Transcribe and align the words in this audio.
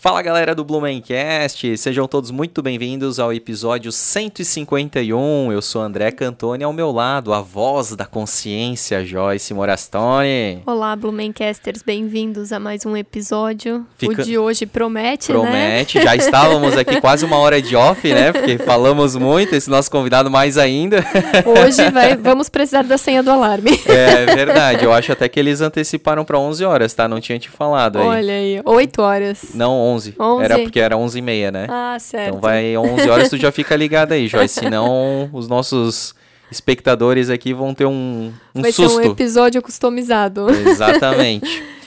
Fala 0.00 0.22
galera 0.22 0.54
do 0.54 0.62
Blumencast, 0.62 1.76
sejam 1.76 2.06
todos 2.06 2.30
muito 2.30 2.62
bem-vindos 2.62 3.18
ao 3.18 3.32
episódio 3.32 3.90
151. 3.90 5.50
Eu 5.50 5.60
sou 5.60 5.82
André 5.82 6.12
Cantoni, 6.12 6.62
ao 6.62 6.72
meu 6.72 6.92
lado, 6.92 7.32
a 7.32 7.40
voz 7.40 7.96
da 7.96 8.06
consciência, 8.06 9.04
Joyce 9.04 9.52
Morastone. 9.52 10.62
Olá, 10.64 10.94
Blumencasters, 10.94 11.82
bem-vindos 11.82 12.52
a 12.52 12.60
mais 12.60 12.86
um 12.86 12.96
episódio. 12.96 13.84
Fica... 13.96 14.22
O 14.22 14.24
de 14.24 14.38
hoje 14.38 14.66
promete, 14.66 15.32
promete. 15.32 15.52
né? 15.52 15.68
Promete, 15.68 16.00
já 16.00 16.14
estávamos 16.14 16.76
aqui 16.76 17.00
quase 17.02 17.24
uma 17.24 17.38
hora 17.38 17.60
de 17.60 17.74
off, 17.74 18.08
né? 18.08 18.30
Porque 18.30 18.56
falamos 18.56 19.16
muito, 19.16 19.56
esse 19.56 19.68
nosso 19.68 19.90
convidado 19.90 20.30
mais 20.30 20.56
ainda. 20.56 21.04
Hoje 21.44 21.82
vai, 21.90 22.16
vamos 22.16 22.48
precisar 22.48 22.84
da 22.84 22.96
senha 22.96 23.20
do 23.20 23.32
alarme. 23.32 23.72
É 23.84 24.26
verdade, 24.26 24.84
eu 24.84 24.92
acho 24.92 25.10
até 25.10 25.28
que 25.28 25.40
eles 25.40 25.60
anteciparam 25.60 26.24
para 26.24 26.38
11 26.38 26.64
horas, 26.64 26.94
tá? 26.94 27.08
Não 27.08 27.20
tinha 27.20 27.36
te 27.36 27.50
falado 27.50 27.98
aí. 27.98 28.06
Olha 28.06 28.34
aí, 28.34 28.62
8 28.64 29.02
horas. 29.02 29.42
Não, 29.54 29.88
11. 29.88 29.88
11. 30.18 30.44
Era 30.44 30.58
porque 30.58 30.80
era 30.80 30.96
11 30.96 31.18
e 31.18 31.22
meia, 31.22 31.50
né? 31.50 31.66
Ah, 31.68 31.96
certo. 31.98 32.28
Então 32.28 32.40
vai 32.40 32.76
11 32.76 33.08
horas, 33.08 33.28
tu 33.28 33.36
já 33.36 33.52
fica 33.52 33.76
ligado 33.76 34.12
aí, 34.12 34.28
Joyce. 34.28 34.60
Senão 34.60 35.28
os 35.32 35.48
nossos 35.48 36.14
espectadores 36.50 37.30
aqui 37.30 37.52
vão 37.52 37.74
ter 37.74 37.86
um, 37.86 38.32
um 38.54 38.62
vai 38.62 38.72
susto. 38.72 38.94
Vai 38.94 39.04
ser 39.04 39.08
um 39.10 39.12
episódio 39.12 39.62
customizado. 39.62 40.48
Exatamente. 40.50 41.62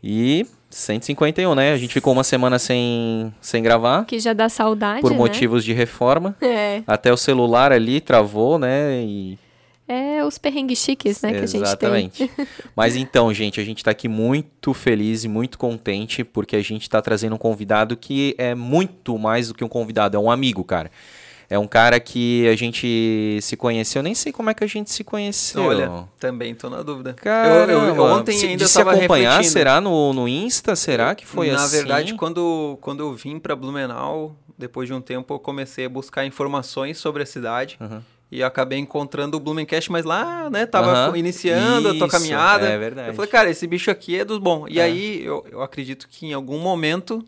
E 0.00 0.46
151, 0.70 1.54
né? 1.54 1.72
A 1.72 1.76
gente 1.76 1.92
ficou 1.92 2.12
uma 2.12 2.22
semana 2.22 2.58
sem, 2.58 3.34
sem 3.40 3.62
gravar. 3.62 4.04
Que 4.04 4.18
já 4.20 4.32
dá 4.32 4.48
saudade, 4.48 5.00
Por 5.00 5.10
né? 5.10 5.16
motivos 5.16 5.64
de 5.64 5.72
reforma. 5.72 6.36
É. 6.40 6.82
Até 6.86 7.12
o 7.12 7.16
celular 7.16 7.72
ali 7.72 8.00
travou, 8.00 8.58
né? 8.58 9.02
E 9.02 9.38
é 9.88 10.22
os 10.22 10.36
perrengues 10.36 10.78
chiques, 10.78 11.22
né, 11.22 11.32
que 11.32 11.38
Exatamente. 11.38 12.22
a 12.22 12.26
gente 12.26 12.36
tem. 12.36 12.46
Mas 12.76 12.94
então, 12.94 13.32
gente, 13.32 13.58
a 13.58 13.64
gente 13.64 13.78
está 13.78 13.90
aqui 13.90 14.06
muito 14.06 14.74
feliz 14.74 15.24
e 15.24 15.28
muito 15.28 15.58
contente 15.58 16.22
porque 16.22 16.54
a 16.54 16.62
gente 16.62 16.82
está 16.82 17.00
trazendo 17.00 17.34
um 17.34 17.38
convidado 17.38 17.96
que 17.96 18.34
é 18.36 18.54
muito 18.54 19.18
mais 19.18 19.48
do 19.48 19.54
que 19.54 19.64
um 19.64 19.68
convidado, 19.68 20.16
é 20.16 20.20
um 20.20 20.30
amigo, 20.30 20.62
cara. 20.62 20.90
É 21.50 21.58
um 21.58 21.66
cara 21.66 21.98
que 21.98 22.46
a 22.46 22.54
gente 22.54 23.38
se 23.40 23.56
conheceu, 23.56 24.02
nem 24.02 24.14
sei 24.14 24.30
como 24.30 24.50
é 24.50 24.54
que 24.54 24.62
a 24.62 24.66
gente 24.66 24.90
se 24.90 25.02
conheceu. 25.02 25.62
Olha, 25.62 26.04
também 26.20 26.54
tô 26.54 26.68
na 26.68 26.82
dúvida. 26.82 27.14
Cara, 27.14 27.72
eu, 27.72 27.94
eu, 27.94 28.02
ontem 28.02 28.36
se, 28.36 28.46
ainda 28.46 28.64
de 28.66 28.70
se 28.70 28.78
acompanhar, 28.78 29.42
será 29.42 29.80
no, 29.80 30.12
no 30.12 30.28
Insta? 30.28 30.76
Será 30.76 31.14
que 31.14 31.24
foi 31.24 31.50
na 31.50 31.54
assim? 31.54 31.64
Na 31.64 31.70
verdade, 31.70 32.14
quando, 32.16 32.76
quando 32.82 33.00
eu 33.00 33.14
vim 33.14 33.38
para 33.38 33.56
Blumenau, 33.56 34.36
depois 34.58 34.88
de 34.88 34.92
um 34.92 35.00
tempo, 35.00 35.32
eu 35.32 35.38
comecei 35.38 35.86
a 35.86 35.88
buscar 35.88 36.26
informações 36.26 36.98
sobre 36.98 37.22
a 37.22 37.26
cidade. 37.26 37.78
Uhum. 37.80 38.02
E 38.30 38.42
acabei 38.42 38.78
encontrando 38.78 39.38
o 39.38 39.40
Blumencast, 39.40 39.90
mas 39.90 40.04
lá, 40.04 40.50
né, 40.50 40.66
tava 40.66 41.16
iniciando 41.18 41.88
Isso, 41.88 41.96
a 41.96 41.98
tua 41.98 42.08
caminhada. 42.08 42.68
É 42.68 42.76
verdade. 42.76 43.08
Eu 43.08 43.14
falei, 43.14 43.30
cara, 43.30 43.50
esse 43.50 43.66
bicho 43.66 43.90
aqui 43.90 44.18
é 44.18 44.24
dos 44.24 44.38
bons. 44.38 44.66
E 44.68 44.78
é. 44.78 44.82
aí, 44.82 45.24
eu, 45.24 45.46
eu 45.50 45.62
acredito 45.62 46.06
que 46.08 46.26
em 46.26 46.34
algum 46.34 46.58
momento 46.58 47.24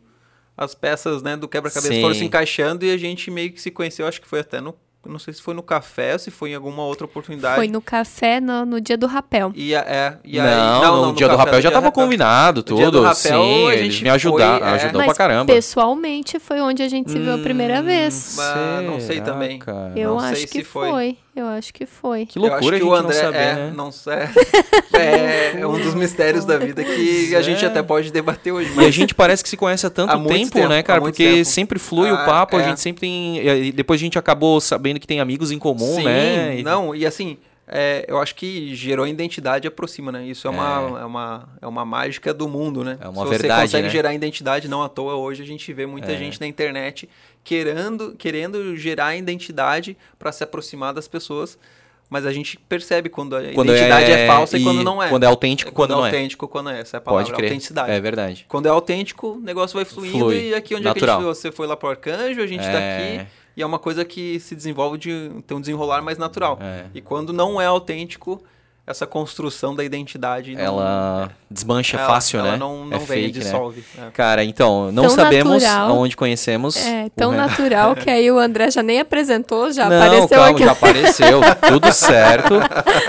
as 0.55 0.75
peças, 0.75 1.23
né, 1.23 1.39
do 1.39 1.49
quebra-cabeça 1.49 2.01
foram 2.03 2.15
se 2.15 2.25
encaixando 2.25 2.85
e 2.85 2.93
a 2.93 2.99
gente 2.99 3.31
meio 3.31 3.51
que 3.51 3.61
se 3.61 3.71
conheceu, 3.71 4.07
acho 4.07 4.21
que 4.21 4.29
foi 4.29 4.41
até 4.41 4.61
no 4.61 4.75
não 5.07 5.19
sei 5.19 5.33
se 5.33 5.41
foi 5.41 5.55
no 5.55 5.63
café 5.63 6.13
ou 6.13 6.19
se 6.19 6.31
foi 6.31 6.51
em 6.51 6.55
alguma 6.55 6.83
outra 6.83 7.07
oportunidade. 7.07 7.57
Foi 7.57 7.69
no 7.69 7.81
café 7.81 8.39
no, 8.39 8.67
no 8.67 8.81
dia 8.81 8.99
do 8.99 9.07
rapel. 9.07 9.51
E, 9.55 9.75
é, 9.75 10.19
e 10.23 10.39
aí, 10.39 10.47
não, 10.47 10.83
não, 10.83 10.97
no, 10.97 11.07
no 11.07 11.15
dia 11.15 11.29
do 11.29 11.37
rapel 11.37 11.61
já 11.63 11.69
estava 11.71 11.91
combinado 11.91 12.63
tudo. 12.63 12.79
dia 12.79 12.91
do 12.91 13.01
rapel, 13.01 13.43
Sim, 13.43 13.69
a 13.69 13.73
gente 13.73 13.85
eles 13.85 14.03
me 14.03 14.11
ajudaram, 14.11 14.59
foi, 14.59 14.69
é. 14.69 14.73
ajudou 14.73 14.99
Mas 14.99 15.07
pra 15.07 15.15
caramba. 15.15 15.53
pessoalmente 15.53 16.39
foi 16.39 16.61
onde 16.61 16.83
a 16.83 16.89
gente 16.89 17.11
se 17.11 17.19
viu 17.19 17.35
a 17.35 17.39
primeira 17.39 17.81
hum, 17.81 17.85
vez. 17.85 18.35
Mas 18.37 18.85
não 18.85 19.01
sei 19.01 19.21
também. 19.23 19.59
Cara. 19.59 19.93
Eu 19.97 20.11
não 20.11 20.21
acho 20.21 20.47
que 20.47 20.63
foi. 20.63 20.91
foi. 20.91 21.19
Eu 21.41 21.47
acho 21.47 21.73
que 21.73 21.87
foi. 21.87 22.27
Que 22.27 22.39
loucura 22.39 22.61
que 22.61 22.85
a 22.85 22.87
gente 22.87 22.87
o 22.87 22.95
André 22.95 23.15
não 23.15 23.23
saber, 23.23 23.39
é, 23.39 23.55
né? 23.55 23.73
Não 23.75 23.93
sei. 23.93 24.15
É, 24.93 25.61
é, 25.61 25.67
um 25.67 25.81
dos 25.81 25.95
mistérios 25.95 26.45
da 26.45 26.59
vida 26.59 26.85
que 26.85 27.35
a 27.35 27.41
gente 27.41 27.65
até 27.65 27.83
pode 27.83 28.13
debater 28.13 28.53
hoje. 28.53 28.71
Mas... 28.75 28.85
E 28.85 28.89
a 28.89 28.91
gente 28.91 29.15
parece 29.15 29.43
que 29.43 29.49
se 29.49 29.57
conhece 29.57 29.87
há 29.87 29.91
tanto 29.91 30.13
há 30.13 30.19
tempo, 30.19 30.53
tempo, 30.53 30.69
né, 30.69 30.83
cara? 30.83 31.01
Porque 31.01 31.25
tempo. 31.25 31.45
sempre 31.47 31.79
flui 31.79 32.11
ah, 32.11 32.15
o 32.15 32.17
papo, 32.27 32.59
é. 32.59 32.63
a 32.63 32.69
gente 32.69 32.81
sempre 32.81 33.01
tem... 33.01 33.39
E 33.39 33.73
depois 33.73 33.99
a 33.99 34.03
gente 34.03 34.19
acabou 34.19 34.61
sabendo 34.61 35.01
que 35.01 35.07
tem 35.07 35.19
amigos 35.19 35.51
em 35.51 35.59
comum, 35.59 35.95
Sim, 35.95 36.05
né? 36.05 36.59
E... 36.59 36.63
Não, 36.63 36.95
e 36.95 37.07
assim... 37.07 37.39
É, 37.73 38.05
eu 38.09 38.19
acho 38.19 38.35
que 38.35 38.75
gerou 38.75 39.07
identidade 39.07 39.69
aproxima, 39.69 40.11
né? 40.11 40.25
Isso 40.27 40.49
é, 40.49 40.51
Uma, 40.51 41.01
é. 41.01 41.05
uma, 41.05 41.49
é 41.63 41.67
uma 41.69 41.85
mágica 41.85 42.35
do 42.35 42.49
mundo, 42.49 42.83
né? 42.83 42.99
É 43.01 43.09
uma 43.09 43.23
Se 43.25 43.31
verdade, 43.31 43.61
você 43.61 43.67
consegue 43.67 43.87
né? 43.87 43.91
gerar 43.93 44.13
identidade, 44.13 44.67
não 44.67 44.83
à 44.83 44.89
toa, 44.89 45.15
hoje 45.15 45.41
a 45.43 45.47
gente 45.47 45.73
vê 45.73 45.87
muita 45.87 46.11
É. 46.13 46.17
gente 46.17 46.41
na 46.41 46.49
internet 46.49 47.09
querendo, 47.45 48.15
querendo 48.19 48.77
gerar 48.77 49.15
identidade 49.17 49.97
para 50.19 50.33
se 50.33 50.43
aproximar 50.43 50.93
das 50.93 51.07
pessoas. 51.07 51.57
Mas 52.09 52.27
a 52.27 52.33
gente 52.33 52.59
percebe 52.59 53.09
quando 53.09 53.37
a 53.37 53.53
Quando 53.53 53.69
identidade 53.71 54.11
é, 54.11 54.25
é- 54.25 54.27
falsa 54.27 54.59
e, 54.59 54.61
e 54.61 54.65
quando 54.65 54.83
não 54.83 55.01
é. 55.01 55.09
quando 55.09 55.23
é 55.23 55.27
autêntico, 55.29 55.71
quando 55.71 55.93
é 55.93 55.95
não 55.97 56.05
é. 56.05 56.09
autêntico, 56.09 56.49
quando 56.49 56.69
é. 56.71 56.81
Essa 56.81 56.97
é 56.97 56.99
a 56.99 57.01
palavra, 57.01 57.25
Pode 57.27 57.37
crer. 57.37 57.47
autenticidade. 57.51 57.93
É 57.93 58.01
verdade. 58.01 58.47
Quando 58.49 58.67
é 58.67 58.69
autêntico, 58.69 59.35
o 59.35 59.41
negócio 59.41 59.77
vai 59.77 59.85
fluindo 59.85 60.19
Flui. 60.19 60.49
e 60.49 60.55
aqui 60.57 60.75
onde 60.75 60.83
Natural. 60.83 61.19
é 61.19 61.19
que 61.23 61.25
a 61.25 61.33
gente 61.33 61.37
você 61.41 61.53
foi 61.53 61.69
lá 61.69 61.77
pro 61.77 61.89
Arcanjo, 61.89 62.43
a 62.43 62.47
gente 62.49 62.65
tá 62.65 62.81
É. 62.81 63.19
aqui 63.21 63.27
e 63.57 63.63
é 63.63 63.67
uma 63.67 63.79
coisa 63.79 64.05
que 64.05 64.39
se 64.41 64.55
desenvolve 64.55 64.99
de 64.99 65.31
tem 65.47 65.57
um 65.57 65.61
desenrolar 65.61 66.03
mais 66.03 66.19
natural. 66.19 66.59
É. 66.61 66.87
E 66.95 67.01
quando 67.01 67.33
não 67.33 67.61
é 67.61 67.67
autêntico, 67.67 68.43
essa 68.87 69.07
construção 69.07 69.75
da 69.75 69.85
identidade 69.85 70.55
não, 70.55 70.61
Ela 70.61 71.31
desmancha 71.51 71.97
ela- 71.97 72.07
fácil, 72.09 72.41
ela 72.41 72.53
né? 72.53 72.57
não, 72.57 72.87
não 72.87 72.97
é 72.97 72.99
vem, 72.99 73.07
fake, 73.25 73.39
né? 73.39 73.45
dissolve. 73.45 73.85
é. 73.97 74.11
Cara, 74.13 74.43
então, 74.45 74.91
não 74.91 75.05
Tão 75.05 75.15
sabemos 75.17 75.63
natural. 75.63 75.89
aonde 75.91 76.17
conhecemos. 76.17 76.77
É, 76.77 77.09
tão 77.15 77.33
natural 77.33 77.95
que 77.95 78.11
aí 78.11 78.31
o 78.31 78.39
André 78.39 78.71
já 78.71 78.83
nem 78.83 78.99
apresentou, 79.01 79.73
já 79.73 79.89
não, 79.89 79.97
apareceu 79.97 80.29
calma, 80.29 80.51
aqui. 80.51 80.65
já 80.65 80.73
apareceu, 80.73 81.41
tudo 81.69 81.93
certo. 81.93 82.55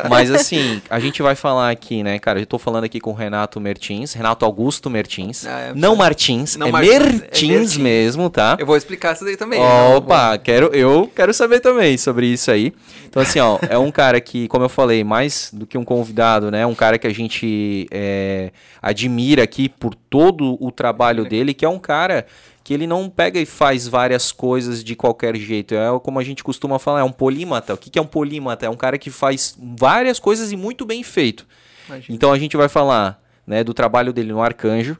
Mas 0.09 0.29
assim, 0.31 0.81
a 0.89 0.99
gente 0.99 1.21
vai 1.21 1.35
falar 1.35 1.69
aqui, 1.71 2.03
né, 2.03 2.19
cara? 2.19 2.39
Eu 2.39 2.45
tô 2.45 2.59
falando 2.59 2.83
aqui 2.83 2.99
com 2.99 3.11
o 3.11 3.15
Renato 3.15 3.59
Mertins, 3.59 4.13
Renato 4.13 4.45
Augusto 4.45 4.89
Mertins. 4.89 5.45
Ah, 5.47 5.59
é, 5.59 5.71
não 5.73 5.95
Martins, 5.95 6.55
Não 6.57 6.67
é, 6.67 6.71
Martins, 6.71 6.93
é 6.93 6.99
Mertins 6.99 7.49
Mertins. 7.49 7.77
mesmo, 7.77 8.29
tá? 8.29 8.55
Eu 8.59 8.65
vou 8.65 8.77
explicar 8.77 9.13
isso 9.15 9.25
daí 9.25 9.37
também. 9.37 9.59
né? 9.59 9.95
Opa, 9.95 10.37
quero, 10.37 10.67
eu 10.75 11.09
quero 11.15 11.33
saber 11.33 11.59
também 11.59 11.97
sobre 11.97 12.27
isso 12.27 12.51
aí. 12.51 12.73
Então, 13.07 13.21
assim, 13.21 13.39
ó, 13.39 13.57
é 13.69 13.77
um 13.77 13.91
cara 13.91 14.21
que, 14.21 14.47
como 14.47 14.63
eu 14.63 14.69
falei, 14.69 15.03
mais 15.03 15.49
do 15.51 15.65
que 15.71 15.77
um 15.77 15.85
convidado, 15.85 16.51
né? 16.51 16.65
Um 16.65 16.75
cara 16.75 16.99
que 16.99 17.07
a 17.07 17.13
gente 17.13 17.87
é, 17.89 18.51
admira 18.81 19.43
aqui 19.43 19.69
por 19.69 19.95
todo 19.95 20.57
o 20.59 20.69
trabalho 20.69 21.23
dele, 21.23 21.53
que 21.53 21.63
é 21.63 21.69
um 21.69 21.79
cara 21.79 22.25
que 22.61 22.73
ele 22.73 22.85
não 22.85 23.09
pega 23.09 23.39
e 23.39 23.45
faz 23.45 23.87
várias 23.87 24.33
coisas 24.33 24.83
de 24.83 24.95
qualquer 24.95 25.35
jeito. 25.37 25.73
É 25.73 25.99
como 25.99 26.19
a 26.19 26.23
gente 26.23 26.43
costuma 26.43 26.77
falar, 26.77 26.99
é 26.99 27.03
um 27.03 27.11
polímata. 27.11 27.73
O 27.73 27.77
que 27.77 27.97
é 27.97 28.01
um 28.01 28.05
polímata? 28.05 28.65
É 28.65 28.69
um 28.69 28.75
cara 28.75 28.97
que 28.97 29.09
faz 29.09 29.57
várias 29.57 30.19
coisas 30.19 30.51
e 30.51 30.57
muito 30.57 30.85
bem 30.85 31.03
feito. 31.03 31.47
Imagina. 31.87 32.15
Então 32.15 32.33
a 32.33 32.37
gente 32.37 32.57
vai 32.57 32.67
falar 32.67 33.23
né, 33.47 33.63
do 33.63 33.73
trabalho 33.73 34.11
dele 34.11 34.33
no 34.33 34.41
Arcanjo. 34.41 34.97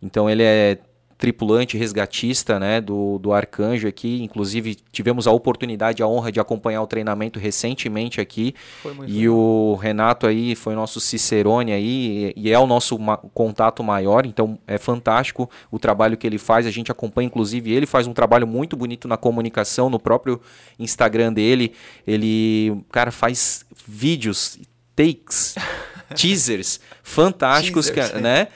Então 0.00 0.30
ele 0.30 0.42
é 0.42 0.78
tripulante 1.18 1.78
resgatista 1.78 2.58
né, 2.60 2.80
do, 2.80 3.18
do 3.18 3.32
Arcanjo 3.32 3.88
aqui. 3.88 4.22
Inclusive 4.22 4.76
tivemos 4.92 5.26
a 5.26 5.30
oportunidade, 5.30 6.02
a 6.02 6.06
honra 6.06 6.30
de 6.30 6.40
acompanhar 6.40 6.82
o 6.82 6.86
treinamento 6.86 7.38
recentemente 7.38 8.20
aqui. 8.20 8.54
Foi 8.82 8.92
muito 8.92 9.10
E 9.10 9.28
o 9.28 9.78
Renato 9.80 10.26
aí 10.26 10.54
foi 10.54 10.74
nosso 10.74 11.00
Cicerone 11.00 11.72
aí 11.72 12.32
e 12.36 12.46
e 12.46 12.52
é 12.52 12.58
o 12.58 12.66
nosso 12.66 12.98
ma- 12.98 13.16
contato 13.34 13.82
maior, 13.82 14.24
então 14.24 14.58
é 14.66 14.78
fantástico 14.78 15.50
o 15.70 15.78
trabalho 15.78 16.16
que 16.16 16.26
ele 16.26 16.38
faz. 16.38 16.66
A 16.66 16.70
gente 16.70 16.92
acompanha, 16.92 17.26
inclusive, 17.26 17.72
ele 17.72 17.86
faz 17.86 18.06
um 18.06 18.12
trabalho 18.12 18.46
muito 18.46 18.76
bonito 18.76 19.08
na 19.08 19.16
comunicação, 19.16 19.90
no 19.90 19.98
próprio 19.98 20.40
Instagram 20.78 21.32
dele. 21.32 21.72
Ele, 22.06 22.84
cara, 22.92 23.10
faz 23.10 23.64
vídeos, 23.86 24.58
takes, 24.94 25.56
teasers 26.14 26.78
fantásticos, 27.02 27.90
Teasers, 27.90 28.20
né? 28.22 28.48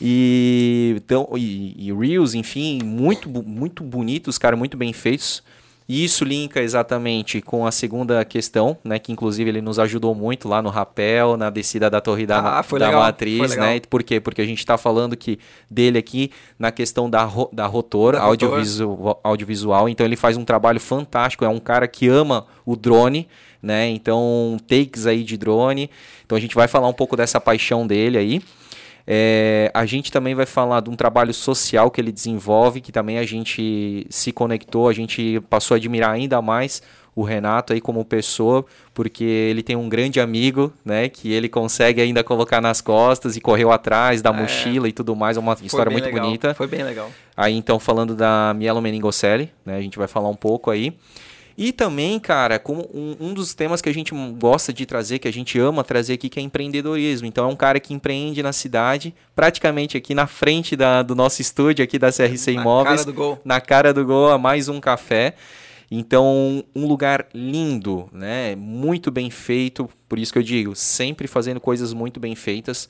E, 0.00 0.94
então, 0.96 1.28
e, 1.36 1.74
e 1.88 1.92
Reels, 1.92 2.34
enfim, 2.34 2.80
muito, 2.84 3.28
muito 3.28 3.82
bonitos, 3.82 4.38
cara, 4.38 4.56
muito 4.56 4.76
bem 4.76 4.92
feitos. 4.92 5.42
E 5.88 6.04
isso 6.04 6.24
linka 6.24 6.60
exatamente 6.60 7.40
com 7.40 7.64
a 7.64 7.70
segunda 7.70 8.24
questão, 8.24 8.76
né? 8.82 8.98
Que 8.98 9.12
inclusive 9.12 9.48
ele 9.48 9.60
nos 9.60 9.78
ajudou 9.78 10.16
muito 10.16 10.48
lá 10.48 10.60
no 10.60 10.68
rapel, 10.68 11.36
na 11.36 11.48
descida 11.48 11.88
da 11.88 12.00
torre 12.00 12.26
da, 12.26 12.58
Ah, 12.58 12.62
foi 12.64 12.80
da 12.80 12.86
legal, 12.86 13.02
matriz, 13.02 13.38
né? 13.56 13.80
Por 13.88 14.02
quê? 14.02 14.18
Porque 14.18 14.42
a 14.42 14.44
gente 14.44 14.58
está 14.58 14.76
falando 14.76 15.16
que 15.16 15.38
dele 15.70 15.96
aqui 15.96 16.32
na 16.58 16.72
questão 16.72 17.08
da, 17.08 17.22
ro- 17.22 17.48
da 17.52 17.66
rotor, 17.66 18.14
Da 18.14 18.18
rotor. 18.18 18.48
audiovisual, 18.48 19.20
audiovisual. 19.22 19.88
Então 19.88 20.04
ele 20.04 20.16
faz 20.16 20.36
um 20.36 20.44
trabalho 20.44 20.80
fantástico. 20.80 21.44
É 21.44 21.48
um 21.48 21.60
cara 21.60 21.86
que 21.86 22.08
ama 22.08 22.48
o 22.64 22.74
drone, 22.74 23.28
né? 23.62 23.88
Então 23.88 24.56
takes 24.66 25.06
aí 25.06 25.22
de 25.22 25.36
drone. 25.36 25.88
Então 26.24 26.36
a 26.36 26.40
gente 26.40 26.56
vai 26.56 26.66
falar 26.66 26.88
um 26.88 26.92
pouco 26.92 27.16
dessa 27.16 27.40
paixão 27.40 27.86
dele 27.86 28.18
aí. 28.18 28.42
É, 29.06 29.70
a 29.72 29.86
gente 29.86 30.10
também 30.10 30.34
vai 30.34 30.46
falar 30.46 30.80
de 30.80 30.90
um 30.90 30.96
trabalho 30.96 31.32
social 31.32 31.90
que 31.90 32.00
ele 32.00 32.10
desenvolve, 32.10 32.80
que 32.80 32.90
também 32.90 33.18
a 33.18 33.24
gente 33.24 34.06
se 34.10 34.32
conectou, 34.32 34.88
a 34.88 34.92
gente 34.92 35.40
passou 35.48 35.74
a 35.74 35.78
admirar 35.78 36.10
ainda 36.10 36.42
mais 36.42 36.82
o 37.14 37.22
Renato 37.22 37.72
aí 37.72 37.80
como 37.80 38.04
pessoa, 38.04 38.62
porque 38.92 39.24
ele 39.24 39.62
tem 39.62 39.74
um 39.74 39.88
grande 39.88 40.20
amigo, 40.20 40.70
né, 40.84 41.08
que 41.08 41.32
ele 41.32 41.48
consegue 41.48 41.98
ainda 42.02 42.22
colocar 42.22 42.60
nas 42.60 42.82
costas 42.82 43.36
e 43.36 43.40
correu 43.40 43.72
atrás 43.72 44.20
da 44.20 44.28
É. 44.30 44.32
mochila 44.34 44.86
e 44.86 44.92
tudo 44.92 45.16
mais, 45.16 45.38
é 45.38 45.40
uma 45.40 45.56
história 45.62 45.90
muito 45.90 46.04
legal, 46.04 46.22
bonita. 46.26 46.52
Foi 46.52 46.66
bem 46.66 46.82
legal. 46.82 47.10
Aí 47.34 47.54
então 47.54 47.78
falando 47.78 48.14
da 48.14 48.52
Mielo 48.54 48.82
Meningocelli, 48.82 49.50
né, 49.64 49.76
a 49.76 49.80
gente 49.80 49.96
vai 49.96 50.06
falar 50.08 50.28
um 50.28 50.36
pouco 50.36 50.70
aí. 50.70 50.92
E 51.56 51.72
também, 51.72 52.20
cara, 52.20 52.58
como 52.58 52.88
um, 52.92 53.16
um, 53.18 53.34
dos 53.34 53.54
temas 53.54 53.80
que 53.80 53.88
a 53.88 53.94
gente 53.94 54.12
gosta 54.38 54.72
de 54.72 54.84
trazer, 54.84 55.18
que 55.18 55.26
a 55.26 55.32
gente 55.32 55.58
ama 55.58 55.82
trazer 55.82 56.12
aqui, 56.14 56.28
que 56.28 56.38
é 56.38 56.42
empreendedorismo. 56.42 57.26
Então 57.26 57.48
é 57.48 57.52
um 57.52 57.56
cara 57.56 57.80
que 57.80 57.94
empreende 57.94 58.42
na 58.42 58.52
cidade, 58.52 59.14
praticamente 59.34 59.96
aqui 59.96 60.14
na 60.14 60.26
frente 60.26 60.76
da, 60.76 61.02
do 61.02 61.14
nosso 61.14 61.40
estúdio 61.40 61.82
aqui 61.82 61.98
da 61.98 62.12
CRC 62.12 62.52
Imóveis. 62.52 62.84
Na 62.84 62.84
cara 62.96 63.04
do 63.04 63.14
gol. 63.14 63.40
Na 63.44 63.60
cara 63.60 63.94
do 63.94 64.04
gol, 64.04 64.30
a 64.30 64.38
mais 64.38 64.68
um 64.68 64.80
café. 64.80 65.34
Então, 65.90 66.64
um 66.74 66.86
lugar 66.86 67.26
lindo, 67.32 68.08
né? 68.12 68.54
Muito 68.56 69.10
bem 69.10 69.30
feito, 69.30 69.88
por 70.08 70.18
isso 70.18 70.32
que 70.32 70.38
eu 70.38 70.42
digo, 70.42 70.74
sempre 70.74 71.26
fazendo 71.26 71.60
coisas 71.60 71.92
muito 71.94 72.20
bem 72.20 72.34
feitas. 72.34 72.88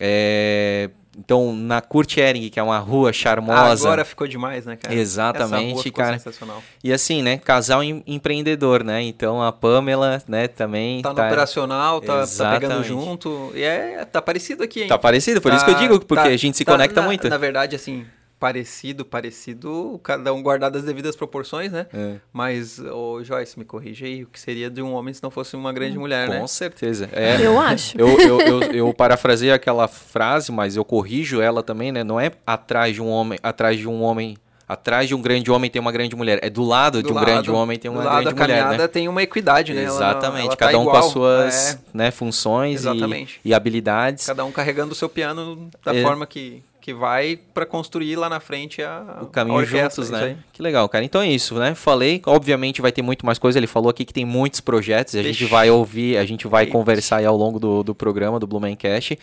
É, 0.00 0.88
então, 1.18 1.52
na 1.52 1.80
Kurt 1.80 2.16
Ehring, 2.16 2.48
que 2.48 2.60
é 2.60 2.62
uma 2.62 2.78
rua 2.78 3.12
charmosa. 3.12 3.88
agora 3.88 4.04
ficou 4.04 4.28
demais, 4.28 4.64
né, 4.64 4.76
cara? 4.76 4.94
Exatamente, 4.94 5.90
cara. 5.90 6.16
Sensacional. 6.16 6.62
E 6.82 6.92
assim, 6.92 7.22
né, 7.22 7.38
casal 7.38 7.82
em, 7.82 8.04
empreendedor, 8.06 8.84
né? 8.84 9.02
Então 9.02 9.42
a 9.42 9.50
Pamela, 9.50 10.22
né, 10.28 10.46
também 10.46 11.02
tá 11.02 11.10
no 11.10 11.16
tá... 11.16 11.26
operacional, 11.26 12.00
tá, 12.00 12.24
tá, 12.24 12.60
pegando 12.60 12.84
junto. 12.84 13.50
E 13.54 13.62
é, 13.62 14.04
tá 14.04 14.22
parecido 14.22 14.62
aqui, 14.62 14.82
hein? 14.82 14.88
Tá 14.88 14.96
parecido, 14.96 15.40
por 15.40 15.50
tá, 15.50 15.56
isso 15.56 15.64
que 15.64 15.72
eu 15.72 15.78
digo, 15.78 15.98
porque 16.04 16.28
tá, 16.28 16.30
a 16.30 16.36
gente 16.36 16.56
se 16.56 16.64
tá 16.64 16.70
conecta 16.70 17.00
na, 17.00 17.06
muito. 17.06 17.28
Na 17.28 17.38
verdade, 17.38 17.74
assim, 17.74 18.06
parecido, 18.38 19.04
parecido, 19.04 20.00
cada 20.02 20.32
um 20.32 20.42
guardado 20.42 20.76
as 20.76 20.84
devidas 20.84 21.16
proporções, 21.16 21.72
né? 21.72 21.86
É. 21.92 22.16
Mas, 22.32 22.78
ô 22.78 23.22
Joyce, 23.22 23.58
me 23.58 23.64
corrija 23.64 24.06
aí, 24.06 24.22
o 24.22 24.26
que 24.26 24.38
seria 24.38 24.70
de 24.70 24.80
um 24.80 24.94
homem 24.94 25.12
se 25.12 25.22
não 25.22 25.30
fosse 25.30 25.56
uma 25.56 25.72
grande 25.72 25.98
mulher, 25.98 26.26
Com 26.28 26.34
né? 26.34 26.40
Com 26.40 26.48
certeza. 26.48 27.08
É, 27.12 27.44
eu 27.44 27.58
acho. 27.58 27.98
Eu, 27.98 28.08
eu, 28.20 28.40
eu, 28.40 28.62
eu 28.62 28.94
parafrasei 28.94 29.50
aquela 29.50 29.88
frase, 29.88 30.52
mas 30.52 30.76
eu 30.76 30.84
corrijo 30.84 31.40
ela 31.40 31.62
também, 31.62 31.90
né? 31.90 32.04
Não 32.04 32.20
é 32.20 32.30
atrás 32.46 32.94
de 32.94 33.02
um 33.02 33.08
homem, 33.08 33.38
atrás 33.42 33.78
de 33.78 33.88
um 33.88 34.02
homem 34.02 34.36
atrás 34.68 35.08
de 35.08 35.14
um 35.14 35.22
grande 35.22 35.50
homem 35.50 35.70
tem 35.70 35.80
uma 35.80 35.90
grande 35.90 36.14
mulher. 36.14 36.38
É 36.42 36.50
do 36.50 36.62
lado 36.62 37.00
do 37.00 37.06
de 37.06 37.12
um 37.12 37.14
lado, 37.14 37.24
grande 37.24 37.50
homem 37.50 37.78
tem 37.78 37.90
uma 37.90 38.02
grande 38.02 38.16
mulher. 38.16 38.22
Do 38.22 38.36
lado 38.36 38.36
da 38.36 38.46
caminhada 38.46 38.82
né? 38.82 38.88
tem 38.88 39.08
uma 39.08 39.22
equidade, 39.22 39.72
né? 39.72 39.84
Exatamente. 39.84 40.40
Ela, 40.40 40.48
ela 40.48 40.56
Cada 40.56 40.72
tá 40.72 40.78
um 40.78 40.82
igual, 40.82 40.94
com 40.94 40.98
as 40.98 41.12
suas 41.12 41.74
é... 41.74 41.78
né, 41.94 42.10
funções 42.10 42.84
e, 42.84 43.38
e, 43.46 43.54
habilidades. 43.54 44.26
Cada 44.26 44.44
um 44.44 44.52
carregando 44.52 44.92
o 44.92 44.94
seu 44.94 45.08
piano 45.08 45.70
da 45.82 45.96
é... 45.96 46.02
forma 46.02 46.26
que, 46.26 46.62
que 46.88 46.94
vai 46.94 47.38
para 47.52 47.66
construir 47.66 48.16
lá 48.16 48.30
na 48.30 48.40
frente 48.40 48.82
a 48.82 49.18
o 49.20 49.26
caminho 49.26 49.58
a 49.58 49.64
juntos, 49.66 50.08
né? 50.08 50.38
Que 50.54 50.62
legal, 50.62 50.88
cara. 50.88 51.04
Então 51.04 51.20
é 51.20 51.30
isso, 51.30 51.54
né? 51.56 51.74
Falei, 51.74 52.22
obviamente 52.24 52.80
vai 52.80 52.90
ter 52.90 53.02
muito 53.02 53.26
mais 53.26 53.38
coisa. 53.38 53.58
Ele 53.58 53.66
falou 53.66 53.90
aqui 53.90 54.06
que 54.06 54.12
tem 54.14 54.24
muitos 54.24 54.62
projetos. 54.62 55.14
A 55.14 55.22
gente 55.22 55.44
vai 55.44 55.68
ouvir, 55.68 56.16
a 56.16 56.24
gente 56.24 56.48
vai 56.48 56.64
conversar 56.64 57.22
ao 57.26 57.36
longo 57.36 57.60
do, 57.60 57.82
do 57.82 57.94
programa 57.94 58.40
do 58.40 58.46
Blumencast. 58.46 59.18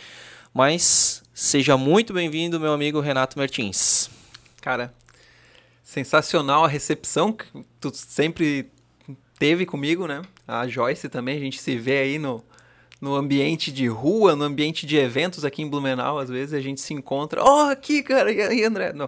Mas 0.53 1.23
seja 1.33 1.75
muito 1.75 2.13
bem-vindo, 2.13 2.59
meu 2.59 2.71
amigo 2.71 2.99
Renato 2.99 3.35
Martins. 3.39 4.11
Cara, 4.61 4.93
sensacional 5.83 6.65
a 6.65 6.67
recepção 6.67 7.33
que 7.33 7.45
tu 7.81 7.89
sempre 7.95 8.69
teve 9.39 9.65
comigo, 9.65 10.05
né? 10.05 10.21
A 10.47 10.67
Joyce 10.67 11.09
também, 11.09 11.37
a 11.37 11.41
gente 11.41 11.59
se 11.59 11.75
vê 11.75 11.97
aí 11.97 12.19
no, 12.19 12.43
no 13.05 13.13
ambiente 13.13 13.71
de 13.71 13.87
rua, 13.87 14.35
no 14.35 14.43
ambiente 14.43 14.83
de 14.83 14.97
eventos 14.97 15.45
aqui 15.45 15.61
em 15.61 15.69
Blumenau, 15.69 16.17
às 16.17 16.27
vezes 16.27 16.55
a 16.55 16.59
gente 16.59 16.81
se 16.81 16.91
encontra, 16.91 17.43
ó, 17.43 17.67
oh, 17.67 17.69
aqui, 17.69 18.01
cara, 18.01 18.31
e 18.31 18.41
aí, 18.41 18.63
André? 18.63 18.93
Não. 18.93 19.07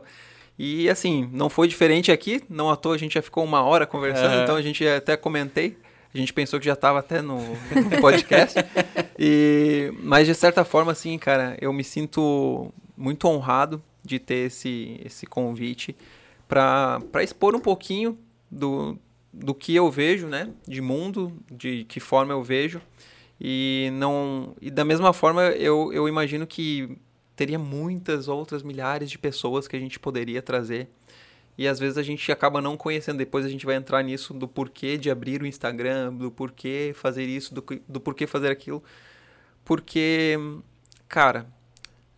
E 0.57 0.87
assim, 0.87 1.27
não 1.33 1.49
foi 1.49 1.67
diferente 1.67 2.11
aqui, 2.11 2.43
não 2.47 2.69
à 2.69 2.75
toa 2.75 2.93
a 2.93 2.97
gente 2.99 3.15
já 3.15 3.23
ficou 3.23 3.43
uma 3.43 3.63
hora 3.63 3.87
conversando, 3.87 4.43
então 4.43 4.55
a 4.55 4.61
gente 4.61 4.87
até 4.87 5.17
comentei, 5.17 5.79
a 6.13 6.17
gente 6.17 6.31
pensou 6.31 6.59
que 6.59 6.67
já 6.67 6.73
estava 6.73 6.99
até 6.99 7.23
no, 7.23 7.39
no 7.39 7.99
podcast. 7.99 8.59
e, 9.17 9.91
mas 9.99 10.27
de 10.27 10.35
certa 10.35 10.63
forma, 10.63 10.91
assim, 10.91 11.17
cara, 11.17 11.57
eu 11.59 11.73
me 11.73 11.83
sinto 11.83 12.71
muito 12.95 13.27
honrado 13.27 13.81
de 14.05 14.19
ter 14.19 14.45
esse, 14.45 15.01
esse 15.03 15.25
convite 15.25 15.95
para 16.47 17.01
expor 17.23 17.55
um 17.55 17.59
pouquinho 17.59 18.15
do, 18.49 18.95
do 19.33 19.55
que 19.55 19.75
eu 19.75 19.89
vejo, 19.89 20.27
né, 20.27 20.51
de 20.67 20.81
mundo, 20.81 21.33
de 21.51 21.83
que 21.85 21.99
forma 21.99 22.31
eu 22.31 22.43
vejo. 22.43 22.79
E 23.39 23.89
não 23.93 24.55
e 24.59 24.71
da 24.71 24.83
mesma 24.83 25.13
forma 25.13 25.43
eu, 25.43 25.93
eu 25.93 26.07
imagino 26.07 26.47
que 26.47 26.97
teria 27.35 27.59
muitas 27.59 28.27
outras 28.27 28.63
milhares 28.63 29.11
de 29.11 29.17
pessoas 29.17 29.67
que 29.67 29.75
a 29.75 29.79
gente 29.79 29.99
poderia 29.99 30.41
trazer. 30.41 30.89
E 31.57 31.67
às 31.67 31.79
vezes 31.79 31.97
a 31.97 32.03
gente 32.03 32.31
acaba 32.31 32.61
não 32.61 32.75
conhecendo. 32.75 33.17
Depois 33.17 33.45
a 33.45 33.49
gente 33.49 33.65
vai 33.65 33.75
entrar 33.75 34.03
nisso 34.03 34.33
do 34.33 34.47
porquê 34.47 34.97
de 34.97 35.09
abrir 35.09 35.41
o 35.41 35.45
Instagram, 35.45 36.13
do 36.13 36.31
porquê 36.31 36.93
fazer 36.95 37.25
isso, 37.25 37.53
do, 37.53 37.63
do 37.87 37.99
porquê 37.99 38.27
fazer 38.27 38.51
aquilo. 38.51 38.83
Porque, 39.63 40.37
cara, 41.07 41.47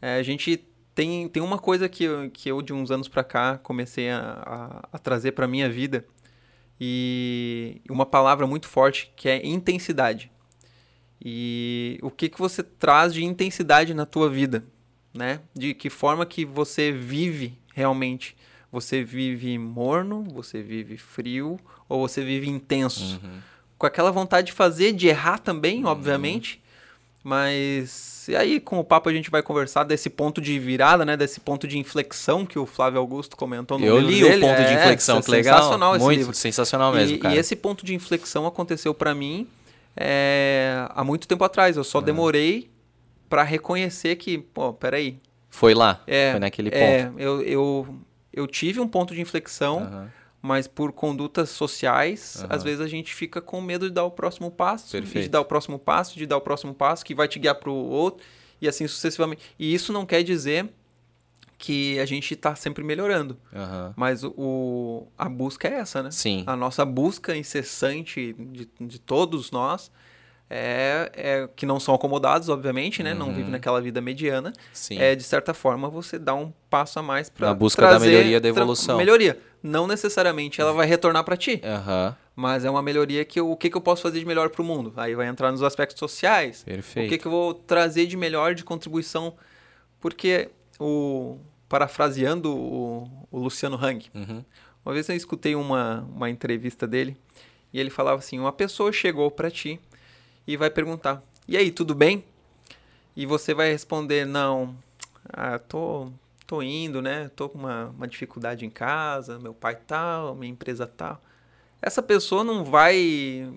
é, 0.01 0.15
a 0.15 0.23
gente 0.23 0.63
tem, 0.95 1.27
tem 1.29 1.43
uma 1.43 1.57
coisa 1.57 1.89
que 1.89 2.03
eu, 2.05 2.29
que 2.31 2.49
eu 2.49 2.61
de 2.61 2.73
uns 2.73 2.91
anos 2.91 3.07
pra 3.07 3.23
cá 3.23 3.57
comecei 3.57 4.09
a, 4.09 4.43
a, 4.45 4.89
a 4.93 4.99
trazer 4.99 5.33
pra 5.33 5.47
minha 5.47 5.69
vida. 5.69 6.05
E 6.79 7.81
uma 7.89 8.05
palavra 8.05 8.47
muito 8.47 8.67
forte 8.67 9.11
que 9.15 9.27
é 9.27 9.45
intensidade 9.45 10.31
e 11.23 11.99
o 12.01 12.09
que, 12.09 12.29
que 12.29 12.39
você 12.39 12.63
traz 12.63 13.13
de 13.13 13.23
intensidade 13.23 13.93
na 13.93 14.05
tua 14.05 14.29
vida, 14.29 14.63
né? 15.13 15.41
De 15.53 15.73
que 15.73 15.89
forma 15.89 16.25
que 16.25 16.45
você 16.45 16.91
vive 16.91 17.57
realmente. 17.73 18.35
Você 18.71 19.03
vive 19.03 19.57
morno, 19.57 20.23
você 20.23 20.61
vive 20.61 20.97
frio 20.97 21.59
ou 21.87 22.07
você 22.07 22.23
vive 22.23 22.47
intenso. 22.47 23.19
Uhum. 23.23 23.39
Com 23.77 23.87
aquela 23.87 24.11
vontade 24.11 24.47
de 24.47 24.53
fazer, 24.53 24.93
de 24.93 25.07
errar 25.07 25.39
também, 25.39 25.83
uhum. 25.83 25.89
obviamente. 25.89 26.61
Mas 27.23 28.27
e 28.29 28.35
aí 28.35 28.59
com 28.59 28.79
o 28.79 28.83
papo 28.83 29.09
a 29.09 29.13
gente 29.13 29.29
vai 29.29 29.41
conversar 29.41 29.83
desse 29.83 30.09
ponto 30.09 30.39
de 30.39 30.57
virada, 30.57 31.03
né? 31.03 31.17
Desse 31.17 31.39
ponto 31.41 31.67
de 31.67 31.77
inflexão 31.77 32.45
que 32.45 32.57
o 32.57 32.65
Flávio 32.65 32.99
Augusto 32.99 33.35
comentou 33.35 33.77
no 33.77 33.85
Eu 33.85 33.99
livro 33.99 34.11
li 34.11 34.21
dele. 34.21 34.45
o 34.45 34.47
ponto 34.47 34.61
é, 34.61 34.63
de 34.63 34.73
inflexão, 34.75 35.21
que 35.21 35.31
legal. 35.31 35.57
Sensacional 35.57 35.95
esse 35.95 36.05
Muito 36.05 36.17
livro. 36.19 36.33
sensacional 36.33 36.93
mesmo, 36.93 37.15
e, 37.15 37.19
cara. 37.19 37.35
E 37.35 37.37
esse 37.37 37.55
ponto 37.55 37.83
de 37.83 37.93
inflexão 37.93 38.45
aconteceu 38.45 38.93
para 38.93 39.13
mim 39.13 39.47
é, 40.01 40.87
há 40.91 41.03
muito 41.03 41.27
tempo 41.27 41.43
atrás. 41.43 41.75
Eu 41.75 41.83
só 41.83 41.99
demorei 41.99 42.71
para 43.27 43.43
reconhecer 43.43 44.15
que, 44.15 44.37
pô, 44.37 44.73
peraí. 44.73 45.19
Foi 45.49 45.73
lá, 45.73 46.01
é, 46.07 46.31
foi 46.31 46.39
naquele 46.39 46.69
é, 46.69 47.03
ponto. 47.05 47.19
É, 47.19 47.23
eu, 47.23 47.41
eu, 47.41 47.95
eu 48.31 48.47
tive 48.47 48.79
um 48.79 48.87
ponto 48.87 49.13
de 49.13 49.19
inflexão, 49.19 50.09
mas 50.41 50.67
por 50.67 50.93
condutas 50.93 51.49
sociais, 51.49 52.45
às 52.47 52.63
vezes 52.63 52.79
a 52.79 52.87
gente 52.87 53.13
fica 53.13 53.41
com 53.41 53.59
medo 53.59 53.87
de 53.87 53.93
dar 53.93 54.05
o 54.05 54.11
próximo 54.11 54.49
passo, 54.49 54.91
Perfeito. 54.91 55.23
de 55.25 55.29
dar 55.29 55.41
o 55.41 55.45
próximo 55.45 55.77
passo, 55.77 56.17
de 56.17 56.25
dar 56.25 56.37
o 56.37 56.41
próximo 56.41 56.73
passo, 56.73 57.03
que 57.03 57.13
vai 57.13 57.27
te 57.27 57.39
guiar 57.39 57.55
para 57.55 57.69
o 57.69 57.89
outro, 57.89 58.25
e 58.61 58.67
assim 58.67 58.87
sucessivamente. 58.87 59.41
E 59.59 59.73
isso 59.73 59.91
não 59.91 60.05
quer 60.05 60.23
dizer 60.23 60.69
que 61.59 61.99
a 61.99 62.05
gente 62.05 62.33
está 62.33 62.55
sempre 62.55 62.83
melhorando. 62.85 63.37
Uhum. 63.53 63.93
Mas 63.95 64.23
o, 64.23 65.07
a 65.17 65.27
busca 65.27 65.67
é 65.67 65.73
essa, 65.73 66.01
né? 66.01 66.09
Sim. 66.09 66.43
A 66.47 66.55
nossa 66.55 66.85
busca 66.85 67.35
incessante 67.35 68.33
de, 68.33 68.69
de 68.79 68.97
todos 68.97 69.51
nós 69.51 69.91
é, 70.49 71.11
é, 71.13 71.49
que 71.53 71.65
não 71.65 71.77
são 71.77 71.93
acomodados, 71.93 72.47
obviamente, 72.47 73.03
né? 73.03 73.11
Uhum. 73.11 73.19
Não 73.19 73.33
vivem 73.33 73.51
naquela 73.51 73.81
vida 73.81 73.99
mediana. 73.99 74.53
Sim. 74.71 74.97
É, 74.99 75.13
de 75.15 75.21
certa 75.21 75.53
forma, 75.53 75.89
você 75.89 76.17
dá 76.17 76.33
um 76.33 76.51
passo 76.69 76.97
a 76.97 77.03
mais 77.03 77.29
para 77.29 77.47
Na 77.49 77.53
busca 77.53 77.81
da 77.81 77.99
melhoria, 77.99 78.39
da 78.39 78.47
evolução. 78.47 78.97
Melhoria. 78.97 79.37
Não 79.61 79.85
necessariamente 79.85 80.61
ela 80.61 80.71
vai 80.71 80.87
retornar 80.87 81.25
para 81.25 81.35
ti. 81.35 81.61
Uhum. 81.61 82.15
Mas 82.37 82.63
é 82.63 82.69
uma 82.69 82.81
melhoria 82.81 83.25
que 83.25 83.37
eu, 83.37 83.51
o 83.51 83.57
que, 83.57 83.69
que 83.69 83.75
eu 83.75 83.81
posso 83.81 84.01
fazer 84.01 84.17
de 84.17 84.25
melhor 84.25 84.49
para 84.49 84.61
o 84.61 84.65
mundo? 84.65 84.93
Aí 84.95 85.13
vai 85.13 85.27
entrar 85.27 85.51
nos 85.51 85.61
aspectos 85.61 85.99
sociais. 85.99 86.63
Perfeito. 86.63 87.07
O 87.07 87.09
que, 87.09 87.17
que 87.17 87.27
eu 87.27 87.31
vou 87.31 87.53
trazer 87.53 88.05
de 88.05 88.15
melhor, 88.15 88.55
de 88.55 88.63
contribuição. 88.63 89.35
Porque 89.99 90.49
o, 90.79 91.37
parafraseando 91.69 92.53
o, 92.53 93.27
o 93.31 93.39
Luciano 93.39 93.77
Hang. 93.77 94.09
Uhum. 94.13 94.43
Uma 94.83 94.93
vez 94.93 95.07
eu 95.07 95.15
escutei 95.15 95.55
uma, 95.55 96.01
uma 96.13 96.29
entrevista 96.29 96.87
dele 96.87 97.15
e 97.71 97.79
ele 97.79 97.91
falava 97.91 98.19
assim: 98.19 98.39
uma 98.39 98.51
pessoa 98.51 98.91
chegou 98.91 99.29
para 99.29 99.51
ti 99.51 99.79
e 100.47 100.57
vai 100.57 100.69
perguntar: 100.69 101.21
e 101.47 101.55
aí, 101.55 101.71
tudo 101.71 101.95
bem? 101.95 102.23
E 103.15 103.25
você 103.25 103.53
vai 103.53 103.71
responder: 103.71 104.25
não, 104.25 104.75
ah, 105.31 105.59
tô, 105.59 106.11
tô 106.45 106.61
indo, 106.61 107.01
né? 107.01 107.29
Tô 107.35 107.47
com 107.49 107.57
uma, 107.57 107.87
uma 107.87 108.07
dificuldade 108.07 108.65
em 108.65 108.69
casa, 108.69 109.39
meu 109.39 109.53
pai 109.53 109.75
tal, 109.75 110.35
minha 110.35 110.51
empresa 110.51 110.87
tal. 110.87 111.21
Essa 111.81 112.03
pessoa 112.03 112.43
não 112.43 112.65
vai. 112.65 112.97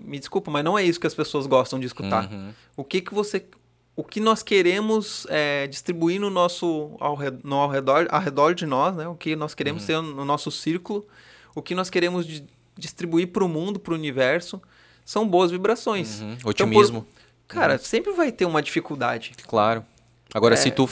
Me 0.05 0.17
desculpa, 0.17 0.49
mas 0.49 0.63
não 0.63 0.77
é 0.77 0.83
isso 0.83 0.99
que 0.99 1.07
as 1.07 1.13
pessoas 1.13 1.45
gostam 1.45 1.79
de 1.79 1.85
escutar. 1.85 2.31
Uhum. 2.31 2.53
O 2.77 2.83
que, 2.83 3.01
que 3.01 3.13
você 3.13 3.45
o 3.95 4.03
que 4.03 4.19
nós 4.19 4.41
queremos 4.41 5.27
é, 5.29 5.67
distribuir 5.67 6.19
no 6.19 6.29
nosso 6.29 6.95
ao, 6.99 7.17
no, 7.43 7.55
ao, 7.55 7.69
redor, 7.69 8.07
ao 8.09 8.21
redor 8.21 8.55
de 8.55 8.65
nós, 8.65 8.95
né? 8.95 9.07
o 9.07 9.15
que 9.15 9.35
nós 9.35 9.53
queremos 9.53 9.83
uhum. 9.83 9.87
ter 9.87 10.01
no 10.01 10.25
nosso 10.25 10.49
círculo, 10.51 11.05
o 11.53 11.61
que 11.61 11.75
nós 11.75 11.89
queremos 11.89 12.25
di 12.25 12.45
distribuir 12.75 13.27
para 13.27 13.43
o 13.43 13.47
mundo, 13.47 13.79
para 13.79 13.93
o 13.93 13.95
universo, 13.95 14.59
são 15.05 15.27
boas 15.27 15.51
vibrações. 15.51 16.21
Uhum. 16.21 16.37
Otimismo. 16.43 17.05
Então, 17.07 17.23
por, 17.47 17.55
cara, 17.55 17.73
uhum. 17.73 17.79
sempre 17.79 18.13
vai 18.13 18.31
ter 18.31 18.45
uma 18.45 18.63
dificuldade. 18.63 19.33
Claro. 19.47 19.85
Agora, 20.33 20.55
é... 20.55 20.57
se 20.57 20.71
tu 20.71 20.89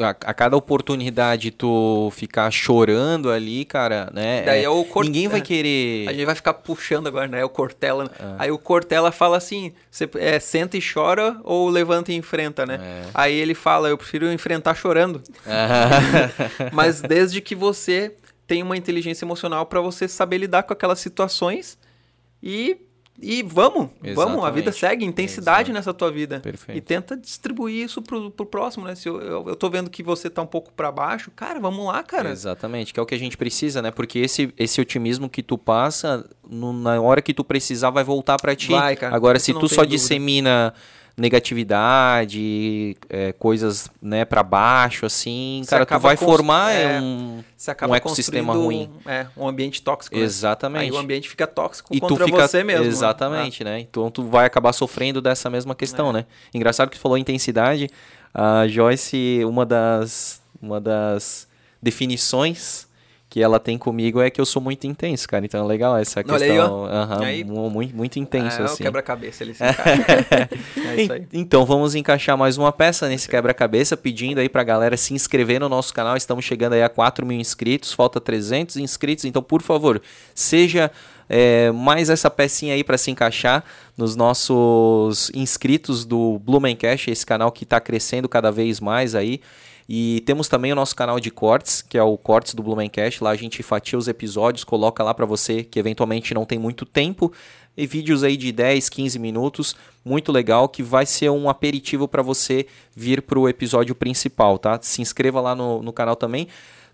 a, 0.00 0.08
a, 0.08 0.34
cada 0.34 0.56
oportunidade 0.56 1.50
tu 1.50 2.10
ficar 2.14 2.50
chorando 2.50 3.30
ali, 3.30 3.64
cara, 3.64 4.10
né? 4.14 4.42
Daí 4.42 4.60
é, 4.60 4.64
é 4.64 4.68
o 4.68 4.84
Cort... 4.84 5.06
Ninguém 5.06 5.26
vai 5.26 5.40
é. 5.40 5.42
querer. 5.42 6.08
A 6.08 6.12
gente 6.12 6.24
vai 6.24 6.34
ficar 6.34 6.54
puxando 6.54 7.08
agora, 7.08 7.26
né? 7.26 7.44
O 7.44 7.48
Cortella. 7.48 8.10
É. 8.18 8.34
Aí 8.38 8.50
o 8.50 8.58
Cortella 8.58 9.10
fala 9.10 9.36
assim: 9.36 9.72
você 9.90 10.08
é, 10.14 10.38
senta 10.38 10.76
e 10.76 10.80
chora 10.80 11.36
ou 11.42 11.68
levanta 11.68 12.12
e 12.12 12.14
enfrenta, 12.14 12.64
né? 12.64 12.78
É. 12.80 13.02
Aí 13.12 13.34
ele 13.34 13.54
fala: 13.54 13.88
eu 13.88 13.98
prefiro 13.98 14.30
enfrentar 14.32 14.74
chorando. 14.74 15.20
Mas 16.72 17.00
desde 17.00 17.40
que 17.40 17.54
você 17.54 18.14
tenha 18.46 18.64
uma 18.64 18.76
inteligência 18.76 19.24
emocional 19.24 19.66
para 19.66 19.80
você 19.80 20.06
saber 20.06 20.38
lidar 20.38 20.62
com 20.64 20.72
aquelas 20.72 20.98
situações 21.00 21.78
E 22.42 22.76
e 23.20 23.42
vamos, 23.42 23.90
Exatamente. 24.02 24.14
vamos, 24.14 24.44
a 24.44 24.50
vida 24.50 24.72
segue, 24.72 25.04
intensidade 25.04 25.70
Exato. 25.70 25.72
nessa 25.72 25.94
tua 25.94 26.10
vida. 26.10 26.40
Perfeito. 26.40 26.76
E 26.76 26.80
tenta 26.80 27.16
distribuir 27.16 27.84
isso 27.84 28.02
pro, 28.02 28.30
pro 28.30 28.44
próximo, 28.44 28.84
né? 28.84 28.94
Se 28.96 29.08
eu, 29.08 29.20
eu, 29.20 29.48
eu 29.48 29.56
tô 29.56 29.70
vendo 29.70 29.88
que 29.88 30.02
você 30.02 30.28
tá 30.28 30.42
um 30.42 30.46
pouco 30.46 30.72
para 30.72 30.90
baixo, 30.90 31.30
cara, 31.30 31.60
vamos 31.60 31.86
lá, 31.86 32.02
cara. 32.02 32.30
Exatamente, 32.30 32.92
que 32.92 32.98
é 32.98 33.02
o 33.02 33.06
que 33.06 33.14
a 33.14 33.18
gente 33.18 33.36
precisa, 33.36 33.80
né? 33.80 33.92
Porque 33.92 34.18
esse, 34.18 34.52
esse 34.58 34.80
otimismo 34.80 35.28
que 35.28 35.42
tu 35.42 35.56
passa, 35.56 36.28
no, 36.48 36.72
na 36.72 37.00
hora 37.00 37.22
que 37.22 37.32
tu 37.32 37.44
precisar, 37.44 37.90
vai 37.90 38.02
voltar 38.02 38.36
para 38.36 38.56
ti. 38.56 38.70
Vai, 38.70 38.96
cara. 38.96 39.14
Agora, 39.14 39.38
se 39.38 39.52
tu 39.52 39.68
só 39.68 39.82
dúvida. 39.82 39.86
dissemina 39.86 40.74
negatividade, 41.16 42.96
é, 43.08 43.32
coisas 43.32 43.88
né, 44.02 44.24
para 44.24 44.42
baixo, 44.42 45.06
assim, 45.06 45.62
você 45.64 45.70
cara, 45.70 45.86
tu 45.86 45.98
vai 45.98 46.16
formar 46.16 46.72
é, 46.72 47.00
um, 47.00 47.42
um 47.88 47.94
ecossistema 47.94 48.52
ruim. 48.52 48.90
É, 49.06 49.26
um 49.36 49.46
ambiente 49.46 49.80
tóxico. 49.80 50.16
Né? 50.16 50.22
Exatamente. 50.22 50.82
Aí 50.82 50.90
o 50.90 50.98
ambiente 50.98 51.28
fica 51.28 51.46
tóxico 51.46 51.94
e 51.94 52.00
contra 52.00 52.16
tu 52.16 52.24
fica, 52.24 52.48
você 52.48 52.64
mesmo. 52.64 52.84
Né? 52.84 52.88
Exatamente, 52.88 53.62
né? 53.62 53.72
né? 53.72 53.80
Então 53.80 54.10
tu 54.10 54.24
vai 54.24 54.44
acabar 54.44 54.72
sofrendo 54.72 55.20
dessa 55.20 55.48
mesma 55.48 55.74
questão, 55.74 56.10
é. 56.10 56.14
né? 56.14 56.26
Engraçado 56.52 56.90
que 56.90 56.96
tu 56.96 57.00
falou 57.00 57.16
intensidade, 57.16 57.88
a 58.32 58.66
Joyce, 58.66 59.42
uma 59.44 59.64
das, 59.64 60.42
uma 60.60 60.80
das 60.80 61.46
definições 61.80 62.88
que 63.34 63.42
ela 63.42 63.58
tem 63.58 63.76
comigo 63.76 64.20
é 64.20 64.30
que 64.30 64.40
eu 64.40 64.46
sou 64.46 64.62
muito 64.62 64.86
intenso, 64.86 65.26
cara. 65.26 65.44
Então 65.44 65.64
é 65.64 65.66
legal 65.66 65.96
essa 65.96 66.22
questão. 66.22 66.86
Aí, 67.20 67.42
muito, 67.42 67.96
muito 67.96 68.16
intenso, 68.16 68.62
é, 68.62 68.64
assim. 68.64 68.84
quebra-cabeça, 68.84 69.42
ele 69.42 69.54
se 69.54 69.64
é 69.66 71.02
isso 71.02 71.12
aí. 71.12 71.26
Então 71.32 71.66
vamos 71.66 71.96
encaixar 71.96 72.38
mais 72.38 72.56
uma 72.56 72.70
peça 72.70 73.08
nesse 73.08 73.28
quebra-cabeça, 73.28 73.96
pedindo 73.96 74.38
aí 74.38 74.48
pra 74.48 74.62
galera 74.62 74.96
se 74.96 75.14
inscrever 75.14 75.58
no 75.58 75.68
nosso 75.68 75.92
canal. 75.92 76.16
Estamos 76.16 76.44
chegando 76.44 76.74
aí 76.74 76.84
a 76.84 76.88
4 76.88 77.26
mil 77.26 77.36
inscritos, 77.36 77.92
falta 77.92 78.20
300 78.20 78.76
inscritos. 78.76 79.24
Então, 79.24 79.42
por 79.42 79.62
favor, 79.62 80.00
seja 80.32 80.88
é, 81.28 81.72
mais 81.72 82.10
essa 82.10 82.30
pecinha 82.30 82.74
aí 82.74 82.84
para 82.84 82.96
se 82.96 83.10
encaixar 83.10 83.64
nos 83.96 84.14
nossos 84.14 85.32
inscritos 85.34 86.04
do 86.04 86.38
Blumencast, 86.38 87.10
esse 87.10 87.26
canal 87.26 87.50
que 87.50 87.64
está 87.64 87.80
crescendo 87.80 88.28
cada 88.28 88.52
vez 88.52 88.78
mais 88.78 89.16
aí. 89.16 89.40
E 89.88 90.22
temos 90.24 90.48
também 90.48 90.72
o 90.72 90.74
nosso 90.74 90.96
canal 90.96 91.20
de 91.20 91.30
cortes, 91.30 91.82
que 91.82 91.98
é 91.98 92.02
o 92.02 92.16
Cortes 92.16 92.54
do 92.54 92.62
Blumencast. 92.62 93.22
Lá 93.22 93.30
a 93.30 93.36
gente 93.36 93.62
fatia 93.62 93.98
os 93.98 94.08
episódios, 94.08 94.64
coloca 94.64 95.02
lá 95.02 95.12
para 95.12 95.26
você 95.26 95.62
que 95.62 95.78
eventualmente 95.78 96.32
não 96.32 96.44
tem 96.44 96.58
muito 96.58 96.86
tempo. 96.86 97.32
E 97.76 97.86
vídeos 97.86 98.22
aí 98.22 98.36
de 98.36 98.52
10, 98.52 98.88
15 98.88 99.18
minutos, 99.18 99.74
muito 100.04 100.30
legal, 100.30 100.68
que 100.68 100.82
vai 100.82 101.04
ser 101.04 101.28
um 101.30 101.48
aperitivo 101.48 102.06
para 102.06 102.22
você 102.22 102.66
vir 102.94 103.20
para 103.20 103.38
o 103.38 103.48
episódio 103.48 103.94
principal, 103.96 104.58
tá? 104.58 104.78
Se 104.80 105.02
inscreva 105.02 105.40
lá 105.40 105.56
no, 105.56 105.82
no 105.82 105.92
canal 105.92 106.14
também. 106.14 106.46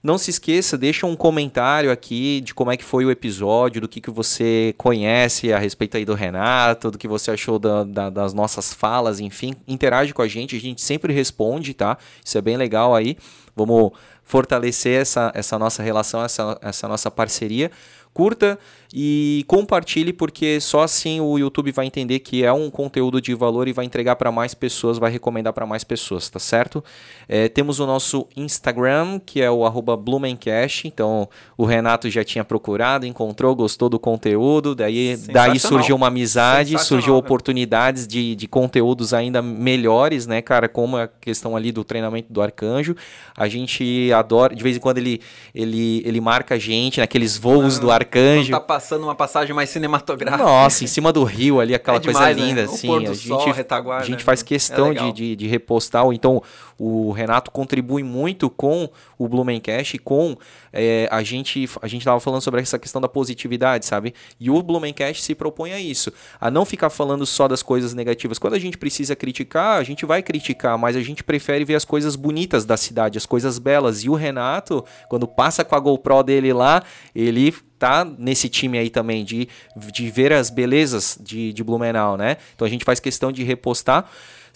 Não 0.03 0.17
se 0.17 0.31
esqueça, 0.31 0.79
deixa 0.79 1.07
um 1.07 1.15
comentário 1.15 1.93
aqui 1.93 2.41
de 2.41 2.55
como 2.55 2.73
é 2.73 2.77
que 2.77 2.85
foi 2.85 3.05
o 3.05 3.11
episódio, 3.11 3.83
do 3.83 3.89
que, 3.89 4.01
que 4.01 4.11
você 4.11 4.75
conhece 4.79 5.53
a 5.53 5.59
respeito 5.59 5.99
aí 5.99 6.07
do 6.07 6.15
Renato, 6.15 6.91
do 6.91 6.97
que 6.97 7.07
você 7.07 7.33
achou 7.33 7.59
da, 7.59 7.85
da, 7.85 8.09
das 8.09 8.33
nossas 8.33 8.73
falas, 8.73 9.21
enfim. 9.21 9.55
Interage 9.69 10.15
com 10.15 10.23
a 10.23 10.29
gente, 10.29 10.57
a 10.57 10.61
gente 10.61 10.81
sempre 10.81 11.13
responde, 11.13 11.75
tá? 11.75 11.99
Isso 12.25 12.39
é 12.39 12.41
bem 12.41 12.57
legal 12.57 12.95
aí. 12.95 13.15
Vamos 13.55 13.93
fortalecer 14.25 15.03
essa, 15.03 15.31
essa 15.35 15.59
nossa 15.59 15.83
relação, 15.83 16.25
essa, 16.25 16.59
essa 16.63 16.89
nossa 16.89 17.11
parceria 17.11 17.71
curta 18.13 18.59
e 18.93 19.45
compartilhe, 19.47 20.13
porque 20.13 20.61
só 20.61 20.83
assim 20.83 21.21
o 21.21 21.39
YouTube 21.39 21.73
vai 21.73 21.87
entender 21.87 22.19
que 22.19 22.45
é 22.45 22.53
um 22.53 22.71
conteúdo 22.71 23.21
de 23.21 23.35
valor 23.35 23.69
e 23.69 23.73
vai 23.73 23.85
entregar 23.85 24.17
para 24.17 24.33
mais 24.33 24.53
pessoas, 24.53 24.99
vai 24.99 25.11
recomendar 25.11 25.53
para 25.53 25.65
mais 25.65 25.85
pessoas, 25.85 26.29
tá 26.29 26.39
certo? 26.39 26.83
É, 27.29 27.49
temos 27.49 27.79
o 27.79 27.87
nosso 27.87 28.27
Instagram, 28.37 29.21
que 29.25 29.41
é 29.41 29.51
o 29.51 29.63
Blumencast, 29.97 30.89
então 30.89 31.29
o 31.57 31.65
Renato 31.65 32.11
já 32.11 32.25
tinha 32.25 32.45
procurado, 32.45 33.07
encontrou, 33.07 33.55
gostou 33.55 33.89
do 33.89 33.99
conteúdo, 33.99 34.75
daí, 34.75 35.17
daí 35.17 35.59
surgiu 35.59 35.95
uma 35.95 36.09
amizade, 36.09 36.77
surgiu 36.79 37.17
oportunidades 37.17 38.07
de, 38.07 38.35
de 38.35 38.49
conteúdos 38.49 39.15
ainda 39.15 39.41
melhores, 39.41 40.27
né, 40.27 40.43
cara, 40.43 40.69
como 40.69 40.97
a 40.97 41.07
questão 41.07 41.57
ali 41.57 41.71
do 41.71 41.85
treinamento 41.85 42.33
do 42.33 42.43
arcanjo, 42.43 42.97
a 43.37 43.49
gente 43.49 44.13
adora, 44.13 44.55
de 44.55 44.63
vez 44.63 44.77
em 44.77 44.81
quando 44.81 44.99
ele, 44.99 45.21
ele, 45.55 46.03
ele 46.05 46.21
marca 46.21 46.57
a 46.57 46.59
gente 46.59 46.99
naqueles 46.99 47.37
voos 47.37 47.79
do 47.79 47.91
arcanjo, 47.91 48.11
arcanjo. 48.11 48.53
Tá 48.53 48.61
passando 48.81 49.05
uma 49.05 49.15
passagem 49.15 49.55
mais 49.55 49.69
cinematográfica. 49.69 50.43
Nossa, 50.43 50.83
em 50.83 50.87
cima 50.87 51.13
do 51.13 51.23
rio 51.23 51.61
ali, 51.61 51.75
aquela 51.75 51.99
é 51.99 52.01
demais, 52.01 52.17
coisa 52.17 52.35
né? 52.35 52.47
linda, 52.49 52.63
né? 52.63 52.69
assim. 52.73 52.97
a 52.97 52.99
gente, 52.99 53.29
sol, 53.29 53.53
retaguarda, 53.53 54.05
a 54.05 54.07
gente 54.07 54.25
faz 54.25 54.43
questão 54.43 54.91
é 54.91 54.95
de, 54.95 55.13
de, 55.13 55.37
de, 55.37 55.47
repostar, 55.47 56.03
então 56.13 56.43
o 56.79 57.13
Renato 57.13 57.51
contribui 57.51 58.03
muito 58.03 58.49
com 58.49 58.89
o 59.19 59.29
Blumencast 59.29 59.97
e 59.97 59.99
com 59.99 60.35
é, 60.73 61.07
a 61.11 61.23
gente 61.23 61.69
a 61.83 61.87
gente 61.87 62.01
estava 62.01 62.19
falando 62.21 62.41
sobre 62.41 62.63
essa 62.63 62.79
questão 62.79 63.03
da 63.03 63.09
positividade, 63.09 63.85
sabe? 63.85 64.15
E 64.41 64.51
o 64.51 64.63
Blumencast 64.63 65.23
se 65.23 65.35
propõe 65.35 65.73
a 65.73 65.79
isso, 65.79 66.11
a 66.41 66.51
não 66.51 66.65
ficar 66.65 66.89
falando 66.89 67.27
só 67.27 67.47
das 67.47 67.63
coisas 67.63 67.93
negativas. 67.93 68.39
Quando 68.39 68.55
a 68.55 68.59
gente 68.59 68.79
precisa 68.79 69.15
criticar, 69.15 69.79
a 69.79 69.83
gente 69.83 70.07
vai 70.07 70.23
criticar, 70.23 70.79
mas 70.79 70.97
a 70.97 71.03
gente 71.03 71.23
prefere 71.23 71.67
ver 71.67 71.75
as 71.75 71.85
coisas 71.85 72.17
bonitas 72.17 72.65
da 72.65 72.79
cidade, 72.79 73.19
as 73.19 73.27
coisas 73.27 73.59
belas. 73.59 74.05
E 74.05 74.09
o 74.09 74.15
Renato, 74.15 74.83
quando 75.09 75.29
passa 75.29 75.63
com 75.63 75.77
a 75.77 75.81
GoPro 75.81 76.23
dele 76.23 76.53
lá, 76.53 76.83
ele 77.15 77.55
tá 77.81 78.05
nesse 78.05 78.49
time 78.49 78.79
aí 78.79 78.91
também 78.91 79.25
de, 79.25 79.49
de 79.75 80.11
ver 80.11 80.33
as 80.35 80.51
belezas 80.51 81.19
de, 81.19 81.51
de 81.53 81.65
Blumenau, 81.65 82.17
né? 82.17 82.37
Então 82.55 82.67
a 82.67 82.71
gente 82.71 82.85
faz 82.85 83.01
questão 83.01 83.33
de 83.33 83.43
repostar. 83.43 84.09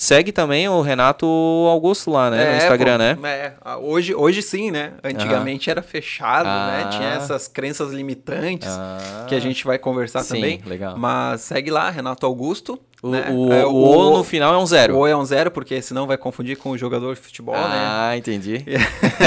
Segue 0.05 0.33
também 0.33 0.69
o 0.69 0.83
Renato 0.83 1.27
Augusto 1.27 2.11
lá, 2.11 2.31
né? 2.31 2.45
É, 2.45 2.51
no 2.51 2.57
Instagram, 2.59 2.99
né? 2.99 3.19
É, 3.25 3.55
hoje, 3.77 4.15
hoje 4.15 4.43
sim, 4.43 4.71
né? 4.71 4.93
Antigamente 5.03 5.71
uhum. 5.71 5.73
era 5.73 5.83
fechado, 5.83 6.45
né? 6.45 6.53
ah. 6.53 6.85
né? 6.85 6.91
Tinha 6.91 7.09
essas 7.15 7.49
crenças 7.49 7.91
limitantes 7.91 8.69
ah. 8.69 9.25
que 9.27 9.35
a 9.35 9.41
gente 9.41 9.65
vai 9.65 9.79
conversar 9.79 10.23
sim, 10.23 10.35
também. 10.35 10.61
legal. 10.67 10.99
Mas 10.99 11.41
segue 11.41 11.71
lá, 11.71 11.89
Renato 11.89 12.27
Augusto. 12.27 12.79
O, 13.03 13.09
né? 13.09 13.31
o, 13.31 13.51
é, 13.51 13.65
o, 13.65 13.71
o, 13.71 14.11
O 14.13 14.19
no 14.19 14.25
final 14.25 14.53
é 14.53 14.59
um 14.59 14.67
zero. 14.67 14.95
O 14.95 14.99
O 14.99 15.07
é 15.07 15.17
um 15.17 15.25
zero, 15.25 15.51
porque 15.51 15.81
senão 15.81 16.07
vai 16.07 16.19
confundir 16.19 16.59
com 16.59 16.69
o 16.69 16.77
jogador 16.77 17.15
de 17.15 17.21
futebol, 17.23 17.55
ah, 17.55 17.69
né? 17.69 17.85
Ah, 17.87 18.15
entendi. 18.15 18.63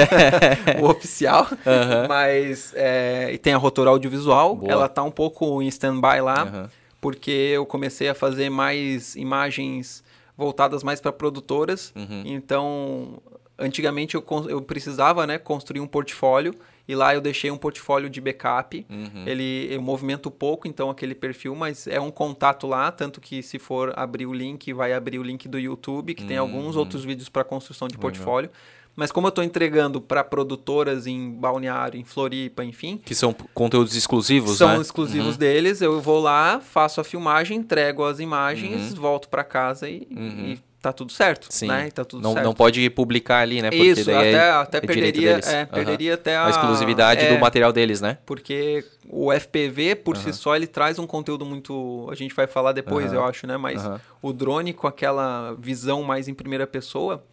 o 0.80 0.86
oficial. 0.86 1.48
Uhum. 1.52 2.08
Mas 2.08 2.72
é, 2.76 3.32
e 3.34 3.38
tem 3.40 3.52
a 3.52 3.58
rotor 3.58 3.88
audiovisual. 3.88 4.56
Boa. 4.56 4.72
Ela 4.72 4.88
tá 4.88 5.02
um 5.02 5.12
pouco 5.12 5.60
em 5.60 5.68
stand-by 5.70 6.22
lá, 6.22 6.44
uhum. 6.44 6.70
porque 7.02 7.32
eu 7.32 7.66
comecei 7.66 8.10
a 8.10 8.14
fazer 8.14 8.52
mais 8.52 9.16
imagens 9.16 10.06
voltadas 10.38 10.84
mais 10.84 11.02
para 11.02 11.12
produtoras. 11.12 11.92
Uhum. 11.96 12.24
Então, 12.26 13.22
antigamente 13.58 14.16
eu, 14.16 14.24
eu 14.48 14.62
precisava 14.62 15.26
né, 15.26 15.38
construir 15.38 15.80
um 15.80 15.88
portfólio 15.88 16.54
e 16.88 16.96
lá 16.96 17.14
eu 17.14 17.20
deixei 17.20 17.52
um 17.52 17.58
portfólio 17.58 18.10
de 18.10 18.22
backup. 18.22 18.86
Uhum. 18.90 19.24
Ele 19.26 19.68
eu 19.72 19.82
movimento 19.82 20.30
pouco, 20.30 20.68
então 20.68 20.90
aquele 20.90 21.16
perfil, 21.16 21.56
mas 21.56 21.88
é 21.88 22.00
um 22.00 22.12
contato 22.12 22.68
lá, 22.68 22.92
tanto 22.92 23.20
que 23.20 23.42
se 23.42 23.60
for 23.60 23.92
abrir 23.98 24.26
o 24.26 24.34
link, 24.34 24.72
vai 24.72 24.94
abrir 24.94 25.20
o 25.20 25.24
link 25.24 25.48
do 25.48 25.60
YouTube, 25.60 26.14
que 26.14 26.22
uhum. 26.22 26.28
tem 26.28 26.38
alguns 26.38 26.76
uhum. 26.76 26.82
outros 26.82 27.04
vídeos 27.04 27.28
para 27.28 27.44
construção 27.44 27.88
de 27.88 27.98
portfólio. 27.98 28.50
Mas 28.98 29.12
como 29.12 29.28
eu 29.28 29.30
estou 29.30 29.44
entregando 29.44 30.02
para 30.02 30.24
produtoras 30.24 31.06
em 31.06 31.30
Balneário, 31.30 32.00
em 32.00 32.04
Floripa, 32.04 32.66
enfim. 32.66 33.00
Que 33.06 33.14
são 33.14 33.32
conteúdos 33.54 33.96
exclusivos, 33.96 34.58
são 34.58 34.70
né? 34.70 34.74
São 34.74 34.82
exclusivos 34.82 35.34
uhum. 35.34 35.38
deles. 35.38 35.84
Eu 35.84 36.02
vou 36.02 36.20
lá, 36.20 36.60
faço 36.60 37.00
a 37.00 37.04
filmagem, 37.04 37.60
entrego 37.60 38.04
as 38.04 38.20
imagens, 38.20 38.94
uhum. 38.94 39.00
volto 39.00 39.30
para 39.30 39.44
casa 39.44 39.88
e, 39.88 40.08
uhum. 40.10 40.46
e 40.48 40.60
tá 40.82 40.92
tudo 40.92 41.12
certo, 41.12 41.46
Sim. 41.52 41.68
né? 41.68 41.92
Tá 41.92 42.04
tudo 42.04 42.24
não, 42.24 42.34
certo. 42.34 42.46
não 42.46 42.56
pode 42.56 42.90
publicar 42.90 43.42
ali, 43.42 43.62
né? 43.62 43.70
Porque 43.70 43.86
Isso, 43.86 44.10
até, 44.10 44.32
é, 44.32 44.50
até 44.50 44.78
é 44.80 44.82
perderia, 44.82 45.40
é, 45.46 45.66
perderia 45.66 46.14
até 46.16 46.36
a, 46.36 46.48
a 46.48 46.50
exclusividade 46.50 47.24
é, 47.24 47.36
do 47.36 47.40
material 47.40 47.72
deles, 47.72 48.02
né? 48.02 48.18
Porque 48.26 48.84
o 49.08 49.32
FPV, 49.32 49.94
por 49.98 50.18
si 50.18 50.34
só, 50.34 50.56
ele 50.56 50.66
traz 50.66 50.98
um 50.98 51.06
conteúdo 51.06 51.46
muito... 51.46 52.10
A 52.12 52.16
gente 52.16 52.34
vai 52.34 52.48
falar 52.48 52.72
depois, 52.72 53.14
eu 53.14 53.24
acho, 53.24 53.46
né? 53.46 53.58
Mas 53.58 53.80
o 54.24 54.34
drone 54.34 54.74
com 54.74 54.88
aquela 54.88 55.56
visão 55.60 56.02
mais 56.02 56.28
em 56.28 56.34
primeira 56.34 56.66
pessoa 56.66 57.24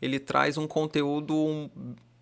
ele 0.00 0.18
traz 0.18 0.56
um 0.56 0.66
conteúdo 0.66 1.70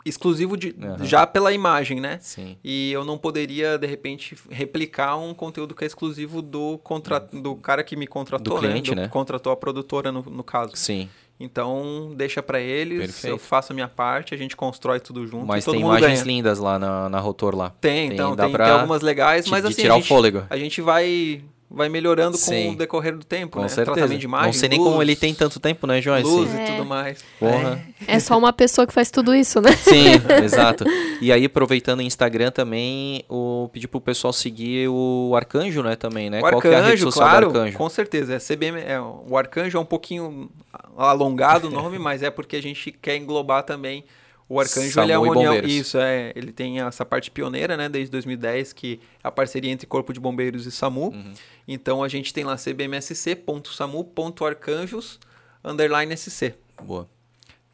exclusivo 0.05 0.57
de, 0.57 0.75
uhum. 0.79 1.05
já 1.05 1.27
pela 1.27 1.53
imagem, 1.53 2.01
né? 2.01 2.19
Sim. 2.21 2.57
E 2.63 2.93
eu 2.93 3.05
não 3.05 3.17
poderia, 3.17 3.79
de 3.79 3.87
repente, 3.87 4.37
replicar 4.51 5.17
um 5.17 5.33
conteúdo 5.33 5.75
que 5.75 5.85
é 5.85 5.87
exclusivo 5.87 6.43
do, 6.43 6.79
contra, 6.79 7.21
do 7.21 7.55
cara 7.57 7.85
que 7.85 7.97
me 7.97 8.07
contratou, 8.07 8.57
do 8.57 8.61
cliente, 8.61 8.91
né? 8.91 8.97
Do, 8.97 9.03
né? 9.03 9.09
Contratou 9.09 9.53
a 9.53 9.57
produtora, 9.57 10.11
no, 10.11 10.23
no 10.23 10.43
caso. 10.43 10.73
Sim. 10.75 11.09
Então, 11.39 12.13
deixa 12.15 12.43
para 12.43 12.61
eles, 12.61 12.99
Perfeito. 12.99 13.35
eu 13.35 13.39
faço 13.39 13.73
a 13.73 13.75
minha 13.75 13.89
parte, 13.89 14.33
a 14.33 14.37
gente 14.37 14.57
constrói 14.57 15.01
tudo 15.01 15.27
junto. 15.27 15.45
Mas 15.45 15.65
tem 15.65 15.81
imagens 15.81 16.23
ganha. 16.23 16.25
lindas 16.25 16.59
lá 16.59 16.79
na, 16.79 17.09
na 17.09 17.19
Rotor 17.19 17.57
lá. 17.57 17.71
Tem, 17.81 18.09
tem 18.09 18.15
então, 18.17 18.37
tem, 18.37 18.53
pra... 18.53 18.67
tem, 18.67 18.75
algumas 18.75 19.03
legais, 19.03 19.49
mas 19.49 19.65
assim, 19.65 19.83
tirar 19.83 19.95
a 19.95 19.97
gente, 19.97 20.05
o 20.05 20.09
fôlego. 20.09 20.45
a 20.49 20.57
gente 20.57 20.81
vai 20.81 21.43
vai 21.75 21.89
melhorando 21.89 22.37
Sim. 22.37 22.67
com 22.67 22.73
o 22.73 22.77
decorrer 22.77 23.17
do 23.17 23.25
tempo, 23.25 23.57
com 23.57 23.63
né? 23.63 23.69
Certeza. 23.69 23.95
Tratamento 23.95 24.21
de 24.21 24.27
imagem, 24.27 24.47
Não 24.47 24.53
sei 24.53 24.69
luz, 24.69 24.79
nem 24.79 24.87
como 24.87 25.03
ele 25.03 25.17
tem 25.17 25.35
tanto 25.35 25.59
tempo, 25.59 25.87
né, 25.87 26.01
Joyce? 26.01 26.29
Luz 26.29 26.55
é. 26.55 26.65
e 26.65 26.71
tudo 26.73 26.85
mais. 26.85 27.25
Porra. 27.41 27.83
É. 28.07 28.17
é 28.17 28.21
só 28.21 28.37
uma 28.39 28.53
pessoa 28.53 28.87
que 28.87 28.93
faz 28.93 29.11
tudo 29.11 29.35
isso, 29.35 29.61
né? 29.61 29.73
Sim, 29.73 30.05
exato. 30.45 30.85
E 31.21 31.33
aí, 31.33 31.45
aproveitando 31.45 32.01
o 32.01 32.03
Instagram 32.03 32.51
também, 32.51 33.25
o 33.29 33.69
pedir 33.73 33.89
pro 33.89 34.01
pessoal 34.01 34.33
seguir 34.33 34.89
o 34.89 35.33
Arcanjo, 35.35 35.83
né, 35.83 35.97
também, 35.97 36.29
né? 36.29 36.39
O 36.39 36.43
Qual 36.43 36.55
Arcanjo, 36.57 36.75
é 36.75 36.79
a 36.79 36.87
rede 36.87 37.03
social 37.03 37.29
claro, 37.29 37.53
do 37.53 37.59
Arcanjo? 37.59 37.79
com 37.79 37.89
certeza. 37.89 38.35
É 38.35 38.39
CBM, 38.39 38.81
é, 38.81 39.01
o 39.01 39.37
Arcanjo 39.37 39.79
é 39.79 39.81
um 39.81 39.87
pouquinho 39.87 40.51
alongado 40.97 41.69
o 41.69 41.71
nome, 41.71 41.99
mas 42.01 42.23
é 42.23 42.31
porque 42.31 42.57
a 42.57 42.63
gente 42.63 42.93
quer 42.93 43.17
englobar 43.17 43.63
também 43.63 44.05
O 44.53 44.61
Arcanjo 44.61 45.01
ele 45.01 45.13
é 45.13 45.19
uma 45.19 45.33
união, 45.33 45.57
isso 45.65 45.97
é, 45.97 46.31
ele 46.37 46.53
tem 46.53 46.83
essa 46.83 47.07
parte 47.07 47.31
pioneira, 47.31 47.75
né, 47.75 47.89
desde 47.89 48.11
2010, 48.11 48.75
que 48.75 49.01
é 49.25 49.29
a 49.29 49.31
parceria 49.31 49.73
entre 49.73 49.87
Corpo 49.87 50.13
de 50.13 50.21
Bombeiros 50.21 50.67
e 50.67 50.71
SAMU. 50.71 51.09
Uhum. 51.09 51.33
Então 51.67 52.05
a 52.05 52.09
gente 52.09 52.35
tem 52.35 52.45
lá 52.45 52.59
cbmsc.samu.arcanjos 52.59 55.19
underline 55.65 56.15
SC. 56.15 56.53
Boa. 56.83 57.09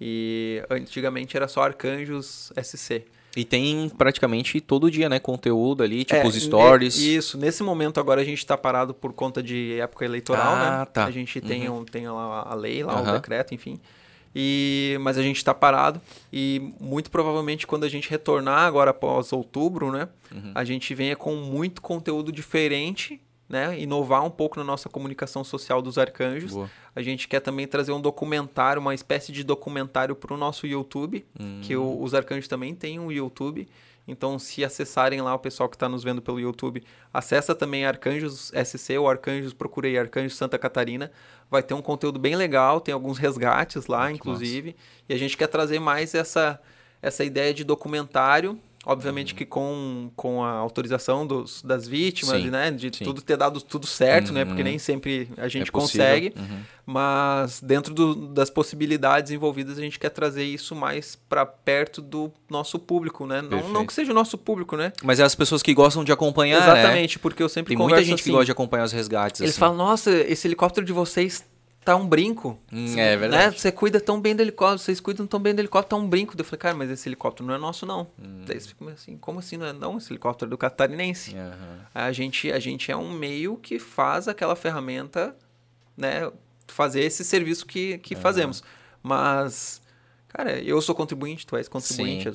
E 0.00 0.62
antigamente 0.70 1.36
era 1.36 1.48
só 1.48 1.62
Arcanjos 1.62 2.52
SC. 2.62 3.02
E 3.36 3.44
tem 3.44 3.88
praticamente 3.88 4.60
todo 4.60 4.88
dia, 4.88 5.08
né? 5.08 5.18
Conteúdo 5.18 5.82
ali, 5.82 6.04
tipo 6.04 6.20
é, 6.20 6.26
os 6.26 6.36
stories. 6.36 6.96
Isso. 6.96 7.36
Nesse 7.36 7.64
momento 7.64 7.98
agora 7.98 8.20
a 8.20 8.24
gente 8.24 8.38
está 8.38 8.56
parado 8.56 8.94
por 8.94 9.12
conta 9.12 9.42
de 9.42 9.80
época 9.80 10.04
eleitoral, 10.04 10.54
ah, 10.54 10.78
né? 10.78 10.86
Tá. 10.92 11.06
A 11.06 11.10
gente 11.10 11.40
tem, 11.40 11.68
uhum. 11.68 11.80
um, 11.80 11.84
tem 11.84 12.08
lá 12.08 12.46
a 12.48 12.54
lei, 12.54 12.84
lá 12.84 13.00
uhum. 13.00 13.08
o 13.08 13.12
decreto, 13.14 13.52
enfim. 13.52 13.80
E, 14.34 14.96
mas 15.00 15.16
a 15.18 15.22
gente 15.22 15.36
está 15.36 15.54
parado 15.54 16.00
e 16.32 16.72
muito 16.80 17.10
provavelmente 17.10 17.66
quando 17.66 17.84
a 17.84 17.88
gente 17.88 18.10
retornar 18.10 18.60
agora 18.60 18.90
após 18.90 19.32
outubro, 19.32 19.90
né? 19.90 20.08
Uhum. 20.30 20.52
A 20.54 20.64
gente 20.64 20.94
venha 20.94 21.16
com 21.16 21.34
muito 21.34 21.80
conteúdo 21.80 22.30
diferente 22.30 23.20
né, 23.48 23.80
inovar 23.80 24.24
um 24.24 24.30
pouco 24.30 24.58
na 24.58 24.64
nossa 24.64 24.88
comunicação 24.88 25.42
social 25.42 25.80
dos 25.80 25.96
arcanjos. 25.96 26.52
Boa. 26.52 26.70
A 26.94 27.00
gente 27.00 27.26
quer 27.26 27.40
também 27.40 27.66
trazer 27.66 27.92
um 27.92 28.00
documentário, 28.00 28.80
uma 28.80 28.94
espécie 28.94 29.32
de 29.32 29.42
documentário 29.42 30.14
para 30.14 30.34
o 30.34 30.36
nosso 30.36 30.66
YouTube, 30.66 31.24
hum. 31.40 31.60
que 31.62 31.74
o, 31.74 32.02
os 32.02 32.12
arcanjos 32.12 32.46
também 32.46 32.74
têm 32.74 32.98
um 32.98 33.10
YouTube. 33.10 33.66
Então, 34.08 34.38
se 34.38 34.64
acessarem 34.64 35.20
lá 35.20 35.34
o 35.34 35.38
pessoal 35.38 35.68
que 35.68 35.76
está 35.76 35.86
nos 35.86 36.02
vendo 36.02 36.22
pelo 36.22 36.40
YouTube, 36.40 36.82
acessa 37.12 37.54
também 37.54 37.84
Arcanjos 37.84 38.50
SC 38.64 38.96
ou 38.98 39.08
Arcanjos, 39.08 39.52
procurei 39.52 39.98
Arcanjos 39.98 40.34
Santa 40.34 40.58
Catarina. 40.58 41.12
Vai 41.50 41.62
ter 41.62 41.74
um 41.74 41.82
conteúdo 41.82 42.18
bem 42.18 42.34
legal, 42.34 42.80
tem 42.80 42.94
alguns 42.94 43.18
resgates 43.18 43.86
lá, 43.86 44.10
inclusive. 44.10 44.74
E 45.06 45.12
a 45.12 45.18
gente 45.18 45.36
quer 45.36 45.46
trazer 45.46 45.78
mais 45.78 46.14
essa, 46.14 46.58
essa 47.02 47.22
ideia 47.22 47.52
de 47.52 47.64
documentário 47.64 48.58
Obviamente 48.86 49.34
que 49.34 49.44
com, 49.44 50.10
com 50.14 50.42
a 50.42 50.52
autorização 50.52 51.26
dos, 51.26 51.62
das 51.62 51.86
vítimas, 51.86 52.40
sim, 52.40 52.50
né? 52.50 52.70
De 52.70 52.90
sim. 52.96 53.04
tudo 53.04 53.20
ter 53.20 53.36
dado 53.36 53.60
tudo 53.60 53.86
certo, 53.86 54.28
uhum. 54.28 54.34
né? 54.34 54.44
Porque 54.44 54.62
uhum. 54.62 54.68
nem 54.68 54.78
sempre 54.78 55.28
a 55.36 55.48
gente 55.48 55.68
é 55.68 55.72
consegue. 55.72 56.32
Uhum. 56.36 56.60
Mas 56.86 57.60
dentro 57.60 57.92
do, 57.92 58.14
das 58.28 58.48
possibilidades 58.48 59.30
envolvidas, 59.30 59.78
a 59.78 59.82
gente 59.82 59.98
quer 59.98 60.08
trazer 60.08 60.44
isso 60.44 60.74
mais 60.74 61.16
para 61.28 61.44
perto 61.44 62.00
do 62.00 62.32
nosso 62.48 62.78
público, 62.78 63.26
né? 63.26 63.42
Não, 63.42 63.68
não, 63.68 63.84
que 63.84 63.92
seja 63.92 64.12
o 64.12 64.14
nosso 64.14 64.38
público, 64.38 64.76
né? 64.76 64.92
Mas 65.02 65.20
é 65.20 65.22
as 65.22 65.34
pessoas 65.34 65.62
que 65.62 65.74
gostam 65.74 66.02
de 66.02 66.12
acompanhar, 66.12 66.60
né? 66.60 66.80
Exatamente, 66.80 67.18
né? 67.18 67.20
porque 67.20 67.42
eu 67.42 67.48
sempre 67.48 67.74
Tem 67.74 67.76
muita 67.76 68.02
gente 68.02 68.14
assim, 68.14 68.24
que 68.24 68.30
gosta 68.30 68.46
de 68.46 68.52
acompanhar 68.52 68.84
os 68.84 68.92
resgates. 68.92 69.40
Eles 69.40 69.50
assim. 69.50 69.60
falam, 69.60 69.76
nossa, 69.76 70.10
esse 70.10 70.48
helicóptero 70.48 70.86
de 70.86 70.92
vocês 70.92 71.44
tá 71.84 71.96
um 71.96 72.06
brinco. 72.06 72.58
Hum, 72.72 72.98
é 72.98 73.16
verdade. 73.16 73.46
Né? 73.46 73.58
Você 73.58 73.72
cuida 73.72 74.00
tão 74.00 74.20
bem 74.20 74.34
do 74.34 74.42
helicóptero, 74.42 74.78
vocês 74.78 75.00
cuidam 75.00 75.26
tão 75.26 75.40
bem 75.40 75.54
do 75.54 75.60
helicóptero, 75.60 75.88
tá 75.88 75.96
um 75.96 76.08
brinco. 76.08 76.34
Eu 76.36 76.44
falei, 76.44 76.58
cara, 76.58 76.74
mas 76.74 76.90
esse 76.90 77.08
helicóptero 77.08 77.46
não 77.46 77.54
é 77.54 77.58
nosso, 77.58 77.86
não. 77.86 78.08
Hum. 78.18 78.44
Daí 78.46 78.60
você 78.60 78.68
fica 78.68 78.90
assim, 78.90 79.16
como 79.16 79.38
assim 79.38 79.56
não 79.56 79.66
é 79.66 79.72
não? 79.72 79.98
Esse 79.98 80.12
helicóptero 80.12 80.48
é 80.48 80.50
do 80.50 80.58
catarinense. 80.58 81.34
Uhum. 81.34 81.78
A, 81.94 82.12
gente, 82.12 82.52
a 82.52 82.58
gente 82.58 82.90
é 82.92 82.96
um 82.96 83.10
meio 83.10 83.56
que 83.56 83.78
faz 83.78 84.28
aquela 84.28 84.54
ferramenta, 84.54 85.34
né? 85.96 86.30
Fazer 86.66 87.00
esse 87.00 87.24
serviço 87.24 87.66
que, 87.66 87.98
que 87.98 88.14
uhum. 88.14 88.20
fazemos. 88.20 88.62
Mas... 89.02 89.80
Cara, 90.28 90.60
eu 90.62 90.78
sou 90.82 90.94
contribuinte, 90.94 91.46
tu 91.46 91.56
és 91.56 91.68
contribuinte, 91.68 92.28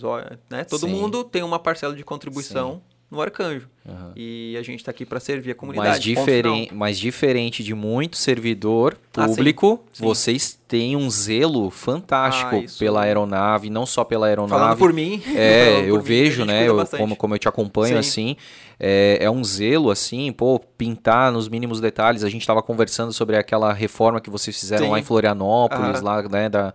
né? 0.50 0.64
Todo 0.64 0.88
Sim. 0.88 0.92
mundo 0.92 1.24
tem 1.24 1.44
uma 1.44 1.60
parcela 1.60 1.96
de 1.96 2.04
contribuição 2.04 2.82
Sim 2.88 2.93
no 3.14 3.22
Arcanjo. 3.22 3.68
Uhum. 3.86 4.12
E 4.16 4.58
a 4.58 4.64
gente 4.64 4.80
está 4.80 4.90
aqui 4.90 5.06
para 5.06 5.20
servir 5.20 5.52
a 5.52 5.56
comunidade. 5.56 5.90
Mas, 5.90 6.04
diferen 6.04 6.70
mas 6.72 6.98
diferente 6.98 7.64
de 7.64 7.76
muito 7.76 8.18
servidor 8.18 8.98
público, 9.12 9.80
ah, 9.84 9.88
sim. 9.94 10.00
Sim. 10.00 10.04
vocês 10.04 10.60
têm 10.68 10.96
um 10.96 11.10
zelo 11.10 11.70
fantástico 11.70 12.56
ah, 12.66 12.80
pela 12.80 13.04
aeronave, 13.04 13.70
não 13.70 13.86
só 13.86 14.04
pela 14.04 14.28
aeronave. 14.28 14.60
Falando 14.60 14.78
por 14.78 14.92
mim. 14.92 15.22
É, 15.36 15.82
eu 15.88 15.98
mim, 15.98 16.04
vejo, 16.04 16.46
né? 16.46 16.68
Eu, 16.68 16.86
como, 16.88 17.16
como 17.16 17.36
eu 17.36 17.40
te 17.40 17.48
acompanho, 17.48 18.02
sim. 18.02 18.32
assim. 18.32 18.38
É, 18.80 19.18
é, 19.22 19.30
um 19.30 19.44
zelo, 19.44 19.92
assim, 19.92 20.32
pô, 20.32 20.60
pintar 20.60 21.32
nos 21.32 21.48
mínimos 21.48 21.80
detalhes. 21.80 22.24
A 22.24 22.30
gente 22.30 22.42
estava 22.42 22.64
conversando 22.64 23.14
sobre 23.14 23.36
aquela 23.38 23.74
reforma 23.74 24.20
que 24.20 24.30
vocês 24.30 24.58
fizeram 24.58 24.90
lá 24.90 25.00
em 25.00 25.04
Florianópolis, 25.04 26.02
lá, 26.02 26.22
né, 26.24 26.50
da 26.50 26.74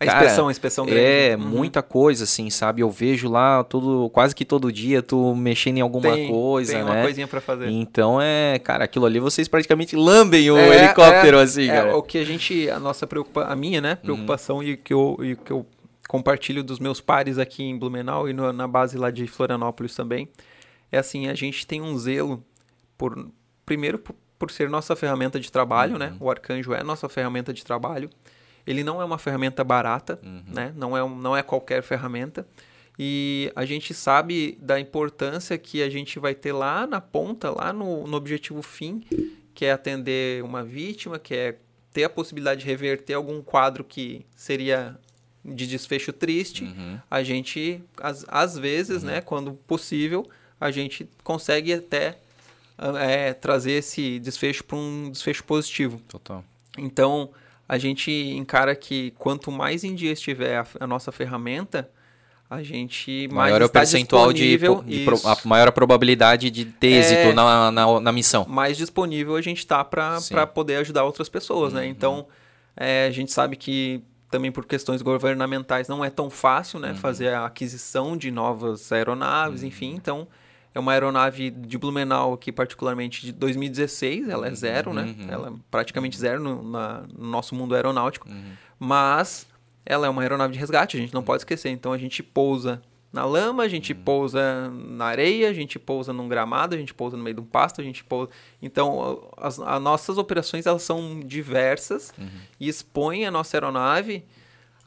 a 0.00 0.06
inspeção, 0.06 0.48
a 0.48 0.50
inspeção 0.50 0.86
grande. 0.86 1.00
É, 1.02 1.36
uhum. 1.36 1.46
muita 1.46 1.82
coisa, 1.82 2.24
assim, 2.24 2.48
sabe? 2.48 2.80
Eu 2.80 2.90
vejo 2.90 3.28
lá 3.28 3.62
todo, 3.62 4.08
quase 4.08 4.34
que 4.34 4.46
todo 4.46 4.72
dia 4.72 5.02
tu 5.02 5.34
mexendo 5.34 5.76
em 5.76 5.82
alguma 5.82 6.14
tem, 6.14 6.30
coisa, 6.30 6.72
tem 6.72 6.82
né? 6.82 6.90
uma 6.90 7.02
coisinha 7.02 7.28
pra 7.28 7.38
fazer. 7.38 7.68
Então 7.68 8.18
é, 8.18 8.58
cara, 8.58 8.84
aquilo 8.84 9.04
ali 9.04 9.20
vocês 9.20 9.46
praticamente 9.46 9.94
lambem 9.94 10.50
o 10.50 10.56
é, 10.56 10.84
helicóptero, 10.84 11.36
é, 11.36 11.42
assim, 11.42 11.68
é, 11.68 11.74
cara. 11.74 11.96
O 11.96 12.02
que 12.02 12.16
a 12.16 12.24
gente, 12.24 12.70
a 12.70 12.80
nossa 12.80 13.06
preocupação, 13.06 13.52
a 13.52 13.54
minha, 13.54 13.82
né, 13.82 13.94
preocupação 13.96 14.56
uhum. 14.56 14.62
e 14.62 14.76
que 14.78 14.94
eu, 14.94 15.18
e 15.20 15.36
que 15.36 15.50
eu 15.50 15.66
compartilho 16.08 16.64
dos 16.64 16.78
meus 16.78 16.98
pares 16.98 17.38
aqui 17.38 17.62
em 17.62 17.78
Blumenau 17.78 18.26
e 18.26 18.32
no, 18.32 18.50
na 18.54 18.66
base 18.66 18.96
lá 18.96 19.10
de 19.10 19.26
Florianópolis 19.26 19.94
também, 19.94 20.30
é 20.90 20.96
assim, 20.96 21.28
a 21.28 21.34
gente 21.34 21.66
tem 21.66 21.82
um 21.82 21.96
zelo 21.98 22.42
por, 22.96 23.28
primeiro, 23.66 23.98
por, 23.98 24.16
por 24.38 24.50
ser 24.50 24.70
nossa 24.70 24.96
ferramenta 24.96 25.38
de 25.38 25.52
trabalho, 25.52 25.98
né? 25.98 26.06
uhum. 26.06 26.12
né? 26.12 26.18
O 26.20 26.30
Arcanjo 26.30 26.72
é 26.72 26.82
nossa 26.82 27.06
ferramenta 27.06 27.52
de 27.52 27.62
trabalho. 27.62 28.08
Ele 28.66 28.84
não 28.84 29.00
é 29.00 29.04
uma 29.04 29.18
ferramenta 29.18 29.64
barata, 29.64 30.18
uhum. 30.22 30.42
né? 30.46 30.72
não, 30.76 30.96
é, 30.96 31.00
não 31.08 31.36
é 31.36 31.42
qualquer 31.42 31.82
ferramenta. 31.82 32.46
E 32.98 33.50
a 33.56 33.64
gente 33.64 33.94
sabe 33.94 34.58
da 34.60 34.78
importância 34.78 35.56
que 35.56 35.82
a 35.82 35.88
gente 35.88 36.18
vai 36.18 36.34
ter 36.34 36.52
lá 36.52 36.86
na 36.86 37.00
ponta, 37.00 37.50
lá 37.50 37.72
no, 37.72 38.06
no 38.06 38.16
objetivo 38.16 38.60
fim, 38.60 39.02
que 39.54 39.64
é 39.64 39.72
atender 39.72 40.44
uma 40.44 40.62
vítima, 40.62 41.18
que 41.18 41.34
é 41.34 41.56
ter 41.92 42.04
a 42.04 42.10
possibilidade 42.10 42.60
de 42.60 42.66
reverter 42.66 43.14
algum 43.14 43.42
quadro 43.42 43.82
que 43.82 44.26
seria 44.36 44.98
de 45.44 45.66
desfecho 45.66 46.12
triste. 46.12 46.64
Uhum. 46.64 47.00
A 47.10 47.22
gente, 47.22 47.82
às, 47.96 48.24
às 48.28 48.58
vezes, 48.58 49.02
uhum. 49.02 49.08
né, 49.08 49.20
quando 49.20 49.54
possível, 49.66 50.28
a 50.60 50.70
gente 50.70 51.08
consegue 51.24 51.72
até 51.72 52.18
é, 52.98 53.32
trazer 53.32 53.72
esse 53.72 54.18
desfecho 54.18 54.64
para 54.64 54.76
um 54.76 55.10
desfecho 55.10 55.44
positivo. 55.44 56.00
Total. 56.08 56.44
Então, 56.76 57.30
a 57.70 57.78
gente 57.78 58.10
encara 58.10 58.74
que 58.74 59.12
quanto 59.12 59.48
mais 59.52 59.84
em 59.84 59.94
dia 59.94 60.10
estiver 60.10 60.56
a, 60.56 60.66
a 60.80 60.86
nossa 60.88 61.12
ferramenta, 61.12 61.88
a 62.50 62.64
gente 62.64 63.28
mais 63.28 63.52
maior 63.52 63.62
é 63.62 63.64
o 63.64 63.68
percentual 63.68 64.32
de, 64.32 64.58
de 64.58 65.04
pro, 65.04 65.20
a 65.24 65.36
maior 65.44 65.68
a 65.68 65.72
probabilidade 65.72 66.50
de 66.50 66.64
ter 66.64 66.94
é, 66.94 66.98
êxito 66.98 67.32
na, 67.32 67.70
na, 67.70 68.00
na, 68.00 68.10
missão. 68.10 68.44
Mais 68.48 68.76
disponível 68.76 69.36
a 69.36 69.40
gente 69.40 69.58
está 69.58 69.84
para 69.84 70.48
poder 70.52 70.78
ajudar 70.78 71.04
outras 71.04 71.28
pessoas, 71.28 71.72
né? 71.72 71.82
uhum. 71.82 71.86
né? 71.86 71.92
Então, 71.92 72.26
é, 72.76 73.06
a 73.06 73.10
gente 73.12 73.30
sabe 73.30 73.54
que 73.54 74.02
também 74.32 74.50
por 74.50 74.66
questões 74.66 75.00
governamentais 75.00 75.86
não 75.86 76.04
é 76.04 76.10
tão 76.10 76.28
fácil, 76.28 76.80
né? 76.80 76.88
Uhum. 76.88 76.96
Fazer 76.96 77.28
a 77.28 77.46
aquisição 77.46 78.16
de 78.16 78.32
novas 78.32 78.90
aeronaves, 78.90 79.62
uhum. 79.62 79.68
enfim. 79.68 79.94
Então, 79.94 80.26
é 80.74 80.78
uma 80.78 80.92
aeronave 80.92 81.50
de 81.50 81.76
Blumenau 81.76 82.32
aqui, 82.32 82.52
particularmente 82.52 83.22
de 83.22 83.32
2016. 83.32 84.28
Ela 84.28 84.48
é 84.48 84.54
zero, 84.54 84.92
né? 84.92 85.02
uhum. 85.02 85.26
né? 85.26 85.32
Ela 85.32 85.48
é 85.48 85.52
praticamente 85.70 86.16
zero 86.16 86.40
no, 86.40 86.62
na, 86.62 87.04
no 87.12 87.26
nosso 87.26 87.54
mundo 87.54 87.74
aeronáutico. 87.74 88.28
Uhum. 88.28 88.52
Mas 88.78 89.46
ela 89.84 90.06
é 90.06 90.10
uma 90.10 90.22
aeronave 90.22 90.52
de 90.52 90.58
resgate, 90.58 90.96
a 90.96 91.00
gente 91.00 91.12
não 91.12 91.22
pode 91.22 91.40
esquecer. 91.40 91.70
Então 91.70 91.92
a 91.92 91.98
gente 91.98 92.22
pousa 92.22 92.80
na 93.12 93.24
lama, 93.24 93.64
a 93.64 93.68
gente 93.68 93.92
uhum. 93.92 94.02
pousa 94.04 94.70
na 94.70 95.06
areia, 95.06 95.50
a 95.50 95.52
gente 95.52 95.78
pousa 95.78 96.12
num 96.12 96.28
gramado, 96.28 96.76
a 96.76 96.78
gente 96.78 96.94
pousa 96.94 97.16
no 97.16 97.24
meio 97.24 97.34
de 97.34 97.40
um 97.40 97.44
pasto, 97.44 97.80
a 97.80 97.84
gente 97.84 98.04
pousa... 98.04 98.30
Então, 98.62 99.28
as, 99.36 99.58
as 99.58 99.82
nossas 99.82 100.16
operações, 100.16 100.66
elas 100.66 100.82
são 100.82 101.18
diversas 101.18 102.12
uhum. 102.16 102.28
e 102.60 102.68
expõem 102.68 103.26
a 103.26 103.30
nossa 103.30 103.56
aeronave 103.56 104.24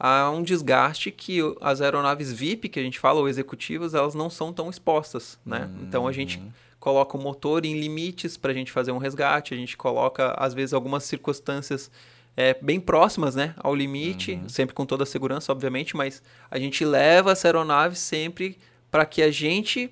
há 0.06 0.30
um 0.30 0.42
desgaste 0.42 1.10
que 1.10 1.40
as 1.62 1.80
aeronaves 1.80 2.30
VIP, 2.30 2.68
que 2.68 2.78
a 2.78 2.82
gente 2.82 2.98
fala, 2.98 3.20
ou 3.20 3.26
executivas, 3.26 3.94
elas 3.94 4.14
não 4.14 4.28
são 4.28 4.52
tão 4.52 4.68
expostas, 4.68 5.38
né? 5.46 5.70
Uhum. 5.72 5.82
Então 5.82 6.06
a 6.06 6.12
gente 6.12 6.42
coloca 6.78 7.16
o 7.16 7.20
motor 7.20 7.64
em 7.64 7.80
limites 7.80 8.36
para 8.36 8.50
a 8.50 8.54
gente 8.54 8.70
fazer 8.70 8.92
um 8.92 8.98
resgate, 8.98 9.54
a 9.54 9.56
gente 9.56 9.78
coloca, 9.78 10.34
às 10.36 10.52
vezes, 10.52 10.74
algumas 10.74 11.04
circunstâncias 11.04 11.90
é, 12.36 12.54
bem 12.60 12.78
próximas 12.78 13.34
né, 13.34 13.54
ao 13.56 13.74
limite, 13.74 14.32
uhum. 14.32 14.46
sempre 14.46 14.74
com 14.74 14.84
toda 14.84 15.04
a 15.04 15.06
segurança, 15.06 15.50
obviamente, 15.50 15.96
mas 15.96 16.22
a 16.50 16.58
gente 16.58 16.84
leva 16.84 17.32
essa 17.32 17.48
aeronave 17.48 17.96
sempre 17.96 18.58
para 18.90 19.06
que 19.06 19.22
a 19.22 19.30
gente 19.30 19.90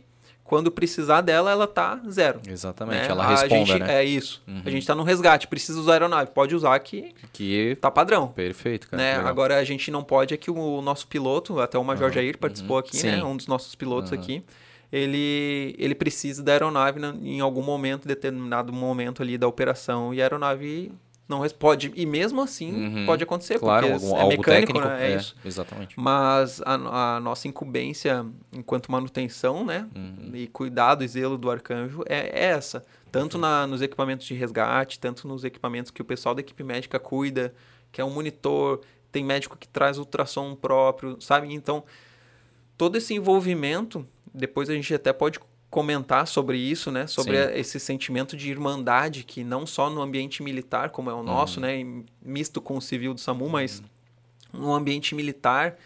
quando 0.52 0.70
precisar 0.70 1.22
dela, 1.22 1.50
ela 1.50 1.66
tá 1.66 1.98
zero. 2.10 2.38
Exatamente, 2.46 3.00
né? 3.00 3.08
ela 3.08 3.26
responda, 3.26 3.64
gente, 3.64 3.78
né? 3.78 4.02
É 4.02 4.04
isso. 4.04 4.42
Uhum. 4.46 4.60
A 4.66 4.68
gente 4.68 4.86
tá 4.86 4.94
no 4.94 5.02
resgate, 5.02 5.48
precisa 5.48 5.80
usar 5.80 5.92
a 5.92 5.94
aeronave. 5.94 6.30
Pode 6.32 6.54
usar 6.54 6.78
que, 6.80 7.14
que 7.32 7.74
tá 7.80 7.90
padrão. 7.90 8.28
Perfeito, 8.28 8.86
cara. 8.90 9.02
Né? 9.02 9.14
Agora, 9.14 9.56
a 9.56 9.64
gente 9.64 9.90
não 9.90 10.04
pode 10.04 10.34
é 10.34 10.36
que 10.36 10.50
o 10.50 10.82
nosso 10.82 11.06
piloto, 11.06 11.58
até 11.58 11.78
o 11.78 11.82
Major 11.82 12.08
uhum. 12.08 12.12
Jair 12.12 12.36
participou 12.36 12.76
uhum. 12.76 12.80
aqui, 12.80 12.98
Sim. 12.98 13.12
né? 13.12 13.24
Um 13.24 13.34
dos 13.34 13.46
nossos 13.46 13.74
pilotos 13.74 14.12
uhum. 14.12 14.18
aqui. 14.18 14.44
Ele, 14.92 15.74
ele 15.78 15.94
precisa 15.94 16.42
da 16.42 16.52
aeronave 16.52 17.00
em 17.22 17.40
algum 17.40 17.62
momento, 17.62 18.06
determinado 18.06 18.74
momento 18.74 19.22
ali 19.22 19.38
da 19.38 19.48
operação, 19.48 20.12
e 20.12 20.20
a 20.20 20.24
aeronave 20.26 20.92
não 21.28 21.40
responde. 21.40 21.92
E 21.94 22.04
mesmo 22.04 22.40
assim 22.42 22.72
uhum. 22.72 23.06
pode 23.06 23.22
acontecer, 23.22 23.58
claro, 23.58 23.88
porque 23.88 24.04
algum, 24.04 24.16
é 24.16 24.28
mecânico, 24.28 24.44
técnico, 24.44 24.80
né? 24.80 25.08
É, 25.08 25.12
é, 25.12 25.16
isso. 25.16 25.36
Exatamente. 25.44 25.98
Mas 25.98 26.60
a, 26.62 27.16
a, 27.16 27.20
nossa 27.20 27.48
incumbência 27.48 28.26
enquanto 28.52 28.90
manutenção, 28.90 29.64
né? 29.64 29.88
Uhum. 29.94 30.30
E 30.34 30.46
cuidado 30.46 31.04
e 31.04 31.08
zelo 31.08 31.38
do 31.38 31.50
arcanjo 31.50 32.02
é, 32.06 32.28
é 32.28 32.44
essa. 32.50 32.84
Tanto 33.10 33.38
na, 33.38 33.66
nos 33.66 33.82
equipamentos 33.82 34.26
de 34.26 34.34
resgate, 34.34 34.98
tanto 34.98 35.28
nos 35.28 35.44
equipamentos 35.44 35.90
que 35.90 36.00
o 36.00 36.04
pessoal 36.04 36.34
da 36.34 36.40
equipe 36.40 36.64
médica 36.64 36.98
cuida, 36.98 37.54
que 37.90 38.00
é 38.00 38.04
um 38.04 38.10
monitor, 38.10 38.80
tem 39.10 39.22
médico 39.22 39.56
que 39.56 39.68
traz 39.68 39.98
ultrassom 39.98 40.54
próprio, 40.54 41.20
sabe? 41.20 41.52
Então, 41.52 41.84
todo 42.78 42.96
esse 42.96 43.14
envolvimento, 43.14 44.06
depois 44.32 44.70
a 44.70 44.74
gente 44.74 44.94
até 44.94 45.12
pode 45.12 45.38
comentar 45.72 46.26
sobre 46.26 46.58
isso, 46.58 46.90
né? 46.90 47.06
Sobre 47.06 47.38
a, 47.38 47.58
esse 47.58 47.80
sentimento 47.80 48.36
de 48.36 48.50
irmandade 48.50 49.24
que 49.24 49.42
não 49.42 49.66
só 49.66 49.88
no 49.88 50.02
ambiente 50.02 50.42
militar, 50.42 50.90
como 50.90 51.08
é 51.08 51.14
o 51.14 51.22
nosso, 51.22 51.58
uhum. 51.58 51.66
né? 51.66 52.04
Misto 52.22 52.60
com 52.60 52.76
o 52.76 52.82
civil 52.82 53.14
do 53.14 53.20
SAMU, 53.20 53.48
mas 53.48 53.82
uhum. 54.52 54.60
no 54.60 54.74
ambiente 54.74 55.14
militar, 55.14 55.78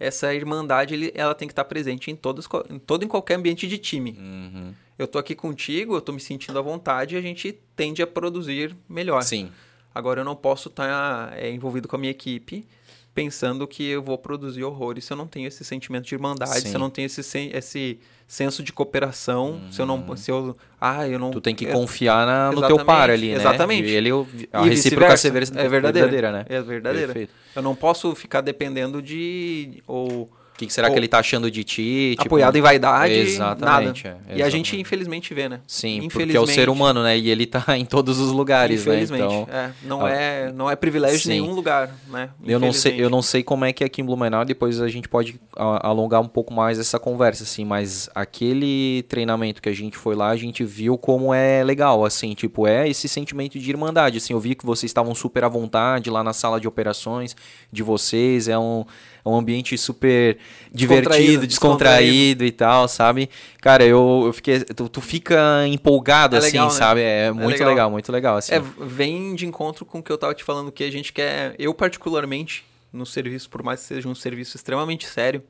essa 0.00 0.34
irmandade 0.34 0.94
ele, 0.94 1.12
ela 1.14 1.34
tem 1.34 1.46
que 1.46 1.52
estar 1.52 1.66
presente 1.66 2.10
em, 2.10 2.16
todos, 2.16 2.48
em 2.70 2.78
todo 2.78 3.04
em 3.04 3.08
qualquer 3.08 3.34
ambiente 3.34 3.68
de 3.68 3.76
time. 3.76 4.16
Uhum. 4.18 4.74
Eu 4.98 5.06
tô 5.06 5.18
aqui 5.18 5.34
contigo, 5.34 5.94
eu 5.94 6.00
tô 6.00 6.10
me 6.10 6.20
sentindo 6.20 6.58
à 6.58 6.62
vontade 6.62 7.14
e 7.14 7.18
a 7.18 7.20
gente 7.20 7.52
tende 7.76 8.00
a 8.00 8.06
produzir 8.06 8.74
melhor. 8.88 9.22
Sim. 9.24 9.52
Agora 9.94 10.22
eu 10.22 10.24
não 10.24 10.34
posso 10.34 10.70
estar 10.70 11.28
tá, 11.28 11.36
é, 11.36 11.50
envolvido 11.50 11.86
com 11.86 11.96
a 11.96 11.98
minha 11.98 12.12
equipe 12.12 12.66
pensando 13.14 13.66
que 13.66 13.88
eu 13.88 14.02
vou 14.02 14.18
produzir 14.18 14.64
horrores 14.64 15.04
se 15.04 15.12
eu 15.12 15.16
não 15.16 15.26
tenho 15.26 15.46
esse 15.46 15.64
sentimento 15.64 16.04
de 16.04 16.14
irmandade, 16.14 16.62
Sim. 16.62 16.68
se 16.68 16.74
eu 16.74 16.80
não 16.80 16.90
tenho 16.90 17.06
esse, 17.06 17.20
esse 17.54 17.98
senso 18.26 18.62
de 18.62 18.72
cooperação, 18.72 19.52
uhum. 19.52 19.72
se 19.72 19.80
eu 19.80 19.86
não 19.86 19.96
uhum. 20.00 20.16
se 20.16 20.30
eu 20.30 20.56
ah, 20.80 21.08
eu 21.08 21.18
não 21.18 21.30
Tu 21.30 21.40
tem 21.40 21.54
que 21.54 21.66
confiar 21.66 22.26
na, 22.26 22.50
no 22.50 22.66
teu 22.66 22.84
par 22.84 23.08
ali, 23.08 23.28
né? 23.28 23.36
Exatamente. 23.36 23.88
E 23.88 23.94
ele 23.94 24.10
a 24.52 24.66
e 24.66 24.70
recíproca 24.70 25.14
é 25.14 25.16
verdadeira, 25.16 25.68
verdadeira, 25.68 26.32
né? 26.32 26.46
É 26.48 26.60
verdadeira. 26.60 27.06
Perfeito. 27.06 27.32
Eu 27.54 27.62
não 27.62 27.74
posso 27.74 28.14
ficar 28.14 28.40
dependendo 28.40 29.00
de 29.00 29.82
ou 29.86 30.28
o 30.54 30.56
que, 30.56 30.66
que, 30.66 30.72
será 30.72 30.88
que 30.88 30.96
ele 30.96 31.08
tá 31.08 31.18
achando 31.18 31.50
de 31.50 31.64
ti? 31.64 32.10
Tipo, 32.12 32.36
apoiado 32.36 32.54
em 32.54 32.60
vaidade, 32.60 33.12
exatamente, 33.12 34.04
nada. 34.04 34.20
É, 34.28 34.38
e 34.38 34.42
a 34.42 34.48
gente, 34.48 34.80
infelizmente, 34.80 35.34
vê, 35.34 35.48
né? 35.48 35.60
Sim, 35.66 36.08
porque 36.08 36.36
é 36.36 36.40
o 36.40 36.46
ser 36.46 36.68
humano, 36.68 37.02
né? 37.02 37.18
E 37.18 37.28
ele 37.28 37.44
tá 37.44 37.64
em 37.76 37.84
todos 37.84 38.20
os 38.20 38.30
lugares, 38.30 38.86
né? 38.86 39.02
Então, 39.02 39.48
é, 39.50 39.70
não, 39.82 40.06
é, 40.06 40.52
não 40.52 40.70
é 40.70 40.76
privilégio 40.76 41.18
sim. 41.18 41.30
nenhum 41.30 41.52
lugar, 41.52 41.92
né? 42.08 42.30
Eu 42.46 42.60
não, 42.60 42.72
sei, 42.72 42.94
eu 43.02 43.10
não 43.10 43.20
sei 43.20 43.42
como 43.42 43.64
é 43.64 43.72
que 43.72 43.82
é 43.82 43.88
aqui 43.88 44.00
em 44.00 44.04
Blumenau, 44.04 44.44
depois 44.44 44.80
a 44.80 44.86
gente 44.86 45.08
pode 45.08 45.40
alongar 45.56 46.20
um 46.20 46.28
pouco 46.28 46.54
mais 46.54 46.78
essa 46.78 47.00
conversa, 47.00 47.42
assim, 47.42 47.64
mas 47.64 48.08
aquele 48.14 49.02
treinamento 49.08 49.60
que 49.60 49.68
a 49.68 49.74
gente 49.74 49.96
foi 49.96 50.14
lá, 50.14 50.30
a 50.30 50.36
gente 50.36 50.62
viu 50.62 50.96
como 50.96 51.34
é 51.34 51.64
legal, 51.64 52.04
assim, 52.04 52.32
tipo, 52.32 52.64
é 52.64 52.88
esse 52.88 53.08
sentimento 53.08 53.58
de 53.58 53.68
irmandade, 53.68 54.18
assim, 54.18 54.32
eu 54.32 54.38
vi 54.38 54.54
que 54.54 54.64
vocês 54.64 54.88
estavam 54.88 55.16
super 55.16 55.42
à 55.42 55.48
vontade 55.48 56.10
lá 56.10 56.22
na 56.22 56.32
sala 56.32 56.60
de 56.60 56.68
operações 56.68 57.34
de 57.72 57.82
vocês, 57.82 58.46
é 58.46 58.56
um 58.56 58.84
é 59.24 59.28
um 59.28 59.36
ambiente 59.36 59.76
super 59.78 60.36
divertido, 60.70 61.10
descontraído, 61.10 61.46
descontraído, 61.46 62.44
e 62.44 62.52
tal, 62.52 62.86
sabe? 62.86 63.30
Cara, 63.60 63.84
eu, 63.84 64.24
eu 64.26 64.32
fiquei. 64.32 64.60
Tu, 64.60 64.88
tu 64.88 65.00
fica 65.00 65.66
empolgado, 65.66 66.36
é 66.36 66.40
assim, 66.40 66.48
legal, 66.48 66.68
né? 66.68 66.74
sabe? 66.74 67.00
É, 67.00 67.26
é 67.26 67.32
muito 67.32 67.52
legal. 67.52 67.68
legal. 67.68 67.90
muito 67.90 68.12
legal. 68.12 68.36
Assim. 68.36 68.54
É, 68.54 68.62
vem 68.80 69.34
de 69.34 69.46
encontro 69.46 69.86
com 69.86 70.00
o 70.00 70.02
que 70.02 70.12
eu 70.12 70.18
tava 70.18 70.34
te 70.34 70.44
falando, 70.44 70.70
que 70.70 70.84
a 70.84 70.90
gente 70.90 71.12
quer. 71.12 71.54
Eu, 71.58 71.72
particularmente, 71.72 72.64
no 72.92 73.06
serviço, 73.06 73.48
por 73.48 73.62
mais 73.62 73.80
que 73.80 73.86
seja 73.86 74.08
um 74.08 74.14
serviço 74.14 74.56
extremamente 74.56 75.06
sério, 75.06 75.42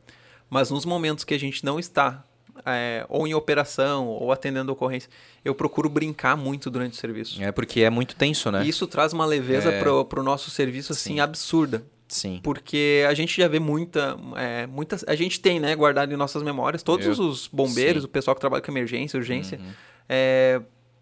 mas 0.48 0.70
nos 0.70 0.84
momentos 0.84 1.24
que 1.24 1.34
a 1.34 1.38
gente 1.38 1.64
não 1.64 1.78
está 1.80 2.22
é, 2.64 3.04
ou 3.08 3.26
em 3.26 3.34
operação, 3.34 4.06
ou 4.06 4.30
atendendo 4.30 4.70
ocorrência, 4.72 5.10
eu 5.44 5.54
procuro 5.54 5.88
brincar 5.88 6.36
muito 6.36 6.70
durante 6.70 6.92
o 6.92 6.96
serviço. 6.96 7.42
É 7.42 7.50
porque 7.50 7.80
é 7.80 7.90
muito 7.90 8.14
tenso, 8.14 8.50
né? 8.50 8.64
E 8.64 8.68
isso 8.68 8.86
traz 8.86 9.12
uma 9.12 9.26
leveza 9.26 9.70
é... 9.70 9.80
pro, 9.80 10.04
pro 10.04 10.22
nosso 10.22 10.50
serviço, 10.50 10.92
assim, 10.92 11.14
Sim. 11.14 11.20
absurda. 11.20 11.82
Sim. 12.08 12.40
Porque 12.42 13.04
a 13.08 13.14
gente 13.14 13.36
já 13.36 13.48
vê 13.48 13.58
muita, 13.58 14.16
é, 14.36 14.66
muita. 14.66 14.98
A 15.06 15.14
gente 15.14 15.40
tem, 15.40 15.58
né, 15.58 15.74
guardado 15.74 16.12
em 16.12 16.16
nossas 16.16 16.42
memórias, 16.42 16.82
todos 16.82 17.18
Eu, 17.18 17.24
os 17.24 17.48
bombeiros, 17.48 18.02
sim. 18.02 18.06
o 18.06 18.10
pessoal 18.10 18.34
que 18.34 18.40
trabalha 18.40 18.62
com 18.62 18.70
emergência, 18.70 19.16
urgência, 19.16 19.58
uhum. 19.58 19.72
é, 20.08 20.60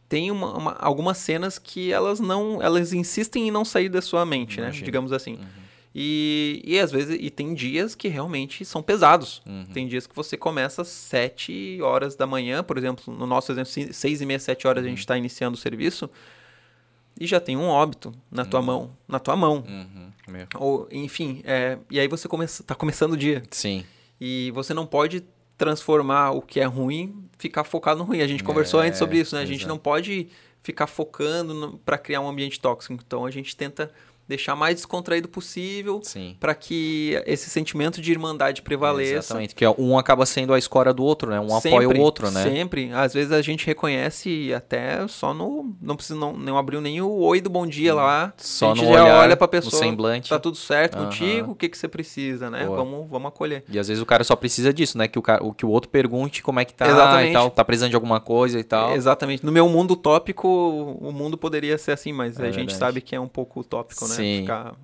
tem 0.09 0.31
uma, 0.31 0.57
uma, 0.57 0.73
algumas 0.73 1.19
cenas 1.19 1.59
que 1.59 1.93
elas 1.93 2.21
não. 2.21 2.63
Elas 2.63 2.93
insistem 2.93 3.49
em 3.49 3.51
não 3.51 3.65
sair 3.65 3.89
da 3.89 4.01
sua 4.01 4.25
mente, 4.25 4.61
né? 4.61 4.71
Digamos 4.71 5.13
assim. 5.13 5.35
Uhum. 5.35 5.63
E, 5.95 6.63
e 6.65 6.79
às 6.79 6.91
vezes 6.91 7.19
e 7.21 7.29
tem 7.29 7.53
dias 7.53 7.95
que 7.95 8.09
realmente 8.09 8.65
são 8.65 8.83
pesados. 8.83 9.43
Uhum. 9.45 9.67
Tem 9.75 9.87
dias 9.87 10.07
que 10.07 10.17
você 10.17 10.37
começa 10.37 10.83
às 10.83 10.89
7 10.89 11.81
horas 11.83 12.17
da 12.17 12.27
manhã, 12.27 12.63
por 12.63 12.79
exemplo, 12.79 13.13
no 13.13 13.27
nosso 13.27 13.53
exemplo, 13.53 13.71
6 13.71 14.21
e 14.21 14.27
meia, 14.27 14.39
7 14.39 14.67
horas 14.67 14.83
uhum. 14.83 14.87
a 14.87 14.91
gente 14.91 15.01
está 15.01 15.19
iniciando 15.19 15.57
o 15.57 15.61
serviço 15.61 16.09
e 17.19 17.27
já 17.27 17.41
tem 17.41 17.57
um 17.57 17.67
óbito 17.67 18.13
na 18.31 18.45
tua 18.45 18.61
uhum. 18.61 18.67
mão, 18.67 18.91
na 19.07 19.19
tua 19.19 19.37
mão. 19.37 19.65
Uhum. 19.67 20.13
Ou, 20.57 20.89
enfim, 20.91 21.43
é, 21.45 21.79
e 21.91 22.01
aí 22.01 22.09
você 22.09 22.29
começa, 22.29 22.63
tá 22.63 22.75
começando 22.75 23.13
o 23.13 23.17
dia. 23.17 23.43
Sim. 23.51 23.85
E 24.21 24.51
você 24.53 24.73
não 24.73 24.87
pode 24.87 25.25
transformar 25.59 26.31
o 26.31 26.41
que 26.41 26.61
é 26.61 26.65
ruim, 26.65 27.25
ficar 27.39 27.65
focado 27.65 27.99
no 27.99 28.05
ruim. 28.05 28.21
A 28.21 28.27
gente 28.27 28.43
conversou 28.43 28.83
é, 28.83 28.87
antes 28.87 28.99
sobre 28.99 29.19
isso, 29.19 29.35
né? 29.35 29.43
A 29.43 29.47
gente 29.47 29.67
não 29.67 29.79
pode 29.79 30.29
ficar 30.63 30.87
focando 30.87 31.81
para 31.85 31.99
criar 31.99 32.21
um 32.21 32.29
ambiente 32.29 32.61
tóxico. 32.61 32.95
Então 32.95 33.27
a 33.27 33.31
gente 33.31 33.57
tenta 33.57 33.91
deixar 34.29 34.55
mais 34.55 34.77
descontraído 34.77 35.29
possível 35.29 36.01
para 36.39 36.55
que 36.55 37.21
esse 37.27 37.51
sentimento 37.51 38.01
de 38.01 38.11
irmandade 38.11 38.63
prevaleça. 38.63 39.13
Exatamente, 39.15 39.55
que 39.55 39.65
é, 39.65 39.71
um 39.79 39.99
acaba 39.99 40.25
sendo 40.25 40.55
a 40.55 40.59
escória 40.59 40.93
do 40.93 41.03
outro, 41.03 41.31
né? 41.31 41.41
Um 41.41 41.49
sempre, 41.61 41.85
apoia 41.85 41.89
o 41.89 42.01
outro, 42.01 42.31
né? 42.31 42.43
Sempre. 42.43 42.93
Às 42.93 43.13
vezes 43.13 43.33
a 43.33 43.43
gente 43.43 43.67
reconhece 43.67 44.53
até 44.55 45.07
só 45.09 45.35
no 45.35 45.75
não 45.81 45.97
precisa 45.97 46.19
não, 46.19 46.33
não 46.33 46.57
abriu 46.57 46.81
nem 46.81 47.01
o 47.01 47.11
oi 47.11 47.41
do 47.41 47.51
bom 47.51 47.67
dia 47.67 47.93
hum, 47.95 47.97
lá. 47.97 48.33
Só 48.37 48.73
a 48.73 48.75
gente 48.75 48.85
no 48.85 48.93
já 48.93 49.05
olhar, 49.05 49.21
olha 49.21 49.37
para 49.37 49.49
pessoa, 49.49 49.83
semblante. 49.83 50.31
Tá 50.31 50.39
tudo 50.39 50.57
certo 50.57 50.99
uhum. 50.99 51.05
contigo? 51.05 51.53
O 51.53 51.55
que 51.55 51.69
que 51.69 51.77
você 51.77 51.89
precisa, 51.89 52.51
né? 52.51 52.65
Vamos 52.67 53.09
vamos 53.11 53.29
acolher. 53.29 53.65
E 53.69 53.79
às 53.79 53.89
vezes 53.89 54.03
o 54.03 54.07
cara 54.07 54.25
só 54.25 54.37
precisa 54.37 54.73
disso, 54.73 54.97
né? 54.97 55.09
Que 55.09 55.19
o 55.19 55.23
cara, 55.23 55.45
o 55.45 55.53
que 55.53 55.67
o 55.67 55.69
outro 55.69 55.91
pergunte 55.91 56.43
como 56.43 56.61
é 56.61 56.65
que 56.65 56.75
tá 56.75 56.89
Exatamente. 56.89 57.31
e 57.31 57.33
tal, 57.33 57.51
tá 57.51 57.65
precisando 57.65 57.91
de 57.91 57.97
alguma 57.97 58.21
coisa 58.21 58.59
e 58.59 58.65
tal. 58.65 58.95
Exatamente. 58.95 59.45
No 59.45 59.53
meu 59.53 59.69
mundo 59.69 59.93
utópico, 59.93 60.49
o 61.01 61.13
mundo 61.13 61.37
poderia 61.37 61.77
ser 61.77 61.93
assim, 61.93 62.13
mas 62.13 62.39
é 62.39 62.49
a 62.49 62.51
gente 62.51 62.75
sabe 62.75 63.01
que 63.01 63.15
é 63.15 63.21
um 63.21 63.29
pouco 63.29 63.61
utópico, 63.61 64.07
né? 64.07 64.12
Sim. 64.17 64.41
Ficar 64.43 64.75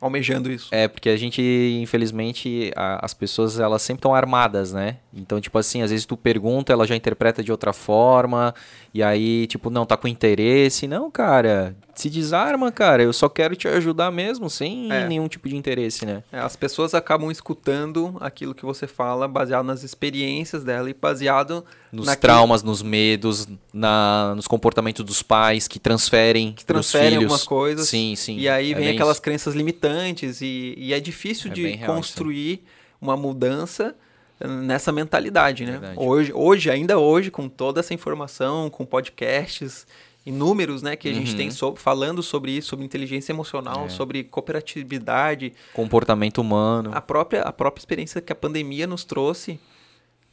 almejando 0.00 0.50
isso. 0.52 0.68
É, 0.70 0.86
porque 0.86 1.08
a 1.08 1.16
gente, 1.16 1.40
infelizmente, 1.80 2.70
a, 2.76 3.04
as 3.04 3.14
pessoas, 3.14 3.58
elas 3.58 3.80
sempre 3.80 4.00
estão 4.00 4.14
armadas, 4.14 4.72
né? 4.72 4.98
Então, 5.12 5.40
tipo 5.40 5.56
assim, 5.56 5.80
às 5.82 5.90
vezes 5.90 6.04
tu 6.04 6.16
pergunta, 6.16 6.72
ela 6.72 6.86
já 6.86 6.94
interpreta 6.94 7.42
de 7.42 7.50
outra 7.50 7.72
forma, 7.72 8.54
e 8.94 9.02
aí, 9.02 9.48
tipo, 9.48 9.70
não, 9.70 9.84
tá 9.84 9.96
com 9.96 10.06
interesse. 10.06 10.86
Não, 10.86 11.10
cara, 11.10 11.74
se 11.96 12.08
desarma, 12.08 12.70
cara. 12.70 13.02
Eu 13.02 13.12
só 13.12 13.28
quero 13.28 13.56
te 13.56 13.66
ajudar 13.66 14.12
mesmo, 14.12 14.48
sem 14.48 14.88
é. 14.92 15.08
nenhum 15.08 15.26
tipo 15.26 15.48
de 15.48 15.56
interesse, 15.56 16.06
né? 16.06 16.22
É, 16.30 16.38
as 16.38 16.54
pessoas 16.54 16.94
acabam 16.94 17.28
escutando 17.28 18.16
aquilo 18.20 18.54
que 18.54 18.64
você 18.64 18.86
fala 18.86 19.26
baseado 19.26 19.66
nas 19.66 19.82
experiências 19.82 20.62
dela 20.62 20.88
e 20.88 20.94
baseado 20.94 21.64
nos 21.90 22.06
naquilo... 22.06 22.20
traumas, 22.20 22.62
nos 22.62 22.82
medos, 22.82 23.48
na, 23.72 24.32
nos 24.36 24.46
comportamentos 24.46 25.04
dos 25.04 25.24
pais 25.24 25.66
que 25.66 25.80
transferem 25.80 26.52
que 26.52 26.64
transferem 26.64 27.16
algumas 27.16 27.42
coisas. 27.42 27.88
Sim, 27.88 28.14
sim. 28.14 28.38
E 28.38 28.48
aí 28.48 28.70
é 28.70 28.76
vem 28.76 28.88
aquelas 28.90 29.16
isso. 29.16 29.22
crenças 29.22 29.56
limitantes 29.56 30.40
e, 30.40 30.72
e 30.78 30.94
é 30.94 31.00
difícil 31.00 31.50
é 31.50 31.54
de 31.54 31.78
construir 31.78 32.62
uma 33.00 33.16
mudança 33.16 33.96
nessa 34.40 34.90
mentalidade, 34.92 35.64
né? 35.64 35.94
Hoje, 35.96 36.32
hoje, 36.32 36.70
ainda 36.70 36.98
hoje, 36.98 37.30
com 37.30 37.48
toda 37.48 37.80
essa 37.80 37.94
informação, 37.94 38.68
com 38.68 38.84
podcasts 38.84 39.86
inúmeros, 40.26 40.82
né, 40.82 40.96
que 40.96 41.08
a 41.08 41.12
uhum. 41.12 41.18
gente 41.18 41.36
tem 41.36 41.50
so 41.50 41.76
falando 41.76 42.22
sobre 42.22 42.52
isso, 42.52 42.68
sobre 42.68 42.84
inteligência 42.84 43.30
emocional, 43.32 43.86
é. 43.86 43.88
sobre 43.90 44.24
cooperatividade, 44.24 45.52
comportamento 45.74 46.38
humano, 46.38 46.90
a 46.94 47.00
própria 47.00 47.42
a 47.42 47.52
própria 47.52 47.80
experiência 47.80 48.20
que 48.20 48.32
a 48.32 48.36
pandemia 48.36 48.86
nos 48.86 49.04
trouxe. 49.04 49.60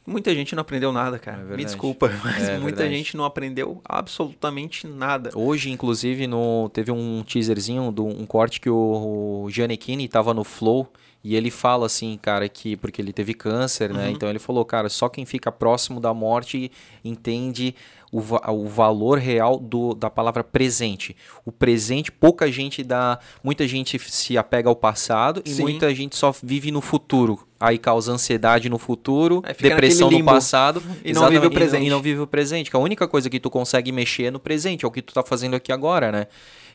Muita 0.04 0.34
gente 0.34 0.56
não 0.56 0.62
aprendeu 0.62 0.90
nada, 0.90 1.16
cara. 1.16 1.46
É 1.48 1.56
Me 1.56 1.64
desculpa, 1.64 2.10
mas 2.24 2.48
é 2.48 2.58
muita 2.58 2.78
verdade. 2.78 2.96
gente 2.96 3.16
não 3.16 3.24
aprendeu 3.24 3.80
absolutamente 3.84 4.84
nada. 4.84 5.30
Hoje, 5.32 5.70
inclusive, 5.70 6.26
no 6.26 6.68
teve 6.70 6.90
um 6.90 7.22
teaserzinho, 7.22 7.92
do, 7.92 8.04
um 8.04 8.26
corte 8.26 8.60
que 8.60 8.68
o, 8.68 9.44
o 9.44 9.50
Giannichini 9.50 10.06
estava 10.06 10.34
no 10.34 10.42
Flow 10.42 10.88
e 11.24 11.36
ele 11.36 11.50
fala 11.50 11.86
assim, 11.86 12.18
cara, 12.20 12.48
que 12.48 12.76
porque 12.76 13.00
ele 13.00 13.12
teve 13.12 13.32
câncer, 13.32 13.92
né? 13.92 14.06
Uhum. 14.06 14.12
Então 14.12 14.28
ele 14.28 14.40
falou, 14.40 14.64
cara, 14.64 14.88
só 14.88 15.08
quem 15.08 15.24
fica 15.24 15.52
próximo 15.52 16.00
da 16.00 16.12
morte 16.12 16.70
entende 17.04 17.74
o, 18.10 18.20
o 18.50 18.68
valor 18.68 19.18
real 19.18 19.58
do, 19.58 19.94
da 19.94 20.10
palavra 20.10 20.44
presente. 20.44 21.16
O 21.46 21.52
presente, 21.52 22.10
pouca 22.10 22.50
gente 22.50 22.84
dá. 22.84 23.18
Muita 23.42 23.66
gente 23.66 23.98
se 23.98 24.36
apega 24.36 24.68
ao 24.68 24.76
passado 24.76 25.42
Sim. 25.46 25.60
e 25.60 25.62
muita 25.62 25.94
gente 25.94 26.16
só 26.16 26.34
vive 26.42 26.70
no 26.70 26.80
futuro. 26.80 27.46
Aí 27.58 27.78
causa 27.78 28.10
ansiedade 28.10 28.68
no 28.68 28.76
futuro, 28.76 29.42
depressão 29.60 30.10
no 30.10 30.24
passado 30.24 30.82
e 31.04 31.12
não 31.12 31.28
vive 31.28 31.46
o 31.46 31.50
presente. 31.50 31.76
E 31.76 31.80
não, 31.80 31.86
e 31.86 31.90
não 31.90 32.02
vive 32.02 32.20
o 32.20 32.26
presente. 32.26 32.68
Que 32.68 32.76
a 32.76 32.80
única 32.80 33.06
coisa 33.06 33.30
que 33.30 33.38
tu 33.38 33.48
consegue 33.48 33.92
mexer 33.92 34.24
é 34.24 34.30
no 34.32 34.40
presente, 34.40 34.84
é 34.84 34.88
o 34.88 34.90
que 34.90 35.00
tu 35.00 35.14
tá 35.14 35.22
fazendo 35.22 35.54
aqui 35.54 35.70
agora, 35.70 36.10
né? 36.10 36.26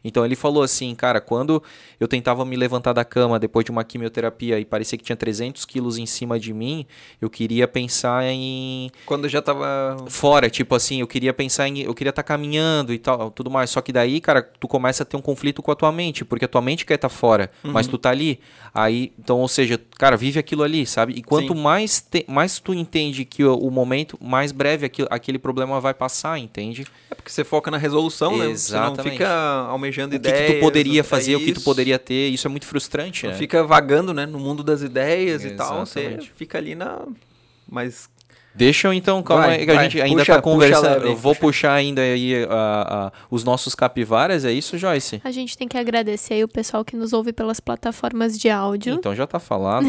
Então 0.03 0.25
ele 0.25 0.35
falou 0.35 0.63
assim, 0.63 0.93
cara, 0.95 1.19
quando 1.19 1.61
eu 1.99 2.07
tentava 2.07 2.45
me 2.45 2.55
levantar 2.55 2.93
da 2.93 3.03
cama 3.03 3.39
depois 3.39 3.65
de 3.65 3.71
uma 3.71 3.83
quimioterapia 3.83 4.59
e 4.59 4.65
parecia 4.65 4.97
que 4.97 5.03
tinha 5.03 5.15
300 5.15 5.65
quilos 5.65 5.97
em 5.97 6.05
cima 6.05 6.39
de 6.39 6.53
mim, 6.53 6.85
eu 7.21 7.29
queria 7.29 7.67
pensar 7.67 8.23
em. 8.25 8.91
Quando 9.05 9.27
já 9.27 9.41
tava. 9.41 9.97
Fora, 10.07 10.49
tipo 10.49 10.75
assim, 10.75 11.01
eu 11.01 11.07
queria 11.07 11.33
pensar 11.33 11.67
em. 11.67 11.81
Eu 11.81 11.93
queria 11.93 12.09
estar 12.09 12.23
tá 12.23 12.27
caminhando 12.27 12.93
e 12.93 12.99
tal, 12.99 13.31
tudo 13.31 13.49
mais. 13.49 13.69
Só 13.69 13.81
que 13.81 13.91
daí, 13.91 14.19
cara, 14.21 14.41
tu 14.41 14.67
começa 14.67 15.03
a 15.03 15.05
ter 15.05 15.17
um 15.17 15.21
conflito 15.21 15.61
com 15.61 15.71
a 15.71 15.75
tua 15.75 15.91
mente, 15.91 16.23
porque 16.23 16.45
a 16.45 16.47
tua 16.47 16.61
mente 16.61 16.85
quer 16.85 16.95
estar 16.95 17.09
tá 17.09 17.13
fora, 17.13 17.49
uhum. 17.63 17.71
mas 17.71 17.87
tu 17.87 17.97
tá 17.97 18.09
ali. 18.09 18.39
Aí, 18.73 19.11
então, 19.17 19.39
ou 19.39 19.47
seja, 19.47 19.79
cara, 19.97 20.15
vive 20.15 20.39
aquilo 20.39 20.61
ali, 20.61 20.85
sabe? 20.85 21.13
E 21.13 21.23
quanto 21.23 21.55
mais, 21.55 21.99
te, 21.99 22.23
mais 22.27 22.59
tu 22.59 22.73
entende 22.73 23.25
que 23.25 23.43
o, 23.43 23.57
o, 23.57 23.71
momento, 23.71 24.17
mais 24.21 24.51
breve 24.51 24.85
aquilo, 24.85 25.07
aquele 25.09 25.39
problema 25.39 25.81
vai 25.81 25.93
passar, 25.93 26.37
entende? 26.37 26.85
É 27.09 27.15
porque 27.15 27.31
você 27.31 27.43
foca 27.43 27.71
na 27.71 27.77
resolução, 27.77 28.37
né? 28.37 28.49
Exatamente. 28.49 28.95
Você 28.95 29.03
não 29.03 29.11
fica 29.11 29.67
almejando 29.87 30.13
o 30.13 30.15
ideias. 30.15 30.49
O 30.49 30.53
que 30.53 30.53
tu 30.53 30.59
poderia 30.59 31.03
fazer, 31.03 31.35
o 31.35 31.39
que 31.39 31.53
tu 31.53 31.61
poderia 31.61 31.97
ter, 31.97 32.29
isso 32.29 32.47
é 32.47 32.49
muito 32.49 32.65
frustrante, 32.65 33.27
né? 33.27 33.33
Fica 33.33 33.63
vagando, 33.63 34.13
né? 34.13 34.25
No 34.25 34.39
mundo 34.39 34.63
das 34.63 34.81
ideias 34.81 35.43
Exatamente. 35.43 35.53
e 35.53 35.57
tal, 35.57 35.85
você 35.85 36.29
fica 36.35 36.57
ali 36.57 36.75
na 36.75 37.01
mas 37.69 38.09
Deixa 38.57 38.87
eu 38.87 38.93
então, 38.93 39.21
calma 39.21 39.45
vai, 39.45 39.59
aí, 39.59 39.65
que 39.65 39.71
a 39.71 39.83
gente 39.83 40.01
ainda 40.01 40.21
está 40.23 40.41
conversando. 40.41 41.05
eu 41.05 41.15
vou 41.15 41.35
puxar 41.35 41.73
ainda 41.73 42.01
aí 42.01 42.43
uh, 42.43 42.47
uh, 42.47 43.11
os 43.29 43.43
nossos 43.43 43.75
capivaras, 43.75 44.43
é 44.43 44.51
isso, 44.51 44.79
Joyce? 44.79 45.21
A 45.23 45.29
gente 45.29 45.55
tem 45.55 45.67
que 45.67 45.77
agradecer 45.77 46.33
aí 46.33 46.43
o 46.43 46.47
pessoal 46.47 46.83
que 46.83 46.95
nos 46.95 47.13
ouve 47.13 47.31
pelas 47.31 47.59
plataformas 47.59 48.35
de 48.35 48.49
áudio. 48.49 48.95
Então 48.95 49.13
já 49.13 49.25
está 49.25 49.37
falado. 49.37 49.85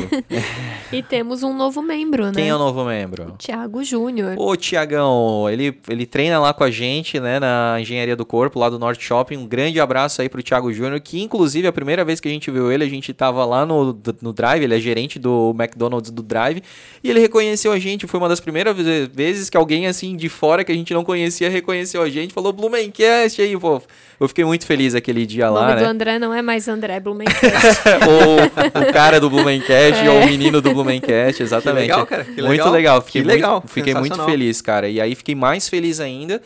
e 0.92 1.02
temos 1.02 1.42
um 1.42 1.56
novo 1.56 1.80
membro, 1.80 2.26
né? 2.26 2.32
Quem 2.34 2.48
é 2.48 2.54
o 2.54 2.58
novo 2.58 2.84
membro? 2.84 3.32
O 3.32 3.36
Tiago 3.38 3.82
Júnior. 3.82 4.34
Ô, 4.38 4.54
Tiagão, 4.54 5.48
ele, 5.48 5.78
ele 5.88 6.04
treina 6.04 6.38
lá 6.38 6.52
com 6.52 6.62
a 6.62 6.70
gente, 6.70 7.18
né, 7.18 7.40
na 7.40 7.78
Engenharia 7.80 8.14
do 8.14 8.26
Corpo, 8.26 8.58
lá 8.58 8.68
do 8.68 8.78
Norte 8.78 9.02
Shopping. 9.02 9.38
Um 9.38 9.46
grande 9.46 9.80
abraço 9.80 10.20
aí 10.20 10.28
pro 10.28 10.42
Tiago 10.42 10.70
Júnior, 10.74 11.00
que 11.00 11.22
inclusive 11.22 11.66
a 11.66 11.72
primeira 11.72 12.04
vez 12.04 12.20
que 12.20 12.28
a 12.28 12.30
gente 12.30 12.50
viu 12.50 12.70
ele, 12.70 12.84
a 12.84 12.88
gente 12.88 13.12
estava 13.12 13.46
lá 13.46 13.64
no, 13.64 13.98
no 14.20 14.32
Drive, 14.34 14.62
ele 14.62 14.76
é 14.76 14.80
gerente 14.80 15.18
do 15.18 15.54
McDonald's 15.58 16.10
do 16.10 16.22
Drive, 16.22 16.62
e 17.02 17.08
ele 17.08 17.20
reconheceu 17.20 17.72
a 17.72 17.78
gente, 17.78 18.06
foi 18.06 18.20
uma 18.20 18.28
das 18.28 18.40
primeiras 18.40 18.57
primeiras 18.64 19.08
vezes 19.12 19.48
que 19.48 19.56
alguém 19.56 19.86
assim 19.86 20.16
de 20.16 20.28
fora 20.28 20.64
que 20.64 20.72
a 20.72 20.74
gente 20.74 20.92
não 20.92 21.04
conhecia 21.04 21.48
reconheceu 21.48 22.02
a 22.02 22.08
gente, 22.08 22.34
falou 22.34 22.52
Blumencast 22.52 23.40
aí, 23.40 23.56
pô. 23.56 23.80
Eu 24.18 24.26
fiquei 24.26 24.44
muito 24.44 24.66
feliz 24.66 24.96
aquele 24.96 25.24
dia 25.24 25.48
lá, 25.48 25.60
né? 25.60 25.66
O 25.66 25.70
nome 25.70 25.82
do 25.82 25.90
André 25.90 26.18
não 26.18 26.34
é 26.34 26.42
mais 26.42 26.66
André 26.66 26.98
Blumencast. 26.98 27.38
ou 28.08 28.82
o 28.82 28.92
cara 28.92 29.20
do 29.20 29.30
Blumencast, 29.30 30.04
é. 30.04 30.10
ou 30.10 30.22
o 30.22 30.26
menino 30.26 30.60
do 30.60 30.72
Blumencast, 30.72 31.42
exatamente. 31.42 31.86
Que 31.86 31.92
legal, 31.92 32.06
cara. 32.06 32.24
Que 32.24 32.30
legal. 32.40 32.48
Muito 32.48 32.68
legal. 32.70 33.02
Fiquei, 33.02 33.22
que 33.22 33.28
legal. 33.28 33.52
Muito, 33.52 33.68
fiquei 33.68 33.94
muito 33.94 34.24
feliz, 34.24 34.60
cara. 34.60 34.88
E 34.88 35.00
aí 35.00 35.14
fiquei 35.14 35.36
mais 35.36 35.68
feliz 35.68 36.00
ainda 36.00 36.42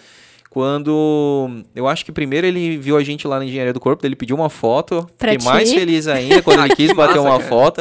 quando 0.53 1.49
eu 1.75 1.89
acho 1.89 2.05
que 2.05 2.13
primeiro 2.13 2.47
ele 2.47 2.77
viu 2.77 2.99
a 2.99 3.03
gente 3.03 3.27
lá 3.27 3.39
na 3.39 3.45
Engenharia 3.47 3.73
do 3.73 3.81
Corpo, 3.81 4.05
ele 4.05 4.15
pediu 4.15 4.37
uma 4.37 4.51
foto. 4.51 5.09
Pra 5.17 5.33
fiquei 5.33 5.39
ti? 5.39 5.51
mais 5.51 5.73
feliz 5.73 6.07
ainda 6.07 6.43
quando 6.43 6.63
ele 6.63 6.77
quis 6.77 6.93
bater 6.93 7.19
uma 7.19 7.39
cara. 7.39 7.49
foto. 7.49 7.81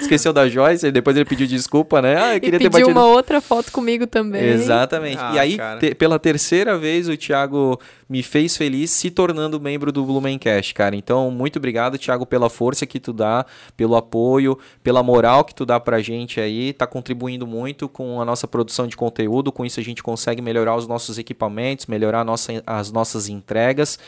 Esqueceu 0.00 0.32
da 0.32 0.48
Joyce, 0.48 0.90
depois 0.90 1.16
ele 1.16 1.24
pediu 1.24 1.46
desculpa, 1.46 2.02
né? 2.02 2.16
Ah, 2.20 2.34
eu 2.34 2.40
queria 2.40 2.56
e 2.56 2.58
ter 2.58 2.70
batido. 2.70 2.90
uma 2.90 3.06
outra 3.06 3.40
foto 3.40 3.70
comigo 3.70 4.04
também. 4.04 4.42
Exatamente. 4.42 5.18
Ah, 5.20 5.30
e 5.34 5.38
aí, 5.38 5.58
te, 5.78 5.94
pela 5.94 6.18
terceira 6.18 6.76
vez, 6.76 7.08
o 7.08 7.16
Thiago 7.16 7.78
me 8.08 8.20
fez 8.22 8.56
feliz 8.56 8.90
se 8.90 9.10
tornando 9.10 9.60
membro 9.60 9.92
do 9.92 10.04
Blumencast, 10.04 10.74
cara. 10.74 10.96
Então, 10.96 11.30
muito 11.30 11.58
obrigado, 11.58 11.98
Thiago, 11.98 12.26
pela 12.26 12.50
força 12.50 12.84
que 12.84 12.98
tu 12.98 13.12
dá, 13.12 13.46
pelo 13.76 13.94
apoio, 13.94 14.58
pela 14.82 15.04
moral 15.04 15.44
que 15.44 15.54
tu 15.54 15.64
dá 15.64 15.78
pra 15.78 16.00
gente 16.00 16.40
aí. 16.40 16.72
Tá 16.72 16.86
contribuindo 16.86 17.46
muito 17.46 17.88
com 17.88 18.20
a 18.20 18.24
nossa 18.24 18.48
produção 18.48 18.88
de 18.88 18.96
conteúdo. 18.96 19.52
Com 19.52 19.64
isso, 19.64 19.78
a 19.78 19.84
gente 19.84 20.02
consegue 20.02 20.42
melhorar 20.42 20.74
os 20.74 20.88
nossos 20.88 21.16
equipamentos, 21.16 21.86
melhorar 21.86 22.07
melhorar 22.08 22.24
nossa, 22.24 22.62
as 22.66 22.90
nossas 22.90 23.28
entregas. 23.28 23.98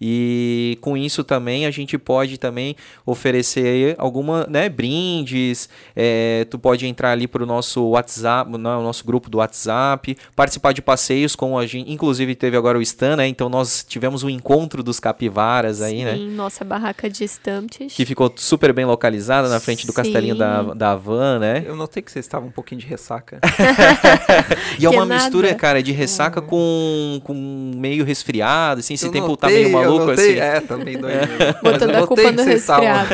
E 0.00 0.78
com 0.80 0.96
isso 0.96 1.24
também 1.24 1.66
a 1.66 1.70
gente 1.70 1.96
pode 1.96 2.38
também 2.38 2.76
oferecer 3.04 3.94
alguma, 3.98 4.46
né, 4.48 4.68
brindes. 4.68 5.68
É, 5.94 6.46
tu 6.50 6.58
pode 6.58 6.86
entrar 6.86 7.12
ali 7.12 7.26
para 7.26 7.42
o 7.42 7.46
nosso 7.46 7.82
WhatsApp, 7.90 8.50
no 8.50 8.58
né, 8.58 8.64
nosso 8.64 9.04
grupo 9.04 9.30
do 9.30 9.38
WhatsApp, 9.38 10.16
participar 10.34 10.72
de 10.72 10.82
passeios 10.82 11.34
com 11.34 11.58
a 11.58 11.66
gente. 11.66 11.90
Inclusive 11.90 12.34
teve 12.34 12.56
agora 12.56 12.78
o 12.78 12.82
Stan, 12.82 13.16
né? 13.16 13.26
Então 13.26 13.48
nós 13.48 13.84
tivemos 13.88 14.22
o 14.22 14.26
um 14.26 14.30
encontro 14.30 14.82
dos 14.82 15.00
capivaras 15.00 15.80
aí, 15.80 15.98
Sim, 15.98 16.04
né? 16.04 16.14
Sim, 16.14 16.30
nossa 16.30 16.64
barraca 16.64 17.08
de 17.08 17.24
estantes. 17.24 17.94
Que 17.94 18.04
ficou 18.04 18.32
super 18.36 18.72
bem 18.72 18.84
localizada 18.84 19.48
na 19.48 19.60
frente 19.60 19.86
do 19.86 19.92
Sim. 19.92 19.96
castelinho 19.96 20.34
da, 20.34 20.62
da 20.74 20.94
van, 20.94 21.38
né? 21.38 21.64
Eu 21.66 21.76
notei 21.76 22.02
que 22.02 22.12
vocês 22.12 22.24
estavam 22.24 22.48
um 22.48 22.52
pouquinho 22.52 22.80
de 22.80 22.86
ressaca. 22.86 23.40
e 24.78 24.84
é 24.84 24.90
uma 24.90 25.04
nada. 25.06 25.22
mistura, 25.22 25.54
cara, 25.54 25.82
de 25.82 25.92
ressaca 25.92 26.40
hum. 26.40 26.46
com, 26.46 27.20
com 27.24 27.72
meio 27.76 28.04
resfriado, 28.04 28.80
assim, 28.80 28.94
esse 28.94 29.06
eu 29.06 29.12
tempo 29.12 29.28
notei, 29.28 29.48
tá 29.48 29.54
meio 29.54 29.72
maluco 29.72 29.85
assim. 30.12 30.38
É, 30.38 30.60
também 30.60 30.96
doido. 30.98 31.16
É. 31.16 31.52
Botando 31.62 31.94
a 31.94 32.06
culpa 32.06 32.32
no 32.32 32.42
resfriado. 32.42 33.08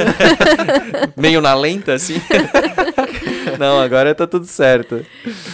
meio 1.17 1.41
na 1.41 1.55
lenta, 1.55 1.95
assim. 1.95 2.15
Não, 3.59 3.81
agora 3.81 4.15
tá 4.15 4.27
tudo 4.27 4.47
certo. 4.47 5.05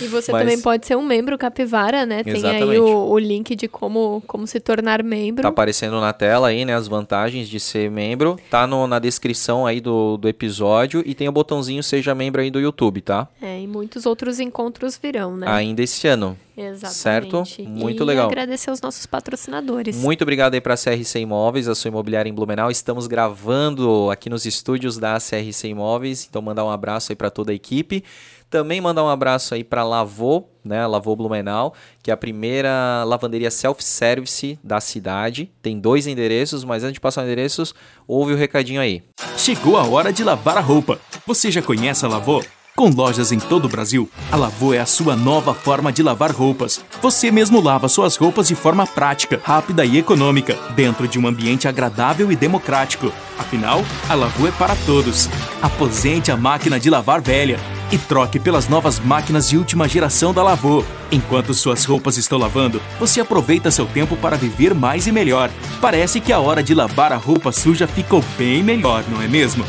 E 0.00 0.07
você 0.07 0.33
Mas... 0.33 0.42
também 0.42 0.61
pode 0.61 0.87
ser 0.87 0.96
um 0.96 1.04
membro 1.04 1.37
capivara, 1.37 2.07
né? 2.07 2.22
Tem 2.22 2.37
Exatamente. 2.37 2.70
aí 2.70 2.78
o, 2.78 3.11
o, 3.11 3.18
link 3.18 3.54
de 3.54 3.68
como, 3.68 4.22
como 4.26 4.46
se 4.46 4.61
tornar 4.61 5.02
membro. 5.02 5.42
Tá 5.42 5.48
aparecendo 5.48 6.00
na 6.00 6.12
tela 6.12 6.48
aí, 6.48 6.64
né? 6.64 6.74
As 6.74 6.88
vantagens 6.88 7.48
de 7.48 7.59
ser 7.59 7.90
membro. 7.90 8.38
Tá 8.50 8.66
no, 8.66 8.87
na 8.87 8.98
descrição 8.98 9.66
aí 9.66 9.81
do, 9.81 10.16
do 10.16 10.28
episódio 10.28 11.02
e 11.04 11.14
tem 11.14 11.28
o 11.28 11.33
botãozinho 11.33 11.83
Seja 11.83 12.14
Membro 12.14 12.40
aí 12.40 12.50
do 12.50 12.61
YouTube, 12.61 13.00
tá? 13.00 13.28
É, 13.42 13.61
e 13.61 13.66
muitos 13.66 14.07
outros 14.07 14.40
encontros 14.40 14.98
virão, 15.00 15.37
né? 15.37 15.46
Ainda 15.48 15.83
esse 15.83 16.07
ano. 16.07 16.37
Exatamente. 16.58 16.94
Certo? 16.94 17.42
Muito 17.68 18.02
e 18.02 18.06
legal. 18.06 18.26
agradecer 18.26 18.70
aos 18.70 18.80
nossos 18.80 19.06
patrocinadores. 19.06 19.96
Muito 19.96 20.22
obrigado 20.22 20.54
aí 20.54 20.60
para 20.60 20.74
a 20.74 20.76
CRC 20.76 21.20
Imóveis, 21.20 21.68
a 21.68 21.74
sua 21.74 21.88
imobiliária 21.88 22.28
em 22.28 22.34
Blumenau. 22.34 22.70
Estamos 22.70 23.06
gravando 23.06 24.10
aqui 24.10 24.28
nos 24.28 24.44
estúdios 24.44 24.98
da 24.98 25.18
CRC 25.18 25.68
Imóveis, 25.68 26.26
então 26.28 26.42
mandar 26.42 26.64
um 26.64 26.70
abraço 26.70 27.12
aí 27.12 27.16
para 27.16 27.30
toda 27.30 27.52
a 27.52 27.54
equipe. 27.54 28.02
Também 28.50 28.80
mandar 28.80 29.04
um 29.04 29.08
abraço 29.08 29.54
aí 29.54 29.62
para 29.62 29.84
Lavô, 29.84 30.44
né, 30.64 30.86
Lavô 30.86 31.14
Blumenau, 31.14 31.74
que 32.02 32.10
é 32.10 32.14
a 32.14 32.16
primeira 32.16 33.04
lavanderia 33.04 33.50
self-service 33.50 34.58
da 34.64 34.80
cidade. 34.80 35.52
Tem 35.60 35.78
dois 35.78 36.06
endereços, 36.06 36.64
mas 36.64 36.82
antes 36.82 36.94
de 36.94 37.00
passar 37.00 37.20
os 37.20 37.26
endereços, 37.26 37.74
ouve 38.06 38.32
o 38.32 38.36
recadinho 38.36 38.80
aí. 38.80 39.02
Chegou 39.36 39.76
a 39.76 39.86
hora 39.86 40.12
de 40.12 40.24
lavar 40.24 40.56
a 40.56 40.62
roupa. 40.62 40.98
Você 41.26 41.50
já 41.50 41.60
conhece 41.60 42.06
a 42.06 42.08
Lavô? 42.08 42.42
Com 42.78 42.90
lojas 42.90 43.32
em 43.32 43.40
todo 43.40 43.64
o 43.64 43.68
Brasil, 43.68 44.08
a 44.30 44.36
Lavô 44.36 44.72
é 44.72 44.78
a 44.78 44.86
sua 44.86 45.16
nova 45.16 45.52
forma 45.52 45.90
de 45.90 46.00
lavar 46.00 46.30
roupas. 46.30 46.80
Você 47.02 47.28
mesmo 47.28 47.60
lava 47.60 47.88
suas 47.88 48.14
roupas 48.14 48.46
de 48.46 48.54
forma 48.54 48.86
prática, 48.86 49.40
rápida 49.42 49.84
e 49.84 49.98
econômica, 49.98 50.56
dentro 50.76 51.08
de 51.08 51.18
um 51.18 51.26
ambiente 51.26 51.66
agradável 51.66 52.30
e 52.30 52.36
democrático. 52.36 53.12
Afinal, 53.36 53.82
a 54.08 54.14
Lavô 54.14 54.46
é 54.46 54.52
para 54.52 54.76
todos. 54.86 55.28
Aposente 55.60 56.30
a 56.30 56.36
máquina 56.36 56.78
de 56.78 56.88
lavar 56.88 57.20
velha 57.20 57.58
e 57.90 57.98
troque 57.98 58.38
pelas 58.38 58.68
novas 58.68 59.00
máquinas 59.00 59.48
de 59.48 59.58
última 59.58 59.88
geração 59.88 60.32
da 60.32 60.44
Lavô. 60.44 60.84
Enquanto 61.10 61.54
suas 61.54 61.84
roupas 61.84 62.16
estão 62.16 62.38
lavando, 62.38 62.80
você 63.00 63.20
aproveita 63.20 63.72
seu 63.72 63.86
tempo 63.86 64.16
para 64.16 64.36
viver 64.36 64.72
mais 64.72 65.08
e 65.08 65.10
melhor. 65.10 65.50
Parece 65.80 66.20
que 66.20 66.32
a 66.32 66.38
hora 66.38 66.62
de 66.62 66.74
lavar 66.74 67.12
a 67.12 67.16
roupa 67.16 67.50
suja 67.50 67.88
ficou 67.88 68.22
bem 68.38 68.62
melhor, 68.62 69.02
não 69.10 69.20
é 69.20 69.26
mesmo? 69.26 69.64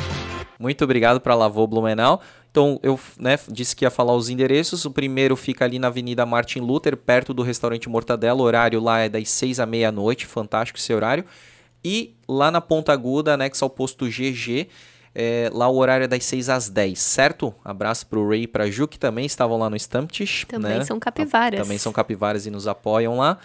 Muito 0.61 0.83
obrigado 0.83 1.21
para 1.21 1.33
a 1.33 1.37
Lavô 1.37 1.65
Blumenau. 1.65 2.19
Então, 2.51 2.79
eu 2.81 2.99
né, 3.19 3.37
disse 3.47 3.75
que 3.75 3.85
ia 3.85 3.91
falar 3.91 4.15
os 4.15 4.29
endereços. 4.29 4.83
O 4.85 4.91
primeiro 4.91 5.35
fica 5.35 5.65
ali 5.65 5.77
na 5.77 5.87
Avenida 5.87 6.25
Martin 6.25 6.59
Luther, 6.59 6.97
perto 6.97 7.33
do 7.33 7.43
restaurante 7.43 7.87
Mortadela. 7.87 8.39
O 8.39 8.43
horário 8.43 8.81
lá 8.81 8.99
é 8.99 9.09
das 9.09 9.29
6 9.29 9.59
à 9.59 9.65
meia-noite, 9.65 10.25
fantástico 10.25 10.79
esse 10.79 10.93
horário. 10.93 11.23
E 11.83 12.15
lá 12.27 12.49
na 12.49 12.59
Ponta 12.59 12.91
Aguda, 12.91 13.33
anexo 13.33 13.63
ao 13.63 13.69
posto 13.69 14.05
GG, 14.07 14.67
é, 15.13 15.49
lá 15.53 15.67
o 15.67 15.77
horário 15.77 16.05
é 16.05 16.07
das 16.07 16.25
6 16.25 16.49
às 16.49 16.69
10, 16.69 16.99
certo? 16.99 17.53
Abraço 17.63 18.07
pro 18.07 18.27
Ray 18.27 18.43
e 18.43 18.47
pra 18.47 18.69
Ju, 18.69 18.87
que 18.87 18.99
também 18.99 19.25
estavam 19.25 19.57
lá 19.57 19.69
no 19.69 19.75
Stamptish. 19.75 20.45
Também 20.45 20.79
né? 20.79 20.83
são 20.83 20.99
capivaras. 20.99 21.61
Também 21.61 21.77
são 21.77 21.91
capivaras 21.91 22.45
e 22.45 22.51
nos 22.51 22.67
apoiam 22.67 23.17
lá. 23.17 23.37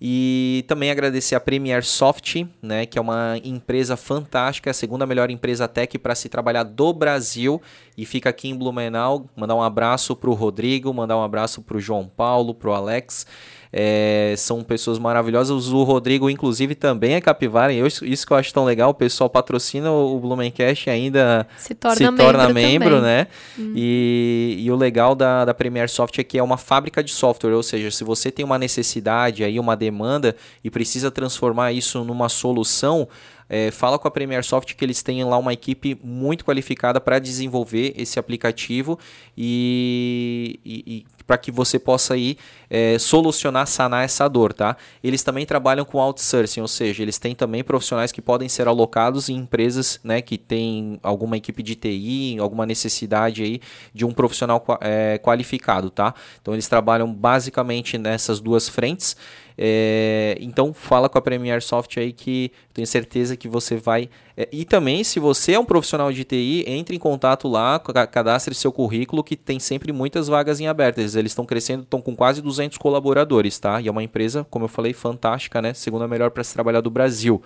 E 0.00 0.64
também 0.68 0.90
agradecer 0.90 1.34
a 1.34 1.40
Premier 1.40 1.84
Soft, 1.84 2.44
né, 2.62 2.86
que 2.86 2.98
é 2.98 3.00
uma 3.00 3.36
empresa 3.42 3.96
fantástica, 3.96 4.70
a 4.70 4.74
segunda 4.74 5.04
melhor 5.06 5.30
empresa 5.30 5.66
tech 5.66 5.98
para 5.98 6.14
se 6.14 6.28
trabalhar 6.28 6.62
do 6.62 6.92
Brasil 6.92 7.60
e 7.96 8.06
fica 8.06 8.30
aqui 8.30 8.48
em 8.48 8.54
Blumenau. 8.54 9.28
Mandar 9.36 9.56
um 9.56 9.62
abraço 9.62 10.14
para 10.14 10.30
o 10.30 10.34
Rodrigo, 10.34 10.94
mandar 10.94 11.16
um 11.16 11.22
abraço 11.22 11.62
para 11.62 11.76
o 11.76 11.80
João 11.80 12.06
Paulo, 12.06 12.54
para 12.54 12.70
o 12.70 12.72
Alex. 12.72 13.26
É, 13.72 14.34
são 14.36 14.62
pessoas 14.62 14.98
maravilhosas. 14.98 15.68
O 15.68 15.82
Rodrigo, 15.82 16.30
inclusive, 16.30 16.74
também 16.74 17.14
é 17.14 17.20
capivara. 17.20 17.72
E 17.72 17.80
isso 17.86 18.26
que 18.26 18.32
eu 18.32 18.36
acho 18.36 18.52
tão 18.52 18.64
legal. 18.64 18.90
O 18.90 18.94
pessoal 18.94 19.28
patrocina 19.28 19.90
o 19.90 20.18
Blumencast 20.18 20.88
e 20.88 20.90
ainda 20.90 21.46
se 21.56 21.74
torna 21.74 21.96
se 21.96 22.04
membro, 22.04 22.24
torna 22.24 22.52
membro 22.52 23.00
né? 23.00 23.26
Hum. 23.58 23.72
E, 23.74 24.56
e, 24.58 24.70
o 24.70 24.76
legal 24.76 25.14
da, 25.14 25.44
da 25.44 25.54
Premier 25.54 25.88
Soft 25.88 26.18
é 26.18 26.24
que 26.24 26.38
é 26.38 26.42
uma 26.42 26.56
fábrica 26.56 27.02
de 27.02 27.10
software. 27.10 27.52
Ou 27.52 27.62
seja, 27.62 27.90
se 27.90 28.04
você 28.04 28.30
tem 28.30 28.44
uma 28.44 28.58
necessidade, 28.58 29.44
aí 29.44 29.58
uma 29.60 29.76
demanda 29.76 30.34
e 30.64 30.70
precisa 30.70 31.10
transformar 31.10 31.72
isso 31.72 32.02
numa 32.04 32.28
solução, 32.28 33.08
é, 33.48 33.70
fala 33.70 33.98
com 33.98 34.06
a 34.06 34.10
Premier 34.10 34.44
Soft 34.44 34.74
que 34.74 34.84
eles 34.84 35.02
têm 35.02 35.24
lá 35.24 35.38
uma 35.38 35.52
equipe 35.52 35.98
muito 36.02 36.44
qualificada 36.44 37.00
para 37.00 37.18
desenvolver 37.18 37.94
esse 37.96 38.18
aplicativo 38.18 38.98
e, 39.36 40.60
e, 40.64 40.84
e 40.86 41.06
para 41.26 41.36
que 41.36 41.50
você 41.50 41.78
possa 41.78 42.14
aí 42.14 42.38
é, 42.70 42.98
solucionar, 42.98 43.66
sanar 43.66 44.02
essa 44.02 44.26
dor, 44.26 44.54
tá? 44.54 44.76
Eles 45.04 45.22
também 45.22 45.44
trabalham 45.44 45.84
com 45.84 45.98
outsourcing, 45.98 46.62
ou 46.62 46.68
seja, 46.68 47.02
eles 47.02 47.18
têm 47.18 47.34
também 47.34 47.62
profissionais 47.62 48.10
que 48.10 48.22
podem 48.22 48.48
ser 48.48 48.66
alocados 48.66 49.28
em 49.28 49.36
empresas, 49.36 50.00
né, 50.02 50.22
que 50.22 50.38
tem 50.38 50.98
alguma 51.02 51.36
equipe 51.36 51.62
de 51.62 51.74
TI, 51.74 52.38
alguma 52.40 52.64
necessidade 52.64 53.42
aí 53.42 53.60
de 53.92 54.06
um 54.06 54.12
profissional 54.12 54.64
é, 54.80 55.18
qualificado, 55.18 55.90
tá? 55.90 56.14
Então 56.40 56.54
eles 56.54 56.66
trabalham 56.66 57.12
basicamente 57.12 57.98
nessas 57.98 58.40
duas 58.40 58.68
frentes. 58.68 59.14
É, 59.60 60.38
então 60.40 60.72
fala 60.72 61.08
com 61.08 61.18
a 61.18 61.20
Premier 61.20 61.60
Soft 61.60 61.96
aí 61.96 62.12
que 62.12 62.52
tenho 62.72 62.86
certeza 62.86 63.36
que 63.36 63.48
você 63.48 63.76
vai. 63.76 64.08
É, 64.36 64.48
e 64.52 64.64
também, 64.64 65.02
se 65.02 65.18
você 65.18 65.54
é 65.54 65.58
um 65.58 65.64
profissional 65.64 66.12
de 66.12 66.22
TI, 66.22 66.64
entre 66.68 66.94
em 66.94 66.98
contato 66.98 67.48
lá, 67.48 67.80
cadastre 67.80 68.54
seu 68.54 68.70
currículo, 68.70 69.24
que 69.24 69.34
tem 69.34 69.58
sempre 69.58 69.92
muitas 69.92 70.28
vagas 70.28 70.60
em 70.60 70.68
abertas. 70.68 71.16
Eles 71.16 71.32
estão 71.32 71.44
crescendo, 71.44 71.82
estão 71.82 72.00
com 72.00 72.14
quase 72.14 72.40
200 72.40 72.78
colaboradores, 72.78 73.58
tá? 73.58 73.80
E 73.80 73.88
é 73.88 73.90
uma 73.90 74.02
empresa, 74.02 74.46
como 74.48 74.66
eu 74.66 74.68
falei, 74.68 74.92
fantástica, 74.92 75.60
né? 75.60 75.74
Segunda 75.74 76.06
melhor 76.06 76.30
para 76.30 76.44
se 76.44 76.54
trabalhar 76.54 76.80
do 76.80 76.90
Brasil. 76.90 77.42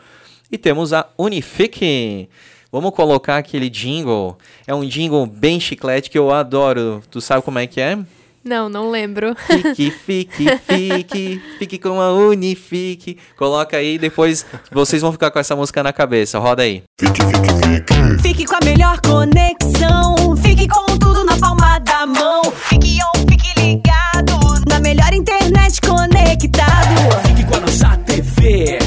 E 0.50 0.58
temos 0.58 0.92
a 0.92 1.08
Unifique. 1.16 2.28
Vamos 2.70 2.90
colocar 2.92 3.38
aquele 3.38 3.70
jingle. 3.70 4.36
É 4.66 4.74
um 4.74 4.86
jingle 4.86 5.24
bem 5.26 5.58
chiclete 5.58 6.10
que 6.10 6.18
eu 6.18 6.30
adoro. 6.30 7.02
Tu 7.10 7.22
sabe 7.22 7.42
como 7.42 7.58
é 7.58 7.66
que 7.66 7.80
é? 7.80 7.98
Não, 8.44 8.68
não 8.68 8.90
lembro. 8.90 9.36
Fique, 9.46 9.90
fique, 9.90 10.46
fique, 10.58 11.42
fique 11.58 11.78
com 11.78 12.00
a 12.00 12.12
Unifique. 12.12 13.16
Coloca 13.36 13.76
aí, 13.76 13.98
depois 13.98 14.44
vocês 14.72 15.00
vão 15.00 15.12
ficar 15.12 15.30
com 15.30 15.38
essa 15.38 15.54
música 15.54 15.82
na 15.82 15.92
cabeça. 15.92 16.38
Roda 16.40 16.62
aí. 16.62 16.82
Fique, 17.00 17.20
fique, 17.22 17.52
fique. 17.66 18.22
Fique 18.22 18.44
com 18.44 18.56
a 18.56 18.64
melhor 18.64 19.00
conexão. 19.00 20.36
Fique 20.42 20.66
com 20.66 20.98
tudo 20.98 21.24
na 21.24 21.36
palma 21.36 21.78
da 21.78 22.04
mão. 22.04 22.42
Fique 22.68 22.98
on, 23.14 23.20
fique 23.28 23.60
ligado. 23.60 24.64
Na 24.68 24.80
melhor 24.80 25.12
internet 25.14 25.80
conectado. 25.80 27.26
Fique 27.28 27.44
com 27.44 27.54
a 27.54 27.60
nossa 27.60 27.96
TV. 27.98 28.78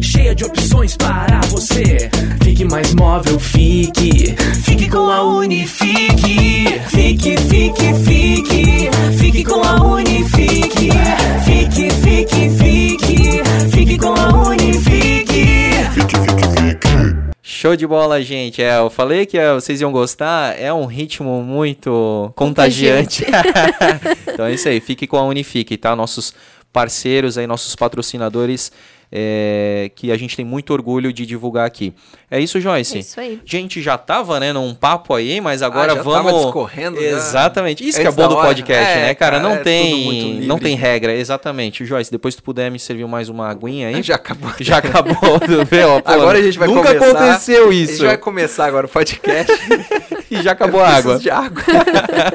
Cheia 0.00 0.34
de 0.34 0.44
opções 0.44 0.96
para 0.96 1.40
você. 1.48 2.10
Fique 2.42 2.64
mais 2.64 2.92
móvel, 2.94 3.38
fique. 3.38 4.34
Fique 4.64 4.90
com 4.90 5.10
a 5.10 5.22
Unifique. 5.22 6.80
Fique, 6.88 7.36
fique, 7.36 7.94
fique. 7.94 8.04
Fique 8.04 8.55
Show 17.66 17.74
de 17.74 17.84
bola, 17.84 18.22
gente. 18.22 18.62
É, 18.62 18.78
eu 18.78 18.88
falei 18.88 19.26
que 19.26 19.36
é, 19.36 19.52
vocês 19.52 19.80
iam 19.80 19.90
gostar. 19.90 20.56
É 20.56 20.72
um 20.72 20.86
ritmo 20.86 21.42
muito 21.42 22.32
contagiante. 22.36 23.24
contagiante. 23.24 24.20
então 24.32 24.46
é 24.46 24.54
isso 24.54 24.68
aí. 24.68 24.78
Fique 24.78 25.04
com 25.04 25.16
a 25.16 25.24
Unifique, 25.24 25.76
tá? 25.76 25.96
Nossos 25.96 26.32
parceiros 26.72 27.36
aí, 27.36 27.44
nossos 27.44 27.74
patrocinadores 27.74 28.70
é, 29.10 29.90
que 29.94 30.10
a 30.10 30.16
gente 30.16 30.36
tem 30.36 30.44
muito 30.44 30.72
orgulho 30.72 31.12
de 31.12 31.24
divulgar 31.24 31.66
aqui. 31.66 31.94
É 32.30 32.40
isso, 32.40 32.60
Joyce? 32.60 32.96
É 32.96 33.00
isso 33.00 33.20
aí. 33.20 33.40
Gente, 33.44 33.80
já 33.80 33.96
tava, 33.96 34.40
né, 34.40 34.52
num 34.52 34.74
papo 34.74 35.14
aí, 35.14 35.40
mas 35.40 35.62
agora 35.62 35.92
ah, 35.92 35.96
já 35.96 36.02
vamos. 36.02 36.32
Tava 36.32 36.44
discorrendo, 36.44 36.98
Exatamente. 37.00 37.86
Isso 37.86 38.00
que 38.00 38.06
é 38.06 38.10
bom 38.10 38.28
do 38.28 38.36
podcast, 38.36 38.92
é, 38.92 39.02
né, 39.02 39.14
cara? 39.14 39.36
cara 39.38 39.42
não, 39.42 39.56
é 39.56 39.62
tem, 39.62 40.40
não 40.42 40.58
tem 40.58 40.74
regra, 40.74 41.14
exatamente. 41.14 41.84
Joyce, 41.84 42.10
depois 42.10 42.34
tu 42.34 42.42
puder 42.42 42.70
me 42.70 42.78
servir 42.78 43.06
mais 43.06 43.28
uma 43.28 43.48
aguinha 43.48 43.88
aí. 43.88 44.02
Já 44.02 44.16
acabou. 44.16 44.52
Já 44.60 44.78
acabou. 44.78 45.40
Vê, 45.68 45.84
ó, 45.84 46.00
agora 46.04 46.38
a 46.38 46.42
gente 46.42 46.58
vai 46.58 46.68
nunca 46.68 46.88
começar. 46.88 47.06
Nunca 47.06 47.18
aconteceu 47.18 47.72
isso. 47.72 47.92
A 47.92 47.96
gente 47.96 48.06
vai 48.06 48.18
começar 48.18 48.66
agora 48.66 48.86
o 48.86 48.88
podcast. 48.88 49.52
e 50.30 50.42
já 50.42 50.52
acabou 50.52 50.80
a 50.80 50.88
água. 50.88 51.18
de 51.18 51.30
água. 51.30 51.62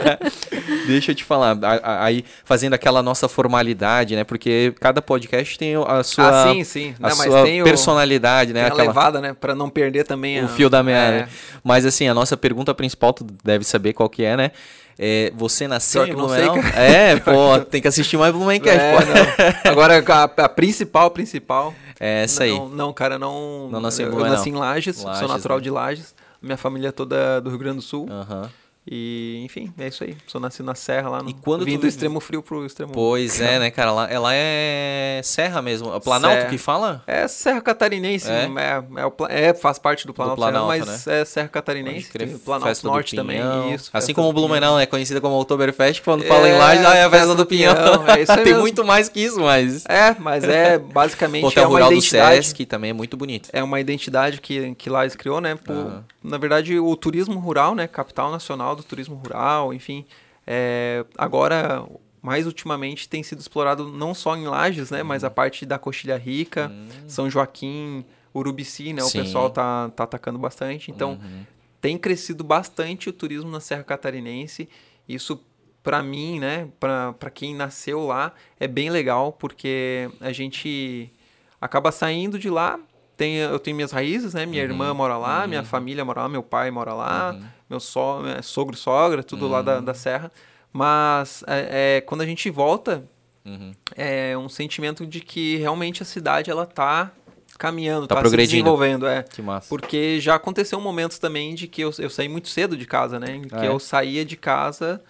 Deixa 0.87 1.11
eu 1.11 1.15
te 1.15 1.23
falar, 1.23 1.57
aí 1.83 2.23
fazendo 2.43 2.73
aquela 2.73 3.03
nossa 3.03 3.27
formalidade, 3.27 4.15
né? 4.15 4.23
Porque 4.23 4.73
cada 4.79 5.01
podcast 5.01 5.57
tem 5.57 5.75
a 5.75 6.03
sua, 6.03 6.43
ah, 6.43 6.53
sim, 6.53 6.63
sim. 6.63 6.95
A 7.01 7.09
não, 7.09 7.15
sua 7.15 7.43
personalidade, 7.63 8.51
o, 8.51 8.53
né? 8.53 8.61
Tem 8.61 8.71
aquela 8.71 8.87
levada, 8.87 9.21
né? 9.21 9.33
Para 9.33 9.53
não 9.53 9.69
perder 9.69 10.05
também 10.05 10.41
o 10.41 10.45
a... 10.45 10.47
fio 10.47 10.69
da 10.69 10.81
meada. 10.81 11.17
É. 11.17 11.27
Mas 11.63 11.85
assim, 11.85 12.07
a 12.07 12.13
nossa 12.13 12.35
pergunta 12.37 12.73
principal, 12.73 13.13
tu 13.13 13.25
deve 13.43 13.63
saber 13.63 13.93
qual 13.93 14.09
que 14.09 14.23
é, 14.23 14.35
né? 14.35 14.51
É, 14.99 15.31
você 15.35 15.67
nasceu 15.67 16.05
em 16.05 16.13
Blumenau? 16.13 16.61
Sei, 16.61 16.71
é, 16.75 17.15
pô, 17.19 17.59
tem 17.59 17.81
que 17.81 17.87
assistir 17.87 18.17
mais 18.17 18.31
Blumencast. 18.31 18.79
É, 18.79 19.69
Agora, 19.69 20.03
a, 20.05 20.23
a, 20.23 20.49
principal, 20.49 21.09
principal... 21.09 21.73
É 21.99 22.23
essa 22.23 22.45
não, 22.45 22.65
aí. 22.65 22.75
Não, 22.75 22.93
cara, 22.93 23.17
não... 23.17 23.69
Não 23.69 23.79
nasceu 23.79 24.07
em 24.07 24.09
Blumenau. 24.09 24.33
Eu 24.33 24.37
nasci 24.37 24.49
em 24.49 24.55
Lages, 24.55 25.03
Lages 25.03 25.19
sou 25.19 25.27
natural 25.27 25.57
né? 25.57 25.63
de 25.63 25.69
Lages. 25.69 26.15
Minha 26.41 26.57
família 26.57 26.87
é 26.89 26.91
toda 26.91 27.39
do 27.39 27.49
Rio 27.49 27.59
Grande 27.59 27.77
do 27.77 27.81
Sul. 27.81 28.07
Aham. 28.09 28.49
E, 28.89 29.41
enfim, 29.45 29.71
é 29.77 29.87
isso 29.87 30.03
aí. 30.03 30.17
Sou 30.25 30.41
nascido 30.41 30.65
na 30.65 30.73
Serra 30.73 31.07
lá 31.09 31.21
no. 31.21 31.29
E 31.29 31.33
quando 31.33 31.63
vindo 31.63 31.81
do 31.81 31.87
extremo 31.87 32.19
frio 32.19 32.41
pro 32.41 32.65
extremo. 32.65 32.91
Pois 32.91 33.39
é, 33.41 33.59
né, 33.59 33.69
cara? 33.69 33.91
Ela, 33.91 34.11
ela 34.11 34.29
é 34.33 35.21
Serra 35.23 35.61
mesmo. 35.61 35.99
Planalto 36.01 36.37
Serra. 36.37 36.49
que 36.49 36.57
fala? 36.57 37.03
É 37.05 37.27
Serra 37.27 37.61
Catarinense. 37.61 38.27
É? 38.29 38.49
É, 38.57 38.83
é, 39.29 39.49
é 39.49 39.53
faz 39.53 39.77
parte 39.77 40.07
do 40.07 40.13
Planalto, 40.13 40.41
do 40.41 40.43
Planalto 40.43 40.73
Serra, 40.73 40.85
mas 40.87 41.05
né? 41.05 41.21
é 41.21 41.25
Serra 41.25 41.47
Catarinense. 41.47 42.11
Tem 42.11 42.27
Planalto 42.39 42.67
Festa 42.69 42.87
Norte 42.87 43.15
também. 43.15 43.39
Isso, 43.73 43.91
assim 43.93 44.15
como 44.15 44.29
o 44.29 44.33
Blumenau 44.33 44.79
é 44.79 44.87
conhecida 44.87 45.21
como 45.21 45.39
Oktoberfest, 45.39 46.01
quando 46.01 46.23
é, 46.23 46.27
fala 46.27 46.49
em 46.49 46.57
Laje, 46.57 46.83
ah, 46.85 46.95
é 46.95 47.03
a 47.03 47.09
festa 47.09 47.35
do 47.35 47.45
Pinhão. 47.45 47.75
É 48.07 48.21
isso 48.23 48.35
Tem 48.43 48.55
muito 48.55 48.83
mais 48.83 49.07
que 49.07 49.19
isso, 49.19 49.39
mas. 49.39 49.85
É, 49.85 50.15
mas 50.17 50.43
é 50.43 50.79
basicamente. 50.91 51.45
Hotel 51.45 51.63
é 51.63 51.67
uma 51.67 51.73
Rural 51.73 51.91
identidade. 51.91 52.39
do 52.39 52.43
Sesc 52.43 52.65
também 52.65 52.89
é 52.89 52.93
muito 52.93 53.15
bonito. 53.15 53.49
É 53.53 53.63
uma 53.63 53.79
identidade 53.79 54.41
que, 54.41 54.73
que 54.73 54.89
Lages 54.89 55.15
criou, 55.15 55.39
né? 55.39 55.55
Por, 55.55 56.03
Na 56.23 56.39
verdade, 56.39 56.79
o 56.79 56.95
turismo 56.95 57.39
rural, 57.39 57.75
né? 57.75 57.87
Capital 57.87 58.31
nacional 58.31 58.70
do 58.75 58.83
turismo 58.83 59.15
rural 59.15 59.73
enfim. 59.73 60.05
É, 60.45 61.05
agora, 61.17 61.85
mais 62.21 62.45
ultimamente, 62.45 63.07
tem 63.07 63.23
sido 63.23 63.39
explorado 63.39 63.87
não 63.87 64.13
só 64.13 64.35
em 64.35 64.45
Lages, 64.45 64.91
né? 64.91 65.01
Uhum. 65.01 65.07
Mas 65.07 65.23
a 65.23 65.29
parte 65.29 65.65
da 65.65 65.77
Coxilha 65.77 66.17
Rica, 66.17 66.69
uhum. 66.69 66.87
São 67.07 67.29
Joaquim, 67.29 68.05
Urubici, 68.33 68.93
né? 68.93 69.01
Sim. 69.01 69.19
O 69.19 69.23
pessoal 69.23 69.49
tá, 69.49 69.89
tá 69.89 70.03
atacando 70.03 70.39
bastante. 70.39 70.91
Então, 70.91 71.11
uhum. 71.11 71.45
tem 71.79 71.97
crescido 71.97 72.43
bastante 72.43 73.09
o 73.09 73.13
turismo 73.13 73.49
na 73.49 73.59
Serra 73.59 73.83
Catarinense. 73.83 74.67
Isso 75.07 75.39
para 75.83 76.03
mim, 76.03 76.39
né, 76.39 76.67
para 76.79 77.31
quem 77.33 77.55
nasceu 77.55 78.05
lá, 78.05 78.33
é 78.59 78.67
bem 78.67 78.91
legal, 78.91 79.33
porque 79.33 80.11
a 80.19 80.31
gente 80.31 81.11
acaba 81.59 81.91
saindo 81.91 82.37
de 82.37 82.51
lá. 82.51 82.79
Tem, 83.17 83.37
eu 83.37 83.57
tenho 83.57 83.75
minhas 83.75 83.91
raízes, 83.91 84.35
né? 84.35 84.45
Minha 84.45 84.63
uhum. 84.63 84.69
irmã 84.69 84.93
mora 84.93 85.17
lá, 85.17 85.41
uhum. 85.41 85.47
minha 85.47 85.63
família 85.63 86.05
mora 86.05 86.21
lá, 86.21 86.29
meu 86.29 86.43
pai 86.43 86.69
mora 86.69 86.93
lá. 86.93 87.31
Uhum 87.31 87.60
meu 87.71 87.79
so, 87.79 88.25
é, 88.27 88.41
sogro 88.41 88.75
e 88.75 88.77
sogra, 88.77 89.23
tudo 89.23 89.45
uhum. 89.45 89.51
lá 89.51 89.61
da, 89.61 89.79
da 89.79 89.93
serra. 89.93 90.29
Mas 90.71 91.43
é, 91.47 91.97
é, 91.97 92.01
quando 92.01 92.21
a 92.21 92.25
gente 92.25 92.49
volta, 92.49 93.03
uhum. 93.45 93.71
é 93.95 94.37
um 94.37 94.49
sentimento 94.49 95.05
de 95.07 95.21
que 95.21 95.55
realmente 95.57 96.03
a 96.03 96.05
cidade 96.05 96.51
ela 96.51 96.65
tá 96.65 97.11
caminhando, 97.57 98.07
tá, 98.07 98.15
tá 98.15 98.29
se 98.29 98.35
desenvolvendo, 98.35 99.07
é. 99.07 99.23
Que 99.23 99.41
massa. 99.41 99.69
Porque 99.69 100.19
já 100.19 100.35
aconteceu 100.35 100.79
momentos 100.81 101.17
também 101.17 101.55
de 101.55 101.67
que 101.67 101.81
eu, 101.81 101.91
eu 101.99 102.09
saí 102.09 102.27
muito 102.27 102.49
cedo 102.49 102.75
de 102.75 102.85
casa, 102.85 103.19
né? 103.19 103.35
Em 103.35 103.41
que 103.43 103.55
ah, 103.55 103.65
é? 103.65 103.67
eu 103.67 103.79
saía 103.79 104.25
de 104.25 104.35
casa 104.35 105.01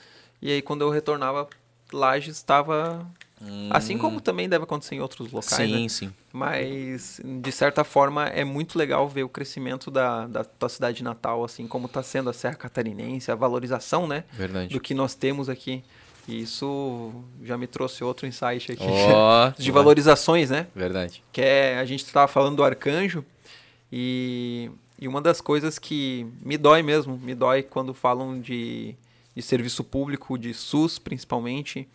e 0.41 0.51
aí 0.51 0.61
quando 0.61 0.81
eu 0.81 0.89
retornava, 0.89 1.47
Lages 1.91 2.37
estava 2.37 3.05
Hum. 3.41 3.69
Assim 3.71 3.97
como 3.97 4.21
também 4.21 4.47
deve 4.47 4.63
acontecer 4.63 4.95
em 4.95 5.01
outros 5.01 5.31
locais. 5.31 5.69
Sim, 5.69 5.83
né? 5.83 5.89
sim. 5.89 6.13
Mas, 6.31 7.19
de 7.23 7.51
certa 7.51 7.83
forma, 7.83 8.27
é 8.27 8.43
muito 8.43 8.77
legal 8.77 9.07
ver 9.09 9.23
o 9.23 9.29
crescimento 9.29 9.89
da, 9.89 10.27
da 10.27 10.43
tua 10.43 10.69
cidade 10.69 11.03
natal, 11.03 11.43
assim, 11.43 11.67
como 11.67 11.87
está 11.87 12.03
sendo 12.03 12.29
a 12.29 12.33
Serra 12.33 12.55
Catarinense, 12.55 13.31
a 13.31 13.35
valorização, 13.35 14.07
né? 14.07 14.23
Verdade. 14.31 14.73
Do 14.73 14.79
que 14.79 14.93
nós 14.93 15.15
temos 15.15 15.49
aqui. 15.49 15.83
E 16.27 16.41
isso 16.41 17.11
já 17.43 17.57
me 17.57 17.65
trouxe 17.65 18.03
outro 18.03 18.27
insight 18.27 18.71
aqui. 18.71 18.83
Oh, 18.83 19.51
de 19.59 19.71
valorizações, 19.71 20.49
né? 20.51 20.67
Verdade. 20.75 21.23
Que 21.31 21.41
é, 21.41 21.79
a 21.79 21.85
gente 21.85 22.03
estava 22.03 22.27
falando 22.27 22.57
do 22.57 22.63
arcanjo 22.63 23.25
e, 23.91 24.69
e 24.99 25.07
uma 25.07 25.19
das 25.19 25.41
coisas 25.41 25.79
que 25.79 26.27
me 26.43 26.57
dói 26.57 26.83
mesmo, 26.83 27.17
me 27.17 27.33
dói 27.33 27.63
quando 27.63 27.93
falam 27.93 28.39
de, 28.39 28.95
de 29.35 29.41
serviço 29.41 29.83
público, 29.83 30.37
de 30.37 30.53
SUS 30.53 30.99
principalmente, 30.99 31.87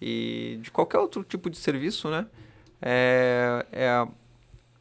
e 0.00 0.58
de 0.62 0.70
qualquer 0.70 0.98
outro 0.98 1.22
tipo 1.22 1.50
de 1.50 1.58
serviço, 1.58 2.08
né? 2.08 2.26
É, 2.80 3.66
é, 3.72 4.08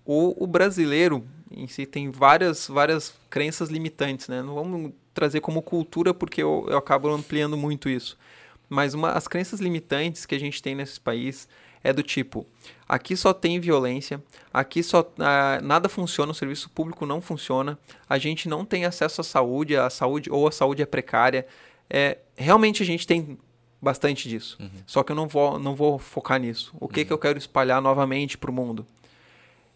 o, 0.05 0.43
o, 0.43 0.47
brasileiro 0.47 1.25
em 1.51 1.67
si 1.67 1.85
tem 1.85 2.09
várias, 2.09 2.67
várias 2.67 3.13
crenças 3.29 3.69
limitantes, 3.69 4.27
né? 4.29 4.41
Não 4.41 4.55
vamos 4.55 4.93
trazer 5.13 5.41
como 5.41 5.61
cultura 5.61 6.13
porque 6.13 6.41
eu, 6.41 6.65
eu 6.69 6.77
acabo 6.77 7.09
ampliando 7.09 7.57
muito 7.57 7.89
isso. 7.89 8.17
Mas 8.69 8.93
uma, 8.93 9.11
as 9.11 9.27
crenças 9.27 9.59
limitantes 9.59 10.25
que 10.25 10.35
a 10.35 10.39
gente 10.39 10.61
tem 10.61 10.75
nesse 10.75 10.99
país 10.99 11.47
é 11.83 11.91
do 11.91 12.03
tipo: 12.03 12.45
aqui 12.87 13.17
só 13.17 13.33
tem 13.33 13.59
violência, 13.59 14.23
aqui 14.53 14.81
só 14.83 15.11
ah, 15.19 15.59
nada 15.61 15.89
funciona, 15.89 16.31
o 16.31 16.35
serviço 16.35 16.69
público 16.69 17.05
não 17.05 17.19
funciona, 17.19 17.77
a 18.07 18.17
gente 18.17 18.47
não 18.47 18.63
tem 18.63 18.85
acesso 18.85 19.21
à 19.21 19.23
saúde, 19.23 19.75
a 19.75 19.89
saúde 19.89 20.29
ou 20.31 20.47
a 20.47 20.51
saúde 20.51 20.81
é 20.81 20.85
precária. 20.85 21.45
É, 21.89 22.19
realmente 22.37 22.83
a 22.83 22.85
gente 22.85 23.07
tem 23.07 23.37
bastante 23.81 24.27
disso. 24.27 24.57
Uhum. 24.59 24.69
Só 24.85 25.03
que 25.03 25.11
eu 25.11 25.15
não 25.15 25.27
vou, 25.27 25.59
não 25.59 25.75
vou 25.75 25.97
focar 25.99 26.39
nisso. 26.39 26.73
O 26.79 26.87
que, 26.87 27.01
uhum. 27.01 27.07
que 27.07 27.13
eu 27.13 27.17
quero 27.17 27.37
espalhar 27.37 27.81
novamente 27.81 28.37
para 28.37 28.51
o 28.51 28.53
mundo? 28.53 28.85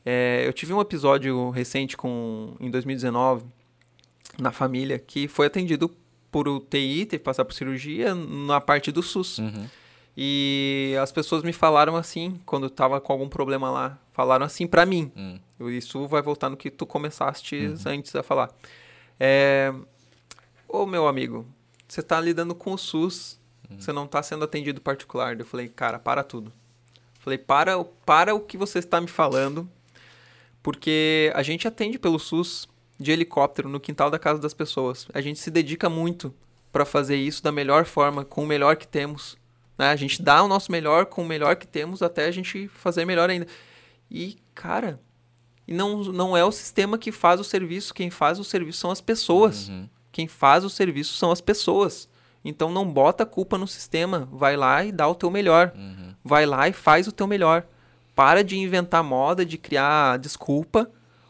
É, 0.05 0.43
eu 0.45 0.51
tive 0.51 0.73
um 0.73 0.81
episódio 0.81 1.49
recente 1.49 1.95
com 1.95 2.55
em 2.59 2.69
2019 2.69 3.45
na 4.37 4.51
família 4.51 4.99
que 4.99 5.27
foi 5.27 5.47
atendido 5.47 5.89
por 6.29 6.47
UTI, 6.47 7.05
teve 7.05 7.19
que 7.19 7.23
passar 7.23 7.45
por 7.45 7.53
cirurgia 7.53 8.13
na 8.15 8.59
parte 8.59 8.91
do 8.91 9.01
SUS. 9.01 9.37
Uhum. 9.37 9.65
E 10.15 10.95
as 11.01 11.11
pessoas 11.11 11.43
me 11.43 11.53
falaram 11.53 11.95
assim, 11.95 12.39
quando 12.45 12.65
eu 12.65 12.69
tava 12.69 12.99
com 12.99 13.13
algum 13.13 13.29
problema 13.29 13.69
lá, 13.69 13.97
falaram 14.11 14.45
assim 14.45 14.67
para 14.67 14.85
mim. 14.85 15.11
Uhum. 15.15 15.69
Isso 15.69 16.07
vai 16.07 16.21
voltar 16.21 16.49
no 16.49 16.57
que 16.57 16.69
tu 16.69 16.85
começaste 16.85 17.55
uhum. 17.55 17.75
antes 17.85 18.15
a 18.15 18.23
falar. 18.23 18.49
É, 19.19 19.73
Ô 20.73 20.87
meu 20.87 21.07
amigo, 21.07 21.45
você 21.87 22.01
tá 22.01 22.19
lidando 22.19 22.55
com 22.55 22.73
o 22.73 22.77
SUS, 22.79 23.39
você 23.77 23.91
não 23.91 24.05
está 24.05 24.21
sendo 24.21 24.43
atendido 24.45 24.81
particular. 24.81 25.39
Eu 25.39 25.45
falei, 25.45 25.67
cara, 25.67 25.99
para 25.99 26.23
tudo. 26.23 26.51
falei, 27.19 27.37
para, 27.37 27.83
para 28.05 28.35
o 28.35 28.39
que 28.39 28.57
você 28.57 28.79
está 28.79 28.99
me 28.99 29.07
falando, 29.07 29.69
porque 30.61 31.31
a 31.35 31.43
gente 31.43 31.67
atende 31.67 31.99
pelo 31.99 32.19
SUS 32.19 32.67
de 32.99 33.11
helicóptero 33.11 33.69
no 33.69 33.79
quintal 33.79 34.09
da 34.09 34.19
casa 34.19 34.39
das 34.39 34.53
pessoas. 34.53 35.07
A 35.13 35.21
gente 35.21 35.39
se 35.39 35.51
dedica 35.51 35.89
muito 35.89 36.33
para 36.71 36.85
fazer 36.85 37.15
isso 37.15 37.43
da 37.43 37.51
melhor 37.51 37.85
forma, 37.85 38.25
com 38.25 38.43
o 38.43 38.47
melhor 38.47 38.75
que 38.75 38.87
temos. 38.87 39.37
Né? 39.77 39.89
A 39.89 39.95
gente 39.95 40.21
dá 40.21 40.43
o 40.43 40.47
nosso 40.47 40.71
melhor 40.71 41.05
com 41.05 41.21
o 41.21 41.25
melhor 41.25 41.55
que 41.55 41.67
temos 41.67 42.01
até 42.01 42.25
a 42.25 42.31
gente 42.31 42.67
fazer 42.67 43.05
melhor 43.05 43.29
ainda. 43.29 43.47
E, 44.09 44.37
cara, 44.55 44.99
não, 45.67 46.03
não 46.03 46.37
é 46.37 46.43
o 46.43 46.51
sistema 46.51 46.97
que 46.97 47.11
faz 47.11 47.39
o 47.39 47.43
serviço. 47.43 47.93
Quem 47.93 48.09
faz 48.09 48.39
o 48.39 48.43
serviço 48.43 48.79
são 48.79 48.91
as 48.91 49.01
pessoas. 49.01 49.69
Uhum. 49.69 49.89
Quem 50.11 50.27
faz 50.27 50.63
o 50.63 50.69
serviço 50.69 51.13
são 51.15 51.31
as 51.31 51.41
pessoas. 51.41 52.07
Então 52.43 52.71
não 52.71 52.85
bota 52.85 53.23
a 53.23 53.25
culpa 53.25 53.57
no 53.57 53.67
sistema. 53.67 54.27
Vai 54.31 54.57
lá 54.57 54.83
e 54.83 54.91
dá 54.91 55.07
o 55.07 55.15
teu 55.15 55.31
melhor. 55.31 55.71
Uhum. 55.75 56.13
Vai 56.23 56.45
lá 56.45 56.67
e 56.67 56.73
faz 56.73 57.07
o 57.07 57.11
teu 57.11 57.27
melhor. 57.27 57.65
Para 58.15 58.43
de 58.43 58.57
inventar 58.57 59.03
moda, 59.03 59.45
de 59.45 59.57
criar 59.57 60.17
desculpa. 60.17 60.89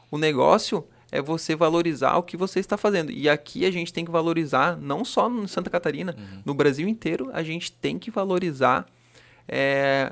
O 0.10 0.18
negócio 0.18 0.86
é 1.12 1.22
você 1.22 1.56
valorizar 1.56 2.18
o 2.18 2.24
que 2.24 2.36
você 2.36 2.60
está 2.60 2.76
fazendo. 2.76 3.12
E 3.12 3.30
aqui 3.30 3.66
a 3.66 3.72
gente 3.72 3.94
tem 3.94 4.04
que 4.04 4.10
valorizar, 4.10 4.76
não 4.78 5.06
só 5.06 5.30
no 5.30 5.48
Santa 5.48 5.70
Catarina, 5.70 6.16
uhum. 6.18 6.42
no 6.44 6.54
Brasil 6.56 6.88
inteiro, 6.88 7.30
a 7.34 7.44
gente 7.44 7.72
tem 7.72 8.00
que 8.00 8.10
valorizar 8.10 8.88
é, 9.48 10.12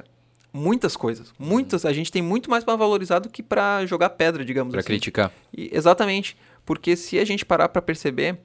muitas 0.53 0.95
coisas. 0.95 1.33
Muitas. 1.39 1.83
Uhum. 1.83 1.89
A 1.89 1.93
gente 1.93 2.11
tem 2.11 2.21
muito 2.21 2.49
mais 2.49 2.63
para 2.63 2.75
valorizar 2.75 3.17
do 3.17 3.29
que 3.29 3.41
para 3.41 3.83
jogar 3.87 4.11
pedra, 4.11 4.45
digamos 4.45 4.71
pra 4.71 4.79
assim. 4.79 4.87
Para 4.87 4.93
criticar. 4.93 5.31
E, 5.55 5.71
exatamente. 5.73 6.37
Porque 6.65 6.95
se 6.95 7.17
a 7.17 7.25
gente 7.25 7.43
parar 7.43 7.69
para 7.69 7.81
perceber, 7.81 8.37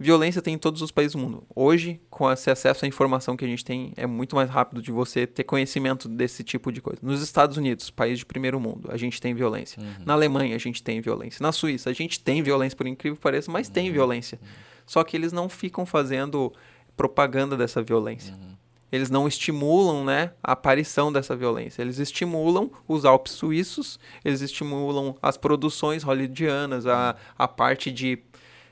violência 0.00 0.40
tem 0.40 0.54
em 0.54 0.58
todos 0.58 0.80
os 0.80 0.90
países 0.90 1.12
do 1.12 1.18
mundo. 1.18 1.44
Hoje, 1.54 2.00
com 2.08 2.32
esse 2.32 2.50
acesso 2.50 2.86
à 2.86 2.88
informação 2.88 3.36
que 3.36 3.44
a 3.44 3.48
gente 3.48 3.62
tem, 3.62 3.92
é 3.98 4.06
muito 4.06 4.34
mais 4.34 4.48
rápido 4.48 4.80
de 4.80 4.90
você 4.90 5.26
ter 5.26 5.44
conhecimento 5.44 6.08
desse 6.08 6.42
tipo 6.42 6.72
de 6.72 6.80
coisa. 6.80 6.98
Nos 7.02 7.20
Estados 7.20 7.58
Unidos, 7.58 7.90
país 7.90 8.18
de 8.18 8.24
primeiro 8.24 8.58
mundo, 8.58 8.88
a 8.90 8.96
gente 8.96 9.20
tem 9.20 9.34
violência. 9.34 9.80
Uhum. 9.80 10.06
Na 10.06 10.14
Alemanha, 10.14 10.56
a 10.56 10.58
gente 10.58 10.82
tem 10.82 11.02
violência. 11.02 11.42
Na 11.42 11.52
Suíça, 11.52 11.90
a 11.90 11.92
gente 11.92 12.18
tem 12.18 12.42
violência, 12.42 12.74
por 12.74 12.86
incrível 12.86 13.14
que 13.14 13.22
pareça, 13.22 13.52
mas 13.52 13.66
uhum. 13.66 13.74
tem 13.74 13.92
violência. 13.92 14.38
Uhum. 14.40 14.48
Só 14.86 15.04
que 15.04 15.14
eles 15.14 15.32
não 15.32 15.50
ficam 15.50 15.84
fazendo 15.84 16.50
propaganda 16.96 17.54
dessa 17.54 17.82
violência. 17.82 18.32
Uhum. 18.32 18.56
Eles 18.90 19.10
não 19.10 19.28
estimulam 19.28 20.04
né, 20.04 20.32
a 20.42 20.52
aparição 20.52 21.12
dessa 21.12 21.36
violência. 21.36 21.80
Eles 21.80 21.98
estimulam 21.98 22.70
os 22.88 23.04
Alpes 23.04 23.34
suíços, 23.34 24.00
eles 24.24 24.40
estimulam 24.40 25.14
as 25.22 25.36
produções 25.36 26.02
hollywoodianas, 26.02 26.86
a, 26.86 27.14
a 27.38 27.46
parte 27.46 27.92
de 27.92 28.16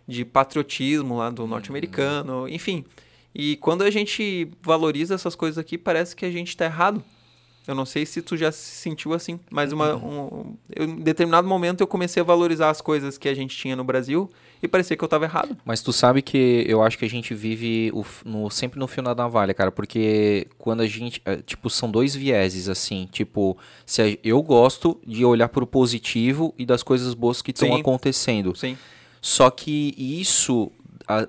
de 0.08 0.24
patriotismo 0.24 1.18
lá 1.18 1.28
do 1.28 1.42
uhum. 1.42 1.48
norte-americano, 1.48 2.48
enfim. 2.48 2.84
E 3.34 3.56
quando 3.56 3.82
a 3.82 3.90
gente 3.90 4.48
valoriza 4.62 5.14
essas 5.14 5.36
coisas 5.36 5.58
aqui, 5.58 5.76
parece 5.76 6.16
que 6.16 6.24
a 6.24 6.30
gente 6.30 6.48
está 6.48 6.64
errado. 6.64 7.04
Eu 7.66 7.74
não 7.74 7.84
sei 7.84 8.06
se 8.06 8.22
tu 8.22 8.34
já 8.34 8.50
se 8.50 8.76
sentiu 8.76 9.12
assim, 9.12 9.38
mas 9.50 9.72
uma, 9.72 9.94
uhum. 9.94 10.24
um, 10.24 10.56
eu, 10.74 10.86
em 10.86 10.96
determinado 10.96 11.46
momento 11.46 11.82
eu 11.82 11.86
comecei 11.86 12.22
a 12.22 12.24
valorizar 12.24 12.70
as 12.70 12.80
coisas 12.80 13.18
que 13.18 13.28
a 13.28 13.34
gente 13.34 13.54
tinha 13.54 13.76
no 13.76 13.84
Brasil 13.84 14.30
e 14.62 14.66
parecia 14.66 14.96
que 14.96 15.04
eu 15.04 15.06
estava 15.06 15.26
errado. 15.26 15.54
Mas 15.66 15.82
tu 15.82 15.92
sabe 15.92 16.22
que 16.22 16.64
eu 16.66 16.82
acho 16.82 16.96
que 16.96 17.04
a 17.04 17.10
gente 17.10 17.34
vive 17.34 17.92
o, 17.92 18.06
no, 18.24 18.48
sempre 18.48 18.80
no 18.80 18.86
fio 18.86 19.02
da 19.02 19.14
navalha, 19.14 19.52
cara, 19.52 19.70
porque 19.70 20.46
quando 20.56 20.80
a 20.80 20.86
gente, 20.86 21.20
é, 21.26 21.36
tipo, 21.36 21.68
são 21.68 21.90
dois 21.90 22.14
vieses 22.14 22.70
assim, 22.70 23.06
tipo, 23.12 23.54
se 23.84 24.00
a, 24.00 24.18
eu 24.24 24.42
gosto 24.42 24.98
de 25.06 25.22
olhar 25.26 25.50
para 25.50 25.62
o 25.62 25.66
positivo 25.66 26.54
e 26.56 26.64
das 26.64 26.82
coisas 26.82 27.12
boas 27.12 27.42
que 27.42 27.50
estão 27.50 27.76
acontecendo. 27.76 28.56
Sim. 28.56 28.78
Só 29.20 29.50
que 29.50 29.94
isso 29.96 30.70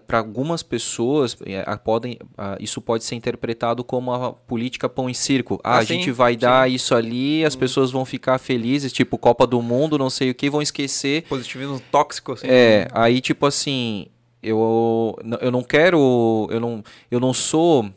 para 0.06 0.18
algumas 0.18 0.62
pessoas 0.62 1.38
é, 1.46 1.64
a, 1.66 1.78
podem, 1.78 2.20
a, 2.38 2.58
isso 2.60 2.82
pode 2.82 3.06
ser 3.06 3.16
interpretado 3.16 3.82
como 3.82 4.12
a 4.12 4.34
política 4.34 4.90
pão 4.90 5.10
e 5.10 5.16
circo. 5.16 5.60
Ah, 5.64 5.76
ah 5.76 5.78
a 5.78 5.86
sim, 5.86 5.96
gente 5.96 6.12
vai 6.12 6.34
sim. 6.34 6.40
dar 6.40 6.70
isso 6.70 6.94
ali, 6.94 7.46
as 7.46 7.56
hum. 7.56 7.60
pessoas 7.60 7.90
vão 7.90 8.04
ficar 8.04 8.38
felizes, 8.40 8.92
tipo 8.92 9.18
Copa 9.18 9.48
do 9.48 9.62
Mundo, 9.62 9.98
não 9.98 10.10
sei 10.10 10.32
o 10.32 10.36
que, 10.36 10.50
vão 10.50 10.62
esquecer. 10.62 11.24
Positivismo 11.30 11.80
tóxico, 11.92 12.34
assim. 12.34 12.48
É, 12.50 12.90
aí 12.92 13.22
tipo 13.22 13.46
assim, 13.46 14.08
eu, 14.44 15.18
eu 15.40 15.50
não 15.50 15.64
quero, 15.64 16.48
eu 16.52 16.60
não, 16.60 16.84
eu 17.10 17.20
não 17.22 17.34
sou, 17.34 17.90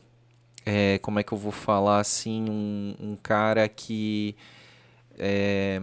é, 0.65 0.99
como 0.99 1.19
é 1.19 1.25
que 1.25 1.33
eu 1.33 1.39
vou 1.39 1.53
falar 1.53 1.99
assim, 1.99 2.49
um, 2.49 2.95
um 3.01 3.17
cara 3.21 3.69
que, 3.69 4.37
é, 5.19 5.81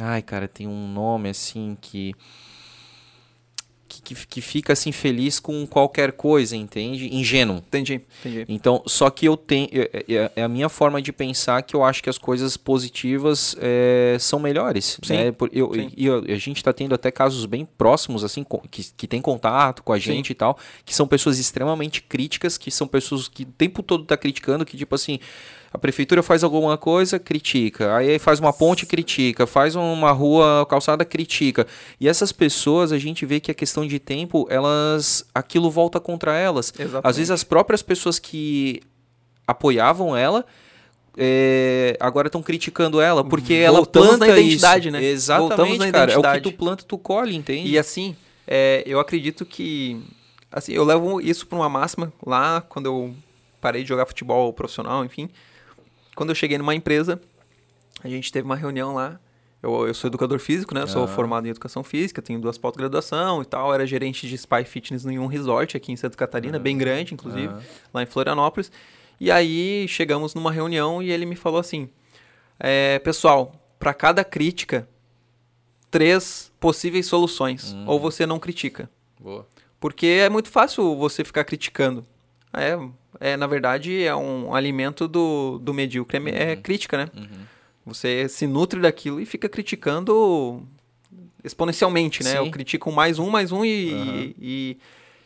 ai 0.00 0.22
cara, 0.22 0.48
tem 0.48 0.66
um 0.66 0.88
nome 0.88 1.28
assim 1.28 1.76
que 1.78 2.14
que, 4.06 4.14
que 4.26 4.40
fica 4.40 4.72
assim 4.72 4.92
feliz 4.92 5.40
com 5.40 5.66
qualquer 5.66 6.12
coisa, 6.12 6.56
entende? 6.56 7.12
Ingênuo. 7.12 7.56
Entendi, 7.56 8.00
entendi. 8.20 8.44
Então, 8.48 8.80
só 8.86 9.10
que 9.10 9.26
eu 9.26 9.36
tenho. 9.36 9.68
É, 9.72 10.04
é, 10.08 10.30
é, 10.36 10.42
a 10.44 10.48
minha 10.48 10.68
forma 10.68 11.02
de 11.02 11.12
pensar 11.12 11.60
que 11.62 11.74
eu 11.74 11.82
acho 11.82 12.00
que 12.00 12.08
as 12.08 12.16
coisas 12.16 12.56
positivas 12.56 13.56
é, 13.58 14.16
são 14.20 14.38
melhores. 14.38 15.00
Sim, 15.02 15.14
né? 15.14 15.34
eu, 15.52 15.74
sim. 15.74 15.90
E 15.96 16.06
eu, 16.06 16.18
a 16.18 16.38
gente 16.38 16.58
está 16.58 16.72
tendo 16.72 16.94
até 16.94 17.10
casos 17.10 17.44
bem 17.46 17.64
próximos, 17.64 18.22
assim, 18.22 18.46
que, 18.70 18.84
que 18.96 19.08
tem 19.08 19.20
contato 19.20 19.82
com 19.82 19.92
a 19.92 19.98
gente 19.98 20.28
sim. 20.28 20.32
e 20.32 20.36
tal, 20.36 20.56
que 20.84 20.94
são 20.94 21.08
pessoas 21.08 21.40
extremamente 21.40 22.00
críticas, 22.00 22.56
que 22.56 22.70
são 22.70 22.86
pessoas 22.86 23.26
que 23.26 23.42
o 23.42 23.46
tempo 23.46 23.82
todo 23.82 24.04
tá 24.04 24.16
criticando, 24.16 24.64
que 24.64 24.76
tipo 24.76 24.94
assim. 24.94 25.18
A 25.72 25.78
prefeitura 25.78 26.22
faz 26.22 26.42
alguma 26.42 26.78
coisa, 26.78 27.18
critica. 27.18 27.96
Aí 27.96 28.18
faz 28.18 28.40
uma 28.40 28.52
ponte, 28.52 28.86
critica. 28.86 29.46
Faz 29.46 29.74
uma 29.76 30.12
rua, 30.12 30.66
calçada, 30.68 31.04
critica. 31.04 31.66
E 32.00 32.08
essas 32.08 32.32
pessoas, 32.32 32.92
a 32.92 32.98
gente 32.98 33.26
vê 33.26 33.40
que 33.40 33.50
a 33.50 33.54
questão 33.54 33.86
de 33.86 33.98
tempo, 33.98 34.46
elas, 34.50 35.26
aquilo 35.34 35.70
volta 35.70 36.00
contra 36.00 36.36
elas. 36.36 36.72
Exatamente. 36.78 37.06
Às 37.06 37.16
vezes 37.16 37.30
as 37.30 37.44
próprias 37.44 37.82
pessoas 37.82 38.18
que 38.18 38.80
apoiavam 39.46 40.16
ela, 40.16 40.44
é, 41.16 41.96
agora 41.98 42.28
estão 42.28 42.42
criticando 42.42 43.00
ela 43.00 43.24
porque 43.24 43.66
Voltamos 43.66 44.08
ela 44.08 44.16
planta 44.16 44.26
na 44.26 44.38
identidade, 44.38 44.88
isso. 44.88 44.96
né? 44.96 45.04
Exatamente, 45.04 45.92
cara. 45.92 46.12
É 46.12 46.18
o 46.18 46.22
que 46.22 46.40
tu 46.40 46.52
planta, 46.52 46.84
tu 46.84 46.98
colhe, 46.98 47.34
entende? 47.34 47.68
E 47.68 47.78
assim, 47.78 48.14
é, 48.46 48.82
eu 48.86 49.00
acredito 49.00 49.46
que 49.46 50.02
assim, 50.52 50.72
eu 50.72 50.84
levo 50.84 51.20
isso 51.20 51.46
para 51.46 51.58
uma 51.58 51.68
máxima 51.68 52.12
lá 52.24 52.60
quando 52.60 52.86
eu 52.86 53.14
parei 53.60 53.82
de 53.82 53.88
jogar 53.88 54.06
futebol 54.06 54.52
profissional, 54.52 55.04
enfim. 55.04 55.28
Quando 56.16 56.30
eu 56.30 56.34
cheguei 56.34 56.58
numa 56.58 56.74
empresa, 56.74 57.20
a 58.02 58.08
gente 58.08 58.32
teve 58.32 58.44
uma 58.44 58.56
reunião 58.56 58.94
lá. 58.94 59.20
Eu, 59.62 59.86
eu 59.86 59.94
sou 59.94 60.08
educador 60.08 60.38
físico, 60.38 60.74
né? 60.74 60.82
Eu 60.82 60.88
sou 60.88 61.06
formado 61.06 61.46
em 61.46 61.50
educação 61.50 61.84
física, 61.84 62.22
tenho 62.22 62.40
duas 62.40 62.56
pós-graduação 62.56 63.42
e 63.42 63.44
tal. 63.44 63.72
Era 63.72 63.86
gerente 63.86 64.26
de 64.26 64.34
Spy 64.34 64.64
Fitness 64.64 65.04
em 65.04 65.18
um 65.18 65.26
resort 65.26 65.76
aqui 65.76 65.92
em 65.92 65.96
Santa 65.96 66.16
Catarina, 66.16 66.58
bem 66.58 66.76
grande, 66.76 67.14
inclusive, 67.14 67.54
lá 67.92 68.02
em 68.02 68.06
Florianópolis. 68.06 68.72
E 69.20 69.30
aí 69.30 69.86
chegamos 69.88 70.34
numa 70.34 70.50
reunião 70.50 71.02
e 71.02 71.10
ele 71.10 71.26
me 71.26 71.36
falou 71.36 71.60
assim: 71.60 71.88
é, 72.58 72.98
pessoal, 73.00 73.54
para 73.78 73.92
cada 73.92 74.24
crítica, 74.24 74.88
três 75.90 76.50
possíveis 76.58 77.06
soluções. 77.06 77.72
Hum. 77.72 77.84
Ou 77.86 78.00
você 78.00 78.24
não 78.24 78.38
critica. 78.38 78.88
Boa. 79.20 79.46
Porque 79.78 80.06
é 80.06 80.30
muito 80.30 80.48
fácil 80.48 80.96
você 80.96 81.22
ficar 81.24 81.44
criticando. 81.44 82.06
É, 82.52 82.78
é, 83.20 83.36
na 83.36 83.46
verdade, 83.46 84.02
é 84.02 84.14
um 84.14 84.54
alimento 84.54 85.06
do, 85.08 85.58
do 85.58 85.72
medíocre, 85.74 86.18
é, 86.30 86.52
é 86.52 86.54
uhum. 86.54 86.62
crítica, 86.62 86.96
né? 86.96 87.08
Uhum. 87.16 87.46
Você 87.86 88.28
se 88.28 88.46
nutre 88.46 88.80
daquilo 88.80 89.20
e 89.20 89.26
fica 89.26 89.48
criticando 89.48 90.62
exponencialmente, 91.44 92.24
né? 92.24 92.32
Sim. 92.32 92.36
Eu 92.38 92.50
critico 92.50 92.90
mais 92.90 93.18
um, 93.18 93.30
mais 93.30 93.52
um 93.52 93.64
e... 93.64 93.92
Uhum. 93.92 94.16
e, 94.16 94.36
e 94.40 94.78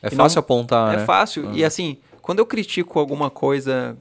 é 0.03 0.09
e 0.09 0.17
fácil 0.17 0.37
não, 0.37 0.41
apontar, 0.41 0.95
É 0.95 0.97
né? 0.99 1.05
fácil. 1.05 1.53
E 1.55 1.65
assim, 1.65 1.99
quando 2.23 2.39
eu 2.39 2.47
critico 2.47 2.99
alguma 2.99 3.31
coisa, 3.31 3.97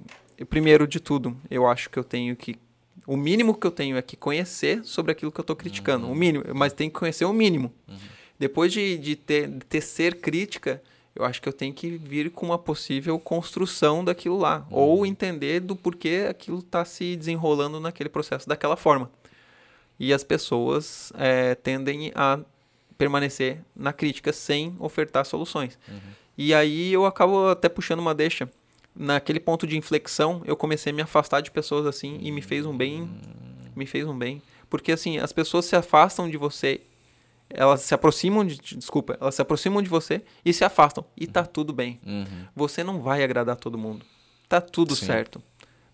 primeiro 0.50 0.88
de 0.88 1.00
tudo, 1.00 1.36
eu 1.50 1.68
acho 1.68 1.90
que 1.90 1.98
eu 1.98 2.04
tenho 2.04 2.36
que... 2.36 2.56
O 3.08 3.18
mínimo 3.18 3.56
que 3.56 3.66
eu 3.66 3.72
tenho 3.72 3.98
é 3.98 4.02
que 4.02 4.16
conhecer 4.16 4.82
sobre 4.84 5.12
aquilo 5.12 5.32
que 5.32 5.40
eu 5.40 5.44
estou 5.44 5.56
criticando. 5.56 6.08
O 6.08 6.16
mínimo, 6.16 6.44
mas 6.54 6.74
tem 6.74 6.90
que 6.90 7.00
conhecer 7.00 7.26
o 7.26 7.34
mínimo. 7.34 7.74
Depois 8.38 8.72
de, 8.72 8.98
de, 8.98 9.16
ter, 9.16 9.48
de 9.48 9.66
ter 9.66 9.82
ser 9.82 10.16
crítica 10.22 10.82
eu 11.20 11.26
acho 11.26 11.42
que 11.42 11.50
eu 11.50 11.54
tenho 11.54 11.74
que 11.74 11.98
vir 11.98 12.32
com 12.32 12.46
uma 12.46 12.58
possível 12.58 13.20
construção 13.20 14.06
daquilo 14.06 14.38
lá. 14.38 14.66
Uhum. 14.72 14.78
Ou 14.78 15.06
entender 15.06 15.60
do 15.60 15.76
porquê 15.76 16.26
aquilo 16.30 16.60
está 16.60 16.86
se 16.86 17.14
desenrolando 17.18 17.78
naquele 17.78 18.08
processo 18.08 18.48
daquela 18.48 18.78
forma. 18.78 19.12
E 20.00 20.14
as 20.14 20.24
pessoas 20.24 21.12
é, 21.18 21.56
tendem 21.56 22.14
a 22.16 22.40
permanecer 22.98 23.60
na 23.76 23.92
crítica 23.92 24.32
sem 24.32 24.74
ofertar 24.80 25.26
soluções. 25.26 25.78
Uhum. 25.90 26.00
E 26.38 26.54
aí 26.54 26.94
eu 26.94 27.06
acabo 27.06 27.50
até 27.50 27.68
puxando 27.68 28.00
uma 28.00 28.16
deixa. 28.16 28.50
Naquele 28.96 29.42
ponto 29.42 29.68
de 29.68 29.78
inflexão, 29.78 30.42
eu 30.46 30.56
comecei 30.56 30.94
a 30.94 30.96
me 30.96 31.02
afastar 31.02 31.42
de 31.42 31.52
pessoas 31.52 31.86
assim 31.86 32.18
e 32.22 32.32
me 32.32 32.42
fez 32.42 32.66
um 32.66 32.76
bem. 32.76 33.10
Me 33.76 33.86
fez 33.86 34.08
um 34.08 34.18
bem. 34.18 34.42
Porque 34.70 34.94
assim, 34.94 35.18
as 35.18 35.34
pessoas 35.34 35.66
se 35.66 35.76
afastam 35.76 36.30
de 36.30 36.38
você 36.38 36.80
elas 37.50 37.82
se 37.82 37.94
aproximam 37.94 38.46
de. 38.46 38.58
Desculpa, 38.78 39.18
elas 39.20 39.36
se 39.36 39.42
aproximam 39.42 39.82
de 39.82 39.90
você 39.90 40.22
e 40.46 40.54
se 40.54 40.64
afastam. 40.64 41.04
E 41.18 41.26
tá 41.26 41.44
tudo 41.44 41.74
bem. 41.74 42.00
Uhum. 42.06 42.26
Você 42.56 42.84
não 42.84 43.02
vai 43.02 43.24
agradar 43.24 43.56
todo 43.56 43.78
mundo. 43.78 44.06
Tá 44.48 44.62
tudo 44.62 44.96
Sim. 44.96 45.08
certo. 45.08 45.42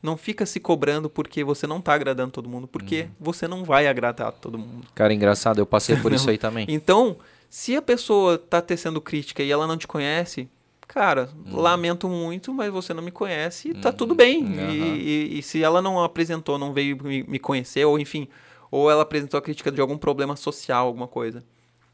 Não 0.01 0.15
fica 0.15 0.45
se 0.45 0.59
cobrando 0.59 1.09
porque 1.09 1.43
você 1.43 1.65
não 1.65 1.81
tá 1.81 1.93
agradando 1.93 2.31
todo 2.31 2.47
mundo, 2.47 2.67
porque 2.67 3.01
uhum. 3.01 3.09
você 3.19 3.47
não 3.47 3.63
vai 3.63 3.87
agradar 3.87 4.31
todo 4.31 4.57
mundo. 4.57 4.85
Cara, 4.93 5.13
engraçado, 5.13 5.59
eu 5.59 5.65
passei 5.65 5.95
por 5.95 6.11
isso 6.13 6.29
aí 6.29 6.37
também. 6.37 6.65
Então, 6.69 7.17
se 7.49 7.75
a 7.75 7.81
pessoa 7.81 8.37
tá 8.37 8.61
tecendo 8.61 9.01
crítica 9.01 9.41
e 9.41 9.51
ela 9.51 9.65
não 9.65 9.77
te 9.77 9.87
conhece, 9.87 10.47
cara, 10.87 11.29
uhum. 11.45 11.59
lamento 11.59 12.07
muito, 12.07 12.53
mas 12.53 12.71
você 12.71 12.93
não 12.93 13.01
me 13.01 13.11
conhece 13.11 13.69
e 13.69 13.73
tá 13.73 13.91
tudo 13.91 14.11
uhum. 14.11 14.17
bem. 14.17 14.45
E, 14.45 14.75
e, 14.75 15.39
e, 15.39 15.41
se 15.41 15.63
ela 15.63 15.81
não 15.81 16.03
apresentou, 16.03 16.59
não 16.59 16.71
veio 16.71 17.01
me, 17.01 17.23
me 17.23 17.39
conhecer, 17.39 17.85
ou 17.85 17.97
enfim, 17.97 18.27
ou 18.75 18.91
ela 18.91 19.03
apresentou 19.03 19.37
a 19.37 19.41
crítica 19.41 19.71
de 19.71 19.79
algum 19.79 19.97
problema 19.97 20.35
social, 20.35 20.87
alguma 20.87 21.07
coisa, 21.07 21.41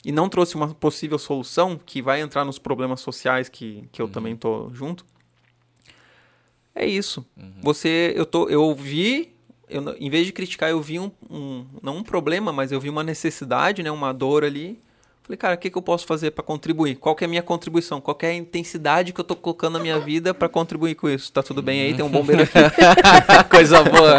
e 0.03 0.11
não 0.11 0.27
trouxe 0.27 0.55
uma 0.55 0.73
possível 0.73 1.19
solução 1.19 1.77
que 1.77 2.01
vai 2.01 2.21
entrar 2.21 2.43
nos 2.43 2.57
problemas 2.57 3.01
sociais 3.01 3.47
que, 3.47 3.87
que 3.91 4.01
eu 4.01 4.07
uhum. 4.07 4.11
também 4.11 4.35
tô 4.35 4.71
junto, 4.73 5.05
é 6.73 6.83
isso. 6.83 7.23
Uhum. 7.37 7.53
Você, 7.61 8.13
eu 8.15 8.25
tô, 8.25 8.49
eu 8.49 8.73
vi, 8.73 9.31
eu, 9.69 9.95
em 9.99 10.09
vez 10.09 10.25
de 10.25 10.33
criticar, 10.33 10.71
eu 10.71 10.81
vi 10.81 10.99
um, 10.99 11.11
um, 11.29 11.65
não 11.83 11.97
um 11.97 12.03
problema, 12.03 12.51
mas 12.51 12.71
eu 12.71 12.79
vi 12.79 12.89
uma 12.89 13.03
necessidade, 13.03 13.83
né, 13.83 13.91
uma 13.91 14.11
dor 14.11 14.43
ali. 14.43 14.81
Falei, 15.31 15.37
Falei, 15.37 15.37
cara, 15.37 15.55
o 15.55 15.57
que, 15.57 15.69
que 15.69 15.77
eu 15.77 15.81
posso 15.81 16.05
fazer 16.05 16.31
para 16.31 16.43
contribuir? 16.43 16.95
Qual 16.95 17.15
que 17.15 17.23
é 17.23 17.27
a 17.27 17.29
minha 17.29 17.41
contribuição? 17.41 18.01
Qual 18.01 18.17
é 18.21 18.27
a 18.27 18.33
intensidade 18.33 19.13
que 19.13 19.19
eu 19.19 19.23
tô 19.23 19.35
colocando 19.35 19.73
na 19.73 19.79
minha 19.79 19.99
vida 19.99 20.33
para 20.33 20.49
contribuir 20.49 20.95
com 20.95 21.09
isso? 21.09 21.31
Tá 21.31 21.41
tudo 21.41 21.61
bem 21.61 21.81
aí? 21.81 21.93
Tem 21.93 22.03
um 22.03 22.09
bombeiro 22.09 22.43
aqui. 22.43 22.59
Coisa 23.49 23.83
boa. 23.83 24.17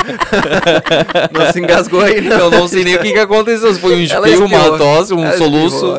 não 1.33 1.53
se 1.53 1.61
engasgou 1.61 2.01
aí, 2.01 2.21
não. 2.21 2.39
Eu 2.39 2.51
não 2.51 2.69
sei 2.69 2.85
nem 2.85 2.97
o 2.97 3.01
que, 3.01 3.13
que 3.13 3.19
aconteceu. 3.19 3.73
Se 3.75 3.81
foi 3.81 3.95
um 3.95 4.01
espirro, 4.01 4.47
uma 4.47 4.79
tosse, 4.79 5.13
um 5.13 5.25
Ela 5.25 5.37
soluço. 5.37 5.95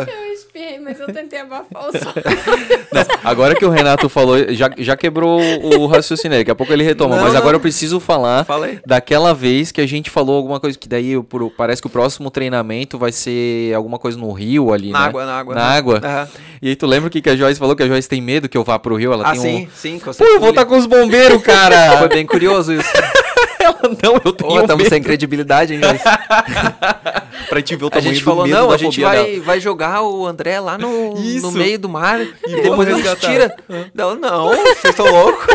Mas 0.82 1.00
eu 1.00 1.12
tentei 1.12 1.40
abafar 1.40 1.90
o 1.90 1.92
som. 1.92 2.14
agora 3.24 3.56
que 3.56 3.66
o 3.66 3.70
Renato 3.70 4.08
falou, 4.08 4.38
já, 4.54 4.70
já 4.78 4.96
quebrou 4.96 5.42
o 5.42 5.88
raciocínio. 5.88 6.38
Daqui 6.38 6.52
a 6.52 6.56
pouco 6.56 6.72
ele 6.72 6.84
retoma. 6.84 7.16
Não, 7.16 7.24
mas 7.24 7.34
agora 7.34 7.54
não. 7.54 7.58
eu 7.58 7.60
preciso 7.60 8.00
falar 8.00 8.46
daquela 8.86 9.34
vez 9.34 9.72
que 9.72 9.82
a 9.82 9.88
gente 9.88 10.12
falou 10.12 10.36
alguma 10.36 10.60
coisa 10.60 10.78
que 10.78 10.88
daí 10.88 11.14
eu, 11.14 11.28
parece 11.58 11.82
que 11.82 11.88
o 11.88 11.90
próximo 11.90 12.30
treinamento 12.30 13.00
vai 13.00 13.12
ser 13.12 13.74
alguma 13.74 13.98
coisa 13.98 14.18
no 14.18 14.32
rio 14.32 14.72
ali, 14.72 14.92
na 14.92 15.00
né? 15.00 15.06
água, 15.08 15.26
na 15.26 15.34
água. 15.34 15.56
Na 15.56 15.62
né? 15.62 15.78
água. 15.78 15.96
Uhum. 15.96 16.28
E 16.62 16.70
aí 16.70 16.76
tu 16.76 16.86
lembra 16.86 17.08
o 17.08 17.12
que, 17.12 17.22
que 17.22 17.30
a 17.30 17.36
Joyce 17.36 17.60
falou? 17.60 17.76
Que 17.76 17.84
a 17.84 17.88
Joyce 17.88 18.08
tem 18.08 18.22
medo 18.22 18.48
que 18.48 18.58
eu 18.58 18.64
vá 18.64 18.78
pro 18.78 18.96
rio? 18.96 19.12
Ela 19.12 19.28
ah, 19.28 19.32
tem 19.32 19.42
sim, 19.42 19.66
um... 19.66 19.70
sim. 19.76 20.00
Pô, 20.00 20.24
eu 20.24 20.40
vou 20.40 20.50
estar 20.50 20.64
tá 20.64 20.68
com 20.68 20.78
os 20.78 20.86
bombeiros, 20.86 21.42
cara. 21.42 21.98
Foi 21.98 22.10
bem 22.10 22.26
curioso 22.26 22.74
isso. 22.74 22.90
Ela, 23.64 23.80
não, 24.04 24.22
eu 24.24 24.34
tenho 24.34 24.62
Estamos 24.62 24.88
sem 24.88 25.02
credibilidade, 25.02 25.74
hein, 25.74 25.82
Joyce? 25.82 26.04
pra 27.50 27.60
gente 27.60 27.76
ver 27.76 27.86
o 27.86 27.90
tamanho 27.90 28.10
A 28.10 28.14
gente 28.14 28.24
falou, 28.24 28.48
não, 28.48 28.72
a 28.72 28.78
gente 28.78 29.02
vai, 29.02 29.40
vai 29.40 29.60
jogar 29.60 30.04
o 30.04 30.26
André 30.26 30.60
lá 30.60 30.78
no, 30.78 31.14
no 31.16 31.52
meio 31.52 31.80
do 31.80 31.90
mar 31.90 32.22
e, 32.22 32.34
e 32.48 32.62
depois 32.62 32.88
a 32.88 32.98
gente 32.98 33.16
tira. 33.20 33.56
Não, 33.94 34.16
não, 34.16 34.50
vocês 34.76 34.86
estão 34.86 35.06
loucos? 35.06 35.48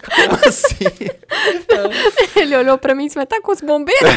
Como 0.00 0.38
assim? 0.46 1.10
Ele 2.36 2.56
olhou 2.56 2.78
pra 2.78 2.94
mim 2.94 3.04
e 3.04 3.06
disse, 3.06 3.18
mas 3.18 3.26
tá 3.26 3.40
com 3.40 3.52
os 3.52 3.60
bombeiros? 3.60 4.10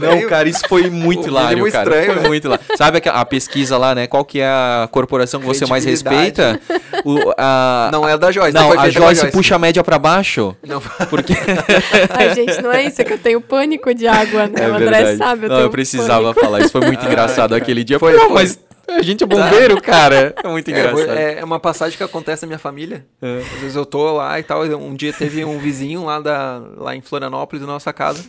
não, 0.00 0.28
cara, 0.28 0.48
isso 0.48 0.62
foi 0.68 0.90
muito 0.90 1.28
hilário, 1.28 1.70
cara. 1.70 1.84
Estranho, 1.84 2.12
foi 2.12 2.22
né? 2.22 2.28
muito 2.28 2.44
hilário. 2.46 2.64
Sabe 2.76 3.02
a, 3.04 3.12
a, 3.12 3.24
pesquisa 3.24 3.76
lá, 3.78 3.94
né? 3.94 4.06
Qual 4.06 4.24
que 4.24 4.40
é 4.40 4.46
a 4.46 4.88
corporação 4.90 5.40
que 5.40 5.46
você 5.46 5.66
mais 5.66 5.84
respeita? 5.84 6.60
O, 7.04 7.32
a... 7.36 7.90
Não 7.92 8.08
é 8.08 8.12
a 8.12 8.16
da 8.16 8.30
Joyce. 8.30 8.54
Não, 8.54 8.72
a 8.72 8.90
Joyce, 8.90 9.20
Joyce 9.20 9.26
puxa 9.32 9.56
a 9.56 9.58
média 9.58 9.82
pra 9.82 9.98
baixo. 9.98 10.54
Não. 10.66 10.80
Porque... 11.08 11.34
Ai, 12.10 12.34
gente, 12.34 12.60
não 12.62 12.72
é 12.72 12.84
isso, 12.84 13.00
é 13.00 13.04
que 13.04 13.12
eu 13.12 13.18
tenho 13.18 13.40
pânico 13.40 13.94
de 13.94 14.06
água, 14.06 14.46
né? 14.46 14.64
É 14.64 14.68
o 14.68 14.74
André 14.74 14.90
verdade. 14.90 15.18
sabe, 15.18 15.46
eu 15.46 15.50
não, 15.50 15.60
eu 15.60 15.70
precisava 15.70 16.22
pânico. 16.22 16.40
falar. 16.40 16.60
Isso 16.60 16.72
foi 16.72 16.82
muito 16.82 17.04
engraçado 17.04 17.54
aquele 17.54 17.84
dia. 17.84 17.98
Foi, 17.98 18.18
foi. 18.18 18.28
mas 18.28 18.58
a 18.98 19.02
gente 19.02 19.24
é 19.24 19.26
bombeiro, 19.26 19.80
cara. 19.80 20.34
É 20.42 20.48
muito 20.48 20.70
engraçado. 20.70 21.10
É, 21.10 21.38
é, 21.38 21.44
uma 21.44 21.60
passagem 21.60 21.96
que 21.96 22.02
acontece 22.02 22.42
na 22.42 22.48
minha 22.48 22.58
família. 22.58 23.06
É. 23.20 23.38
Às 23.38 23.60
vezes 23.60 23.76
eu 23.76 23.86
tô 23.86 24.12
lá 24.12 24.38
e 24.38 24.42
tal. 24.42 24.62
Um 24.62 24.94
dia 24.94 25.12
teve 25.12 25.44
um 25.44 25.58
vizinho 25.58 26.04
lá, 26.04 26.20
da, 26.20 26.58
lá 26.76 26.94
em 26.94 27.00
Florianópolis, 27.00 27.64
na 27.64 27.72
nossa 27.72 27.92
casa. 27.92 28.24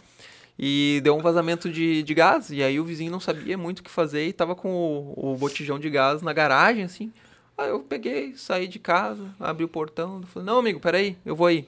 E 0.57 1.01
deu 1.03 1.15
um 1.15 1.21
vazamento 1.21 1.69
de, 1.69 2.03
de 2.03 2.13
gás. 2.13 2.49
E 2.51 2.61
aí 2.63 2.79
o 2.79 2.83
vizinho 2.83 3.11
não 3.11 3.19
sabia 3.19 3.57
muito 3.57 3.79
o 3.79 3.83
que 3.83 3.89
fazer 3.89 4.27
e 4.27 4.33
tava 4.33 4.55
com 4.55 4.69
o, 4.69 5.33
o 5.33 5.37
botijão 5.37 5.79
de 5.79 5.89
gás 5.89 6.21
na 6.21 6.33
garagem, 6.33 6.83
assim. 6.83 7.11
Aí 7.57 7.69
eu 7.69 7.79
peguei, 7.79 8.33
saí 8.35 8.67
de 8.67 8.79
casa, 8.79 9.23
abri 9.39 9.63
o 9.63 9.67
portão. 9.67 10.21
Falei, 10.23 10.45
não, 10.45 10.59
amigo, 10.59 10.79
peraí, 10.79 11.17
eu 11.25 11.35
vou 11.35 11.47
aí. 11.47 11.67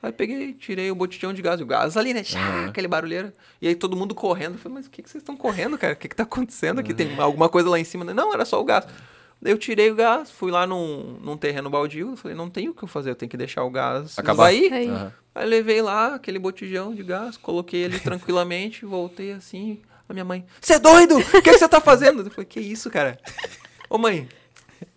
Aí 0.00 0.12
peguei, 0.12 0.52
tirei 0.54 0.90
o 0.90 0.94
botijão 0.94 1.32
de 1.32 1.42
gás, 1.42 1.60
o 1.60 1.66
gás 1.66 1.96
ali, 1.96 2.14
né? 2.14 2.22
Chá, 2.22 2.38
uhum. 2.38 2.66
Aquele 2.66 2.86
barulheiro. 2.86 3.32
E 3.60 3.66
aí 3.66 3.74
todo 3.74 3.96
mundo 3.96 4.14
correndo. 4.14 4.52
Eu 4.54 4.58
falei, 4.58 4.76
mas 4.76 4.86
o 4.86 4.90
que, 4.90 5.02
que 5.02 5.10
vocês 5.10 5.22
estão 5.22 5.36
correndo, 5.36 5.76
cara? 5.76 5.94
O 5.94 5.96
que, 5.96 6.08
que 6.08 6.14
tá 6.14 6.22
acontecendo 6.22 6.78
aqui? 6.78 6.94
Tem 6.94 7.18
alguma 7.18 7.48
coisa 7.48 7.68
lá 7.68 7.78
em 7.80 7.84
cima? 7.84 8.04
Não, 8.04 8.32
era 8.32 8.44
só 8.44 8.60
o 8.60 8.64
gás. 8.64 8.86
Daí 9.42 9.52
eu 9.52 9.58
tirei 9.58 9.90
o 9.90 9.94
gás, 9.96 10.30
fui 10.30 10.52
lá 10.52 10.66
num, 10.66 11.18
num 11.20 11.36
terreno 11.36 11.68
baldio. 11.68 12.14
Falei, 12.16 12.36
não 12.36 12.48
tem 12.48 12.68
o 12.68 12.74
que 12.74 12.84
eu 12.84 12.88
fazer, 12.88 13.10
eu 13.10 13.14
tenho 13.16 13.30
que 13.30 13.36
deixar 13.36 13.64
o 13.64 13.70
gás 13.70 14.16
Acabar. 14.18 14.46
aí. 14.46 14.70
Uhum. 14.88 15.10
Aí 15.34 15.46
levei 15.46 15.82
lá 15.82 16.14
aquele 16.14 16.38
botijão 16.38 16.94
de 16.94 17.02
gás, 17.02 17.36
coloquei 17.36 17.80
ele 17.82 17.98
tranquilamente, 17.98 18.84
voltei 18.84 19.32
assim. 19.32 19.80
A 20.08 20.12
minha 20.12 20.24
mãe, 20.24 20.44
você 20.60 20.74
é 20.74 20.78
doido? 20.78 21.18
O 21.18 21.24
que, 21.24 21.42
que 21.42 21.58
você 21.58 21.68
tá 21.68 21.80
fazendo? 21.80 22.22
Eu 22.22 22.30
falei, 22.30 22.46
que 22.46 22.60
isso, 22.60 22.88
cara? 22.88 23.18
Ô 23.90 23.98
mãe. 23.98 24.28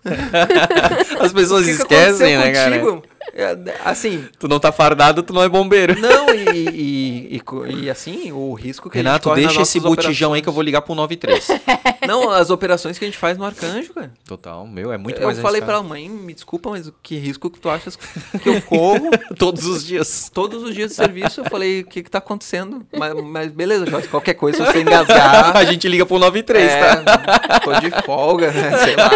As 1.19 1.33
pessoas 1.33 1.65
que 1.65 1.71
esquecem, 1.71 2.37
que 2.37 2.37
né, 2.37 2.69
contigo? 2.69 3.01
cara? 3.01 3.10
É, 3.33 3.55
assim. 3.85 4.25
Tu 4.39 4.47
não 4.47 4.59
tá 4.59 4.71
fardado, 4.71 5.23
tu 5.23 5.33
não 5.33 5.43
é 5.43 5.49
bombeiro. 5.49 5.99
Não, 5.99 6.33
e, 6.33 6.69
e, 6.69 7.37
e, 7.37 7.83
e 7.83 7.89
assim, 7.89 8.31
o 8.31 8.53
risco 8.53 8.89
que 8.89 8.97
Renato, 8.97 9.31
a 9.31 9.35
gente 9.35 9.47
deixa 9.47 9.61
esse 9.61 9.79
botijão 9.79 10.33
aí 10.33 10.41
que 10.41 10.49
eu 10.49 10.53
vou 10.53 10.63
ligar 10.63 10.81
pro 10.81 10.95
93. 10.95 11.47
Não, 12.07 12.31
as 12.31 12.49
operações 12.49 12.97
que 12.97 13.05
a 13.05 13.07
gente 13.07 13.17
faz 13.17 13.37
no 13.37 13.45
Arcanjo, 13.45 13.93
cara. 13.93 14.11
Total, 14.25 14.65
meu, 14.65 14.91
é 14.91 14.97
muito 14.97 15.21
eu 15.21 15.25
mais 15.25 15.37
Eu 15.37 15.43
falei 15.43 15.61
pra 15.61 15.81
mãe, 15.83 16.09
me 16.09 16.33
desculpa, 16.33 16.71
mas 16.71 16.91
que 17.03 17.15
risco 17.17 17.49
que 17.49 17.59
tu 17.59 17.69
achas 17.69 17.95
que 18.41 18.49
eu 18.49 18.61
corro 18.63 19.11
todos 19.37 19.65
os 19.65 19.85
dias? 19.85 20.29
Todos 20.33 20.63
os 20.63 20.73
dias 20.73 20.89
de 20.89 20.95
serviço. 20.95 21.41
Eu 21.41 21.45
falei, 21.45 21.81
o 21.81 21.85
que 21.85 22.01
que 22.01 22.09
tá 22.09 22.17
acontecendo? 22.17 22.85
Mas, 22.97 23.13
mas 23.23 23.51
beleza, 23.51 23.85
Jorge, 23.85 24.07
qualquer 24.07 24.33
coisa, 24.33 24.65
se 24.65 24.71
você 24.71 24.81
engasgar... 24.81 25.55
a 25.55 25.63
gente 25.63 25.87
liga 25.87 26.05
pro 26.05 26.17
93, 26.17 26.71
é, 26.71 26.95
tá? 26.95 27.59
Tô 27.59 27.79
de 27.79 27.91
folga, 28.03 28.51
né? 28.51 28.77
Sei 28.77 28.95
lá. 28.95 29.11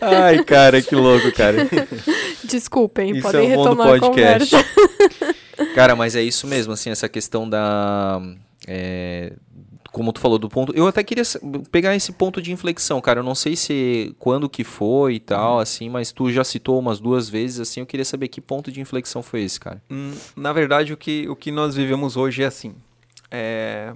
Ai, 0.00 0.42
cara, 0.44 0.82
que 0.82 0.94
louco, 0.94 1.30
cara. 1.32 1.68
Desculpem, 2.44 3.12
isso 3.12 3.22
podem 3.22 3.52
é 3.52 3.56
um 3.56 3.62
retomar 3.62 3.94
a 3.94 4.00
conversa. 4.00 4.64
Cara, 5.74 5.94
mas 5.94 6.16
é 6.16 6.22
isso 6.22 6.46
mesmo, 6.46 6.72
assim, 6.72 6.90
essa 6.90 7.08
questão 7.08 7.48
da... 7.48 8.20
É, 8.66 9.32
como 9.92 10.12
tu 10.12 10.20
falou 10.20 10.38
do 10.38 10.48
ponto, 10.48 10.72
eu 10.74 10.86
até 10.86 11.02
queria 11.02 11.24
pegar 11.70 11.94
esse 11.94 12.12
ponto 12.12 12.40
de 12.40 12.52
inflexão, 12.52 13.00
cara. 13.00 13.20
Eu 13.20 13.24
não 13.24 13.34
sei 13.34 13.56
se 13.56 14.14
quando 14.18 14.48
que 14.48 14.62
foi 14.62 15.14
e 15.14 15.20
tal, 15.20 15.54
uhum. 15.54 15.60
assim, 15.60 15.88
mas 15.88 16.12
tu 16.12 16.30
já 16.30 16.44
citou 16.44 16.78
umas 16.78 17.00
duas 17.00 17.28
vezes, 17.28 17.60
assim. 17.60 17.80
Eu 17.80 17.86
queria 17.86 18.04
saber 18.04 18.28
que 18.28 18.40
ponto 18.40 18.70
de 18.70 18.80
inflexão 18.80 19.22
foi 19.22 19.42
esse, 19.42 19.58
cara. 19.58 19.82
Hum, 19.90 20.12
na 20.36 20.52
verdade, 20.52 20.92
o 20.92 20.96
que, 20.96 21.28
o 21.28 21.34
que 21.34 21.50
nós 21.50 21.74
vivemos 21.74 22.16
hoje 22.16 22.42
é 22.42 22.46
assim. 22.46 22.74
É, 23.30 23.92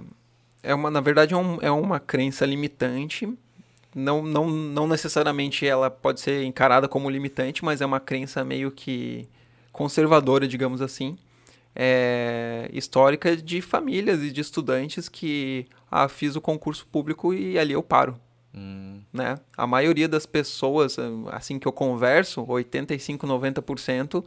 é 0.61 0.75
uma, 0.75 0.91
na 0.91 0.99
verdade, 0.99 1.33
é, 1.33 1.37
um, 1.37 1.57
é 1.61 1.71
uma 1.71 1.99
crença 1.99 2.45
limitante 2.45 3.29
não, 3.95 4.21
não, 4.21 4.49
não 4.49 4.87
necessariamente 4.87 5.65
ela 5.65 5.89
pode 5.89 6.19
ser 6.19 6.43
encarada 6.43 6.85
como 6.85 7.09
limitante, 7.09 7.63
mas 7.63 7.79
é 7.79 7.85
uma 7.85 8.01
crença 8.01 8.43
meio 8.43 8.69
que 8.69 9.25
conservadora, 9.71 10.45
digamos 10.45 10.81
assim, 10.81 11.17
é, 11.73 12.69
histórica 12.73 13.37
de 13.37 13.61
famílias 13.61 14.21
e 14.21 14.31
de 14.31 14.41
estudantes 14.41 15.07
que 15.07 15.65
ah, 15.89 16.09
fiz 16.09 16.35
o 16.35 16.41
concurso 16.41 16.85
público 16.87 17.33
e 17.33 17.57
ali 17.57 17.71
eu 17.71 17.81
paro. 17.81 18.19
Hum. 18.53 19.01
Né? 19.13 19.37
A 19.55 19.65
maioria 19.65 20.09
das 20.09 20.25
pessoas, 20.25 20.97
assim 21.31 21.57
que 21.57 21.67
eu 21.67 21.71
converso, 21.71 22.45
85, 22.45 23.25
90%, 23.25 24.25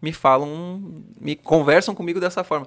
me 0.00 0.14
falam, 0.14 1.04
me 1.20 1.36
conversam 1.36 1.94
comigo 1.94 2.18
dessa 2.18 2.42
forma. 2.42 2.66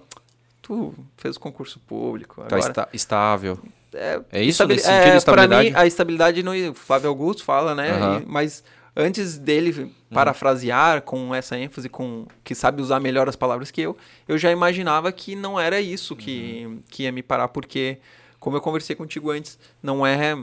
Tu 0.62 0.94
fez 1.18 1.36
o 1.36 1.40
concurso 1.40 1.80
público. 1.80 2.44
Tá 2.44 2.56
agora... 2.56 2.74
Tá 2.74 2.90
estável. 2.94 3.60
É, 3.94 4.22
é 4.32 4.44
isso 4.44 4.66
nesse 4.68 4.86
sentido 4.86 5.14
é, 5.14 5.18
estabilidade? 5.18 5.70
Mim, 5.70 5.76
a 5.76 5.86
estabilidade 5.86 6.44
no 6.44 6.74
Flávio 6.74 7.10
Augusto 7.10 7.44
fala, 7.44 7.76
né? 7.76 7.94
Uhum. 7.94 8.20
E, 8.20 8.26
mas 8.26 8.64
antes 8.96 9.38
dele 9.38 9.94
parafrasear 10.12 11.02
com 11.02 11.34
essa 11.34 11.58
ênfase, 11.58 11.90
com 11.90 12.28
que 12.44 12.54
sabe 12.54 12.82
usar 12.82 13.00
melhor 13.00 13.28
as 13.28 13.36
palavras 13.36 13.72
que 13.72 13.82
eu, 13.82 13.98
eu 14.28 14.38
já 14.38 14.52
imaginava 14.52 15.12
que 15.12 15.36
não 15.36 15.60
era 15.60 15.82
isso 15.82 16.16
que, 16.16 16.64
uhum. 16.66 16.80
que 16.90 17.04
ia 17.04 17.12
me 17.12 17.24
parar, 17.24 17.48
porque, 17.48 17.98
como 18.40 18.56
eu 18.56 18.62
conversei 18.62 18.96
contigo 18.96 19.32
antes, 19.32 19.58
não 19.82 20.06
é, 20.06 20.38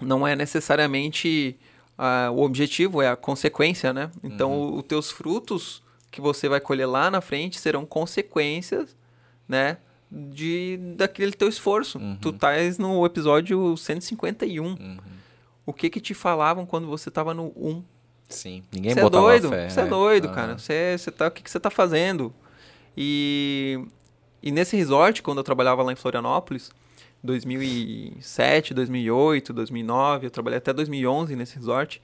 não 0.00 0.26
é 0.26 0.36
necessariamente 0.36 1.56
uh, 1.98 2.30
o 2.32 2.42
objetivo, 2.42 3.02
é 3.02 3.08
a 3.08 3.16
consequência, 3.16 3.92
né? 3.92 4.10
Então, 4.22 4.52
uhum. 4.52 4.76
os 4.78 4.84
teus 4.84 5.10
frutos 5.10 5.82
que 6.10 6.20
você 6.20 6.48
vai 6.48 6.60
colher 6.60 6.86
lá 6.86 7.10
na 7.10 7.20
frente 7.20 7.58
serão 7.58 7.84
consequências, 7.84 8.96
né? 9.48 9.78
De 10.14 10.78
daquele 10.96 11.32
teu 11.32 11.48
esforço. 11.48 11.98
Uhum. 11.98 12.16
Tu 12.20 12.30
estás 12.30 12.78
no 12.78 13.04
episódio 13.04 13.76
151. 13.76 14.64
Uhum. 14.64 14.98
O 15.66 15.72
que 15.72 15.90
que 15.90 16.00
te 16.00 16.14
falavam 16.14 16.64
quando 16.64 16.86
você 16.86 17.08
estava 17.08 17.34
no 17.34 17.52
1? 17.56 17.82
Sim, 18.28 18.62
ninguém 18.72 18.94
cê 18.94 19.00
botava 19.00 19.24
é 19.24 19.40
doido, 19.40 19.48
fé. 19.50 19.68
Você 19.68 19.80
é 19.80 19.86
doido, 19.86 20.28
uhum. 20.28 20.34
cara. 20.34 20.58
Você, 20.58 20.96
você 20.96 21.10
tá, 21.10 21.28
o 21.28 21.30
que 21.30 21.42
que 21.42 21.50
você 21.50 21.58
tá 21.58 21.70
fazendo? 21.70 22.32
E, 22.96 23.84
e 24.42 24.52
nesse 24.52 24.76
resort, 24.76 25.22
quando 25.22 25.38
eu 25.38 25.44
trabalhava 25.44 25.82
lá 25.82 25.92
em 25.92 25.96
Florianópolis, 25.96 26.70
2007, 27.22 28.74
2008, 28.74 29.52
2009, 29.52 30.26
eu 30.26 30.30
trabalhei 30.30 30.58
até 30.58 30.72
2011 30.72 31.34
nesse 31.34 31.56
resort, 31.56 32.00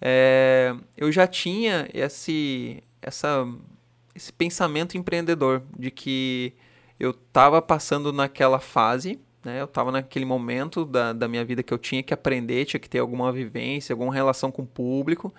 é, 0.00 0.74
eu 0.96 1.10
já 1.10 1.26
tinha 1.26 1.88
esse, 1.94 2.82
essa, 3.00 3.46
esse 4.14 4.32
pensamento 4.32 4.98
empreendedor 4.98 5.62
de 5.78 5.90
que 5.90 6.52
eu 6.98 7.10
estava 7.10 7.60
passando 7.60 8.12
naquela 8.12 8.58
fase, 8.58 9.20
né? 9.44 9.60
Eu 9.60 9.66
estava 9.66 9.92
naquele 9.92 10.24
momento 10.24 10.84
da, 10.84 11.12
da 11.12 11.28
minha 11.28 11.44
vida 11.44 11.62
que 11.62 11.72
eu 11.72 11.78
tinha 11.78 12.02
que 12.02 12.12
aprender, 12.12 12.64
tinha 12.64 12.80
que 12.80 12.88
ter 12.88 12.98
alguma 12.98 13.30
vivência, 13.32 13.92
alguma 13.92 14.12
relação 14.12 14.50
com 14.50 14.62
o 14.62 14.66
público, 14.66 15.32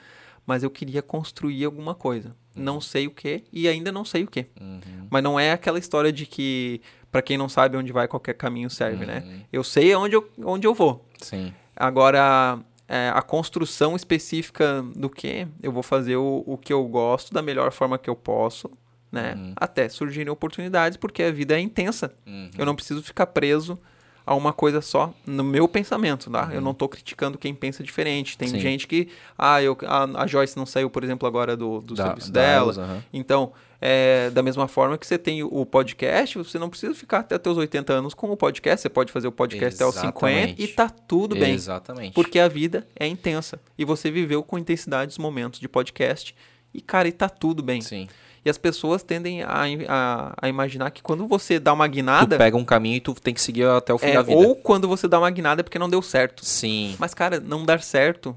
mas 0.46 0.64
eu 0.64 0.70
queria 0.70 1.02
construir 1.02 1.66
alguma 1.66 1.94
coisa. 1.94 2.30
Uhum. 2.56 2.64
Não 2.64 2.82
sei 2.82 3.06
o 3.08 3.12
que 3.12 3.44
e 3.52 3.68
ainda 3.68 3.92
não 3.92 4.06
sei 4.06 4.24
o 4.24 4.28
que. 4.28 4.48
Uhum. 4.60 5.08
Mas 5.10 5.22
não 5.22 5.40
é 5.40 5.52
aquela 5.52 5.78
história 5.78 6.12
de 6.12 6.26
que, 6.26 6.80
para 7.12 7.22
quem 7.22 7.38
não 7.38 7.50
sabe 7.50 7.76
onde 7.76 7.92
vai, 7.92 8.08
qualquer 8.08 8.34
caminho 8.34 8.70
serve, 8.70 9.06
né? 9.06 9.24
uhum. 9.26 9.32
né? 9.32 9.42
Eu 9.52 9.64
sei 9.64 9.94
onde 9.94 10.16
eu, 10.16 10.30
onde 10.44 10.66
eu 10.66 10.74
vou. 10.74 11.06
Sim. 11.20 11.54
Agora, 11.76 12.60
é, 12.88 13.12
a 13.14 13.22
construção 13.22 13.96
específica 13.96 14.86
do 14.96 15.10
que 15.10 15.46
eu 15.62 15.72
vou 15.72 15.84
fazer 15.84 16.16
o, 16.16 16.44
o 16.46 16.58
que 16.58 16.72
eu 16.72 16.86
gosto 16.86 17.34
da 17.34 17.42
melhor 17.42 17.72
forma 17.74 17.98
que 17.98 18.10
eu 18.10 18.16
posso 18.16 18.72
né? 19.18 19.34
Uhum. 19.36 19.54
Até 19.56 19.90
surgirem 19.90 20.32
oportunidades, 20.32 20.98
porque 20.98 21.24
a 21.24 21.32
vida 21.32 21.56
é 21.56 21.60
intensa. 21.60 22.14
Uhum. 22.26 22.52
Eu 22.58 22.66
não 22.66 22.76
preciso 22.76 23.02
ficar 23.02 23.28
preso 23.28 23.80
a 24.26 24.36
uma 24.36 24.52
coisa 24.52 24.82
só, 24.82 25.14
no 25.26 25.44
meu 25.44 25.70
pensamento, 25.70 26.30
tá? 26.30 26.48
Uhum. 26.48 26.52
Eu 26.52 26.62
não 26.62 26.72
estou 26.72 26.90
criticando 26.90 27.38
quem 27.38 27.56
pensa 27.56 27.82
diferente. 27.82 28.38
Tem 28.38 28.50
Sim. 28.50 28.60
gente 28.60 28.86
que, 28.86 29.08
ah, 29.38 29.64
eu, 29.64 29.78
a, 29.86 30.24
a, 30.24 30.28
Joyce 30.28 30.58
não 30.58 30.66
saiu, 30.66 30.90
por 30.90 31.02
exemplo, 31.02 31.26
agora 31.26 31.56
do, 31.56 31.80
do 31.80 31.96
da, 31.96 32.08
serviço 32.08 32.32
da 32.32 32.42
dela. 32.42 32.74
uhum. 32.74 33.02
Então, 33.14 33.54
é, 33.80 34.30
da 34.32 34.44
mesma 34.44 34.68
forma 34.68 34.98
que 34.98 35.08
você 35.08 35.18
tem 35.18 35.44
o 35.44 35.66
podcast, 35.66 36.38
você 36.38 36.60
não 36.60 36.70
precisa 36.70 36.94
ficar 36.94 37.20
até 37.20 37.50
os 37.50 37.58
80 37.58 37.94
anos 37.94 38.14
com 38.14 38.30
o 38.30 38.36
podcast. 38.36 38.82
Você 38.82 38.90
pode 38.90 39.14
fazer 39.14 39.30
o 39.30 39.32
podcast 39.32 39.82
Exatamente. 39.82 40.18
até 40.18 40.46
os 40.46 40.56
50 40.56 40.62
e 40.62 40.68
tá 40.68 40.90
tudo 40.90 41.34
bem. 41.34 41.54
Exatamente. 41.54 42.14
Porque 42.14 42.38
a 42.38 42.50
vida 42.50 42.86
é 43.00 43.08
intensa. 43.08 43.58
E 43.78 43.86
você 43.86 44.12
viveu 44.12 44.44
com 44.44 44.58
intensidade 44.58 45.12
os 45.12 45.18
momentos 45.18 45.58
de 45.58 45.70
podcast. 45.70 46.36
E, 46.74 46.82
cara, 46.82 47.08
e 47.08 47.14
tá 47.14 47.30
tudo 47.30 47.64
bem. 47.64 47.80
Sim. 47.80 48.10
E 48.48 48.50
as 48.50 48.58
pessoas 48.58 49.04
tendem 49.04 49.44
a, 49.44 49.66
a, 49.90 50.34
a, 50.42 50.48
imaginar 50.48 50.90
que 50.90 51.04
quando 51.04 51.28
você 51.28 51.60
dá 51.60 51.74
uma 51.74 51.86
guinada. 51.86 52.38
Tu 52.38 52.40
pega 52.40 52.56
um 52.56 52.64
caminho 52.64 52.96
e 52.96 53.02
tu 53.02 53.14
tem 53.14 53.34
que 53.34 53.42
seguir 53.42 53.68
até 53.68 53.94
o 53.94 53.98
fim 53.98 54.08
é, 54.08 54.14
da 54.14 54.22
vida. 54.22 54.38
Ou 54.38 54.56
quando 54.56 54.88
você 54.88 55.06
dá 55.06 55.20
uma 55.20 55.30
guinada 55.30 55.60
é 55.60 55.64
porque 55.64 55.78
não 55.78 55.90
deu 55.90 56.02
certo. 56.02 56.46
Sim. 56.46 56.96
Mas, 56.98 57.14
cara, 57.14 57.42
não 57.42 57.66
dar 57.66 57.82
certo. 57.82 58.34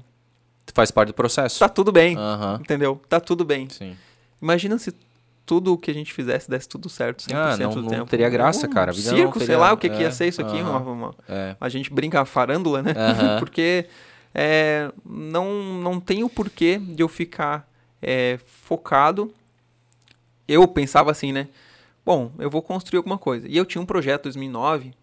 Faz 0.73 0.91
parte 0.91 1.07
do 1.07 1.13
processo. 1.13 1.59
Tá 1.59 1.69
tudo 1.69 1.93
bem. 1.93 2.17
Uhum. 2.17 2.55
Entendeu? 2.55 3.01
Tá 3.07 3.21
tudo 3.21 3.45
bem. 3.45 3.69
Sim. 3.69 3.95
Imagina 4.41 4.77
se 4.77 4.93
tudo 5.45 5.71
o 5.71 5.77
que 5.77 5.89
a 5.89 5.93
gente 5.93 6.11
fizesse 6.11 6.49
desse 6.49 6.67
tudo 6.67 6.89
certo 6.89 7.23
100% 7.23 7.33
ah, 7.33 7.55
não, 7.55 7.69
do 7.69 7.81
não 7.83 7.89
tempo. 7.89 8.05
teria 8.07 8.29
graça, 8.29 8.67
cara. 8.67 8.91
A 8.91 8.93
vida 8.93 9.11
circo, 9.11 9.39
teria... 9.39 9.45
sei 9.45 9.55
lá 9.55 9.71
o 9.71 9.77
que, 9.77 9.87
é, 9.87 9.89
que 9.91 10.01
ia 10.01 10.11
ser 10.11 10.27
isso 10.27 10.41
aqui. 10.41 10.61
Uma, 10.61 10.77
uma... 10.79 11.15
É. 11.29 11.55
A 11.57 11.69
gente 11.69 11.89
brinca 11.89 12.25
farândula, 12.25 12.83
né? 12.83 12.93
Porque 13.39 13.85
é, 14.35 14.91
não, 15.05 15.79
não 15.81 16.01
tem 16.01 16.21
o 16.21 16.29
porquê 16.29 16.77
de 16.77 17.01
eu 17.01 17.07
ficar 17.07 17.65
é, 18.01 18.39
focado 18.45 19.33
eu 20.51 20.67
pensava 20.67 21.11
assim, 21.11 21.31
né? 21.31 21.47
Bom, 22.05 22.31
eu 22.39 22.49
vou 22.49 22.61
construir 22.61 22.97
alguma 22.97 23.17
coisa. 23.17 23.47
E 23.47 23.55
eu 23.55 23.65
tinha 23.65 23.81
um 23.81 23.85
projeto 23.85 24.21
em 24.21 24.31
2009 24.31 24.93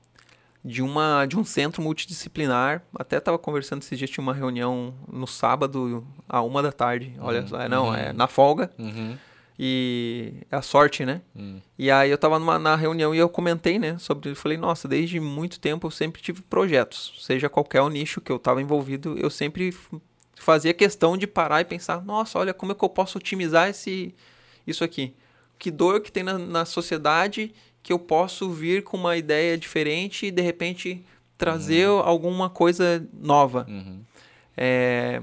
de, 0.64 0.82
uma, 0.82 1.26
de 1.26 1.38
um 1.38 1.44
centro 1.44 1.80
multidisciplinar. 1.80 2.82
Até 2.94 3.18
estava 3.18 3.38
conversando 3.38 3.82
esses 3.82 3.96
dias, 3.96 4.10
tinha 4.10 4.22
uma 4.22 4.34
reunião 4.34 4.94
no 5.10 5.26
sábado, 5.26 6.06
à 6.28 6.42
uma 6.42 6.62
da 6.62 6.72
tarde. 6.72 7.14
Olha 7.20 7.40
uhum, 7.40 7.48
só, 7.48 7.60
é, 7.60 7.68
não, 7.68 7.86
uhum. 7.86 7.94
é 7.94 8.12
na 8.12 8.26
folga. 8.26 8.70
Uhum. 8.78 9.16
E 9.60 10.34
é 10.50 10.56
a 10.56 10.62
sorte, 10.62 11.04
né? 11.04 11.20
Uhum. 11.34 11.60
E 11.76 11.90
aí 11.90 12.10
eu 12.10 12.14
estava 12.14 12.38
na 12.58 12.76
reunião 12.76 13.12
e 13.14 13.18
eu 13.18 13.28
comentei, 13.28 13.78
né? 13.78 13.96
Sobre. 13.98 14.30
Eu 14.30 14.36
falei, 14.36 14.56
nossa, 14.56 14.86
desde 14.86 15.18
muito 15.18 15.58
tempo 15.58 15.86
eu 15.86 15.90
sempre 15.90 16.22
tive 16.22 16.42
projetos. 16.42 17.14
Seja 17.20 17.48
qualquer 17.48 17.80
o 17.80 17.88
nicho 17.88 18.20
que 18.20 18.30
eu 18.30 18.36
estava 18.36 18.62
envolvido, 18.62 19.16
eu 19.18 19.30
sempre 19.30 19.76
fazia 20.36 20.72
questão 20.72 21.16
de 21.16 21.26
parar 21.26 21.60
e 21.60 21.64
pensar, 21.64 22.04
nossa, 22.04 22.38
olha 22.38 22.54
como 22.54 22.70
é 22.70 22.74
que 22.74 22.84
eu 22.84 22.88
posso 22.88 23.18
otimizar 23.18 23.68
esse, 23.68 24.14
isso 24.64 24.84
aqui 24.84 25.12
que 25.58 25.70
dor 25.70 26.00
que 26.00 26.12
tem 26.12 26.22
na, 26.22 26.38
na 26.38 26.64
sociedade 26.64 27.52
que 27.82 27.92
eu 27.92 27.98
posso 27.98 28.50
vir 28.50 28.82
com 28.82 28.96
uma 28.96 29.16
ideia 29.16 29.56
diferente 29.56 30.26
e 30.26 30.30
de 30.30 30.42
repente 30.42 31.04
trazer 31.36 31.88
uhum. 31.88 32.00
alguma 32.00 32.50
coisa 32.50 33.06
nova. 33.12 33.64
Uhum. 33.68 34.00
É, 34.56 35.22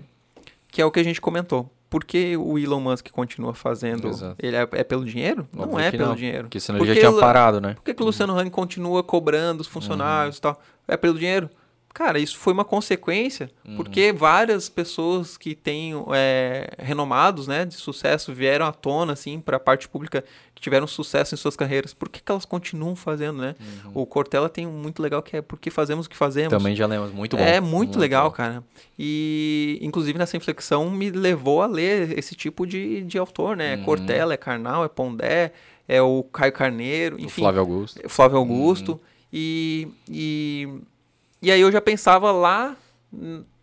que 0.72 0.82
é 0.82 0.86
o 0.86 0.92
que 0.92 1.00
a 1.00 1.04
gente 1.04 1.22
comentou. 1.22 1.70
Por 1.90 2.04
que 2.04 2.36
o 2.36 2.58
Elon 2.58 2.80
Musk 2.80 3.10
continua 3.12 3.54
fazendo? 3.54 4.08
Exato. 4.08 4.36
Ele 4.40 4.56
é, 4.56 4.68
é, 4.72 4.84
pelo 4.84 5.06
dinheiro? 5.06 5.48
Óbvio 5.56 5.72
não 5.72 5.80
é 5.80 5.92
pelo 5.92 6.08
não, 6.08 6.16
dinheiro. 6.16 6.44
Porque 6.44 6.60
senão 6.60 6.80
ele 6.80 6.94
já 6.94 7.00
tinha 7.00 7.20
parado, 7.20 7.62
né? 7.62 7.76
Por 7.76 7.84
que, 7.84 7.94
que 7.94 8.02
o 8.02 8.06
Luciano 8.06 8.34
uhum. 8.34 8.40
Hang 8.40 8.50
continua 8.50 9.04
cobrando 9.04 9.62
os 9.62 9.68
funcionários 9.68 10.38
uhum. 10.38 10.40
e 10.40 10.42
tal? 10.42 10.62
É 10.88 10.98
pelo 10.98 11.18
dinheiro? 11.18 11.50
Cara, 11.96 12.20
isso 12.20 12.38
foi 12.38 12.52
uma 12.52 12.66
consequência, 12.66 13.50
uhum. 13.66 13.78
porque 13.78 14.12
várias 14.12 14.68
pessoas 14.68 15.38
que 15.38 15.56
têm 15.56 15.94
é, 16.14 16.68
renomados, 16.78 17.48
né, 17.48 17.64
de 17.64 17.76
sucesso, 17.76 18.34
vieram 18.34 18.66
à 18.66 18.74
tona, 18.74 19.14
assim, 19.14 19.40
para 19.40 19.56
a 19.56 19.60
parte 19.62 19.88
pública, 19.88 20.22
que 20.54 20.62
tiveram 20.62 20.88
sucesso 20.88 21.34
em 21.34 21.38
suas 21.38 21.56
carreiras. 21.56 21.94
Por 21.94 22.10
que, 22.10 22.22
que 22.22 22.30
elas 22.30 22.44
continuam 22.44 22.98
fazendo, 22.98 23.38
né? 23.38 23.56
Uhum. 23.86 23.92
O 24.02 24.06
Cortella 24.06 24.50
tem 24.50 24.68
um 24.68 24.74
muito 24.74 25.02
legal 25.02 25.24
que 25.24 25.38
é 25.38 25.42
porque 25.42 25.72
fazemos 25.72 26.06
o 26.06 26.10
que 26.10 26.18
fazemos. 26.18 26.50
Também 26.50 26.76
já 26.76 26.86
lemos, 26.86 27.14
muito 27.14 27.38
bom. 27.38 27.44
É 27.44 27.62
muito, 27.62 27.72
muito 27.72 28.00
legal, 28.00 28.30
bom. 28.30 28.36
cara. 28.36 28.62
E, 29.00 29.80
inclusive, 29.82 30.20
nessa 30.20 30.36
inflexão 30.36 30.90
me 30.90 31.10
levou 31.10 31.62
a 31.62 31.66
ler 31.66 32.20
esse 32.20 32.36
tipo 32.36 32.68
de, 32.68 33.04
de 33.04 33.18
autor, 33.18 33.56
né? 33.56 33.72
É 33.72 33.76
uhum. 33.78 33.82
É 33.82 33.86
Cortella, 33.86 34.34
é 34.34 34.38
Karnal, 34.38 34.84
é 34.84 34.90
Pondé, 34.90 35.54
é 35.88 36.02
o 36.02 36.24
Caio 36.24 36.52
Carneiro, 36.52 37.16
enfim. 37.16 37.40
O 37.40 37.46
Flávio 37.46 37.62
Augusto. 37.62 38.10
Flávio 38.10 38.38
Augusto. 38.38 38.92
Uhum. 38.92 39.00
E, 39.32 39.88
e 40.10 40.70
e 41.42 41.52
aí 41.52 41.62
eu 41.62 41.72
já 41.72 41.82
pensava 41.82 42.32
lá 42.32 42.76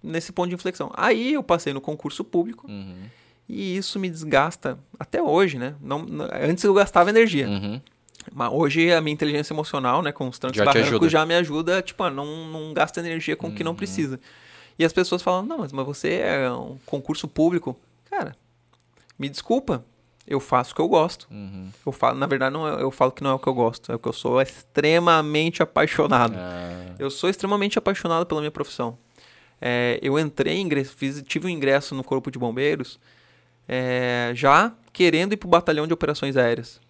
nesse 0.03 0.33
ponto 0.33 0.49
de 0.49 0.55
inflexão. 0.55 0.91
Aí 0.95 1.33
eu 1.33 1.43
passei 1.43 1.73
no 1.73 1.81
concurso 1.81 2.25
público 2.25 2.67
uhum. 2.69 3.05
e 3.49 3.77
isso 3.77 3.99
me 3.99 4.09
desgasta 4.09 4.79
até 4.99 5.23
hoje, 5.23 5.59
né? 5.59 5.75
Não, 5.81 6.07
antes 6.43 6.65
eu 6.65 6.75
gastava 6.75 7.11
energia. 7.11 7.49
Uhum. 7.49 7.81
Mas 8.33 8.53
hoje 8.53 8.93
a 8.93 9.01
minha 9.01 9.15
inteligência 9.15 9.53
emocional, 9.53 10.03
né, 10.03 10.13
com 10.13 10.29
os 10.29 10.39
trancos 10.39 10.57
já 10.57 10.65
barrancos, 10.65 11.11
já 11.11 11.27
me 11.27 11.35
ajuda, 11.35 11.83
tipo, 11.83 12.03
a 12.05 12.11
não, 12.11 12.47
não 12.47 12.73
gasta 12.73 13.01
energia 13.01 13.35
com 13.35 13.49
o 13.49 13.53
que 13.53 13.65
não 13.65 13.73
uhum. 13.73 13.77
precisa. 13.77 14.21
E 14.79 14.85
as 14.85 14.93
pessoas 14.93 15.23
falam, 15.23 15.43
não, 15.43 15.59
mas, 15.59 15.73
mas 15.73 15.85
você 15.85 16.15
é 16.15 16.51
um 16.51 16.79
concurso 16.87 17.27
público. 17.27 17.77
Cara, 18.09 18.37
me 19.19 19.29
desculpa, 19.29 19.85
eu 20.27 20.41
faço 20.41 20.73
o 20.73 20.75
que 20.75 20.81
eu 20.81 20.89
gosto. 20.89 21.27
Uhum. 21.31 21.71
Eu 21.85 21.93
falo, 21.93 22.19
na 22.19 22.27
verdade, 22.27 22.53
não, 22.53 22.67
é, 22.67 22.83
eu 22.83 22.91
falo 22.91 23.13
que 23.13 23.23
não 23.23 23.31
é 23.31 23.35
o 23.35 23.39
que 23.39 23.49
eu 23.49 23.55
gosto, 23.55 23.91
é 23.91 23.95
o 23.95 23.99
que 23.99 24.09
eu 24.09 24.13
sou 24.13 24.41
extremamente 24.41 25.63
apaixonado. 25.63 26.35
Ah. 26.37 26.95
Eu 26.99 27.11
sou 27.11 27.29
extremamente 27.29 27.79
apaixonado 27.79 28.27
pela 28.27 28.41
minha 28.41 28.51
profissão. 28.51 28.97
É, 29.61 29.99
eu 30.03 30.19
entrei, 30.19 30.59
ingresso, 30.59 30.95
fiz, 30.97 31.23
tive 31.23 31.47
um 31.47 31.51
ingresso 31.51 31.95
no 31.95 32.03
Corpo 32.03 32.31
de 32.31 32.39
Bombeiros 32.39 32.99
é, 33.69 34.33
já 34.35 34.73
querendo 34.93 35.33
ir 35.33 35.37
para 35.37 35.47
o 35.47 35.51
batalhão 35.51 35.87
de 35.87 35.95
operações 35.95 36.37
aéreas. 36.37 36.81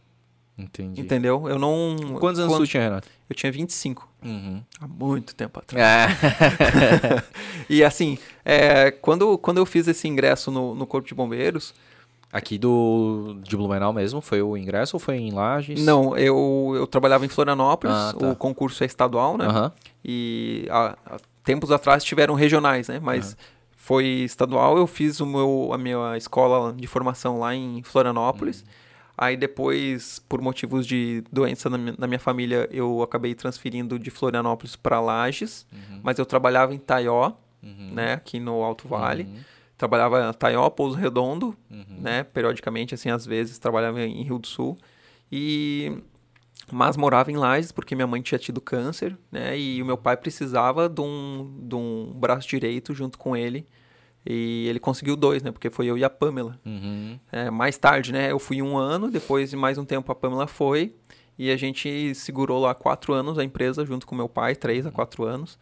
Entendi. 0.57 1.01
Entendeu? 1.01 1.49
Eu 1.49 1.59
não. 1.59 1.97
Quantos 2.20 2.39
anos 2.39 2.53
quando... 2.53 2.66
tu 2.66 2.70
tinha, 2.70 2.83
Renato? 2.83 3.09
Eu 3.28 3.35
tinha 3.35 3.51
25. 3.51 4.09
Uhum. 4.22 4.62
Há 4.80 4.87
muito 4.87 5.35
tempo 5.35 5.59
atrás. 5.59 5.83
É. 5.83 7.22
e 7.68 7.83
assim, 7.83 8.18
é, 8.45 8.91
quando, 8.91 9.37
quando 9.39 9.59
eu 9.59 9.66
fiz 9.66 9.89
esse 9.89 10.07
ingresso 10.07 10.51
no, 10.51 10.74
no 10.74 10.87
Corpo 10.87 11.09
de 11.09 11.14
Bombeiros, 11.14 11.74
Aqui 12.33 12.57
do 12.57 13.37
de 13.43 13.55
Blumenau 13.55 13.93
mesmo? 13.93 14.22
Foi 14.22 14.41
o 14.41 14.57
ingresso 14.57 14.97
ou 14.97 15.01
foi 15.01 15.16
em 15.18 15.33
Lages? 15.33 15.85
Não, 15.85 16.16
eu, 16.16 16.72
eu 16.74 16.87
trabalhava 16.87 17.26
em 17.26 17.28
Florianópolis, 17.28 17.95
ah, 17.95 18.14
tá. 18.18 18.26
o 18.26 18.35
concurso 18.35 18.83
é 18.83 18.87
estadual, 18.87 19.37
né? 19.37 19.47
Uhum. 19.47 19.70
E 20.03 20.66
há, 20.70 20.97
há, 21.05 21.18
tempos 21.45 21.70
atrás 21.70 22.03
tiveram 22.03 22.33
regionais, 22.33 22.89
né? 22.89 22.99
Mas 22.99 23.33
uhum. 23.33 23.37
foi 23.76 24.07
estadual, 24.07 24.78
eu 24.78 24.87
fiz 24.87 25.20
o 25.20 25.26
meu, 25.26 25.72
a 25.74 25.78
minha 25.78 26.16
escola 26.16 26.72
de 26.72 26.87
formação 26.87 27.39
lá 27.39 27.55
em 27.55 27.83
Florianópolis. 27.83 28.62
Uhum. 28.62 28.66
Aí 29.18 29.37
depois, 29.37 30.18
por 30.26 30.41
motivos 30.41 30.87
de 30.87 31.22
doença 31.30 31.68
na 31.68 31.76
minha, 31.76 31.95
na 31.99 32.07
minha, 32.07 32.18
família, 32.18 32.66
eu 32.72 33.03
acabei 33.03 33.35
transferindo 33.35 33.99
de 33.99 34.11
Florianópolis 34.11 34.74
para 34.74 34.99
Lages. 35.01 35.66
Uhum. 35.70 36.01
Mas 36.03 36.18
eu 36.18 36.24
trabalhava 36.24 36.74
em 36.74 36.78
Taió, 36.78 37.33
uhum. 37.62 37.91
né? 37.93 38.14
Aqui 38.14 38.41
no 38.41 38.62
Alto 38.62 38.89
Vale 38.89 39.28
trabalhava 39.83 40.30
em 40.30 40.33
Taió, 40.33 40.70
Pouso 40.70 40.97
Redondo, 40.97 41.57
uhum. 41.68 41.85
né? 41.99 42.22
Periodicamente, 42.22 42.95
assim, 42.95 43.11
às 43.11 43.26
vezes, 43.26 43.59
trabalhava 43.59 44.01
em 44.01 44.22
Rio 44.22 44.39
do 44.39 44.47
Sul. 44.47 44.78
E... 45.30 45.99
Mas 46.70 46.97
morava 46.97 47.33
em 47.33 47.37
Lages, 47.37 47.72
porque 47.72 47.97
minha 47.97 48.07
mãe 48.07 48.22
tinha 48.22 48.39
tido 48.39 48.61
câncer, 48.61 49.18
né? 49.30 49.59
E 49.59 49.83
o 49.83 49.85
meu 49.85 49.99
pai 49.99 50.16
precisava 50.16 50.89
de 50.89 51.01
um, 51.01 51.66
de 51.68 51.74
um 51.74 52.12
braço 52.14 52.49
direito 52.49 52.95
junto 52.95 53.18
com 53.18 53.37
ele. 53.37 53.66
E 54.24 54.68
ele 54.68 54.78
conseguiu 54.78 55.16
dois, 55.16 55.43
né? 55.43 55.51
Porque 55.51 55.68
foi 55.68 55.87
eu 55.87 55.99
e 55.99 56.05
a 56.05 56.09
Pamela. 56.09 56.59
Uhum. 56.64 57.18
É, 57.33 57.51
mais 57.51 57.76
tarde, 57.76 58.12
né? 58.12 58.30
Eu 58.30 58.39
fui 58.39 58.62
um 58.62 58.78
ano, 58.78 59.11
depois 59.11 59.51
de 59.51 59.57
mais 59.57 59.76
um 59.76 59.85
tempo 59.85 60.12
a 60.12 60.14
Pamela 60.14 60.47
foi. 60.47 60.95
E 61.37 61.51
a 61.51 61.57
gente 61.57 62.14
segurou 62.14 62.61
lá 62.61 62.72
quatro 62.72 63.12
anos 63.12 63.37
a 63.37 63.43
empresa 63.43 63.85
junto 63.85 64.07
com 64.07 64.14
meu 64.14 64.28
pai, 64.28 64.55
três 64.55 64.87
a 64.87 64.93
quatro 64.93 65.24
anos 65.24 65.59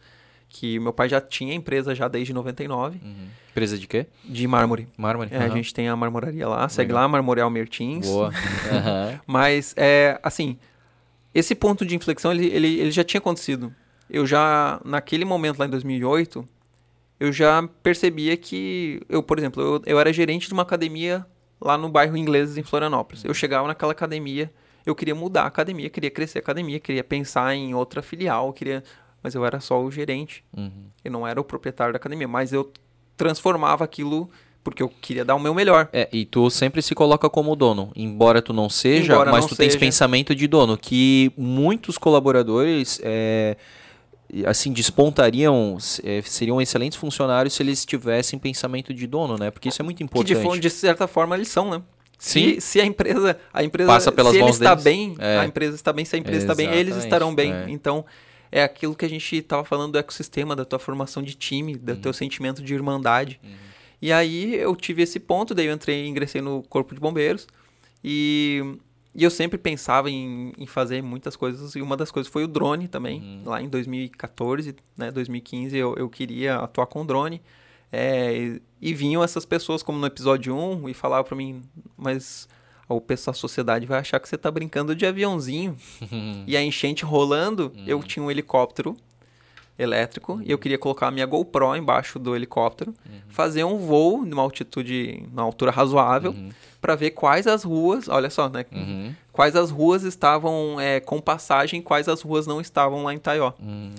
que 0.51 0.77
meu 0.79 0.91
pai 0.91 1.07
já 1.07 1.21
tinha 1.21 1.53
empresa 1.53 1.95
já 1.95 2.09
desde 2.09 2.33
99. 2.33 2.99
Uhum. 3.01 3.27
Empresa 3.51 3.77
de 3.77 3.87
quê? 3.87 4.05
De 4.23 4.45
mármore. 4.47 4.87
Mármore. 4.97 5.29
É, 5.31 5.39
uhum. 5.39 5.45
A 5.45 5.49
gente 5.49 5.73
tem 5.73 5.87
a 5.87 5.95
marmoraria 5.95 6.47
lá, 6.47 6.67
segue 6.67 6.91
lá, 6.91 7.07
Marmoreal 7.07 7.49
Mertins. 7.49 8.05
Boa. 8.05 8.31
Uhum. 8.71 9.19
Mas, 9.27 9.73
é, 9.77 10.19
assim, 10.21 10.57
esse 11.33 11.55
ponto 11.55 11.85
de 11.85 11.95
inflexão, 11.95 12.31
ele, 12.31 12.47
ele, 12.47 12.79
ele 12.79 12.91
já 12.91 13.03
tinha 13.03 13.19
acontecido. 13.19 13.73
Eu 14.09 14.25
já, 14.25 14.79
naquele 14.83 15.25
momento 15.25 15.59
lá 15.59 15.65
em 15.65 15.69
2008, 15.69 16.45
eu 17.19 17.31
já 17.31 17.67
percebia 17.81 18.35
que, 18.37 19.01
eu, 19.09 19.23
por 19.23 19.37
exemplo, 19.37 19.61
eu, 19.61 19.81
eu 19.85 19.99
era 19.99 20.11
gerente 20.11 20.47
de 20.47 20.53
uma 20.53 20.63
academia 20.63 21.25
lá 21.59 21.77
no 21.77 21.89
bairro 21.89 22.17
Ingleses, 22.17 22.57
em 22.57 22.63
Florianópolis. 22.63 23.23
Eu 23.23 23.33
chegava 23.33 23.67
naquela 23.67 23.93
academia, 23.93 24.51
eu 24.85 24.95
queria 24.95 25.15
mudar 25.15 25.43
a 25.43 25.47
academia, 25.47 25.89
queria 25.89 26.11
crescer 26.11 26.39
a 26.39 26.41
academia, 26.41 26.79
queria 26.79 27.03
pensar 27.03 27.53
em 27.55 27.73
outra 27.73 28.01
filial, 28.01 28.51
queria 28.53 28.83
mas 29.23 29.35
eu 29.35 29.45
era 29.45 29.59
só 29.59 29.81
o 29.81 29.91
gerente. 29.91 30.43
Uhum. 30.55 30.85
Eu 31.03 31.11
não 31.11 31.27
era 31.27 31.39
o 31.39 31.43
proprietário 31.43 31.93
da 31.93 31.97
academia, 31.97 32.27
mas 32.27 32.53
eu 32.53 32.71
transformava 33.15 33.83
aquilo 33.83 34.29
porque 34.63 34.83
eu 34.83 34.89
queria 34.89 35.25
dar 35.25 35.35
o 35.35 35.39
meu 35.39 35.53
melhor. 35.53 35.89
É, 35.91 36.07
e 36.11 36.25
tu 36.25 36.49
sempre 36.49 36.81
se 36.81 36.93
coloca 36.93 37.29
como 37.29 37.55
dono, 37.55 37.91
embora 37.95 38.41
tu 38.41 38.53
não 38.53 38.69
seja, 38.69 39.13
embora 39.13 39.31
mas 39.31 39.41
não 39.41 39.49
tu 39.49 39.55
seja. 39.55 39.69
tens 39.69 39.79
pensamento 39.79 40.35
de 40.35 40.47
dono, 40.47 40.77
que 40.77 41.31
muitos 41.35 41.97
colaboradores 41.97 42.99
é, 43.03 43.57
assim 44.45 44.71
despontariam, 44.71 45.77
é, 46.03 46.21
seriam 46.21 46.61
excelentes 46.61 46.97
funcionários 46.97 47.55
se 47.55 47.63
eles 47.63 47.85
tivessem 47.85 48.37
pensamento 48.37 48.93
de 48.93 49.07
dono, 49.07 49.35
né? 49.37 49.49
Porque 49.51 49.69
isso 49.69 49.81
é 49.81 49.83
muito 49.83 50.03
importante. 50.03 50.35
Que 50.35 50.49
de, 50.53 50.59
de 50.59 50.69
certa 50.69 51.07
forma 51.07 51.35
eles 51.35 51.47
são, 51.47 51.69
né? 51.69 51.81
Sim. 52.17 52.55
Se, 52.55 52.61
se 52.61 52.81
a 52.81 52.85
empresa, 52.85 53.35
a 53.51 53.63
empresa 53.63 53.91
Passa 53.91 54.11
pelas 54.11 54.33
se 54.33 54.39
ele 54.39 54.49
está 54.51 54.75
deles. 54.75 54.83
bem, 54.83 55.15
é. 55.17 55.39
a 55.39 55.45
empresa 55.45 55.73
está 55.73 55.91
bem, 55.91 56.05
se 56.05 56.15
a 56.15 56.19
empresa 56.19 56.45
Exatamente. 56.45 56.67
está 56.67 56.75
bem, 56.75 56.79
eles 56.79 57.03
estarão 57.03 57.33
bem. 57.33 57.51
É. 57.51 57.65
Então, 57.67 58.05
é 58.51 58.63
aquilo 58.63 58.95
que 58.95 59.05
a 59.05 59.09
gente 59.09 59.35
estava 59.35 59.63
falando 59.63 59.93
do 59.93 59.97
ecossistema, 59.97 60.55
da 60.55 60.65
tua 60.65 60.77
formação 60.77 61.23
de 61.23 61.33
time, 61.35 61.77
do 61.77 61.93
uhum. 61.93 62.01
teu 62.01 62.13
sentimento 62.13 62.61
de 62.61 62.73
irmandade. 62.73 63.39
Uhum. 63.43 63.49
E 64.01 64.11
aí 64.11 64.55
eu 64.55 64.75
tive 64.75 65.03
esse 65.03 65.19
ponto, 65.19 65.53
daí 65.53 65.67
eu 65.67 65.73
entrei, 65.73 66.07
ingressei 66.07 66.41
no 66.41 66.63
corpo 66.63 66.93
de 66.93 66.99
bombeiros 66.99 67.47
e, 68.03 68.77
e 69.15 69.23
eu 69.23 69.29
sempre 69.29 69.57
pensava 69.57 70.09
em, 70.09 70.51
em, 70.57 70.65
fazer 70.65 71.01
muitas 71.01 71.35
coisas 71.35 71.75
e 71.75 71.81
uma 71.81 71.95
das 71.95 72.11
coisas 72.11 72.31
foi 72.31 72.43
o 72.43 72.47
drone 72.47 72.87
também. 72.87 73.21
Uhum. 73.21 73.43
Lá 73.45 73.61
em 73.61 73.69
2014, 73.69 74.75
né, 74.97 75.11
2015 75.11 75.77
eu, 75.77 75.95
eu 75.95 76.09
queria 76.09 76.57
atuar 76.57 76.87
com 76.87 77.05
drone. 77.05 77.41
É, 77.93 78.37
e, 78.37 78.61
e 78.81 78.93
vinham 78.93 79.21
essas 79.21 79.45
pessoas, 79.45 79.83
como 79.83 79.99
no 79.99 80.07
episódio 80.07 80.55
1, 80.55 80.89
e 80.89 80.93
falavam 80.93 81.25
para 81.25 81.35
mim, 81.35 81.61
mas 81.97 82.47
o 82.91 83.01
pessoal, 83.01 83.31
a 83.31 83.35
sociedade 83.35 83.85
vai 83.85 83.99
achar 83.99 84.19
que 84.19 84.27
você 84.27 84.37
tá 84.37 84.49
brincando 84.49 84.95
de 84.95 85.05
aviãozinho. 85.05 85.75
e 86.47 86.55
a 86.55 86.61
enchente 86.61 87.03
rolando, 87.05 87.71
eu 87.85 87.97
uhum. 87.97 88.03
tinha 88.03 88.23
um 88.23 88.31
helicóptero 88.31 88.95
elétrico 89.77 90.39
e 90.43 90.51
eu 90.51 90.57
queria 90.57 90.77
colocar 90.77 91.07
a 91.07 91.11
minha 91.11 91.25
GoPro 91.25 91.75
embaixo 91.75 92.19
do 92.19 92.35
helicóptero, 92.35 92.93
uhum. 93.05 93.19
fazer 93.29 93.63
um 93.63 93.77
voo 93.77 94.23
numa 94.25 94.41
altitude, 94.43 95.23
numa 95.31 95.43
altura 95.43 95.71
razoável, 95.71 96.31
uhum. 96.31 96.49
para 96.79 96.95
ver 96.95 97.11
quais 97.11 97.47
as 97.47 97.63
ruas, 97.63 98.07
olha 98.07 98.29
só, 98.29 98.49
né? 98.49 98.65
Uhum. 98.71 99.15
Quais 99.31 99.55
as 99.55 99.71
ruas 99.71 100.03
estavam 100.03 100.79
é, 100.79 100.99
com 100.99 101.19
passagem, 101.19 101.81
quais 101.81 102.07
as 102.07 102.21
ruas 102.21 102.45
não 102.45 102.61
estavam 102.61 103.03
lá 103.03 103.13
em 103.13 103.19
Taió. 103.19 103.53
Uhum. 103.59 103.91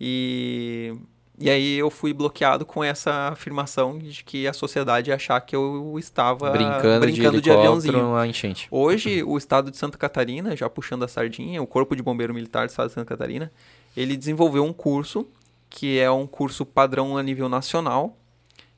E 0.00 0.94
e 1.38 1.48
aí 1.48 1.78
eu 1.78 1.90
fui 1.90 2.12
bloqueado 2.12 2.64
com 2.64 2.84
essa 2.84 3.28
afirmação 3.28 3.98
de 3.98 4.22
que 4.22 4.46
a 4.46 4.52
sociedade 4.52 5.10
ia 5.10 5.16
achar 5.16 5.40
que 5.40 5.56
eu 5.56 5.96
estava 5.98 6.50
brincando, 6.50 7.00
brincando 7.00 7.36
de, 7.36 7.42
de 7.42 7.50
aviãozinho. 7.50 8.14
A 8.14 8.26
enchente. 8.26 8.68
Hoje, 8.70 9.22
o 9.22 9.38
estado 9.38 9.70
de 9.70 9.76
Santa 9.76 9.96
Catarina, 9.96 10.54
já 10.54 10.68
puxando 10.68 11.04
a 11.04 11.08
sardinha, 11.08 11.62
o 11.62 11.66
Corpo 11.66 11.96
de 11.96 12.02
Bombeiro 12.02 12.34
Militar 12.34 12.66
do 12.66 12.70
estado 12.70 12.88
de 12.88 12.94
Santa 12.94 13.06
Catarina, 13.06 13.50
ele 13.96 14.16
desenvolveu 14.16 14.64
um 14.64 14.72
curso 14.72 15.26
que 15.70 15.98
é 15.98 16.10
um 16.10 16.26
curso 16.26 16.66
padrão 16.66 17.16
a 17.16 17.22
nível 17.22 17.48
nacional. 17.48 18.16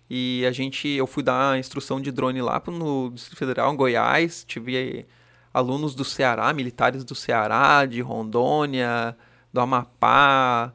E 0.09 0.47
a 0.47 0.53
gente, 0.53 0.87
eu 0.89 1.09
fui 1.09 1.25
dar 1.25 1.59
instrução 1.59 2.01
de 2.01 2.13
drone 2.13 2.41
lá 2.41 2.63
no 2.69 3.11
Distrito 3.11 3.37
Federal, 3.37 3.73
em 3.73 3.77
Goiás. 3.77 4.45
Tive 4.47 5.05
alunos 5.53 5.95
do 5.95 6.05
Ceará, 6.05 6.53
militares 6.53 7.05
do 7.05 7.15
Ceará, 7.17 7.85
de 7.85 8.01
Rondônia, 8.01 9.17
do 9.53 9.61
Amapá, 9.61 10.73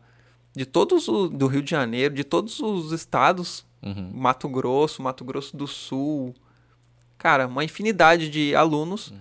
de 0.56 0.66
todos 0.66 1.08
o, 1.08 1.28
do 1.28 1.48
Rio 1.48 1.62
de 1.62 1.72
Janeiro, 1.72 2.14
de 2.14 2.24
todos 2.24 2.60
os 2.60 2.92
estados, 2.92 3.66
uhum. 3.82 4.12
Mato 4.14 4.48
Grosso, 4.50 5.02
Mato 5.02 5.24
Grosso 5.24 5.56
do 5.56 5.68
Sul. 5.68 6.34
Cara, 7.18 7.48
uma 7.48 7.64
infinidade 7.64 8.30
de 8.30 8.56
alunos 8.56 9.12
uhum. 9.12 9.18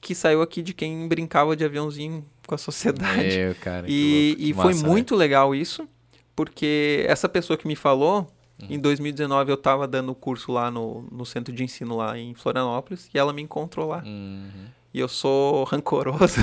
que 0.00 0.14
saiu 0.14 0.42
aqui 0.42 0.62
de 0.62 0.74
quem 0.74 1.06
brincava 1.06 1.56
de 1.56 1.64
aviãozinho 1.64 2.24
com 2.46 2.54
a 2.54 2.58
sociedade. 2.58 3.36
Meu, 3.36 3.54
cara, 3.56 3.86
e, 3.88 4.36
e 4.38 4.54
foi 4.54 4.74
Massa, 4.74 4.86
muito 4.86 5.14
né? 5.14 5.18
legal 5.18 5.54
isso, 5.54 5.86
porque 6.34 7.04
essa 7.08 7.28
pessoa 7.28 7.56
que 7.56 7.66
me 7.66 7.76
falou, 7.76 8.30
uhum. 8.60 8.68
em 8.70 8.78
2019 8.78 9.50
eu 9.50 9.54
estava 9.54 9.86
dando 9.86 10.14
curso 10.14 10.52
lá 10.52 10.70
no, 10.70 11.06
no 11.10 11.26
centro 11.26 11.54
de 11.54 11.62
ensino 11.62 11.96
lá 11.96 12.18
em 12.18 12.34
Florianópolis 12.34 13.08
e 13.12 13.18
ela 13.18 13.32
me 13.32 13.42
encontrou 13.42 13.88
lá. 13.88 14.02
Uhum. 14.04 14.66
E 14.96 14.98
eu 14.98 15.08
sou 15.08 15.64
rancoroso. 15.64 16.40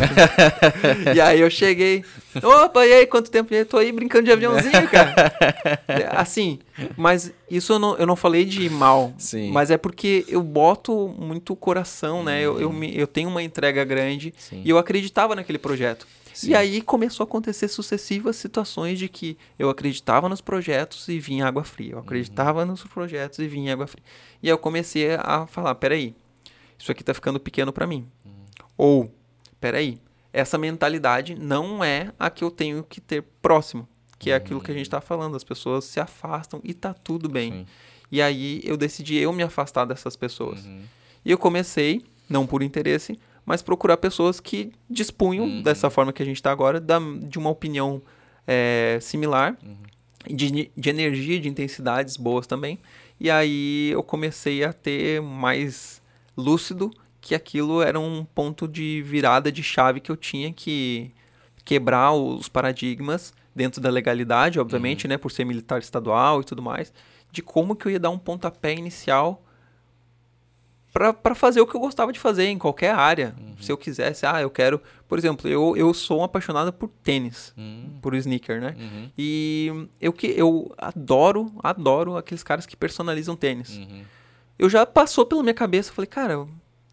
e 1.16 1.20
aí 1.20 1.40
eu 1.40 1.50
cheguei. 1.50 2.06
Opa, 2.36 2.86
e 2.86 2.94
aí, 2.94 3.08
quanto 3.08 3.32
tempo? 3.32 3.52
Eu 3.52 3.66
tô 3.66 3.78
aí 3.78 3.92
brincando 3.92 4.26
de 4.26 4.32
aviãozinho, 4.32 4.88
cara. 4.90 5.34
assim, 6.16 6.60
mas 6.96 7.34
isso 7.50 7.74
eu 7.74 7.80
não, 7.80 7.98
eu 7.98 8.06
não 8.06 8.16
falei 8.16 8.46
de 8.46 8.70
mal. 8.70 9.12
Sim. 9.18 9.52
Mas 9.52 9.72
é 9.72 9.78
porque 9.78 10.24
eu 10.28 10.44
boto 10.44 11.16
muito 11.18 11.56
coração, 11.56 12.24
né? 12.24 12.42
Eu, 12.42 12.62
eu, 12.62 12.68
uhum. 12.68 12.76
me, 12.76 12.96
eu 12.96 13.08
tenho 13.08 13.28
uma 13.28 13.42
entrega 13.42 13.84
grande 13.84 14.32
Sim. 14.38 14.62
e 14.64 14.70
eu 14.70 14.78
acreditava 14.78 15.34
naquele 15.34 15.58
projeto. 15.58 16.06
Sim. 16.32 16.52
E 16.52 16.56
aí 16.56 16.80
começou 16.80 17.24
a 17.24 17.28
acontecer 17.28 17.68
sucessivas 17.68 18.36
situações 18.36 19.00
de 19.00 19.10
que 19.10 19.36
eu 19.58 19.68
acreditava 19.68 20.30
nos 20.30 20.42
projetos 20.42 21.08
e 21.08 21.18
vinha 21.18 21.48
água 21.48 21.64
fria. 21.64 21.94
Eu 21.94 22.00
acreditava 22.00 22.60
uhum. 22.60 22.68
nos 22.68 22.84
projetos 22.84 23.40
e 23.40 23.48
vinha 23.48 23.74
água 23.74 23.88
fria. 23.88 24.04
E 24.44 24.48
aí 24.48 24.54
eu 24.54 24.60
comecei 24.60 25.16
a 25.16 25.48
falar, 25.48 25.74
peraí, 25.74 26.14
isso 26.84 26.92
aqui 26.92 27.02
tá 27.02 27.14
ficando 27.14 27.40
pequeno 27.40 27.72
para 27.72 27.88
mim. 27.88 28.06
Ou, 28.78 29.14
peraí, 29.60 30.00
essa 30.32 30.58
mentalidade 30.58 31.36
não 31.36 31.84
é 31.84 32.12
a 32.18 32.30
que 32.30 32.44
eu 32.44 32.50
tenho 32.50 32.84
que 32.84 33.00
ter 33.00 33.24
próximo, 33.42 33.88
que 34.18 34.32
é 34.32 34.36
aquilo 34.36 34.62
que 34.62 34.72
a 34.72 34.74
gente 34.74 34.88
está 34.88 35.00
falando. 35.00 35.36
As 35.36 35.44
pessoas 35.44 35.86
se 35.86 36.00
afastam 36.00 36.60
e 36.64 36.74
tá 36.74 36.94
tudo 36.94 37.30
bem. 37.30 37.52
Sim. 37.52 37.66
E 38.12 38.22
aí 38.22 38.62
eu 38.64 38.76
decidi 38.76 39.18
eu 39.18 39.32
me 39.32 39.44
afastar 39.44 39.86
dessas 39.86 40.16
pessoas. 40.16 40.66
Uhum. 40.66 40.82
E 41.24 41.32
eu 41.32 41.38
comecei, 41.38 42.04
não 42.30 42.46
por 42.46 42.64
interesse, 42.64 43.18
mas 43.46 43.62
procurar 43.62 43.98
pessoas 43.98 44.40
que 44.40 44.72
dispunham 44.90 45.46
uhum. 45.46 45.62
dessa 45.62 45.90
forma 45.90 46.14
que 46.14 46.24
a 46.24 46.26
gente 46.26 46.38
está 46.38 46.52
agora, 46.52 46.80
da, 46.80 47.00
de 47.00 47.38
uma 47.38 47.50
opinião 47.50 48.02
é, 48.48 48.98
similar, 49.02 49.58
uhum. 49.64 50.36
de, 50.36 50.72
de 50.76 50.90
energia, 50.90 51.40
de 51.40 51.50
intensidades 51.50 52.18
boas 52.18 52.48
também. 52.48 52.80
E 53.20 53.30
aí 53.30 53.90
eu 53.92 54.04
comecei 54.04 54.64
a 54.64 54.74
ter 54.74 55.22
mais 55.22 56.02
lúcido 56.36 56.92
que 57.24 57.34
aquilo 57.34 57.82
era 57.82 57.98
um 57.98 58.26
ponto 58.26 58.68
de 58.68 59.02
virada 59.02 59.50
de 59.50 59.64
chave 59.64 60.02
que 60.02 60.12
eu 60.12 60.18
tinha 60.18 60.52
que 60.52 61.10
quebrar 61.64 62.12
os 62.12 62.50
paradigmas 62.50 63.34
dentro 63.56 63.80
da 63.80 63.90
legalidade, 63.90 64.60
obviamente, 64.60 65.06
uhum. 65.06 65.10
né, 65.10 65.18
por 65.18 65.32
ser 65.32 65.46
militar 65.46 65.80
estadual 65.80 66.42
e 66.42 66.44
tudo 66.44 66.62
mais, 66.62 66.92
de 67.32 67.42
como 67.42 67.78
que 67.78 67.88
eu 67.88 67.94
ia 67.94 68.00
dar 68.00 68.10
um 68.10 68.18
pontapé 68.18 68.74
inicial 68.76 69.42
para 70.92 71.34
fazer 71.34 71.62
o 71.62 71.66
que 71.66 71.74
eu 71.74 71.80
gostava 71.80 72.12
de 72.12 72.20
fazer 72.20 72.48
em 72.48 72.58
qualquer 72.58 72.94
área. 72.94 73.34
Uhum. 73.40 73.56
Se 73.58 73.72
eu 73.72 73.78
quisesse, 73.78 74.26
ah, 74.26 74.42
eu 74.42 74.50
quero, 74.50 74.82
por 75.08 75.18
exemplo, 75.18 75.50
eu, 75.50 75.78
eu 75.78 75.94
sou 75.94 76.20
um 76.20 76.24
apaixonado 76.26 76.74
por 76.74 76.90
tênis, 77.04 77.54
uhum. 77.58 78.00
por 78.02 78.14
sneaker, 78.16 78.60
né? 78.60 78.76
Uhum. 78.78 79.10
E 79.18 79.88
eu 80.00 80.12
que 80.12 80.28
eu 80.28 80.76
adoro, 80.78 81.54
adoro 81.64 82.18
aqueles 82.18 82.44
caras 82.44 82.66
que 82.66 82.76
personalizam 82.76 83.34
tênis. 83.34 83.78
Uhum. 83.78 84.04
Eu 84.60 84.70
já 84.70 84.86
passou 84.86 85.26
pela 85.26 85.42
minha 85.42 85.54
cabeça, 85.54 85.94
falei, 85.94 86.08
cara, 86.08 86.46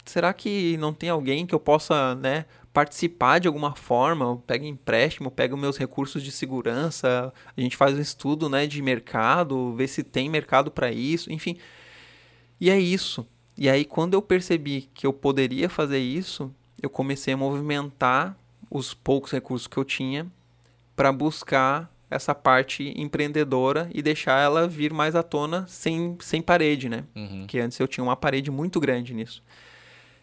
será 0.05 0.33
que 0.33 0.77
não 0.79 0.93
tem 0.93 1.09
alguém 1.09 1.47
que 1.47 1.55
eu 1.55 1.61
possa, 1.61 2.15
né, 2.15 2.45
participar 2.73 3.39
de 3.39 3.49
alguma 3.49 3.75
forma? 3.75 4.25
Eu 4.25 4.37
pego 4.47 4.65
empréstimo, 4.65 5.31
pego 5.31 5.57
meus 5.57 5.77
recursos 5.77 6.23
de 6.23 6.31
segurança, 6.31 7.33
a 7.57 7.61
gente 7.61 7.77
faz 7.77 7.97
um 7.97 8.01
estudo, 8.01 8.49
né, 8.49 8.67
de 8.67 8.81
mercado, 8.83 9.75
ver 9.75 9.89
se 9.89 10.03
tem 10.03 10.29
mercado 10.29 10.71
para 10.71 10.91
isso, 10.91 11.33
enfim. 11.33 11.57
E 12.61 12.71
é 12.71 12.79
isso. 12.79 13.27
E 13.57 13.69
aí 13.69 13.85
quando 13.85 14.15
eu 14.15 14.23
percebi 14.23 14.89
que 14.95 15.07
eu 15.07 15.13
poderia 15.13 15.69
fazer 15.69 15.99
isso, 15.99 16.53
eu 16.83 16.89
comecei 16.89 17.35
a 17.35 17.37
movimentar 17.37 18.37
os 18.71 18.95
poucos 18.95 19.33
recursos 19.33 19.67
que 19.67 19.77
eu 19.77 19.85
tinha 19.85 20.27
para 20.95 21.13
buscar 21.13 21.91
essa 22.11 22.35
parte 22.35 22.93
empreendedora 22.97 23.89
e 23.95 24.03
deixar 24.03 24.41
ela 24.41 24.67
vir 24.67 24.93
mais 24.93 25.15
à 25.15 25.23
tona 25.23 25.65
sem, 25.69 26.17
sem 26.21 26.43
parede, 26.43 26.89
né? 26.89 27.05
Uhum. 27.15 27.47
Que 27.47 27.61
antes 27.61 27.79
eu 27.79 27.87
tinha 27.87 28.03
uma 28.03 28.17
parede 28.17 28.51
muito 28.51 28.81
grande 28.81 29.15
nisso. 29.15 29.43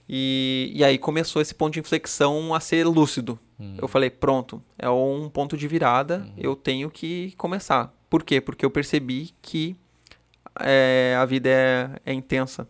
E, 0.09 0.71
e 0.73 0.83
aí 0.83 0.97
começou 0.97 1.41
esse 1.41 1.53
ponto 1.53 1.73
de 1.73 1.79
inflexão 1.79 2.53
a 2.53 2.59
ser 2.59 2.85
lúcido. 2.85 3.37
Uhum. 3.59 3.75
Eu 3.81 3.87
falei, 3.87 4.09
pronto, 4.09 4.61
é 4.77 4.89
um 4.89 5.29
ponto 5.29 5.57
de 5.57 5.67
virada, 5.67 6.19
uhum. 6.19 6.33
eu 6.37 6.55
tenho 6.55 6.89
que 6.89 7.33
começar. 7.37 7.93
Por 8.09 8.23
quê? 8.23 8.39
Porque 8.39 8.65
eu 8.65 8.69
percebi 8.69 9.31
que 9.41 9.75
é, 10.59 11.17
a 11.19 11.25
vida 11.25 11.49
é, 11.49 11.89
é 12.05 12.13
intensa. 12.13 12.67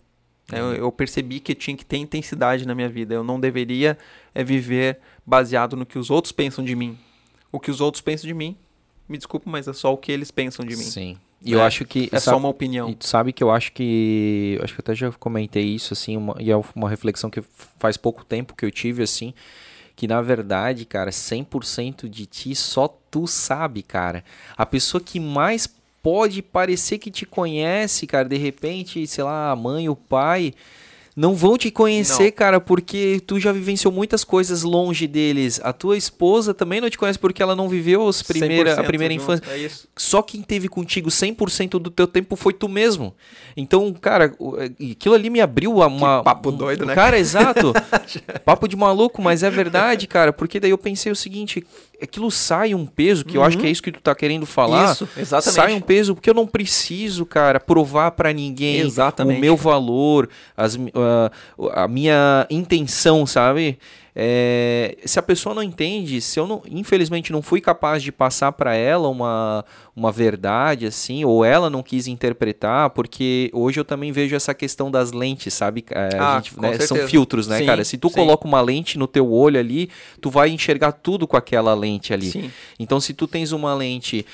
Uhum. 0.51 0.57
Eu, 0.57 0.73
eu, 0.73 0.91
percebi 0.91 1.39
que 1.39 1.53
tinha 1.53 1.75
que 1.75 1.85
ter 1.85 1.97
intensidade 1.97 2.65
na 2.65 2.73
minha 2.73 2.89
vida. 2.89 3.13
Eu 3.13 3.23
não 3.23 3.39
deveria 3.39 3.97
é, 4.33 4.43
viver 4.43 4.99
baseado 5.25 5.75
no 5.75 5.85
que 5.85 5.99
os 5.99 6.09
outros 6.09 6.31
pensam 6.31 6.63
de 6.63 6.75
mim. 6.75 6.97
O 7.51 7.59
que 7.59 7.69
os 7.69 7.81
outros 7.81 8.01
pensam 8.01 8.27
de 8.27 8.33
mim, 8.33 8.57
me 9.07 9.17
desculpe, 9.17 9.47
mas 9.47 9.67
é 9.67 9.73
só 9.73 9.93
o 9.93 9.97
que 9.97 10.11
eles 10.11 10.31
pensam 10.31 10.65
de 10.65 10.75
mim. 10.75 10.83
Sim. 10.83 11.17
E 11.47 11.53
eu 11.53 11.61
é, 11.61 11.65
acho 11.65 11.85
que. 11.85 12.09
É 12.11 12.19
sabe, 12.19 12.35
só 12.35 12.37
uma 12.37 12.49
opinião. 12.49 12.89
E 12.89 12.95
tu 12.95 13.07
sabe 13.07 13.31
que 13.31 13.41
eu 13.41 13.49
acho 13.49 13.71
que. 13.71 14.59
Acho 14.61 14.73
que 14.73 14.81
eu 14.81 14.83
até 14.83 14.93
já 14.93 15.09
comentei 15.13 15.63
isso, 15.63 15.93
assim, 15.93 16.17
uma, 16.17 16.35
e 16.39 16.51
é 16.51 16.61
uma 16.75 16.89
reflexão 16.89 17.29
que 17.29 17.41
faz 17.79 17.95
pouco 17.95 18.25
tempo 18.25 18.53
que 18.53 18.65
eu 18.65 18.71
tive, 18.71 19.01
assim. 19.01 19.33
Que 19.95 20.07
na 20.07 20.21
verdade, 20.21 20.83
cara, 20.83 21.09
100% 21.09 22.09
de 22.09 22.25
ti 22.25 22.53
só 22.53 22.87
tu 23.09 23.25
sabe, 23.25 23.81
cara. 23.81 24.25
A 24.57 24.65
pessoa 24.65 25.01
que 25.01 25.21
mais 25.21 25.67
pode 26.03 26.41
parecer 26.41 26.97
que 26.97 27.09
te 27.09 27.25
conhece, 27.25 28.05
cara, 28.05 28.27
de 28.27 28.37
repente, 28.37 29.07
sei 29.07 29.23
lá, 29.23 29.49
a 29.49 29.55
mãe, 29.55 29.87
o 29.87 29.95
pai 29.95 30.53
não 31.17 31.33
vão 31.33 31.57
te 31.57 31.71
conhecer, 31.71 32.25
não. 32.25 32.31
cara, 32.31 32.59
porque 32.59 33.19
tu 33.25 33.39
já 33.39 33.51
vivenciou 33.51 33.91
muitas 33.91 34.23
coisas 34.23 34.61
longe 34.61 35.07
deles. 35.07 35.59
A 35.63 35.73
tua 35.73 35.97
esposa 35.97 36.53
também 36.53 36.79
não 36.79 36.91
te 36.91 36.97
conhece 36.97 37.17
porque 37.17 37.41
ela 37.41 37.55
não 37.55 37.67
viveu 37.67 38.07
as 38.07 38.21
primeira, 38.21 38.79
a 38.79 38.83
primeira 38.83 39.11
junto, 39.15 39.23
infância. 39.23 39.43
É 39.49 39.67
Só 39.95 40.21
quem 40.21 40.43
teve 40.43 40.69
contigo 40.69 41.09
100% 41.09 41.79
do 41.79 41.89
teu 41.89 42.05
tempo 42.05 42.35
foi 42.35 42.53
tu 42.53 42.69
mesmo. 42.69 43.15
Então, 43.55 43.91
cara, 43.93 44.25
aquilo 44.91 45.15
ali 45.15 45.31
me 45.31 45.41
abriu 45.41 45.73
uma. 45.73 46.19
Que 46.19 46.23
papo 46.23 46.51
doido, 46.51 46.85
né? 46.85 46.93
Cara, 46.93 47.17
exato. 47.17 47.73
papo 48.45 48.67
de 48.67 48.75
maluco, 48.75 49.19
mas 49.19 49.41
é 49.41 49.49
verdade, 49.49 50.05
cara, 50.05 50.31
porque 50.31 50.59
daí 50.59 50.69
eu 50.69 50.77
pensei 50.77 51.11
o 51.11 51.15
seguinte: 51.15 51.65
aquilo 52.01 52.29
sai 52.29 52.73
um 52.73 52.85
peso, 52.85 53.25
que 53.25 53.37
uhum. 53.37 53.43
eu 53.43 53.47
acho 53.47 53.57
que 53.57 53.63
é 53.63 53.67
uhum. 53.67 53.71
isso 53.71 53.83
que 53.83 53.91
tu 53.91 54.01
tá 54.01 54.13
querendo 54.13 54.45
falar. 54.45 54.91
Isso, 54.91 55.07
exatamente. 55.17 55.55
Sai 55.55 55.73
um 55.73 55.81
peso, 55.81 56.15
porque 56.15 56.29
eu 56.29 56.33
não 56.33 56.47
preciso, 56.47 57.25
cara, 57.25 57.59
provar 57.59 58.11
para 58.11 58.31
ninguém 58.31 58.79
exatamente. 58.79 59.37
o 59.37 59.41
meu 59.41 59.55
valor, 59.55 60.29
as, 60.55 60.75
uh, 60.75 61.69
a 61.73 61.87
minha 61.87 62.45
intenção, 62.49 63.25
sabe? 63.25 63.77
É, 64.19 64.97
se 65.05 65.19
a 65.19 65.21
pessoa 65.21 65.53
não 65.53 65.61
entende, 65.61 66.19
se 66.21 66.39
eu 66.39 66.47
não, 66.47 66.63
infelizmente 66.71 67.31
não 67.31 67.43
fui 67.43 67.61
capaz 67.61 68.01
de 68.01 68.11
passar 68.11 68.51
para 68.51 68.73
ela 68.73 69.07
uma, 69.09 69.63
uma 69.95 70.11
verdade 70.11 70.87
assim, 70.87 71.23
ou 71.23 71.45
ela 71.45 71.69
não 71.69 71.83
quis 71.83 72.07
interpretar, 72.07 72.89
porque 72.89 73.51
hoje 73.53 73.79
eu 73.79 73.85
também 73.85 74.11
vejo 74.11 74.35
essa 74.35 74.55
questão 74.55 74.89
das 74.89 75.11
lentes, 75.11 75.53
sabe? 75.53 75.85
É, 75.91 76.17
ah, 76.17 76.41
gente, 76.43 76.59
né, 76.59 76.79
são 76.79 76.97
filtros, 77.07 77.47
né, 77.47 77.59
sim, 77.59 77.65
cara? 77.67 77.83
Se 77.83 77.95
tu 77.95 78.09
sim. 78.09 78.15
coloca 78.15 78.47
uma 78.47 78.59
lente 78.59 78.97
no 78.97 79.05
teu 79.05 79.31
olho 79.31 79.59
ali, 79.59 79.87
tu 80.19 80.31
vai 80.31 80.49
enxergar 80.49 80.93
tudo 80.93 81.27
com 81.27 81.37
aquela 81.37 81.75
lente 81.75 82.11
ali. 82.11 82.31
Sim. 82.31 82.51
Então, 82.79 82.99
se 82.99 83.13
tu 83.13 83.27
tens 83.27 83.51
uma 83.51 83.75
lente 83.75 84.25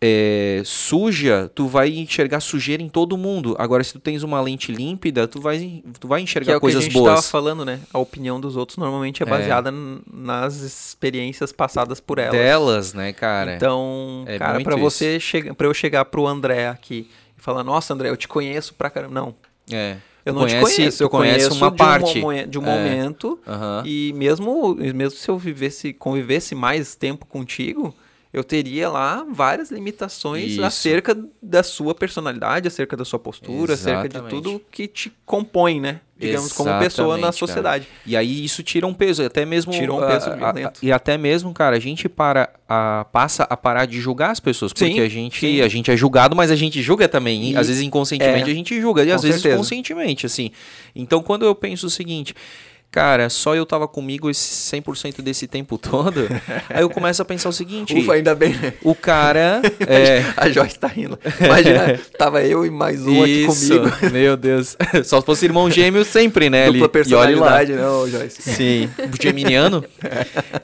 é, 0.00 0.62
suja, 0.64 1.50
tu 1.54 1.66
vai 1.66 1.88
enxergar 1.90 2.40
sujeira 2.40 2.82
em 2.82 2.88
todo 2.88 3.16
mundo. 3.16 3.56
Agora, 3.58 3.82
se 3.82 3.92
tu 3.92 3.98
tens 3.98 4.22
uma 4.22 4.40
lente 4.40 4.70
límpida, 4.70 5.26
tu 5.26 5.40
vai, 5.40 5.82
tu 5.98 6.06
vai 6.06 6.20
enxergar 6.20 6.54
é 6.54 6.60
coisas 6.60 6.84
boas. 6.84 6.92
que 6.92 6.98
a 6.98 7.02
gente 7.02 7.14
boas. 7.14 7.30
falando, 7.30 7.64
né? 7.64 7.80
A 7.92 7.98
opinião 7.98 8.40
dos 8.40 8.56
outros 8.56 8.78
normalmente 8.78 9.22
é, 9.22 9.26
é. 9.26 9.28
baseada 9.28 9.70
é. 9.70 9.72
nas 10.12 10.56
experiências 10.56 11.52
passadas 11.52 12.00
por 12.00 12.18
elas. 12.18 12.32
Delas, 12.32 12.94
né, 12.94 13.12
cara? 13.12 13.56
Então, 13.56 14.24
é 14.26 14.38
cara, 14.38 14.60
para 14.60 14.76
você 14.76 15.18
chegar, 15.18 15.54
para 15.54 15.66
eu 15.66 15.74
chegar 15.74 16.04
pro 16.04 16.26
André 16.26 16.68
aqui 16.68 17.10
e 17.36 17.42
falar: 17.42 17.64
"Nossa, 17.64 17.92
André, 17.92 18.08
eu 18.08 18.16
te 18.16 18.28
conheço 18.28 18.74
pra 18.74 18.88
caramba". 18.90 19.14
Não. 19.14 19.34
É. 19.70 19.96
Eu 20.24 20.34
não 20.34 20.42
conhece, 20.42 20.58
te 20.58 20.76
conheço, 20.76 21.02
eu 21.02 21.10
conheço 21.10 21.54
uma 21.54 21.70
de 21.70 21.76
parte 21.76 22.18
um, 22.18 22.46
de 22.46 22.58
um 22.58 22.66
é. 22.66 22.66
momento 22.66 23.38
uhum. 23.46 23.86
e 23.86 24.12
mesmo 24.14 24.74
mesmo 24.74 25.18
se 25.18 25.26
eu 25.28 25.38
vivesse 25.38 25.94
convivesse 25.94 26.54
mais 26.54 26.94
tempo 26.94 27.24
contigo, 27.24 27.94
eu 28.32 28.44
teria 28.44 28.90
lá 28.90 29.26
várias 29.30 29.70
limitações 29.70 30.52
Isso. 30.52 30.64
acerca 30.64 31.16
da 31.42 31.62
sua 31.62 31.94
personalidade, 31.94 32.68
acerca 32.68 32.96
da 32.96 33.04
sua 33.04 33.18
postura, 33.18 33.72
Exatamente. 33.72 34.16
acerca 34.16 34.22
de 34.22 34.28
tudo 34.28 34.62
que 34.70 34.86
te 34.86 35.12
compõe, 35.24 35.80
né? 35.80 36.00
Digamos, 36.18 36.46
Exatamente, 36.46 36.70
como 36.70 36.82
pessoa 36.82 37.16
na 37.16 37.30
sociedade. 37.30 37.86
Cara. 37.86 38.00
E 38.04 38.16
aí 38.16 38.44
isso 38.44 38.62
tira 38.62 38.86
um 38.86 38.92
peso, 38.92 39.24
até 39.24 39.46
mesmo. 39.46 39.72
Tira 39.72 39.94
um 39.94 40.00
peso 40.00 40.30
a, 40.30 40.50
a, 40.50 40.72
E 40.82 40.90
até 40.90 41.16
mesmo, 41.16 41.54
cara, 41.54 41.76
a 41.76 41.78
gente 41.78 42.08
para, 42.08 42.50
a, 42.68 43.06
passa 43.12 43.44
a 43.44 43.56
parar 43.56 43.86
de 43.86 44.00
julgar 44.00 44.32
as 44.32 44.40
pessoas. 44.40 44.72
Porque 44.72 44.92
sim, 44.92 45.00
a, 45.00 45.08
gente, 45.08 45.62
a 45.62 45.68
gente 45.68 45.90
é 45.90 45.96
julgado, 45.96 46.34
mas 46.34 46.50
a 46.50 46.56
gente 46.56 46.82
julga 46.82 47.08
também. 47.08 47.52
E, 47.52 47.56
às 47.56 47.68
vezes 47.68 47.82
inconscientemente 47.82 48.48
é, 48.50 48.52
a 48.52 48.54
gente 48.54 48.80
julga, 48.80 49.04
e 49.04 49.12
às 49.12 49.20
certeza. 49.20 49.42
vezes 49.44 49.58
conscientemente, 49.58 50.26
assim. 50.26 50.50
Então 50.94 51.22
quando 51.22 51.46
eu 51.46 51.54
penso 51.54 51.86
o 51.86 51.90
seguinte. 51.90 52.34
Cara, 52.90 53.28
só 53.28 53.54
eu 53.54 53.66
tava 53.66 53.86
comigo 53.86 54.30
esse 54.30 54.74
100% 54.76 55.20
desse 55.20 55.46
tempo 55.46 55.76
todo. 55.76 56.26
aí 56.70 56.80
eu 56.80 56.88
começo 56.88 57.20
a 57.20 57.24
pensar 57.24 57.50
o 57.50 57.52
seguinte. 57.52 57.94
Ufa, 57.94 58.14
ainda 58.14 58.34
bem, 58.34 58.54
né? 58.54 58.72
O 58.82 58.94
cara. 58.94 59.60
é... 59.86 60.24
A 60.34 60.48
Joyce 60.48 60.78
tá 60.78 60.88
rindo. 60.88 61.18
Imagina, 61.38 62.00
tava 62.16 62.42
eu 62.42 62.64
e 62.64 62.70
mais 62.70 63.06
um 63.06 63.26
Isso, 63.26 63.50
aqui 63.50 63.78
comigo. 63.78 63.96
Meu 64.10 64.36
Deus. 64.38 64.74
Só 65.04 65.20
se 65.20 65.26
fosse 65.26 65.44
irmão 65.44 65.70
gêmeo 65.70 66.02
sempre, 66.02 66.48
né? 66.48 66.70
Dupla 66.70 66.88
personalidade, 66.88 67.72
né, 67.72 67.82
Joyce? 68.10 68.40
Sim. 68.40 68.88
Geminiano. 69.20 69.84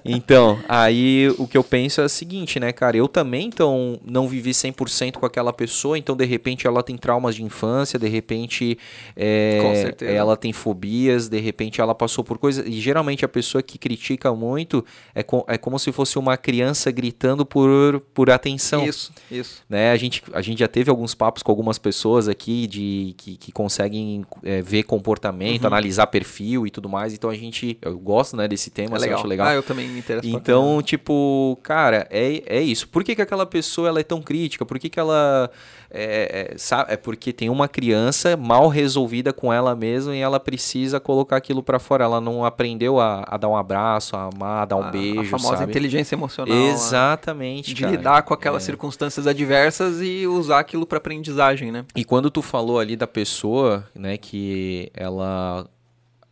Então, 0.02 0.58
aí 0.66 1.28
o 1.36 1.46
que 1.46 1.58
eu 1.58 1.64
penso 1.64 2.00
é 2.00 2.04
o 2.04 2.08
seguinte, 2.08 2.58
né, 2.58 2.72
cara? 2.72 2.96
Eu 2.96 3.06
também, 3.06 3.48
então, 3.48 4.00
não 4.02 4.26
vivi 4.26 4.52
100% 4.52 5.14
com 5.14 5.26
aquela 5.26 5.52
pessoa, 5.52 5.98
então, 5.98 6.16
de 6.16 6.24
repente, 6.24 6.66
ela 6.66 6.82
tem 6.82 6.96
traumas 6.96 7.34
de 7.34 7.42
infância, 7.42 7.98
de 7.98 8.08
repente, 8.08 8.78
é, 9.14 9.58
ela 10.00 10.36
tem 10.36 10.52
fobias, 10.52 11.28
de 11.28 11.38
repente, 11.38 11.80
ela 11.80 11.94
passou 11.94 12.13
por 12.22 12.38
coisas. 12.38 12.66
E 12.66 12.80
geralmente 12.80 13.24
a 13.24 13.28
pessoa 13.28 13.62
que 13.62 13.78
critica 13.78 14.32
muito 14.32 14.84
é, 15.14 15.22
com, 15.22 15.44
é 15.48 15.56
como 15.56 15.78
se 15.78 15.90
fosse 15.90 16.18
uma 16.18 16.36
criança 16.36 16.90
gritando 16.90 17.44
por, 17.44 18.00
por 18.12 18.30
atenção. 18.30 18.84
Isso, 18.86 19.12
isso. 19.30 19.62
Né? 19.68 19.90
A, 19.90 19.96
gente, 19.96 20.22
a 20.32 20.42
gente 20.42 20.58
já 20.58 20.68
teve 20.68 20.90
alguns 20.90 21.14
papos 21.14 21.42
com 21.42 21.50
algumas 21.50 21.78
pessoas 21.78 22.28
aqui 22.28 22.66
de 22.66 23.14
que, 23.16 23.36
que 23.36 23.52
conseguem 23.52 24.24
é, 24.42 24.60
ver 24.60 24.84
comportamento, 24.84 25.62
uhum. 25.62 25.68
analisar 25.68 26.06
perfil 26.06 26.66
e 26.66 26.70
tudo 26.70 26.88
mais. 26.88 27.14
Então 27.14 27.30
a 27.30 27.34
gente. 27.34 27.78
Eu 27.80 27.98
gosto 27.98 28.36
né, 28.36 28.46
desse 28.46 28.70
tema, 28.70 28.96
é 28.96 29.00
legal. 29.00 29.18
acho 29.18 29.26
legal. 29.26 29.46
Ah, 29.48 29.54
eu 29.54 29.62
também 29.62 29.88
me 29.88 29.98
interesso. 29.98 30.28
Então, 30.28 30.82
tipo, 30.82 31.58
cara, 31.62 32.06
é, 32.10 32.42
é 32.46 32.60
isso. 32.60 32.88
Por 32.88 33.02
que, 33.02 33.14
que 33.14 33.22
aquela 33.22 33.46
pessoa 33.46 33.88
ela 33.88 34.00
é 34.00 34.04
tão 34.04 34.20
crítica? 34.20 34.66
Por 34.66 34.78
que, 34.78 34.88
que 34.88 35.00
ela 35.00 35.50
é, 35.96 36.50
é, 36.54 36.58
sabe, 36.58 36.92
é 36.92 36.96
porque 36.96 37.32
tem 37.32 37.48
uma 37.48 37.68
criança 37.68 38.36
mal 38.36 38.66
resolvida 38.66 39.32
com 39.32 39.52
ela 39.52 39.76
mesma 39.76 40.14
e 40.16 40.18
ela 40.18 40.40
precisa 40.40 40.98
colocar 40.98 41.36
aquilo 41.36 41.62
para 41.62 41.78
fora. 41.78 42.02
Ela 42.02 42.20
não 42.20 42.44
aprendeu 42.44 42.98
a, 42.98 43.24
a, 43.28 43.36
dar 43.36 43.48
um 43.48 43.56
abraço, 43.56 44.16
a 44.16 44.24
amar, 44.24 44.62
a 44.62 44.64
dar 44.64 44.76
um 44.76 44.82
a, 44.82 44.90
beijo. 44.90 45.20
A 45.20 45.38
famosa 45.38 45.58
sabe? 45.58 45.70
inteligência 45.70 46.16
emocional. 46.16 46.52
Exatamente. 46.52 47.72
De 47.72 47.82
cara. 47.82 47.96
lidar 47.96 48.22
com 48.22 48.34
aquelas 48.34 48.64
é. 48.64 48.66
circunstâncias 48.66 49.28
adversas 49.28 50.00
e 50.02 50.26
usar 50.26 50.58
aquilo 50.58 50.84
para 50.84 50.98
aprendizagem, 50.98 51.70
né? 51.70 51.84
E 51.94 52.04
quando 52.04 52.28
tu 52.28 52.42
falou 52.42 52.80
ali 52.80 52.96
da 52.96 53.06
pessoa, 53.06 53.88
né, 53.94 54.16
que 54.16 54.90
ela 54.94 55.66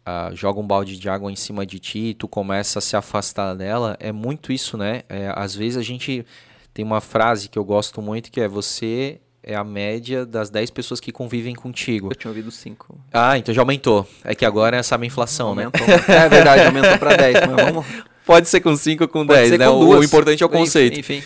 Uh, 0.05 0.35
joga 0.35 0.59
um 0.59 0.67
balde 0.67 0.99
de 0.99 1.09
água 1.09 1.31
em 1.31 1.37
cima 1.37 1.65
de 1.65 1.79
ti 1.79 1.99
e 2.07 2.15
tu 2.15 2.27
começa 2.27 2.81
a 2.81 2.83
se 2.83 2.97
afastar 2.97 3.55
dela, 3.55 3.97
é 4.01 4.11
muito 4.11 4.53
isso, 4.53 4.77
né? 4.77 5.03
É, 5.09 5.33
às 5.37 5.55
vezes 5.55 5.77
a 5.77 5.83
gente 5.83 6.27
tem 6.75 6.85
uma 6.85 7.01
frase 7.01 7.49
que 7.49 7.57
eu 7.57 7.65
gosto 7.65 8.03
muito 8.03 8.29
que 8.29 8.41
é 8.41 8.49
você 8.49 9.21
é 9.43 9.55
a 9.55 9.65
média 9.65 10.25
das 10.25 10.51
10 10.51 10.71
pessoas 10.71 11.01
que 11.01 11.11
convivem 11.11 11.55
contigo. 11.55 12.09
Eu 12.11 12.15
tinha 12.15 12.31
ouvido 12.31 12.51
5. 12.51 12.99
Ah, 13.13 13.37
então 13.37 13.55
já 13.55 13.61
aumentou. 13.63 14.09
É 14.25 14.35
que 14.35 14.45
agora 14.45 14.77
é 14.77 14.83
sabe 14.83 15.05
a 15.05 15.07
inflação, 15.09 15.55
né? 15.55 15.65
aumentou. 15.65 15.87
né? 15.87 16.25
É 16.25 16.29
verdade, 16.29 16.65
aumentou 16.67 16.99
para 16.99 17.17
10, 17.17 17.35
mas 17.47 17.67
vamos... 17.67 17.87
Pode 18.25 18.49
ser 18.49 18.61
com 18.61 18.77
5 18.77 19.03
ou 19.03 19.09
com 19.09 19.27
10, 19.27 19.59
né? 19.59 19.67
Com 19.67 19.73
o, 19.73 19.99
o 19.99 20.05
importante 20.05 20.43
é 20.45 20.47
o 20.47 20.49
conceito. 20.49 21.01
Enfim. 21.01 21.21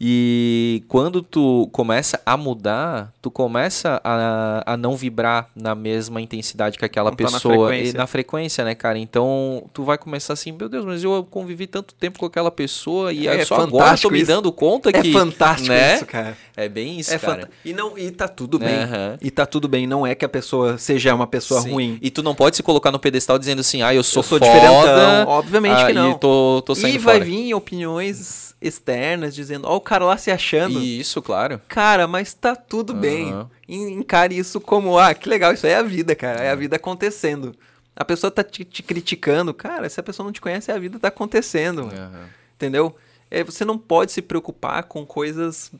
E 0.00 0.84
quando 0.86 1.22
tu 1.22 1.68
começa 1.72 2.20
a 2.24 2.36
mudar, 2.36 3.12
tu 3.20 3.32
começa 3.32 4.00
a, 4.04 4.62
a 4.64 4.76
não 4.76 4.96
vibrar 4.96 5.50
na 5.56 5.74
mesma 5.74 6.20
intensidade 6.20 6.78
que 6.78 6.84
aquela 6.84 7.10
não 7.10 7.16
pessoa. 7.16 7.70
Tá 7.70 7.76
na, 7.76 7.92
na 7.98 8.06
frequência, 8.06 8.64
né, 8.64 8.76
cara? 8.76 8.96
Então 8.98 9.64
tu 9.72 9.82
vai 9.82 9.98
começar 9.98 10.34
assim, 10.34 10.52
meu 10.52 10.68
Deus, 10.68 10.84
mas 10.84 11.02
eu 11.02 11.26
convivi 11.28 11.66
tanto 11.66 11.94
tempo 11.94 12.18
com 12.18 12.26
aquela 12.26 12.50
pessoa 12.50 13.12
e 13.12 13.26
é, 13.26 13.44
só 13.44 13.56
agora 13.56 13.98
tô 13.98 14.08
me 14.08 14.22
dando 14.22 14.52
conta 14.52 14.90
é 14.90 14.92
que. 14.92 15.08
É 15.08 15.12
fantástico 15.12 15.70
né? 15.70 15.96
isso, 15.96 16.06
cara. 16.06 16.36
É 16.56 16.68
bem 16.68 17.00
isso, 17.00 17.14
é 17.14 17.18
cara. 17.18 17.50
E, 17.64 17.72
não, 17.72 17.98
e 17.98 18.10
tá 18.12 18.28
tudo 18.28 18.58
bem. 18.58 18.78
Uhum. 18.78 19.18
E 19.20 19.30
tá 19.32 19.46
tudo 19.46 19.66
bem. 19.66 19.84
Não 19.84 20.06
é 20.06 20.14
que 20.14 20.24
a 20.24 20.28
pessoa 20.28 20.78
seja 20.78 21.12
uma 21.12 21.26
pessoa 21.26 21.60
Sim. 21.60 21.72
ruim. 21.72 21.98
E 22.00 22.08
tu 22.08 22.22
não 22.22 22.36
pode 22.36 22.54
se 22.54 22.62
colocar 22.62 22.92
no 22.92 23.00
pedestal 23.00 23.36
dizendo 23.36 23.60
assim, 23.60 23.82
ah, 23.82 23.92
eu 23.92 24.04
sou, 24.04 24.20
eu 24.20 24.24
sou 24.24 24.38
foda. 24.38 25.24
Obviamente 25.26 25.82
ah, 25.82 25.86
que 25.86 25.92
não. 25.92 26.12
E, 26.12 26.18
tô, 26.18 26.62
tô 26.64 26.74
e 26.74 26.98
vai 26.98 27.18
vir 27.18 27.52
opiniões 27.54 28.47
externas 28.60 29.34
dizendo, 29.34 29.66
ó, 29.66 29.76
o 29.76 29.80
cara 29.80 30.04
lá 30.04 30.16
se 30.16 30.30
achando. 30.30 30.80
Isso, 30.80 31.22
claro. 31.22 31.60
Cara, 31.68 32.08
mas 32.08 32.34
tá 32.34 32.56
tudo 32.56 32.92
uhum. 32.92 32.98
bem. 32.98 33.48
Encare 33.68 34.36
isso 34.36 34.60
como, 34.60 34.98
ah, 34.98 35.14
que 35.14 35.28
legal, 35.28 35.52
isso 35.52 35.66
aí 35.66 35.72
é 35.72 35.76
a 35.76 35.82
vida, 35.82 36.14
cara. 36.14 36.40
É 36.42 36.50
a 36.50 36.54
vida 36.54 36.76
acontecendo. 36.76 37.54
A 37.94 38.04
pessoa 38.04 38.30
tá 38.30 38.42
te, 38.42 38.64
te 38.64 38.82
criticando. 38.82 39.54
Cara, 39.54 39.88
se 39.88 39.98
a 39.98 40.02
pessoa 40.02 40.24
não 40.24 40.32
te 40.32 40.40
conhece, 40.40 40.70
a 40.70 40.78
vida 40.78 40.98
tá 40.98 41.08
acontecendo. 41.08 41.82
Uhum. 41.82 42.26
Entendeu? 42.54 42.96
É, 43.30 43.44
você 43.44 43.64
não 43.64 43.78
pode 43.78 44.12
se 44.12 44.22
preocupar 44.22 44.84
com 44.84 45.04
coisas 45.06 45.70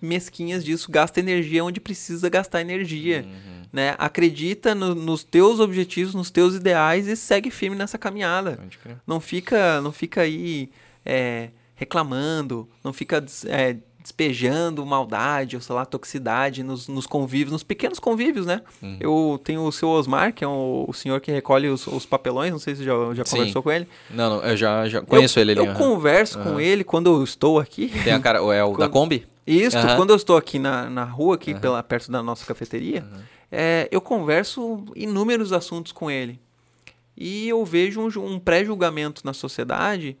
mesquinhas 0.00 0.64
disso. 0.64 0.90
Gasta 0.90 1.20
energia 1.20 1.64
onde 1.64 1.80
precisa 1.80 2.28
gastar 2.28 2.60
energia. 2.60 3.24
Uhum. 3.26 3.62
Né? 3.72 3.94
Acredita 3.98 4.74
no, 4.74 4.94
nos 4.94 5.24
teus 5.24 5.58
objetivos, 5.60 6.14
nos 6.14 6.30
teus 6.30 6.54
ideais 6.54 7.06
e 7.06 7.16
segue 7.16 7.50
firme 7.50 7.76
nessa 7.76 7.96
caminhada. 7.96 8.58
Não 9.06 9.20
fica, 9.20 9.80
não 9.80 9.90
fica 9.90 10.20
aí... 10.20 10.70
É, 11.04 11.50
reclamando, 11.82 12.68
não 12.84 12.92
fica 12.92 13.24
é, 13.46 13.76
despejando 14.00 14.86
maldade 14.86 15.56
ou 15.56 15.62
sei 15.62 15.74
lá, 15.74 15.84
toxicidade 15.84 16.62
nos, 16.62 16.86
nos 16.86 17.06
convívios, 17.06 17.50
nos 17.50 17.62
pequenos 17.64 17.98
convívios, 17.98 18.46
né? 18.46 18.62
Uhum. 18.80 18.96
Eu 19.00 19.40
tenho 19.42 19.62
o 19.62 19.72
seu 19.72 19.88
Osmar, 19.88 20.32
que 20.32 20.44
é 20.44 20.46
o, 20.46 20.84
o 20.86 20.92
senhor 20.92 21.20
que 21.20 21.32
recolhe 21.32 21.68
os, 21.68 21.86
os, 21.88 22.06
papelões, 22.06 22.52
não 22.52 22.58
sei 22.58 22.76
se 22.76 22.84
já, 22.84 22.92
já 23.14 23.24
conversou 23.24 23.62
com 23.62 23.70
ele. 23.72 23.88
Não, 24.10 24.30
não 24.30 24.44
eu 24.44 24.56
já, 24.56 24.88
já 24.88 25.02
conheço 25.02 25.38
eu, 25.38 25.42
ele 25.42 25.52
ali. 25.52 25.60
Eu 25.60 25.66
uhum. 25.66 25.74
converso 25.74 26.38
com 26.38 26.60
ele 26.60 26.84
quando 26.84 27.08
eu 27.08 27.24
estou 27.24 27.58
aqui. 27.58 27.88
Tem 28.04 28.12
a 28.12 28.20
cara, 28.20 28.38
é 28.38 28.62
o 28.62 28.70
quando, 28.70 28.78
da 28.78 28.88
Kombi? 28.88 29.26
Isso, 29.44 29.76
uhum. 29.76 29.96
quando 29.96 30.10
eu 30.10 30.16
estou 30.16 30.36
aqui 30.36 30.58
na, 30.58 30.88
na 30.88 31.04
rua, 31.04 31.34
aqui 31.34 31.52
pela, 31.54 31.82
perto 31.82 32.12
da 32.12 32.22
nossa 32.22 32.46
cafeteria, 32.46 33.04
é, 33.50 33.88
eu 33.90 34.00
converso 34.00 34.84
inúmeros 34.94 35.52
assuntos 35.52 35.90
com 35.90 36.08
ele. 36.08 36.40
E 37.16 37.48
eu 37.48 37.64
vejo 37.64 38.00
um, 38.00 38.24
um 38.24 38.38
pré-julgamento 38.38 39.22
na 39.24 39.32
sociedade 39.32 40.16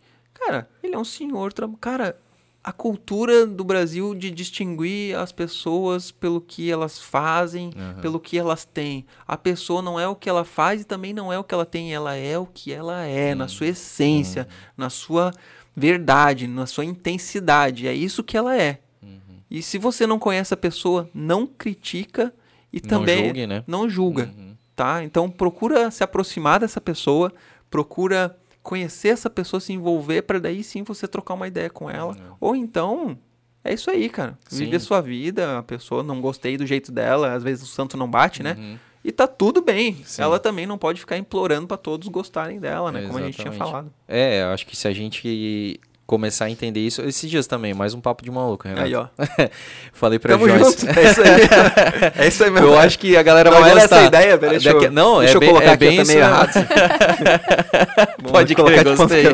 Cara, 0.46 0.68
ele 0.82 0.94
é 0.94 0.98
um 0.98 1.04
senhor. 1.04 1.52
Cara, 1.80 2.16
a 2.64 2.72
cultura 2.72 3.44
do 3.44 3.64
Brasil 3.64 4.14
de 4.14 4.30
distinguir 4.30 5.16
as 5.16 5.32
pessoas 5.32 6.12
pelo 6.12 6.40
que 6.40 6.70
elas 6.70 6.98
fazem, 6.98 7.70
uhum. 7.76 8.00
pelo 8.00 8.20
que 8.20 8.38
elas 8.38 8.64
têm. 8.64 9.04
A 9.26 9.36
pessoa 9.36 9.82
não 9.82 9.98
é 9.98 10.06
o 10.06 10.14
que 10.14 10.28
ela 10.28 10.44
faz 10.44 10.82
e 10.82 10.84
também 10.84 11.12
não 11.12 11.32
é 11.32 11.38
o 11.38 11.44
que 11.44 11.52
ela 11.52 11.66
tem, 11.66 11.92
ela 11.92 12.14
é 12.14 12.38
o 12.38 12.46
que 12.46 12.72
ela 12.72 13.04
é, 13.04 13.32
uhum. 13.32 13.38
na 13.38 13.48
sua 13.48 13.66
essência, 13.66 14.42
uhum. 14.48 14.74
na 14.76 14.90
sua 14.90 15.32
verdade, 15.74 16.46
na 16.46 16.66
sua 16.66 16.84
intensidade. 16.84 17.88
É 17.88 17.94
isso 17.94 18.22
que 18.22 18.36
ela 18.36 18.56
é. 18.56 18.78
Uhum. 19.02 19.18
E 19.50 19.60
se 19.60 19.76
você 19.76 20.06
não 20.06 20.18
conhece 20.18 20.54
a 20.54 20.56
pessoa, 20.56 21.10
não 21.12 21.46
critica 21.46 22.32
e 22.72 22.80
não 22.80 22.88
também 22.88 23.24
julgue, 23.24 23.46
né? 23.46 23.64
não 23.66 23.90
julga, 23.90 24.32
uhum. 24.36 24.54
tá? 24.76 25.02
Então 25.02 25.28
procura 25.28 25.90
se 25.90 26.04
aproximar 26.04 26.60
dessa 26.60 26.80
pessoa, 26.80 27.32
procura 27.68 28.36
conhecer 28.62 29.08
essa 29.08 29.28
pessoa, 29.28 29.60
se 29.60 29.72
envolver, 29.72 30.22
para 30.22 30.38
daí 30.38 30.62
sim 30.62 30.82
você 30.82 31.08
trocar 31.08 31.34
uma 31.34 31.48
ideia 31.48 31.68
com 31.68 31.90
ela. 31.90 32.12
Uhum. 32.12 32.36
Ou 32.40 32.56
então, 32.56 33.18
é 33.64 33.74
isso 33.74 33.90
aí, 33.90 34.08
cara. 34.08 34.38
Sim. 34.48 34.64
Viver 34.64 34.80
sua 34.80 35.00
vida, 35.00 35.58
a 35.58 35.62
pessoa 35.62 36.02
não 36.02 36.20
gostei 36.20 36.56
do 36.56 36.66
jeito 36.66 36.92
dela, 36.92 37.32
às 37.32 37.42
vezes 37.42 37.64
o 37.64 37.66
santo 37.66 37.96
não 37.96 38.08
bate, 38.08 38.42
né? 38.42 38.56
Uhum. 38.58 38.78
E 39.04 39.10
tá 39.10 39.26
tudo 39.26 39.60
bem. 39.60 40.02
Sim. 40.04 40.22
Ela 40.22 40.38
também 40.38 40.64
não 40.64 40.78
pode 40.78 41.00
ficar 41.00 41.18
implorando 41.18 41.66
para 41.66 41.76
todos 41.76 42.06
gostarem 42.08 42.60
dela, 42.60 42.92
né? 42.92 43.02
Como 43.02 43.18
a 43.18 43.22
gente 43.22 43.38
tinha 43.38 43.52
falado. 43.52 43.92
É, 44.06 44.42
acho 44.44 44.64
que 44.66 44.76
se 44.76 44.86
a 44.86 44.92
gente 44.92 45.80
começar 46.12 46.44
a 46.44 46.50
entender 46.50 46.80
isso. 46.80 47.00
Esses 47.00 47.30
dias 47.30 47.46
também, 47.46 47.72
mais 47.72 47.94
um 47.94 48.00
papo 48.00 48.22
de 48.22 48.30
maluco, 48.30 48.68
Renato. 48.68 48.84
Aí, 48.84 48.94
ó. 48.94 49.06
Falei 49.94 50.18
pra 50.18 50.34
Tamo 50.34 50.46
Joyce. 50.46 50.86
Junto. 50.86 50.98
É 50.98 51.10
isso 51.10 51.22
aí. 51.22 52.12
é 52.18 52.28
isso 52.28 52.44
aí 52.44 52.50
mesmo. 52.50 52.68
Eu 52.68 52.78
acho 52.78 52.98
que 52.98 53.16
a 53.16 53.22
galera 53.22 53.50
não 53.50 53.58
vai 53.58 53.70
era 53.70 53.80
gostar. 53.80 53.96
essa 53.96 54.06
ideia. 54.08 54.36
Deixa, 54.36 54.70
eu, 54.72 54.92
não, 54.92 55.20
deixa 55.20 55.32
é 55.32 55.36
eu 55.36 55.40
bem, 55.40 55.48
colocar 55.48 55.66
é 55.66 55.72
aqui 55.72 55.86
bem 55.86 56.02
isso 56.02 56.12
errado. 56.12 56.52
Pode 58.30 58.54
colocar, 58.54 58.84
gostei. 58.84 59.24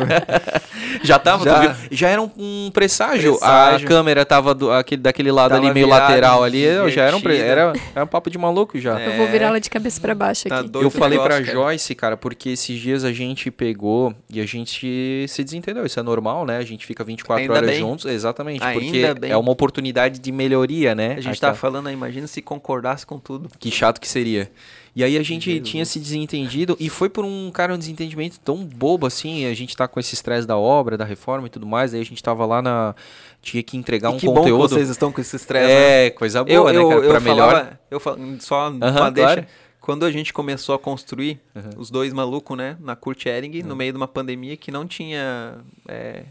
já 1.02 1.18
tava, 1.18 1.44
já, 1.44 1.76
já 1.90 2.08
era 2.10 2.22
um, 2.22 2.30
um 2.38 2.70
presságio. 2.72 3.36
presságio. 3.36 3.86
A 3.86 3.88
câmera 3.88 4.24
tava 4.24 4.54
do, 4.54 4.70
aquele, 4.70 5.02
daquele 5.02 5.32
lado 5.32 5.50
tava 5.50 5.64
ali, 5.64 5.74
meio 5.74 5.88
lateral 5.88 6.44
ali. 6.44 6.62
Já 6.90 7.06
era 7.06 7.16
um, 7.16 7.20
era, 7.28 7.72
era 7.92 8.04
um 8.04 8.08
papo 8.08 8.30
de 8.30 8.38
maluco 8.38 8.78
já. 8.78 9.00
É. 9.00 9.08
Eu 9.08 9.16
vou 9.16 9.26
virar 9.26 9.48
ela 9.48 9.60
de 9.60 9.68
cabeça 9.68 10.00
pra 10.00 10.14
baixo 10.14 10.48
tá 10.48 10.60
aqui. 10.60 10.70
eu 10.74 10.90
falei 10.90 11.18
pra 11.18 11.42
cara. 11.42 11.44
Joyce, 11.44 11.92
cara, 11.96 12.16
porque 12.16 12.50
esses 12.50 12.78
dias 12.78 13.02
a 13.02 13.12
gente 13.12 13.50
pegou 13.50 14.14
e 14.30 14.40
a 14.40 14.46
gente 14.46 15.26
se 15.26 15.42
desentendeu. 15.42 15.84
Isso 15.84 15.98
é 15.98 16.04
normal, 16.04 16.46
né? 16.46 16.58
Gente 16.68 16.86
fica 16.86 17.02
24 17.02 17.42
Ainda 17.42 17.54
horas 17.54 17.70
bem. 17.70 17.80
juntos. 17.80 18.06
Exatamente, 18.06 18.62
Ainda 18.62 18.80
porque 18.80 19.14
bem. 19.14 19.30
é 19.30 19.36
uma 19.36 19.50
oportunidade 19.50 20.18
de 20.18 20.32
melhoria, 20.32 20.94
né? 20.94 21.14
A 21.14 21.20
gente 21.20 21.40
tava 21.40 21.56
falando, 21.56 21.90
imagina 21.90 22.26
se 22.26 22.42
concordasse 22.42 23.06
com 23.06 23.18
tudo. 23.18 23.50
Que 23.58 23.70
chato 23.70 24.00
que 24.00 24.08
seria. 24.08 24.50
E 24.98 25.04
aí 25.04 25.16
a 25.16 25.22
gente 25.22 25.60
tinha 25.60 25.84
se 25.84 26.00
desentendido 26.00 26.76
e 26.80 26.88
foi 26.88 27.08
por 27.08 27.24
um 27.24 27.52
cara 27.52 27.72
um 27.72 27.78
desentendimento 27.78 28.40
tão 28.40 28.64
bobo 28.64 29.06
assim, 29.06 29.46
a 29.46 29.54
gente 29.54 29.76
tá 29.76 29.86
com 29.86 30.00
esse 30.00 30.12
estresse 30.12 30.44
da 30.44 30.56
obra, 30.56 30.96
da 30.96 31.04
reforma 31.04 31.46
e 31.46 31.50
tudo 31.50 31.64
mais, 31.64 31.94
aí 31.94 32.00
a 32.00 32.04
gente 32.04 32.20
tava 32.20 32.44
lá 32.44 32.60
na 32.60 32.96
tinha 33.40 33.62
que 33.62 33.76
entregar 33.76 34.10
e 34.10 34.14
um 34.14 34.18
que 34.18 34.26
conteúdo. 34.26 34.58
Bom 34.58 34.66
que 34.66 34.74
vocês 34.74 34.88
estão 34.88 35.12
com 35.12 35.20
esse 35.20 35.36
estresse. 35.36 35.70
É, 35.70 36.04
né? 36.04 36.10
coisa 36.10 36.42
boa, 36.42 36.52
eu, 36.52 36.64
né, 36.72 36.76
eu, 36.76 36.88
cara, 36.88 37.00
eu 37.00 37.10
pra 37.10 37.20
melhor. 37.20 37.50
Falava, 37.50 37.80
eu 37.88 38.00
fal... 38.00 38.16
só 38.40 38.70
uma 38.70 39.10
deixa. 39.10 39.34
Claro. 39.34 39.46
Quando 39.80 40.04
a 40.04 40.10
gente 40.10 40.32
começou 40.32 40.74
a 40.74 40.78
construir, 40.78 41.40
os 41.76 41.90
dois 41.90 42.12
malucos, 42.12 42.58
né, 42.58 42.76
na 42.80 42.96
Kurt 42.96 43.24
Ehring, 43.24 43.62
no 43.62 43.76
meio 43.76 43.92
de 43.92 43.96
uma 43.96 44.08
pandemia 44.08 44.56
que 44.56 44.70
não 44.70 44.86
tinha 44.86 45.58
é, 45.86 46.24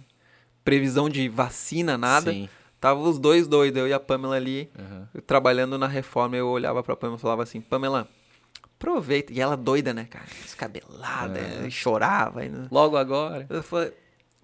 previsão 0.68 1.08
de 1.08 1.30
vacina, 1.30 1.98
nada. 1.98 2.34
Sim. 2.34 2.50
Tava 2.78 3.00
os 3.00 3.18
dois 3.18 3.48
doidos, 3.48 3.80
eu 3.80 3.88
e 3.88 3.94
a 3.94 4.00
Pamela 4.02 4.36
ali, 4.36 4.70
uhum. 4.78 5.22
trabalhando 5.26 5.78
na 5.78 5.88
reforma. 5.88 6.36
Eu 6.36 6.50
olhava 6.50 6.84
pra 6.84 6.94
Pamela 6.94 7.18
e 7.18 7.22
falava 7.22 7.42
assim: 7.42 7.62
Pamela, 7.62 8.06
aproveita. 8.76 9.32
E 9.32 9.40
ela 9.40 9.56
doida, 9.56 9.94
né, 9.94 10.06
cara? 10.10 10.26
Descabelada, 10.44 11.40
é. 11.40 11.70
chorava. 11.70 12.42
Logo 12.70 12.98
agora. 12.98 13.46
Eu 13.50 13.64
falei: 13.64 13.94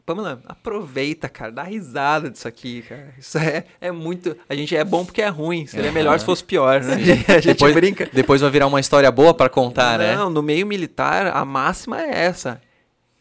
Pamela, 0.05 0.41
aproveita, 0.45 1.27
cara, 1.27 1.51
dá 1.51 1.63
risada 1.63 2.29
disso 2.29 2.47
aqui, 2.47 2.83
cara. 2.83 3.13
Isso 3.19 3.37
é, 3.37 3.65
é 3.81 3.91
muito. 3.91 4.35
A 4.47 4.55
gente 4.55 4.73
é 4.73 4.83
bom 4.85 5.03
porque 5.03 5.21
é 5.21 5.27
ruim. 5.27 5.67
Seria 5.67 5.91
melhor 5.91 6.17
se 6.17 6.25
fosse 6.25 6.43
pior, 6.45 6.81
né? 6.81 6.95
A 7.27 7.33
gente 7.41 7.47
depois, 7.47 7.75
brinca. 7.75 8.09
Depois 8.13 8.39
vai 8.39 8.49
virar 8.49 8.67
uma 8.67 8.79
história 8.79 9.11
boa 9.11 9.33
para 9.33 9.49
contar, 9.49 9.99
Não, 9.99 10.05
né? 10.05 10.15
Não, 10.15 10.29
no 10.29 10.41
meio 10.41 10.65
militar, 10.65 11.27
a 11.27 11.43
máxima 11.43 12.01
é 12.01 12.23
essa 12.23 12.61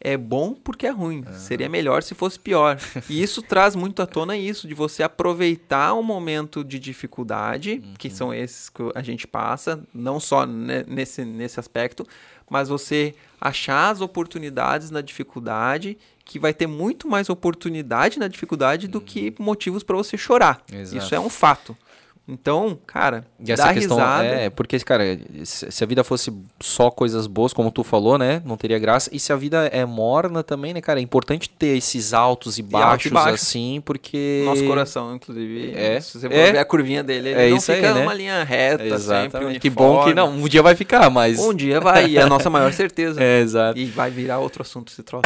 é 0.03 0.17
bom 0.17 0.53
porque 0.53 0.85
é 0.85 0.89
ruim. 0.89 1.23
Uhum. 1.25 1.33
Seria 1.33 1.69
melhor 1.69 2.03
se 2.03 2.13
fosse 2.13 2.37
pior. 2.37 2.77
e 3.09 3.23
isso 3.23 3.41
traz 3.41 3.75
muito 3.75 4.01
à 4.01 4.05
tona 4.05 4.35
isso, 4.35 4.67
de 4.67 4.73
você 4.73 5.01
aproveitar 5.01 5.93
um 5.93 6.03
momento 6.03 6.63
de 6.63 6.77
dificuldade, 6.77 7.81
uhum. 7.83 7.93
que 7.97 8.09
são 8.09 8.33
esses 8.33 8.69
que 8.69 8.83
a 8.93 9.01
gente 9.01 9.25
passa, 9.25 9.81
não 9.93 10.19
só 10.19 10.45
nesse, 10.45 11.23
nesse 11.23 11.59
aspecto, 11.59 12.05
mas 12.49 12.67
você 12.67 13.15
achar 13.39 13.89
as 13.89 14.01
oportunidades 14.01 14.91
na 14.91 15.01
dificuldade, 15.01 15.97
que 16.25 16.37
vai 16.37 16.53
ter 16.53 16.67
muito 16.67 17.07
mais 17.07 17.29
oportunidade 17.29 18.19
na 18.19 18.27
dificuldade 18.27 18.87
do 18.87 18.99
que 18.99 19.33
uhum. 19.39 19.45
motivos 19.45 19.83
para 19.83 19.95
você 19.95 20.17
chorar. 20.17 20.61
Exato. 20.71 20.97
Isso 20.97 21.15
é 21.15 21.19
um 21.19 21.29
fato. 21.29 21.77
Então, 22.25 22.79
cara, 22.87 23.25
e 23.37 23.51
essa 23.51 23.63
dá 23.63 23.73
questão 23.73 23.97
risada. 23.97 24.25
É, 24.25 24.49
porque, 24.49 24.79
cara, 24.79 25.19
se 25.43 25.83
a 25.83 25.87
vida 25.87 26.05
fosse 26.05 26.31
só 26.57 26.89
coisas 26.89 27.27
boas, 27.27 27.51
como 27.51 27.69
tu 27.69 27.83
falou, 27.83 28.17
né? 28.17 28.41
Não 28.45 28.55
teria 28.55 28.79
graça. 28.79 29.09
E 29.11 29.19
se 29.19 29.33
a 29.33 29.35
vida 29.35 29.65
é 29.67 29.85
morna 29.85 30.41
também, 30.41 30.73
né, 30.73 30.79
cara? 30.79 31.01
É 31.01 31.03
importante 31.03 31.49
ter 31.49 31.75
esses 31.75 32.13
altos 32.13 32.57
e 32.57 32.61
baixos, 32.61 33.11
e 33.11 33.13
baixo. 33.13 33.33
assim, 33.33 33.83
porque. 33.83 34.43
Nosso 34.45 34.65
coração, 34.65 35.13
inclusive. 35.13 35.73
É. 35.75 35.99
Se 35.99 36.17
você 36.17 36.27
é. 36.27 36.51
ver 36.53 36.57
a 36.59 36.63
curvinha 36.63 37.03
dele, 37.03 37.29
ele 37.29 37.41
é 37.41 37.49
não 37.49 37.59
fica 37.59 37.73
aí, 37.73 37.81
né? 37.81 37.93
numa 37.93 38.13
linha 38.13 38.41
reta, 38.45 38.85
Exatamente. 38.85 39.31
sempre. 39.31 39.59
Que 39.59 39.69
bom 39.69 40.05
que 40.05 40.13
não. 40.13 40.29
Um 40.29 40.47
dia 40.47 40.63
vai 40.63 40.75
ficar, 40.75 41.09
mas. 41.09 41.39
Um 41.39 41.53
dia 41.53 41.81
vai, 41.81 42.07
e 42.07 42.17
é 42.17 42.21
a 42.21 42.27
nossa 42.27 42.49
maior 42.49 42.71
certeza. 42.73 43.21
é, 43.21 43.41
exato. 43.41 43.77
E 43.77 43.83
vai 43.83 44.09
virar 44.09 44.39
outro 44.39 44.61
assunto 44.61 44.91
se 44.91 45.03
troço. 45.03 45.23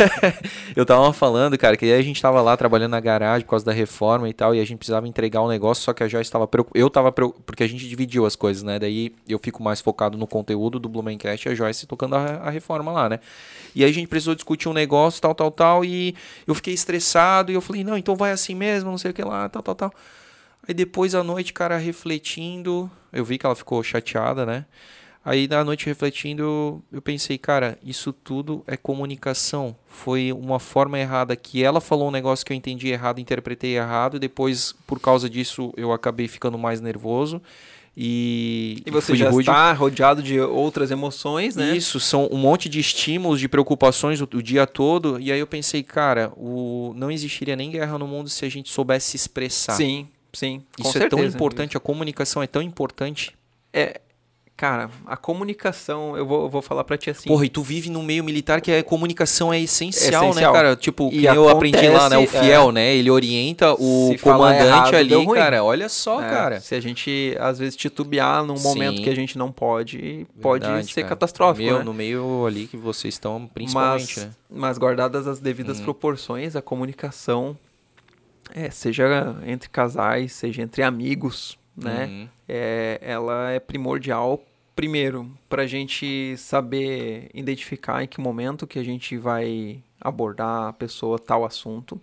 Eu 0.74 0.86
tava 0.86 1.12
falando, 1.12 1.58
cara, 1.58 1.76
que 1.76 1.84
aí 1.84 1.92
a 1.92 2.02
gente 2.02 2.20
tava 2.20 2.40
lá 2.40 2.56
trabalhando 2.56 2.92
na 2.92 3.00
garagem 3.00 3.44
por 3.44 3.50
causa 3.50 3.64
da 3.66 3.72
reforma 3.72 4.26
e 4.26 4.32
tal, 4.32 4.54
e 4.54 4.60
a 4.60 4.64
gente 4.64 4.78
precisava 4.78 5.06
entregar 5.06 5.42
um 5.42 5.48
negócio, 5.48 5.84
só 5.84 5.92
que 5.92 6.02
a 6.02 6.13
Joyce 6.14 6.28
estava. 6.28 6.48
Eu 6.74 6.88
tava 6.88 7.12
porque 7.12 7.62
a 7.62 7.66
gente 7.66 7.88
dividiu 7.88 8.24
as 8.24 8.36
coisas, 8.36 8.62
né? 8.62 8.78
Daí 8.78 9.14
eu 9.28 9.38
fico 9.38 9.62
mais 9.62 9.80
focado 9.80 10.16
no 10.16 10.26
conteúdo 10.26 10.78
do 10.78 10.88
Blumencast 10.88 11.48
e 11.48 11.52
a 11.52 11.54
Joyce 11.54 11.86
tocando 11.86 12.14
a, 12.14 12.24
a, 12.36 12.50
reforma 12.50 12.92
lá, 12.92 13.08
né? 13.08 13.20
E 13.74 13.84
aí 13.84 13.90
a 13.90 13.92
gente 13.92 14.06
precisou 14.06 14.34
discutir 14.34 14.68
um 14.68 14.72
negócio, 14.72 15.20
tal, 15.20 15.34
tal, 15.34 15.50
tal, 15.50 15.84
e 15.84 16.14
eu 16.46 16.54
fiquei 16.54 16.72
estressado 16.72 17.50
e 17.50 17.54
eu 17.54 17.60
falei, 17.60 17.82
não, 17.82 17.98
então 17.98 18.14
vai 18.14 18.30
assim 18.30 18.54
mesmo, 18.54 18.90
não 18.90 18.98
sei 18.98 19.10
o 19.10 19.14
que 19.14 19.22
lá, 19.22 19.48
tal, 19.48 19.62
tal, 19.62 19.74
tal. 19.74 19.92
Aí 20.66 20.72
depois 20.72 21.14
à 21.14 21.22
noite, 21.22 21.52
cara, 21.52 21.76
refletindo, 21.76 22.90
eu 23.12 23.24
vi 23.24 23.36
que 23.36 23.44
ela 23.44 23.54
ficou 23.54 23.82
chateada, 23.82 24.46
né? 24.46 24.64
Aí 25.24 25.48
da 25.48 25.64
noite 25.64 25.86
refletindo, 25.86 26.82
eu 26.92 27.00
pensei, 27.00 27.38
cara, 27.38 27.78
isso 27.82 28.12
tudo 28.12 28.62
é 28.66 28.76
comunicação. 28.76 29.74
Foi 29.86 30.30
uma 30.32 30.58
forma 30.58 30.98
errada 30.98 31.34
que 31.34 31.64
ela 31.64 31.80
falou 31.80 32.08
um 32.08 32.10
negócio 32.10 32.44
que 32.44 32.52
eu 32.52 32.56
entendi 32.56 32.88
errado, 32.88 33.20
interpretei 33.20 33.76
errado, 33.76 34.16
e 34.16 34.20
depois, 34.20 34.74
por 34.86 35.00
causa 35.00 35.30
disso, 35.30 35.72
eu 35.78 35.92
acabei 35.92 36.28
ficando 36.28 36.58
mais 36.58 36.80
nervoso. 36.82 37.40
E, 37.96 38.82
e 38.84 38.90
você 38.90 39.14
já 39.14 39.30
rude. 39.30 39.48
está 39.48 39.72
rodeado 39.72 40.22
de 40.22 40.38
outras 40.40 40.90
emoções, 40.90 41.54
né? 41.54 41.74
Isso, 41.76 42.00
são 42.00 42.28
um 42.30 42.36
monte 42.36 42.68
de 42.68 42.80
estímulos, 42.80 43.38
de 43.38 43.48
preocupações 43.48 44.20
o, 44.20 44.24
o, 44.24 44.42
dia 44.42 44.66
todo. 44.66 45.18
E 45.20 45.30
aí 45.30 45.38
eu 45.38 45.46
pensei, 45.46 45.82
cara, 45.82 46.32
o, 46.36 46.92
não 46.96 47.10
existiria 47.10 47.54
nem 47.54 47.70
guerra 47.70 47.96
no 47.96 48.06
mundo 48.06 48.28
se 48.28 48.44
a 48.44 48.48
gente 48.48 48.68
soubesse 48.68 49.12
se 49.12 49.16
expressar. 49.16 49.74
Sim, 49.74 50.08
sim. 50.32 50.62
Isso 50.78 50.90
certeza. 50.90 51.06
é 51.06 51.08
tão 51.08 51.24
importante, 51.24 51.76
a 51.76 51.80
comunicação 51.80 52.42
é 52.42 52.48
tão 52.48 52.60
importante. 52.60 53.32
É, 53.72 54.00
Cara, 54.56 54.88
a 55.04 55.16
comunicação, 55.16 56.16
eu 56.16 56.24
vou, 56.24 56.42
eu 56.44 56.48
vou 56.48 56.62
falar 56.62 56.84
pra 56.84 56.96
ti 56.96 57.10
assim. 57.10 57.28
Porra, 57.28 57.44
e 57.44 57.48
tu 57.48 57.60
vive 57.60 57.90
num 57.90 58.04
meio 58.04 58.22
militar 58.22 58.60
que 58.60 58.70
a 58.70 58.84
comunicação 58.84 59.52
é 59.52 59.60
essencial, 59.60 60.26
é 60.26 60.28
essencial. 60.30 60.52
né, 60.52 60.58
cara? 60.58 60.76
Tipo, 60.76 61.10
que 61.10 61.24
eu 61.24 61.48
aprendi 61.48 61.88
lá, 61.88 62.08
né? 62.08 62.16
O 62.18 62.26
fiel, 62.26 62.68
é, 62.68 62.72
né? 62.72 62.94
Ele 62.94 63.10
orienta 63.10 63.74
o 63.74 64.14
comandante 64.22 64.64
errado, 64.64 64.94
ali, 64.94 65.26
cara. 65.34 65.64
Olha 65.64 65.88
só, 65.88 66.22
é, 66.22 66.30
cara. 66.30 66.60
Se 66.60 66.72
a 66.76 66.80
gente, 66.80 67.36
às 67.40 67.58
vezes, 67.58 67.74
titubear 67.74 68.44
num 68.44 68.56
Sim. 68.56 68.68
momento 68.68 69.02
que 69.02 69.10
a 69.10 69.14
gente 69.14 69.36
não 69.36 69.50
pode, 69.50 70.24
pode 70.40 70.64
Verdade, 70.64 70.92
ser 70.92 71.02
cara. 71.02 71.08
catastrófico. 71.16 71.66
Meu, 71.66 71.78
né? 71.78 71.84
No 71.84 71.92
meio 71.92 72.46
ali 72.46 72.68
que 72.68 72.76
vocês 72.76 73.14
estão, 73.14 73.50
principalmente, 73.52 74.20
mas, 74.20 74.24
né? 74.24 74.32
Mas 74.48 74.78
guardadas 74.78 75.26
as 75.26 75.40
devidas 75.40 75.78
uhum. 75.78 75.84
proporções, 75.84 76.54
a 76.54 76.62
comunicação, 76.62 77.58
é, 78.54 78.70
seja 78.70 79.36
entre 79.48 79.68
casais, 79.68 80.32
seja 80.32 80.62
entre 80.62 80.84
amigos, 80.84 81.58
né? 81.76 82.06
Uhum. 82.06 82.28
É, 82.48 82.98
ela 83.00 83.50
é 83.50 83.60
primordial, 83.60 84.42
primeiro, 84.74 85.30
para 85.48 85.62
a 85.62 85.66
gente 85.66 86.36
saber 86.36 87.30
identificar 87.32 88.02
em 88.02 88.06
que 88.06 88.20
momento 88.20 88.66
que 88.66 88.78
a 88.78 88.84
gente 88.84 89.16
vai 89.16 89.82
abordar 90.00 90.68
a 90.68 90.72
pessoa 90.72 91.18
tal 91.18 91.44
assunto, 91.44 92.00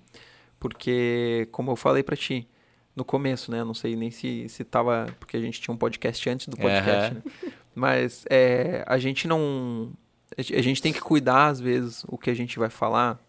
porque, 0.59 1.47
como 1.51 1.71
eu 1.71 1.75
falei 1.75 2.03
para 2.03 2.15
ti 2.15 2.47
no 2.95 3.05
começo, 3.05 3.51
né? 3.51 3.63
Não 3.63 3.73
sei 3.73 3.95
nem 3.95 4.11
se 4.11 4.47
se 4.49 4.63
tava, 4.63 5.07
porque 5.19 5.37
a 5.37 5.41
gente 5.41 5.61
tinha 5.61 5.73
um 5.73 5.77
podcast 5.77 6.29
antes 6.29 6.47
do 6.47 6.57
podcast, 6.57 7.15
uhum. 7.15 7.21
né? 7.25 7.53
Mas 7.73 8.25
é, 8.29 8.83
a 8.85 8.97
gente 8.97 9.27
não, 9.27 9.91
a 10.37 10.61
gente 10.61 10.81
tem 10.81 10.91
que 10.91 11.01
cuidar 11.01 11.47
às 11.47 11.59
vezes 11.59 12.03
o 12.07 12.17
que 12.17 12.29
a 12.29 12.33
gente 12.33 12.59
vai 12.59 12.69
falar 12.69 13.19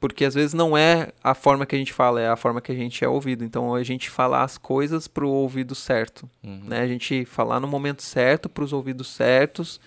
porque 0.00 0.24
às 0.24 0.34
vezes 0.34 0.54
não 0.54 0.76
é 0.76 1.12
a 1.22 1.34
forma 1.34 1.66
que 1.66 1.74
a 1.74 1.78
gente 1.78 1.92
fala, 1.92 2.20
é 2.20 2.28
a 2.28 2.36
forma 2.36 2.60
que 2.60 2.70
a 2.70 2.74
gente 2.74 3.04
é 3.04 3.08
ouvido. 3.08 3.44
Então 3.44 3.74
a 3.74 3.82
gente 3.82 4.08
falar 4.08 4.44
as 4.44 4.56
coisas 4.56 5.08
para 5.08 5.24
o 5.24 5.30
ouvido 5.30 5.74
certo, 5.74 6.28
uhum. 6.42 6.62
né? 6.64 6.80
A 6.80 6.86
gente 6.86 7.24
falar 7.24 7.60
no 7.60 7.66
momento 7.66 8.02
certo 8.02 8.48
para 8.48 8.64
os 8.64 8.72
ouvidos 8.72 9.08
certos 9.08 9.80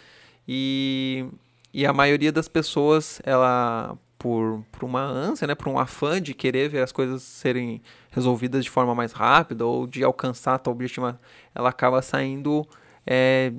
e, 0.47 1.25
e 1.73 1.85
a 1.85 1.93
maioria 1.93 2.31
das 2.31 2.47
pessoas 2.47 3.21
ela 3.23 3.97
por, 4.21 4.63
por 4.71 4.83
uma 4.83 5.01
ânsia, 5.01 5.47
né, 5.47 5.55
por 5.55 5.67
um 5.67 5.79
afã 5.79 6.21
de 6.21 6.35
querer 6.35 6.69
ver 6.69 6.83
as 6.83 6.91
coisas 6.91 7.23
serem 7.23 7.81
resolvidas 8.11 8.63
de 8.63 8.69
forma 8.69 8.93
mais 8.93 9.13
rápida 9.13 9.65
ou 9.65 9.87
de 9.87 10.03
alcançar 10.03 10.59
tal 10.59 10.73
objetivo, 10.73 11.17
ela 11.55 11.69
acaba 11.69 12.03
saindo 12.03 12.67
é, 13.07 13.51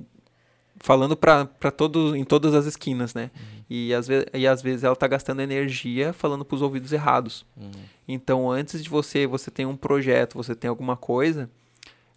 falando 0.82 1.16
para 1.16 1.46
todos 1.70 2.14
em 2.16 2.24
todas 2.24 2.54
as 2.54 2.66
esquinas, 2.66 3.14
né? 3.14 3.30
Uhum. 3.34 3.64
E, 3.70 3.94
às 3.94 4.08
vezes, 4.08 4.26
e 4.34 4.46
às 4.48 4.60
vezes 4.60 4.82
ela 4.82 4.94
está 4.94 5.06
gastando 5.06 5.40
energia 5.40 6.12
falando 6.12 6.44
para 6.44 6.56
os 6.56 6.60
ouvidos 6.60 6.92
errados. 6.92 7.46
Uhum. 7.56 7.70
Então, 8.06 8.50
antes 8.50 8.82
de 8.82 8.90
você, 8.90 9.24
você 9.24 9.48
tem 9.48 9.64
um 9.64 9.76
projeto, 9.76 10.34
você 10.34 10.56
tem 10.56 10.68
alguma 10.68 10.96
coisa, 10.96 11.48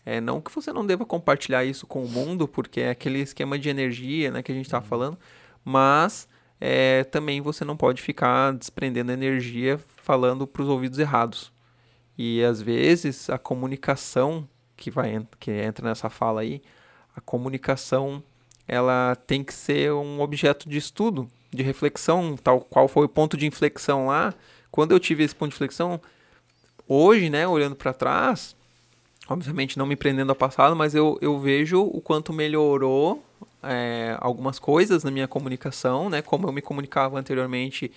é, 0.04 0.20
não 0.20 0.42
que 0.42 0.54
você 0.54 0.74
não 0.74 0.84
deva 0.84 1.06
compartilhar 1.06 1.64
isso 1.64 1.86
com 1.86 2.04
o 2.04 2.10
mundo, 2.10 2.48
porque 2.48 2.82
é 2.82 2.90
aquele 2.90 3.20
esquema 3.20 3.58
de 3.60 3.70
energia, 3.70 4.32
né, 4.32 4.42
que 4.42 4.52
a 4.52 4.56
gente 4.56 4.66
estava 4.66 4.84
uhum. 4.84 4.90
falando, 4.90 5.18
mas 5.64 6.28
é, 6.60 7.04
também 7.04 7.42
você 7.42 7.64
não 7.64 7.78
pode 7.78 8.02
ficar 8.02 8.52
desprendendo 8.52 9.12
energia 9.12 9.80
falando 9.98 10.48
para 10.48 10.64
os 10.64 10.70
ouvidos 10.70 10.98
errados. 10.98 11.54
E 12.18 12.44
às 12.44 12.60
vezes 12.60 13.30
a 13.30 13.38
comunicação 13.38 14.48
que 14.76 14.90
vai 14.90 15.24
que 15.40 15.52
entra 15.52 15.88
nessa 15.88 16.10
fala 16.10 16.42
aí, 16.42 16.64
a 17.16 17.22
comunicação 17.22 18.24
ela 18.68 19.16
tem 19.28 19.44
que 19.44 19.54
ser 19.54 19.92
um 19.94 20.22
objeto 20.22 20.68
de 20.68 20.78
estudo, 20.78 21.28
de 21.52 21.64
reflexão, 21.64 22.36
tal 22.42 22.62
qual 22.62 22.88
foi 22.88 23.06
o 23.06 23.10
ponto 23.10 23.38
de 23.38 23.46
inflexão 23.46 24.08
lá. 24.08 24.34
Quando 24.72 24.92
eu 24.92 25.00
tive 25.00 25.24
esse 25.24 25.36
ponto 25.36 25.50
de 25.50 25.56
inflexão, 25.56 26.02
hoje, 26.88 27.30
né, 27.30 27.48
olhando 27.48 27.76
para 27.76 27.94
trás, 27.94 28.56
obviamente 29.28 29.78
não 29.78 29.86
me 29.86 29.96
prendendo 29.96 30.32
ao 30.32 30.36
passado, 30.36 30.76
mas 30.76 30.94
eu, 30.94 31.18
eu 31.22 31.40
vejo 31.40 31.82
o 31.82 32.02
quanto 32.02 32.34
melhorou 32.34 33.24
é, 33.64 34.18
algumas 34.20 34.60
coisas 34.60 35.04
na 35.04 35.12
minha 35.12 35.28
comunicação, 35.28 36.10
né, 36.10 36.22
como 36.22 36.48
eu 36.48 36.52
me 36.52 36.62
comunicava 36.62 37.20
anteriormente 37.20 37.92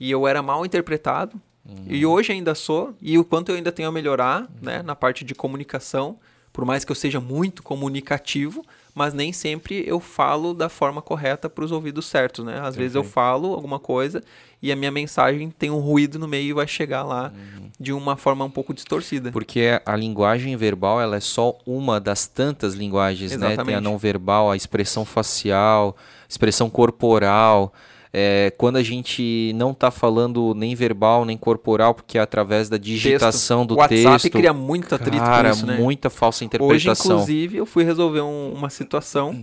e 0.00 0.10
eu 0.10 0.26
era 0.26 0.42
mal 0.42 0.64
interpretado. 0.64 1.40
Uhum. 1.64 1.84
E 1.86 2.04
hoje 2.04 2.32
ainda 2.32 2.54
sou, 2.54 2.94
e 3.00 3.16
o 3.18 3.24
quanto 3.24 3.50
eu 3.50 3.56
ainda 3.56 3.70
tenho 3.70 3.88
a 3.88 3.92
melhorar, 3.92 4.42
uhum. 4.42 4.48
né, 4.62 4.82
na 4.82 4.96
parte 4.96 5.24
de 5.24 5.34
comunicação, 5.34 6.18
por 6.52 6.64
mais 6.64 6.84
que 6.84 6.90
eu 6.90 6.96
seja 6.96 7.20
muito 7.20 7.62
comunicativo, 7.62 8.64
mas 8.94 9.14
nem 9.14 9.32
sempre 9.32 9.84
eu 9.86 9.98
falo 10.00 10.52
da 10.52 10.68
forma 10.68 11.00
correta 11.00 11.48
para 11.48 11.64
os 11.64 11.72
ouvidos 11.72 12.06
certos, 12.06 12.44
né? 12.44 12.60
Às 12.60 12.76
vezes 12.76 12.94
eu 12.94 13.02
falo 13.02 13.54
alguma 13.54 13.78
coisa 13.78 14.22
e 14.60 14.70
a 14.70 14.76
minha 14.76 14.90
mensagem 14.90 15.50
tem 15.50 15.70
um 15.70 15.78
ruído 15.78 16.18
no 16.18 16.28
meio 16.28 16.50
e 16.50 16.52
vai 16.52 16.68
chegar 16.68 17.02
lá 17.02 17.32
uhum. 17.34 17.70
de 17.80 17.92
uma 17.92 18.16
forma 18.16 18.44
um 18.44 18.50
pouco 18.50 18.74
distorcida. 18.74 19.32
Porque 19.32 19.80
a 19.84 19.96
linguagem 19.96 20.54
verbal 20.56 21.00
ela 21.00 21.16
é 21.16 21.20
só 21.20 21.58
uma 21.66 21.98
das 21.98 22.26
tantas 22.26 22.74
linguagens, 22.74 23.32
Exatamente. 23.32 23.58
né? 23.58 23.64
Tem 23.64 23.74
a 23.74 23.80
não 23.80 23.96
verbal, 23.96 24.50
a 24.50 24.56
expressão 24.56 25.04
facial, 25.04 25.96
expressão 26.28 26.68
corporal. 26.68 27.72
É, 28.14 28.52
quando 28.58 28.76
a 28.76 28.82
gente 28.82 29.52
não 29.54 29.70
está 29.70 29.90
falando 29.90 30.54
nem 30.54 30.74
verbal 30.74 31.24
nem 31.24 31.38
corporal, 31.38 31.94
porque 31.94 32.18
é 32.18 32.20
através 32.20 32.68
da 32.68 32.76
digitação 32.76 33.60
texto. 33.60 33.68
do 33.68 33.74
o 33.74 33.78
WhatsApp 33.78 34.22
texto. 34.22 34.30
cria 34.30 34.52
muito 34.52 34.94
atrito 34.94 35.16
cara, 35.24 35.50
isso, 35.50 35.64
né? 35.64 35.78
muita 35.78 36.10
falsa 36.10 36.44
interpretação. 36.44 37.16
Hoje, 37.16 37.22
inclusive, 37.22 37.56
eu 37.56 37.64
fui 37.64 37.84
resolver 37.84 38.20
um, 38.20 38.52
uma 38.52 38.68
situação 38.68 39.42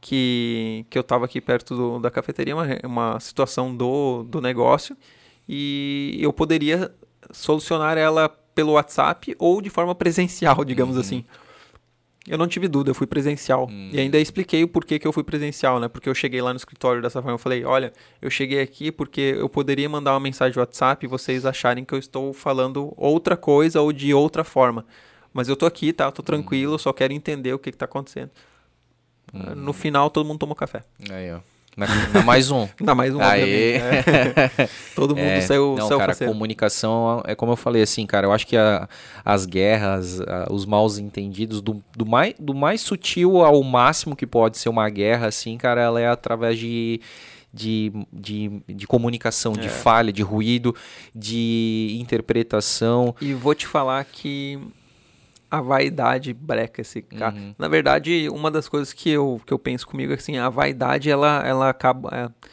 que, 0.00 0.84
que 0.90 0.98
eu 0.98 1.02
estava 1.02 1.26
aqui 1.26 1.40
perto 1.40 1.76
do, 1.76 1.98
da 2.00 2.10
cafeteria, 2.10 2.56
uma, 2.56 2.66
uma 2.82 3.20
situação 3.20 3.74
do, 3.74 4.24
do 4.24 4.40
negócio, 4.40 4.96
e 5.48 6.18
eu 6.20 6.32
poderia 6.32 6.90
solucionar 7.30 7.96
ela 7.96 8.28
pelo 8.52 8.72
WhatsApp 8.72 9.36
ou 9.38 9.62
de 9.62 9.70
forma 9.70 9.94
presencial, 9.94 10.64
digamos 10.64 10.96
uhum. 10.96 11.00
assim. 11.00 11.24
Eu 12.28 12.38
não 12.38 12.46
tive 12.46 12.68
dúvida, 12.68 12.90
eu 12.90 12.94
fui 12.94 13.06
presencial. 13.06 13.66
Hum. 13.70 13.90
E 13.92 13.98
ainda 13.98 14.18
expliquei 14.18 14.62
o 14.62 14.68
porquê 14.68 14.98
que 14.98 15.06
eu 15.06 15.12
fui 15.12 15.24
presencial, 15.24 15.80
né? 15.80 15.88
Porque 15.88 16.08
eu 16.08 16.14
cheguei 16.14 16.42
lá 16.42 16.52
no 16.52 16.56
escritório 16.56 17.00
dessa 17.00 17.20
forma, 17.20 17.34
eu 17.34 17.38
falei, 17.38 17.64
olha, 17.64 17.92
eu 18.20 18.30
cheguei 18.30 18.60
aqui 18.60 18.92
porque 18.92 19.36
eu 19.38 19.48
poderia 19.48 19.88
mandar 19.88 20.12
uma 20.12 20.20
mensagem 20.20 20.52
de 20.52 20.58
WhatsApp 20.58 21.04
e 21.04 21.08
vocês 21.08 21.46
acharem 21.46 21.84
que 21.84 21.94
eu 21.94 21.98
estou 21.98 22.32
falando 22.32 22.92
outra 22.96 23.36
coisa 23.36 23.80
ou 23.80 23.92
de 23.92 24.12
outra 24.12 24.44
forma. 24.44 24.84
Mas 25.32 25.48
eu 25.48 25.56
tô 25.56 25.66
aqui, 25.66 25.92
tá? 25.92 26.04
Eu 26.04 26.12
tô 26.12 26.22
tranquilo, 26.22 26.74
hum. 26.74 26.78
só 26.78 26.92
quero 26.92 27.12
entender 27.12 27.52
o 27.52 27.58
que, 27.58 27.70
que 27.70 27.78
tá 27.78 27.86
acontecendo. 27.86 28.30
Hum. 29.32 29.54
No 29.54 29.72
final, 29.72 30.10
todo 30.10 30.26
mundo 30.26 30.38
tomou 30.38 30.54
café. 30.54 30.82
Aí, 31.10 31.32
ó. 31.32 31.40
Dá 32.12 32.22
mais 32.22 32.50
um. 32.50 32.68
Dá 32.80 32.94
mais 32.94 33.14
um, 33.14 33.20
Aê. 33.20 33.78
Né? 33.78 34.02
Todo 34.94 35.14
mundo 35.14 35.26
é, 35.26 35.40
saiu, 35.40 35.76
não, 35.78 35.86
saiu 35.86 35.98
cara, 35.98 36.14
comunicação 36.14 37.22
é 37.24 37.34
como 37.34 37.52
eu 37.52 37.56
falei 37.56 37.82
assim, 37.82 38.04
cara, 38.04 38.26
eu 38.26 38.32
acho 38.32 38.46
que 38.46 38.56
a, 38.56 38.88
as 39.24 39.46
guerras, 39.46 40.20
a, 40.20 40.48
os 40.50 40.66
maus 40.66 40.98
entendidos, 40.98 41.60
do, 41.60 41.82
do, 41.96 42.04
mais, 42.04 42.34
do 42.38 42.54
mais 42.54 42.80
sutil 42.80 43.44
ao 43.44 43.62
máximo 43.62 44.16
que 44.16 44.26
pode 44.26 44.58
ser 44.58 44.68
uma 44.68 44.88
guerra, 44.90 45.28
assim, 45.28 45.56
cara, 45.56 45.80
ela 45.80 46.00
é 46.00 46.08
através 46.08 46.58
de 46.58 47.00
de, 47.52 47.90
de, 48.12 48.62
de 48.68 48.86
comunicação, 48.86 49.54
é. 49.56 49.60
de 49.60 49.68
falha, 49.68 50.12
de 50.12 50.22
ruído, 50.22 50.74
de 51.14 51.96
interpretação. 51.98 53.14
E 53.20 53.32
vou 53.32 53.54
te 53.54 53.66
falar 53.66 54.04
que 54.04 54.60
a 55.50 55.60
vaidade 55.60 56.32
breca 56.34 56.82
esse 56.82 57.00
cara. 57.02 57.34
Uhum. 57.34 57.54
Na 57.58 57.68
verdade, 57.68 58.28
uma 58.30 58.50
das 58.50 58.68
coisas 58.68 58.92
que 58.92 59.10
eu, 59.10 59.40
que 59.46 59.52
eu 59.52 59.58
penso 59.58 59.86
comigo 59.86 60.12
é 60.12 60.16
que 60.16 60.22
assim, 60.22 60.36
a 60.36 60.48
vaidade 60.48 61.10
ela, 61.10 61.42
ela 61.46 61.70
acaba. 61.70 62.10
É, 62.12 62.48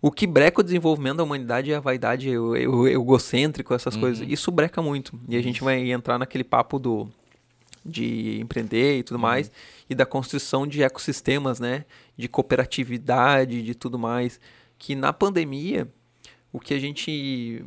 o 0.00 0.10
que 0.10 0.26
breca 0.26 0.60
o 0.60 0.64
desenvolvimento 0.64 1.18
da 1.18 1.24
humanidade 1.24 1.70
é 1.70 1.76
a 1.76 1.80
vaidade 1.80 2.36
o, 2.36 2.52
o, 2.52 2.88
egocêntrico, 2.88 3.74
essas 3.74 3.94
uhum. 3.94 4.00
coisas. 4.00 4.26
Isso 4.28 4.50
breca 4.50 4.80
muito. 4.80 5.18
E 5.28 5.36
a 5.36 5.42
gente 5.42 5.62
vai 5.62 5.90
entrar 5.90 6.18
naquele 6.18 6.44
papo 6.44 6.78
do 6.78 7.08
de 7.84 8.38
empreender 8.40 8.98
e 8.98 9.02
tudo 9.02 9.16
uhum. 9.16 9.22
mais 9.22 9.50
e 9.88 9.94
da 9.94 10.04
construção 10.04 10.66
de 10.66 10.82
ecossistemas, 10.82 11.58
né, 11.58 11.84
de 12.16 12.28
cooperatividade, 12.28 13.62
de 13.62 13.74
tudo 13.74 13.98
mais, 13.98 14.38
que 14.78 14.94
na 14.94 15.12
pandemia 15.12 15.88
o 16.52 16.60
que 16.60 16.74
a 16.74 16.78
gente 16.78 17.64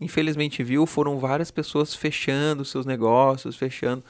infelizmente 0.00 0.62
viu 0.62 0.86
foram 0.86 1.18
várias 1.18 1.50
pessoas 1.50 1.94
fechando 1.94 2.64
seus 2.64 2.86
negócios, 2.86 3.56
fechando. 3.56 4.02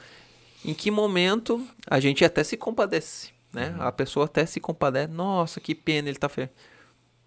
Em 0.63 0.73
que 0.73 0.89
momento 0.89 1.65
a 1.87 1.99
gente 1.99 2.25
até 2.25 2.43
se 2.43 2.57
compadece, 2.57 3.29
né? 3.53 3.75
Uhum. 3.77 3.83
A 3.83 3.91
pessoa 3.91 4.25
até 4.25 4.45
se 4.45 4.59
compadece. 4.59 5.13
Nossa, 5.13 5.59
que 5.59 5.75
pena, 5.75 6.09
ele 6.09 6.17
tá 6.17 6.27
fe... 6.27 6.49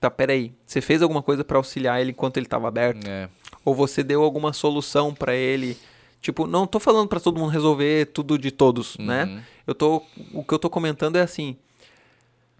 Tá, 0.00 0.10
peraí. 0.10 0.52
Você 0.64 0.80
fez 0.80 1.02
alguma 1.02 1.22
coisa 1.22 1.44
para 1.44 1.56
auxiliar 1.56 2.00
ele 2.00 2.10
enquanto 2.10 2.36
ele 2.36 2.46
estava 2.46 2.68
aberto? 2.68 3.06
É. 3.06 3.28
Ou 3.64 3.74
você 3.74 4.02
deu 4.02 4.22
alguma 4.22 4.52
solução 4.52 5.14
para 5.14 5.34
ele? 5.34 5.76
Tipo, 6.20 6.46
não 6.46 6.66
tô 6.66 6.80
falando 6.80 7.08
para 7.08 7.20
todo 7.20 7.38
mundo 7.38 7.50
resolver 7.50 8.06
tudo 8.06 8.38
de 8.38 8.50
todos, 8.50 8.96
né? 8.98 9.24
uhum. 9.24 9.34
né? 9.36 9.44
Eu 9.66 9.74
tô, 9.74 10.02
o 10.32 10.42
que 10.42 10.54
eu 10.54 10.58
tô 10.58 10.68
comentando 10.70 11.16
é 11.16 11.20
assim, 11.20 11.56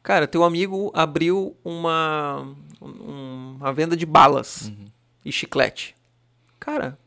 cara, 0.03 0.27
teu 0.29 0.45
amigo 0.45 0.93
abriu 0.95 1.57
uma, 1.65 2.47
um, 2.81 3.57
uma 3.59 3.73
venda 3.73 3.97
de 3.97 4.07
balas. 4.07 4.69
Uhum 4.69 4.98
e 5.29 5.33
chiclete. 5.33 5.95
Cara, 6.59 6.99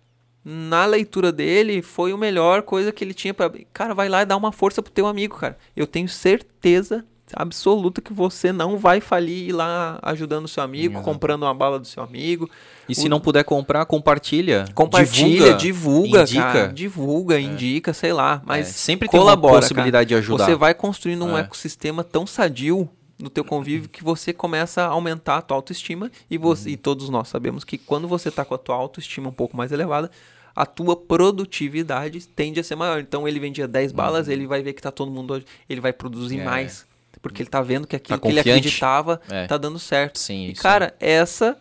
na 0.46 0.86
leitura 0.86 1.32
dele 1.32 1.82
foi 1.82 2.12
a 2.12 2.18
melhor 2.18 2.62
coisa 2.62 2.92
que 2.92 3.04
ele 3.04 3.14
tinha 3.14 3.34
para, 3.34 3.52
cara, 3.74 3.94
vai 3.94 4.08
lá 4.08 4.22
e 4.22 4.26
dá 4.26 4.38
uma 4.38 4.52
força 4.52 4.82
pro 4.82 4.92
teu 4.92 5.08
amigo, 5.08 5.38
cara. 5.38 5.58
Eu 5.76 5.88
tenho 5.88 6.08
certeza 6.08 7.04
absoluta 7.34 8.02
que 8.02 8.12
você 8.12 8.52
não 8.52 8.78
vai 8.78 9.00
falir 9.00 9.50
ir 9.50 9.52
lá 9.54 9.98
ajudando 10.02 10.46
o 10.46 10.48
seu 10.50 10.62
amigo, 10.62 10.96
Exato. 10.96 11.06
comprando 11.06 11.44
uma 11.44 11.54
bala 11.54 11.80
do 11.80 11.88
seu 11.88 12.04
amigo. 12.04 12.50
E 12.90 12.92
o... 12.92 12.96
se 12.96 13.08
não 13.08 13.22
puder 13.22 13.44
comprar, 13.44 13.86
compartilha. 13.86 14.66
Compartilha, 14.76 15.54
divulga, 15.54 15.58
divulga 15.58 16.22
indica, 16.22 16.42
cara, 16.42 16.74
divulga, 16.74 17.36
é. 17.38 17.42
indica, 17.42 17.94
sei 17.94 18.12
lá, 18.12 18.42
mas 18.46 18.68
é, 18.68 18.72
sempre 18.72 19.08
colabora, 19.08 19.40
tem 19.40 19.56
uma 19.56 19.62
possibilidade 19.62 20.10
cara. 20.10 20.22
de 20.22 20.26
ajudar. 20.26 20.46
Você 20.46 20.56
vai 20.56 20.74
construindo 20.74 21.26
um 21.26 21.38
é. 21.38 21.42
ecossistema 21.42 22.04
tão 22.04 22.28
sadio 22.28 22.90
no 23.22 23.30
teu 23.30 23.44
convívio 23.44 23.90
que 23.90 24.04
você 24.04 24.34
começa 24.34 24.84
a 24.84 24.88
aumentar 24.88 25.38
a 25.38 25.42
tua 25.42 25.58
autoestima 25.58 26.12
e 26.30 26.38
você 26.38 26.70
uhum. 26.70 26.74
e 26.74 26.78
todos 26.78 27.10
nós 27.10 27.28
sabemos 27.28 27.64
que 27.64 27.78
quando 27.78 28.08
você 28.08 28.30
está 28.30 28.44
com 28.44 28.56
a 28.56 28.58
tua 28.58 28.76
autoestima 28.76 29.30
um 29.30 29.34
pouco 29.34 29.56
mais 29.56 29.72
elevada, 29.72 30.10
a 30.56 30.66
tua 30.66 30.96
produtividade 30.96 32.28
tende 32.28 32.60
a 32.60 32.64
ser 32.64 32.76
maior. 32.76 33.00
Então 33.00 33.28
ele 33.28 33.40
vendia 33.40 33.68
10 33.68 33.92
balas, 33.92 34.28
uhum. 34.28 34.34
ele 34.34 34.48
vai 34.48 34.62
ver 34.62 34.74
que 34.74 34.82
tá 34.82 34.92
todo 34.92 35.12
mundo 35.12 35.44
ele 35.70 35.82
vai 35.82 35.94
produzir 35.94 36.40
é. 36.40 36.44
mais, 36.44 36.86
porque 37.22 37.44
ele 37.44 37.50
tá 37.50 37.62
vendo 37.62 37.88
que 37.88 37.96
aquilo 37.96 38.20
tá 38.20 38.28
que 38.28 38.32
ele 38.32 38.40
acreditava 38.40 39.22
é. 39.30 39.48
tá 39.48 39.58
dando 39.58 39.80
certo. 39.80 40.20
Sim, 40.20 40.48
e 40.48 40.54
cara, 40.54 40.94
essa 41.00 41.58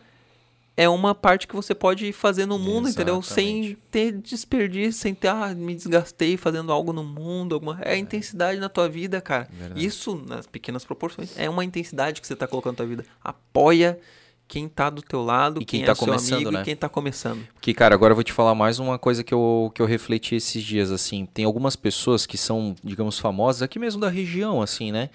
é 0.81 0.89
uma 0.89 1.15
parte 1.15 1.47
que 1.47 1.55
você 1.55 1.75
pode 1.75 2.11
fazer 2.11 2.47
no 2.47 2.59
mundo, 2.59 2.89
Exatamente. 2.89 2.93
entendeu? 2.95 3.23
Sem 3.23 3.77
ter 3.91 4.13
desperdício, 4.13 4.95
sem 4.95 5.15
ter, 5.15 5.29
ah, 5.29 5.55
me 5.55 5.75
desgastei 5.75 6.39
fazendo 6.39 6.73
algo 6.73 6.91
no 6.91 7.05
mundo. 7.05 7.55
Alguma... 7.55 7.79
É 7.83 7.91
a 7.91 7.97
é. 7.97 7.99
intensidade 7.99 8.59
na 8.59 8.71
tua 8.71 8.89
vida, 8.89 9.21
cara. 9.21 9.47
Verdade. 9.53 9.85
Isso, 9.85 10.17
nas 10.27 10.47
pequenas 10.47 10.83
proporções, 10.83 11.39
é 11.39 11.51
uma 11.51 11.63
intensidade 11.67 12.23
que 12.23 12.27
você 12.27 12.33
está 12.33 12.47
colocando 12.47 12.73
na 12.73 12.77
tua 12.79 12.87
vida. 12.87 13.05
Apoia 13.23 14.01
quem 14.49 14.71
tá 14.71 14.89
do 14.89 15.03
teu 15.03 15.23
lado, 15.23 15.61
e 15.61 15.67
quem, 15.67 15.81
quem 15.81 15.87
tá 15.87 15.93
é 15.93 15.95
começando, 15.95 16.35
amigo 16.35 16.51
né? 16.51 16.63
e 16.63 16.65
quem 16.65 16.75
tá 16.75 16.89
começando. 16.89 17.47
Que, 17.61 17.75
cara, 17.75 17.95
agora 17.95 18.13
eu 18.13 18.17
vou 18.17 18.25
te 18.25 18.33
falar 18.33 18.55
mais 18.55 18.79
uma 18.79 18.99
coisa 18.99 19.23
que 19.23 19.35
eu, 19.35 19.71
que 19.75 19.83
eu 19.83 19.87
refleti 19.87 20.35
esses 20.35 20.63
dias, 20.63 20.91
assim. 20.91 21.27
Tem 21.27 21.45
algumas 21.45 21.77
pessoas 21.77 22.25
que 22.25 22.39
são, 22.39 22.75
digamos, 22.83 23.19
famosas 23.19 23.61
aqui 23.61 23.79
mesmo 23.79 24.01
da 24.01 24.09
região, 24.09 24.63
assim, 24.63 24.91
né? 24.91 25.11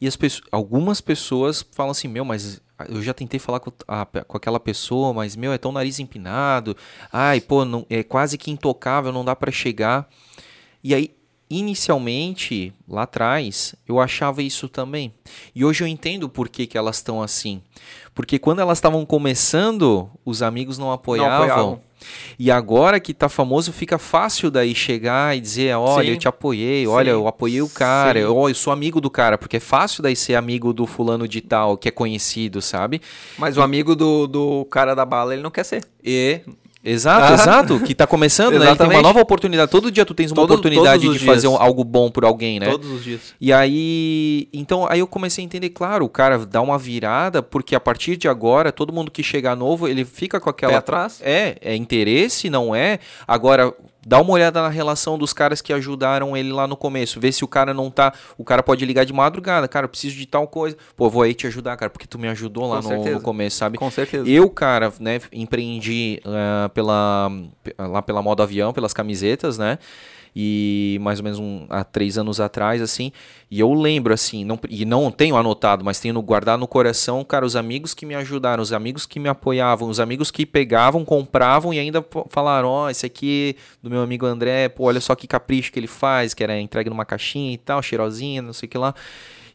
E 0.00 0.08
as 0.08 0.16
pessoas, 0.16 0.48
algumas 0.50 1.02
pessoas 1.02 1.62
falam 1.72 1.90
assim, 1.90 2.08
meu, 2.08 2.24
mas 2.24 2.58
eu 2.88 3.02
já 3.02 3.12
tentei 3.14 3.38
falar 3.38 3.60
com, 3.60 3.72
a, 3.86 4.06
com 4.06 4.36
aquela 4.36 4.60
pessoa, 4.60 5.12
mas 5.12 5.36
meu, 5.36 5.52
é 5.52 5.58
tão 5.58 5.72
nariz 5.72 5.98
empinado. 5.98 6.76
Ai, 7.12 7.40
pô, 7.40 7.64
não, 7.64 7.86
é 7.90 8.02
quase 8.02 8.38
que 8.38 8.50
intocável, 8.50 9.12
não 9.12 9.24
dá 9.24 9.34
para 9.36 9.50
chegar. 9.50 10.08
E 10.82 10.94
aí, 10.94 11.14
inicialmente, 11.50 12.72
lá 12.88 13.02
atrás, 13.02 13.74
eu 13.86 13.98
achava 13.98 14.40
isso 14.40 14.68
também. 14.68 15.12
E 15.52 15.64
hoje 15.64 15.82
eu 15.82 15.88
entendo 15.88 16.28
por 16.28 16.48
que, 16.48 16.66
que 16.66 16.78
elas 16.78 16.96
estão 16.96 17.20
assim. 17.20 17.60
Porque 18.14 18.38
quando 18.38 18.60
elas 18.60 18.78
estavam 18.78 19.04
começando, 19.04 20.08
os 20.24 20.42
amigos 20.42 20.78
não 20.78 20.92
apoiavam. 20.92 21.38
Não 21.38 21.44
apoiavam. 21.44 21.90
E 22.38 22.50
agora 22.50 22.98
que 22.98 23.12
tá 23.12 23.28
famoso, 23.28 23.72
fica 23.72 23.98
fácil 23.98 24.50
daí 24.50 24.74
chegar 24.74 25.36
e 25.36 25.40
dizer, 25.40 25.76
olha, 25.76 26.06
sim. 26.06 26.12
eu 26.12 26.18
te 26.18 26.28
apoiei, 26.28 26.86
olha, 26.86 27.10
eu 27.10 27.28
apoiei 27.28 27.60
o 27.60 27.68
cara, 27.68 28.18
eu, 28.18 28.48
eu 28.48 28.54
sou 28.54 28.72
amigo 28.72 29.00
do 29.00 29.10
cara, 29.10 29.36
porque 29.36 29.58
é 29.58 29.60
fácil 29.60 30.02
daí 30.02 30.16
ser 30.16 30.34
amigo 30.34 30.72
do 30.72 30.86
fulano 30.86 31.28
de 31.28 31.42
tal, 31.42 31.76
que 31.76 31.88
é 31.88 31.90
conhecido, 31.90 32.62
sabe? 32.62 33.02
Mas 33.36 33.58
o 33.58 33.62
amigo 33.62 33.94
do, 33.94 34.26
do 34.26 34.64
cara 34.66 34.94
da 34.94 35.04
bala, 35.04 35.34
ele 35.34 35.42
não 35.42 35.50
quer 35.50 35.64
ser. 35.64 35.84
E 36.02 36.40
Exato, 36.82 37.34
exato. 37.34 37.80
Que 37.80 37.94
tá 37.94 38.06
começando, 38.06 38.58
né? 38.58 38.68
Ele 38.68 38.76
tem 38.76 38.86
uma 38.86 39.02
nova 39.02 39.20
oportunidade. 39.20 39.70
Todo 39.70 39.90
dia 39.90 40.04
tu 40.06 40.14
tens 40.14 40.30
uma 40.30 40.36
Todo, 40.36 40.52
oportunidade 40.52 41.08
de 41.08 41.18
fazer 41.18 41.46
um, 41.46 41.56
algo 41.56 41.84
bom 41.84 42.10
por 42.10 42.24
alguém, 42.24 42.58
né? 42.58 42.70
Todos 42.70 42.90
os 42.90 43.04
dias. 43.04 43.34
E 43.40 43.52
aí. 43.52 44.48
Então, 44.52 44.86
aí 44.88 45.00
eu 45.00 45.06
comecei 45.06 45.44
a 45.44 45.46
entender, 45.46 45.68
claro, 45.70 46.06
o 46.06 46.08
cara 46.08 46.38
dá 46.38 46.60
uma 46.62 46.78
virada, 46.78 47.42
porque 47.42 47.74
a 47.74 47.80
partir 47.80 48.16
de 48.16 48.28
agora, 48.28 48.72
todo 48.72 48.92
mundo 48.92 49.10
que 49.10 49.22
chegar 49.22 49.54
novo, 49.54 49.86
ele 49.86 50.04
fica 50.04 50.40
com 50.40 50.48
aquela. 50.48 50.72
Pé 50.72 50.78
atrás? 50.78 51.20
É, 51.22 51.56
é 51.60 51.76
interesse, 51.76 52.48
não 52.48 52.74
é? 52.74 52.98
Agora, 53.28 53.74
dá 54.06 54.20
uma 54.20 54.32
olhada 54.32 54.62
na 54.62 54.68
relação 54.68 55.18
dos 55.18 55.32
caras 55.32 55.60
que 55.60 55.72
ajudaram 55.72 56.36
ele 56.36 56.52
lá 56.52 56.66
no 56.66 56.76
começo. 56.76 57.20
Vê 57.20 57.30
se 57.30 57.44
o 57.44 57.48
cara 57.48 57.74
não 57.74 57.90
tá. 57.90 58.12
O 58.38 58.44
cara 58.44 58.62
pode 58.62 58.84
ligar 58.84 59.04
de 59.04 59.12
madrugada, 59.12 59.68
cara, 59.68 59.84
eu 59.84 59.88
preciso 59.88 60.16
de 60.16 60.26
tal 60.26 60.46
coisa. 60.46 60.76
Pô, 60.96 61.08
vou 61.08 61.22
aí 61.22 61.34
te 61.34 61.46
ajudar, 61.46 61.76
cara, 61.76 61.90
porque 61.90 62.06
tu 62.06 62.18
me 62.18 62.28
ajudou 62.28 62.68
lá 62.68 62.80
no, 62.80 63.04
no, 63.04 63.20
começo, 63.20 63.56
sabe? 63.56 63.78
Com 63.78 63.90
certeza. 63.90 64.28
Eu, 64.28 64.48
cara, 64.50 64.92
né, 65.00 65.20
empreendi 65.32 66.20
uh, 66.24 66.68
pela, 66.70 67.30
lá 67.78 68.02
pela 68.02 68.22
moda 68.22 68.42
avião, 68.42 68.72
pelas 68.72 68.92
camisetas, 68.92 69.58
né? 69.58 69.78
E 70.34 70.98
mais 71.00 71.18
ou 71.18 71.24
menos 71.24 71.38
um, 71.38 71.66
há 71.68 71.82
três 71.84 72.16
anos 72.18 72.40
atrás, 72.40 72.80
assim, 72.80 73.12
e 73.50 73.58
eu 73.60 73.72
lembro, 73.72 74.14
assim, 74.14 74.44
não, 74.44 74.58
e 74.68 74.84
não 74.84 75.10
tenho 75.10 75.36
anotado, 75.36 75.84
mas 75.84 75.98
tenho 76.00 76.20
guardado 76.22 76.60
no 76.60 76.68
coração, 76.68 77.24
cara, 77.24 77.44
os 77.44 77.56
amigos 77.56 77.94
que 77.94 78.06
me 78.06 78.14
ajudaram, 78.14 78.62
os 78.62 78.72
amigos 78.72 79.06
que 79.06 79.18
me 79.18 79.28
apoiavam, 79.28 79.88
os 79.88 80.00
amigos 80.00 80.30
que 80.30 80.46
pegavam, 80.46 81.04
compravam 81.04 81.74
e 81.74 81.78
ainda 81.78 82.04
falaram, 82.28 82.68
ó, 82.68 82.86
oh, 82.86 82.90
esse 82.90 83.06
aqui 83.06 83.56
do 83.82 83.90
meu 83.90 84.02
amigo 84.02 84.26
André, 84.26 84.68
pô, 84.68 84.84
olha 84.84 85.00
só 85.00 85.14
que 85.14 85.26
capricho 85.26 85.72
que 85.72 85.78
ele 85.78 85.86
faz, 85.86 86.34
que 86.34 86.42
era 86.42 86.58
entregue 86.60 86.90
numa 86.90 87.04
caixinha 87.04 87.52
e 87.52 87.58
tal, 87.58 87.82
cheirosinha, 87.82 88.42
não 88.42 88.52
sei 88.52 88.66
o 88.66 88.70
que 88.70 88.78
lá. 88.78 88.94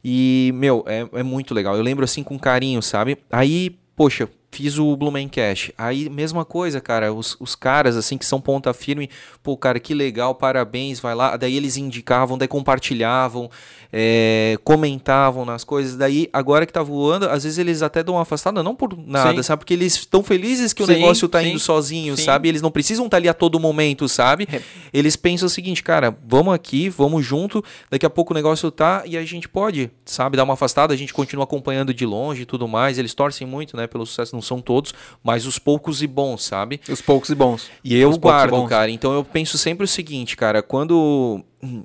E, 0.07 0.52
meu, 0.53 0.84
é, 0.88 1.07
é 1.14 1.23
muito 1.23 1.52
legal. 1.52 1.76
Eu 1.76 1.81
lembro 1.81 2.06
assim 2.06 2.22
com 2.22 2.38
carinho, 2.38 2.80
sabe? 2.80 3.18
Aí, 3.31 3.76
poxa, 3.95 4.30
Fiz 4.56 4.80
o 4.80 4.95
Blumencast. 4.95 5.73
Aí, 5.77 6.10
mesma 6.10 6.45
coisa, 6.45 6.80
cara. 6.80 7.11
Os, 7.11 7.36
os 7.41 7.56
caras, 7.56 7.98
assim, 7.98 8.18
que 8.18 8.26
são 8.26 8.40
ponta 8.40 8.73
firme. 8.73 9.10
Pô, 9.44 9.57
cara, 9.57 9.82
que 9.82 9.94
legal, 9.94 10.34
parabéns, 10.34 10.98
vai 10.98 11.14
lá. 11.14 11.36
Daí 11.36 11.57
eles 11.57 11.76
indicavam, 11.76 12.38
daí 12.38 12.48
compartilhavam, 12.48 13.49
é, 13.91 14.57
comentavam 14.64 15.44
nas 15.44 15.65
coisas. 15.65 15.98
Daí, 15.98 16.30
agora 16.32 16.65
que 16.65 16.72
tá 16.72 16.82
voando, 16.82 17.26
às 17.26 17.44
vezes 17.44 17.57
eles 17.57 17.82
até 17.82 18.02
dão 18.02 18.15
uma 18.15 18.22
afastada, 18.22 18.64
não 18.64 18.73
por 18.73 18.98
nada, 18.98 19.36
sim. 19.36 19.44
sabe? 19.44 19.60
Porque 19.60 19.73
eles 19.73 19.95
estão 19.95 20.23
felizes 20.23 20.72
que 20.72 20.82
o 20.82 20.86
sim, 20.86 20.94
negócio 20.94 21.27
tá 21.27 21.41
sim, 21.41 21.49
indo 21.49 21.60
sozinho, 21.60 22.15
sabe? 22.15 22.48
Eles 22.48 22.61
não 22.61 22.72
precisam 22.72 23.07
estar 23.07 23.18
tá 23.18 23.19
ali 23.19 23.27
a 23.27 23.34
todo 23.34 23.60
momento, 23.60 24.07
sabe? 24.07 24.48
É. 24.49 24.61
Eles 24.94 25.18
pensam 25.18 25.48
o 25.48 25.49
seguinte, 25.49 25.84
cara, 25.84 26.18
vamos 26.26 26.53
aqui, 26.53 26.88
vamos 26.88 27.26
junto. 27.26 27.61
Daqui 27.91 28.06
a 28.06 28.10
pouco 28.10 28.32
o 28.32 28.36
negócio 28.36 28.72
tá 28.72 29.03
e 29.06 29.18
a 29.18 29.26
gente 29.26 29.49
pode, 29.49 29.91
sabe? 30.06 30.38
Dar 30.38 30.45
uma 30.45 30.53
afastada, 30.53 30.94
a 30.94 30.98
gente 30.98 31.14
continua 31.14 31.44
acompanhando 31.44 31.94
de 31.94 32.06
longe 32.06 32.44
e 32.44 32.45
tudo 32.45 32.69
mais. 32.69 32.98
Eles 32.98 33.14
torcem 33.14 33.45
muito, 33.45 33.76
né, 33.76 33.86
pelo 33.86 34.06
sucesso. 34.06 34.34
Não 34.34 34.41
são 34.46 34.62
todos, 34.62 34.94
mas 35.24 35.46
os 35.46 35.60
poucos 35.60 36.02
e 36.02 36.08
bons, 36.08 36.44
sabe? 36.44 36.80
Os 36.90 37.02
poucos 37.02 37.30
e 37.30 37.36
bons. 37.36 37.70
E 37.84 37.96
eu 37.96 38.10
os 38.10 38.18
guardo, 38.18 38.66
cara. 38.68 38.90
Então 38.92 39.14
eu 39.14 39.24
penso 39.24 39.58
sempre 39.58 39.84
o 39.84 39.88
seguinte, 39.88 40.38
cara, 40.38 40.62
quando 40.62 41.44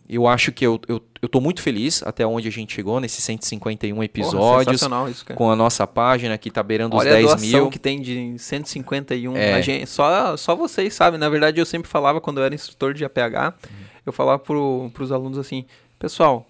eu 0.09 0.27
acho 0.27 0.53
que 0.53 0.67
eu, 0.67 0.81
eu, 0.89 1.03
eu 1.23 1.29
tô 1.29 1.41
muito 1.41 1.63
feliz 1.63 2.03
até 2.03 2.27
onde 2.27 2.49
a 2.49 2.51
gente 2.51 2.75
chegou, 2.75 3.01
nesses 3.01 3.23
151 3.25 4.03
episódios. 4.03 4.83
Porra, 4.83 5.11
isso, 5.11 5.25
cara. 5.25 5.37
Com 5.37 5.51
a 5.51 5.57
nossa 5.57 5.87
página 5.87 6.37
que 6.37 6.51
tá 6.51 6.63
beirando 6.63 6.97
Olha 6.97 7.11
os 7.11 7.17
10 7.17 7.33
a 7.33 7.37
mil. 7.37 7.71
que 7.71 7.79
tem 7.79 8.01
de 8.01 8.39
151. 8.39 9.37
É. 9.37 9.63
Gente, 9.63 9.87
só, 9.87 10.37
só 10.37 10.55
vocês 10.55 10.93
sabem. 10.95 11.19
Na 11.19 11.29
verdade, 11.29 11.61
eu 11.61 11.67
sempre 11.67 11.89
falava 11.89 12.21
quando 12.21 12.39
eu 12.39 12.45
era 12.45 12.55
instrutor 12.55 12.95
de 12.95 13.05
APH, 13.05 13.19
uhum. 13.19 13.85
eu 14.07 14.13
falava 14.13 14.39
pro, 14.39 14.91
pros 14.93 15.13
alunos 15.13 15.39
assim, 15.39 15.65
pessoal, 15.99 16.47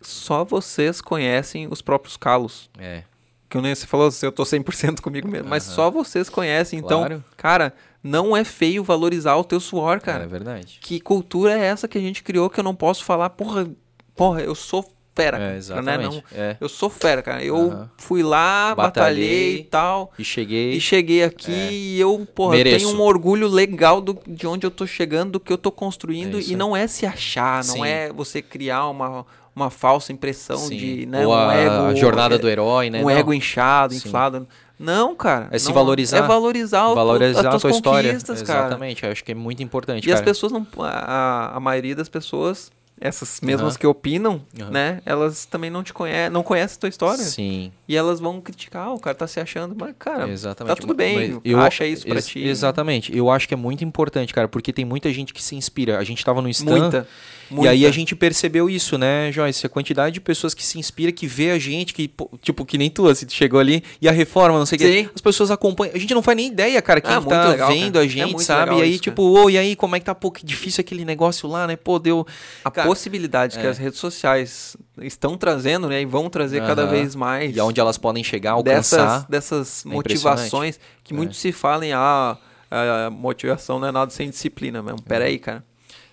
só 0.00 0.44
vocês 0.44 1.00
conhecem 1.00 1.68
os 1.70 1.82
próprios 1.82 2.16
calos. 2.16 2.70
É 2.78 3.02
que 3.48 3.58
nem 3.60 3.74
você 3.74 3.86
falou, 3.86 4.10
eu 4.22 4.32
tô 4.32 4.42
100% 4.42 5.00
comigo 5.00 5.26
mesmo, 5.26 5.44
uhum. 5.44 5.50
mas 5.50 5.62
só 5.62 5.90
vocês 5.90 6.28
conhecem. 6.28 6.78
Então, 6.78 7.00
claro. 7.00 7.24
cara, 7.36 7.74
não 8.02 8.36
é 8.36 8.44
feio 8.44 8.84
valorizar 8.84 9.36
o 9.36 9.44
teu 9.44 9.58
suor, 9.58 10.00
cara. 10.00 10.24
É 10.24 10.26
verdade. 10.26 10.78
Que 10.80 11.00
cultura 11.00 11.58
é 11.58 11.64
essa 11.64 11.88
que 11.88 11.96
a 11.96 12.00
gente 12.00 12.22
criou 12.22 12.50
que 12.50 12.60
eu 12.60 12.64
não 12.64 12.74
posso 12.74 13.04
falar, 13.04 13.30
porra, 13.30 13.68
porra, 14.14 14.42
eu 14.42 14.54
sou 14.54 14.82
fera. 15.18 15.38
É, 15.38 15.56
exatamente. 15.56 16.16
Né? 16.16 16.22
Não, 16.30 16.40
é. 16.44 16.56
Eu 16.60 16.68
sou 16.68 16.88
fera, 16.88 17.20
cara. 17.22 17.42
Eu 17.42 17.56
uhum. 17.56 17.88
fui 17.96 18.22
lá, 18.22 18.74
batalhei, 18.74 19.24
batalhei, 19.24 19.56
e 19.56 19.64
tal. 19.64 20.12
E 20.16 20.24
cheguei. 20.24 20.72
E 20.74 20.80
cheguei 20.80 21.24
aqui 21.24 21.52
é. 21.52 21.72
e 21.72 22.00
eu, 22.00 22.26
porra, 22.34 22.56
Mereço. 22.56 22.86
tenho 22.86 22.96
um 22.96 23.02
orgulho 23.02 23.48
legal 23.48 24.00
do, 24.00 24.16
de 24.26 24.46
onde 24.46 24.64
eu 24.64 24.70
tô 24.70 24.86
chegando, 24.86 25.32
do 25.32 25.40
que 25.40 25.52
eu 25.52 25.58
tô 25.58 25.72
construindo. 25.72 26.38
É 26.38 26.42
e 26.42 26.54
não 26.54 26.76
é 26.76 26.86
se 26.86 27.04
achar, 27.04 27.64
não 27.64 27.76
Sim. 27.76 27.86
é 27.86 28.12
você 28.12 28.40
criar 28.40 28.88
uma 28.88 29.26
uma 29.58 29.70
falsa 29.70 30.12
impressão 30.12 30.58
Sim. 30.58 30.76
de 30.76 31.06
né, 31.06 31.26
Ou 31.26 31.32
um 31.32 31.36
a, 31.36 31.54
ego. 31.54 31.74
A 31.86 31.94
jornada 31.94 32.34
é, 32.36 32.38
do 32.38 32.48
herói, 32.48 32.90
né? 32.90 33.00
Um 33.00 33.04
não. 33.04 33.10
ego 33.10 33.34
inchado, 33.34 33.94
Sim. 33.94 34.08
inflado. 34.08 34.46
Não, 34.78 35.14
cara. 35.16 35.48
É 35.50 35.58
se 35.58 35.72
valorizar. 35.72 36.18
É 36.18 36.22
valorizar, 36.22 36.94
valorizar 36.94 37.52
o, 37.52 37.56
a 37.56 37.58
tua 37.58 37.70
história. 37.70 38.16
Cara. 38.16 38.32
Exatamente, 38.32 39.04
acho 39.04 39.24
que 39.24 39.32
é 39.32 39.34
muito 39.34 39.62
importante. 39.62 40.04
E 40.04 40.06
cara. 40.06 40.20
as 40.20 40.24
pessoas 40.24 40.52
não. 40.52 40.66
A, 40.78 41.56
a 41.56 41.60
maioria 41.60 41.96
das 41.96 42.08
pessoas 42.08 42.70
essas 43.00 43.40
mesmas 43.40 43.74
uhum. 43.74 43.78
que 43.78 43.86
opinam, 43.86 44.42
uhum. 44.58 44.70
né? 44.70 45.00
Elas 45.06 45.46
também 45.46 45.70
não 45.70 45.82
te 45.82 45.92
conhecem, 45.92 46.30
não 46.30 46.42
conhecem 46.42 46.76
a 46.76 46.80
tua 46.80 46.88
história. 46.88 47.22
Sim. 47.22 47.72
E 47.86 47.96
elas 47.96 48.20
vão 48.20 48.40
criticar, 48.40 48.92
o 48.92 48.98
cara 48.98 49.14
tá 49.14 49.26
se 49.26 49.38
achando, 49.38 49.74
mas 49.78 49.94
cara, 49.98 50.28
exatamente. 50.28 50.74
tá 50.74 50.80
tudo 50.80 50.94
bem, 50.94 51.40
eu, 51.44 51.60
acha 51.60 51.86
isso 51.86 52.04
pra 52.04 52.16
ex 52.16 52.26
ti. 52.26 52.40
Exatamente. 52.40 53.16
Eu 53.16 53.30
acho 53.30 53.46
que 53.46 53.54
é 53.54 53.56
muito 53.56 53.84
importante, 53.84 54.34
cara, 54.34 54.48
porque 54.48 54.72
tem 54.72 54.84
muita 54.84 55.12
gente 55.12 55.32
que 55.32 55.42
se 55.42 55.54
inspira. 55.54 55.98
A 55.98 56.04
gente 56.04 56.24
tava 56.24 56.42
no 56.42 56.48
stand 56.48 56.78
muita, 56.78 57.08
muita. 57.50 57.66
e 57.66 57.68
aí 57.68 57.86
a 57.86 57.90
gente 57.90 58.14
percebeu 58.14 58.68
isso, 58.68 58.98
né, 58.98 59.30
Joyce? 59.32 59.66
A 59.66 59.68
quantidade 59.68 60.14
de 60.14 60.20
pessoas 60.20 60.54
que 60.54 60.64
se 60.64 60.78
inspira, 60.78 61.12
que 61.12 61.26
vê 61.26 61.50
a 61.50 61.58
gente, 61.58 61.94
que 61.94 62.10
tipo, 62.42 62.64
que 62.64 62.78
nem 62.78 62.90
tu, 62.90 63.08
assim, 63.08 63.26
tu 63.26 63.32
chegou 63.32 63.60
ali 63.60 63.82
e 64.00 64.08
a 64.08 64.12
reforma, 64.12 64.58
não 64.58 64.66
sei 64.66 64.76
o 64.76 64.78
que. 64.78 65.10
As 65.14 65.20
pessoas 65.20 65.50
acompanham. 65.50 65.94
A 65.94 65.98
gente 65.98 66.14
não 66.14 66.22
faz 66.22 66.36
nem 66.36 66.48
ideia, 66.48 66.80
cara, 66.82 67.00
quem 67.00 67.12
ah, 67.12 67.20
tá 67.20 67.48
legal, 67.48 67.68
vendo 67.70 67.94
cara. 67.94 68.04
a 68.04 68.06
é 68.06 68.08
gente, 68.08 68.36
é 68.36 68.38
sabe? 68.44 68.76
E 68.76 68.82
aí, 68.82 68.90
isso, 68.92 69.02
tipo, 69.02 69.22
ô, 69.22 69.44
oh, 69.44 69.50
e 69.50 69.58
aí, 69.58 69.76
como 69.76 69.96
é 69.96 70.00
que 70.00 70.06
tá? 70.06 70.14
Pô, 70.14 70.30
que 70.30 70.44
difícil 70.44 70.80
aquele 70.80 71.04
negócio 71.04 71.48
lá, 71.48 71.66
né? 71.66 71.76
Pô, 71.76 71.98
deu. 71.98 72.26
A 72.64 72.70
cara, 72.70 72.88
possibilidade 72.88 73.58
é. 73.58 73.60
que 73.60 73.66
as 73.66 73.78
redes 73.78 73.98
sociais 73.98 74.76
estão 75.00 75.36
trazendo, 75.36 75.88
né? 75.88 76.02
E 76.02 76.04
vão 76.04 76.28
trazer 76.28 76.60
uhum. 76.60 76.66
cada 76.66 76.86
vez 76.86 77.14
mais. 77.14 77.54
E 77.54 77.60
aonde 77.60 77.80
elas 77.80 77.98
podem 77.98 78.22
chegar, 78.24 78.52
alcançar. 78.52 79.26
Dessas, 79.28 79.82
dessas 79.82 79.86
é 79.86 79.88
motivações 79.88 80.78
que 81.04 81.12
é. 81.12 81.16
muito 81.16 81.34
se 81.34 81.52
falam, 81.52 81.88
ah, 81.94 82.38
a 82.70 83.10
motivação 83.10 83.78
não 83.78 83.88
é 83.88 83.92
nada 83.92 84.10
sem 84.10 84.28
disciplina 84.28 84.82
mesmo. 84.82 85.02
Pera 85.02 85.24
aí, 85.24 85.38
cara. 85.38 85.64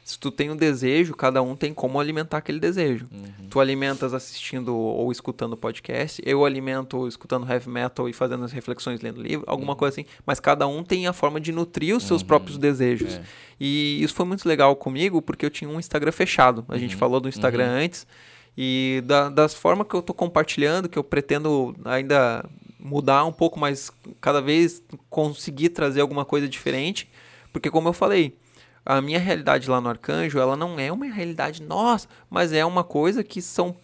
Se 0.06 0.19
tu 0.19 0.30
tem 0.30 0.52
um 0.52 0.56
desejo, 0.56 1.15
cada 1.15 1.41
um 1.41 1.56
tem 1.56 1.73
como 1.73 1.99
alimentar 1.99 2.38
aquele 2.38 2.60
desejo. 2.60 3.07
Uhum. 3.11 3.48
Tu 3.49 3.60
alimentas 3.60 4.14
assistindo 4.14 4.77
ou 4.77 5.11
escutando 5.11 5.57
podcast, 5.57 6.22
eu 6.23 6.45
alimento 6.45 7.07
escutando 7.07 7.52
heavy 7.52 7.68
metal 7.68 8.07
e 8.07 8.14
fazendo 8.14 8.45
as 8.45 8.52
reflexões 8.52 9.02
lendo 9.02 9.19
livro, 9.19 9.44
alguma 9.48 9.72
uhum. 9.72 9.80
coisa 9.80 9.95
assim. 9.95 10.07
Mas 10.23 10.40
cada 10.40 10.68
um 10.68 10.84
tem 10.84 11.07
a 11.07 11.11
forma 11.11 11.41
de 11.41 11.52
nutrir 11.52 11.95
os 11.95 12.03
seus 12.03 12.22
uhum. 12.22 12.27
próprios 12.27 12.60
desejos. 12.60 13.15
É. 13.15 13.23
E 13.60 13.98
isso 14.03 14.14
foi 14.14 14.27
muito 14.27 14.48
legal 14.48 14.76
comigo 14.76 15.23
porque 15.23 15.44
eu 15.44 15.49
tinha 15.49 15.68
um 15.68 15.80
Instagram 15.80 16.11
fechado. 16.11 16.64
A 16.69 16.77
gente 16.77 16.94
uhum. 16.94 16.99
falou 16.99 17.19
do 17.19 17.27
Instagram 17.27 17.65
uhum. 17.65 17.84
antes. 17.86 18.06
E 18.56 19.02
da, 19.07 19.27
das 19.30 19.56
formas 19.56 19.88
que 19.88 19.95
eu 19.95 20.02
estou 20.02 20.15
compartilhando, 20.15 20.88
que 20.88 20.99
eu 20.99 21.03
pretendo 21.03 21.76
ainda 21.84 22.48
mudar 22.80 23.26
um 23.26 23.34
pouco, 23.34 23.60
mas 23.60 23.91
cada 24.22 24.40
vez 24.40 24.84
conseguir 25.10 25.69
trazer 25.69 26.02
alguma 26.02 26.26
coisa 26.26 26.48
diferente. 26.48 27.10
Porque 27.52 27.72
como 27.72 27.90
eu 27.90 27.94
falei, 27.94 28.38
a 28.86 29.02
minha 29.02 29.20
realidade 29.20 29.70
lá 29.70 29.82
no 29.82 29.90
Arcanjo, 29.90 30.38
ela 30.38 30.56
não 30.56 30.80
é 30.80 30.91
uma 30.91 31.06
realidade 31.06 31.64
nossa, 31.64 32.07
mas 32.30 32.53
é 32.53 32.64
uma 32.64 32.84
coisa 32.84 33.24
que 33.24 33.41
são 33.41 33.76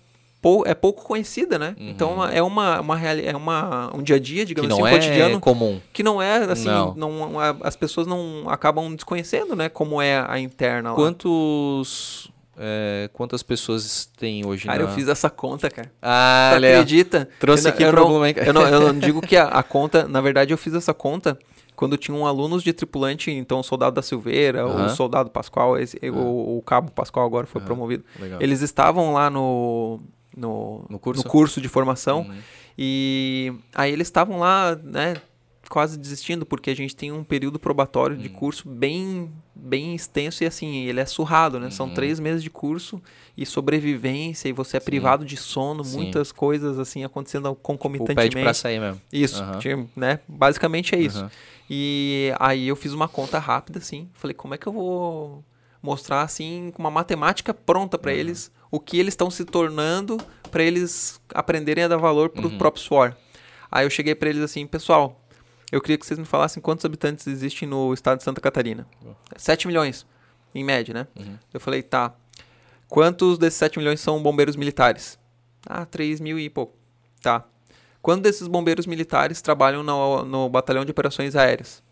pou, 0.41 0.63
é 0.65 0.73
pouco 0.73 1.03
conhecida, 1.03 1.57
né? 1.57 1.75
Uhum. 1.79 1.89
Então 1.89 2.25
é 2.25 2.41
uma, 2.41 2.81
uma 2.81 3.09
é 3.09 3.35
uma 3.35 3.95
um 3.95 4.01
dia 4.01 4.15
a 4.15 4.19
dia, 4.19 4.45
digamos 4.45 4.67
que 4.67 4.73
assim, 4.73 4.81
não 4.81 4.89
um 4.89 4.93
é 4.93 4.99
cotidiano 4.99 5.39
comum. 5.39 5.81
Que 5.93 6.03
não 6.03 6.21
é 6.21 6.37
assim, 6.37 6.67
não. 6.67 6.93
não 6.95 7.39
as 7.61 7.75
pessoas 7.75 8.07
não 8.07 8.49
acabam 8.49 8.93
desconhecendo, 8.93 9.55
né, 9.55 9.69
como 9.69 10.01
é 10.01 10.23
a 10.27 10.39
interna 10.39 10.89
lá. 10.89 10.95
Quantos 10.95 12.31
é, 12.57 13.09
quantas 13.13 13.41
pessoas 13.41 14.09
tem 14.17 14.45
hoje 14.45 14.65
Cara, 14.65 14.83
na... 14.83 14.89
eu 14.89 14.93
fiz 14.93 15.07
essa 15.07 15.29
conta, 15.29 15.69
cara. 15.69 15.91
Ah, 16.01 16.51
tu 16.51 16.57
acredita? 16.57 17.27
Trouxe 17.39 17.67
eu 17.67 17.71
aqui 17.71 17.83
eu 17.83 17.91
não, 17.91 18.25
eu 18.25 18.53
não, 18.53 18.67
eu 18.67 18.79
não 18.93 18.99
digo 18.99 19.21
que 19.21 19.37
a, 19.37 19.45
a, 19.45 19.63
conta, 19.63 20.07
na 20.07 20.21
verdade 20.21 20.53
eu 20.53 20.57
fiz 20.57 20.73
essa 20.73 20.93
conta 20.93 21.37
quando 21.81 21.97
tinham 21.97 22.27
alunos 22.27 22.61
de 22.61 22.71
tripulante, 22.73 23.31
então 23.31 23.59
o 23.59 23.63
soldado 23.63 23.95
da 23.95 24.03
Silveira, 24.03 24.67
o 24.67 24.87
soldado 24.89 25.31
Pascoal, 25.31 25.79
esse, 25.79 25.97
o, 26.11 26.59
o, 26.59 26.61
cabo 26.61 26.91
Pascoal 26.91 27.25
agora 27.25 27.47
foi 27.47 27.59
promovido. 27.59 28.05
Legal. 28.19 28.39
Eles 28.39 28.61
estavam 28.61 29.13
lá 29.13 29.31
no, 29.31 29.99
no, 30.37 30.85
no, 30.87 30.99
curso? 30.99 31.23
no 31.23 31.27
curso 31.27 31.59
de 31.59 31.67
formação 31.67 32.19
uhum. 32.19 32.37
e 32.77 33.51
aí 33.73 33.91
eles 33.91 34.05
estavam 34.05 34.37
lá, 34.37 34.75
né, 34.83 35.15
quase 35.67 35.97
desistindo 35.97 36.45
porque 36.45 36.69
a 36.69 36.75
gente 36.75 36.95
tem 36.95 37.11
um 37.11 37.23
período 37.23 37.57
probatório 37.57 38.15
uhum. 38.15 38.21
de 38.21 38.29
curso 38.29 38.69
bem 38.69 39.31
bem 39.55 39.95
extenso 39.95 40.43
e 40.43 40.47
assim 40.47 40.85
ele 40.85 40.99
é 40.99 41.05
surrado, 41.05 41.59
né? 41.59 41.65
Uhum. 41.65 41.71
São 41.71 41.89
três 41.89 42.19
meses 42.19 42.43
de 42.43 42.49
curso 42.51 43.01
e 43.35 43.43
sobrevivência 43.43 44.49
e 44.49 44.53
você 44.53 44.77
é 44.77 44.79
Sim. 44.79 44.85
privado 44.85 45.25
de 45.25 45.35
sono, 45.35 45.83
Sim. 45.83 45.97
muitas 45.97 46.31
coisas 46.31 46.77
assim 46.77 47.03
acontecendo 47.03 47.55
concomitantemente. 47.55 48.29
Tipo, 48.29 48.35
pede 48.35 48.43
pra 48.43 48.53
sair 48.53 48.79
mesmo. 48.79 49.01
Isso, 49.11 49.43
uhum. 49.43 49.87
né? 49.95 50.19
Basicamente 50.27 50.93
é 50.93 50.99
isso. 50.99 51.27
E 51.73 52.33
aí 52.37 52.67
eu 52.67 52.75
fiz 52.75 52.91
uma 52.91 53.07
conta 53.07 53.39
rápida, 53.39 53.79
assim. 53.79 54.09
Falei, 54.11 54.33
como 54.33 54.53
é 54.53 54.57
que 54.57 54.67
eu 54.67 54.73
vou 54.73 55.41
mostrar, 55.81 56.21
assim, 56.21 56.69
com 56.75 56.83
uma 56.83 56.91
matemática 56.91 57.53
pronta 57.53 57.97
para 57.97 58.11
uhum. 58.11 58.17
eles, 58.17 58.51
o 58.69 58.77
que 58.77 58.99
eles 58.99 59.13
estão 59.13 59.31
se 59.31 59.45
tornando 59.45 60.17
para 60.51 60.61
eles 60.61 61.21
aprenderem 61.33 61.85
a 61.85 61.87
dar 61.87 61.95
valor 61.95 62.29
pro 62.29 62.49
uhum. 62.49 62.57
próprio 62.57 62.83
suor. 62.83 63.15
Aí 63.71 63.85
eu 63.85 63.89
cheguei 63.89 64.13
para 64.13 64.29
eles 64.29 64.43
assim, 64.43 64.67
pessoal, 64.67 65.25
eu 65.71 65.79
queria 65.79 65.97
que 65.97 66.05
vocês 66.05 66.19
me 66.19 66.25
falassem 66.25 66.61
quantos 66.61 66.83
habitantes 66.83 67.25
existem 67.25 67.69
no 67.69 67.93
estado 67.93 68.17
de 68.17 68.25
Santa 68.25 68.41
Catarina. 68.41 68.85
Uhum. 69.01 69.15
7 69.37 69.65
milhões, 69.65 70.05
em 70.53 70.65
média, 70.65 70.93
né? 70.93 71.07
Uhum. 71.17 71.37
Eu 71.53 71.61
falei, 71.61 71.81
tá. 71.81 72.13
Quantos 72.89 73.37
desses 73.37 73.57
7 73.57 73.79
milhões 73.79 74.01
são 74.01 74.21
bombeiros 74.21 74.57
militares? 74.57 75.17
Ah, 75.65 75.85
3 75.85 76.19
mil 76.19 76.37
e 76.37 76.49
pouco. 76.49 76.75
Tá. 77.21 77.45
Quando 78.01 78.23
desses 78.23 78.47
bombeiros 78.47 78.85
militares 78.85 79.41
trabalham 79.41 79.83
no, 79.83 80.25
no 80.25 80.49
batalhão 80.49 80.83
de 80.83 80.91
operações 80.91 81.35
aéreas? 81.35 81.83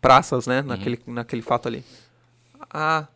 Praças, 0.00 0.46
né? 0.46 0.60
Uhum. 0.60 0.66
Naquele, 0.66 1.02
naquele 1.06 1.42
fato 1.42 1.66
ali. 1.66 1.84
Ah, 2.70 3.08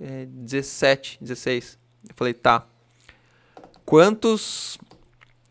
é 0.00 0.26
17, 0.26 1.18
16. 1.20 1.78
Eu 2.08 2.14
falei, 2.14 2.32
tá. 2.32 2.64
Quantos 3.84 4.78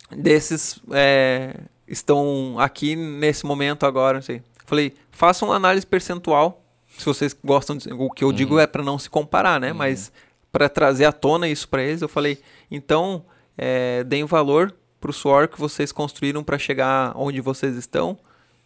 desses 0.10 0.80
é, 0.92 1.60
estão 1.88 2.56
aqui 2.58 2.96
nesse 2.96 3.46
momento 3.46 3.86
agora? 3.86 4.18
Não 4.18 4.22
sei. 4.22 4.42
Falei, 4.66 4.94
faça 5.12 5.44
uma 5.44 5.56
análise 5.56 5.86
percentual. 5.86 6.64
Se 6.98 7.06
vocês 7.06 7.36
gostam, 7.44 7.76
de, 7.76 7.92
o 7.92 8.10
que 8.10 8.24
eu 8.24 8.30
uhum. 8.30 8.34
digo 8.34 8.60
é 8.60 8.66
para 8.66 8.84
não 8.84 8.98
se 8.98 9.10
comparar, 9.10 9.60
né? 9.60 9.72
Uhum. 9.72 9.78
Mas 9.78 10.12
para 10.52 10.70
trazer 10.70 11.06
à 11.06 11.12
tona 11.12 11.48
isso 11.48 11.68
para 11.68 11.84
eles, 11.84 12.02
eu 12.02 12.08
falei, 12.08 12.42
então 12.72 13.26
é, 13.58 14.04
deem 14.06 14.24
valor 14.24 14.74
para 15.00 15.10
o 15.10 15.14
suor 15.14 15.48
que 15.48 15.60
vocês 15.60 15.92
construíram 15.92 16.44
para 16.44 16.58
chegar 16.58 17.14
onde 17.16 17.40
vocês 17.42 17.76
estão 17.76 18.18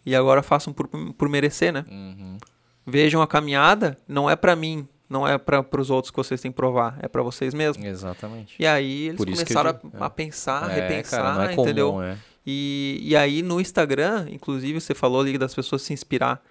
e 0.06 0.16
agora 0.16 0.42
façam 0.42 0.74
por, 0.74 0.88
por 0.88 1.30
merecer, 1.30 1.72
né? 1.72 1.86
Uhum. 1.90 2.38
Vejam 2.86 3.22
a 3.22 3.28
caminhada, 3.28 3.98
não 4.08 4.30
é 4.30 4.36
para 4.36 4.56
mim, 4.56 4.88
não 5.10 5.28
é 5.28 5.38
para 5.38 5.66
os 5.80 5.90
outros 5.90 6.10
que 6.10 6.18
vocês 6.18 6.42
têm 6.42 6.52
que 6.52 6.56
provar, 6.56 6.98
é 7.02 7.08
para 7.08 7.22
vocês 7.22 7.54
mesmos. 7.54 7.86
Exatamente. 7.86 8.56
E 8.58 8.66
aí 8.66 9.10
eles 9.10 9.18
começaram 9.18 9.74
digo, 9.74 9.92
a, 10.00 10.06
a, 10.06 10.10
pensar, 10.10 10.72
é, 10.72 10.82
repensar, 10.82 11.22
cara, 11.22 11.52
é 11.52 11.54
entendeu? 11.54 12.02
É. 12.02 12.18
E, 12.46 13.00
e 13.04 13.16
aí 13.16 13.42
no 13.42 13.62
Instagram, 13.62 14.28
inclusive 14.32 14.80
você 14.80 14.96
falou 14.96 15.22
ali 15.22 15.38
das 15.38 15.54
pessoas 15.54 15.82
se 15.82 15.94
inspirar. 15.94 16.42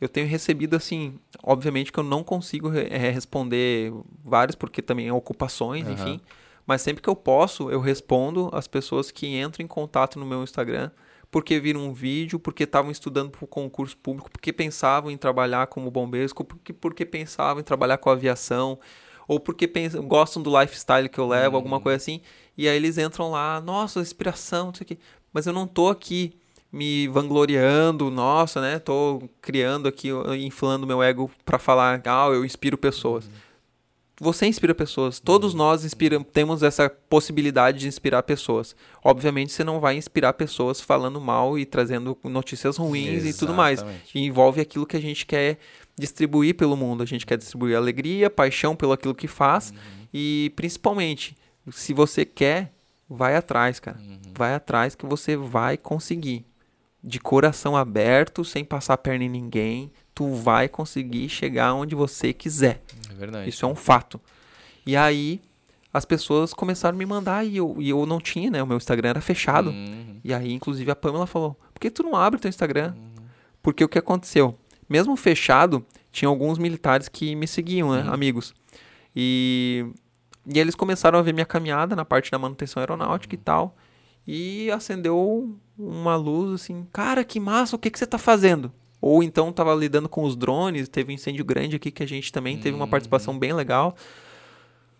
Eu 0.00 0.08
tenho 0.08 0.26
recebido 0.26 0.76
assim, 0.76 1.18
obviamente 1.42 1.92
que 1.92 1.98
eu 1.98 2.04
não 2.04 2.22
consigo 2.24 2.72
é, 2.76 3.10
responder 3.10 3.92
vários 4.24 4.56
porque 4.56 4.82
também 4.82 5.08
é 5.08 5.12
ocupações, 5.12 5.86
uhum. 5.86 5.92
enfim. 5.92 6.20
Mas 6.66 6.82
sempre 6.82 7.02
que 7.02 7.08
eu 7.08 7.16
posso, 7.16 7.70
eu 7.70 7.80
respondo 7.80 8.48
as 8.52 8.66
pessoas 8.68 9.10
que 9.10 9.38
entram 9.38 9.64
em 9.64 9.68
contato 9.68 10.18
no 10.18 10.26
meu 10.26 10.42
Instagram 10.42 10.90
porque 11.32 11.58
viram 11.58 11.80
um 11.80 11.94
vídeo, 11.94 12.38
porque 12.38 12.64
estavam 12.64 12.90
estudando 12.90 13.30
para 13.30 13.42
o 13.42 13.48
concurso 13.48 13.96
público, 13.96 14.30
porque 14.30 14.52
pensavam 14.52 15.10
em 15.10 15.16
trabalhar 15.16 15.66
como 15.66 15.90
bombeiros, 15.90 16.30
porque, 16.30 16.74
porque 16.74 17.06
pensavam 17.06 17.58
em 17.58 17.64
trabalhar 17.64 17.96
com 17.96 18.10
aviação, 18.10 18.78
ou 19.26 19.40
porque 19.40 19.66
pensam, 19.66 20.06
gostam 20.06 20.42
do 20.42 20.60
lifestyle 20.60 21.08
que 21.08 21.18
eu 21.18 21.26
levo, 21.26 21.56
alguma 21.56 21.78
uhum. 21.78 21.82
coisa 21.82 21.96
assim, 21.96 22.20
e 22.56 22.68
aí 22.68 22.76
eles 22.76 22.98
entram 22.98 23.30
lá, 23.30 23.62
nossa, 23.62 24.00
inspiração, 24.00 24.66
não 24.66 24.74
sei 24.74 24.84
o 24.84 24.88
quê. 24.88 24.98
Mas 25.32 25.46
eu 25.46 25.54
não 25.54 25.66
tô 25.66 25.88
aqui 25.88 26.38
me 26.70 27.08
vangloriando, 27.08 28.10
nossa, 28.10 28.60
né? 28.60 28.78
Tô 28.78 29.22
criando 29.40 29.88
aqui, 29.88 30.10
inflando 30.38 30.86
meu 30.86 31.02
ego 31.02 31.30
para 31.46 31.58
falar, 31.58 32.02
ah, 32.04 32.26
eu 32.26 32.44
inspiro 32.44 32.76
pessoas. 32.76 33.24
Uhum 33.24 33.51
você 34.22 34.46
inspira 34.46 34.72
pessoas. 34.72 35.18
Todos 35.18 35.52
nós 35.52 35.84
inspiram, 35.84 36.22
temos 36.22 36.62
essa 36.62 36.88
possibilidade 36.88 37.80
de 37.80 37.88
inspirar 37.88 38.22
pessoas. 38.22 38.76
Obviamente, 39.02 39.50
você 39.50 39.64
não 39.64 39.80
vai 39.80 39.96
inspirar 39.96 40.32
pessoas 40.34 40.80
falando 40.80 41.20
mal 41.20 41.58
e 41.58 41.66
trazendo 41.66 42.16
notícias 42.22 42.76
ruins 42.76 43.08
Exatamente. 43.08 43.34
e 43.34 43.38
tudo 43.40 43.52
mais. 43.52 43.84
E 44.14 44.20
envolve 44.20 44.60
aquilo 44.60 44.86
que 44.86 44.96
a 44.96 45.00
gente 45.00 45.26
quer 45.26 45.58
distribuir 45.98 46.54
pelo 46.54 46.76
mundo. 46.76 47.02
A 47.02 47.06
gente 47.06 47.26
quer 47.26 47.36
distribuir 47.36 47.76
alegria, 47.76 48.30
paixão 48.30 48.76
pelo 48.76 48.92
aquilo 48.92 49.12
que 49.12 49.26
faz 49.26 49.70
uhum. 49.70 50.06
e 50.14 50.52
principalmente, 50.54 51.36
se 51.72 51.92
você 51.92 52.24
quer, 52.24 52.72
vai 53.10 53.34
atrás, 53.34 53.80
cara. 53.80 53.98
Uhum. 53.98 54.20
Vai 54.38 54.54
atrás 54.54 54.94
que 54.94 55.04
você 55.04 55.36
vai 55.36 55.76
conseguir. 55.76 56.46
De 57.02 57.18
coração 57.18 57.76
aberto, 57.76 58.44
sem 58.44 58.64
passar 58.64 58.94
a 58.94 58.98
perna 58.98 59.24
em 59.24 59.28
ninguém, 59.28 59.90
tu 60.14 60.34
vai 60.34 60.68
conseguir 60.68 61.28
chegar 61.28 61.74
onde 61.74 61.94
você 61.94 62.32
quiser. 62.32 62.82
É 63.10 63.14
verdade. 63.14 63.48
Isso 63.48 63.64
é 63.64 63.68
um 63.68 63.74
fato. 63.74 64.20
E 64.86 64.96
aí 64.96 65.40
as 65.92 66.04
pessoas 66.04 66.54
começaram 66.54 66.96
a 66.96 66.98
me 66.98 67.04
mandar 67.04 67.44
e 67.44 67.56
eu, 67.56 67.76
e 67.78 67.90
eu 67.90 68.06
não 68.06 68.18
tinha, 68.18 68.50
né? 68.50 68.62
O 68.62 68.66
meu 68.66 68.76
Instagram 68.76 69.10
era 69.10 69.20
fechado. 69.20 69.70
Uhum. 69.70 70.20
E 70.24 70.32
aí, 70.32 70.52
inclusive, 70.52 70.90
a 70.90 70.96
Pamela 70.96 71.26
falou: 71.26 71.54
por 71.72 71.80
que 71.80 71.90
tu 71.90 72.02
não 72.02 72.16
abre 72.16 72.40
teu 72.40 72.48
Instagram? 72.48 72.94
Uhum. 72.96 73.24
Porque 73.62 73.84
o 73.84 73.88
que 73.88 73.98
aconteceu? 73.98 74.56
Mesmo 74.88 75.16
fechado, 75.16 75.84
tinha 76.10 76.28
alguns 76.28 76.58
militares 76.58 77.08
que 77.08 77.34
me 77.34 77.46
seguiam, 77.46 77.92
né? 77.92 78.04
Uhum. 78.04 78.14
Amigos. 78.14 78.54
E, 79.14 79.86
e 80.46 80.58
eles 80.58 80.74
começaram 80.74 81.18
a 81.18 81.22
ver 81.22 81.34
minha 81.34 81.46
caminhada 81.46 81.94
na 81.94 82.04
parte 82.04 82.30
da 82.30 82.38
manutenção 82.38 82.80
aeronáutica 82.80 83.34
e 83.34 83.38
uhum. 83.38 83.44
tal. 83.44 83.76
E 84.26 84.70
acendeu 84.70 85.58
uma 85.78 86.16
luz 86.16 86.62
assim: 86.62 86.86
cara, 86.90 87.22
que 87.22 87.38
massa, 87.38 87.76
o 87.76 87.78
que, 87.78 87.90
que 87.90 87.98
você 87.98 88.06
tá 88.06 88.18
fazendo? 88.18 88.72
Ou 89.02 89.20
então 89.20 89.50
estava 89.50 89.74
lidando 89.74 90.08
com 90.08 90.22
os 90.22 90.36
drones, 90.36 90.88
teve 90.88 91.10
um 91.10 91.14
incêndio 91.16 91.44
grande 91.44 91.74
aqui 91.74 91.90
que 91.90 92.04
a 92.04 92.06
gente 92.06 92.32
também 92.32 92.56
teve 92.56 92.76
uma 92.76 92.86
participação 92.86 93.36
bem 93.36 93.52
legal. 93.52 93.96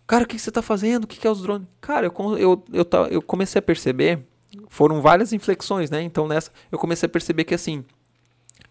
Cara, 0.05 0.25
o 0.25 0.27
que, 0.27 0.37
você 0.37 0.49
está 0.49 0.61
fazendo? 0.61 1.05
O 1.05 1.07
que, 1.07 1.17
que 1.17 1.25
é 1.25 1.31
os 1.31 1.41
drones? 1.41 1.65
Cara, 1.79 2.07
eu, 2.07 2.37
eu, 2.37 2.63
eu, 2.73 2.87
eu 3.09 3.21
comecei 3.21 3.59
a 3.59 3.61
perceber, 3.61 4.19
foram 4.67 5.01
várias 5.01 5.31
inflexões, 5.31 5.89
né? 5.89 6.01
Então 6.01 6.27
nessa, 6.27 6.51
eu 6.69 6.77
comecei 6.77 7.07
a 7.07 7.09
perceber 7.09 7.45
que 7.45 7.55
assim, 7.55 7.85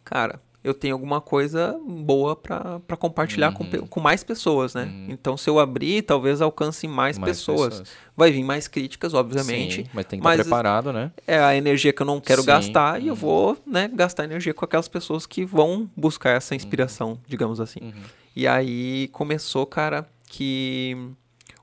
cara, 0.04 0.38
eu 0.64 0.72
tenho 0.72 0.94
alguma 0.94 1.20
coisa 1.20 1.76
boa 1.84 2.36
para 2.36 2.96
compartilhar 2.96 3.48
uhum. 3.48 3.80
com, 3.80 3.86
com 3.88 4.00
mais 4.00 4.22
pessoas, 4.22 4.74
né? 4.74 4.84
Uhum. 4.84 5.06
Então, 5.08 5.36
se 5.36 5.50
eu 5.50 5.58
abrir, 5.58 6.02
talvez 6.02 6.40
alcance 6.40 6.86
mais, 6.86 7.18
mais 7.18 7.36
pessoas. 7.36 7.80
pessoas. 7.80 7.88
Vai 8.16 8.30
vir 8.30 8.44
mais 8.44 8.68
críticas, 8.68 9.12
obviamente. 9.12 9.82
Sim, 9.82 9.88
mas 9.92 10.06
tem 10.06 10.20
que 10.20 10.26
estar 10.26 10.42
preparado, 10.42 10.92
né? 10.92 11.10
É 11.26 11.38
a 11.38 11.56
energia 11.56 11.92
que 11.92 12.00
eu 12.00 12.06
não 12.06 12.20
quero 12.20 12.42
Sim. 12.42 12.46
gastar 12.46 12.98
uhum. 12.98 13.04
e 13.04 13.08
eu 13.08 13.14
uhum. 13.14 13.20
vou 13.20 13.58
né, 13.66 13.90
gastar 13.92 14.24
energia 14.24 14.54
com 14.54 14.64
aquelas 14.64 14.86
pessoas 14.86 15.26
que 15.26 15.44
vão 15.44 15.90
buscar 15.96 16.30
essa 16.30 16.54
inspiração, 16.54 17.10
uhum. 17.10 17.18
digamos 17.26 17.60
assim. 17.60 17.80
Uhum. 17.82 17.92
E 18.36 18.46
aí 18.46 19.08
começou, 19.08 19.66
cara, 19.66 20.08
que 20.26 20.96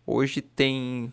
hoje 0.05 0.41
tem. 0.41 1.11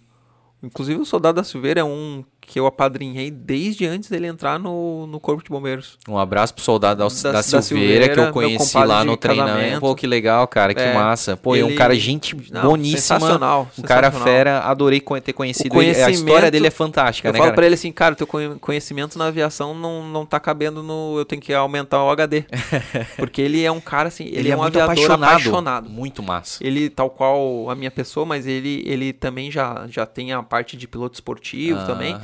Inclusive 0.62 1.00
o 1.00 1.04
Soldado 1.04 1.36
da 1.36 1.44
Silveira 1.44 1.80
é 1.80 1.84
um 1.84 2.24
que 2.46 2.60
eu 2.60 2.66
apadrinhei 2.66 3.30
desde 3.30 3.86
antes 3.86 4.08
dele 4.08 4.26
entrar 4.26 4.58
no, 4.58 5.06
no 5.06 5.18
Corpo 5.18 5.42
de 5.42 5.50
Bombeiros. 5.50 5.98
Um 6.08 6.16
abraço 6.16 6.54
pro 6.54 6.62
soldado 6.62 6.98
da, 6.98 7.04
da, 7.04 7.32
da 7.32 7.42
Silveira, 7.42 7.62
Silveira, 7.62 8.08
que 8.14 8.20
eu 8.20 8.32
conheci 8.32 8.78
lá 8.78 9.04
no 9.04 9.16
treinamento. 9.16 9.80
Pô, 9.80 9.94
que 9.94 10.06
legal, 10.06 10.46
cara, 10.46 10.72
que 10.72 10.80
é, 10.80 10.94
massa. 10.94 11.36
Pô, 11.36 11.56
ele, 11.56 11.64
é 11.64 11.66
um 11.66 11.74
cara 11.74 11.94
gente 11.96 12.36
não, 12.52 12.62
boníssima. 12.62 13.18
Sensacional. 13.18 13.68
Um 13.76 13.82
cara 13.82 14.10
fera, 14.12 14.60
adorei 14.60 15.02
ter 15.22 15.32
conhecido 15.32 15.82
ele. 15.82 16.00
A 16.02 16.10
história 16.10 16.50
dele 16.50 16.68
é 16.68 16.70
fantástica, 16.70 17.28
eu 17.28 17.32
né, 17.32 17.38
falo 17.38 17.48
cara? 17.48 17.56
pra 17.56 17.66
ele 17.66 17.74
assim, 17.74 17.90
cara, 17.90 18.14
teu 18.14 18.26
conhecimento 18.26 19.18
na 19.18 19.26
aviação 19.26 19.74
não, 19.74 20.04
não 20.04 20.24
tá 20.24 20.38
cabendo 20.38 20.82
no... 20.82 21.18
Eu 21.18 21.24
tenho 21.24 21.42
que 21.42 21.52
aumentar 21.52 22.02
o 22.04 22.10
HD. 22.10 22.44
Porque 23.16 23.42
ele 23.42 23.64
é 23.64 23.72
um 23.72 23.80
cara, 23.80 24.08
assim, 24.08 24.24
ele, 24.24 24.38
ele 24.38 24.48
é, 24.50 24.52
é 24.52 24.56
um 24.56 24.62
aviador 24.62 24.92
apaixonado, 24.92 25.24
apaixonado. 25.24 25.90
Muito 25.90 26.22
massa. 26.22 26.64
Ele, 26.64 26.88
tal 26.88 27.10
qual 27.10 27.68
a 27.70 27.74
minha 27.74 27.90
pessoa, 27.90 28.24
mas 28.24 28.46
ele, 28.46 28.84
ele 28.86 29.12
também 29.12 29.50
já, 29.50 29.86
já 29.88 30.06
tem 30.06 30.32
a 30.32 30.42
parte 30.42 30.76
de 30.76 30.86
piloto 30.86 31.14
esportivo 31.14 31.84
também. 31.86 32.16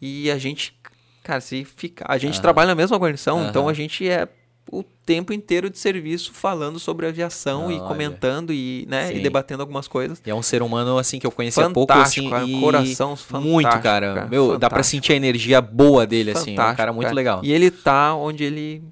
E 0.00 0.30
a 0.30 0.38
gente, 0.38 0.74
cara, 1.22 1.40
se 1.40 1.64
fica, 1.64 2.04
a 2.08 2.18
gente 2.18 2.36
uhum. 2.36 2.42
trabalha 2.42 2.68
na 2.68 2.74
mesma 2.74 2.96
guarnição, 2.96 3.38
uhum. 3.38 3.48
então 3.48 3.68
a 3.68 3.74
gente 3.74 4.08
é 4.08 4.28
o 4.72 4.84
tempo 5.04 5.32
inteiro 5.32 5.68
de 5.68 5.78
serviço 5.78 6.32
falando 6.32 6.78
sobre 6.78 7.06
aviação 7.06 7.62
Não, 7.62 7.72
e 7.72 7.80
comentando 7.80 8.52
e, 8.52 8.86
né, 8.88 9.12
e 9.12 9.20
debatendo 9.20 9.62
algumas 9.62 9.88
coisas. 9.88 10.22
E 10.24 10.30
é 10.30 10.34
um 10.34 10.42
ser 10.42 10.62
humano 10.62 10.96
assim 10.96 11.18
que 11.18 11.26
eu 11.26 11.32
conheci 11.32 11.60
há 11.60 11.68
pouco 11.68 11.92
assim, 11.92 12.30
cara, 12.30 12.44
e 12.44 12.60
coração 12.60 13.16
fantástico, 13.16 13.52
muito, 13.52 13.68
cara. 13.68 13.82
cara 13.82 14.26
Meu, 14.26 14.42
fantástico. 14.42 14.58
dá 14.58 14.70
para 14.70 14.82
sentir 14.84 15.12
a 15.12 15.16
energia 15.16 15.60
boa 15.60 16.06
dele 16.06 16.30
assim, 16.30 16.56
é 16.56 16.62
um 16.62 16.74
cara 16.74 16.92
muito 16.92 17.06
cara. 17.06 17.16
legal. 17.16 17.40
E 17.42 17.52
ele 17.52 17.70
tá 17.70 18.14
onde 18.14 18.44
ele 18.44 18.84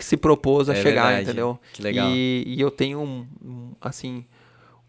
se 0.00 0.16
propôs 0.16 0.68
a 0.68 0.72
é 0.74 0.82
chegar, 0.82 1.04
verdade. 1.04 1.22
entendeu? 1.22 1.58
Que 1.72 1.82
legal. 1.82 2.08
E, 2.10 2.44
e 2.46 2.60
eu 2.60 2.70
tenho 2.70 3.00
um, 3.00 3.26
um 3.44 3.72
assim, 3.80 4.24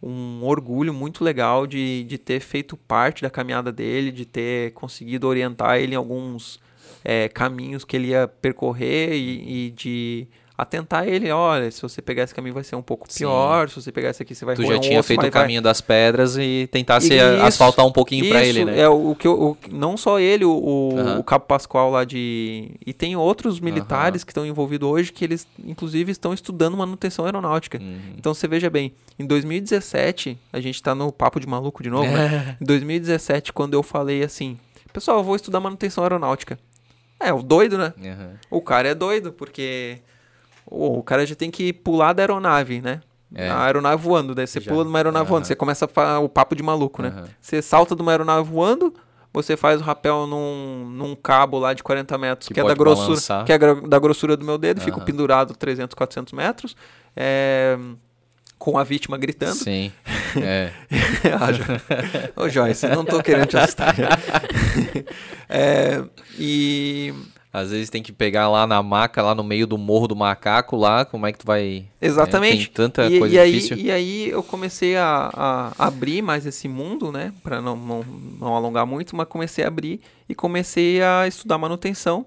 um 0.05 0.43
orgulho 0.43 0.93
muito 0.93 1.23
legal 1.23 1.65
de, 1.65 2.03
de 2.03 2.19
ter 2.19 2.39
feito 2.39 2.77
parte 2.77 3.23
da 3.23 3.29
caminhada 3.29 3.71
dele, 3.71 4.11
de 4.11 4.23
ter 4.23 4.71
conseguido 4.73 5.27
orientar 5.27 5.77
ele 5.79 5.93
em 5.93 5.97
alguns 5.97 6.59
é, 7.03 7.27
caminhos 7.27 7.83
que 7.83 7.95
ele 7.95 8.09
ia 8.09 8.27
percorrer 8.27 9.13
e, 9.13 9.67
e 9.67 9.71
de 9.71 10.27
atentar 10.57 11.07
ele, 11.07 11.29
olha, 11.31 11.69
se 11.69 11.81
você 11.81 12.01
pegar 12.01 12.23
esse 12.23 12.33
caminho 12.33 12.53
vai 12.53 12.63
ser 12.63 12.75
um 12.75 12.81
pouco 12.81 13.07
pior, 13.13 13.67
Sim. 13.67 13.73
se 13.73 13.81
você 13.81 13.91
pegar 13.91 14.09
esse 14.11 14.23
aqui 14.23 14.33
você 14.33 14.45
vai 14.45 14.55
Tu 14.55 14.65
já 14.65 14.77
um 14.77 14.79
tinha 14.79 14.99
osso, 14.99 15.07
feito 15.07 15.25
o 15.25 15.31
caminho 15.31 15.61
vai... 15.61 15.69
das 15.69 15.81
pedras 15.81 16.37
e 16.37 16.69
tentar 16.71 17.01
se 17.01 17.19
asfaltar 17.19 17.85
um 17.85 17.91
pouquinho 17.91 18.29
para 18.29 18.43
ele, 18.43 18.63
né? 18.63 18.79
É 18.79 18.87
o 18.87 19.13
que 19.15 19.27
eu, 19.27 19.33
o, 19.33 19.57
não 19.69 19.97
só 19.97 20.19
ele, 20.19 20.45
o, 20.45 20.51
o, 20.51 21.19
o 21.19 21.23
Cabo 21.23 21.45
Pascoal 21.45 21.91
lá 21.91 22.05
de 22.05 22.71
e 22.85 22.93
tem 22.93 23.15
outros 23.15 23.59
militares 23.59 24.23
que 24.23 24.31
estão 24.31 24.45
envolvidos 24.45 24.87
hoje 24.87 25.11
que 25.11 25.25
eles 25.25 25.45
inclusive 25.63 26.11
estão 26.11 26.33
estudando 26.33 26.77
manutenção 26.77 27.25
aeronáutica. 27.25 27.77
Uhum. 27.77 28.13
Então 28.17 28.33
você 28.33 28.47
veja 28.47 28.69
bem, 28.69 28.93
em 29.19 29.25
2017, 29.25 30.37
a 30.53 30.59
gente 30.61 30.81
tá 30.81 30.95
no 30.95 31.11
papo 31.11 31.39
de 31.39 31.47
maluco 31.47 31.83
de 31.83 31.89
novo, 31.89 32.09
né? 32.09 32.57
Em 32.61 32.65
2017, 32.65 33.51
quando 33.51 33.73
eu 33.73 33.83
falei 33.83 34.23
assim, 34.23 34.57
pessoal, 34.93 35.17
eu 35.17 35.23
vou 35.23 35.35
estudar 35.35 35.59
manutenção 35.59 36.03
aeronáutica. 36.03 36.57
É, 37.19 37.33
o 37.33 37.41
doido, 37.41 37.77
né? 37.77 37.93
Uhum. 37.97 38.57
O 38.57 38.61
cara 38.61 38.89
é 38.89 38.95
doido, 38.95 39.31
porque 39.31 39.99
o 40.65 41.03
cara 41.03 41.25
já 41.25 41.35
tem 41.35 41.51
que 41.51 41.71
pular 41.71 42.13
da 42.13 42.23
aeronave, 42.23 42.81
né? 42.81 43.01
É. 43.33 43.49
A 43.49 43.65
aeronave 43.65 44.01
voando, 44.01 44.33
daí 44.33 44.47
você 44.47 44.59
já. 44.59 44.71
pula 44.71 44.83
de 44.83 44.89
uma 44.89 44.99
aeronave 44.99 45.25
uhum. 45.25 45.29
voando, 45.29 45.47
você 45.47 45.55
começa 45.55 45.89
a 45.95 46.19
o 46.19 46.29
papo 46.29 46.55
de 46.55 46.63
maluco, 46.63 47.01
né? 47.01 47.13
Uhum. 47.15 47.23
Você 47.41 47.61
salta 47.61 47.95
de 47.95 48.01
uma 48.01 48.11
aeronave 48.11 48.49
voando, 48.49 48.93
você 49.33 49.57
faz 49.57 49.81
o 49.81 49.83
rapel 49.83 50.25
num, 50.25 50.89
num 50.89 51.15
cabo 51.15 51.59
lá 51.59 51.73
de 51.73 51.83
40 51.83 52.17
metros, 52.17 52.47
que, 52.47 52.53
que 52.53 52.59
é 52.59 52.63
da 52.63 52.73
grossura, 52.73 53.43
que 53.43 53.51
é 53.51 53.57
da 53.57 53.99
grossura 53.99 54.37
do 54.37 54.45
meu 54.45 54.57
dedo, 54.57 54.79
uhum. 54.79 54.85
fico 54.85 55.01
pendurado 55.01 55.53
300, 55.53 55.93
400 55.93 56.33
metros, 56.33 56.75
é, 57.15 57.77
com 58.57 58.77
a 58.77 58.83
vítima 58.83 59.17
gritando. 59.17 59.55
Sim. 59.55 59.91
É. 60.37 60.69
ah, 61.31 61.47
Ô 62.43 62.49
Joyce, 62.49 62.89
não 62.89 63.05
tô 63.05 63.23
querendo 63.23 63.45
te 63.45 63.55
assustar. 63.55 63.95
é, 65.47 66.03
e 66.37 67.13
Às 67.55 67.71
vezes 67.71 67.89
tem 67.89 68.03
que 68.03 68.11
pegar 68.11 68.49
lá 68.49 68.67
na 68.67 68.83
maca, 68.83 69.21
lá 69.21 69.33
no 69.33 69.41
meio 69.41 69.65
do 69.65 69.77
morro 69.77 70.09
do 70.09 70.15
macaco, 70.15 70.75
lá, 70.75 71.05
como 71.05 71.25
é 71.25 71.31
que 71.31 71.39
tu 71.39 71.45
vai. 71.45 71.85
Exatamente. 72.01 72.57
Né? 72.57 72.65
Tem 72.65 72.73
tanta 72.73 73.07
e, 73.07 73.17
coisa 73.17 73.45
e 73.45 73.51
difícil. 73.51 73.77
Aí, 73.77 73.83
e 73.83 73.91
aí 73.91 74.29
eu 74.29 74.43
comecei 74.43 74.97
a, 74.97 75.31
a, 75.33 75.87
abrir 75.87 76.21
mais 76.21 76.45
esse 76.45 76.67
mundo, 76.67 77.13
né? 77.13 77.33
Pra 77.41 77.61
não, 77.61 77.77
não, 77.77 78.03
não 78.03 78.53
alongar 78.53 78.85
muito, 78.85 79.15
mas 79.15 79.25
comecei 79.29 79.63
a 79.63 79.69
abrir 79.69 80.01
e 80.27 80.35
comecei 80.35 81.01
a 81.01 81.25
estudar 81.29 81.57
manutenção. 81.57 82.25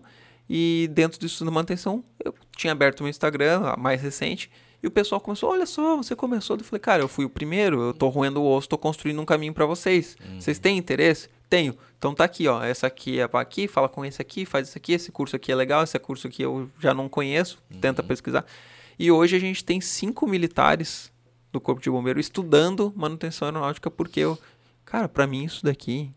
E 0.48 0.88
dentro 0.94 1.20
do 1.20 1.26
estudo 1.26 1.48
de 1.48 1.54
manutenção, 1.54 2.02
eu 2.24 2.34
tinha 2.56 2.72
aberto 2.72 3.02
meu 3.02 3.10
Instagram, 3.10 3.74
mais 3.76 4.00
recente, 4.00 4.50
e 4.82 4.86
o 4.86 4.90
pessoal 4.90 5.20
começou, 5.20 5.50
olha 5.50 5.66
só, 5.66 5.98
você 5.98 6.16
começou. 6.16 6.56
Eu 6.56 6.64
falei, 6.64 6.80
cara, 6.80 7.02
eu 7.02 7.08
fui 7.08 7.26
o 7.26 7.28
primeiro, 7.28 7.82
eu 7.82 7.92
tô 7.92 8.08
roendo 8.08 8.40
o 8.40 8.56
osso, 8.56 8.66
tô 8.66 8.78
construindo 8.78 9.20
um 9.20 9.26
caminho 9.26 9.52
para 9.52 9.66
vocês. 9.66 10.16
Uhum. 10.24 10.40
Vocês 10.40 10.58
têm 10.58 10.78
interesse? 10.78 11.28
Tenho. 11.48 11.76
Então 11.96 12.14
tá 12.14 12.24
aqui, 12.24 12.46
ó. 12.46 12.62
Essa 12.62 12.86
aqui 12.86 13.20
é 13.20 13.26
para 13.26 13.40
aqui, 13.40 13.66
fala 13.66 13.88
com 13.88 14.04
esse 14.04 14.20
aqui, 14.20 14.44
faz 14.44 14.68
isso 14.68 14.78
aqui, 14.78 14.92
esse 14.92 15.10
curso 15.10 15.36
aqui 15.36 15.50
é 15.50 15.54
legal, 15.54 15.82
esse 15.82 15.98
curso 15.98 16.26
aqui 16.26 16.42
eu 16.42 16.70
já 16.78 16.92
não 16.92 17.08
conheço, 17.08 17.58
uhum. 17.70 17.80
tenta 17.80 18.02
pesquisar. 18.02 18.44
E 18.98 19.10
hoje 19.10 19.36
a 19.36 19.38
gente 19.38 19.64
tem 19.64 19.80
cinco 19.80 20.26
militares 20.26 21.12
do 21.52 21.60
Corpo 21.60 21.80
de 21.80 21.90
Bombeiro 21.90 22.20
estudando 22.20 22.92
manutenção 22.96 23.48
aeronáutica, 23.48 23.90
porque 23.90 24.20
eu, 24.20 24.38
cara, 24.84 25.08
para 25.08 25.26
mim 25.26 25.44
isso 25.44 25.64
daqui 25.64 26.10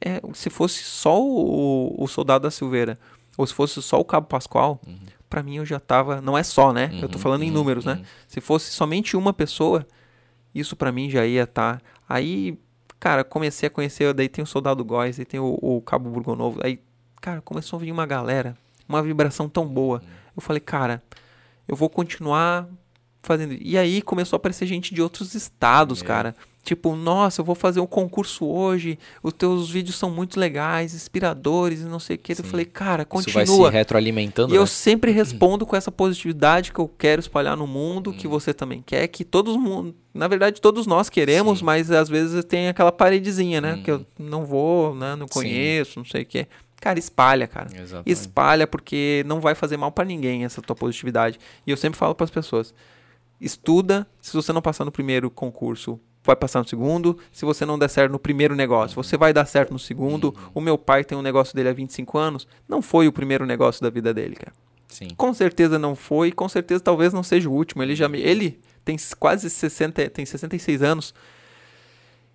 é 0.00 0.20
se 0.32 0.48
fosse 0.48 0.82
só 0.84 1.20
o, 1.20 2.02
o 2.02 2.06
soldado 2.06 2.44
da 2.44 2.50
Silveira, 2.50 2.98
ou 3.36 3.46
se 3.46 3.52
fosse 3.52 3.82
só 3.82 4.00
o 4.00 4.04
Cabo 4.04 4.26
Pascoal, 4.26 4.80
uhum 4.86 4.98
para 5.28 5.42
mim 5.42 5.56
eu 5.56 5.66
já 5.66 5.78
tava. 5.78 6.20
Não 6.20 6.36
é 6.36 6.42
só, 6.42 6.72
né? 6.72 6.90
Uhum, 6.92 7.00
eu 7.00 7.08
tô 7.08 7.16
uhum, 7.16 7.22
falando 7.22 7.42
em 7.42 7.50
números, 7.50 7.84
né? 7.84 7.94
uhum. 7.94 7.98
né? 8.00 8.06
Se 8.26 8.40
fosse 8.40 8.70
somente 8.70 9.16
uma 9.16 9.32
pessoa, 9.32 9.86
isso 10.54 10.74
para 10.74 10.90
mim 10.90 11.10
já 11.10 11.26
ia 11.26 11.44
estar. 11.44 11.78
Tá. 11.78 11.82
Aí, 12.08 12.58
cara, 12.98 13.24
comecei 13.24 13.66
a 13.66 13.70
conhecer. 13.70 14.12
Daí 14.14 14.28
tem 14.28 14.42
o 14.42 14.46
Soldado 14.46 14.84
Góis, 14.84 15.18
aí 15.18 15.24
tem 15.24 15.40
o, 15.40 15.58
o 15.60 15.80
Cabo 15.82 16.10
Burgonovo. 16.10 16.60
Aí, 16.62 16.80
cara, 17.20 17.40
começou 17.40 17.78
a 17.78 17.80
vir 17.80 17.92
uma 17.92 18.06
galera, 18.06 18.56
uma 18.88 19.02
vibração 19.02 19.48
tão 19.48 19.66
boa. 19.66 20.02
Eu 20.36 20.42
falei, 20.42 20.60
cara, 20.60 21.02
eu 21.66 21.76
vou 21.76 21.88
continuar 21.88 22.68
fazendo. 23.22 23.56
E 23.60 23.76
aí 23.76 24.00
começou 24.02 24.36
a 24.36 24.38
aparecer 24.38 24.66
gente 24.66 24.94
de 24.94 25.02
outros 25.02 25.34
estados, 25.34 26.02
é. 26.02 26.04
cara. 26.04 26.34
Tipo, 26.68 26.94
nossa, 26.94 27.40
eu 27.40 27.46
vou 27.46 27.54
fazer 27.54 27.80
um 27.80 27.86
concurso 27.86 28.44
hoje, 28.44 28.98
os 29.22 29.32
teus 29.32 29.70
vídeos 29.70 29.96
são 29.96 30.10
muito 30.10 30.38
legais, 30.38 30.92
inspiradores 30.92 31.80
e 31.80 31.84
não 31.84 31.98
sei 31.98 32.16
o 32.16 32.18
que. 32.18 32.32
Eu 32.32 32.44
falei, 32.44 32.66
cara, 32.66 33.06
continua. 33.06 33.42
Isso 33.42 33.56
vai 33.56 33.70
se 33.70 33.74
retroalimentando, 33.74 34.52
E 34.52 34.52
né? 34.52 34.62
eu 34.62 34.66
sempre 34.66 35.10
respondo 35.10 35.64
com 35.64 35.74
essa 35.74 35.90
positividade 35.90 36.70
que 36.70 36.78
eu 36.78 36.86
quero 36.86 37.20
espalhar 37.20 37.56
no 37.56 37.66
mundo, 37.66 38.10
hum. 38.10 38.12
que 38.12 38.28
você 38.28 38.52
também 38.52 38.82
quer, 38.84 39.08
que 39.08 39.24
todos 39.24 39.56
mundo, 39.56 39.94
na 40.12 40.28
verdade, 40.28 40.60
todos 40.60 40.86
nós 40.86 41.08
queremos, 41.08 41.60
Sim. 41.60 41.64
mas 41.64 41.90
às 41.90 42.06
vezes 42.06 42.44
tem 42.44 42.68
aquela 42.68 42.92
paredezinha, 42.92 43.62
né? 43.62 43.72
Hum. 43.76 43.82
Que 43.82 43.90
eu 43.90 44.06
não 44.18 44.44
vou, 44.44 44.94
né? 44.94 45.16
Não 45.16 45.26
conheço, 45.26 45.92
Sim. 45.92 46.00
não 46.00 46.04
sei 46.04 46.20
o 46.24 46.26
que. 46.26 46.46
Cara, 46.82 46.98
espalha, 46.98 47.46
cara. 47.46 47.70
Exatamente. 47.74 48.10
Espalha 48.10 48.66
porque 48.66 49.24
não 49.26 49.40
vai 49.40 49.54
fazer 49.54 49.78
mal 49.78 49.90
para 49.90 50.04
ninguém 50.04 50.44
essa 50.44 50.60
tua 50.60 50.76
positividade. 50.76 51.38
E 51.66 51.70
eu 51.70 51.78
sempre 51.78 51.98
falo 51.98 52.14
para 52.14 52.24
as 52.24 52.30
pessoas: 52.30 52.74
estuda, 53.40 54.06
se 54.20 54.34
você 54.34 54.52
não 54.52 54.60
passar 54.60 54.84
no 54.84 54.92
primeiro 54.92 55.30
concurso, 55.30 55.98
vai 56.28 56.36
passar 56.36 56.60
no 56.60 56.68
segundo. 56.68 57.18
Se 57.32 57.44
você 57.44 57.64
não 57.66 57.78
der 57.78 57.88
certo 57.88 58.12
no 58.12 58.18
primeiro 58.18 58.54
negócio, 58.54 58.94
você 58.94 59.16
vai 59.16 59.32
dar 59.32 59.46
certo 59.46 59.72
no 59.72 59.78
segundo. 59.78 60.26
Uhum. 60.26 60.50
O 60.54 60.60
meu 60.60 60.78
pai 60.78 61.04
tem 61.04 61.16
um 61.16 61.22
negócio 61.22 61.54
dele 61.54 61.70
há 61.70 61.72
25 61.72 62.18
anos. 62.18 62.46
Não 62.68 62.80
foi 62.80 63.08
o 63.08 63.12
primeiro 63.12 63.46
negócio 63.46 63.82
da 63.82 63.90
vida 63.90 64.12
dele, 64.14 64.36
cara. 64.36 64.52
Sim. 64.88 65.08
Com 65.16 65.34
certeza 65.34 65.78
não 65.78 65.94
foi, 65.94 66.32
com 66.32 66.48
certeza 66.48 66.80
talvez 66.82 67.12
não 67.12 67.22
seja 67.22 67.48
o 67.48 67.52
último. 67.52 67.82
Ele 67.82 67.94
já 67.94 68.06
ele 68.06 68.60
tem 68.84 68.96
quase 69.18 69.50
60, 69.50 70.08
tem 70.10 70.24
66 70.24 70.82
anos. 70.82 71.14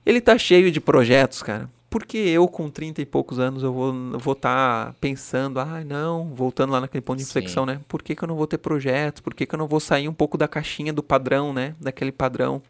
Ele 0.05 0.19
tá 0.19 0.37
cheio 0.37 0.71
de 0.71 0.81
projetos, 0.81 1.41
cara. 1.41 1.69
Porque 1.89 2.17
eu 2.17 2.47
com 2.47 2.71
30 2.71 3.03
e 3.03 3.05
poucos 3.05 3.37
anos 3.37 3.61
eu 3.61 3.71
vou 3.71 3.93
vou 4.17 4.33
estar 4.33 4.87
tá 4.87 4.95
pensando, 4.99 5.59
ah, 5.59 5.83
não, 5.85 6.33
voltando 6.33 6.71
lá 6.71 6.81
naquele 6.81 7.01
ponto 7.01 7.19
de 7.19 7.23
inflexão, 7.23 7.65
Sim. 7.65 7.73
né? 7.73 7.81
Por 7.87 8.01
que, 8.01 8.15
que 8.15 8.23
eu 8.23 8.27
não 8.27 8.35
vou 8.35 8.47
ter 8.47 8.57
projetos? 8.57 9.21
Por 9.21 9.35
que, 9.35 9.45
que 9.45 9.53
eu 9.53 9.59
não 9.59 9.67
vou 9.67 9.79
sair 9.79 10.09
um 10.09 10.13
pouco 10.13 10.35
da 10.35 10.47
caixinha 10.47 10.91
do 10.91 11.03
padrão, 11.03 11.53
né? 11.53 11.75
Daquele 11.79 12.11
padrão 12.11 12.63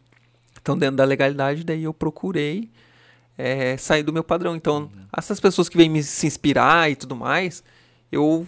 estão 0.64 0.78
dentro 0.78 0.96
da 0.96 1.04
legalidade, 1.04 1.62
daí 1.62 1.84
eu 1.84 1.92
procurei 1.92 2.70
é, 3.36 3.76
sair 3.76 4.02
do 4.02 4.12
meu 4.12 4.24
padrão. 4.24 4.56
Então, 4.56 4.82
uhum. 4.82 5.04
essas 5.16 5.38
pessoas 5.38 5.68
que 5.68 5.76
vêm 5.76 5.90
me 5.90 6.02
se 6.02 6.26
inspirar 6.26 6.90
e 6.90 6.96
tudo 6.96 7.14
mais, 7.14 7.62
eu, 8.10 8.46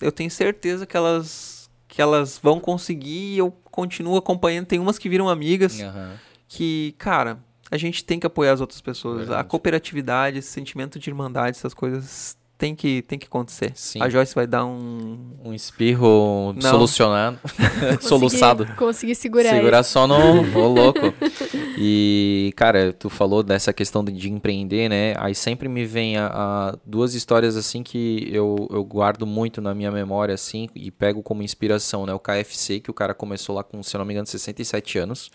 eu 0.00 0.12
tenho 0.12 0.30
certeza 0.30 0.84
que 0.84 0.96
elas, 0.96 1.70
que 1.88 2.02
elas 2.02 2.38
vão 2.40 2.60
conseguir 2.60 3.34
e 3.34 3.38
eu 3.38 3.50
continuo 3.70 4.16
acompanhando. 4.16 4.66
Tem 4.66 4.78
umas 4.78 4.98
que 4.98 5.08
viram 5.08 5.28
amigas 5.28 5.80
uhum. 5.80 6.12
que, 6.46 6.94
cara, 6.98 7.38
a 7.70 7.78
gente 7.78 8.04
tem 8.04 8.20
que 8.20 8.26
apoiar 8.26 8.52
as 8.52 8.60
outras 8.60 8.82
pessoas. 8.82 9.20
Verdade. 9.20 9.40
A 9.40 9.44
cooperatividade, 9.44 10.38
esse 10.38 10.50
sentimento 10.50 10.98
de 10.98 11.08
irmandade, 11.08 11.56
essas 11.56 11.72
coisas 11.72 12.36
tem 12.56 12.74
que, 12.74 13.02
tem 13.02 13.18
que 13.18 13.26
acontecer. 13.26 13.72
Sim. 13.74 14.00
A 14.00 14.08
Joyce 14.08 14.34
vai 14.34 14.46
dar 14.46 14.64
um. 14.64 15.18
Um 15.44 15.52
espirro 15.52 16.54
Não. 16.54 16.70
solucionado. 16.70 17.38
soluçado. 18.00 18.66
Consegui 18.76 19.14
segurar 19.14 19.50
Segurar 19.50 19.82
só 19.82 20.06
no. 20.06 20.16
Ô, 20.58 20.68
louco. 20.68 21.00
E, 21.76 22.52
cara, 22.56 22.92
tu 22.92 23.10
falou 23.10 23.42
dessa 23.42 23.72
questão 23.72 24.04
de, 24.04 24.12
de 24.12 24.30
empreender, 24.30 24.88
né? 24.88 25.14
Aí 25.18 25.34
sempre 25.34 25.68
me 25.68 25.84
vem 25.84 26.16
a, 26.16 26.26
a, 26.26 26.78
duas 26.84 27.14
histórias 27.14 27.56
assim 27.56 27.82
que 27.82 28.28
eu, 28.32 28.68
eu 28.70 28.84
guardo 28.84 29.26
muito 29.26 29.60
na 29.60 29.74
minha 29.74 29.90
memória, 29.90 30.34
assim, 30.34 30.68
e 30.74 30.90
pego 30.90 31.22
como 31.22 31.42
inspiração, 31.42 32.06
né? 32.06 32.14
O 32.14 32.20
KFC, 32.20 32.80
que 32.80 32.90
o 32.90 32.94
cara 32.94 33.14
começou 33.14 33.56
lá 33.56 33.64
com, 33.64 33.82
se 33.82 33.96
não 33.98 34.04
me 34.04 34.12
engano, 34.12 34.26
67 34.26 34.98
anos. 34.98 35.30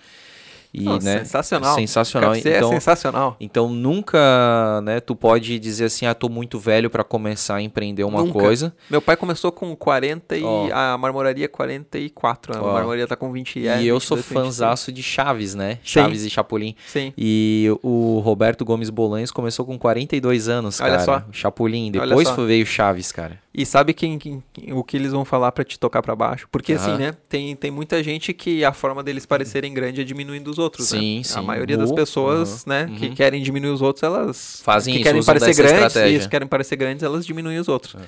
E, 0.73 0.85
né, 0.85 1.19
sensacional. 1.19 1.75
Sensacional. 1.75 2.31
KFC 2.33 2.49
é 2.49 2.57
então, 2.57 2.69
é 2.69 2.73
sensacional. 2.73 3.37
Então 3.39 3.69
nunca, 3.69 4.81
né, 4.83 4.99
tu 4.99 5.15
pode 5.15 5.57
dizer 5.57 5.85
assim, 5.85 6.05
ah, 6.05 6.13
tô 6.13 6.29
muito 6.29 6.59
velho 6.59 6.89
para 6.89 7.03
começar 7.03 7.55
a 7.55 7.61
empreender 7.61 8.03
uma 8.03 8.21
nunca. 8.21 8.39
coisa. 8.39 8.75
Meu 8.89 9.01
pai 9.01 9.17
começou 9.17 9.51
com 9.51 9.75
40 9.75 10.37
e 10.37 10.43
oh. 10.43 10.69
a 10.71 10.97
marmoraria 10.97 11.49
44, 11.49 12.57
a 12.57 12.61
oh. 12.61 12.73
marmoraria 12.73 13.07
tá 13.07 13.15
com 13.15 13.31
20 13.31 13.59
E 13.59 13.87
eu 13.87 13.99
sou 13.99 14.17
fanzaço 14.17 14.91
de 14.91 15.01
Chaves, 15.01 15.55
né? 15.55 15.79
Chaves 15.81 16.21
Sim. 16.21 16.27
e 16.27 16.29
Chapolin. 16.29 16.75
Sim. 16.87 17.13
E 17.17 17.67
o 17.81 18.19
Roberto 18.19 18.63
Gomes 18.63 18.91
Bolanhos 18.91 19.31
começou 19.31 19.65
com 19.65 19.77
42 19.77 20.47
anos, 20.47 20.79
Olha 20.79 20.91
cara. 20.91 21.03
Só. 21.03 21.23
Chapolin, 21.31 21.91
depois 21.91 22.29
veio 22.29 22.65
Chaves, 22.65 23.11
cara. 23.11 23.39
E 23.51 23.65
sabe 23.65 23.93
quem, 23.93 24.19
quem, 24.19 24.43
o 24.71 24.83
que 24.83 24.95
eles 24.95 25.11
vão 25.11 25.25
falar 25.25 25.51
para 25.51 25.63
te 25.63 25.79
tocar 25.79 26.03
para 26.03 26.15
baixo? 26.15 26.47
Porque 26.51 26.73
uhum. 26.73 26.79
assim, 26.79 26.97
né? 26.97 27.15
Tem, 27.27 27.55
tem 27.55 27.71
muita 27.71 28.03
gente 28.03 28.31
que 28.31 28.63
a 28.63 28.71
forma 28.71 29.03
deles 29.03 29.25
parecerem 29.25 29.73
grande 29.73 30.01
é 30.01 30.03
diminuindo 30.03 30.51
os 30.51 30.59
outros, 30.59 30.89
sim, 30.89 31.17
né? 31.17 31.23
Sim. 31.23 31.39
A 31.39 31.41
maioria 31.41 31.75
das 31.75 31.91
pessoas, 31.91 32.63
uhum. 32.63 32.69
né, 32.69 32.85
uhum. 32.85 32.95
que 32.95 33.09
querem 33.09 33.41
diminuir 33.41 33.71
os 33.71 33.81
outros, 33.81 34.03
elas 34.03 34.61
fazem 34.63 34.93
que 34.93 34.99
isso, 34.99 35.09
querem 35.09 35.23
parecer 35.23 35.55
grandes, 35.55 35.95
isso, 35.95 36.29
querem 36.29 36.47
parecer 36.47 36.75
grandes, 36.75 37.03
elas 37.03 37.25
diminuem 37.25 37.57
os 37.57 37.67
outros. 37.67 37.95
É. 37.95 38.05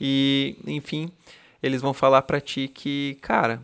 E, 0.00 0.56
enfim, 0.66 1.10
eles 1.62 1.82
vão 1.82 1.92
falar 1.92 2.22
para 2.22 2.40
ti 2.40 2.66
que, 2.66 3.18
cara, 3.20 3.60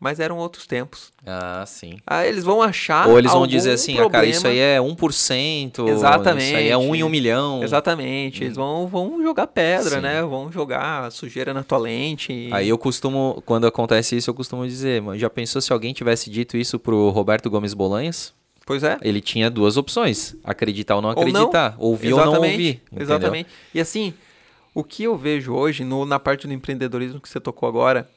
mas 0.00 0.18
eram 0.18 0.38
outros 0.38 0.66
tempos. 0.66 1.12
Ah, 1.26 1.62
sim. 1.66 1.98
Aí 2.06 2.30
eles 2.30 2.42
vão 2.42 2.62
achar. 2.62 3.06
Ou 3.06 3.18
eles 3.18 3.30
vão 3.30 3.46
dizer 3.46 3.72
assim, 3.72 3.98
ah, 3.98 4.08
cara, 4.08 4.24
isso 4.24 4.48
aí 4.48 4.58
é 4.58 4.78
1%. 4.78 5.88
Exatamente. 5.88 6.46
Isso 6.46 6.56
aí 6.56 6.68
é 6.70 6.76
1 6.76 6.96
em 6.96 7.04
1 7.04 7.08
milhão. 7.10 7.62
Exatamente. 7.62 8.42
Hum. 8.42 8.46
Eles 8.46 8.56
vão, 8.56 8.86
vão 8.88 9.22
jogar 9.22 9.46
pedra, 9.46 9.96
sim. 9.96 10.00
né? 10.00 10.22
Vão 10.22 10.50
jogar 10.50 11.12
sujeira 11.12 11.52
na 11.52 11.62
tua 11.62 11.76
lente. 11.76 12.48
Aí 12.50 12.70
eu 12.70 12.78
costumo, 12.78 13.42
quando 13.44 13.66
acontece 13.66 14.16
isso, 14.16 14.30
eu 14.30 14.34
costumo 14.34 14.66
dizer, 14.66 15.02
já 15.16 15.28
pensou 15.28 15.60
se 15.60 15.70
alguém 15.70 15.92
tivesse 15.92 16.30
dito 16.30 16.56
isso 16.56 16.78
pro 16.78 17.10
Roberto 17.10 17.50
Gomes 17.50 17.74
Bolanhas? 17.74 18.32
Pois 18.64 18.82
é. 18.82 18.96
Ele 19.02 19.20
tinha 19.20 19.50
duas 19.50 19.76
opções: 19.76 20.34
acreditar 20.42 20.96
ou 20.96 21.02
não 21.02 21.10
acreditar. 21.10 21.74
Ou 21.76 21.84
não. 21.84 21.90
Ouvir 21.90 22.08
Exatamente. 22.08 22.28
ou 22.28 22.42
não 22.42 22.50
ouvir. 22.50 22.82
Entendeu? 22.86 23.02
Exatamente. 23.02 23.50
E 23.74 23.80
assim, 23.80 24.14
o 24.74 24.82
que 24.82 25.02
eu 25.02 25.16
vejo 25.16 25.52
hoje 25.52 25.84
no, 25.84 26.06
na 26.06 26.18
parte 26.18 26.46
do 26.46 26.54
empreendedorismo 26.54 27.20
que 27.20 27.28
você 27.28 27.40
tocou 27.40 27.68
agora 27.68 28.08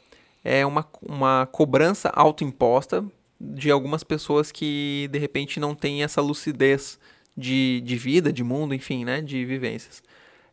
é 0.44 0.66
uma, 0.66 0.88
uma 1.02 1.48
cobrança 1.52 2.10
autoimposta 2.10 3.04
de 3.40 3.72
algumas 3.72 4.04
pessoas 4.04 4.52
que 4.52 5.08
de 5.12 5.20
repente 5.20 5.60
não 5.60 5.76
têm 5.76 6.04
essa 6.04 6.22
lucidez 6.22 7.00
de, 7.36 7.82
de 7.82 7.96
vida, 7.96 8.32
de 8.32 8.44
mundo, 8.44 8.74
enfim, 8.74 9.04
né, 9.04 9.22
de 9.22 9.44
vivências. 9.46 10.04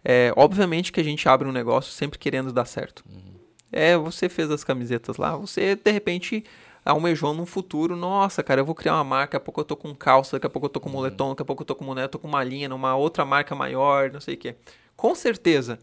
É, 0.04 0.32
obviamente 0.36 0.92
que 0.92 1.00
a 1.00 1.04
gente 1.04 1.28
abre 1.28 1.46
um 1.46 1.52
negócio 1.52 1.92
sempre 1.92 2.18
querendo 2.18 2.52
dar 2.52 2.64
certo. 2.64 3.04
Uhum. 3.08 3.34
É, 3.70 3.96
você 3.96 4.28
fez 4.28 4.50
as 4.50 4.64
camisetas 4.64 5.16
lá, 5.16 5.36
você 5.36 5.76
de 5.76 5.90
repente 5.90 6.44
almejou 6.84 7.34
num 7.34 7.46
futuro, 7.46 7.94
nossa, 7.94 8.42
cara, 8.42 8.60
eu 8.60 8.64
vou 8.64 8.74
criar 8.74 8.94
uma 8.94 9.04
marca, 9.04 9.32
daqui 9.32 9.36
a 9.36 9.40
pouco 9.40 9.60
eu 9.60 9.64
tô 9.64 9.76
com 9.76 9.94
calça, 9.94 10.36
daqui 10.36 10.46
a 10.46 10.50
pouco 10.50 10.66
eu 10.66 10.70
tô 10.70 10.80
com 10.80 10.88
moletom, 10.88 11.30
daqui 11.30 11.42
a 11.42 11.44
pouco 11.44 11.62
eu 11.62 11.66
tô 11.66 11.74
com 11.74 11.84
moletom, 11.84 12.08
tô 12.08 12.18
com 12.18 12.28
uma 12.28 12.42
linha 12.42 12.68
numa 12.68 12.96
outra 12.96 13.24
marca 13.24 13.54
maior, 13.54 14.10
não 14.10 14.20
sei 14.20 14.34
o 14.34 14.38
quê. 14.38 14.56
Com 14.96 15.14
certeza, 15.14 15.78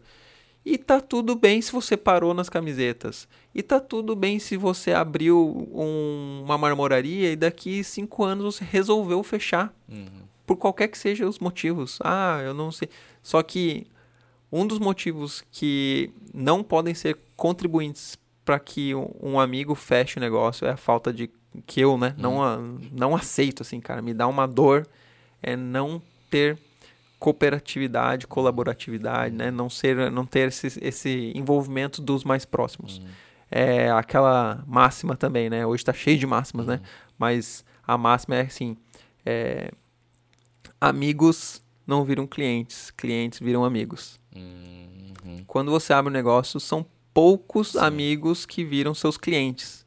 e 0.64 0.76
tá 0.76 1.00
tudo 1.00 1.34
bem 1.34 1.62
se 1.62 1.72
você 1.72 1.96
parou 1.96 2.34
nas 2.34 2.48
camisetas. 2.48 3.26
E 3.54 3.62
tá 3.62 3.80
tudo 3.80 4.14
bem 4.14 4.38
se 4.38 4.56
você 4.56 4.92
abriu 4.92 5.66
um, 5.72 6.42
uma 6.44 6.58
marmoraria 6.58 7.32
e 7.32 7.36
daqui 7.36 7.82
cinco 7.82 8.24
anos 8.24 8.56
você 8.56 8.64
resolveu 8.64 9.22
fechar. 9.22 9.74
Uhum. 9.88 10.26
Por 10.46 10.56
qualquer 10.56 10.88
que 10.88 10.98
sejam 10.98 11.28
os 11.28 11.38
motivos. 11.38 11.98
Ah, 12.02 12.40
eu 12.44 12.52
não 12.52 12.70
sei. 12.70 12.88
Só 13.22 13.42
que 13.42 13.86
um 14.52 14.66
dos 14.66 14.78
motivos 14.78 15.42
que 15.50 16.10
não 16.34 16.62
podem 16.62 16.94
ser 16.94 17.18
contribuintes 17.36 18.18
para 18.44 18.58
que 18.58 18.94
um 18.94 19.38
amigo 19.38 19.74
feche 19.74 20.18
o 20.18 20.20
negócio 20.20 20.66
é 20.66 20.70
a 20.70 20.76
falta 20.76 21.12
de 21.12 21.30
que 21.66 21.80
eu, 21.80 21.98
né, 21.98 22.14
uhum. 22.16 22.22
não, 22.22 22.78
não 22.92 23.16
aceito 23.16 23.62
assim, 23.62 23.80
cara, 23.80 24.00
me 24.00 24.14
dá 24.14 24.26
uma 24.26 24.46
dor 24.46 24.86
é 25.42 25.56
não 25.56 26.00
ter 26.30 26.58
cooperatividade, 27.18 28.26
colaboratividade, 28.26 29.34
né? 29.34 29.50
Não 29.50 29.68
ser, 29.68 30.10
não 30.10 30.24
ter 30.24 30.48
esse, 30.48 30.78
esse 30.80 31.32
envolvimento 31.34 32.00
dos 32.00 32.24
mais 32.24 32.44
próximos. 32.44 32.98
Uhum. 32.98 33.08
É 33.50 33.90
aquela 33.90 34.62
máxima 34.66 35.16
também, 35.16 35.48
né? 35.48 35.66
Hoje 35.66 35.80
está 35.80 35.92
cheio 35.92 36.18
de 36.18 36.26
máximas, 36.26 36.66
né? 36.66 36.74
uhum. 36.74 36.80
né? 36.80 36.88
Mas 37.18 37.64
a 37.86 37.96
máxima 37.96 38.36
é 38.36 38.40
assim, 38.42 38.76
é, 39.24 39.70
amigos 40.80 41.62
não 41.86 42.04
viram 42.04 42.26
clientes, 42.26 42.90
clientes 42.90 43.40
viram 43.40 43.64
amigos. 43.64 44.20
Uhum. 44.36 45.42
Quando 45.46 45.70
você 45.70 45.92
abre 45.92 46.10
um 46.10 46.12
negócio, 46.12 46.60
são 46.60 46.86
poucos 47.12 47.72
Sim. 47.72 47.78
amigos 47.78 48.46
que 48.46 48.64
viram 48.64 48.94
seus 48.94 49.16
clientes. 49.16 49.84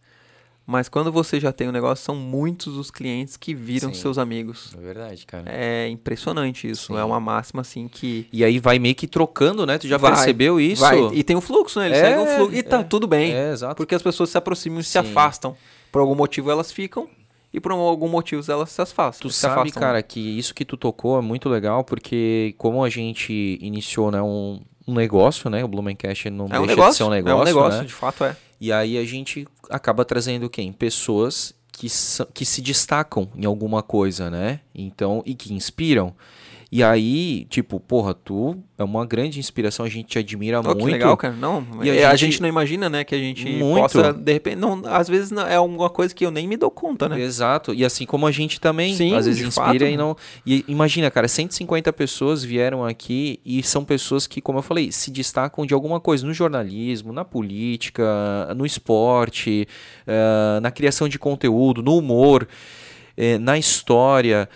Mas 0.72 0.88
quando 0.88 1.12
você 1.12 1.38
já 1.38 1.52
tem 1.52 1.68
um 1.68 1.72
negócio, 1.72 2.06
são 2.06 2.16
muitos 2.16 2.78
os 2.78 2.90
clientes 2.90 3.36
que 3.36 3.54
viram 3.54 3.94
Sim, 3.94 4.00
seus 4.00 4.18
amigos. 4.18 4.74
É 4.78 4.80
verdade, 4.80 5.26
cara. 5.26 5.44
É 5.46 5.90
impressionante 5.90 6.70
isso. 6.70 6.94
Sim. 6.94 6.98
É 6.98 7.04
uma 7.04 7.20
máxima 7.20 7.62
assim 7.62 7.90
que. 7.90 8.26
E 8.32 8.42
aí 8.42 8.58
vai 8.58 8.80
meio 8.80 8.96
que 8.96 9.06
trocando, 9.06 9.66
né? 9.66 9.78
Tu 9.78 9.90
já 9.90 9.98
vai, 9.98 10.14
percebeu 10.14 10.62
isso? 10.62 10.80
Vai. 10.80 10.98
E 11.14 11.26
tem 11.26 11.36
um 11.36 11.42
fluxo, 11.42 11.78
né? 11.78 11.88
Ele 11.88 11.96
é, 11.96 12.02
segue 12.02 12.20
um 12.22 12.36
fluxo. 12.38 12.56
E 12.56 12.64
tá 12.64 12.80
é, 12.80 12.84
tudo 12.84 13.06
bem. 13.06 13.34
É, 13.34 13.52
exato. 13.52 13.76
Porque 13.76 13.94
as 13.94 14.02
pessoas 14.02 14.30
se 14.30 14.38
aproximam 14.38 14.80
e 14.80 14.84
se 14.86 14.98
afastam. 14.98 15.58
Por 15.92 16.00
algum 16.00 16.16
motivo 16.16 16.50
elas 16.50 16.72
ficam 16.72 17.10
e 17.54 17.60
por 17.60 17.74
algum 17.74 18.08
motivo 18.08 18.50
elas 18.50 18.72
se 18.72 18.82
afastam. 18.82 19.30
Tu 19.30 19.34
sabe, 19.34 19.54
afastam. 19.56 19.82
cara, 19.82 20.02
que 20.02 20.22
isso 20.40 20.56
que 20.56 20.64
tu 20.64 20.78
tocou 20.78 21.20
é 21.20 21.22
muito 21.22 21.50
legal, 21.50 21.84
porque 21.84 22.56
como 22.58 22.82
a 22.82 22.90
gente 22.90 23.60
iniciou 23.62 24.10
né, 24.10 24.22
um, 24.22 24.62
um 24.88 24.94
negócio, 24.94 25.50
né? 25.50 25.64
O 25.64 25.68
Blumencast 25.68 26.30
não 26.30 26.46
é 26.46 26.60
um 26.60 26.66
deixa 26.66 26.66
negócio, 26.68 26.92
de 26.92 26.98
ser 26.98 27.04
um 27.04 27.10
negócio. 27.10 27.38
É 27.38 27.42
um 27.42 27.46
negócio, 27.46 27.80
né? 27.82 27.86
de 27.86 27.94
fato 27.94 28.24
é. 28.24 28.36
E 28.60 28.72
aí 28.72 28.98
a 28.98 29.06
gente 29.06 29.48
acaba 29.70 30.06
trazendo 30.06 30.50
quem? 30.50 30.72
Pessoas 30.72 31.54
que, 31.72 31.88
que 32.34 32.46
se 32.46 32.62
destacam 32.62 33.28
em 33.36 33.46
alguma 33.46 33.82
coisa, 33.82 34.30
né? 34.30 34.60
Então, 34.74 35.24
e 35.26 35.34
que 35.34 35.54
inspiram. 35.54 36.14
E 36.72 36.82
aí, 36.82 37.46
tipo, 37.50 37.82
porra, 37.82 38.14
tu 38.14 38.58
é 38.78 38.84
uma 38.84 39.06
grande 39.06 39.38
inspiração, 39.40 39.86
a 39.86 39.90
gente 39.90 40.08
te 40.08 40.20
admira 40.20 40.62
oh, 40.62 40.64
muito. 40.64 40.86
Que 40.86 40.92
legal, 40.92 41.18
cara. 41.18 41.34
Não, 41.34 41.68
e 41.84 41.90
a, 41.90 41.96
é, 41.96 42.06
a 42.06 42.16
gente... 42.16 42.32
gente... 42.32 42.42
não 42.42 42.48
imagina, 42.48 42.90
né, 42.90 43.04
que 43.04 43.14
a 43.14 43.18
gente 43.18 43.46
muito. 43.46 43.82
possa, 43.82 44.14
de 44.14 44.32
repente, 44.32 44.56
não, 44.56 44.82
às 44.86 45.10
vezes 45.10 45.34
é 45.34 45.56
alguma 45.56 45.90
coisa 45.90 46.16
que 46.16 46.26
eu 46.26 46.32
nem 46.32 46.48
me 46.48 46.56
dou 46.56 46.72
conta, 46.72 47.10
né? 47.10 47.20
Exato. 47.20 47.74
E 47.74 47.84
assim 47.84 48.06
como 48.06 48.26
a 48.26 48.32
gente 48.32 48.62
também, 48.62 48.96
Sim, 48.96 49.14
às 49.16 49.26
vezes 49.26 49.46
inspira 49.46 49.68
fato, 49.68 49.84
e 49.84 49.98
não. 49.98 50.16
E 50.46 50.64
imagina, 50.66 51.12
cara, 51.12 51.28
150 51.28 51.92
pessoas 51.92 52.42
vieram 52.42 52.86
aqui 52.86 53.42
e 53.46 53.62
são 53.62 53.84
pessoas 53.84 54.26
que, 54.26 54.40
como 54.40 54.60
eu 54.60 54.64
falei, 54.64 54.94
se 54.94 55.12
destacam 55.12 55.66
de 55.66 55.74
alguma 55.74 56.00
coisa 56.00 56.26
no 56.26 56.34
jornalismo, 56.34 57.12
na 57.12 57.26
política, 57.26 58.06
no 58.56 58.66
esporte, 58.66 59.68
uh, 60.08 60.62
na 60.62 60.72
criação 60.72 61.10
de 61.10 61.20
conteúdo, 61.20 61.84
no 61.84 61.98
humor, 61.98 62.48
uh, 63.18 63.40
na 63.42 63.58
história, 63.58 64.48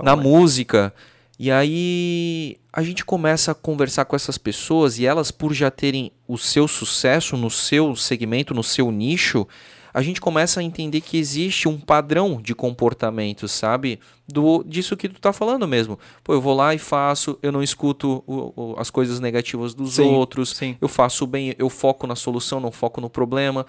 na 0.00 0.14
música. 0.14 0.94
E 1.38 1.50
aí 1.50 2.56
a 2.72 2.82
gente 2.82 3.04
começa 3.04 3.52
a 3.52 3.54
conversar 3.54 4.04
com 4.06 4.16
essas 4.16 4.38
pessoas 4.38 4.98
e 4.98 5.06
elas, 5.06 5.30
por 5.30 5.52
já 5.52 5.70
terem 5.70 6.10
o 6.26 6.38
seu 6.38 6.66
sucesso 6.66 7.36
no 7.36 7.50
seu 7.50 7.94
segmento, 7.94 8.54
no 8.54 8.62
seu 8.62 8.90
nicho, 8.90 9.46
a 9.96 10.02
gente 10.02 10.20
começa 10.20 10.60
a 10.60 10.62
entender 10.62 11.00
que 11.00 11.16
existe 11.16 11.66
um 11.66 11.78
padrão 11.78 12.38
de 12.42 12.54
comportamento, 12.54 13.48
sabe? 13.48 13.98
Do, 14.28 14.62
disso 14.62 14.94
que 14.94 15.08
tu 15.08 15.18
tá 15.18 15.32
falando 15.32 15.66
mesmo. 15.66 15.98
Pô, 16.22 16.34
eu 16.34 16.40
vou 16.40 16.54
lá 16.54 16.74
e 16.74 16.78
faço, 16.78 17.38
eu 17.42 17.50
não 17.50 17.62
escuto 17.62 18.22
o, 18.26 18.52
o, 18.54 18.74
as 18.78 18.90
coisas 18.90 19.20
negativas 19.20 19.72
dos 19.72 19.94
sim, 19.94 20.02
outros, 20.02 20.50
sim. 20.50 20.76
eu 20.82 20.88
faço 20.88 21.26
bem, 21.26 21.54
eu 21.58 21.70
foco 21.70 22.06
na 22.06 22.14
solução, 22.14 22.60
não 22.60 22.70
foco 22.70 23.00
no 23.00 23.08
problema. 23.08 23.64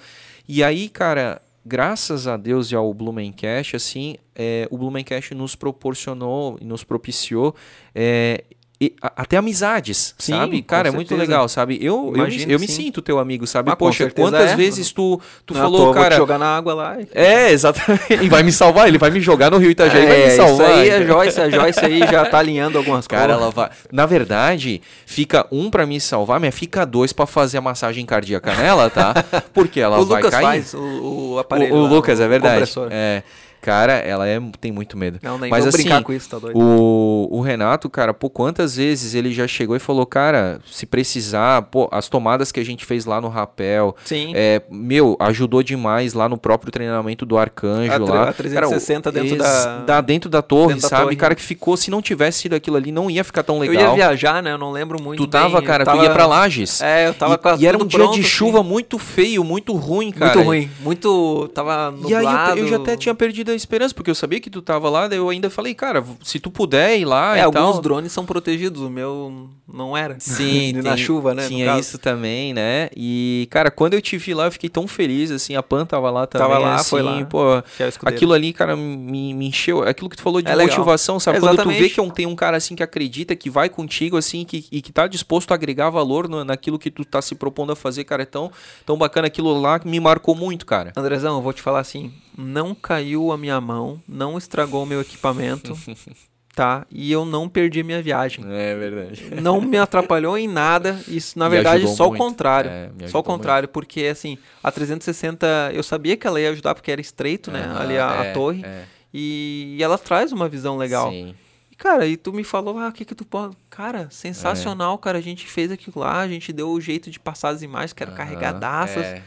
E 0.45 0.61
aí, 0.61 0.89
cara, 0.89 1.41
graças 1.68 2.27
a 2.27 2.38
Deus 2.38 2.72
e 2.72 2.76
ao 2.76 2.94
Blumencast, 2.94 3.76
assim, 3.76 4.15
é, 4.34 4.68
o 4.72 4.77
Blumencast 4.77 5.35
nos 5.35 5.53
proporcionou 5.53 6.57
e 6.61 6.65
nos 6.65 6.84
propiciou 6.84 7.53
é, 7.94 8.45
e, 8.80 8.94
até 9.02 9.38
amizades, 9.38 10.14
sim, 10.20 10.34
sabe? 10.34 10.62
Cara, 10.62 10.90
é 10.90 10.91
muito 10.91 11.16
legal, 11.16 11.49
sabe? 11.49 11.80
Eu, 11.82 12.12
Imagino, 12.14 12.44
eu, 12.44 12.56
eu 12.56 12.60
me 12.60 12.68
sinto 12.68 13.02
teu 13.02 13.18
amigo, 13.18 13.48
sabe? 13.48 13.72
Ah, 13.72 13.76
Poxa, 13.76 14.08
quantas 14.12 14.52
é. 14.52 14.56
vezes 14.56 14.91
tu, 14.91 15.20
tu 15.48 15.56
Não, 15.56 15.62
falou, 15.62 15.91
cara. 15.95 16.10
Vou 16.10 16.18
jogar 16.18 16.38
na 16.38 16.56
água 16.56 16.76
lá. 16.76 16.98
É, 17.12 17.49
exatamente. 17.49 18.14
e 18.22 18.30
vai 18.30 18.44
me 18.44 18.52
salvar, 18.52 18.88
ele 18.88 18.99
vai 18.99 19.10
me 19.10 19.20
jogar 19.20 19.49
no 19.49 19.58
Rio 19.58 19.72
Itajaí 19.72 20.02
é, 20.02 20.04
e 20.04 20.08
vai 20.08 20.26
me 20.26 20.32
salvar. 20.36 20.70
Isso 20.70 20.80
aí, 20.80 20.91
a 20.91 21.04
Joyce, 21.04 21.41
a 21.41 21.49
Joyce 21.49 21.86
aí 21.86 21.99
já 22.02 22.26
tá 22.26 22.38
alinhando 22.38 22.78
algumas 22.78 23.08
coisas. 23.08 23.26
Cara, 23.26 23.34
ela 23.34 23.49
vai. 23.49 23.72
Na 23.91 24.06
verdade, 24.06 24.80
fica 25.08 25.48
um 25.52 25.72
para 25.72 25.84
me 25.88 25.99
salvar, 25.99 26.40
mas 26.40 26.54
fica 26.54 26.86
dois 26.86 27.12
para 27.12 27.26
fazer 27.26 27.58
a 27.58 27.62
massagem 27.62 28.06
cardíaca 28.06 28.54
nela, 28.54 28.91
tá? 28.91 29.16
Porque 29.56 29.80
ela 29.80 29.99
o 29.99 30.06
vai 30.06 30.22
Lucas 30.22 30.40
cair. 30.40 30.44
Faz 30.44 30.74
o, 30.76 31.34
o 31.34 31.40
aparelho. 31.40 31.74
O, 31.74 31.80
o 31.80 31.84
lá, 31.84 31.90
Lucas, 31.90 32.20
é 32.20 32.28
verdade. 32.28 32.72
É. 32.91 33.24
Cara, 33.68 33.95
ela 33.95 34.26
é, 34.26 34.39
tem 34.61 34.72
muito 34.72 34.98
medo. 34.98 35.19
Não, 35.22 35.38
nem 35.38 35.52
Mas 35.52 35.68
assim, 35.68 35.80
brincar 35.80 36.02
com 36.02 36.14
isso, 36.14 36.30
tá 36.30 36.39
doido. 36.39 36.57
O, 36.57 37.27
o 37.30 37.41
Renato, 37.41 37.89
cara, 37.89 38.14
pô, 38.14 38.30
quantas 38.30 38.77
vezes 38.77 39.14
ele 39.14 39.34
já 39.34 39.45
chegou 39.45 39.76
e 39.76 39.80
falou, 39.80 40.06
cara, 40.06 40.61
se 40.65 40.85
precisar, 40.85 41.64
pô, 41.64 41.89
as 41.91 42.07
tomadas 42.07 42.49
que 42.49 42.61
a 42.61 42.64
gente 42.64 42.85
fez 42.85 43.03
lá 43.03 43.19
no 43.19 43.27
rapel, 43.27 43.94
Sim. 44.06 44.31
É, 44.34 44.61
meu, 44.72 45.18
ajudou 45.19 45.61
demais 45.61 46.14
lá 46.14 46.30
no 46.30 46.38
próprio 46.38 46.72
treinamento 46.72 47.26
do 47.26 47.38
Arcanjo 47.38 47.91
a, 47.91 47.98
lá. 47.98 48.30
A 48.30 48.34
360 48.34 49.11
cara, 49.11 49.22
dentro 49.22 49.38
da... 49.38 49.77
da... 49.80 49.99
Dentro 49.99 50.30
da 50.30 50.41
torre, 50.41 50.76
dentro 50.76 50.88
sabe? 50.88 51.02
Da 51.02 51.03
torre. 51.03 51.15
Cara, 51.18 51.35
que 51.35 51.41
ficou, 51.44 51.76
se 51.76 51.91
não 51.91 52.02
tivesse 52.02 52.39
sido 52.39 52.56
aquilo 52.56 52.77
ali, 52.77 52.89
não 52.89 53.11
ia 53.11 53.26
ficar 53.26 53.44
tão 53.44 53.60
legal. 53.60 53.76
Eu 53.76 53.89
ia 53.89 53.95
viajar, 53.95 54.41
né? 54.41 54.53
Eu 54.53 54.57
não 54.57 54.72
lembro 54.72 55.03
muito 55.03 55.22
Tu 55.22 55.27
tava, 55.27 55.57
bem. 55.57 55.68
cara, 55.68 55.84
tava... 55.84 55.98
tu 55.98 56.03
ia 56.06 56.10
pra 56.11 56.26
Lages. 56.26 56.80
É, 56.80 57.10
eu 57.10 57.14
tava 57.14 57.34
e, 57.34 57.38
com 57.38 57.61
E 57.61 57.68
era 57.68 57.77
um 57.77 57.85
dia 57.85 58.07
de 58.11 58.23
chuva 58.23 58.61
assim. 58.61 58.69
muito 58.69 58.98
feio, 58.98 59.44
muito 59.44 59.73
ruim, 59.76 60.14
cara. 60.14 60.35
Muito 60.35 60.48
ruim, 60.48 60.72
muito... 60.80 61.49
Tava 61.53 61.91
nublado. 61.91 62.10
E 62.10 62.15
aí 62.15 62.60
eu, 62.60 62.64
eu 62.64 62.68
já 62.69 62.77
até 62.77 62.95
tinha 62.95 63.14
perdido 63.14 63.52
a 63.52 63.57
esperança, 63.58 63.94
porque 63.94 64.10
eu 64.10 64.16
sabia 64.16 64.40
que 64.40 64.50
tu 64.50 64.62
tava 64.62 64.90
lá, 64.90 65.08
daí 65.08 65.18
eu 65.18 65.30
ainda 65.30 65.50
falei, 65.50 65.74
cara, 65.74 66.04
se 66.24 66.40
tu 66.40 66.50
puder 66.50 66.98
ir 66.98 67.06
lá 67.06 67.38
é, 67.38 67.42
alguns 67.42 67.74
tal. 67.74 67.82
drones 67.82 68.12
são 68.12 68.26
protegidos, 68.26 68.82
o 68.82 68.90
meu 68.90 69.50
não 69.72 69.96
era. 69.98 70.16
Sim, 70.20 70.74
na 70.82 70.96
tem, 70.96 70.98
chuva, 70.98 71.34
né? 71.34 71.48
Tinha 71.48 71.78
isso 71.78 71.98
também, 71.98 72.54
né? 72.54 72.90
E, 72.96 73.48
cara, 73.52 73.70
quando 73.70 73.94
eu 73.94 74.02
te 74.02 74.18
vi 74.18 74.34
lá, 74.34 74.46
eu 74.46 74.52
fiquei 74.52 74.70
tão 74.70 74.88
feliz, 74.88 75.32
assim, 75.32 75.56
a 75.56 75.64
Pan 75.64 75.86
tava 75.86 76.10
lá 76.10 76.26
também. 76.26 76.48
Tava 76.48 76.60
lá, 76.60 76.76
assim, 76.76 76.90
foi 76.90 77.02
lá. 77.02 77.26
Pô, 77.26 77.64
aquilo 78.06 78.34
ali, 78.34 78.54
cara, 78.54 78.76
me, 78.76 79.34
me 79.34 79.48
encheu. 79.48 79.84
Aquilo 79.84 80.10
que 80.10 80.16
tu 80.16 80.22
falou 80.22 80.42
de 80.42 80.50
é 80.50 80.56
motivação, 80.56 81.20
sabe? 81.20 81.38
É 81.38 81.42
quando 81.42 81.62
tu 81.62 81.70
vê 81.70 81.90
que 81.90 82.00
é 82.00 82.10
tem 82.12 82.26
um 82.26 82.36
cara, 82.36 82.58
assim, 82.58 82.76
que 82.76 82.84
acredita, 82.84 83.36
que 83.36 83.50
vai 83.50 83.70
contigo, 83.70 84.18
assim, 84.18 84.46
que, 84.46 84.66
e 84.72 84.82
que 84.82 84.92
tá 84.92 85.08
disposto 85.08 85.52
a 85.52 85.56
agregar 85.56 85.90
valor 85.90 86.28
no, 86.28 86.44
naquilo 86.44 86.80
que 86.80 86.90
tu 86.90 87.04
tá 87.04 87.22
se 87.22 87.36
propondo 87.36 87.72
a 87.72 87.76
fazer, 87.76 88.04
cara, 88.04 88.24
é 88.24 88.26
tão, 88.26 88.52
tão 88.86 88.98
bacana. 88.98 89.28
Aquilo 89.28 89.60
lá 89.60 89.80
que 89.80 89.88
me 89.88 90.00
marcou 90.00 90.36
muito, 90.36 90.66
cara. 90.66 90.94
Andrezão, 90.96 91.36
eu 91.36 91.42
vou 91.42 91.54
te 91.54 91.62
falar 91.62 91.80
assim, 91.80 92.14
não 92.38 92.76
caiu 92.76 93.31
a 93.31 93.38
minha 93.38 93.59
mão, 93.59 94.01
não 94.07 94.38
estragou 94.38 94.84
o 94.84 94.85
meu 94.85 95.01
equipamento, 95.01 95.76
tá? 96.55 96.85
E 96.91 97.11
eu 97.11 97.26
não 97.26 97.49
perdi 97.49 97.81
a 97.81 97.84
minha 97.84 98.01
viagem. 98.01 98.45
É 98.47 98.76
verdade. 98.76 99.30
Não 99.41 99.59
me 99.59 99.77
atrapalhou 99.77 100.38
em 100.38 100.47
nada. 100.47 100.99
Isso, 101.07 101.38
na 101.38 101.49
verdade, 101.49 101.88
só 101.95 102.07
muito. 102.07 102.22
o 102.22 102.26
contrário. 102.26 102.72
É, 102.99 103.07
só 103.07 103.19
o 103.19 103.23
contrário, 103.23 103.68
muito. 103.68 103.73
porque 103.73 104.05
assim, 104.05 104.38
a 104.64 104.72
360, 104.72 105.72
eu 105.73 105.84
sabia 105.84 106.15
que 106.15 106.27
ela 106.27 106.39
ia 106.39 106.51
ajudar 106.51 106.76
porque 106.76 106.91
era 106.91 107.01
estreito, 107.01 107.51
né? 107.51 107.68
Uhum, 107.68 107.77
ali 107.77 107.97
a, 107.97 108.26
é, 108.26 108.31
a 108.31 108.34
torre. 108.34 108.64
É. 108.64 108.85
E, 109.14 109.76
e, 109.77 109.84
ela 109.84 109.97
traz 109.97 110.31
uma 110.31 110.47
visão 110.47 110.77
legal. 110.77 111.11
Sim. 111.11 111.35
E, 111.72 111.76
cara, 111.76 112.05
e 112.07 112.18
tu 112.18 112.31
me 112.31 112.43
falou, 112.43 112.77
ah, 112.77 112.89
o 112.89 112.91
que 112.91 113.05
que 113.05 113.15
tu 113.15 113.26
pode... 113.26 113.55
Cara, 113.69 114.09
sensacional, 114.11 114.95
é. 114.95 114.97
cara. 114.97 115.18
A 115.18 115.22
gente 115.22 115.47
fez 115.47 115.72
aquilo 115.72 115.99
lá, 115.99 116.19
a 116.19 116.27
gente 116.27 116.53
deu 116.53 116.69
o 116.69 116.81
jeito 116.81 117.09
de 117.09 117.19
passar 117.19 117.49
as 117.49 117.61
imagens 117.61 117.93
que 117.93 118.03
eram 118.03 118.14
uhum, 118.14 118.18
carregadaças. 118.18 119.05
É. 119.05 119.23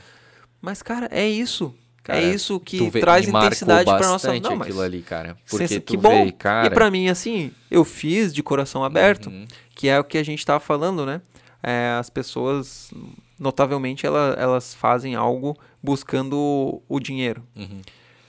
Mas, 0.61 0.83
cara, 0.83 1.09
é 1.11 1.29
isso. 1.29 1.75
Cara, 2.11 2.23
é 2.23 2.35
isso 2.35 2.59
que 2.59 2.91
vê, 2.91 3.01
traz 3.01 3.29
intensidade 3.29 3.85
para 3.85 4.09
nossa 4.09 4.39
não, 4.39 4.57
mas 4.57 4.69
aquilo 4.69 4.81
ali, 4.81 5.03
cara. 5.03 5.37
Porque 5.49 5.81
que 5.81 5.97
bom. 5.97 6.25
Vê, 6.25 6.33
cara... 6.33 6.67
E 6.67 6.71
para 6.71 6.91
mim 6.91 7.09
assim, 7.09 7.53
eu 7.71 7.85
fiz 7.85 8.33
de 8.33 8.43
coração 8.43 8.83
aberto, 8.85 9.29
uhum. 9.31 9.47
que 9.75 9.89
é 9.89 9.99
o 9.99 10.05
que 10.05 10.19
a 10.19 10.23
gente 10.23 10.41
estava 10.41 10.61
falando, 10.61 11.07
né? 11.07 11.21
É, 11.63 11.97
as 11.99 12.11
pessoas 12.11 12.93
notavelmente 13.39 14.07
elas, 14.07 14.37
elas 14.39 14.75
fazem 14.75 15.15
algo 15.15 15.57
buscando 15.83 16.83
o 16.89 17.01
dinheiro. 17.01 17.43
Uhum. 17.57 17.81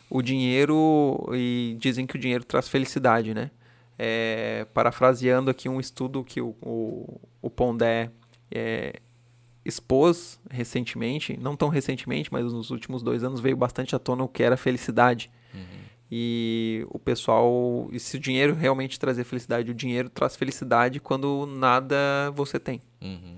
O 0.10 0.22
dinheiro 0.22 1.30
e 1.34 1.76
dizem 1.80 2.06
que 2.06 2.16
o 2.16 2.20
dinheiro 2.20 2.44
traz 2.44 2.68
felicidade, 2.68 3.34
né? 3.34 3.52
É, 3.98 4.66
parafraseando 4.74 5.52
aqui 5.52 5.70
um 5.70 5.80
estudo 5.80 6.24
que 6.24 6.42
o, 6.42 6.56
o, 6.62 7.20
o 7.42 7.50
Pondé 7.50 8.10
é, 8.50 8.96
expôs 9.64 10.40
recentemente, 10.50 11.38
não 11.40 11.56
tão 11.56 11.70
recentemente, 11.70 12.32
mas 12.32 12.52
nos 12.52 12.72
últimos 12.72 13.04
dois 13.04 13.24
anos 13.24 13.40
veio 13.40 13.56
bastante 13.56 13.96
à 13.96 14.00
tona 14.00 14.24
o 14.24 14.28
que 14.28 14.42
era 14.42 14.58
felicidade. 14.58 15.30
Uhum. 15.54 15.82
E 16.12 16.86
o 16.90 17.00
pessoal, 17.00 17.88
e 17.92 18.00
se 18.00 18.18
o 18.18 18.20
dinheiro 18.20 18.54
realmente 18.54 19.00
trazer 19.00 19.24
felicidade, 19.24 19.72
o 19.72 19.74
dinheiro 19.74 20.10
traz 20.10 20.36
felicidade 20.36 21.00
quando 21.00 21.46
nada 21.46 22.32
você 22.36 22.60
tem. 22.60 22.82
Uhum. 23.02 23.36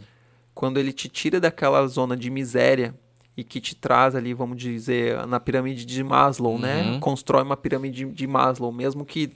Quando 0.56 0.80
ele 0.80 0.94
te 0.94 1.10
tira 1.10 1.40
daquela 1.40 1.86
zona 1.88 2.16
de 2.16 2.30
miséria 2.30 2.96
e 3.36 3.44
que 3.44 3.60
te 3.60 3.76
traz 3.76 4.16
ali, 4.16 4.34
vamos 4.34 4.58
dizer, 4.58 5.26
na 5.28 5.40
pirâmide 5.40 5.86
de 5.86 6.04
Maslow, 6.04 6.58
né? 6.58 6.82
uhum. 6.82 6.92
né? 6.94 7.00
Constrói 7.00 7.44
uma 7.44 7.58
pirâmide 7.58 8.06
de 8.06 8.28
Maslow, 8.28 8.72
mesmo 8.72 9.06
que 9.06 9.32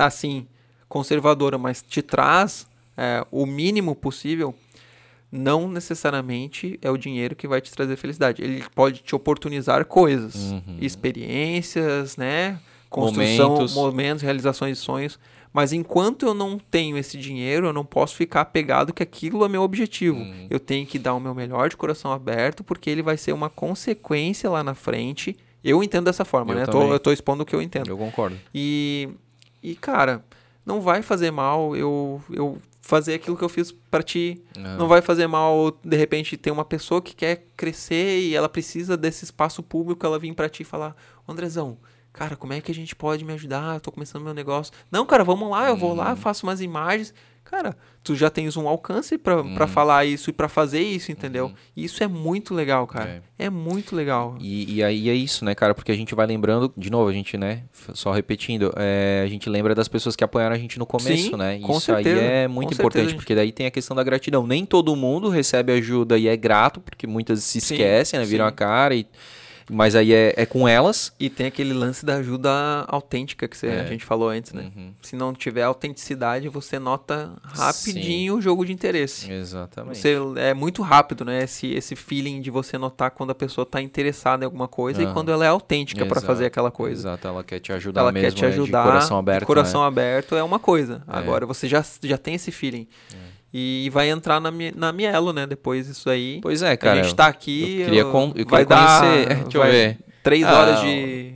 assim 0.00 0.46
conservadora, 0.88 1.58
mas 1.58 1.82
te 1.82 2.00
traz 2.02 2.68
é, 2.96 3.26
o 3.30 3.44
mínimo 3.46 3.94
possível 3.94 4.54
não 5.34 5.68
necessariamente 5.68 6.78
é 6.80 6.90
o 6.90 6.96
dinheiro 6.96 7.34
que 7.34 7.48
vai 7.48 7.60
te 7.60 7.70
trazer 7.72 7.96
felicidade. 7.96 8.42
Ele 8.42 8.64
pode 8.74 9.00
te 9.00 9.14
oportunizar 9.14 9.84
coisas, 9.84 10.52
uhum. 10.52 10.78
experiências, 10.80 12.16
né? 12.16 12.60
Construção, 12.88 13.50
momentos. 13.50 13.74
momentos, 13.74 14.22
realizações 14.22 14.78
de 14.78 14.84
sonhos. 14.84 15.18
Mas 15.52 15.72
enquanto 15.72 16.26
eu 16.26 16.34
não 16.34 16.58
tenho 16.58 16.96
esse 16.96 17.18
dinheiro, 17.18 17.66
eu 17.66 17.72
não 17.72 17.84
posso 17.84 18.14
ficar 18.14 18.42
apegado 18.42 18.92
que 18.92 19.02
aquilo 19.02 19.44
é 19.44 19.48
meu 19.48 19.62
objetivo. 19.62 20.18
Uhum. 20.18 20.46
Eu 20.48 20.60
tenho 20.60 20.86
que 20.86 20.98
dar 20.98 21.14
o 21.14 21.20
meu 21.20 21.34
melhor 21.34 21.68
de 21.68 21.76
coração 21.76 22.12
aberto, 22.12 22.62
porque 22.62 22.88
ele 22.88 23.02
vai 23.02 23.16
ser 23.16 23.32
uma 23.32 23.50
consequência 23.50 24.48
lá 24.48 24.62
na 24.62 24.74
frente. 24.74 25.36
Eu 25.62 25.82
entendo 25.82 26.04
dessa 26.04 26.24
forma, 26.24 26.52
eu 26.52 26.58
né? 26.58 26.66
Tô, 26.66 26.92
eu 26.92 27.00
tô 27.00 27.12
expondo 27.12 27.42
o 27.42 27.46
que 27.46 27.54
eu 27.54 27.62
entendo. 27.62 27.88
Eu 27.88 27.96
concordo. 27.96 28.36
E, 28.54 29.08
e 29.62 29.74
cara, 29.74 30.24
não 30.64 30.80
vai 30.80 31.02
fazer 31.02 31.30
mal 31.30 31.76
eu, 31.76 32.22
eu 32.30 32.58
fazer 32.84 33.14
aquilo 33.14 33.34
que 33.34 33.42
eu 33.42 33.48
fiz 33.48 33.72
para 33.72 34.02
ti. 34.02 34.42
Não. 34.54 34.76
não 34.80 34.88
vai 34.88 35.00
fazer 35.00 35.26
mal, 35.26 35.74
de 35.82 35.96
repente, 35.96 36.36
ter 36.36 36.50
uma 36.50 36.66
pessoa 36.66 37.00
que 37.00 37.14
quer 37.14 37.46
crescer 37.56 38.20
e 38.20 38.36
ela 38.36 38.46
precisa 38.46 38.94
desse 38.94 39.24
espaço 39.24 39.62
público, 39.62 40.04
ela 40.04 40.18
vir 40.18 40.34
para 40.34 40.50
ti 40.50 40.60
e 40.60 40.66
falar, 40.66 40.94
Andrezão, 41.26 41.78
cara, 42.12 42.36
como 42.36 42.52
é 42.52 42.60
que 42.60 42.70
a 42.70 42.74
gente 42.74 42.94
pode 42.94 43.24
me 43.24 43.32
ajudar? 43.32 43.76
Eu 43.76 43.80
tô 43.80 43.90
começando 43.90 44.22
meu 44.22 44.34
negócio. 44.34 44.70
Não, 44.90 45.06
cara, 45.06 45.24
vamos 45.24 45.50
lá, 45.50 45.66
eu 45.70 45.76
vou 45.78 45.94
lá, 45.94 46.10
uhum. 46.10 46.16
faço 46.16 46.44
umas 46.44 46.60
imagens. 46.60 47.14
Cara, 47.44 47.76
tu 48.02 48.16
já 48.16 48.30
tens 48.30 48.56
um 48.56 48.66
alcance 48.66 49.18
para 49.18 49.42
uhum. 49.42 49.66
falar 49.68 50.06
isso 50.06 50.30
e 50.30 50.32
para 50.32 50.48
fazer 50.48 50.80
isso, 50.80 51.12
entendeu? 51.12 51.46
Uhum. 51.46 51.54
E 51.76 51.84
isso 51.84 52.02
é 52.02 52.08
muito 52.08 52.54
legal, 52.54 52.86
cara. 52.86 53.22
É, 53.38 53.44
é 53.44 53.50
muito 53.50 53.94
legal. 53.94 54.36
E, 54.40 54.76
e, 54.76 54.82
aí 54.82 55.10
é 55.10 55.14
isso, 55.14 55.44
né, 55.44 55.54
cara? 55.54 55.74
Porque 55.74 55.92
a 55.92 55.94
gente 55.94 56.14
vai 56.14 56.26
lembrando, 56.26 56.72
de 56.76 56.90
novo, 56.90 57.08
a 57.08 57.12
gente, 57.12 57.36
né, 57.36 57.64
só 57.92 58.12
repetindo, 58.12 58.72
é, 58.76 59.22
a 59.24 59.28
gente 59.28 59.48
lembra 59.50 59.74
das 59.74 59.88
pessoas 59.88 60.16
que 60.16 60.24
apoiaram 60.24 60.54
a 60.54 60.58
gente 60.58 60.78
no 60.78 60.86
começo, 60.86 61.30
Sim, 61.30 61.36
né? 61.36 61.58
Com 61.60 61.72
isso 61.72 61.82
certeza, 61.82 62.20
aí 62.20 62.26
é 62.26 62.48
muito 62.48 62.72
importante, 62.72 63.02
certeza, 63.02 63.16
porque 63.16 63.34
daí 63.34 63.52
tem 63.52 63.66
a 63.66 63.70
questão 63.70 63.94
da 63.94 64.02
gratidão. 64.02 64.46
Nem 64.46 64.64
todo 64.64 64.96
mundo 64.96 65.28
recebe 65.28 65.72
ajuda 65.72 66.16
e 66.16 66.26
é 66.26 66.36
grato, 66.36 66.80
porque 66.80 67.06
muitas 67.06 67.44
se 67.44 67.58
esquecem, 67.58 68.18
Sim. 68.18 68.24
né? 68.24 68.24
Viram 68.24 68.46
Sim. 68.46 68.48
a 68.48 68.52
cara 68.52 68.94
e 68.94 69.06
mas 69.70 69.94
aí 69.94 70.12
é, 70.12 70.34
é 70.36 70.46
com 70.46 70.68
elas. 70.68 71.12
E 71.18 71.30
tem 71.30 71.46
aquele 71.46 71.72
lance 71.72 72.04
da 72.04 72.16
ajuda 72.16 72.50
autêntica 72.88 73.48
que 73.48 73.56
você, 73.56 73.68
é. 73.68 73.80
a 73.80 73.86
gente 73.86 74.04
falou 74.04 74.28
antes, 74.28 74.52
né? 74.52 74.70
Uhum. 74.74 74.92
Se 75.02 75.16
não 75.16 75.32
tiver 75.32 75.62
autenticidade, 75.62 76.48
você 76.48 76.78
nota 76.78 77.32
rapidinho 77.42 78.34
Sim. 78.34 78.38
o 78.38 78.42
jogo 78.42 78.64
de 78.64 78.72
interesse. 78.72 79.30
Exatamente. 79.30 79.98
Você, 79.98 80.16
é 80.36 80.52
muito 80.54 80.82
rápido, 80.82 81.24
né? 81.24 81.44
Esse, 81.44 81.72
esse 81.72 81.96
feeling 81.96 82.40
de 82.40 82.50
você 82.50 82.76
notar 82.76 83.10
quando 83.10 83.30
a 83.30 83.34
pessoa 83.34 83.62
está 83.62 83.80
interessada 83.80 84.44
em 84.44 84.46
alguma 84.46 84.68
coisa 84.68 85.02
uhum. 85.02 85.10
e 85.10 85.12
quando 85.12 85.30
ela 85.30 85.44
é 85.44 85.48
autêntica 85.48 86.04
para 86.06 86.20
fazer 86.20 86.46
aquela 86.46 86.70
coisa. 86.70 87.08
Exato, 87.08 87.28
ela 87.28 87.42
quer 87.42 87.60
te 87.60 87.72
ajudar 87.72 88.02
ela 88.02 88.12
mesmo, 88.12 88.28
quer 88.28 88.34
te 88.34 88.44
ajudar, 88.46 88.80
né? 88.80 88.84
de 88.84 88.90
coração 88.92 89.18
aberto. 89.18 89.46
coração 89.46 89.80
né? 89.80 89.88
aberto 89.88 90.36
é 90.36 90.42
uma 90.42 90.58
coisa. 90.58 91.02
É. 91.08 91.18
Agora 91.18 91.46
você 91.46 91.68
já, 91.68 91.84
já 92.02 92.18
tem 92.18 92.34
esse 92.34 92.50
feeling. 92.50 92.86
É. 93.12 93.33
E 93.56 93.88
vai 93.92 94.10
entrar 94.10 94.40
na, 94.40 94.50
na 94.74 94.92
Mielo, 94.92 95.32
né? 95.32 95.46
Depois 95.46 95.86
isso 95.86 96.10
aí. 96.10 96.40
Pois 96.42 96.60
é, 96.60 96.76
cara. 96.76 96.98
A 96.98 97.02
gente 97.04 97.14
tá 97.14 97.28
aqui. 97.28 97.78
Eu 97.78 97.84
queria, 97.84 98.00
eu 98.00 98.46
vai 98.48 98.66
dar, 98.66 99.00
conhecer. 99.00 99.34
Deixa 99.46 99.58
eu 99.58 99.62
ver. 99.62 99.98
Três 100.24 100.44
ah, 100.44 100.58
horas 100.58 100.80
de. 100.80 101.34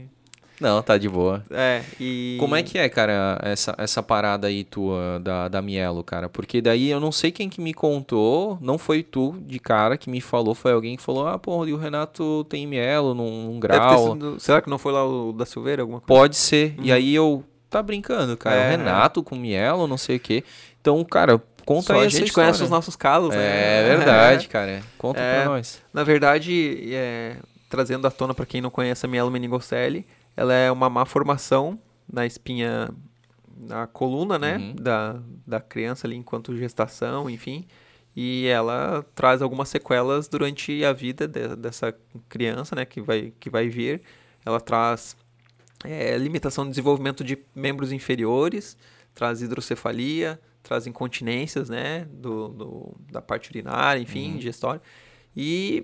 Não, 0.59 0.81
tá 0.81 0.97
de 0.97 1.07
boa. 1.07 1.41
É, 1.49 1.81
e. 1.97 2.35
Como 2.37 2.57
é 2.57 2.61
que 2.61 2.77
é, 2.77 2.89
cara, 2.89 3.39
essa, 3.41 3.73
essa 3.77 4.03
parada 4.03 4.47
aí 4.47 4.65
tua 4.65 5.21
da, 5.23 5.47
da 5.47 5.61
Mielo, 5.61 6.03
cara? 6.03 6.27
Porque 6.27 6.61
daí 6.61 6.89
eu 6.89 6.99
não 6.99 7.13
sei 7.13 7.31
quem 7.31 7.47
que 7.47 7.61
me 7.61 7.73
contou, 7.73 8.57
não 8.59 8.77
foi 8.77 9.01
tu 9.01 9.37
de 9.47 9.57
cara 9.57 9.97
que 9.97 10.09
me 10.09 10.19
falou, 10.19 10.53
foi 10.53 10.73
alguém 10.73 10.97
que 10.97 11.01
falou: 11.01 11.25
ah, 11.25 11.39
pô, 11.39 11.65
e 11.65 11.71
o 11.71 11.77
Renato 11.77 12.45
tem 12.49 12.67
Mielo 12.67 13.13
num, 13.13 13.45
num 13.45 13.59
grau. 13.61 14.11
Sido, 14.11 14.39
será 14.41 14.61
que 14.61 14.69
não 14.69 14.77
foi 14.77 14.91
lá 14.91 15.07
o 15.07 15.31
da 15.31 15.45
Silveira, 15.45 15.83
alguma 15.83 16.01
coisa? 16.01 16.21
Pode 16.21 16.35
ser. 16.35 16.75
Hum. 16.77 16.81
E 16.83 16.91
aí 16.91 17.15
eu. 17.15 17.45
Tá 17.69 17.81
brincando, 17.83 18.35
cara. 18.35 18.55
É, 18.55 18.67
o 18.67 18.69
Renato 18.71 19.23
com 19.23 19.35
Mielo, 19.35 19.87
não 19.87 19.97
sei 19.97 20.17
o 20.17 20.19
quê. 20.19 20.43
Então, 20.81 21.03
cara, 21.05 21.39
Conta 21.69 21.93
Só 21.93 21.99
a 21.99 22.07
gente 22.07 22.25
história. 22.25 22.47
conhece 22.47 22.63
os 22.63 22.69
nossos 22.71 22.95
calos, 22.95 23.29
né? 23.29 23.83
É 23.83 23.83
verdade, 23.95 24.47
é. 24.47 24.49
cara. 24.49 24.83
Conta 24.97 25.19
é, 25.19 25.35
pra 25.43 25.51
nós. 25.51 25.79
Na 25.93 26.03
verdade, 26.03 26.91
é, 26.91 27.35
trazendo 27.69 28.07
à 28.07 28.09
tona 28.09 28.33
para 28.33 28.43
quem 28.47 28.59
não 28.59 28.71
conhece 28.71 29.05
a 29.05 29.07
mielo 29.07 29.29
meningocelli, 29.29 30.03
ela 30.35 30.51
é 30.51 30.71
uma 30.71 30.89
má 30.89 31.05
formação 31.05 31.77
na 32.11 32.25
espinha, 32.25 32.89
na 33.55 33.85
coluna, 33.85 34.39
né? 34.39 34.57
Uhum. 34.57 34.75
Da, 34.81 35.19
da 35.45 35.61
criança 35.61 36.07
ali 36.07 36.15
enquanto 36.15 36.57
gestação, 36.57 37.29
enfim. 37.29 37.67
E 38.15 38.47
ela 38.47 39.05
traz 39.13 39.39
algumas 39.39 39.69
sequelas 39.69 40.27
durante 40.27 40.83
a 40.83 40.91
vida 40.91 41.27
de, 41.27 41.55
dessa 41.55 41.93
criança, 42.27 42.75
né? 42.75 42.83
Que 42.83 42.99
vai, 42.99 43.31
que 43.39 43.47
vai 43.47 43.69
vir. 43.69 44.01
Ela 44.43 44.59
traz 44.59 45.15
é, 45.83 46.17
limitação 46.17 46.63
de 46.63 46.71
desenvolvimento 46.71 47.23
de 47.23 47.37
membros 47.53 47.91
inferiores, 47.91 48.75
traz 49.13 49.43
hidrocefalia, 49.43 50.39
traz 50.69 50.85
incontinências, 50.85 51.67
né, 51.67 52.05
do, 52.11 52.49
do 52.49 52.95
da 53.11 53.23
parte 53.23 53.49
urinária, 53.49 53.99
enfim, 53.99 54.29
uhum. 54.33 54.37
digestória. 54.37 54.79
E 55.35 55.83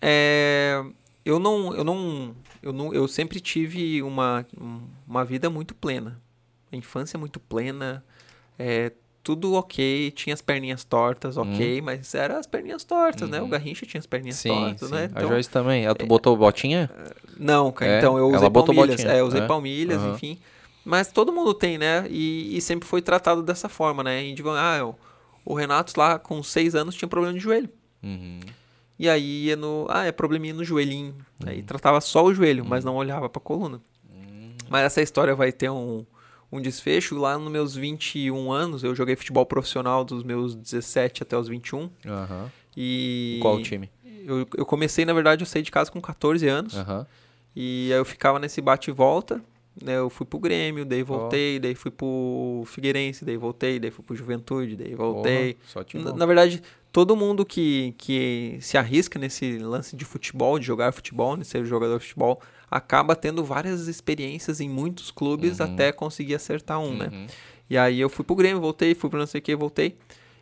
é, 0.00 0.84
eu 1.24 1.40
não, 1.40 1.74
eu 1.74 1.82
não, 1.82 2.36
eu 2.62 2.72
não, 2.72 2.94
eu 2.94 3.08
sempre 3.08 3.40
tive 3.40 4.00
uma, 4.04 4.46
uma 5.04 5.24
vida 5.24 5.50
muito 5.50 5.74
plena, 5.74 6.22
a 6.70 6.76
infância 6.76 7.18
muito 7.18 7.40
plena, 7.40 8.04
é, 8.56 8.92
tudo 9.20 9.54
ok, 9.54 10.12
tinha 10.12 10.32
as 10.32 10.40
perninhas 10.40 10.84
tortas, 10.84 11.36
ok, 11.36 11.80
uhum. 11.80 11.86
mas 11.86 12.14
eram 12.14 12.36
as 12.36 12.46
perninhas 12.46 12.84
tortas, 12.84 13.28
né? 13.28 13.40
O 13.40 13.42
uhum. 13.44 13.50
Garrincha 13.50 13.84
tinha 13.84 13.98
as 13.98 14.06
perninhas 14.06 14.36
sim, 14.36 14.48
tortas, 14.48 14.88
sim. 14.88 14.94
né? 14.94 15.08
Então, 15.10 15.24
a 15.24 15.26
Joyce 15.26 15.50
também. 15.50 15.84
Ela, 15.84 15.94
tu 15.96 16.06
botou 16.06 16.36
botinha? 16.36 16.88
Não, 17.36 17.72
cara. 17.72 17.94
É, 17.94 17.98
então 17.98 18.16
eu 18.16 18.28
usei 18.28 18.48
palmilhas. 18.48 19.04
É, 19.04 19.20
eu 19.20 19.26
usei 19.26 19.40
é? 19.40 19.46
palmilhas, 19.46 20.00
uhum. 20.00 20.14
enfim. 20.14 20.38
Mas 20.90 21.12
todo 21.12 21.32
mundo 21.32 21.54
tem, 21.54 21.78
né? 21.78 22.04
E, 22.10 22.56
e 22.56 22.60
sempre 22.60 22.88
foi 22.88 23.00
tratado 23.00 23.44
dessa 23.44 23.68
forma, 23.68 24.02
né? 24.02 24.24
E 24.24 24.34
digo, 24.34 24.48
ah, 24.50 24.84
o, 25.44 25.52
o 25.52 25.54
Renato 25.54 25.92
lá 25.96 26.18
com 26.18 26.42
seis 26.42 26.74
anos 26.74 26.96
tinha 26.96 27.06
problema 27.08 27.32
de 27.32 27.38
joelho. 27.38 27.68
Uhum. 28.02 28.40
E 28.98 29.08
aí 29.08 29.44
ia 29.44 29.54
no. 29.54 29.86
Ah, 29.88 30.04
é 30.06 30.10
probleminha 30.10 30.52
no 30.52 30.64
joelhinho. 30.64 31.14
Uhum. 31.40 31.48
Aí 31.48 31.62
tratava 31.62 32.00
só 32.00 32.24
o 32.24 32.34
joelho, 32.34 32.64
mas 32.64 32.84
uhum. 32.84 32.90
não 32.90 32.98
olhava 32.98 33.28
pra 33.28 33.40
coluna. 33.40 33.80
Uhum. 34.12 34.52
Mas 34.68 34.82
essa 34.82 35.00
história 35.00 35.32
vai 35.32 35.52
ter 35.52 35.70
um, 35.70 36.04
um 36.50 36.60
desfecho. 36.60 37.16
Lá 37.16 37.38
nos 37.38 37.52
meus 37.52 37.76
21 37.76 38.50
anos, 38.50 38.82
eu 38.82 38.92
joguei 38.92 39.14
futebol 39.14 39.46
profissional 39.46 40.04
dos 40.04 40.24
meus 40.24 40.56
17 40.56 41.22
até 41.22 41.38
os 41.38 41.46
21. 41.46 41.82
Uhum. 41.82 41.90
E. 42.76 43.38
Qual 43.40 43.62
time? 43.62 43.88
Eu, 44.26 44.44
eu 44.56 44.66
comecei, 44.66 45.04
na 45.04 45.12
verdade, 45.12 45.44
eu 45.44 45.46
saí 45.46 45.62
de 45.62 45.70
casa 45.70 45.88
com 45.88 46.00
14 46.00 46.48
anos. 46.48 46.74
E 47.54 47.90
aí 47.92 47.98
eu 47.98 48.04
ficava 48.04 48.40
nesse 48.40 48.60
bate 48.60 48.90
e 48.90 48.92
volta 48.92 49.40
eu 49.86 50.10
fui 50.10 50.26
pro 50.26 50.38
Grêmio, 50.38 50.84
daí 50.84 51.02
voltei, 51.02 51.56
oh. 51.56 51.60
daí 51.60 51.74
fui 51.74 51.90
pro 51.90 52.62
Figueirense, 52.66 53.24
daí 53.24 53.36
voltei, 53.36 53.78
daí 53.78 53.90
fui 53.90 54.04
pro 54.04 54.14
Juventude, 54.14 54.76
daí 54.76 54.94
voltei. 54.94 55.56
Oh, 55.74 55.98
na, 55.98 56.12
na, 56.12 56.26
verdade, 56.26 56.62
todo 56.92 57.16
mundo 57.16 57.44
que, 57.44 57.94
que 57.96 58.58
se 58.60 58.76
arrisca 58.76 59.18
nesse 59.18 59.58
lance 59.58 59.96
de 59.96 60.04
futebol, 60.04 60.58
de 60.58 60.66
jogar 60.66 60.92
futebol, 60.92 61.36
de 61.36 61.44
ser 61.44 61.64
jogador 61.64 61.98
de 61.98 62.04
futebol, 62.04 62.40
acaba 62.70 63.16
tendo 63.16 63.42
várias 63.44 63.88
experiências 63.88 64.60
em 64.60 64.68
muitos 64.68 65.10
clubes 65.10 65.58
uhum. 65.58 65.66
até 65.66 65.92
conseguir 65.92 66.34
acertar 66.34 66.78
um, 66.78 66.96
né? 66.96 67.06
uhum. 67.06 67.22
né? 67.22 67.26
E 67.68 67.78
aí 67.78 68.00
eu 68.00 68.08
fui 68.08 68.24
pro 68.24 68.34
Grêmio, 68.34 68.60
voltei, 68.60 68.94
fui 68.94 69.08
pro 69.08 69.18
não 69.18 69.26
sei 69.26 69.38
o 69.38 69.42
que, 69.42 69.54
voltei. 69.54 69.96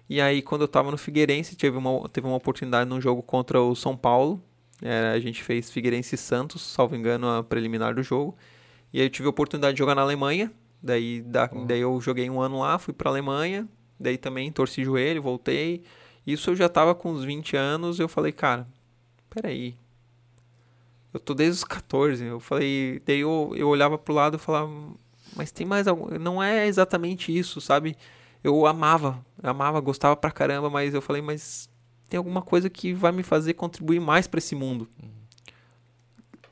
E 0.09 0.20
aí 0.20 0.40
quando 0.40 0.62
eu 0.62 0.69
tava 0.69 0.90
no 0.90 0.97
Figueirense, 0.97 1.55
teve 1.55 1.77
uma, 1.77 2.09
teve 2.09 2.27
uma 2.27 2.36
oportunidade 2.36 2.89
num 2.89 3.01
jogo 3.01 3.23
contra 3.23 3.60
o 3.60 3.74
São 3.74 3.97
Paulo. 3.97 4.43
É, 4.81 5.12
a 5.15 5.20
gente 5.20 5.43
fez 5.43 5.70
Figueirense 5.70 6.16
Santos, 6.16 6.62
salvo 6.62 6.97
engano, 6.97 7.28
a 7.28 7.43
preliminar 7.43 7.94
do 7.94 8.02
jogo. 8.02 8.35
E 8.93 9.01
aí 9.01 9.06
eu 9.06 9.10
tive 9.10 9.27
a 9.27 9.31
oportunidade 9.31 9.74
de 9.74 9.78
jogar 9.78 9.94
na 9.94 10.02
Alemanha. 10.02 10.52
Daí, 10.82 11.20
da, 11.23 11.51
uhum. 11.52 11.66
daí 11.66 11.81
eu 11.81 12.01
joguei 12.01 12.28
um 12.31 12.40
ano 12.40 12.60
lá, 12.60 12.78
fui 12.78 12.94
pra 12.94 13.10
Alemanha. 13.10 13.69
Daí 13.98 14.16
também 14.16 14.51
torci 14.51 14.85
joelho, 14.85 15.23
voltei. 15.23 15.82
Isso 16.27 16.51
eu 16.51 16.56
já 16.56 16.69
tava 16.69 16.94
com 16.94 17.10
uns 17.10 17.24
20 17.24 17.56
anos. 17.56 17.98
Eu 17.98 18.09
falei, 18.09 18.32
cara, 18.32 18.66
peraí. 19.28 19.77
Eu 21.12 21.19
tô 21.19 21.35
desde 21.35 21.56
os 21.56 21.65
14. 21.65 22.24
Eu 22.24 22.40
falei, 22.40 23.02
daí 23.05 23.20
eu, 23.20 23.52
eu 23.56 23.69
olhava 23.69 23.98
pro 23.98 24.15
lado 24.15 24.36
e 24.36 24.40
falava, 24.40 24.70
mas 25.35 25.51
tem 25.51 25.66
mais 25.66 25.89
algo. 25.89 26.19
Não 26.19 26.43
é 26.43 26.66
exatamente 26.66 27.36
isso, 27.36 27.60
sabe? 27.60 27.97
Eu 28.43 28.66
amava, 28.66 29.24
amava, 29.43 29.81
gostava 29.81 30.16
pra 30.16 30.31
caramba, 30.31 30.70
mas 30.70 30.94
eu 30.94 31.02
falei, 31.02 31.20
mas 31.20 31.69
tem 32.09 32.19
alguma 32.19 32.40
coisa 32.40 32.70
que 32.70 32.93
vai 32.93 33.10
me 33.10 33.23
fazer 33.23 33.55
contribuir 33.55 34.01
mais 34.01 34.27
para 34.27 34.39
esse 34.39 34.55
mundo. 34.55 34.89
Uhum. 35.02 35.17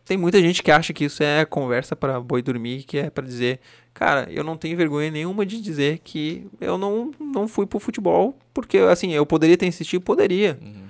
Tem 0.06 0.16
muita 0.16 0.40
gente 0.40 0.62
que 0.62 0.70
acha 0.70 0.92
que 0.92 1.04
isso 1.04 1.20
é 1.20 1.44
conversa 1.44 1.96
para 1.96 2.20
boi 2.20 2.40
dormir, 2.40 2.84
que 2.84 2.96
é 2.96 3.10
para 3.10 3.26
dizer, 3.26 3.58
cara, 3.92 4.28
eu 4.30 4.44
não 4.44 4.56
tenho 4.56 4.76
vergonha 4.76 5.10
nenhuma 5.10 5.44
de 5.44 5.60
dizer 5.60 5.98
que 5.98 6.46
eu 6.60 6.78
não, 6.78 7.10
não 7.18 7.48
fui 7.48 7.66
pro 7.66 7.80
futebol, 7.80 8.38
porque 8.54 8.78
assim, 8.78 9.12
eu 9.12 9.26
poderia 9.26 9.56
ter 9.56 9.66
insistido, 9.66 10.00
poderia. 10.02 10.60
Uhum. 10.62 10.84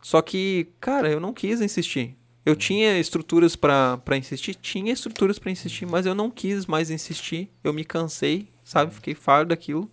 Só 0.00 0.22
que, 0.22 0.68
cara, 0.80 1.10
eu 1.10 1.18
não 1.18 1.32
quis 1.32 1.60
insistir. 1.60 2.16
Eu 2.46 2.52
uhum. 2.52 2.58
tinha 2.58 2.96
estruturas 2.96 3.56
para 3.56 3.98
insistir, 4.16 4.54
tinha 4.54 4.92
estruturas 4.92 5.36
para 5.36 5.50
insistir, 5.50 5.84
mas 5.84 6.06
eu 6.06 6.14
não 6.14 6.30
quis 6.30 6.64
mais 6.64 6.90
insistir. 6.90 7.50
Eu 7.64 7.72
me 7.72 7.84
cansei, 7.84 8.48
sabe? 8.62 8.90
Uhum. 8.90 8.96
Fiquei 8.96 9.14
fardo 9.16 9.48
daquilo. 9.48 9.90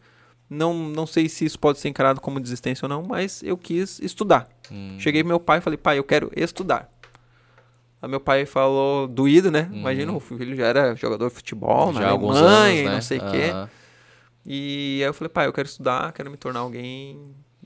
Não, 0.48 0.74
não 0.74 1.08
sei 1.08 1.28
se 1.30 1.46
isso 1.46 1.58
pode 1.58 1.80
ser 1.80 1.90
encarado 1.90 2.22
como 2.22 2.40
desistência 2.40 2.86
ou 2.86 2.90
não, 2.90 3.02
mas 3.02 3.42
eu 3.42 3.58
quis 3.58 4.00
estudar. 4.00 4.48
Uhum. 4.70 5.00
Cheguei 5.00 5.24
pro 5.24 5.30
meu 5.30 5.40
pai 5.40 5.58
e 5.58 5.62
falei, 5.62 5.78
pai, 5.78 5.98
eu 5.98 6.04
quero 6.04 6.30
estudar. 6.36 6.91
Aí 8.02 8.10
meu 8.10 8.20
pai 8.20 8.46
falou, 8.46 9.08
doído, 9.08 9.52
né? 9.52 9.70
Uhum. 9.72 9.80
Imagina, 9.80 10.12
o 10.12 10.20
filho 10.20 10.56
já 10.56 10.66
era 10.66 10.96
jogador 10.96 11.30
de 11.30 11.36
futebol, 11.36 11.94
já 11.94 12.00
na 12.00 12.10
Alemanha, 12.10 12.42
anos, 12.42 12.86
né? 12.86 12.94
não 12.94 13.02
sei 13.02 13.20
o 13.20 13.24
uhum. 13.24 13.32
quê. 13.32 13.70
E 14.46 15.00
aí 15.02 15.08
eu 15.08 15.14
falei, 15.14 15.30
pai, 15.30 15.48
eu 15.48 15.54
quero 15.54 15.68
estudar, 15.68 16.12
quero 16.14 16.32
me 16.32 16.38
tornar 16.38 16.62
alguém 16.62 17.20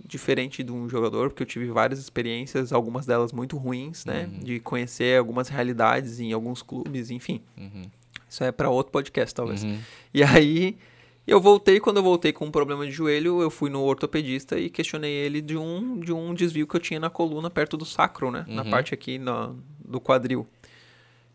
diferente 0.06 0.62
de 0.62 0.72
um 0.72 0.90
jogador, 0.90 1.30
porque 1.30 1.44
eu 1.44 1.48
tive 1.48 1.68
várias 1.68 1.99
experiências, 1.99 2.74
algumas 2.74 3.06
delas 3.06 3.32
muito 3.32 3.57
ruins, 3.57 4.03
né? 4.03 4.30
Uhum. 4.32 4.40
De 4.40 4.60
conhecer 4.60 5.18
algumas 5.18 5.48
realidades 5.48 6.20
em 6.20 6.34
alguns 6.34 6.62
clubes, 6.62 7.10
enfim. 7.10 7.41
Uhum. 7.57 7.84
Isso 8.30 8.44
é 8.44 8.52
para 8.52 8.70
outro 8.70 8.91
podcast, 8.91 9.34
talvez. 9.34 9.64
Uhum. 9.64 9.80
E 10.14 10.22
aí 10.22 10.78
eu 11.26 11.40
voltei, 11.40 11.80
quando 11.80 11.98
eu 11.98 12.03
voltei 12.03 12.34
com 12.34 12.45
um 12.45 12.52
problema 12.52 12.86
de 12.86 12.91
joelho, 12.91 13.41
eu 13.41 13.49
fui 13.49 13.70
no 13.70 13.82
ortopedista 13.82 14.60
e 14.60 14.70
questionei 14.70 15.12
ele 15.12 15.41
de 15.41 15.57
um, 15.57 15.99
de 15.99 16.12
um 16.12 16.34
desvio 16.34 16.68
que 16.68 16.76
eu 16.76 16.80
tinha 16.80 16.99
na 16.99 17.10
coluna, 17.10 17.49
perto 17.49 17.78
do 17.78 17.86
sacro, 17.86 18.30
né? 18.30 18.45
Uhum. 18.48 18.56
Na 18.56 18.66
parte 18.66 18.94
aqui 18.94 19.18
no, 19.18 19.57
do 19.88 19.99
quadril. 19.99 20.48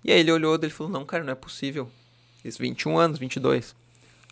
E 0.05 0.13
aí 0.13 0.21
ele 0.21 0.33
olhou, 0.33 0.55
ele 0.55 0.71
falou, 0.71 0.93
não, 0.93 1.05
cara, 1.05 1.23
não 1.23 1.33
é 1.33 1.37
possível. 1.37 1.91
Isso, 2.45 2.59
21 2.59 2.99
anos, 2.99 3.19
22. 3.19 3.75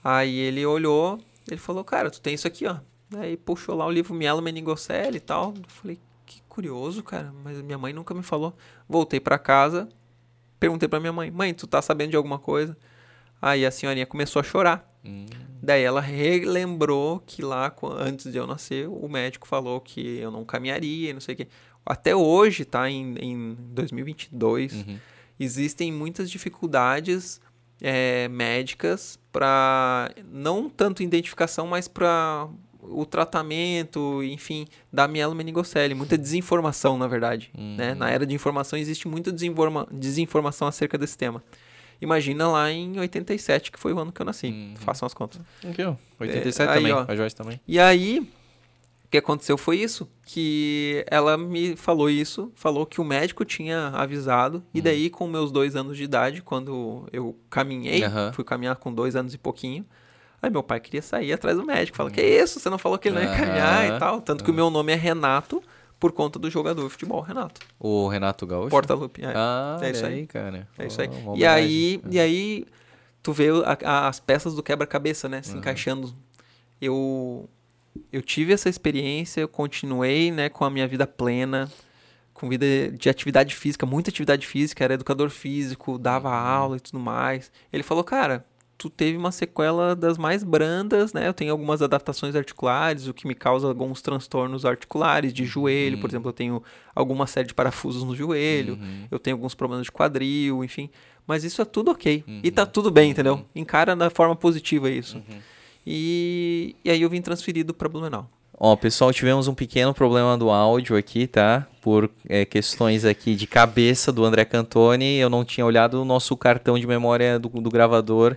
Aí 0.02 0.34
ele 0.36 0.64
olhou, 0.64 1.20
ele 1.46 1.60
falou, 1.60 1.84
cara, 1.84 2.10
tu 2.10 2.20
tem 2.20 2.34
isso 2.34 2.46
aqui, 2.46 2.66
ó. 2.66 2.78
Aí 3.16 3.36
puxou 3.36 3.74
lá 3.74 3.86
o 3.86 3.90
livro 3.90 4.14
Mielo 4.14 4.42
Meningocele 4.42 5.16
e 5.18 5.20
tal. 5.20 5.54
Eu 5.56 5.68
falei, 5.68 5.98
que 6.26 6.42
curioso, 6.48 7.02
cara, 7.02 7.32
mas 7.44 7.60
minha 7.60 7.78
mãe 7.78 7.92
nunca 7.92 8.14
me 8.14 8.22
falou. 8.22 8.56
Voltei 8.88 9.20
para 9.20 9.38
casa, 9.38 9.88
perguntei 10.58 10.88
pra 10.88 11.00
minha 11.00 11.12
mãe, 11.12 11.30
mãe, 11.30 11.54
tu 11.54 11.66
tá 11.66 11.80
sabendo 11.80 12.10
de 12.10 12.16
alguma 12.16 12.38
coisa? 12.38 12.76
Aí 13.40 13.64
a 13.64 13.70
senhorinha 13.70 14.06
começou 14.06 14.40
a 14.40 14.42
chorar. 14.42 14.88
Hum. 15.04 15.26
Daí 15.62 15.82
ela 15.82 16.00
relembrou 16.00 17.20
que 17.26 17.42
lá, 17.42 17.74
antes 17.98 18.30
de 18.30 18.38
eu 18.38 18.46
nascer, 18.46 18.88
o 18.88 19.08
médico 19.08 19.46
falou 19.46 19.80
que 19.80 20.18
eu 20.18 20.30
não 20.30 20.44
caminharia, 20.44 21.12
não 21.12 21.20
sei 21.20 21.34
o 21.34 21.36
quê. 21.38 21.48
Até 21.88 22.14
hoje, 22.14 22.64
tá? 22.66 22.90
Em, 22.90 23.14
em 23.18 23.56
2022, 23.70 24.72
uhum. 24.72 24.98
existem 25.40 25.90
muitas 25.90 26.30
dificuldades 26.30 27.40
é, 27.80 28.28
médicas 28.28 29.18
para 29.32 30.10
não 30.30 30.68
tanto 30.68 31.02
identificação, 31.02 31.66
mas 31.66 31.88
para 31.88 32.46
o 32.82 33.06
tratamento, 33.06 34.22
enfim, 34.22 34.66
da 34.92 35.08
mielomeningocele. 35.08 35.94
Muita 35.94 36.18
desinformação, 36.18 36.98
na 36.98 37.06
verdade. 37.06 37.50
Uhum. 37.56 37.76
Né? 37.76 37.94
Na 37.94 38.10
era 38.10 38.26
de 38.26 38.34
informação 38.34 38.78
existe 38.78 39.08
muita 39.08 39.32
desinforma 39.32 39.86
desinformação 39.90 40.68
acerca 40.68 40.98
desse 40.98 41.16
tema. 41.16 41.42
Imagina 42.00 42.48
lá 42.48 42.70
em 42.70 42.98
87, 42.98 43.72
que 43.72 43.78
foi 43.78 43.92
o 43.92 43.98
ano 43.98 44.12
que 44.12 44.20
eu 44.20 44.26
nasci. 44.26 44.48
Uhum. 44.48 44.74
Façam 44.76 45.06
as 45.06 45.14
contas. 45.14 45.40
Aqui, 45.68 45.82
ó. 45.82 45.94
87 46.20 46.62
é, 46.62 46.74
também, 46.74 46.92
aí, 46.92 46.92
ó, 46.92 47.04
a 47.08 47.16
Joyce 47.16 47.34
também. 47.34 47.60
E 47.66 47.80
aí, 47.80 48.28
o 49.08 49.10
que 49.10 49.16
aconteceu 49.16 49.56
foi 49.56 49.78
isso, 49.78 50.06
que 50.22 51.02
ela 51.10 51.38
me 51.38 51.74
falou 51.76 52.10
isso, 52.10 52.52
falou 52.54 52.84
que 52.84 53.00
o 53.00 53.04
médico 53.04 53.42
tinha 53.42 53.88
avisado, 53.88 54.58
uhum. 54.58 54.64
e 54.74 54.82
daí 54.82 55.08
com 55.08 55.26
meus 55.26 55.50
dois 55.50 55.74
anos 55.74 55.96
de 55.96 56.04
idade, 56.04 56.42
quando 56.42 57.08
eu 57.10 57.34
caminhei, 57.48 58.04
uhum. 58.04 58.34
fui 58.34 58.44
caminhar 58.44 58.76
com 58.76 58.92
dois 58.92 59.16
anos 59.16 59.32
e 59.32 59.38
pouquinho, 59.38 59.86
aí 60.42 60.50
meu 60.50 60.62
pai 60.62 60.78
queria 60.78 61.00
sair 61.00 61.32
atrás 61.32 61.56
do 61.56 61.64
médico, 61.64 61.96
falou, 61.96 62.10
uhum. 62.10 62.16
que 62.16 62.22
isso, 62.22 62.60
você 62.60 62.68
não 62.68 62.76
falou 62.76 62.98
que 62.98 63.08
ele 63.08 63.14
não 63.14 63.22
ia 63.22 63.34
caminhar 63.34 63.96
e 63.96 63.98
tal, 63.98 64.20
tanto 64.20 64.44
que 64.44 64.50
o 64.50 64.54
meu 64.54 64.68
nome 64.68 64.92
é 64.92 64.96
Renato, 64.96 65.62
por 65.98 66.12
conta 66.12 66.38
do 66.38 66.50
jogador 66.50 66.84
de 66.84 66.90
futebol, 66.90 67.22
Renato. 67.22 67.62
O 67.80 68.08
Renato 68.08 68.46
Gaúcho? 68.46 68.68
Porta-Lupe. 68.68 69.24
É. 69.24 69.32
Ah, 69.34 69.78
é 69.80 69.90
isso 69.90 70.06
aí, 70.06 70.26
cara. 70.26 70.68
É 70.78 70.86
isso 70.86 71.00
aí. 71.00 71.08
Oh, 71.26 71.34
e 71.34 71.44
aí, 71.44 72.00
e 72.08 72.20
aí, 72.20 72.66
tu 73.20 73.32
vê 73.32 73.48
a, 73.64 73.78
a, 73.84 74.08
as 74.08 74.20
peças 74.20 74.54
do 74.54 74.62
quebra-cabeça, 74.62 75.28
né, 75.28 75.42
se 75.42 75.52
uhum. 75.52 75.58
encaixando. 75.58 76.14
Eu, 76.80 77.48
eu 78.12 78.22
tive 78.22 78.52
essa 78.52 78.68
experiência, 78.68 79.40
eu 79.40 79.48
continuei, 79.48 80.30
né, 80.30 80.48
com 80.48 80.64
a 80.64 80.70
minha 80.70 80.86
vida 80.86 81.06
plena, 81.06 81.70
com 82.32 82.48
vida 82.48 82.90
de 82.92 83.08
atividade 83.08 83.54
física, 83.54 83.84
muita 83.84 84.10
atividade 84.10 84.46
física, 84.46 84.84
era 84.84 84.94
educador 84.94 85.30
físico, 85.30 85.98
dava 85.98 86.28
uhum. 86.28 86.34
aula 86.34 86.76
e 86.76 86.80
tudo 86.80 87.00
mais. 87.00 87.50
Ele 87.72 87.82
falou, 87.82 88.04
cara, 88.04 88.44
tu 88.78 88.88
teve 88.88 89.18
uma 89.18 89.32
sequela 89.32 89.96
das 89.96 90.16
mais 90.16 90.44
brandas, 90.44 91.12
né? 91.12 91.26
Eu 91.26 91.34
tenho 91.34 91.50
algumas 91.50 91.82
adaptações 91.82 92.36
articulares, 92.36 93.08
o 93.08 93.12
que 93.12 93.26
me 93.26 93.34
causa 93.34 93.66
alguns 93.66 94.00
transtornos 94.00 94.64
articulares 94.64 95.34
de 95.34 95.44
joelho, 95.44 95.96
uhum. 95.96 96.00
por 96.00 96.10
exemplo, 96.10 96.28
eu 96.28 96.32
tenho 96.32 96.62
alguma 96.94 97.26
série 97.26 97.48
de 97.48 97.54
parafusos 97.54 98.04
no 98.04 98.14
joelho, 98.14 98.74
uhum. 98.74 99.08
eu 99.10 99.18
tenho 99.18 99.36
alguns 99.36 99.54
problemas 99.54 99.86
de 99.86 99.92
quadril, 99.92 100.62
enfim. 100.62 100.88
Mas 101.26 101.42
isso 101.42 101.60
é 101.60 101.64
tudo 101.64 101.90
ok. 101.90 102.24
Uhum. 102.26 102.40
E 102.42 102.50
tá 102.52 102.64
tudo 102.64 102.90
bem, 102.90 103.10
entendeu? 103.10 103.34
Uhum. 103.34 103.44
Encara 103.54 103.96
da 103.96 104.08
forma 104.08 104.36
positiva 104.36 104.88
isso. 104.88 105.20
E, 105.90 106.76
e 106.84 106.90
aí 106.90 107.00
eu 107.00 107.08
vim 107.08 107.22
transferido 107.22 107.72
para 107.72 107.88
Blumenau. 107.88 108.28
Ó, 108.60 108.76
pessoal, 108.76 109.10
tivemos 109.10 109.48
um 109.48 109.54
pequeno 109.54 109.94
problema 109.94 110.36
do 110.36 110.50
áudio 110.50 110.96
aqui, 110.96 111.26
tá? 111.26 111.66
Por 111.80 112.10
é, 112.28 112.44
questões 112.44 113.06
aqui 113.06 113.34
de 113.34 113.46
cabeça 113.46 114.12
do 114.12 114.22
André 114.22 114.44
Cantoni. 114.44 115.16
Eu 115.16 115.30
não 115.30 115.46
tinha 115.46 115.64
olhado 115.64 116.02
o 116.02 116.04
nosso 116.04 116.36
cartão 116.36 116.78
de 116.78 116.86
memória 116.86 117.38
do, 117.38 117.48
do 117.48 117.70
gravador 117.70 118.36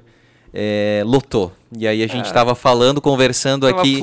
é, 0.54 1.02
lotou. 1.06 1.52
E 1.78 1.88
aí 1.88 2.04
a 2.04 2.08
gente 2.08 2.26
estava 2.26 2.52
é. 2.52 2.56
falando, 2.56 3.02
conversando 3.02 3.68
tava 3.68 3.82
aqui, 3.82 4.00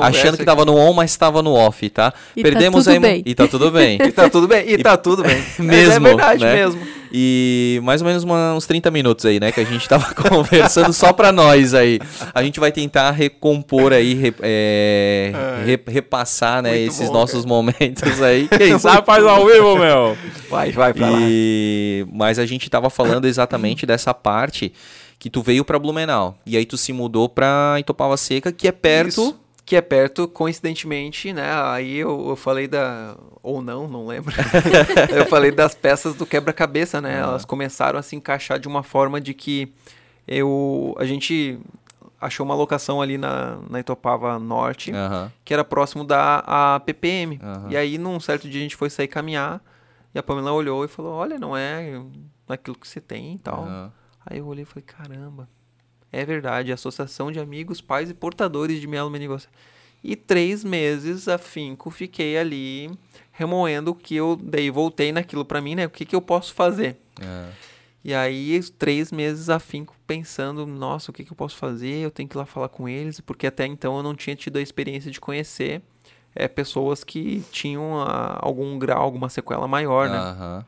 achando 0.00 0.36
que 0.36 0.42
estava 0.42 0.64
no 0.64 0.76
on, 0.76 0.92
mas 0.92 1.10
estava 1.10 1.42
no 1.42 1.54
off, 1.54 1.88
tá? 1.90 2.12
E 2.36 2.42
tá 2.42 2.48
Perdemos 2.50 2.84
tá 2.84 2.92
tudo 2.92 3.04
aí, 3.04 3.12
bem. 3.12 3.22
e 3.26 3.34
tá 3.34 3.48
tudo 3.48 3.70
bem. 3.70 3.98
e 4.00 4.12
tá 4.12 4.28
tudo 4.30 4.48
bem. 4.48 4.68
E, 4.68 4.72
e 4.74 4.78
tá 4.78 4.96
tudo 4.96 5.22
bem. 5.22 5.42
mesmo, 5.58 6.06
é 6.06 6.10
verdade 6.10 6.44
né? 6.44 6.54
mesmo. 6.54 7.01
E 7.14 7.78
mais 7.82 8.00
ou 8.00 8.08
menos 8.08 8.24
uma, 8.24 8.54
uns 8.54 8.66
30 8.66 8.90
minutos 8.90 9.26
aí, 9.26 9.38
né, 9.38 9.52
que 9.52 9.60
a 9.60 9.64
gente 9.64 9.86
tava 9.86 10.14
conversando 10.16 10.92
só 10.94 11.12
para 11.12 11.30
nós 11.30 11.74
aí. 11.74 12.00
A 12.32 12.42
gente 12.42 12.58
vai 12.58 12.72
tentar 12.72 13.10
recompor 13.10 13.92
aí, 13.92 14.14
re, 14.14 14.34
é, 14.40 15.32
é. 15.34 15.64
re, 15.64 15.80
repassar, 15.88 16.62
né, 16.62 16.70
Muito 16.70 16.88
esses 16.88 17.08
bom, 17.08 17.12
nossos 17.12 17.44
cara. 17.44 17.48
momentos 17.54 18.22
aí. 18.22 18.48
Quem 18.56 18.78
sabe 18.78 19.04
faz 19.04 19.24
ao 19.26 19.46
vivo, 19.46 19.76
meu. 19.76 20.16
Vai, 20.48 20.72
vai 20.72 20.94
pra 20.94 21.10
e... 21.20 22.06
lá. 22.06 22.12
Mas 22.14 22.38
a 22.38 22.46
gente 22.46 22.70
tava 22.70 22.88
falando 22.88 23.26
exatamente 23.26 23.84
dessa 23.84 24.14
parte 24.14 24.72
que 25.18 25.28
tu 25.28 25.42
veio 25.42 25.64
para 25.64 25.78
Blumenau 25.78 26.36
e 26.46 26.56
aí 26.56 26.64
tu 26.64 26.76
se 26.76 26.92
mudou 26.92 27.28
para 27.28 27.76
Itopava 27.78 28.16
Seca, 28.16 28.50
que 28.50 28.66
é 28.66 28.72
perto, 28.72 29.08
Isso, 29.08 29.40
que 29.64 29.76
é 29.76 29.80
perto, 29.80 30.26
coincidentemente, 30.26 31.32
né? 31.32 31.50
Aí 31.64 31.96
eu, 31.96 32.28
eu 32.30 32.36
falei 32.36 32.66
da 32.66 33.16
ou 33.42 33.62
não, 33.62 33.88
não 33.88 34.06
lembro. 34.06 34.34
eu 35.14 35.26
falei 35.26 35.50
das 35.50 35.74
peças 35.74 36.14
do 36.14 36.26
quebra-cabeça, 36.26 37.00
né? 37.00 37.22
Uhum. 37.22 37.30
Elas 37.30 37.44
começaram 37.44 37.98
a 37.98 38.02
se 38.02 38.16
encaixar 38.16 38.58
de 38.58 38.68
uma 38.68 38.82
forma 38.82 39.20
de 39.20 39.32
que 39.34 39.72
eu 40.26 40.94
a 40.98 41.04
gente 41.04 41.58
achou 42.20 42.44
uma 42.44 42.54
locação 42.54 43.02
ali 43.02 43.18
na, 43.18 43.58
na 43.68 43.80
Itopava 43.80 44.38
Norte, 44.38 44.92
uhum. 44.92 45.30
que 45.44 45.52
era 45.52 45.64
próximo 45.64 46.04
da 46.04 46.42
a 46.46 46.80
PPM. 46.80 47.40
Uhum. 47.42 47.70
E 47.70 47.76
aí, 47.76 47.98
num 47.98 48.20
certo 48.20 48.48
dia, 48.48 48.60
a 48.60 48.62
gente 48.62 48.76
foi 48.76 48.90
sair 48.90 49.08
caminhar, 49.08 49.60
e 50.14 50.18
a 50.18 50.22
Pamela 50.22 50.52
olhou 50.52 50.84
e 50.84 50.88
falou, 50.88 51.14
olha, 51.14 51.38
não 51.38 51.56
é 51.56 52.00
naquilo 52.48 52.76
que 52.76 52.86
você 52.86 53.00
tem 53.00 53.34
e 53.34 53.38
tal. 53.38 53.66
Aí 54.24 54.38
eu 54.38 54.46
olhei 54.46 54.62
e 54.62 54.66
falei, 54.66 54.84
caramba, 54.84 55.48
é 56.12 56.24
verdade, 56.24 56.72
Associação 56.72 57.32
de 57.32 57.40
Amigos, 57.40 57.80
Pais 57.80 58.10
e 58.10 58.14
Portadores 58.14 58.80
de 58.80 58.86
Mielomeningocele. 58.86 59.52
E 60.04 60.14
três 60.14 60.62
meses 60.62 61.28
afinco 61.28 61.90
fiquei 61.90 62.36
ali 62.36 62.90
remoendo 63.30 63.92
o 63.92 63.94
que 63.94 64.14
eu 64.14 64.36
daí 64.36 64.68
voltei 64.68 65.12
naquilo 65.12 65.44
para 65.44 65.60
mim, 65.60 65.74
né? 65.74 65.86
O 65.86 65.90
que, 65.90 66.04
que 66.04 66.14
eu 66.14 66.20
posso 66.20 66.52
fazer? 66.52 66.98
É. 67.20 67.48
E 68.04 68.12
aí, 68.12 68.60
três 68.78 69.12
meses 69.12 69.48
afinco 69.48 69.96
pensando, 70.06 70.66
nossa, 70.66 71.10
o 71.10 71.14
que, 71.14 71.24
que 71.24 71.32
eu 71.32 71.36
posso 71.36 71.56
fazer? 71.56 71.98
Eu 71.98 72.10
tenho 72.10 72.28
que 72.28 72.36
ir 72.36 72.38
lá 72.38 72.44
falar 72.44 72.68
com 72.68 72.88
eles, 72.88 73.20
porque 73.20 73.46
até 73.46 73.64
então 73.64 73.96
eu 73.96 74.02
não 74.02 74.14
tinha 74.14 74.34
tido 74.34 74.56
a 74.56 74.60
experiência 74.60 75.08
de 75.08 75.20
conhecer 75.20 75.80
é, 76.34 76.48
pessoas 76.48 77.04
que 77.04 77.44
tinham 77.52 78.00
a, 78.00 78.04
ah, 78.04 78.38
algum 78.42 78.76
grau, 78.76 79.02
alguma 79.02 79.28
sequela 79.28 79.68
maior, 79.68 80.10
né? 80.10 80.18
Uhum. 80.18 80.64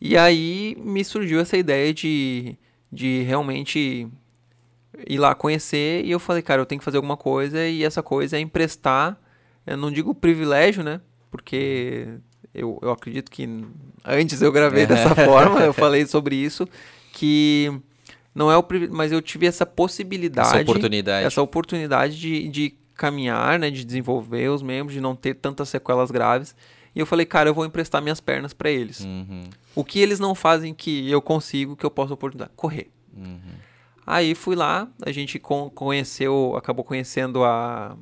E 0.00 0.16
aí 0.16 0.76
me 0.80 1.04
surgiu 1.04 1.38
essa 1.38 1.56
ideia 1.56 1.92
de, 1.92 2.56
de 2.90 3.22
realmente 3.24 4.08
ir 5.06 5.18
lá 5.18 5.34
conhecer 5.34 6.04
e 6.04 6.10
eu 6.10 6.18
falei, 6.18 6.42
cara, 6.42 6.60
eu 6.60 6.66
tenho 6.66 6.78
que 6.78 6.84
fazer 6.84 6.96
alguma 6.96 7.16
coisa 7.16 7.66
e 7.66 7.84
essa 7.84 8.02
coisa 8.02 8.36
é 8.36 8.40
emprestar, 8.40 9.18
eu 9.66 9.76
não 9.76 9.90
digo 9.90 10.14
privilégio, 10.14 10.82
né? 10.82 11.00
Porque 11.30 12.08
eu, 12.54 12.78
eu 12.82 12.90
acredito 12.90 13.30
que 13.30 13.48
antes 14.04 14.40
eu 14.40 14.50
gravei 14.50 14.86
dessa 14.86 15.14
forma, 15.14 15.60
eu 15.60 15.72
falei 15.74 16.06
sobre 16.06 16.36
isso, 16.36 16.66
que 17.12 17.70
não 18.34 18.50
é 18.50 18.56
o 18.56 18.64
mas 18.90 19.12
eu 19.12 19.20
tive 19.20 19.46
essa 19.46 19.66
possibilidade, 19.66 20.48
essa 20.48 20.60
oportunidade, 20.60 21.26
essa 21.26 21.42
oportunidade 21.42 22.18
de, 22.18 22.48
de 22.48 22.74
caminhar, 22.94 23.58
né, 23.58 23.70
de 23.70 23.84
desenvolver 23.84 24.48
os 24.50 24.62
membros, 24.62 24.94
de 24.94 25.00
não 25.00 25.14
ter 25.14 25.34
tantas 25.34 25.68
sequelas 25.68 26.10
graves. 26.10 26.54
E 26.94 27.00
eu 27.00 27.06
falei, 27.06 27.24
cara, 27.24 27.48
eu 27.48 27.54
vou 27.54 27.64
emprestar 27.64 28.02
minhas 28.02 28.20
pernas 28.20 28.52
para 28.52 28.70
eles. 28.70 29.00
Uhum. 29.00 29.44
O 29.74 29.84
que 29.84 30.00
eles 30.00 30.18
não 30.18 30.34
fazem 30.34 30.74
que 30.74 31.08
eu 31.08 31.22
consigo, 31.22 31.76
que 31.76 31.86
eu 31.86 31.90
posso 31.90 32.12
oportunidade? 32.12 32.50
Correr. 32.56 32.90
Uhum. 33.16 33.38
Aí 34.10 34.34
fui 34.34 34.56
lá, 34.56 34.88
a 35.04 35.12
gente 35.12 35.38
conheceu, 35.38 36.56
acabou 36.56 36.82
conhecendo 36.82 37.44
a, 37.44 37.94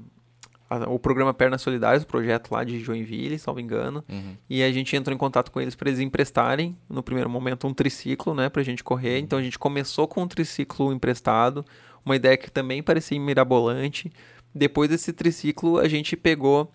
a, 0.71 0.89
o 0.89 1.01
programa 1.01 1.35
Pernas 1.35 1.61
Solidárias, 1.61 2.05
o 2.05 2.07
projeto 2.07 2.53
lá 2.53 2.63
de 2.63 2.79
Joinville, 2.79 3.37
se 3.37 3.45
não 3.45 3.57
me 3.57 3.63
engano. 3.63 4.05
Uhum. 4.09 4.37
E 4.49 4.63
a 4.63 4.71
gente 4.71 4.95
entrou 4.95 5.13
em 5.13 5.19
contato 5.19 5.51
com 5.51 5.61
eles 5.61 5.75
para 5.75 5.89
eles 5.89 5.99
emprestarem, 5.99 6.79
no 6.89 7.03
primeiro 7.03 7.29
momento, 7.29 7.67
um 7.67 7.75
triciclo, 7.75 8.35
né, 8.37 8.49
pra 8.49 8.63
gente 8.63 8.85
correr. 8.85 9.17
Uhum. 9.17 9.25
Então 9.25 9.39
a 9.41 9.43
gente 9.43 9.59
começou 9.59 10.07
com 10.07 10.23
um 10.23 10.29
triciclo 10.29 10.93
emprestado, 10.93 11.67
uma 12.05 12.15
ideia 12.15 12.37
que 12.37 12.53
também 12.53 12.85
parecia 12.85 13.19
mirabolante. 13.19 14.09
Depois 14.55 14.89
desse 14.89 15.13
triciclo, 15.13 15.77
a 15.77 15.89
gente 15.89 16.17
pegou 16.17 16.73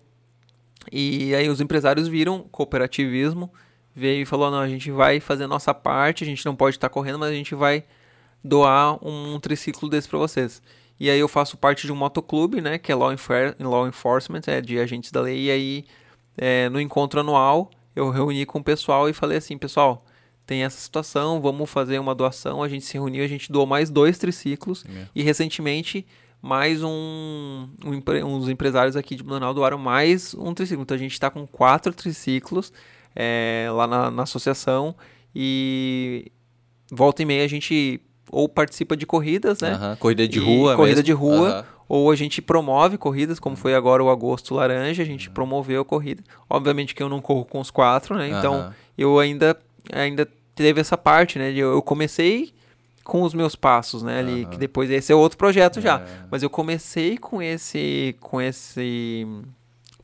e 0.92 1.34
aí 1.34 1.48
os 1.48 1.58
empresários 1.58 2.06
viram 2.06 2.40
cooperativismo, 2.52 3.50
veio 3.94 4.24
e 4.24 4.26
falou: 4.26 4.50
não, 4.50 4.58
a 4.58 4.68
gente 4.68 4.90
vai 4.90 5.20
fazer 5.20 5.44
a 5.44 5.48
nossa 5.48 5.72
parte, 5.72 6.22
a 6.22 6.26
gente 6.26 6.44
não 6.44 6.54
pode 6.54 6.76
estar 6.76 6.90
correndo, 6.90 7.18
mas 7.18 7.30
a 7.30 7.34
gente 7.34 7.54
vai 7.54 7.84
doar 8.42 8.98
um, 9.06 9.38
triciclo 9.38 9.88
desse 9.88 10.08
para 10.08 10.18
vocês. 10.18 10.62
E 10.98 11.10
aí 11.10 11.18
eu 11.18 11.28
faço 11.28 11.56
parte 11.56 11.86
de 11.86 11.92
um 11.92 11.96
motoclube, 11.96 12.60
né, 12.60 12.78
que 12.78 12.92
é 12.92 12.94
Law, 12.94 13.10
Law 13.58 13.88
Enforcement, 13.88 14.42
é 14.46 14.60
de 14.60 14.78
agentes 14.78 15.10
da 15.10 15.20
lei. 15.20 15.46
E 15.46 15.50
aí, 15.50 15.84
é, 16.36 16.68
no 16.68 16.80
encontro 16.80 17.20
anual, 17.20 17.70
eu 17.94 18.10
reuni 18.10 18.46
com 18.46 18.58
o 18.58 18.64
pessoal 18.64 19.08
e 19.08 19.12
falei 19.12 19.38
assim, 19.38 19.58
pessoal, 19.58 20.04
tem 20.46 20.64
essa 20.64 20.78
situação, 20.78 21.40
vamos 21.40 21.70
fazer 21.70 21.98
uma 21.98 22.14
doação. 22.14 22.62
A 22.62 22.68
gente 22.68 22.84
se 22.84 22.94
reuniu, 22.94 23.24
a 23.24 23.28
gente 23.28 23.50
doou 23.50 23.66
mais 23.66 23.90
dois 23.90 24.18
triciclos. 24.18 24.84
É. 24.84 25.06
E 25.14 25.22
recentemente 25.22 26.06
mais 26.42 26.82
um, 26.82 27.68
um 27.84 28.24
uns 28.24 28.48
empresários 28.48 28.96
aqui 28.96 29.14
de 29.14 29.22
Blumenau 29.22 29.54
doaram 29.54 29.78
mais 29.78 30.34
um 30.34 30.52
triciclo. 30.52 30.82
Então 30.82 30.96
a 30.96 30.98
gente 30.98 31.12
está 31.12 31.30
com 31.30 31.46
quatro 31.46 31.92
triciclos 31.92 32.72
é, 33.14 33.68
lá 33.72 33.86
na, 33.86 34.10
na, 34.10 34.22
associação 34.24 34.94
e 35.34 36.32
volta 36.90 37.22
e 37.22 37.24
meia 37.24 37.44
a 37.44 37.48
gente 37.48 38.00
ou 38.32 38.48
participa 38.48 38.96
de 38.96 39.04
corridas, 39.04 39.60
né? 39.60 39.74
Uhum. 39.74 39.96
Corrida 39.96 40.26
de 40.26 40.38
rua, 40.38 40.74
corrida 40.74 40.96
mesmo. 40.96 41.04
de 41.04 41.12
rua, 41.12 41.58
uhum. 41.58 41.64
ou 41.86 42.10
a 42.10 42.16
gente 42.16 42.40
promove 42.40 42.96
corridas, 42.96 43.38
como 43.38 43.54
foi 43.54 43.74
agora 43.74 44.02
o 44.02 44.08
agosto 44.08 44.54
laranja, 44.54 45.02
a 45.02 45.06
gente 45.06 45.28
uhum. 45.28 45.34
promoveu 45.34 45.82
a 45.82 45.84
corrida. 45.84 46.24
Obviamente 46.48 46.94
que 46.94 47.02
eu 47.02 47.10
não 47.10 47.20
corro 47.20 47.44
com 47.44 47.60
os 47.60 47.70
quatro, 47.70 48.16
né? 48.16 48.30
Então 48.30 48.72
eu 48.96 49.18
ainda 49.18 49.56
ainda 49.92 50.26
teve 50.54 50.80
essa 50.80 50.96
parte, 50.96 51.38
né? 51.38 51.52
Eu 51.52 51.82
comecei 51.82 52.52
com 53.04 53.22
os 53.22 53.34
meus 53.34 53.54
passos, 53.54 54.02
né? 54.02 54.20
Ali, 54.20 54.46
que 54.46 54.56
depois 54.56 54.90
esse 54.90 55.12
é 55.12 55.14
outro 55.14 55.36
projeto 55.36 55.78
é. 55.78 55.82
já. 55.82 56.02
Mas 56.30 56.42
eu 56.42 56.48
comecei 56.48 57.18
com 57.18 57.42
esse 57.42 58.16
com 58.18 58.40
esse 58.40 59.26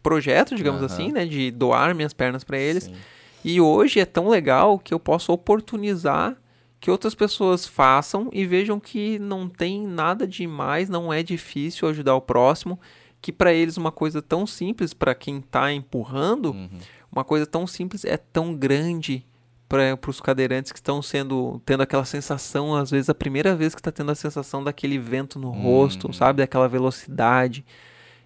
projeto, 0.02 0.54
digamos 0.54 0.82
assim, 0.82 1.12
né? 1.12 1.24
De 1.24 1.50
doar 1.50 1.94
minhas 1.94 2.12
pernas 2.12 2.44
para 2.44 2.58
eles. 2.58 2.84
Sim. 2.84 2.94
E 3.42 3.58
hoje 3.58 4.00
é 4.00 4.04
tão 4.04 4.28
legal 4.28 4.78
que 4.78 4.92
eu 4.92 5.00
posso 5.00 5.32
oportunizar 5.32 6.36
que 6.80 6.90
outras 6.90 7.14
pessoas 7.14 7.66
façam 7.66 8.28
e 8.32 8.44
vejam 8.46 8.78
que 8.78 9.18
não 9.18 9.48
tem 9.48 9.86
nada 9.86 10.26
demais, 10.26 10.88
não 10.88 11.12
é 11.12 11.22
difícil 11.22 11.88
ajudar 11.88 12.14
o 12.14 12.20
próximo, 12.20 12.78
que 13.20 13.32
para 13.32 13.52
eles 13.52 13.76
uma 13.76 13.90
coisa 13.90 14.22
tão 14.22 14.46
simples 14.46 14.94
para 14.94 15.14
quem 15.14 15.38
está 15.38 15.72
empurrando, 15.72 16.52
uhum. 16.52 16.68
uma 17.10 17.24
coisa 17.24 17.46
tão 17.46 17.66
simples 17.66 18.04
é 18.04 18.16
tão 18.16 18.54
grande 18.54 19.26
para 19.68 19.98
os 20.08 20.20
cadeirantes 20.20 20.72
que 20.72 20.78
estão 20.78 21.02
sendo 21.02 21.60
tendo 21.66 21.82
aquela 21.82 22.04
sensação, 22.04 22.74
às 22.74 22.90
vezes 22.90 23.10
a 23.10 23.14
primeira 23.14 23.54
vez 23.54 23.74
que 23.74 23.80
está 23.80 23.92
tendo 23.92 24.10
a 24.10 24.14
sensação 24.14 24.64
daquele 24.64 24.98
vento 24.98 25.38
no 25.38 25.50
rosto, 25.50 26.06
uhum. 26.06 26.12
sabe, 26.12 26.38
daquela 26.38 26.68
velocidade. 26.68 27.66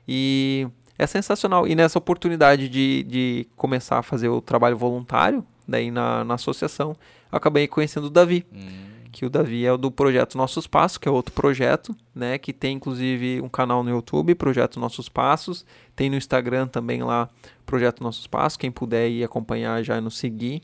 E 0.06 0.68
é 0.96 1.06
sensacional. 1.06 1.66
E 1.66 1.74
nessa 1.74 1.98
oportunidade 1.98 2.68
de, 2.68 3.02
de 3.04 3.46
começar 3.56 3.98
a 3.98 4.02
fazer 4.02 4.28
o 4.28 4.40
trabalho 4.40 4.76
voluntário, 4.76 5.44
daí 5.66 5.90
na, 5.90 6.22
na 6.22 6.34
associação, 6.34 6.96
acabei 7.32 7.66
conhecendo 7.66 8.06
o 8.06 8.10
Davi. 8.10 8.46
Uhum. 8.52 8.92
Que 9.10 9.26
o 9.26 9.30
Davi 9.30 9.66
é 9.66 9.72
o 9.72 9.76
do 9.76 9.90
projeto 9.90 10.38
Nossos 10.38 10.66
Passos, 10.66 10.96
que 10.96 11.06
é 11.06 11.10
outro 11.10 11.34
projeto, 11.34 11.94
né? 12.14 12.38
Que 12.38 12.52
tem 12.52 12.76
inclusive 12.76 13.42
um 13.42 13.48
canal 13.48 13.82
no 13.82 13.90
YouTube, 13.90 14.34
Projeto 14.34 14.78
Nossos 14.78 15.08
Passos. 15.08 15.66
Tem 15.94 16.08
no 16.08 16.16
Instagram 16.16 16.66
também 16.66 17.02
lá, 17.02 17.28
Projeto 17.66 18.02
Nossos 18.02 18.26
Passos. 18.26 18.56
Quem 18.56 18.70
puder 18.70 19.08
ir 19.10 19.24
acompanhar 19.24 19.82
já 19.82 19.98
e 19.98 20.00
nos 20.00 20.16
seguir 20.16 20.62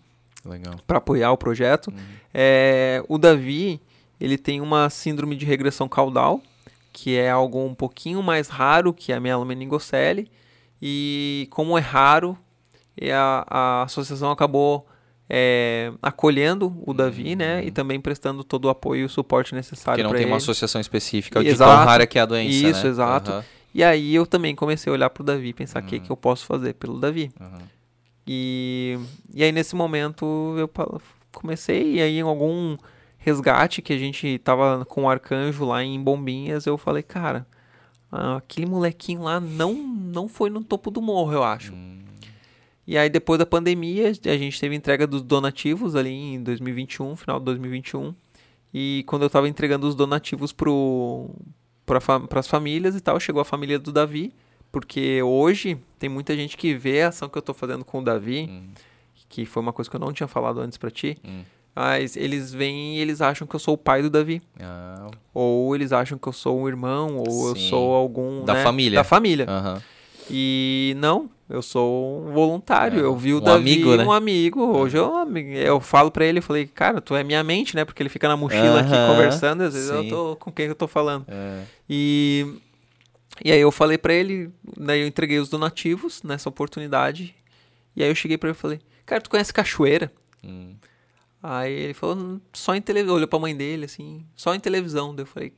para 0.86 0.98
apoiar 0.98 1.32
o 1.32 1.36
projeto. 1.36 1.88
Uhum. 1.88 1.96
É, 2.32 3.02
o 3.08 3.18
Davi, 3.18 3.80
ele 4.20 4.38
tem 4.38 4.60
uma 4.60 4.88
síndrome 4.88 5.36
de 5.36 5.44
regressão 5.44 5.88
caudal, 5.88 6.40
que 6.92 7.16
é 7.16 7.30
algo 7.30 7.64
um 7.64 7.74
pouquinho 7.74 8.22
mais 8.22 8.48
raro 8.48 8.94
que 8.94 9.12
a 9.12 9.20
mielomeningocele. 9.20 10.30
E 10.80 11.48
como 11.50 11.76
é 11.76 11.80
raro, 11.80 12.38
a, 13.12 13.46
a 13.48 13.82
associação 13.82 14.30
acabou 14.30 14.86
é, 15.28 15.92
acolhendo 16.00 16.74
o 16.86 16.94
Davi, 16.94 17.32
uhum. 17.32 17.36
né? 17.36 17.64
E 17.64 17.70
também 17.70 18.00
prestando 18.00 18.42
todo 18.42 18.64
o 18.64 18.68
apoio 18.68 19.02
e 19.02 19.04
o 19.04 19.08
suporte 19.08 19.54
necessário 19.54 20.00
ele. 20.00 20.08
Porque 20.08 20.16
não 20.16 20.24
tem 20.24 20.30
uma 20.30 20.38
associação 20.38 20.80
específica 20.80 21.42
de 21.42 21.50
exato, 21.50 21.70
tão 21.70 21.84
rara 21.84 22.06
que 22.06 22.18
é 22.18 22.22
a 22.22 22.26
doença, 22.26 22.68
Isso, 22.68 22.84
né? 22.84 22.90
exato. 22.90 23.32
Uhum. 23.32 23.42
E 23.74 23.84
aí 23.84 24.14
eu 24.14 24.26
também 24.26 24.54
comecei 24.54 24.90
a 24.90 24.94
olhar 24.94 25.10
para 25.10 25.22
o 25.22 25.24
Davi 25.24 25.48
e 25.48 25.52
pensar 25.52 25.80
o 25.80 25.82
uhum. 25.82 25.88
que, 25.88 26.00
que 26.00 26.10
eu 26.10 26.16
posso 26.16 26.46
fazer 26.46 26.74
pelo 26.74 26.98
Davi. 26.98 27.30
Uhum. 27.38 27.58
E, 28.26 28.98
e 29.34 29.42
aí 29.42 29.52
nesse 29.52 29.76
momento 29.76 30.54
eu 30.58 30.70
comecei, 31.32 31.94
e 31.94 32.00
aí 32.00 32.18
em 32.18 32.22
algum 32.22 32.76
resgate 33.18 33.82
que 33.82 33.92
a 33.92 33.98
gente 33.98 34.38
tava 34.38 34.84
com 34.86 35.04
o 35.04 35.10
arcanjo 35.10 35.64
lá 35.64 35.82
em 35.82 36.02
Bombinhas, 36.02 36.66
eu 36.66 36.78
falei, 36.78 37.02
cara, 37.02 37.46
ah, 38.10 38.36
aquele 38.36 38.66
molequinho 38.66 39.22
lá 39.22 39.38
não, 39.38 39.74
não 39.74 40.28
foi 40.28 40.48
no 40.48 40.64
topo 40.64 40.90
do 40.90 41.02
morro, 41.02 41.32
eu 41.32 41.42
acho. 41.42 41.74
Hum. 41.74 41.97
E 42.88 42.96
aí 42.96 43.10
depois 43.10 43.38
da 43.38 43.44
pandemia, 43.44 44.08
a 44.08 44.36
gente 44.38 44.58
teve 44.58 44.74
entrega 44.74 45.06
dos 45.06 45.20
donativos 45.20 45.94
ali 45.94 46.08
em 46.10 46.42
2021, 46.42 47.16
final 47.16 47.38
de 47.38 47.44
2021. 47.44 48.14
E 48.72 49.04
quando 49.06 49.24
eu 49.24 49.30
tava 49.30 49.46
entregando 49.46 49.86
os 49.86 49.94
donativos 49.94 50.52
pro, 50.54 51.28
para 51.84 52.40
as 52.40 52.48
famílias 52.48 52.96
e 52.96 53.00
tal, 53.02 53.20
chegou 53.20 53.42
a 53.42 53.44
família 53.44 53.78
do 53.78 53.92
Davi. 53.92 54.32
Porque 54.72 55.22
hoje 55.22 55.78
tem 55.98 56.08
muita 56.08 56.34
gente 56.34 56.56
que 56.56 56.74
vê 56.74 57.02
a 57.02 57.08
ação 57.08 57.28
que 57.28 57.36
eu 57.36 57.40
estou 57.40 57.54
fazendo 57.54 57.84
com 57.84 57.98
o 57.98 58.02
Davi, 58.02 58.48
hum. 58.50 58.68
que 59.28 59.44
foi 59.44 59.62
uma 59.62 59.72
coisa 59.72 59.90
que 59.90 59.96
eu 59.96 60.00
não 60.00 60.10
tinha 60.10 60.26
falado 60.26 60.58
antes 60.58 60.78
para 60.78 60.90
ti. 60.90 61.18
Hum. 61.22 61.42
Mas 61.76 62.16
eles 62.16 62.54
vêm 62.54 62.96
e 62.96 63.00
eles 63.00 63.20
acham 63.20 63.46
que 63.46 63.54
eu 63.54 63.60
sou 63.60 63.74
o 63.74 63.78
pai 63.78 64.00
do 64.00 64.08
Davi. 64.08 64.40
Ah. 64.58 65.10
Ou 65.34 65.74
eles 65.74 65.92
acham 65.92 66.16
que 66.16 66.26
eu 66.26 66.32
sou 66.32 66.58
um 66.58 66.66
irmão, 66.66 67.18
ou 67.18 67.30
Sim. 67.30 67.48
eu 67.48 67.56
sou 67.68 67.92
algum. 67.92 68.46
Da 68.46 68.54
né? 68.54 68.62
família. 68.62 68.98
Da 68.98 69.04
família. 69.04 69.46
Uhum. 69.46 69.82
E 70.30 70.94
não, 70.98 71.30
eu 71.48 71.62
sou 71.62 72.26
um 72.26 72.32
voluntário. 72.32 73.00
É, 73.00 73.02
eu 73.02 73.16
vi 73.16 73.34
o 73.34 73.38
um 73.38 73.40
Davi, 73.40 73.72
amigo, 73.72 73.96
né? 73.96 74.04
um 74.04 74.12
amigo. 74.12 74.60
Hoje 74.60 74.96
eu, 74.96 75.12
eu 75.54 75.80
falo 75.80 76.10
para 76.10 76.24
ele, 76.24 76.38
eu 76.38 76.42
falei, 76.42 76.66
cara, 76.66 77.00
tu 77.00 77.14
é 77.14 77.24
minha 77.24 77.42
mente, 77.42 77.74
né? 77.74 77.84
Porque 77.84 78.02
ele 78.02 78.10
fica 78.10 78.28
na 78.28 78.36
mochila 78.36 78.80
aqui 78.80 78.90
conversando, 78.90 79.62
às 79.62 79.74
vezes 79.74 79.88
Sim. 79.88 80.04
eu 80.04 80.08
tô 80.08 80.36
com 80.36 80.52
quem 80.52 80.66
eu 80.66 80.74
tô 80.74 80.86
falando. 80.86 81.24
É. 81.28 81.62
E 81.88 82.60
e 83.44 83.52
aí 83.52 83.60
eu 83.60 83.70
falei 83.70 83.96
para 83.96 84.12
ele, 84.12 84.50
daí 84.76 85.00
eu 85.00 85.06
entreguei 85.06 85.38
os 85.38 85.48
donativos 85.48 86.22
nessa 86.22 86.48
oportunidade. 86.48 87.34
E 87.94 88.02
aí 88.02 88.10
eu 88.10 88.14
cheguei 88.14 88.36
para 88.36 88.48
ele 88.48 88.56
e 88.56 88.60
falei, 88.60 88.80
cara, 89.06 89.20
tu 89.20 89.30
conhece 89.30 89.52
cachoeira? 89.52 90.12
Hum. 90.42 90.74
Aí 91.42 91.72
ele 91.72 91.94
falou, 91.94 92.40
só 92.52 92.74
em 92.74 92.82
televisão. 92.82 93.16
Olhou 93.16 93.28
pra 93.28 93.38
mãe 93.38 93.56
dele, 93.56 93.84
assim, 93.84 94.26
só 94.34 94.54
em 94.54 94.60
televisão. 94.60 95.14
Daí 95.14 95.22
eu 95.22 95.26
falei, 95.26 95.52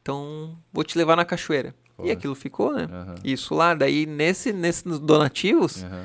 então 0.00 0.56
vou 0.72 0.82
te 0.82 0.96
levar 0.96 1.16
na 1.16 1.24
cachoeira. 1.24 1.74
Pô. 1.96 2.04
E 2.04 2.10
aquilo 2.10 2.34
ficou, 2.34 2.72
né? 2.72 2.88
Uhum. 2.90 3.14
Isso 3.24 3.54
lá, 3.54 3.74
daí 3.74 4.06
nesse, 4.06 4.52
nesses 4.52 4.98
donativos, 4.98 5.82
uhum. 5.82 6.04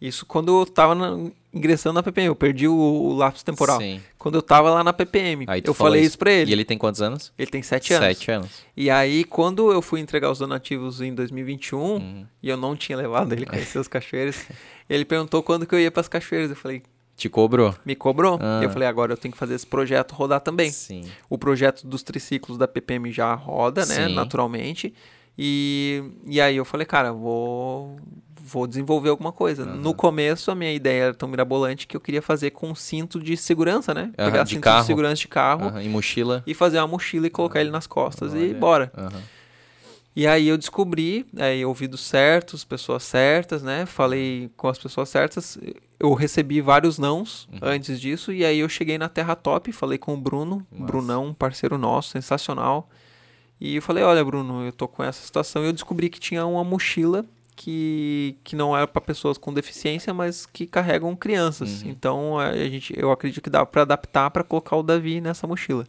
isso 0.00 0.26
quando 0.26 0.60
eu 0.60 0.66
tava 0.66 0.94
na, 0.94 1.30
ingressando 1.52 1.94
na 1.94 2.02
PPM. 2.02 2.28
Eu 2.28 2.36
perdi 2.36 2.66
o, 2.66 2.74
o 2.74 3.14
lapso 3.14 3.44
temporal. 3.44 3.78
Sim. 3.78 4.00
Quando 4.18 4.36
eu 4.36 4.42
tava 4.42 4.70
lá 4.70 4.82
na 4.82 4.92
PPM. 4.92 5.46
eu 5.62 5.74
falei 5.74 6.02
isso 6.02 6.18
pra 6.18 6.30
ele. 6.30 6.50
E 6.50 6.52
ele 6.52 6.64
tem 6.64 6.78
quantos 6.78 7.02
anos? 7.02 7.32
Ele 7.38 7.50
tem 7.50 7.62
sete 7.62 7.92
anos. 7.92 8.06
Sete 8.06 8.30
anos. 8.30 8.50
E 8.76 8.90
aí, 8.90 9.24
quando 9.24 9.72
eu 9.72 9.82
fui 9.82 10.00
entregar 10.00 10.30
os 10.30 10.38
donativos 10.38 11.00
em 11.00 11.14
2021, 11.14 11.78
uhum. 11.78 12.26
e 12.42 12.48
eu 12.48 12.56
não 12.56 12.76
tinha 12.76 12.96
levado 12.96 13.32
ele 13.32 13.46
conhecer 13.46 13.78
as 13.80 13.88
cachoeiras, 13.88 14.46
ele 14.88 15.04
perguntou 15.04 15.42
quando 15.42 15.66
que 15.66 15.74
eu 15.74 15.80
ia 15.80 15.90
pras 15.90 16.08
cachoeiras. 16.08 16.50
Eu 16.50 16.56
falei... 16.56 16.82
Te 17.16 17.28
cobrou? 17.28 17.74
Me 17.84 17.96
cobrou. 17.96 18.38
Ah. 18.40 18.60
E 18.62 18.64
eu 18.64 18.70
falei, 18.70 18.86
agora 18.86 19.12
eu 19.12 19.16
tenho 19.16 19.32
que 19.32 19.38
fazer 19.38 19.54
esse 19.54 19.66
projeto 19.66 20.12
rodar 20.12 20.40
também. 20.40 20.70
Sim. 20.70 21.04
O 21.28 21.36
projeto 21.36 21.84
dos 21.84 22.00
triciclos 22.04 22.56
da 22.56 22.68
PPM 22.68 23.10
já 23.10 23.34
roda, 23.34 23.84
né? 23.84 24.06
Sim. 24.06 24.14
Naturalmente. 24.14 24.94
E, 25.38 26.02
e 26.26 26.40
aí 26.40 26.56
eu 26.56 26.64
falei, 26.64 26.84
cara, 26.84 27.12
vou, 27.12 27.96
vou 28.42 28.66
desenvolver 28.66 29.10
alguma 29.10 29.30
coisa. 29.30 29.64
Uhum. 29.64 29.76
No 29.76 29.94
começo, 29.94 30.50
a 30.50 30.54
minha 30.54 30.72
ideia 30.72 31.04
era 31.04 31.14
tão 31.14 31.28
mirabolante 31.28 31.86
que 31.86 31.96
eu 31.96 32.00
queria 32.00 32.20
fazer 32.20 32.50
com 32.50 32.74
cinto 32.74 33.20
de 33.20 33.36
segurança, 33.36 33.94
né? 33.94 34.10
Uhum, 34.18 34.24
Pegar 34.24 34.42
de 34.42 34.50
cinto 34.50 34.62
carro. 34.62 34.80
de 34.80 34.86
segurança 34.86 35.14
de 35.14 35.28
carro. 35.28 35.68
Uhum, 35.68 35.80
e 35.80 35.88
mochila. 35.88 36.42
E 36.44 36.54
fazer 36.54 36.78
uma 36.78 36.88
mochila 36.88 37.28
e 37.28 37.30
colocar 37.30 37.60
ele 37.60 37.70
nas 37.70 37.86
costas 37.86 38.34
e 38.34 38.52
bora. 38.52 38.90
E 40.16 40.26
aí 40.26 40.48
eu 40.48 40.58
descobri, 40.58 41.24
aí 41.36 41.64
ouvidos 41.64 42.00
certos, 42.00 42.64
pessoas 42.64 43.04
certas, 43.04 43.62
né? 43.62 43.86
Falei 43.86 44.50
com 44.56 44.66
as 44.66 44.76
pessoas 44.76 45.08
certas. 45.08 45.56
Eu 46.00 46.12
recebi 46.14 46.60
vários 46.60 46.98
nãos 46.98 47.48
uhum. 47.52 47.60
antes 47.62 48.00
disso. 48.00 48.32
E 48.32 48.44
aí 48.44 48.58
eu 48.58 48.68
cheguei 48.68 48.98
na 48.98 49.08
Terra 49.08 49.36
Top, 49.36 49.70
falei 49.70 49.98
com 49.98 50.14
o 50.14 50.16
Bruno. 50.16 50.66
Nossa. 50.72 50.84
Brunão, 50.84 51.26
um 51.26 51.34
parceiro 51.34 51.78
nosso, 51.78 52.10
sensacional. 52.10 52.88
E 53.60 53.76
eu 53.76 53.82
falei, 53.82 54.04
olha, 54.04 54.24
Bruno, 54.24 54.64
eu 54.64 54.72
tô 54.72 54.86
com 54.86 55.02
essa 55.02 55.24
situação. 55.24 55.62
E 55.64 55.66
eu 55.66 55.72
descobri 55.72 56.08
que 56.08 56.20
tinha 56.20 56.46
uma 56.46 56.62
mochila 56.62 57.24
que, 57.56 58.36
que 58.44 58.54
não 58.54 58.76
é 58.76 58.86
para 58.86 59.00
pessoas 59.00 59.36
com 59.36 59.52
deficiência, 59.52 60.14
mas 60.14 60.46
que 60.46 60.64
carregam 60.64 61.14
crianças. 61.16 61.82
Uhum. 61.82 61.90
Então 61.90 62.38
a 62.38 62.54
gente, 62.54 62.94
eu 62.96 63.10
acredito 63.10 63.42
que 63.42 63.50
dá 63.50 63.66
para 63.66 63.82
adaptar 63.82 64.30
para 64.30 64.44
colocar 64.44 64.76
o 64.76 64.82
Davi 64.82 65.20
nessa 65.20 65.46
mochila. 65.46 65.84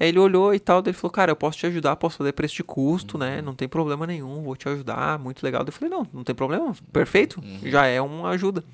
Aí 0.00 0.08
ele 0.08 0.18
olhou 0.18 0.52
e 0.52 0.58
tal, 0.58 0.82
daí 0.82 0.90
ele 0.90 0.98
falou, 0.98 1.12
cara, 1.12 1.30
eu 1.30 1.36
posso 1.36 1.58
te 1.58 1.66
ajudar, 1.66 1.94
posso 1.96 2.18
fazer 2.18 2.32
preço 2.32 2.56
de 2.56 2.64
custo, 2.64 3.16
né? 3.16 3.30
uhum. 3.30 3.36
né? 3.36 3.42
Não 3.42 3.54
tem 3.54 3.68
problema 3.68 4.06
nenhum, 4.06 4.42
vou 4.42 4.56
te 4.56 4.68
ajudar, 4.68 5.18
muito 5.18 5.42
legal. 5.44 5.64
Eu 5.64 5.72
falei, 5.72 5.90
não, 5.90 6.06
não 6.12 6.24
tem 6.24 6.34
problema, 6.34 6.74
perfeito, 6.92 7.40
uhum. 7.40 7.70
já 7.70 7.86
é 7.86 8.00
uma 8.00 8.30
ajuda. 8.30 8.64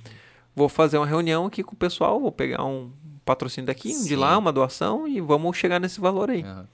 Vou 0.56 0.69
fazer 0.69 0.97
uma 0.97 1.06
reunião 1.06 1.47
aqui 1.47 1.62
com 1.62 1.74
o 1.74 1.77
pessoal, 1.77 2.19
vou 2.19 2.32
pegar 2.32 2.65
um 2.65 2.90
patrocínio 3.24 3.66
daqui, 3.66 3.94
um 3.94 4.05
de 4.05 4.16
lá, 4.16 4.39
uma 4.39 4.52
doação 4.52 5.09
e 5.09 5.20
vamos 5.20 5.56
chegar 5.56 5.78
nesse 5.81 6.01
valor 6.01 6.31
aí. 6.31 6.43
Uhum. 6.43 6.65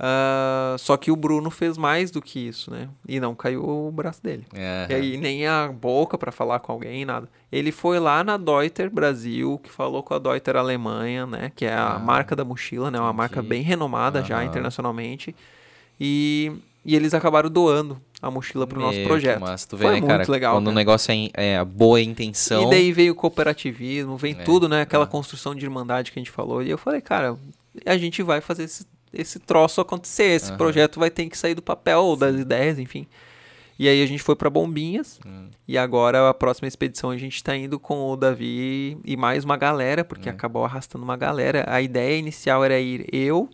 Uh, 0.00 0.78
só 0.78 0.96
que 0.96 1.10
o 1.10 1.16
Bruno 1.16 1.50
fez 1.50 1.76
mais 1.76 2.10
do 2.10 2.22
que 2.22 2.38
isso, 2.38 2.70
né? 2.70 2.88
E 3.06 3.20
não 3.20 3.34
caiu 3.34 3.62
o 3.62 3.92
braço 3.92 4.22
dele. 4.22 4.46
Uhum. 4.50 4.86
E 4.88 4.94
aí 4.94 5.16
nem 5.18 5.46
a 5.46 5.68
boca 5.68 6.16
para 6.16 6.32
falar 6.32 6.58
com 6.60 6.72
alguém, 6.72 7.04
nada. 7.04 7.28
Ele 7.52 7.70
foi 7.70 8.00
lá 8.00 8.24
na 8.24 8.38
Deuter 8.38 8.88
Brasil, 8.88 9.60
que 9.62 9.70
falou 9.70 10.02
com 10.02 10.14
a 10.14 10.18
Deuter 10.18 10.56
Alemanha, 10.56 11.26
né? 11.26 11.52
Que 11.54 11.66
é 11.66 11.74
a 11.74 11.96
uhum. 11.96 12.04
marca 12.04 12.34
da 12.34 12.42
mochila, 12.46 12.90
né? 12.90 12.98
Uma 12.98 13.12
marca 13.12 13.42
bem 13.42 13.60
renomada 13.60 14.20
uhum. 14.20 14.24
já 14.24 14.42
internacionalmente. 14.42 15.36
E, 16.00 16.50
e 16.82 16.96
eles 16.96 17.12
acabaram 17.12 17.50
doando 17.50 18.00
a 18.22 18.30
mochila 18.30 18.66
para 18.66 18.78
o 18.78 18.80
nosso 18.80 19.02
projeto. 19.02 19.40
Mas 19.40 19.66
tu 19.66 19.76
vê, 19.76 19.84
Foi 19.84 19.94
né, 19.96 20.00
muito 20.00 20.10
cara, 20.10 20.32
legal. 20.32 20.56
Quando 20.56 20.68
o 20.68 20.72
negócio 20.72 21.12
é, 21.12 21.28
é, 21.34 21.64
boa 21.64 22.00
intenção. 22.00 22.68
E 22.68 22.70
daí 22.70 22.90
veio 22.90 23.12
o 23.12 23.14
cooperativismo, 23.14 24.16
vem 24.16 24.32
é, 24.32 24.42
tudo, 24.44 24.66
né? 24.66 24.80
Aquela 24.80 25.04
é. 25.04 25.06
construção 25.06 25.54
de 25.54 25.62
irmandade 25.62 26.10
que 26.10 26.18
a 26.18 26.20
gente 26.22 26.30
falou. 26.30 26.62
E 26.62 26.70
eu 26.70 26.78
falei, 26.78 27.02
cara, 27.02 27.36
a 27.84 27.98
gente 27.98 28.22
vai 28.22 28.40
fazer 28.40 28.64
esse 28.64 28.86
esse 29.12 29.38
troço 29.38 29.80
acontecer, 29.80 30.24
esse 30.24 30.50
uhum. 30.50 30.56
projeto 30.56 31.00
vai 31.00 31.10
ter 31.10 31.28
que 31.28 31.36
sair 31.36 31.54
do 31.54 31.62
papel 31.62 32.00
ou 32.00 32.16
das 32.16 32.36
ideias, 32.36 32.78
enfim. 32.78 33.06
E 33.78 33.88
aí 33.88 34.02
a 34.02 34.06
gente 34.06 34.22
foi 34.22 34.36
para 34.36 34.50
Bombinhas. 34.50 35.18
Hum. 35.24 35.48
E 35.66 35.78
agora 35.78 36.28
a 36.28 36.34
próxima 36.34 36.68
expedição 36.68 37.08
a 37.08 37.16
gente 37.16 37.36
está 37.36 37.56
indo 37.56 37.80
com 37.80 38.10
o 38.10 38.14
Davi 38.14 38.98
e 39.06 39.16
mais 39.16 39.42
uma 39.42 39.56
galera, 39.56 40.04
porque 40.04 40.28
hum. 40.28 40.32
acabou 40.32 40.66
arrastando 40.66 41.02
uma 41.02 41.16
galera. 41.16 41.64
A 41.66 41.80
ideia 41.80 42.18
inicial 42.18 42.62
era 42.62 42.78
ir 42.78 43.06
eu, 43.10 43.48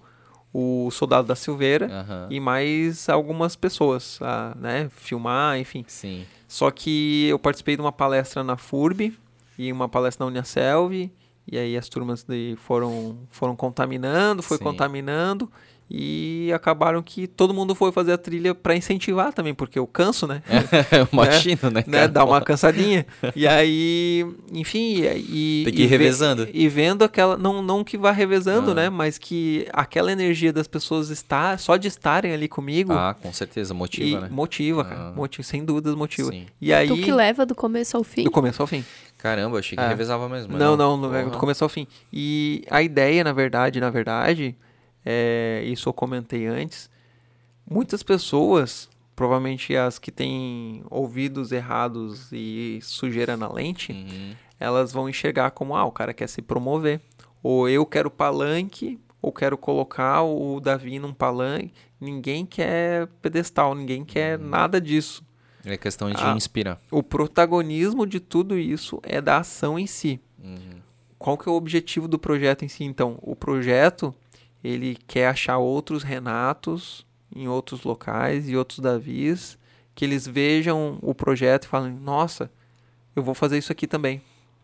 o 0.53 0.91
Soldado 0.91 1.29
da 1.29 1.37
Silveira 1.37 1.89
e 2.29 2.41
mais 2.41 3.09
algumas 3.09 3.55
pessoas, 3.55 4.19
a, 4.21 4.53
né, 4.59 4.89
filmar, 4.91 5.61
enfim. 5.61 5.85
Sim. 5.87 6.27
Só 6.49 6.73
que 6.73 7.29
eu 7.29 7.39
participei 7.39 7.77
de 7.77 7.83
uma 7.83 7.93
palestra 7.93 8.43
na 8.43 8.57
FURB 8.57 9.17
e 9.57 9.71
uma 9.71 9.89
palestra 9.89 10.25
na 10.25 10.29
Uniaselv, 10.29 11.09
e 11.51 11.57
aí 11.57 11.77
as 11.77 11.89
turmas 11.89 12.25
de, 12.25 12.57
foram, 12.59 13.19
foram 13.31 13.55
contaminando, 13.55 14.43
foi 14.43 14.59
Sim. 14.59 14.65
contaminando, 14.65 15.51
e 15.89 16.51
acabaram 16.53 17.01
que 17.01 17.29
todo 17.29 17.55
mundo 17.55 17.73
foi 17.75 17.93
fazer 17.93 18.13
a 18.13 18.19
trilha 18.19 18.55
para 18.55 18.75
incentivar 18.75 19.33
também, 19.33 19.55
porque 19.55 19.79
eu 19.79 19.87
canso, 19.87 20.27
né? 20.27 20.43
É, 20.91 21.07
imagino, 21.13 21.71
né? 21.71 21.85
né? 21.87 22.09
Dá 22.09 22.25
uma 22.25 22.41
cansadinha. 22.41 23.07
e 23.35 23.47
aí, 23.47 24.27
enfim, 24.53 25.03
e, 25.05 25.63
tem 25.65 25.75
que 25.75 25.83
ir 25.83 25.87
revezando. 25.87 26.49
E 26.53 26.69
vendo 26.69 27.03
aquela, 27.03 27.37
não, 27.37 27.63
não 27.63 27.83
que 27.83 27.97
vá 27.97 28.11
revezando, 28.11 28.73
ah. 28.73 28.75
né? 28.75 28.91
Mas 28.91 29.17
que 29.19 29.67
aquela 29.73 30.13
energia 30.13 30.53
das 30.53 30.67
pessoas 30.67 31.11
está 31.11 31.57
só 31.57 31.77
de 31.77 31.89
estarem 31.89 32.33
ali 32.33 32.49
comigo. 32.49 32.93
Ah, 32.93 33.15
com 33.21 33.33
certeza, 33.33 33.73
motiva, 33.73 34.23
né? 34.23 34.29
Motiva, 34.31 34.85
cara. 34.85 35.09
Ah. 35.09 35.13
Motiva, 35.15 35.43
sem 35.43 35.65
dúvidas 35.65 35.95
motiva. 35.95 36.31
Sim. 36.31 36.47
E 36.61 36.73
aí, 36.73 36.89
tu 36.89 36.97
que 36.97 37.13
leva 37.13 37.47
do 37.47 37.55
começo 37.55 37.97
ao 37.97 38.05
fim? 38.05 38.25
Do 38.25 38.31
começo 38.31 38.61
ao 38.61 38.67
fim. 38.67 38.85
Caramba, 39.27 39.59
achei 39.59 39.77
que 39.77 39.83
é. 39.83 39.89
revezava 39.89 40.29
mesmo. 40.29 40.57
Não, 40.57 40.77
não, 40.77 40.97
não, 40.97 41.11
uhum. 41.11 41.31
do 41.31 41.39
começo 41.39 41.65
ao 41.65 41.69
fim. 41.69 41.85
E 42.13 42.65
a 42.71 42.81
ideia, 42.81 43.25
na 43.25 43.33
verdade, 43.33 43.81
na 43.81 43.91
verdade, 43.91 44.57
é, 45.05 45.65
isso 45.67 45.89
eu 45.89 45.93
comentei 45.93 46.47
antes, 46.47 46.89
muitas 47.69 48.05
pessoas, 48.05 48.89
provavelmente 49.17 49.75
as 49.75 49.99
que 49.99 50.13
têm 50.13 50.85
ouvidos 50.89 51.51
errados 51.51 52.29
e 52.31 52.79
sujeira 52.83 53.37
na 53.37 53.53
lente, 53.53 53.91
uhum. 53.91 54.37
elas 54.61 54.93
vão 54.93 55.09
enxergar 55.09 55.51
como, 55.51 55.75
ah, 55.75 55.85
o 55.85 55.91
cara 55.91 56.15
quer 56.15 56.29
se 56.29 56.41
promover. 56.41 57.01
Ou 57.43 57.69
eu 57.69 57.85
quero 57.85 58.09
palanque, 58.09 59.01
ou 59.21 59.33
quero 59.33 59.59
colocar 59.59 60.23
o 60.23 60.61
Davi 60.61 61.01
num 61.01 61.13
palanque. 61.13 61.73
Ninguém 62.01 62.47
quer 62.47 63.09
pedestal, 63.21 63.75
ninguém 63.75 64.05
quer 64.05 64.39
uhum. 64.39 64.47
nada 64.47 64.81
disso. 64.81 65.25
É 65.67 65.77
questão 65.77 66.11
de 66.11 66.23
ah, 66.23 66.35
inspirar. 66.37 66.81
O 66.91 67.03
protagonismo 67.03 68.07
de 68.07 68.21
tudo 68.21 68.57
isso 68.57 69.01
é 69.03 69.21
da 69.21 69.39
ação 69.39 69.79
em 69.79 69.87
si. 69.87 70.21
Uhum. 70.43 70.81
Qual 71.19 71.37
que 71.37 71.49
é 71.49 71.53
o 71.53 71.57
objetivo 71.57 72.07
do 72.07 72.19
projeto 72.19 72.65
em 72.65 72.69
si, 72.69 72.85
então? 72.85 73.19
O 73.21 73.35
projeto 73.35 74.15
ele 74.63 74.97
quer 75.07 75.29
achar 75.29 75.59
outros 75.59 76.03
Renatos 76.03 77.05
em 77.35 77.49
outros 77.49 77.83
locais 77.83 78.49
e 78.49 78.57
outros 78.57 78.79
Davis, 78.79 79.59
que 79.95 80.05
eles 80.05 80.27
vejam 80.27 80.99
o 81.03 81.15
projeto 81.15 81.65
e 81.65 81.69
falem: 81.69 81.93
nossa, 81.93 82.51
eu 83.15 83.23
vou 83.23 83.35
fazer 83.35 83.59
isso 83.59 83.73
aqui 83.73 83.87
também. 83.87 84.23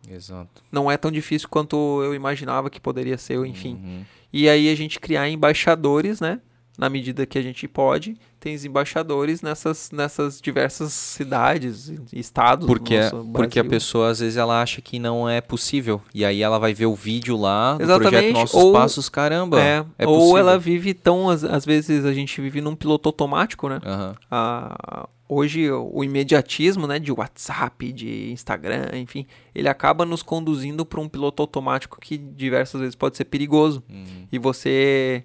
Exato. 0.09 0.63
Não 0.71 0.91
é 0.91 0.97
tão 0.97 1.11
difícil 1.11 1.49
quanto 1.49 1.77
eu 2.03 2.15
imaginava 2.15 2.71
que 2.71 2.81
poderia 2.81 3.19
ser, 3.19 3.45
enfim. 3.45 3.75
Uhum. 3.75 4.05
E 4.33 4.49
aí 4.49 4.69
a 4.71 4.75
gente 4.75 4.99
criar 4.99 5.29
embaixadores, 5.29 6.21
né? 6.21 6.41
Na 6.77 6.89
medida 6.89 7.27
que 7.27 7.39
a 7.39 7.43
gente 7.43 7.69
pode, 7.69 8.17
tem 8.41 8.57
embaixadores 8.65 9.43
nessas, 9.43 9.91
nessas 9.93 10.41
diversas 10.41 10.93
cidades 10.93 11.93
estados. 12.13 12.67
Porque, 12.67 12.97
porque 13.33 13.61
a 13.61 13.65
pessoa 13.65 14.11
às 14.11 14.21
vezes 14.21 14.37
ela 14.37 14.61
acha 14.61 14.81
que 14.81 14.99
não 14.99 15.29
é 15.29 15.41
possível. 15.41 16.01
E 16.15 16.25
aí 16.25 16.43
ela 16.43 16.59
vai 16.59 16.75
ver 16.75 16.87
o 16.87 16.95
vídeo 16.95 17.37
lá 17.37 17.75
do 17.75 17.85
Exatamente. 17.85 18.11
projeto 18.11 18.33
Nossos 18.33 18.61
ou, 18.61 18.73
Passos, 18.73 19.09
caramba. 19.09 19.61
É, 19.61 19.85
é 19.99 20.07
ou 20.07 20.19
possível. 20.19 20.39
ela 20.39 20.59
vive 20.59 20.95
tão, 20.95 21.29
às, 21.29 21.45
às, 21.45 21.65
vezes 21.65 22.05
a 22.05 22.13
gente 22.13 22.41
vive 22.41 22.61
num 22.61 22.75
piloto 22.75 23.09
automático, 23.09 23.69
né? 23.69 23.79
Uhum. 23.85 24.15
A, 24.31 25.09
hoje 25.29 25.71
o 25.71 26.03
imediatismo, 26.03 26.87
né, 26.87 26.99
de 26.99 27.13
WhatsApp, 27.13 27.93
de 27.93 28.31
Instagram, 28.33 28.91
enfim, 28.95 29.27
ele 29.55 29.69
acaba 29.69 30.05
nos 30.05 30.23
conduzindo 30.23 30.85
para 30.85 31.01
um 31.01 31.09
piloto 31.09 31.43
automático 31.43 31.99
que 32.01 32.19
diversas 32.19 32.81
vezes 32.81 32.95
pode 32.95 33.17
ser 33.17 33.27
perigoso. 33.27 33.83
Uhum. 33.89 34.27
E 34.33 34.39
você 34.39 35.25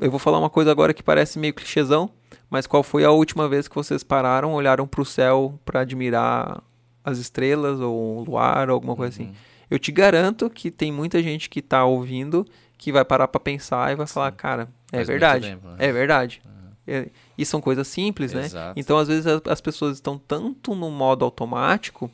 eu 0.00 0.10
vou 0.10 0.18
falar 0.18 0.38
uma 0.38 0.50
coisa 0.50 0.70
agora 0.70 0.92
que 0.92 1.02
parece 1.02 1.38
meio 1.38 1.54
clichêzão, 1.54 2.10
mas 2.50 2.66
qual 2.66 2.82
foi 2.82 3.04
a 3.04 3.10
última 3.10 3.48
vez 3.48 3.68
que 3.68 3.74
vocês 3.74 4.02
pararam, 4.02 4.52
olharam 4.52 4.86
para 4.86 5.00
o 5.00 5.04
céu 5.04 5.58
para 5.64 5.80
admirar 5.80 6.62
as 7.04 7.18
estrelas 7.18 7.80
ou 7.80 8.18
o 8.18 8.24
luar 8.24 8.68
ou 8.68 8.74
alguma 8.74 8.94
coisa 8.96 9.14
assim? 9.14 9.28
uhum. 9.28 9.34
Eu 9.70 9.78
te 9.78 9.90
garanto 9.90 10.48
que 10.48 10.70
tem 10.70 10.92
muita 10.92 11.22
gente 11.22 11.50
que 11.50 11.58
está 11.58 11.84
ouvindo 11.84 12.46
que 12.78 12.92
vai 12.92 13.04
parar 13.04 13.26
para 13.28 13.40
pensar 13.40 13.92
e 13.92 13.96
vai 13.96 14.06
Sim. 14.06 14.14
falar, 14.14 14.32
cara, 14.32 14.68
é 14.92 15.02
verdade, 15.02 15.48
tempo, 15.48 15.68
né? 15.68 15.76
é 15.78 15.92
verdade. 15.92 16.42
Uhum. 16.44 16.52
É, 16.86 17.08
e 17.36 17.44
são 17.44 17.60
coisas 17.60 17.88
simples, 17.88 18.32
né? 18.32 18.44
Exato. 18.44 18.78
Então, 18.78 18.96
às 18.98 19.08
vezes, 19.08 19.26
as 19.48 19.60
pessoas 19.60 19.96
estão 19.96 20.18
tanto 20.18 20.74
no 20.74 20.90
modo 20.90 21.24
automático 21.24 22.10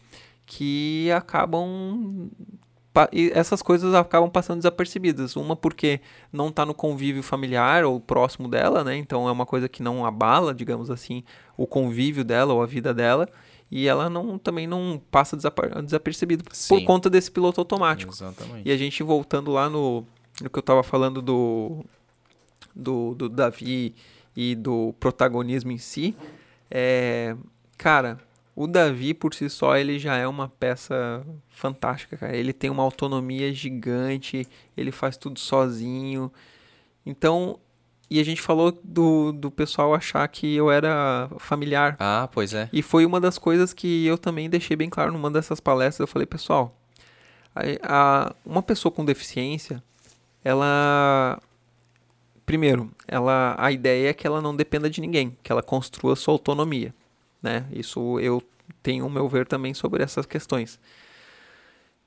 que 0.46 1.10
acabam 1.12 2.30
e 3.10 3.30
essas 3.34 3.62
coisas 3.62 3.94
acabam 3.94 4.30
passando 4.30 4.58
desapercebidas. 4.58 5.34
Uma 5.36 5.56
porque 5.56 6.00
não 6.32 6.48
está 6.48 6.66
no 6.66 6.74
convívio 6.74 7.22
familiar 7.22 7.84
ou 7.84 7.98
próximo 7.98 8.48
dela, 8.48 8.84
né? 8.84 8.96
Então 8.96 9.28
é 9.28 9.32
uma 9.32 9.46
coisa 9.46 9.68
que 9.68 9.82
não 9.82 10.04
abala, 10.04 10.54
digamos 10.54 10.90
assim, 10.90 11.24
o 11.56 11.66
convívio 11.66 12.24
dela 12.24 12.52
ou 12.52 12.62
a 12.62 12.66
vida 12.66 12.92
dela. 12.92 13.28
E 13.70 13.88
ela 13.88 14.10
não, 14.10 14.36
também 14.36 14.66
não 14.66 15.00
passa 15.10 15.34
desapercebido 15.34 16.44
Sim. 16.52 16.68
por 16.68 16.84
conta 16.84 17.08
desse 17.08 17.30
piloto 17.30 17.58
automático. 17.58 18.12
Exatamente. 18.12 18.68
E 18.68 18.70
a 18.70 18.76
gente 18.76 19.02
voltando 19.02 19.50
lá 19.50 19.70
no, 19.70 20.04
no 20.42 20.50
que 20.50 20.58
eu 20.58 20.60
estava 20.60 20.82
falando 20.82 21.22
do, 21.22 21.82
do, 22.76 23.14
do 23.14 23.28
Davi 23.30 23.94
e 24.36 24.54
do 24.54 24.94
protagonismo 25.00 25.72
em 25.72 25.78
si, 25.78 26.14
é, 26.70 27.34
cara, 27.78 28.18
o 28.54 28.66
Davi, 28.66 29.14
por 29.14 29.34
si 29.34 29.48
só, 29.48 29.76
ele 29.76 29.98
já 29.98 30.16
é 30.16 30.26
uma 30.26 30.48
peça 30.48 31.24
fantástica, 31.48 32.16
cara. 32.16 32.36
Ele 32.36 32.52
tem 32.52 32.68
uma 32.68 32.82
autonomia 32.82 33.52
gigante, 33.52 34.46
ele 34.76 34.92
faz 34.92 35.16
tudo 35.16 35.40
sozinho. 35.40 36.30
Então, 37.04 37.58
e 38.10 38.20
a 38.20 38.24
gente 38.24 38.42
falou 38.42 38.78
do, 38.84 39.32
do 39.32 39.50
pessoal 39.50 39.94
achar 39.94 40.28
que 40.28 40.54
eu 40.54 40.70
era 40.70 41.30
familiar. 41.38 41.96
Ah, 41.98 42.28
pois 42.30 42.52
é. 42.52 42.68
E 42.70 42.82
foi 42.82 43.06
uma 43.06 43.18
das 43.18 43.38
coisas 43.38 43.72
que 43.72 44.04
eu 44.04 44.18
também 44.18 44.50
deixei 44.50 44.76
bem 44.76 44.90
claro 44.90 45.10
numa 45.10 45.30
dessas 45.30 45.58
palestras. 45.58 46.00
Eu 46.00 46.12
falei, 46.12 46.26
pessoal, 46.26 46.76
a, 47.54 47.62
a, 47.82 48.34
uma 48.44 48.62
pessoa 48.62 48.92
com 48.92 49.02
deficiência, 49.02 49.82
ela. 50.44 51.40
Primeiro, 52.44 52.90
ela, 53.08 53.54
a 53.56 53.72
ideia 53.72 54.10
é 54.10 54.12
que 54.12 54.26
ela 54.26 54.42
não 54.42 54.54
dependa 54.54 54.90
de 54.90 55.00
ninguém, 55.00 55.34
que 55.42 55.50
ela 55.50 55.62
construa 55.62 56.14
sua 56.14 56.34
autonomia. 56.34 56.94
Né? 57.42 57.66
Isso 57.72 58.20
eu 58.20 58.42
tenho 58.82 59.06
o 59.06 59.10
meu 59.10 59.28
ver 59.28 59.46
também 59.46 59.74
sobre 59.74 60.02
essas 60.02 60.26
questões. 60.26 60.78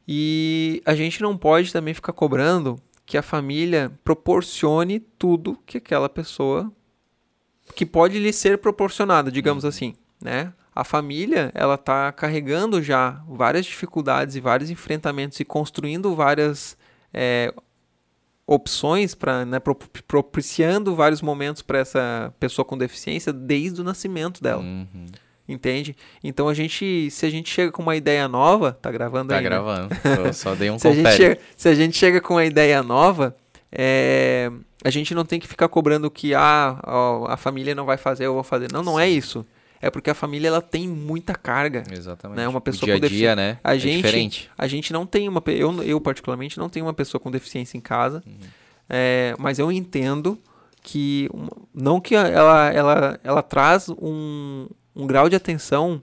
E 0.08 0.82
a 0.86 0.96
gente 0.96 1.22
não 1.22 1.38
pode 1.38 1.72
também 1.72 1.94
ficar 1.94 2.14
cobrando 2.14 2.80
que 3.06 3.18
a 3.18 3.22
família 3.22 3.92
proporcione 4.04 5.00
tudo 5.00 5.60
que 5.66 5.78
aquela 5.78 6.10
pessoa 6.10 6.72
que 7.76 7.86
pode 7.86 8.20
lhe 8.20 8.32
ser 8.32 8.58
proporcionado, 8.60 9.32
digamos 9.32 9.64
uhum. 9.64 9.70
assim, 9.70 9.96
né? 10.22 10.54
A 10.74 10.84
família, 10.84 11.52
ela 11.54 11.78
tá 11.78 12.12
carregando 12.12 12.84
já 12.84 13.24
várias 13.30 13.66
dificuldades 13.66 14.36
e 14.36 14.42
vários 14.42 14.70
enfrentamentos 14.70 15.40
e 15.40 15.46
construindo 15.46 16.14
várias 16.14 16.78
é, 17.14 17.54
opções 18.46 19.16
para, 19.16 19.46
né, 19.46 19.60
propiciando 20.06 20.94
vários 20.94 21.22
momentos 21.22 21.62
para 21.62 21.80
essa 21.80 22.34
pessoa 22.40 22.66
com 22.66 22.78
deficiência 22.78 23.32
desde 23.32 23.80
o 23.80 23.84
nascimento 23.84 24.44
dela. 24.44 24.62
Uhum. 24.62 25.06
Entende? 25.48 25.96
Então 26.24 26.50
a 26.50 26.54
gente, 26.54 27.10
se 27.12 27.26
a 27.26 27.30
gente 27.30 27.50
chega 27.50 27.72
com 27.72 27.84
uma 27.84 27.96
ideia 27.96 28.28
nova, 28.28 28.72
tá 28.72 28.92
gravando 28.92 29.30
tá 29.30 29.38
aí? 29.38 29.44
Tá 29.44 29.50
gravando. 29.50 29.96
Eu 30.26 30.34
só 30.34 30.56
dei 30.56 30.72
um 30.72 30.80
se, 30.80 30.88
a 30.88 30.94
gente 30.94 31.12
chega, 31.12 31.40
se 31.56 31.70
a 31.70 31.76
gente 31.76 31.96
chega 31.96 32.20
com 32.20 32.34
uma 32.34 32.46
ideia 32.46 32.82
nova, 32.82 33.36
é, 33.72 34.52
a 34.84 34.90
gente 34.90 35.14
não 35.14 35.24
tem 35.24 35.40
que 35.40 35.48
ficar 35.48 35.68
cobrando 35.68 36.10
que 36.10 36.34
ah, 36.34 36.80
ó, 36.84 37.28
a 37.28 37.38
família 37.38 37.76
não 37.76 37.86
vai 37.86 37.98
fazer, 37.98 38.26
eu 38.26 38.34
vou 38.34 38.44
fazer. 38.44 38.72
Não, 38.72 38.82
não 38.82 39.00
é 39.00 39.08
isso. 39.08 39.46
É 39.80 39.92
porque 39.92 40.10
a 40.10 40.16
família 40.16 40.48
ela 40.48 40.62
tem 40.62 40.88
muita 40.88 41.36
carga. 41.36 41.84
Exatamente. 41.92 42.38
Né? 42.38 42.48
Uma 42.48 42.62
pessoa 42.62 42.96
o 42.96 43.00
dia 43.00 43.06
a 43.06 43.10
dia, 43.10 43.36
né? 43.36 43.60
A 43.64 43.76
é 43.76 43.80
gente, 43.80 43.98
diferente. 43.98 44.50
A 44.58 44.66
gente 44.66 44.92
não 44.92 45.06
tem 45.06 45.30
uma 45.30 45.44
eu, 45.48 45.84
eu 45.84 46.02
particularmente 46.02 46.58
não 46.58 46.70
tenho 46.70 46.88
uma 46.88 46.94
pessoa 46.94 47.22
com 47.22 47.30
deficiência 47.30 47.78
em 47.78 47.82
casa, 47.82 48.24
uhum. 48.26 48.34
é, 48.90 49.36
mas 49.38 49.60
eu 49.60 49.72
entendo 49.72 50.40
que 50.82 51.30
não 51.74 52.00
que 52.00 52.16
ela 52.16 52.72
ela 52.72 53.20
ela 53.24 53.44
traz 53.44 53.90
um 53.90 54.68
um 54.96 55.06
grau 55.06 55.28
de 55.30 55.36
atenção 55.36 56.02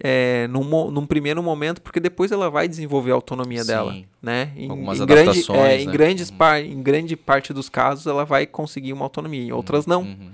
é, 0.00 0.48
num, 0.48 0.90
num, 0.90 1.06
primeiro 1.06 1.42
momento, 1.42 1.80
porque 1.80 2.00
depois 2.00 2.32
ela 2.32 2.50
vai 2.50 2.66
desenvolver 2.66 3.12
a 3.12 3.14
autonomia 3.14 3.62
Sim. 3.62 3.66
dela, 3.66 3.96
né? 4.20 4.52
Em, 4.56 4.68
Algumas 4.68 4.98
em 4.98 5.02
adaptações, 5.02 5.46
grande, 5.46 5.70
é, 5.70 5.82
em, 5.82 5.90
grandes 5.90 6.30
uhum. 6.30 6.36
par, 6.36 6.64
em 6.64 6.82
grande 6.82 7.16
parte 7.16 7.52
dos 7.52 7.68
casos 7.68 8.06
ela 8.06 8.24
vai 8.24 8.46
conseguir 8.46 8.92
uma 8.92 9.04
autonomia, 9.04 9.42
em 9.42 9.52
outras 9.52 9.86
não. 9.86 10.02
Uhum. 10.02 10.30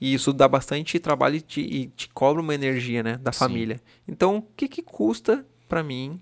E 0.00 0.14
isso 0.14 0.32
dá 0.32 0.48
bastante 0.48 0.98
trabalho 0.98 1.36
e 1.36 1.40
te, 1.40 1.60
e 1.60 1.86
te 1.88 2.08
cobra 2.08 2.42
uma 2.42 2.54
energia, 2.54 3.02
né, 3.02 3.16
da 3.18 3.32
Sim. 3.32 3.38
família. 3.38 3.80
Então, 4.08 4.38
o 4.38 4.42
que 4.42 4.66
que 4.66 4.82
custa 4.82 5.46
para 5.68 5.82
mim, 5.82 6.20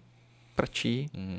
para 0.55 0.67
ti, 0.67 1.09
uhum. 1.17 1.39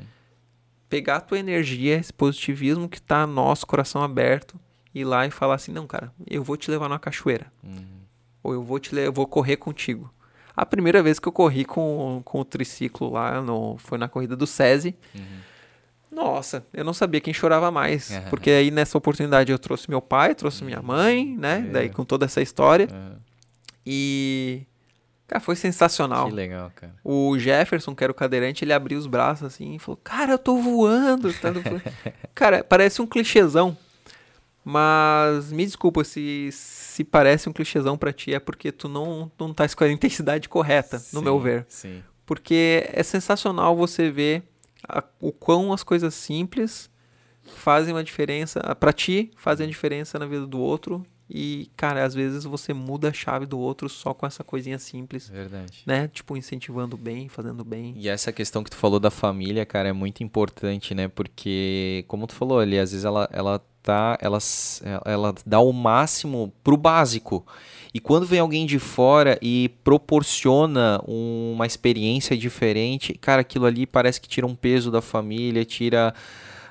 pegar 0.88 1.16
a 1.16 1.20
tua 1.20 1.38
energia, 1.38 1.96
esse 1.96 2.12
positivismo 2.12 2.88
que 2.88 3.00
tá 3.00 3.26
nosso 3.26 3.66
coração 3.66 4.02
aberto 4.02 4.58
ir 4.94 5.04
lá 5.04 5.26
e 5.26 5.30
falar 5.30 5.54
assim, 5.54 5.72
não, 5.72 5.86
cara, 5.86 6.12
eu 6.26 6.42
vou 6.42 6.56
te 6.56 6.70
levar 6.70 6.88
numa 6.88 6.98
cachoeira. 6.98 7.52
Uhum. 7.62 7.99
Ou 8.42 8.54
eu 8.54 8.62
vou 8.62 8.78
te 8.78 8.94
eu 8.96 9.12
vou 9.12 9.26
correr 9.26 9.56
contigo. 9.56 10.12
A 10.56 10.66
primeira 10.66 11.02
vez 11.02 11.18
que 11.18 11.28
eu 11.28 11.32
corri 11.32 11.64
com, 11.64 12.22
com 12.24 12.40
o 12.40 12.44
triciclo 12.44 13.10
lá 13.10 13.40
no, 13.40 13.76
foi 13.78 13.96
na 13.96 14.08
corrida 14.08 14.36
do 14.36 14.46
SESI. 14.46 14.94
Uhum. 15.14 15.22
Nossa, 16.10 16.66
eu 16.72 16.84
não 16.84 16.92
sabia 16.92 17.20
quem 17.20 17.32
chorava 17.32 17.70
mais. 17.70 18.10
Uhum. 18.10 18.22
Porque 18.30 18.50
aí 18.50 18.70
nessa 18.70 18.98
oportunidade 18.98 19.52
eu 19.52 19.58
trouxe 19.58 19.88
meu 19.88 20.02
pai, 20.02 20.34
trouxe 20.34 20.64
minha 20.64 20.82
mãe, 20.82 21.36
né? 21.38 21.64
É. 21.68 21.72
Daí 21.72 21.88
com 21.88 22.04
toda 22.04 22.24
essa 22.26 22.42
história. 22.42 22.88
E. 23.86 24.62
Cara, 25.28 25.40
foi 25.40 25.54
sensacional. 25.54 26.26
Que 26.26 26.34
legal, 26.34 26.72
cara. 26.74 26.92
O 27.04 27.38
Jefferson, 27.38 27.94
que 27.94 28.02
era 28.02 28.10
o 28.10 28.14
cadeirante, 28.14 28.64
ele 28.64 28.72
abriu 28.72 28.98
os 28.98 29.06
braços 29.06 29.46
assim 29.46 29.76
e 29.76 29.78
falou: 29.78 30.00
Cara, 30.02 30.32
eu 30.32 30.38
tô 30.38 30.56
voando. 30.56 31.32
Cara, 32.34 32.64
parece 32.64 33.00
um 33.00 33.06
clichêzão. 33.06 33.76
Mas 34.64 35.52
me 35.52 35.64
desculpa 35.64 36.04
se, 36.04 36.50
se 37.00 37.04
parece 37.04 37.48
um 37.48 37.52
clichêzão 37.52 37.96
para 37.96 38.12
ti, 38.12 38.34
é 38.34 38.38
porque 38.38 38.70
tu 38.70 38.86
não, 38.86 39.32
não 39.38 39.54
tá 39.54 39.66
com 39.70 39.84
a 39.84 39.90
intensidade 39.90 40.50
correta, 40.50 40.98
sim, 40.98 41.16
no 41.16 41.22
meu 41.22 41.40
ver. 41.40 41.64
Sim. 41.66 42.02
Porque 42.26 42.84
é 42.92 43.02
sensacional 43.02 43.74
você 43.74 44.10
ver 44.10 44.42
a, 44.86 45.02
o 45.18 45.32
quão 45.32 45.72
as 45.72 45.82
coisas 45.82 46.12
simples 46.12 46.90
fazem 47.42 47.94
uma 47.94 48.04
diferença, 48.04 48.60
para 48.78 48.92
ti, 48.92 49.30
fazem 49.34 49.66
a 49.66 49.68
diferença 49.68 50.18
na 50.18 50.26
vida 50.26 50.46
do 50.46 50.60
outro. 50.60 51.04
E, 51.28 51.70
cara, 51.74 52.04
às 52.04 52.12
vezes 52.12 52.44
você 52.44 52.74
muda 52.74 53.08
a 53.08 53.12
chave 53.12 53.46
do 53.46 53.58
outro 53.58 53.88
só 53.88 54.12
com 54.12 54.26
essa 54.26 54.44
coisinha 54.44 54.78
simples. 54.78 55.28
Verdade. 55.28 55.82
Né? 55.86 56.06
Tipo, 56.08 56.36
incentivando 56.36 56.98
bem, 56.98 57.30
fazendo 57.30 57.64
bem. 57.64 57.94
E 57.96 58.10
essa 58.10 58.30
questão 58.30 58.62
que 58.62 58.70
tu 58.70 58.76
falou 58.76 59.00
da 59.00 59.10
família, 59.10 59.64
cara, 59.64 59.88
é 59.88 59.92
muito 59.92 60.22
importante, 60.22 60.92
né? 60.92 61.08
Porque, 61.08 62.04
como 62.08 62.26
tu 62.26 62.34
falou 62.34 62.58
ali, 62.58 62.78
às 62.78 62.90
vezes 62.90 63.06
ela, 63.06 63.28
ela 63.32 63.64
tá, 63.82 64.18
ela, 64.20 64.38
ela 65.04 65.34
dá 65.44 65.60
o 65.60 65.72
máximo 65.72 66.52
pro 66.62 66.76
básico. 66.76 67.44
E 67.92 67.98
quando 67.98 68.24
vem 68.24 68.38
alguém 68.38 68.66
de 68.66 68.78
fora 68.78 69.38
e 69.42 69.70
proporciona 69.82 71.00
uma 71.06 71.66
experiência 71.66 72.36
diferente, 72.36 73.14
cara, 73.14 73.40
aquilo 73.40 73.66
ali 73.66 73.86
parece 73.86 74.20
que 74.20 74.28
tira 74.28 74.46
um 74.46 74.54
peso 74.54 74.90
da 74.90 75.02
família, 75.02 75.64
tira, 75.64 76.14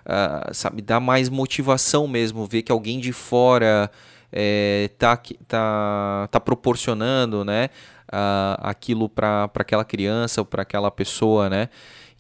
uh, 0.06 0.53
sabe, 0.53 0.81
dá 0.81 0.99
mais 0.99 1.27
motivação 1.27 2.07
mesmo, 2.07 2.45
ver 2.45 2.61
que 2.61 2.72
alguém 2.72 2.99
de 2.99 3.11
fora 3.11 3.91
é, 4.31 4.90
tá, 4.98 5.19
tá, 5.45 6.30
tá 6.31 6.40
proporcionando, 6.40 7.44
né, 7.44 7.69
uh, 8.07 8.56
aquilo 8.60 9.10
para 9.10 9.49
aquela 9.56 9.84
criança 9.84 10.40
ou 10.40 10.45
para 10.45 10.61
aquela 10.61 10.90
pessoa, 10.90 11.49
né. 11.49 11.69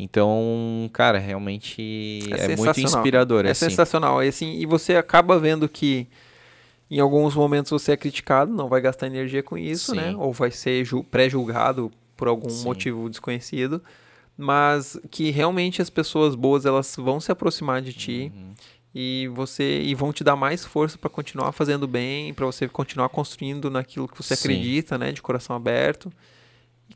Então, 0.01 0.89
cara, 0.93 1.19
realmente 1.19 2.21
é, 2.31 2.53
é 2.53 2.55
muito 2.55 2.79
inspirador. 2.79 3.45
É 3.45 3.51
assim. 3.51 3.69
sensacional. 3.69 4.23
E, 4.23 4.29
assim, 4.29 4.53
e 4.53 4.65
você 4.65 4.95
acaba 4.95 5.37
vendo 5.37 5.67
que 5.67 6.07
em 6.89 7.01
alguns 7.01 7.35
momentos 7.35 7.69
você 7.69 7.91
é 7.91 7.97
criticado, 7.97 8.51
não 8.51 8.69
vai 8.69 8.79
gastar 8.79 9.07
energia 9.07 9.43
com 9.43 9.57
isso, 9.57 9.93
né? 9.93 10.03
Sim. 10.03 10.11
né? 10.11 10.17
Ou 10.17 10.31
vai 10.31 10.51
ser 10.51 10.87
pré-julgado 11.11 11.91
por 12.15 12.29
algum 12.29 12.49
Sim. 12.49 12.63
motivo 12.63 13.09
desconhecido. 13.09 13.81
Mas 14.37 14.97
que 15.11 15.31
realmente 15.31 15.81
as 15.81 15.89
pessoas 15.89 16.33
boas 16.33 16.65
elas 16.65 16.95
vão 16.97 17.19
se 17.19 17.29
aproximar 17.29 17.81
de 17.81 17.91
ti 17.91 18.31
uhum. 18.33 18.53
e 18.95 19.29
você 19.33 19.81
e 19.81 19.93
vão 19.93 20.13
te 20.13 20.23
dar 20.23 20.37
mais 20.37 20.63
força 20.63 20.97
para 20.97 21.09
continuar 21.09 21.51
fazendo 21.51 21.85
bem, 21.85 22.33
para 22.33 22.45
você 22.45 22.69
continuar 22.69 23.09
construindo 23.09 23.69
naquilo 23.69 24.07
que 24.07 24.15
você 24.15 24.33
Sim. 24.33 24.47
acredita, 24.47 24.97
né, 24.97 25.11
de 25.11 25.21
coração 25.21 25.57
aberto. 25.57 26.09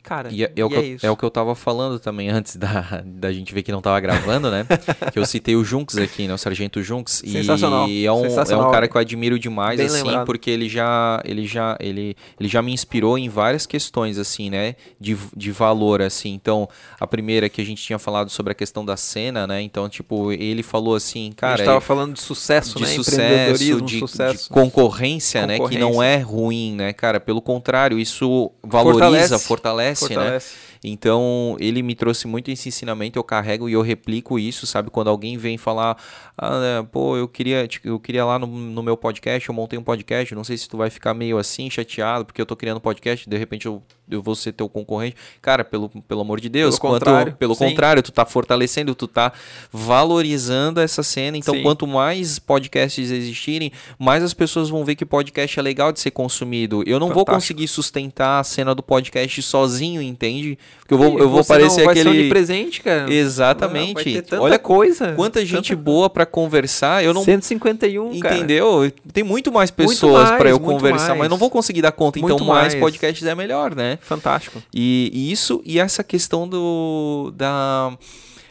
E, 0.03 0.05
cara, 0.05 0.30
e 0.30 0.43
é, 0.43 0.51
é, 0.55 0.65
o 0.65 0.69
que 0.69 0.75
é, 0.75 0.80
eu, 0.80 0.97
é 1.03 1.11
o 1.11 1.15
que 1.15 1.23
eu 1.23 1.31
tava 1.31 1.55
falando 1.55 1.97
também 1.97 2.30
antes 2.30 2.57
da, 2.57 3.01
da 3.05 3.31
gente 3.31 3.53
ver 3.53 3.63
que 3.63 3.71
não 3.71 3.81
tava 3.81 3.99
gravando, 4.01 4.51
né? 4.51 4.65
que 5.13 5.17
eu 5.17 5.25
citei 5.25 5.55
o 5.55 5.63
Junks 5.63 5.97
aqui, 5.97 6.27
né? 6.27 6.34
O 6.34 6.38
Sargento 6.38 6.84
Junks. 6.84 7.23
Sensacional. 7.25 7.88
E 7.88 8.05
é 8.05 8.11
um, 8.11 8.21
Sensacional. 8.23 8.65
é 8.65 8.67
um 8.67 8.71
cara 8.71 8.88
que 8.88 8.97
eu 8.97 9.01
admiro 9.01 9.39
demais, 9.39 9.77
Bem 9.77 9.85
assim, 9.85 10.03
lembrado. 10.03 10.25
porque 10.25 10.49
ele 10.49 10.67
já, 10.67 11.21
ele, 11.23 11.47
já, 11.47 11.77
ele, 11.80 12.17
ele 12.38 12.49
já 12.49 12.61
me 12.61 12.73
inspirou 12.73 13.17
em 13.17 13.30
várias 13.30 13.65
questões, 13.65 14.17
assim, 14.17 14.49
né? 14.49 14.75
De, 14.99 15.17
de 15.35 15.51
valor, 15.51 16.01
assim. 16.01 16.34
Então, 16.34 16.67
a 16.99 17.07
primeira 17.07 17.47
que 17.47 17.61
a 17.61 17.65
gente 17.65 17.81
tinha 17.81 17.97
falado 17.97 18.30
sobre 18.30 18.51
a 18.51 18.55
questão 18.55 18.84
da 18.84 18.97
cena, 18.97 19.47
né? 19.47 19.61
Então, 19.61 19.88
tipo, 19.88 20.34
ele 20.34 20.63
falou 20.63 20.95
assim, 20.95 21.31
cara. 21.35 21.53
A 21.53 21.57
gente 21.57 21.65
tava 21.65 21.81
falando 21.81 22.13
de 22.13 22.21
sucesso, 22.21 22.77
de 22.77 22.84
né? 22.84 22.89
Sucesso, 22.89 23.81
de, 23.81 23.99
sucesso. 23.99 24.43
de 24.43 24.49
concorrência, 24.49 25.41
concorrência, 25.43 25.47
né? 25.47 25.59
Que 25.59 25.77
não 25.77 26.03
é 26.03 26.17
ruim, 26.17 26.75
né, 26.75 26.91
cara? 26.91 27.19
Pelo 27.19 27.41
contrário, 27.41 27.97
isso 27.97 28.51
valoriza, 28.61 29.39
fortalece, 29.39 29.47
fortalece, 29.47 29.93
fortalece. 29.95 30.56
né? 30.56 30.74
Então, 30.84 31.56
ele 31.60 31.82
me 31.82 31.95
trouxe 31.95 32.28
muito 32.28 32.52
esse 32.52 32.68
ensinamento, 32.68 33.18
eu 33.18 33.24
carrego 33.24 33.70
e 33.70 33.74
eu 33.74 33.82
replico 33.82 34.38
isso, 34.38 34.68
sabe? 34.68 34.90
Quando 34.90 35.10
alguém 35.10 35.38
vem 35.38 35.57
falar, 35.57 35.98
ah, 36.38 36.60
né, 36.60 36.88
pô, 36.91 37.15
eu 37.15 37.28
queria, 37.28 37.68
eu 37.84 37.99
queria 37.99 38.26
lá 38.26 38.38
no, 38.38 38.48
no, 38.48 38.84
meu 38.84 38.98
podcast, 38.98 39.48
eu 39.48 39.56
montei 39.56 39.80
um 39.80 39.84
podcast, 39.84 40.36
não 40.36 40.44
sei 40.44 40.57
se 40.57 40.68
tu 40.68 40.76
vai 40.76 40.90
ficar 40.90 41.14
meio 41.14 41.38
assim, 41.38 41.70
chateado, 41.70 42.26
porque 42.26 42.41
eu 42.41 42.45
tô 42.45 42.56
criando 42.56 42.78
um 42.78 42.82
podcast, 42.82 43.30
de 43.30 43.38
repente 43.38 43.65
eu, 43.65 43.82
eu 44.09 44.21
vou 44.21 44.35
ser 44.35 44.51
teu 44.51 44.67
concorrente. 44.67 45.15
Cara, 45.41 45.63
pelo, 45.63 45.89
pelo 45.89 46.21
amor 46.21 46.39
de 46.39 46.49
Deus, 46.49 46.77
pelo 46.77 46.91
quanto, 46.91 47.05
contrário, 47.05 47.35
pelo 47.35 47.55
contrário, 47.55 48.03
tu 48.03 48.11
tá 48.11 48.25
fortalecendo, 48.25 48.93
tu 48.93 49.07
tá 49.07 49.31
valorizando 49.71 50.80
essa 50.80 51.01
cena. 51.01 51.38
Então, 51.38 51.55
sim. 51.55 51.63
quanto 51.63 51.88
mais 51.88 52.39
podcasts 52.39 53.11
existirem, 53.11 53.71
mais 53.97 54.23
as 54.23 54.34
pessoas 54.34 54.69
vão 54.69 54.84
ver 54.84 54.95
que 54.95 55.05
podcast 55.05 55.57
é 55.57 55.61
legal 55.61 55.91
de 55.91 55.99
ser 55.99 56.11
consumido. 56.11 56.84
Eu 56.85 56.99
não 56.99 57.07
Fantástico. 57.07 57.13
vou 57.13 57.25
conseguir 57.25 57.67
sustentar 57.67 58.39
a 58.39 58.43
cena 58.43 58.75
do 58.75 58.84
podcast 58.84 59.41
sozinho, 59.41 60.01
entende? 60.01 60.57
Porque 60.80 60.93
eu 60.93 60.97
vou, 60.97 61.19
eu 61.19 61.30
vou 61.30 61.43
parecer 61.43 61.88
aquele. 61.88 62.30
Presente, 62.30 62.81
cara. 62.81 63.11
Exatamente. 63.11 64.23
Não, 64.31 64.41
Olha 64.41 64.59
coisa. 64.59 65.13
Quanta 65.13 65.45
gente 65.45 65.69
tanta... 65.69 65.81
boa 65.81 66.09
para 66.09 66.25
conversar. 66.25 67.03
Eu 67.03 67.13
não. 67.13 67.23
151, 67.23 68.19
cara. 68.19 68.35
Entendeu? 68.35 68.91
Tem 69.11 69.23
muito 69.23 69.51
mais 69.51 69.71
pessoas 69.71 70.31
para 70.31 70.49
eu 70.49 70.59
conversar, 70.59 71.09
mais. 71.09 71.19
mas 71.19 71.30
não 71.30 71.38
vou 71.38 71.49
conseguir 71.49 71.81
dar 71.81 71.91
conta. 71.91 72.19
Muito 72.19 72.35
então, 72.35 72.47
mais. 72.47 72.73
mais 72.73 72.75
podcasts 72.75 73.25
é 73.25 73.35
melhor, 73.35 73.75
né? 73.75 73.93
Fantástico. 74.02 74.61
E, 74.74 75.11
e 75.14 75.32
isso, 75.32 75.61
e 75.65 75.80
essa 75.80 76.03
questão 76.03 76.48
do. 76.48 77.34
da 77.36 77.98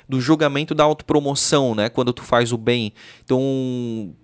do 0.09 0.21
julgamento 0.21 0.75
da 0.75 0.85
autopromoção, 0.85 1.75
né? 1.75 1.89
Quando 1.89 2.13
tu 2.13 2.23
faz 2.23 2.53
o 2.53 2.59
bem. 2.59 2.93
Então, 3.25 4.15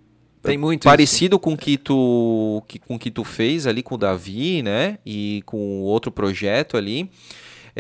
tem 0.43 0.59
muito 0.59 0.85
parecido 0.85 1.36
isso. 1.36 1.40
com 1.40 1.57
que 1.57 1.78
tu 1.78 2.62
que, 2.69 2.78
com 2.78 2.99
que 2.99 3.11
tu 3.11 3.24
fez 3.24 3.66
ali 3.66 3.82
com 3.82 3.95
o 3.95 3.99
Davi, 3.99 4.62
né? 4.62 4.99
E 5.05 5.43
com 5.47 5.81
outro 5.81 6.11
projeto 6.11 6.77
ali. 6.77 7.11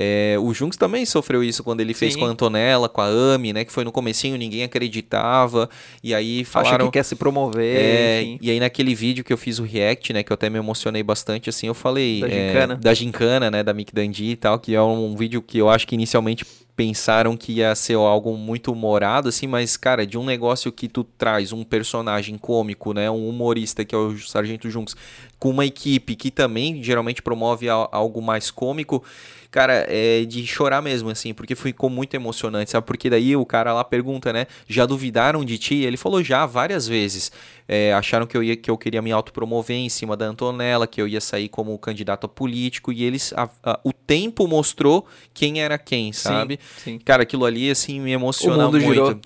É, 0.00 0.36
o 0.38 0.54
Junks 0.54 0.78
também 0.78 1.04
sofreu 1.04 1.42
isso 1.42 1.64
quando 1.64 1.80
ele 1.80 1.92
Sim. 1.92 1.98
fez 1.98 2.14
com 2.14 2.24
a 2.24 2.28
Antonella, 2.28 2.88
com 2.88 3.00
a 3.00 3.34
Ami, 3.34 3.52
né? 3.52 3.64
Que 3.64 3.72
foi 3.72 3.82
no 3.82 3.90
comecinho, 3.90 4.38
ninguém 4.38 4.62
acreditava. 4.62 5.68
E 6.04 6.14
aí 6.14 6.44
falaram... 6.44 6.76
Acha 6.76 6.84
que 6.84 6.92
quer 6.92 7.02
se 7.02 7.16
promover, 7.16 7.76
é, 7.76 8.36
E 8.40 8.48
aí 8.48 8.60
naquele 8.60 8.94
vídeo 8.94 9.24
que 9.24 9.32
eu 9.32 9.36
fiz 9.36 9.58
o 9.58 9.64
react, 9.64 10.12
né? 10.12 10.22
Que 10.22 10.30
eu 10.30 10.34
até 10.34 10.48
me 10.48 10.56
emocionei 10.56 11.02
bastante, 11.02 11.50
assim, 11.50 11.66
eu 11.66 11.74
falei... 11.74 12.20
Da 12.20 12.28
é, 12.28 12.46
gincana. 12.46 12.76
Da 12.76 12.94
gincana, 12.94 13.50
né? 13.50 13.64
Da 13.64 13.74
Mick 13.74 13.92
Dundee 13.92 14.30
e 14.30 14.36
tal, 14.36 14.60
que 14.60 14.72
é 14.72 14.80
um 14.80 15.16
vídeo 15.16 15.42
que 15.42 15.58
eu 15.58 15.68
acho 15.68 15.84
que 15.84 15.96
inicialmente 15.96 16.46
pensaram 16.76 17.36
que 17.36 17.54
ia 17.54 17.74
ser 17.74 17.94
algo 17.94 18.36
muito 18.36 18.70
humorado, 18.70 19.28
assim, 19.28 19.48
mas, 19.48 19.76
cara, 19.76 20.06
de 20.06 20.16
um 20.16 20.24
negócio 20.24 20.70
que 20.70 20.86
tu 20.86 21.02
traz 21.02 21.52
um 21.52 21.64
personagem 21.64 22.38
cômico, 22.38 22.92
né, 22.92 23.10
um 23.10 23.28
humorista, 23.28 23.84
que 23.84 23.96
é 23.96 23.98
o 23.98 24.16
Sargento 24.16 24.70
Junks, 24.70 24.94
com 25.40 25.50
uma 25.50 25.66
equipe 25.66 26.14
que 26.14 26.30
também 26.30 26.80
geralmente 26.80 27.20
promove 27.20 27.68
algo 27.68 28.22
mais 28.22 28.52
cômico, 28.52 29.02
cara, 29.50 29.86
é 29.88 30.24
de 30.24 30.46
chorar 30.46 30.82
mesmo, 30.82 31.10
assim, 31.10 31.32
porque 31.32 31.54
ficou 31.54 31.88
muito 31.88 32.14
emocionante, 32.14 32.70
sabe? 32.70 32.86
Porque 32.86 33.08
daí 33.08 33.34
o 33.36 33.46
cara 33.46 33.72
lá 33.72 33.82
pergunta, 33.84 34.32
né? 34.32 34.46
Já 34.66 34.84
duvidaram 34.86 35.44
de 35.44 35.58
ti? 35.58 35.76
Ele 35.76 35.96
falou 35.96 36.22
já 36.22 36.44
várias 36.46 36.86
vezes. 36.86 37.32
É, 37.66 37.92
acharam 37.92 38.26
que 38.26 38.36
eu, 38.36 38.42
ia, 38.42 38.56
que 38.56 38.70
eu 38.70 38.78
queria 38.78 39.02
me 39.02 39.12
autopromover 39.12 39.76
em 39.76 39.88
cima 39.88 40.16
da 40.16 40.26
Antonella, 40.26 40.86
que 40.86 41.00
eu 41.00 41.08
ia 41.08 41.20
sair 41.20 41.48
como 41.48 41.78
candidato 41.78 42.24
a 42.24 42.28
político, 42.28 42.92
e 42.92 43.04
eles. 43.04 43.32
A, 43.34 43.48
a, 43.62 43.80
o 43.84 43.92
tempo 43.92 44.46
mostrou 44.46 45.06
quem 45.34 45.60
era 45.60 45.78
quem, 45.78 46.12
sabe? 46.12 46.58
Sim, 46.76 46.92
sim. 46.92 46.98
Cara, 46.98 47.22
aquilo 47.22 47.44
ali, 47.44 47.70
assim, 47.70 48.00
me 48.00 48.16
mundo 48.16 48.80
muito. 48.80 49.06
Girou. 49.06 49.20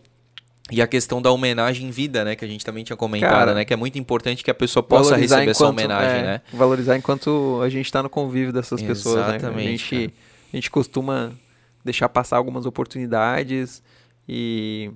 E 0.73 0.81
a 0.81 0.87
questão 0.87 1.21
da 1.21 1.31
homenagem 1.31 1.89
em 1.89 1.91
vida, 1.91 2.25
né? 2.25 2.35
Que 2.35 2.45
a 2.45 2.49
gente 2.49 2.65
também 2.65 2.83
tinha 2.83 2.97
comentado, 2.97 3.31
Cara, 3.31 3.55
né? 3.55 3.65
Que 3.65 3.75
é 3.75 3.77
muito 3.77 3.99
importante 3.99 4.43
que 4.43 4.51
a 4.51 4.55
pessoa 4.55 4.83
possa 4.83 5.17
receber 5.17 5.43
enquanto, 5.43 5.51
essa 5.51 5.67
homenagem, 5.67 6.21
é, 6.21 6.23
né? 6.23 6.41
Valorizar 6.53 6.97
enquanto 6.97 7.61
a 7.63 7.69
gente 7.69 7.87
está 7.87 8.03
no 8.03 8.09
convívio 8.09 8.53
dessas 8.53 8.81
Exatamente, 8.81 8.97
pessoas, 8.97 9.43
né? 9.43 9.49
A 9.55 9.61
gente, 9.61 10.15
a 10.53 10.57
gente 10.57 10.71
costuma 10.71 11.33
deixar 11.85 12.09
passar 12.09 12.39
algumas 12.39 12.65
oportunidades 12.65 13.83
e 14.29 14.91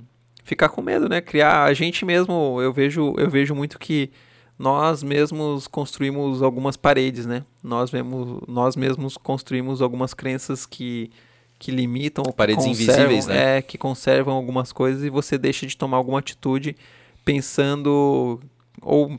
ficar 0.45 0.69
com 0.69 0.81
medo, 0.81 1.09
né? 1.09 1.21
Criar 1.21 1.65
a 1.65 1.75
gente 1.75 2.05
mesmo, 2.05 2.61
eu 2.63 2.73
vejo, 2.73 3.15
eu 3.19 3.29
vejo 3.29 3.55
muito 3.55 3.79
que 3.79 4.11
nós 4.59 5.03
mesmos 5.03 5.67
construímos 5.67 6.43
algumas 6.43 6.77
paredes, 6.77 7.27
né? 7.27 7.45
Nós 7.63 7.91
mesmos, 7.91 8.41
nós 8.49 8.77
mesmos 8.77 9.17
construímos 9.17 9.83
algumas 9.83 10.15
crenças 10.15 10.65
que 10.65 11.11
que 11.59 11.71
limitam, 11.71 12.25
paredes 12.25 12.65
que 12.65 12.71
invisíveis, 12.71 13.27
né? 13.27 13.59
É, 13.59 13.63
que 13.63 13.79
conservam 13.79 14.35
algumas 14.35 14.73
coisas 14.73 15.03
e 15.03 15.11
você 15.11 15.39
deixa 15.39 15.67
de 15.67 15.77
tomar 15.77 15.97
alguma 15.97 16.19
atitude 16.19 16.77
pensando 17.25 18.41
ou 18.83 19.19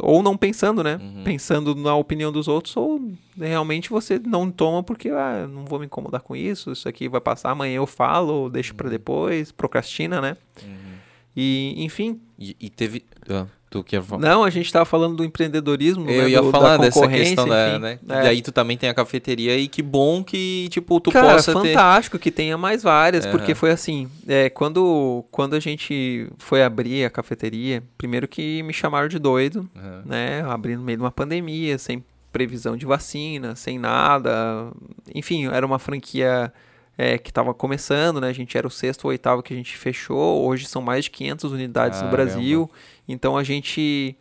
ou 0.00 0.22
não 0.22 0.34
pensando, 0.34 0.82
né? 0.82 0.96
Uhum. 0.96 1.24
Pensando 1.24 1.74
na 1.74 1.94
opinião 1.94 2.32
dos 2.32 2.48
outros, 2.48 2.74
ou 2.74 3.12
realmente 3.36 3.90
você 3.90 4.18
não 4.18 4.50
toma 4.50 4.82
porque 4.82 5.10
ah, 5.10 5.46
não 5.46 5.66
vou 5.66 5.78
me 5.78 5.84
incomodar 5.84 6.22
com 6.22 6.34
isso, 6.34 6.72
isso 6.72 6.88
aqui 6.88 7.06
vai 7.06 7.20
passar, 7.20 7.50
amanhã 7.50 7.76
eu 7.76 7.86
falo, 7.86 8.48
deixo 8.48 8.72
uhum. 8.72 8.78
para 8.78 8.88
depois, 8.88 9.52
procrastina, 9.52 10.22
né? 10.22 10.36
Uhum. 10.62 10.88
E, 11.36 11.74
enfim. 11.84 12.20
E, 12.38 12.56
e 12.58 12.70
teve. 12.70 13.04
Ah. 13.28 13.46
Tu 13.70 13.84
quer? 13.84 14.02
Não, 14.18 14.44
a 14.44 14.50
gente 14.50 14.64
estava 14.64 14.86
falando 14.86 15.16
do 15.16 15.24
empreendedorismo. 15.24 16.08
Eu 16.08 16.22
né, 16.22 16.30
ia 16.30 16.40
do, 16.40 16.50
falar 16.50 16.78
da 16.78 16.84
dessa 16.84 17.06
questão 17.06 17.46
da, 17.46 17.78
né? 17.78 17.98
É. 18.08 18.24
E 18.24 18.28
aí 18.28 18.42
tu 18.42 18.50
também 18.50 18.78
tem 18.78 18.88
a 18.88 18.94
cafeteria 18.94 19.56
e 19.58 19.68
que 19.68 19.82
bom 19.82 20.24
que, 20.24 20.68
tipo, 20.70 20.98
tu 21.00 21.10
Cara, 21.10 21.34
possa 21.34 21.52
ter... 21.52 21.68
fantástico 21.68 22.18
que 22.18 22.30
tenha 22.30 22.56
mais 22.56 22.82
várias, 22.82 23.26
Aham. 23.26 23.36
porque 23.36 23.54
foi 23.54 23.70
assim, 23.70 24.08
é, 24.26 24.48
quando, 24.48 25.22
quando 25.30 25.54
a 25.54 25.60
gente 25.60 26.28
foi 26.38 26.62
abrir 26.62 27.04
a 27.04 27.10
cafeteria, 27.10 27.82
primeiro 27.98 28.26
que 28.26 28.62
me 28.62 28.72
chamaram 28.72 29.06
de 29.06 29.18
doido, 29.18 29.68
Aham. 29.76 30.02
né, 30.06 30.42
abrir 30.48 30.76
no 30.76 30.82
meio 30.82 30.96
de 30.96 31.04
uma 31.04 31.12
pandemia, 31.12 31.76
sem 31.76 32.02
previsão 32.32 32.74
de 32.74 32.86
vacina, 32.86 33.54
sem 33.54 33.78
nada, 33.78 34.70
enfim, 35.14 35.46
era 35.46 35.66
uma 35.66 35.78
franquia 35.78 36.50
é, 36.96 37.18
que 37.18 37.30
estava 37.30 37.52
começando, 37.52 38.18
né, 38.20 38.28
a 38.28 38.32
gente 38.32 38.56
era 38.56 38.66
o 38.66 38.70
sexto 38.70 39.04
ou 39.04 39.10
oitavo 39.10 39.42
que 39.42 39.52
a 39.52 39.56
gente 39.56 39.76
fechou, 39.76 40.46
hoje 40.46 40.66
são 40.66 40.80
mais 40.80 41.04
de 41.04 41.10
500 41.10 41.52
unidades 41.52 41.98
no 42.00 42.10
Caramba. 42.10 42.24
Brasil, 42.24 42.70
então 43.08 43.36
a 43.36 43.42
gente... 43.42 44.16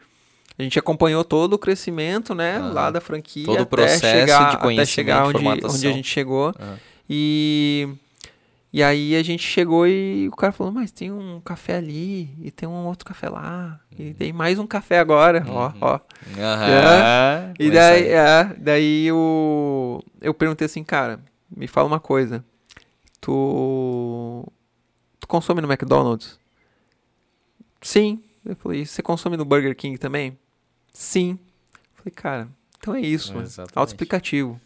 A 0.59 0.63
gente 0.63 0.79
acompanhou 0.79 1.23
todo 1.23 1.53
o 1.53 1.59
crescimento, 1.59 2.33
né, 2.33 2.57
lá 2.57 2.89
da 2.89 2.99
franquia, 2.99 3.45
Todo 3.45 3.59
o 3.59 3.61
até 3.61 3.75
processo 3.75 4.07
chegar, 4.07 4.49
de 4.49 4.55
até 4.55 4.63
conhecimento, 4.63 4.89
chegar 4.89 5.27
onde, 5.27 5.65
onde 5.67 5.87
a 5.87 5.91
gente 5.91 6.07
chegou. 6.09 6.51
E, 7.07 7.87
e 8.73 8.81
aí 8.81 9.15
a 9.15 9.21
gente 9.21 9.43
chegou 9.43 9.85
e 9.85 10.27
o 10.27 10.35
cara 10.35 10.51
falou, 10.51 10.73
mas 10.73 10.91
tem 10.91 11.11
um 11.11 11.39
café 11.41 11.75
ali, 11.75 12.33
e 12.41 12.49
tem 12.49 12.67
um 12.67 12.87
outro 12.87 13.05
café 13.05 13.29
lá, 13.29 13.79
e 13.99 14.15
tem 14.15 14.33
mais 14.33 14.57
um 14.57 14.65
café 14.65 14.97
agora, 14.97 15.45
ó, 15.47 15.71
ó. 15.79 15.99
Aham. 16.39 17.53
E 17.59 17.65
Mas 17.65 17.73
daí, 17.75 18.03
aí- 18.03 18.09
é, 18.09 18.55
daí 18.57 19.11
o, 19.11 20.01
eu 20.19 20.33
perguntei 20.33 20.65
assim, 20.65 20.83
cara, 20.83 21.19
me 21.55 21.67
fala 21.67 21.87
uma 21.87 21.99
coisa, 21.99 22.43
tu, 23.21 24.43
tu 25.19 25.27
consome 25.27 25.61
no 25.61 25.71
McDonald's? 25.71 26.39
Sim. 27.79 28.23
Eu 28.47 28.55
falei, 28.55 28.85
você 28.85 29.01
consome 29.01 29.35
no 29.35 29.45
Burger 29.45 29.75
King 29.75 29.97
também? 29.97 30.37
Sim. 30.93 31.37
Eu 31.73 31.97
falei, 31.97 32.11
cara, 32.15 32.47
então 32.77 32.95
é 32.95 33.01
isso, 33.01 33.33
É. 33.33 33.61
Autoexplicativo. 33.75 34.59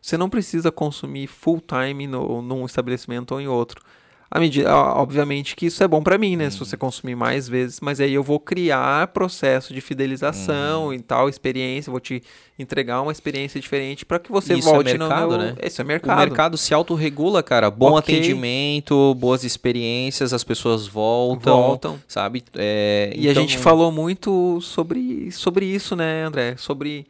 Você 0.00 0.16
não 0.16 0.28
precisa 0.30 0.70
consumir 0.70 1.26
full 1.26 1.60
time 1.60 2.06
no, 2.06 2.40
num 2.42 2.66
estabelecimento 2.66 3.32
ou 3.32 3.40
em 3.40 3.48
outro. 3.48 3.84
A 4.30 4.38
medida, 4.38 4.74
obviamente 4.76 5.56
que 5.56 5.66
isso 5.66 5.82
é 5.82 5.88
bom 5.88 6.02
pra 6.02 6.18
mim, 6.18 6.36
né? 6.36 6.50
Se 6.50 6.58
você 6.58 6.74
Uhum. 6.76 6.80
consumir 6.80 7.14
mais 7.16 7.48
vezes, 7.48 7.80
mas 7.80 7.98
aí 7.98 8.12
eu 8.12 8.22
vou 8.22 8.38
criar 8.38 9.06
processo 9.08 9.72
de 9.72 9.80
fidelização 9.80 10.86
Uhum. 10.88 10.92
e 10.92 11.00
tal, 11.00 11.30
experiência, 11.30 11.90
vou 11.90 11.98
te 11.98 12.22
entregar 12.58 13.00
uma 13.00 13.10
experiência 13.10 13.58
diferente 13.58 14.04
pra 14.04 14.18
que 14.18 14.30
você 14.30 14.52
Isso 14.54 14.68
é 14.68 14.72
volte 14.72 14.98
mercado, 14.98 15.22
no 15.22 15.28
meu... 15.28 15.38
né? 15.38 15.54
Isso 15.62 15.80
é 15.80 15.84
O 15.84 15.86
mercado. 15.88 16.18
mercado 16.18 16.56
se 16.58 16.74
autorregula, 16.74 17.42
cara. 17.42 17.70
Bom 17.70 17.92
Ok. 17.94 18.14
atendimento, 18.14 19.14
boas 19.14 19.44
experiências, 19.44 20.34
as 20.34 20.44
pessoas 20.44 20.86
voltam, 20.86 21.56
Voltam. 21.62 22.00
sabe? 22.06 22.44
É, 22.54 23.12
E 23.16 23.28
a 23.28 23.30
então- 23.30 23.42
gente 23.42 23.56
falou 23.56 23.90
muito 23.90 24.60
sobre, 24.60 25.30
sobre 25.32 25.64
isso, 25.64 25.96
né, 25.96 26.24
André? 26.24 26.54
Sobre, 26.58 27.06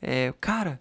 é, 0.00 0.32
cara, 0.40 0.78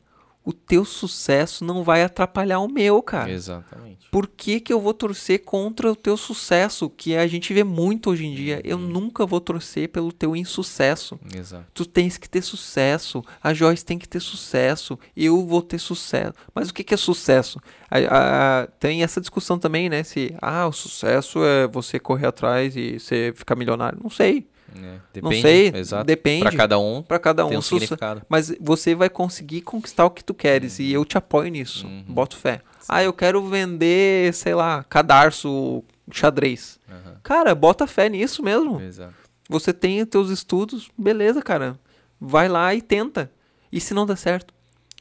o 0.49 0.53
teu 0.53 0.83
sucesso 0.83 1.63
não 1.63 1.83
vai 1.83 2.01
atrapalhar 2.01 2.59
o 2.59 2.67
meu, 2.67 3.01
cara. 3.03 3.29
Exatamente. 3.31 4.07
Por 4.09 4.27
que, 4.27 4.59
que 4.59 4.73
eu 4.73 4.81
vou 4.81 4.93
torcer 4.95 5.43
contra 5.43 5.91
o 5.91 5.95
teu 5.95 6.17
sucesso? 6.17 6.89
Que 6.89 7.15
a 7.15 7.27
gente 7.27 7.53
vê 7.53 7.63
muito 7.63 8.09
hoje 8.09 8.25
em 8.25 8.33
dia. 8.33 8.59
Eu 8.63 8.77
Uhum. 8.77 8.87
nunca 8.87 9.25
vou 9.25 9.39
torcer 9.39 9.89
pelo 9.89 10.11
teu 10.11 10.35
insucesso. 10.35 11.19
Exato. 11.35 11.65
Tu 11.73 11.85
tens 11.85 12.17
que 12.17 12.27
ter 12.27 12.41
sucesso. 12.41 13.23
A 13.43 13.53
Joyce 13.53 13.85
tem 13.85 13.99
que 13.99 14.09
ter 14.09 14.19
sucesso. 14.19 14.97
Eu 15.15 15.45
vou 15.45 15.61
ter 15.61 15.77
sucesso. 15.77 16.33
Mas 16.55 16.69
o 16.69 16.73
que, 16.73 16.83
que 16.83 16.93
é 16.95 16.97
sucesso? 16.97 17.59
A- 17.91 18.61
a- 18.63 18.67
tem 18.79 19.03
essa 19.03 19.21
discussão 19.21 19.59
também, 19.59 19.89
né? 19.89 20.01
Se 20.03 20.33
ah, 20.41 20.67
o 20.67 20.71
sucesso 20.71 21.43
é 21.43 21.67
você 21.67 21.99
correr 21.99 22.27
atrás 22.27 22.75
e 22.75 22.99
você 22.99 23.31
ficar 23.35 23.55
milionário. 23.55 23.99
Não 24.01 24.09
sei. 24.09 24.47
É, 24.75 24.81
Não 25.21 25.29
depende, 25.29 25.41
sei. 25.41 25.71
Exato. 25.75 26.05
Depende. 26.05 26.41
Pra 26.43 26.51
cada 26.55 26.79
um 26.79 27.01
Pra 27.03 27.19
cada 27.19 27.45
um. 27.45 27.57
um 27.57 27.61
significado. 27.61 28.21
Mas 28.29 28.53
você 28.59 28.93
vai 28.95 29.09
conseguir 29.09 29.61
conquistar 29.61 30.05
o 30.05 30.09
que 30.11 30.23
tu 30.23 30.33
queres. 30.33 30.79
E 30.79 30.91
eu 30.91 31.03
te 31.05 31.17
apoio 31.17 31.49
nisso. 31.49 31.87
Uhum. 31.87 32.03
Boto 32.07 32.35
fé. 32.37 32.61
Ah, 32.87 33.03
eu 33.03 33.13
quero 33.13 33.45
vender, 33.47 34.33
sei 34.33 34.55
lá, 34.55 34.83
cadarço, 34.89 35.83
xadrez. 36.11 36.79
Aham. 36.89 37.17
Cara, 37.21 37.53
bota 37.53 37.85
fé 37.85 38.09
nisso 38.09 38.41
mesmo. 38.43 38.81
Exato. 38.81 39.13
Você 39.49 39.71
tem 39.73 40.01
os 40.01 40.07
teus 40.07 40.29
estudos, 40.29 40.89
beleza, 40.97 41.41
cara. 41.41 41.79
Vai 42.19 42.47
lá 42.49 42.73
e 42.75 42.81
tenta. 42.81 43.31
E 43.71 43.79
se 43.79 43.93
não 43.93 44.05
der 44.05 44.17
certo, 44.17 44.53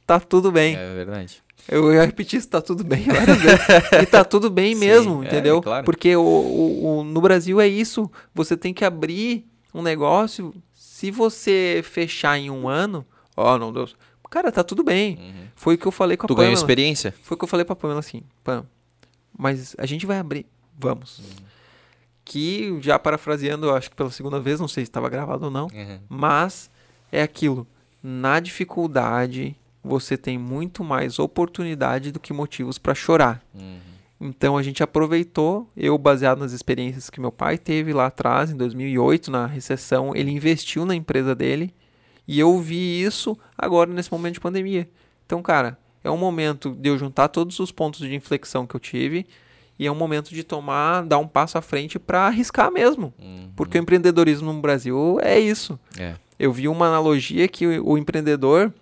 tá 0.06 0.18
tudo 0.20 0.50
bem. 0.52 0.74
É 0.76 0.94
verdade. 0.94 1.42
Eu 1.66 1.92
ia 1.92 2.04
repetir 2.04 2.38
isso, 2.38 2.48
tá 2.48 2.60
tudo 2.62 2.82
bem 2.84 3.02
vezes. 3.02 3.42
E 4.02 4.06
tá 4.06 4.24
tudo 4.24 4.48
bem 4.48 4.74
Sim, 4.74 4.80
mesmo, 4.80 5.22
é, 5.22 5.26
entendeu? 5.26 5.60
claro. 5.60 5.84
Porque 5.84 6.14
o, 6.16 6.22
o- 6.22 6.98
o- 7.00 7.04
no 7.04 7.20
Brasil 7.20 7.60
é 7.60 7.66
isso. 7.68 8.10
Você 8.34 8.56
tem 8.56 8.72
que 8.72 8.84
abrir 8.84 9.46
um 9.74 9.82
negócio. 9.82 10.54
Se 10.74 11.10
você 11.10 11.80
fechar 11.84 12.38
em 12.38 12.50
um 12.50 12.68
ano, 12.68 13.04
ó, 13.36 13.58
não 13.58 13.72
Deus. 13.72 13.94
Cara, 14.30 14.52
tá 14.52 14.62
tudo 14.62 14.82
bem. 14.84 15.16
Uhum. 15.18 15.46
Foi 15.56 15.74
o 15.74 15.78
que 15.78 15.86
eu 15.86 15.92
falei 15.92 16.16
com 16.16 16.26
a 16.26 16.28
Tu 16.28 16.34
ganhou 16.34 16.48
Pamela. 16.50 16.60
experiência? 16.60 17.14
Foi 17.22 17.34
o 17.34 17.38
que 17.38 17.44
eu 17.44 17.48
falei 17.48 17.64
pra 17.64 17.74
Pamela 17.74 18.00
assim, 18.00 18.22
Pam, 18.44 18.66
mas 19.36 19.74
a 19.78 19.86
gente 19.86 20.04
vai 20.04 20.18
abrir, 20.18 20.44
vamos. 20.78 21.20
Que, 22.24 22.76
já 22.82 22.98
parafraseando, 22.98 23.70
acho 23.70 23.88
que 23.88 23.96
pela 23.96 24.10
segunda 24.10 24.38
vez, 24.38 24.60
não 24.60 24.68
sei 24.68 24.84
se 24.84 24.90
estava 24.90 25.08
gravado 25.08 25.46
ou 25.46 25.50
não, 25.50 25.66
Uhum. 25.72 25.98
mas 26.10 26.70
é 27.10 27.22
aquilo, 27.22 27.66
na 28.02 28.38
dificuldade 28.38 29.56
você 29.82 30.14
tem 30.18 30.36
muito 30.36 30.84
mais 30.84 31.18
oportunidade 31.18 32.12
do 32.12 32.20
que 32.20 32.32
motivos 32.34 32.76
para 32.76 32.94
chorar. 32.94 33.42
Uhum. 33.54 33.78
Então 34.20 34.56
a 34.56 34.62
gente 34.62 34.82
aproveitou, 34.82 35.70
eu 35.76 35.96
baseado 35.96 36.40
nas 36.40 36.52
experiências 36.52 37.08
que 37.08 37.20
meu 37.20 37.30
pai 37.30 37.56
teve 37.56 37.92
lá 37.92 38.06
atrás, 38.06 38.50
em 38.50 38.56
2008, 38.56 39.30
na 39.30 39.46
recessão, 39.46 40.14
ele 40.14 40.30
investiu 40.30 40.84
na 40.84 40.94
empresa 40.94 41.34
dele 41.34 41.72
e 42.26 42.38
eu 42.38 42.58
vi 42.58 43.00
isso 43.02 43.38
agora 43.56 43.92
nesse 43.92 44.10
momento 44.10 44.34
de 44.34 44.40
pandemia. 44.40 44.88
Então, 45.24 45.40
cara, 45.40 45.78
é 46.02 46.10
um 46.10 46.16
momento 46.16 46.74
de 46.74 46.88
eu 46.88 46.98
juntar 46.98 47.28
todos 47.28 47.58
os 47.60 47.70
pontos 47.70 48.00
de 48.00 48.14
inflexão 48.14 48.66
que 48.66 48.74
eu 48.74 48.80
tive 48.80 49.24
e 49.78 49.86
é 49.86 49.92
um 49.92 49.94
momento 49.94 50.30
de 50.30 50.42
tomar, 50.42 51.02
dar 51.02 51.18
um 51.18 51.28
passo 51.28 51.56
à 51.56 51.62
frente 51.62 51.98
para 51.98 52.26
arriscar 52.26 52.72
mesmo. 52.72 53.14
Uhum. 53.18 53.50
Porque 53.54 53.78
o 53.78 53.80
empreendedorismo 53.80 54.52
no 54.52 54.60
Brasil 54.60 55.18
é 55.22 55.38
isso. 55.38 55.78
É. 55.96 56.14
Eu 56.38 56.52
vi 56.52 56.66
uma 56.66 56.86
analogia 56.88 57.46
que 57.46 57.66
o, 57.66 57.92
o 57.92 57.98
empreendedor 57.98 58.72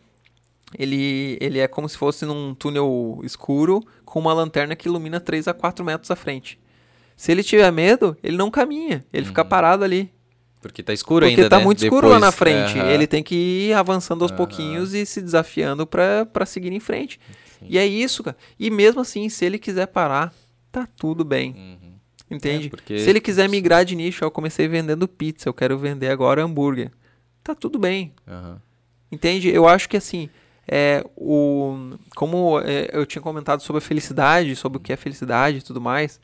ele, 0.78 1.36
ele 1.40 1.58
é 1.58 1.66
como 1.68 1.88
se 1.88 1.96
fosse 1.96 2.24
num 2.24 2.54
túnel 2.54 3.20
escuro 3.24 3.82
com 4.04 4.18
uma 4.20 4.32
lanterna 4.32 4.76
que 4.76 4.88
ilumina 4.88 5.18
3 5.20 5.48
a 5.48 5.54
4 5.54 5.84
metros 5.84 6.10
à 6.10 6.16
frente. 6.16 6.58
Se 7.16 7.32
ele 7.32 7.42
tiver 7.42 7.70
medo, 7.72 8.16
ele 8.22 8.36
não 8.36 8.50
caminha, 8.50 9.04
ele 9.12 9.24
fica 9.26 9.44
parado 9.44 9.82
ali. 9.84 10.10
Porque 10.60 10.82
tá 10.82 10.92
escuro 10.92 11.24
Porque 11.26 11.40
ainda, 11.40 11.48
tá 11.50 11.58
né? 11.58 11.64
muito 11.64 11.82
escuro 11.82 12.08
lá 12.08 12.14
Depois- 12.16 12.20
na 12.20 12.32
frente. 12.32 12.78
Ele 12.78 13.06
tem 13.06 13.22
que 13.22 13.34
ir 13.68 13.72
avançando 13.74 14.22
aos 14.22 14.32
pouquinhos 14.32 14.92
e 14.94 15.06
se 15.06 15.22
desafiando 15.22 15.86
para 15.86 16.44
seguir 16.46 16.72
em 16.72 16.80
frente. 16.80 17.20
E 17.62 17.78
é 17.78 17.86
isso, 17.86 18.22
cara. 18.22 18.36
E 18.58 18.68
mesmo 18.70 19.00
assim, 19.00 19.28
se 19.28 19.44
ele 19.44 19.58
quiser 19.58 19.86
parar, 19.86 20.32
tá 20.72 20.86
tudo 20.98 21.24
bem. 21.24 21.52
Uhum. 21.56 21.92
Entende? 22.36 22.66
É, 22.66 22.70
porque- 22.70 22.98
Se 22.98 23.08
ele 23.08 23.20
quiser 23.20 23.48
migrar 23.48 23.84
de 23.84 23.94
nicho, 23.94 24.24
eu 24.24 24.30
comecei 24.30 24.66
vendendo 24.66 25.06
pizza, 25.06 25.48
eu 25.48 25.54
quero 25.54 25.78
vender 25.78 26.08
agora 26.08 26.42
hambúrguer. 26.42 26.90
Tá 27.44 27.54
tudo 27.54 27.78
bem. 27.78 28.12
Aham. 28.26 28.60
Entende? 29.10 29.48
Eu 29.48 29.68
acho 29.68 29.88
que 29.88 29.96
assim, 29.96 30.28
é, 30.68 31.04
o, 31.16 31.96
como 32.14 32.60
é, 32.60 32.90
eu 32.92 33.06
tinha 33.06 33.22
comentado 33.22 33.60
sobre 33.60 33.78
a 33.78 33.80
felicidade, 33.80 34.56
sobre 34.56 34.78
o 34.78 34.80
que 34.80 34.92
é 34.92 34.96
felicidade 34.96 35.58
e 35.58 35.62
tudo 35.62 35.80
mais, 35.80 36.20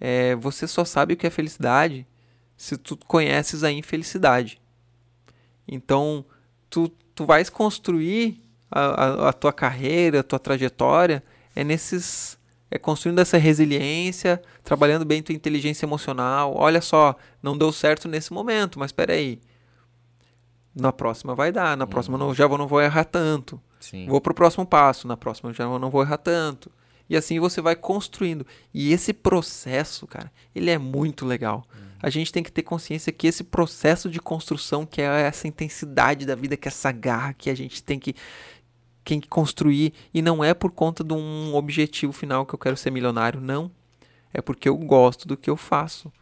é, 0.00 0.34
você 0.36 0.66
só 0.66 0.84
sabe 0.84 1.14
o 1.14 1.16
que 1.16 1.26
é 1.26 1.30
felicidade 1.30 2.06
se 2.56 2.76
tu 2.76 2.96
conheces 2.96 3.62
a 3.62 3.70
infelicidade. 3.70 4.60
Então, 5.66 6.24
tu, 6.68 6.90
tu 7.14 7.24
vais 7.24 7.48
construir 7.48 8.42
a, 8.70 8.80
a, 8.80 9.28
a 9.28 9.32
tua 9.32 9.52
carreira, 9.52 10.20
a 10.20 10.22
tua 10.22 10.38
trajetória, 10.38 11.22
é 11.54 11.62
nesses. 11.62 12.42
É 12.70 12.78
construindo 12.78 13.20
essa 13.20 13.38
resiliência, 13.38 14.42
trabalhando 14.64 15.04
bem 15.04 15.22
tua 15.22 15.34
inteligência 15.34 15.86
emocional. 15.86 16.54
Olha 16.56 16.80
só, 16.80 17.14
não 17.40 17.56
deu 17.56 17.70
certo 17.70 18.08
nesse 18.08 18.32
momento, 18.32 18.80
mas 18.80 18.88
espera 18.88 19.12
aí. 19.12 19.40
Na 20.74 20.92
próxima 20.92 21.36
vai 21.36 21.52
dar, 21.52 21.76
na 21.76 21.86
próxima 21.86 22.18
não, 22.18 22.34
já 22.34 22.48
vou, 22.48 22.58
não 22.58 22.66
vou 22.66 22.82
errar 22.82 23.04
tanto. 23.04 23.60
Sim. 23.84 24.06
Vou 24.06 24.20
pro 24.20 24.32
próximo 24.32 24.64
passo, 24.64 25.06
na 25.06 25.16
próxima 25.16 25.52
já 25.52 25.66
não 25.78 25.90
vou 25.90 26.02
errar 26.02 26.16
tanto. 26.16 26.70
E 27.08 27.16
assim 27.16 27.38
você 27.38 27.60
vai 27.60 27.76
construindo. 27.76 28.46
E 28.72 28.92
esse 28.92 29.12
processo, 29.12 30.06
cara, 30.06 30.32
ele 30.54 30.70
é 30.70 30.78
muito 30.78 31.26
legal. 31.26 31.66
A 32.02 32.08
gente 32.08 32.32
tem 32.32 32.42
que 32.42 32.50
ter 32.50 32.62
consciência 32.62 33.12
que 33.12 33.26
esse 33.26 33.44
processo 33.44 34.08
de 34.10 34.20
construção, 34.20 34.86
que 34.86 35.02
é 35.02 35.22
essa 35.22 35.46
intensidade 35.46 36.24
da 36.24 36.34
vida, 36.34 36.56
que 36.56 36.66
é 36.66 36.70
essa 36.70 36.90
garra 36.92 37.34
que 37.34 37.50
a 37.50 37.54
gente 37.54 37.82
tem 37.82 37.98
que, 37.98 38.14
tem 39.04 39.20
que 39.20 39.28
construir, 39.28 39.92
e 40.12 40.22
não 40.22 40.42
é 40.42 40.54
por 40.54 40.70
conta 40.70 41.04
de 41.04 41.12
um 41.12 41.54
objetivo 41.54 42.12
final 42.12 42.46
que 42.46 42.54
eu 42.54 42.58
quero 42.58 42.76
ser 42.76 42.90
milionário, 42.90 43.40
não. 43.40 43.70
É 44.32 44.40
porque 44.40 44.68
eu 44.68 44.76
gosto 44.76 45.28
do 45.28 45.36
que 45.36 45.48
eu 45.48 45.56
faço. 45.56 46.12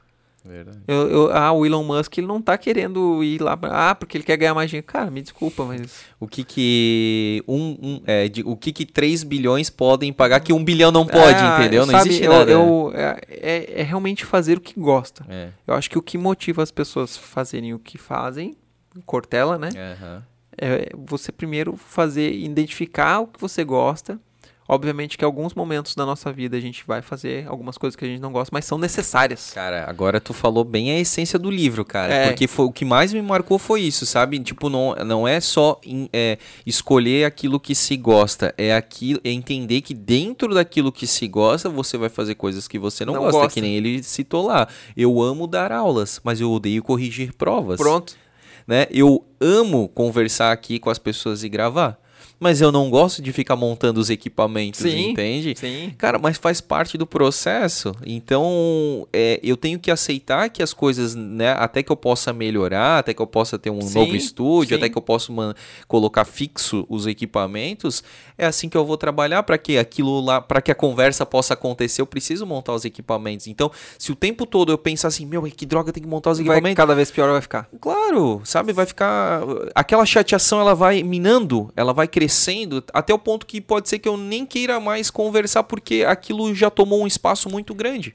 Verdade. 0.44 0.78
Eu, 0.88 1.08
eu- 1.08 1.32
ah, 1.32 1.52
o 1.52 1.64
Elon 1.64 1.84
Musk 1.84 2.18
ele 2.18 2.26
não 2.26 2.42
tá 2.42 2.58
querendo 2.58 3.22
ir 3.22 3.40
lá, 3.40 3.56
pra- 3.56 3.90
ah, 3.90 3.94
porque 3.94 4.16
ele 4.16 4.24
quer 4.24 4.36
ganhar 4.36 4.54
mais 4.54 4.68
dinheiro. 4.68 4.86
Cara, 4.86 5.10
me 5.10 5.22
desculpa, 5.22 5.64
mas 5.64 6.04
O 6.18 6.26
que 6.26 6.42
que 6.42 7.42
um, 7.46 7.76
um- 7.80 8.02
é, 8.06 8.28
de- 8.28 8.42
o 8.44 8.56
que 8.56 8.72
que 8.72 8.84
3 8.84 9.22
bilhões 9.22 9.70
podem 9.70 10.12
pagar 10.12 10.40
que 10.40 10.52
1 10.52 10.64
bilhão 10.64 10.90
não 10.90 11.06
pode, 11.06 11.36
Ah, 11.40 11.58
entendeu? 11.60 11.86
Não 11.86 11.92
sabe, 11.92 12.08
existe 12.10 12.26
nada. 12.28 12.50
eu- 12.50 12.92
é, 12.94 13.20
é- 13.28 13.80
é 13.80 13.82
realmente 13.82 14.24
fazer 14.24 14.58
o 14.58 14.60
que 14.60 14.78
gosta. 14.78 15.24
É. 15.28 15.50
Eu 15.66 15.74
acho 15.74 15.88
que 15.88 15.98
o 15.98 16.02
que 16.02 16.18
motiva 16.18 16.62
as 16.62 16.70
pessoas 16.72 17.16
a 17.16 17.20
fazerem 17.20 17.72
o 17.74 17.78
que 17.78 17.96
fazem 17.96 18.56
Cortella, 19.06 19.56
né? 19.56 19.68
Uhum. 19.68 20.22
É 20.58 20.90
você 21.06 21.32
primeiro 21.32 21.76
fazer, 21.76 22.32
identificar 22.34 23.20
o 23.20 23.26
que 23.26 23.40
você 23.40 23.64
gosta, 23.64 24.20
Obviamente 24.72 25.18
que 25.18 25.24
em 25.24 25.26
alguns 25.26 25.52
momentos 25.52 25.94
da 25.94 26.06
nossa 26.06 26.32
vida 26.32 26.56
a 26.56 26.60
gente 26.60 26.82
vai 26.86 27.02
fazer 27.02 27.46
algumas 27.46 27.76
coisas 27.76 27.94
que 27.94 28.06
a 28.06 28.08
gente 28.08 28.22
não 28.22 28.32
gosta, 28.32 28.48
mas 28.54 28.64
são 28.64 28.78
necessárias. 28.78 29.50
Cara, 29.54 29.84
agora 29.86 30.18
tu 30.18 30.32
falou 30.32 30.64
bem 30.64 30.90
a 30.92 30.98
essência 30.98 31.38
do 31.38 31.50
livro, 31.50 31.84
cara. 31.84 32.10
É. 32.10 32.28
Porque 32.28 32.46
foi, 32.46 32.64
o 32.64 32.72
que 32.72 32.82
mais 32.82 33.12
me 33.12 33.20
marcou 33.20 33.58
foi 33.58 33.82
isso, 33.82 34.06
sabe? 34.06 34.38
Tipo, 34.38 34.70
não, 34.70 34.94
não 35.04 35.28
é 35.28 35.42
só 35.42 35.78
in, 35.84 36.08
é, 36.10 36.38
escolher 36.64 37.26
aquilo 37.26 37.60
que 37.60 37.74
se 37.74 37.98
gosta, 37.98 38.54
é, 38.56 38.74
aquilo, 38.74 39.20
é 39.22 39.30
entender 39.30 39.82
que 39.82 39.92
dentro 39.92 40.54
daquilo 40.54 40.90
que 40.90 41.06
se 41.06 41.28
gosta, 41.28 41.68
você 41.68 41.98
vai 41.98 42.08
fazer 42.08 42.34
coisas 42.36 42.66
que 42.66 42.78
você 42.78 43.04
não, 43.04 43.12
não 43.12 43.20
gosta, 43.24 43.40
gosta, 43.40 43.52
que 43.52 43.60
nem 43.60 43.76
ele 43.76 44.02
citou 44.02 44.46
lá. 44.46 44.66
Eu 44.96 45.20
amo 45.20 45.46
dar 45.46 45.70
aulas, 45.70 46.18
mas 46.24 46.40
eu 46.40 46.50
odeio 46.50 46.82
corrigir 46.82 47.34
provas. 47.34 47.76
Pronto. 47.76 48.16
Né? 48.66 48.86
Eu 48.90 49.22
amo 49.38 49.86
conversar 49.90 50.50
aqui 50.50 50.78
com 50.78 50.88
as 50.88 50.98
pessoas 50.98 51.44
e 51.44 51.48
gravar 51.50 52.01
mas 52.42 52.60
eu 52.60 52.72
não 52.72 52.90
gosto 52.90 53.22
de 53.22 53.32
ficar 53.32 53.54
montando 53.54 54.00
os 54.00 54.10
equipamentos, 54.10 54.80
sim, 54.80 55.10
entende? 55.10 55.54
Sim. 55.56 55.94
Cara, 55.96 56.18
mas 56.18 56.36
faz 56.36 56.60
parte 56.60 56.98
do 56.98 57.06
processo. 57.06 57.94
Então, 58.04 59.06
é, 59.12 59.38
eu 59.44 59.56
tenho 59.56 59.78
que 59.78 59.92
aceitar 59.92 60.50
que 60.50 60.60
as 60.60 60.72
coisas, 60.72 61.14
né, 61.14 61.52
até 61.52 61.84
que 61.84 61.92
eu 61.92 61.96
possa 61.96 62.32
melhorar, 62.32 62.98
até 62.98 63.14
que 63.14 63.22
eu 63.22 63.28
possa 63.28 63.60
ter 63.60 63.70
um 63.70 63.80
sim, 63.80 63.96
novo 63.96 64.16
estúdio, 64.16 64.70
sim. 64.70 64.74
até 64.74 64.88
que 64.88 64.98
eu 64.98 65.02
possa 65.02 65.32
colocar 65.86 66.24
fixo 66.24 66.84
os 66.88 67.06
equipamentos, 67.06 68.02
é 68.36 68.44
assim 68.44 68.68
que 68.68 68.76
eu 68.76 68.84
vou 68.84 68.96
trabalhar 68.96 69.44
para 69.44 69.56
que 69.56 69.78
aquilo 69.78 70.20
lá, 70.20 70.40
para 70.40 70.60
que 70.60 70.72
a 70.72 70.74
conversa 70.74 71.24
possa 71.24 71.54
acontecer, 71.54 72.02
eu 72.02 72.06
preciso 72.06 72.44
montar 72.44 72.74
os 72.74 72.84
equipamentos. 72.84 73.46
Então, 73.46 73.70
se 73.96 74.10
o 74.10 74.16
tempo 74.16 74.46
todo 74.46 74.72
eu 74.72 74.78
pensar 74.78 75.06
assim, 75.08 75.24
meu, 75.24 75.42
que 75.42 75.64
droga, 75.64 75.92
tem 75.92 76.02
que 76.02 76.08
montar 76.08 76.32
os 76.32 76.40
equipamentos. 76.40 76.70
Vai 76.70 76.74
cada 76.74 76.94
vez 76.96 77.08
pior 77.08 77.30
vai 77.30 77.40
ficar. 77.40 77.68
Claro, 77.80 78.42
sabe, 78.44 78.72
vai 78.72 78.84
ficar 78.84 79.42
aquela 79.76 80.04
chateação, 80.04 80.60
ela 80.60 80.74
vai 80.74 81.04
minando, 81.04 81.72
ela 81.76 81.92
vai 81.92 82.08
crescendo 82.08 82.31
crescendo 82.32 82.82
até 82.92 83.12
o 83.12 83.18
ponto 83.18 83.46
que 83.46 83.60
pode 83.60 83.88
ser 83.88 83.98
que 83.98 84.08
eu 84.08 84.16
nem 84.16 84.46
queira 84.46 84.80
mais 84.80 85.10
conversar 85.10 85.62
porque 85.64 86.04
aquilo 86.06 86.54
já 86.54 86.70
tomou 86.70 87.02
um 87.02 87.06
espaço 87.06 87.50
muito 87.50 87.74
grande. 87.74 88.14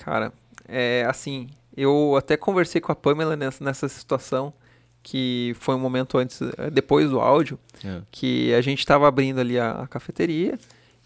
Cara, 0.00 0.32
é 0.66 1.04
assim, 1.08 1.48
eu 1.76 2.16
até 2.16 2.36
conversei 2.36 2.80
com 2.80 2.90
a 2.90 2.94
Pamela 2.94 3.36
nessa, 3.36 3.62
nessa 3.62 3.88
situação 3.88 4.52
que 5.02 5.54
foi 5.60 5.74
um 5.74 5.78
momento 5.78 6.18
antes, 6.18 6.40
é, 6.58 6.70
depois 6.70 7.08
do 7.08 7.20
áudio, 7.20 7.58
é. 7.84 8.02
que 8.10 8.52
a 8.54 8.60
gente 8.60 8.80
estava 8.80 9.06
abrindo 9.06 9.40
ali 9.40 9.58
a, 9.58 9.82
a, 9.82 9.86
cafeteria 9.86 10.58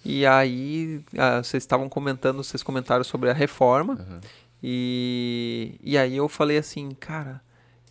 e 0.04 0.26
aí 0.26 1.00
a, 1.16 1.42
vocês 1.42 1.62
estavam 1.62 1.88
comentando, 1.88 2.42
vocês 2.42 2.62
comentaram 2.62 3.04
sobre 3.04 3.30
a 3.30 3.32
reforma 3.32 3.94
uhum. 3.94 4.20
e, 4.62 5.78
e 5.82 5.98
aí 5.98 6.16
eu 6.16 6.28
falei 6.28 6.58
assim, 6.58 6.90
cara, 6.98 7.40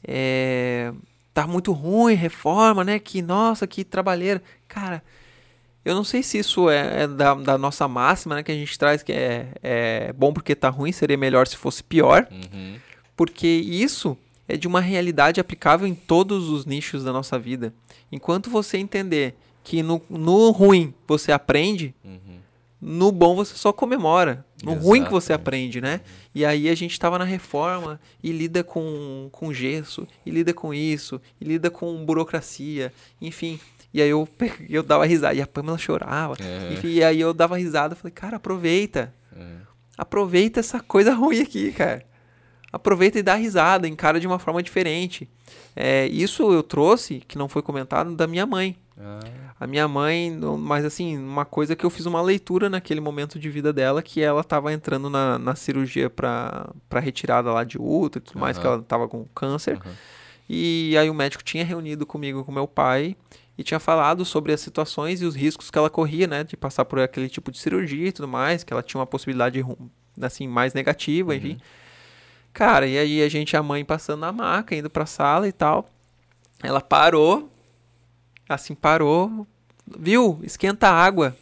é, 0.06 0.92
tá 1.34 1.48
muito 1.48 1.72
ruim, 1.72 2.14
reforma, 2.14 2.84
né? 2.84 3.00
Que, 3.00 3.22
nossa, 3.22 3.66
que 3.66 3.84
trabalheira. 3.84 4.42
Cara, 4.68 5.04
eu 5.84 5.96
não 5.96 6.04
sei 6.04 6.22
se 6.22 6.38
isso 6.38 6.70
é, 6.70 7.04
é 7.04 7.08
da, 7.08 7.34
da, 7.34 7.58
nossa 7.58 7.88
máxima, 7.88 8.36
né? 8.36 8.44
Que 8.44 8.52
a 8.52 8.56
gente 8.56 8.78
traz 8.78 9.02
que 9.02 9.12
é, 9.12 9.48
é 9.62 10.14
bom 10.14 10.32
porque 10.32 10.56
tá 10.56 10.70
ruim, 10.70 10.92
seria 10.92 11.18
melhor 11.18 11.48
se 11.48 11.58
fosse 11.58 11.84
pior. 11.84 12.28
Uhum. 12.32 12.76
Porque 13.16 13.48
isso 13.48 14.18
é 14.48 14.58
de 14.58 14.68
uma 14.68 14.82
realidade 14.82 15.40
aplicável 15.40 15.88
em 15.88 15.96
todos 15.96 16.50
os 16.50 16.66
nichos 16.66 17.04
da 17.04 17.12
nossa 17.12 17.40
vida. 17.40 17.74
Enquanto 18.12 18.50
você 18.50 18.78
entender 18.78 19.36
que 19.64 19.82
no, 19.82 20.02
no 20.10 20.52
ruim 20.52 20.94
você 21.08 21.32
aprende, 21.32 21.94
uhum. 22.04 22.40
No 22.82 23.12
bom 23.12 23.36
você 23.36 23.56
só 23.56 23.72
comemora. 23.72 24.44
No 24.64 24.72
Exato. 24.72 24.88
ruim 24.88 25.04
que 25.04 25.12
você 25.12 25.32
aprende, 25.34 25.80
né? 25.80 26.02
E 26.34 26.44
aí 26.44 26.68
a 26.68 26.76
gente 26.76 26.92
estava 26.92 27.20
na 27.20 27.26
reforma 27.26 28.00
e 28.24 28.32
lida 28.32 28.64
com, 28.64 29.30
com 29.32 29.54
gesso, 29.54 30.08
e 30.26 30.32
lida 30.32 30.54
com 30.54 30.74
isso, 30.74 31.22
e 31.40 31.46
lida 31.46 31.70
com 31.70 32.04
burocracia, 32.04 32.92
enfim. 33.22 33.60
E 33.94 34.02
aí 34.02 34.10
eu, 34.10 34.28
eu 34.70 34.82
dava 34.82 35.06
risada, 35.06 35.36
e 35.36 35.42
a 35.42 35.48
Pamela 35.48 35.78
chorava. 35.78 36.36
É. 36.40 36.74
Enfim, 36.74 36.88
e 36.88 37.04
aí 37.04 37.20
eu 37.20 37.34
dava 37.34 37.58
risada, 37.58 37.96
falei, 37.96 38.12
cara, 38.12 38.38
aproveita. 38.38 39.14
É. 39.36 39.58
Aproveita 39.98 40.60
essa 40.60 40.80
coisa 40.80 41.14
ruim 41.14 41.42
aqui, 41.42 41.72
cara. 41.72 42.04
Aproveita 42.72 43.20
e 43.20 43.24
dá 43.24 43.36
risada, 43.36 43.88
encara 43.88 44.20
de 44.20 44.26
uma 44.26 44.40
forma 44.40 44.64
diferente. 44.64 45.30
É, 45.76 46.08
isso 46.08 46.52
eu 46.54 46.64
trouxe, 46.64 47.22
que 47.28 47.38
não 47.38 47.50
foi 47.50 47.62
comentado, 47.62 48.16
da 48.16 48.26
minha 48.26 48.46
mãe. 48.46 48.78
Ah. 49.04 49.20
A 49.60 49.68
minha 49.68 49.88
mãe, 49.88 50.32
mas 50.60 50.86
assim, 50.86 51.18
uma 51.18 51.46
coisa 51.46 51.76
que 51.76 51.86
eu 51.86 51.90
fiz 51.90 52.06
uma 52.06 52.22
leitura 52.22 52.70
naquele 52.70 53.00
momento 53.00 53.40
de 53.40 53.50
vida 53.50 53.74
dela, 53.74 54.02
que 54.02 54.22
ela 54.22 54.42
estava 54.42 54.72
entrando 54.72 55.10
na, 55.10 55.40
na 55.40 55.56
cirurgia 55.56 56.10
para 56.10 56.74
retirada 57.02 57.52
lá 57.52 57.64
de 57.64 57.78
útero 57.80 58.24
e 58.24 58.28
tudo 58.28 58.36
uhum. 58.36 58.42
mais, 58.42 58.58
que 58.58 58.66
ela 58.66 58.78
estava 58.78 59.08
com 59.08 59.26
câncer. 59.36 59.80
Uhum. 59.84 59.92
E 60.50 60.96
aí 60.98 61.10
o 61.10 61.14
médico 61.14 61.44
tinha 61.44 61.64
reunido 61.64 62.06
comigo 62.06 62.44
com 62.44 62.52
meu 62.52 62.68
pai 62.68 63.16
e 63.58 63.64
tinha 63.64 63.80
falado 63.80 64.24
sobre 64.26 64.52
as 64.54 64.62
situações 64.62 65.22
e 65.22 65.26
os 65.26 65.36
riscos 65.36 65.72
que 65.72 65.78
ela 65.78 65.90
corria, 65.90 66.28
né, 66.28 66.44
de 66.44 66.56
passar 66.56 66.86
por 66.86 67.00
aquele 67.00 67.30
tipo 67.30 67.52
de 67.52 67.60
cirurgia 67.60 68.08
e 68.08 68.12
tudo 68.12 68.28
mais, 68.28 68.64
que 68.64 68.74
ela 68.74 68.84
tinha 68.84 69.00
uma 69.00 69.08
possibilidade 69.08 69.64
assim 70.20 70.48
mais 70.48 70.74
negativa, 70.74 71.32
uhum. 71.32 71.38
enfim. 71.38 71.60
Cara, 72.54 72.86
e 72.86 72.98
aí 72.98 73.22
a 73.22 73.30
gente 73.30 73.56
a 73.56 73.64
mãe 73.64 73.84
passando 73.86 74.22
na 74.22 74.32
maca, 74.32 74.76
indo 74.76 74.90
para 74.90 75.04
a 75.04 75.08
sala 75.08 75.48
e 75.48 75.52
tal. 75.52 75.88
Ela 76.64 76.82
parou 76.82 77.51
assim, 78.56 78.76
parou, 78.76 79.46
viu, 79.98 80.40
esquenta 80.44 80.88
a 80.88 80.92
água. 80.92 81.36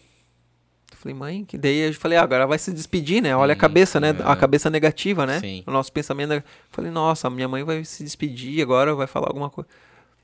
Eu 0.91 0.97
falei, 0.97 1.15
mãe, 1.15 1.45
que 1.45 1.57
daí 1.57 1.79
eu 1.79 1.93
falei, 1.93 2.17
ah, 2.17 2.23
agora 2.23 2.45
vai 2.45 2.57
se 2.57 2.73
despedir, 2.73 3.21
né? 3.21 3.35
Olha 3.35 3.53
a 3.53 3.55
cabeça, 3.55 3.99
né? 3.99 4.09
A 4.23 4.35
cabeça 4.35 4.69
negativa, 4.69 5.25
né? 5.25 5.39
Sim. 5.39 5.63
O 5.65 5.71
nosso 5.71 5.91
pensamento. 5.91 6.33
Eu 6.33 6.43
falei, 6.71 6.91
nossa, 6.91 7.29
minha 7.29 7.47
mãe 7.47 7.63
vai 7.63 7.85
se 7.85 8.03
despedir 8.03 8.61
agora, 8.61 8.93
vai 8.93 9.07
falar 9.07 9.27
alguma 9.27 9.49
coisa. 9.49 9.69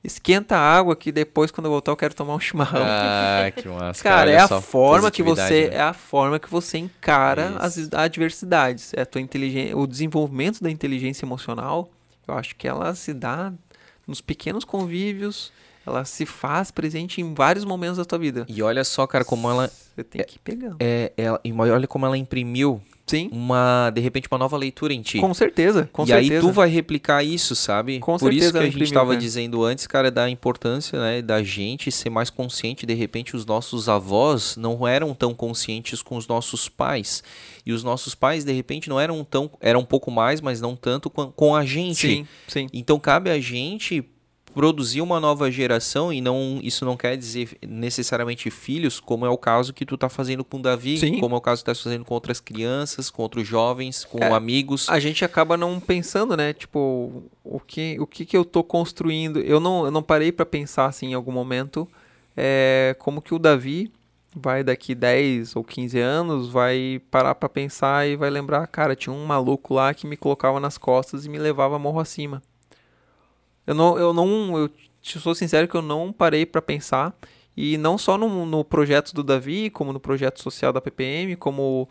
Esquenta 0.03 0.56
a 0.56 0.60
água 0.60 0.95
que 0.95 1.12
depois, 1.12 1.49
quando 1.49 1.66
eu 1.66 1.72
voltar, 1.72 1.91
eu 1.91 1.98
quero 1.98 2.14
tomar 2.14 2.36
um 2.36 2.40
chimarrão. 2.40 2.84
Ah, 2.86 3.49
que 3.56 3.68
massa. 3.68 4.03
Cara, 4.03 4.30
é 4.30 4.38
a 4.38 4.48
forma 4.62 5.10
que 5.10 5.24
você. 5.24 5.68
Né? 5.70 5.78
É 5.78 5.82
a 5.82 5.94
forma 5.94 6.38
que 6.38 6.49
você 6.49 6.78
encara 6.78 7.56
as 7.57 7.91
adversidades. 7.91 8.94
É 8.95 9.02
a 9.02 9.06
tua 9.06 9.20
inteligência. 9.20 9.76
O 9.76 9.88
desenvolvimento 9.88 10.62
da 10.62 10.70
inteligência 10.70 11.26
emocional, 11.26 11.90
eu 12.28 12.36
acho 12.36 12.56
que 12.56 12.68
ela 12.68 12.94
se 12.94 13.14
dá 13.14 13.52
nos 14.06 14.22
pequenos 14.22 14.64
convívios 14.64 15.52
ela 15.86 16.03
se 16.06 16.26
faz 16.26 16.72
presente 16.72 17.22
em 17.22 17.34
vários 17.34 17.64
momentos 17.64 17.98
da 17.98 18.06
tua 18.06 18.18
vida. 18.18 18.45
E 18.48 18.62
olha 18.62 18.84
só, 18.84 19.06
cara, 19.06 19.24
como 19.24 19.49
ela. 19.49 19.68
Você 19.68 20.03
tem 20.03 20.24
que 20.24 20.36
ir 20.36 20.40
pegando. 20.40 20.78
É, 20.80 21.14
ela, 21.16 21.40
e 21.44 21.53
olha 21.53 21.88
como 21.88 22.06
ela 22.06 22.18
imprimiu 22.18 22.82
Sim. 23.06 23.30
uma 23.32 23.91
de 23.91 24.02
repente 24.02 24.28
uma 24.30 24.38
nova 24.38 24.57
leitura 24.57 24.94
em 24.94 25.02
ti. 25.02 25.20
Com 25.20 25.34
certeza, 25.34 25.90
com 25.94 26.03
e 26.03 26.07
certeza. 26.07 26.34
aí 26.34 26.40
tu 26.41 26.52
vai 26.52 26.68
replicar 26.68 27.24
isso, 27.24 27.56
sabe? 27.56 27.99
Com 27.99 28.14
Por 28.14 28.32
certeza 28.32 28.45
isso 28.45 28.53
que 28.53 28.60
a 28.60 28.70
gente 28.70 28.84
estava 28.84 29.14
né? 29.14 29.20
dizendo 29.20 29.64
antes, 29.64 29.86
cara, 29.86 30.10
da 30.10 30.30
importância, 30.30 30.99
né, 30.99 31.22
da 31.22 31.44
gente 31.44 31.91
ser 31.91 32.10
mais 32.10 32.30
consciente, 32.30 32.86
de 32.86 32.94
repente 32.94 33.36
os 33.36 33.45
nossos 33.45 33.88
avós 33.88 34.57
não 34.57 34.88
eram 34.88 35.14
tão 35.14 35.34
conscientes 35.34 36.02
com 36.02 36.18
os 36.18 36.28
nossos 36.28 36.68
pais. 36.68 37.24
E 37.66 37.72
os 37.72 37.84
nossos 37.84 38.16
pais 38.16 38.44
de 38.44 38.52
repente 38.52 38.90
não 38.90 38.99
eram 38.99 39.24
tão 39.24 39.52
eram 39.62 39.82
um 39.82 39.86
pouco 39.86 40.10
mais, 40.10 40.41
mas 40.41 40.60
não 40.60 40.76
tanto 40.76 41.10
com, 41.10 41.32
com 41.32 41.56
a 41.56 41.66
gente. 41.66 42.07
Sim, 42.07 42.28
sim. 42.48 42.68
Então 42.74 42.99
cabe 42.99 43.30
a 43.30 43.40
gente 43.40 44.03
produzir 44.56 45.02
uma 45.02 45.19
nova 45.19 45.52
geração 45.52 46.14
e 46.14 46.22
não 46.22 46.61
isso 46.64 46.86
não 46.86 46.95
quer 46.95 47.18
dizer 47.18 47.57
necessariamente 47.68 48.49
filhos, 48.49 49.02
como 49.02 49.26
é 49.26 49.30
o 49.30 49.38
caso 49.38 49.73
que 49.73 49.86
tu 49.86 49.98
tá 49.98 50.07
fazendo 50.07 50.45
com 50.45 50.57
o 50.57 50.61
Davi, 50.61 50.98
Sim. 50.98 51.19
como 51.19 51.36
é 51.36 51.38
o 51.38 51.41
caso 51.41 51.61
que 51.61 51.65
tu 51.65 51.76
tá 51.76 51.84
fazendo 51.84 52.06
com 52.06 52.14
outras 52.14 52.40
crianças, 52.40 53.10
com 53.10 53.22
outros 53.22 53.45
jovens, 53.45 54.06
com 54.06 54.23
é, 54.23 54.32
amigos. 54.32 54.88
A 54.88 54.98
gente 54.98 55.26
acaba 55.26 55.57
não 55.57 55.77
pensando, 55.77 56.38
né? 56.38 56.53
Tipo, 56.53 57.23
o 57.44 57.60
que 57.60 57.98
o 57.99 58.07
que, 58.07 58.26
que 58.26 58.38
eu 58.38 58.45
tô 58.45 58.64
construindo? 58.64 59.40
Eu 59.41 59.60
não, 59.60 59.84
eu 59.84 59.91
não 59.91 60.02
parei 60.02 60.32
para 60.32 60.45
pensar 60.45 60.86
assim 60.86 61.07
em 61.07 61.14
algum 61.14 61.34
momento 61.34 61.86
é, 62.38 62.95
como 62.98 63.22
que 63.22 63.36
o 63.36 63.40
Davi 63.40 63.91
vai 64.34 64.64
daqui 64.64 64.95
10 64.95 65.57
ou 65.57 65.65
15 65.65 65.99
anos, 65.99 66.49
vai 66.49 67.02
parar 67.11 67.36
para 67.36 67.49
pensar 67.49 68.07
e 68.07 68.15
vai 68.15 68.30
lembrar, 68.30 68.65
cara, 68.68 68.95
tinha 68.95 69.14
um 69.14 69.26
maluco 69.26 69.73
lá 69.73 69.94
que 69.94 70.07
me 70.07 70.15
colocava 70.15 70.61
nas 70.61 70.77
costas 70.77 71.26
e 71.26 71.30
me 71.30 71.38
levava 71.38 71.77
morro 71.77 71.99
acima. 71.99 72.41
Eu 73.66 73.74
não, 73.74 73.98
eu 73.98 74.14
não, 74.14 74.58
eu 74.58 74.70
sou 75.02 75.34
sincero 75.34 75.68
que 75.68 75.76
eu 75.76 75.82
não 75.82 76.12
parei 76.12 76.46
para 76.46 76.62
pensar 76.62 77.16
e 77.56 77.78
não 77.78 77.98
só 77.98 78.18
no, 78.18 78.46
no 78.46 78.64
projeto 78.64 79.14
do 79.14 79.24
Davi, 79.24 79.70
como 79.70 79.94
no 79.94 80.00
projeto 80.00 80.42
social 80.42 80.74
da 80.74 80.82
PPM, 80.82 81.36
como 81.36 81.88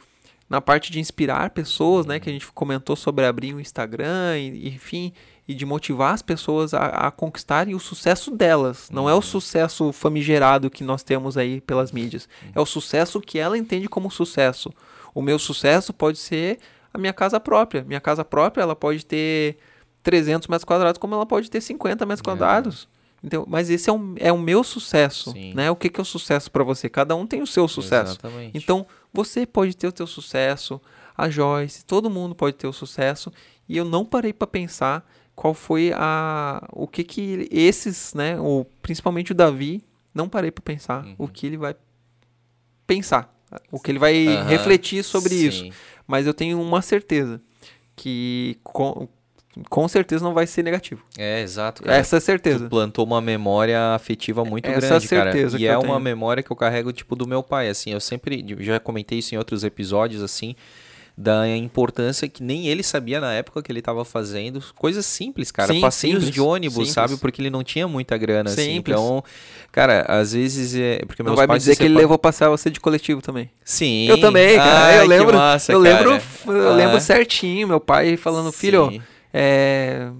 na 0.48 0.60
parte 0.60 0.92
de 0.92 1.00
inspirar 1.00 1.50
pessoas, 1.50 2.04
né, 2.04 2.20
que 2.20 2.28
a 2.28 2.32
gente 2.32 2.46
comentou 2.52 2.94
sobre 2.94 3.24
abrir 3.24 3.54
um 3.54 3.60
Instagram, 3.60 4.38
e, 4.38 4.68
enfim, 4.68 5.12
e 5.48 5.54
de 5.54 5.64
motivar 5.64 6.12
as 6.12 6.20
pessoas 6.20 6.74
a, 6.74 6.86
a 6.86 7.10
conquistarem 7.10 7.74
o 7.74 7.80
sucesso 7.80 8.30
delas. 8.30 8.90
Não 8.90 9.08
é 9.08 9.12
o 9.12 9.16
uhum. 9.16 9.22
sucesso 9.22 9.92
famigerado 9.92 10.70
que 10.70 10.84
nós 10.84 11.02
temos 11.02 11.36
aí 11.38 11.60
pelas 11.62 11.92
mídias. 11.92 12.28
É 12.54 12.60
o 12.60 12.66
sucesso 12.66 13.20
que 13.20 13.38
ela 13.38 13.56
entende 13.56 13.88
como 13.88 14.10
sucesso. 14.10 14.72
O 15.14 15.22
meu 15.22 15.38
sucesso 15.38 15.92
pode 15.92 16.18
ser 16.18 16.58
a 16.92 16.98
minha 16.98 17.12
casa 17.12 17.40
própria. 17.40 17.82
Minha 17.82 18.00
casa 18.00 18.24
própria, 18.24 18.62
ela 18.62 18.76
pode 18.76 19.04
ter 19.04 19.56
300 20.04 20.46
metros 20.46 20.64
quadrados, 20.64 20.98
como 20.98 21.14
ela 21.14 21.26
pode 21.26 21.50
ter 21.50 21.60
50 21.60 22.06
metros 22.06 22.20
é. 22.20 22.24
quadrados. 22.24 22.88
Então, 23.24 23.46
mas 23.48 23.70
esse 23.70 23.88
é, 23.88 23.92
um, 23.92 24.14
é 24.18 24.30
o 24.30 24.38
meu 24.38 24.62
sucesso, 24.62 25.32
Sim. 25.32 25.54
né? 25.54 25.70
O 25.70 25.76
que, 25.76 25.88
que 25.88 25.98
é 25.98 26.02
o 26.02 26.04
sucesso 26.04 26.50
para 26.50 26.62
você? 26.62 26.90
Cada 26.90 27.16
um 27.16 27.26
tem 27.26 27.40
o 27.40 27.46
seu 27.46 27.66
sucesso. 27.66 28.12
Exatamente. 28.12 28.56
Então, 28.56 28.86
você 29.12 29.46
pode 29.46 29.74
ter 29.74 29.88
o 29.88 29.92
teu 29.92 30.06
sucesso, 30.06 30.78
a 31.16 31.30
Joyce, 31.30 31.86
todo 31.86 32.10
mundo 32.10 32.34
pode 32.34 32.56
ter 32.56 32.66
o 32.66 32.72
sucesso. 32.72 33.32
E 33.66 33.78
eu 33.78 33.84
não 33.84 34.04
parei 34.04 34.32
para 34.32 34.46
pensar 34.46 35.08
qual 35.34 35.54
foi 35.54 35.90
a 35.94 36.68
o 36.70 36.86
que 36.86 37.02
que 37.02 37.48
esses, 37.50 38.12
né, 38.12 38.38
o 38.38 38.66
principalmente 38.82 39.32
o 39.32 39.34
Davi, 39.34 39.82
não 40.14 40.28
parei 40.28 40.50
para 40.50 40.62
pensar 40.62 41.04
uhum. 41.04 41.14
o 41.18 41.26
que 41.26 41.46
ele 41.46 41.56
vai 41.56 41.74
pensar, 42.86 43.34
o 43.72 43.80
que 43.80 43.90
ele 43.90 43.98
vai 43.98 44.26
uhum. 44.26 44.44
refletir 44.44 45.02
sobre 45.02 45.30
Sim. 45.30 45.46
isso. 45.46 45.68
Mas 46.06 46.26
eu 46.26 46.34
tenho 46.34 46.60
uma 46.60 46.82
certeza 46.82 47.40
que 47.96 48.58
com, 48.62 49.08
com 49.68 49.86
certeza 49.86 50.24
não 50.24 50.34
vai 50.34 50.46
ser 50.46 50.62
negativo. 50.62 51.02
É, 51.16 51.40
exato. 51.40 51.82
Cara. 51.82 51.96
Essa 51.96 52.16
é 52.16 52.18
a 52.18 52.20
certeza. 52.20 52.64
Tu 52.64 52.70
plantou 52.70 53.04
uma 53.04 53.20
memória 53.20 53.94
afetiva 53.94 54.44
muito 54.44 54.66
Essa 54.66 54.80
grande, 54.80 54.94
é 54.94 54.96
a 54.96 55.00
certeza 55.00 55.50
cara. 55.58 55.62
E 55.62 55.66
é 55.66 55.76
uma 55.76 55.86
tenho. 55.86 56.00
memória 56.00 56.42
que 56.42 56.50
eu 56.50 56.56
carrego, 56.56 56.92
tipo, 56.92 57.14
do 57.14 57.26
meu 57.26 57.42
pai, 57.42 57.68
assim. 57.68 57.92
Eu 57.92 58.00
sempre, 58.00 58.44
já 58.60 58.80
comentei 58.80 59.18
isso 59.18 59.34
em 59.34 59.38
outros 59.38 59.62
episódios, 59.62 60.22
assim, 60.22 60.56
da 61.16 61.46
importância 61.48 62.28
que 62.28 62.42
nem 62.42 62.66
ele 62.66 62.82
sabia 62.82 63.20
na 63.20 63.32
época 63.32 63.62
que 63.62 63.70
ele 63.70 63.78
estava 63.78 64.04
fazendo. 64.04 64.60
Coisas 64.74 65.06
simples, 65.06 65.52
cara. 65.52 65.72
Sim, 65.72 65.80
Passeios 65.80 66.16
simples, 66.16 66.34
de 66.34 66.40
ônibus, 66.40 66.74
simples. 66.74 66.92
sabe? 66.92 67.16
Porque 67.16 67.40
ele 67.40 67.50
não 67.50 67.62
tinha 67.62 67.86
muita 67.86 68.18
grana, 68.18 68.50
assim. 68.50 68.74
simples. 68.74 68.96
assim. 68.96 69.06
Então, 69.06 69.24
cara, 69.70 70.04
às 70.08 70.32
vezes 70.32 70.74
é... 70.74 71.04
Porque 71.06 71.22
não 71.22 71.36
vai 71.36 71.46
me 71.46 71.56
dizer 71.56 71.76
que 71.76 71.84
ele 71.84 71.94
levou 71.94 72.18
passear 72.18 72.50
você 72.50 72.68
de 72.68 72.80
coletivo 72.80 73.22
também. 73.22 73.48
Sim. 73.64 74.08
Eu 74.08 74.20
também, 74.20 74.56
cara. 74.56 74.84
Ai, 74.86 74.98
eu 74.98 75.06
lembro, 75.06 75.36
massa, 75.36 75.72
eu 75.72 75.80
cara. 75.80 75.98
lembro, 75.98 76.22
eu 76.48 76.70
ah. 76.70 76.74
lembro 76.74 77.00
certinho, 77.00 77.68
meu 77.68 77.78
pai 77.78 78.16
falando, 78.16 78.50
filho... 78.50 79.00
É, 79.36 80.12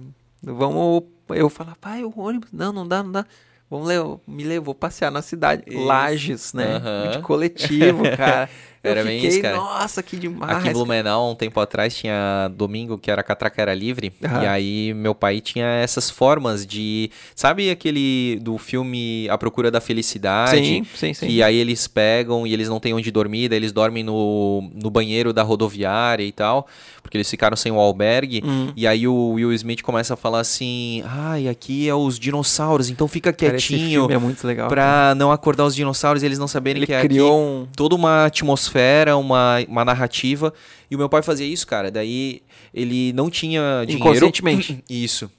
vamos. 0.43 1.03
Eu 1.29 1.49
falar, 1.49 1.77
pai, 1.77 2.03
o 2.03 2.13
ônibus. 2.19 2.51
Não, 2.51 2.73
não 2.73 2.85
dá, 2.85 3.01
não 3.01 3.11
dá. 3.13 3.25
Vamos 3.69 3.87
levar, 3.87 4.17
me 4.27 4.43
levou 4.43 4.75
passear 4.75 5.09
na 5.09 5.21
cidade. 5.21 5.63
Isso. 5.65 5.83
Lages, 5.83 6.53
né? 6.53 6.77
Uhum. 6.77 7.11
De 7.11 7.19
coletivo, 7.19 8.03
cara. 8.15 8.49
Era 8.89 9.01
eu 9.01 9.05
fiquei, 9.05 9.29
isso, 9.29 9.41
cara. 9.41 9.57
Nossa, 9.57 10.03
que 10.03 10.17
demais. 10.17 10.57
Aqui 10.57 10.69
em 10.69 10.73
Blumenau, 10.73 11.31
um 11.31 11.35
tempo 11.35 11.59
atrás, 11.59 11.95
tinha 11.95 12.49
domingo 12.55 12.97
que 12.97 13.09
era 13.09 13.23
catraca 13.23 13.61
era 13.61 13.73
livre. 13.73 14.13
Uhum. 14.21 14.41
E 14.43 14.47
aí 14.47 14.93
meu 14.93 15.15
pai 15.15 15.41
tinha 15.41 15.65
essas 15.65 16.09
formas 16.09 16.65
de. 16.65 17.09
Sabe 17.35 17.69
aquele 17.69 18.39
do 18.41 18.57
filme 18.57 19.27
A 19.29 19.37
Procura 19.37 19.69
da 19.71 19.81
Felicidade? 19.81 20.57
Sim, 20.57 20.85
sim, 20.95 21.13
sim. 21.13 21.27
E 21.27 21.41
aí 21.43 21.55
eles 21.55 21.87
pegam 21.87 22.45
e 22.45 22.53
eles 22.53 22.69
não 22.69 22.79
têm 22.79 22.93
onde 22.93 23.11
dormir, 23.11 23.49
daí 23.49 23.57
eles 23.57 23.71
dormem 23.71 24.03
no, 24.03 24.69
no 24.73 24.89
banheiro 24.89 25.33
da 25.33 25.43
rodoviária 25.43 26.23
e 26.23 26.31
tal. 26.31 26.67
Porque 27.01 27.17
eles 27.17 27.29
ficaram 27.29 27.55
sem 27.55 27.71
o 27.71 27.79
albergue. 27.79 28.41
Uhum. 28.43 28.73
E 28.75 28.87
aí 28.87 29.07
o 29.07 29.33
Will 29.33 29.53
Smith 29.53 29.81
começa 29.83 30.15
a 30.15 30.17
falar 30.17 30.39
assim: 30.39 31.03
ai, 31.05 31.47
aqui 31.47 31.87
é 31.87 31.93
os 31.93 32.17
dinossauros, 32.17 32.89
então 32.89 33.07
fica 33.07 33.31
quietinho. 33.31 34.07
Cara, 34.07 34.15
é 34.15 34.17
muito 34.17 34.45
legal. 34.45 34.67
Pra 34.67 35.13
não 35.15 35.31
acordar 35.31 35.65
os 35.65 35.75
dinossauros 35.75 36.23
e 36.23 36.25
eles 36.25 36.39
não 36.39 36.47
saberem 36.47 36.79
Ele 36.79 36.87
que 36.87 36.93
é 36.93 37.01
criou 37.01 37.31
aqui. 37.31 37.45
Um... 37.45 37.67
Toda 37.75 37.95
uma 37.95 38.25
atmosfera 38.25 38.74
atmosfera, 38.75 39.17
uma, 39.17 39.57
uma 39.67 39.85
narrativa. 39.85 40.53
E 40.89 40.95
o 40.95 40.97
meu 40.97 41.09
pai 41.09 41.21
fazia 41.21 41.47
isso, 41.47 41.65
cara. 41.65 41.89
Daí 41.89 42.41
ele 42.73 43.13
não 43.13 43.29
tinha 43.29 43.83
dinheiro. 43.85 44.07
Inconscientemente. 44.07 44.83
Isso. 44.89 45.31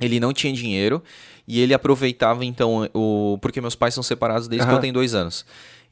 Ele 0.00 0.20
não 0.20 0.32
tinha 0.32 0.52
dinheiro 0.52 1.02
e 1.48 1.58
ele 1.58 1.72
aproveitava 1.72 2.44
então 2.44 2.86
o 2.92 3.38
porque 3.40 3.62
meus 3.62 3.74
pais 3.74 3.94
são 3.94 4.02
separados 4.02 4.46
desde 4.46 4.66
uhum. 4.66 4.72
que 4.72 4.76
eu 4.76 4.80
tenho 4.80 4.92
dois 4.92 5.14
anos. 5.14 5.46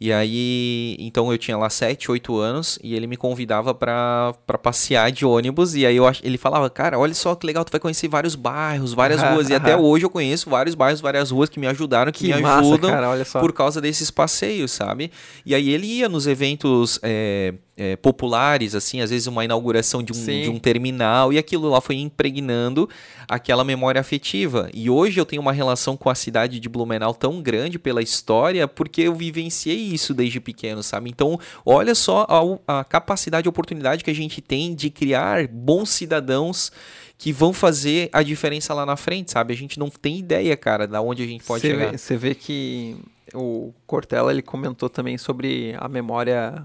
E 0.05 0.13
aí, 0.13 0.99
então 0.99 1.33
eu 1.33 1.39
tinha 1.39 1.57
lá 1.57 1.71
7, 1.71 2.11
8 2.11 2.37
anos 2.39 2.79
e 2.83 2.95
ele 2.95 3.07
me 3.07 3.17
convidava 3.17 3.75
para 3.75 4.35
passear 4.63 5.11
de 5.11 5.25
ônibus. 5.25 5.75
E 5.75 5.87
aí 5.87 5.97
eu, 5.97 6.05
ele 6.23 6.37
falava, 6.37 6.69
cara, 6.69 6.99
olha 6.99 7.15
só 7.15 7.35
que 7.35 7.47
legal, 7.47 7.65
tu 7.65 7.71
vai 7.71 7.81
conhecer 7.81 8.07
vários 8.07 8.35
bairros, 8.35 8.93
várias 8.93 9.23
ruas. 9.25 9.49
E 9.49 9.55
até 9.55 9.75
hoje 9.75 10.05
eu 10.05 10.11
conheço 10.11 10.51
vários 10.51 10.75
bairros, 10.75 11.01
várias 11.01 11.31
ruas 11.31 11.49
que 11.49 11.59
me 11.59 11.67
ajudaram, 11.67 12.13
que, 12.13 12.27
que 12.27 12.35
me 12.35 12.43
massa, 12.43 12.59
ajudam 12.59 12.91
cara, 12.91 13.25
por 13.41 13.51
causa 13.55 13.81
desses 13.81 14.11
passeios, 14.11 14.73
sabe? 14.73 15.11
E 15.47 15.55
aí 15.55 15.71
ele 15.71 15.87
ia 15.87 16.07
nos 16.07 16.27
eventos. 16.27 17.01
É, 17.03 17.55
é, 17.77 17.97
populares, 17.97 18.75
assim, 18.75 19.01
às 19.01 19.11
vezes 19.11 19.27
uma 19.27 19.45
inauguração 19.45 20.03
de 20.03 20.13
um, 20.13 20.25
de 20.25 20.49
um, 20.49 20.59
terminal, 20.59 21.33
e 21.33 21.39
aquilo 21.39 21.69
lá 21.69 21.81
foi 21.81 21.97
impregnando 21.97 22.89
aquela 23.29 23.65
memória 23.65 24.01
afetiva. 24.01 24.71
E 24.73 24.89
hoje 24.89 25.19
eu 25.19 25.27
tenho 25.27 25.43
uma 25.43 25.53
relação 25.53 25.97
com 25.97 26.09
a 26.09 26.15
cidade 26.15 26.61
de 26.61 26.69
Blumenau 26.69 27.13
tão 27.13 27.43
grande 27.43 27.79
pela 27.79 28.03
história, 28.03 28.69
porque 28.69 29.03
eu 29.03 29.15
vivenciei 29.15 29.77
isso 29.77 30.15
desde 30.15 30.41
pequeno, 30.41 30.83
sabe? 30.83 31.11
Então, 31.11 31.39
olha 31.67 31.95
só 31.95 32.27
a, 32.67 32.81
a 32.81 32.85
capacidade 32.85 33.47
e 33.47 33.51
oportunidade 33.51 34.05
que 34.05 34.11
a 34.11 34.15
gente 34.15 34.41
tem 34.41 34.75
de 34.75 34.89
criar 34.89 35.49
bons 35.49 35.91
cidadãos 35.91 36.71
que 37.17 37.33
vão 37.33 37.53
fazer 37.53 38.09
a 38.13 38.23
diferença 38.23 38.75
lá 38.75 38.85
na 38.85 38.97
frente, 38.97 39.33
sabe? 39.33 39.53
A 39.53 39.57
gente 39.57 39.79
não 39.79 39.89
tem 39.89 40.19
ideia, 40.19 40.57
cara, 40.57 40.87
da 40.87 41.01
onde 41.01 41.23
a 41.23 41.27
gente 41.27 41.45
pode 41.45 41.63
cê 41.63 41.71
chegar. 41.71 41.97
Você 41.97 42.17
vê 42.17 42.35
que 42.35 42.97
o 43.33 43.73
Cortella 43.87 44.31
ele 44.31 44.43
comentou 44.43 44.89
também 44.89 45.17
sobre 45.17 45.75
a 45.79 45.89
memória 45.89 46.65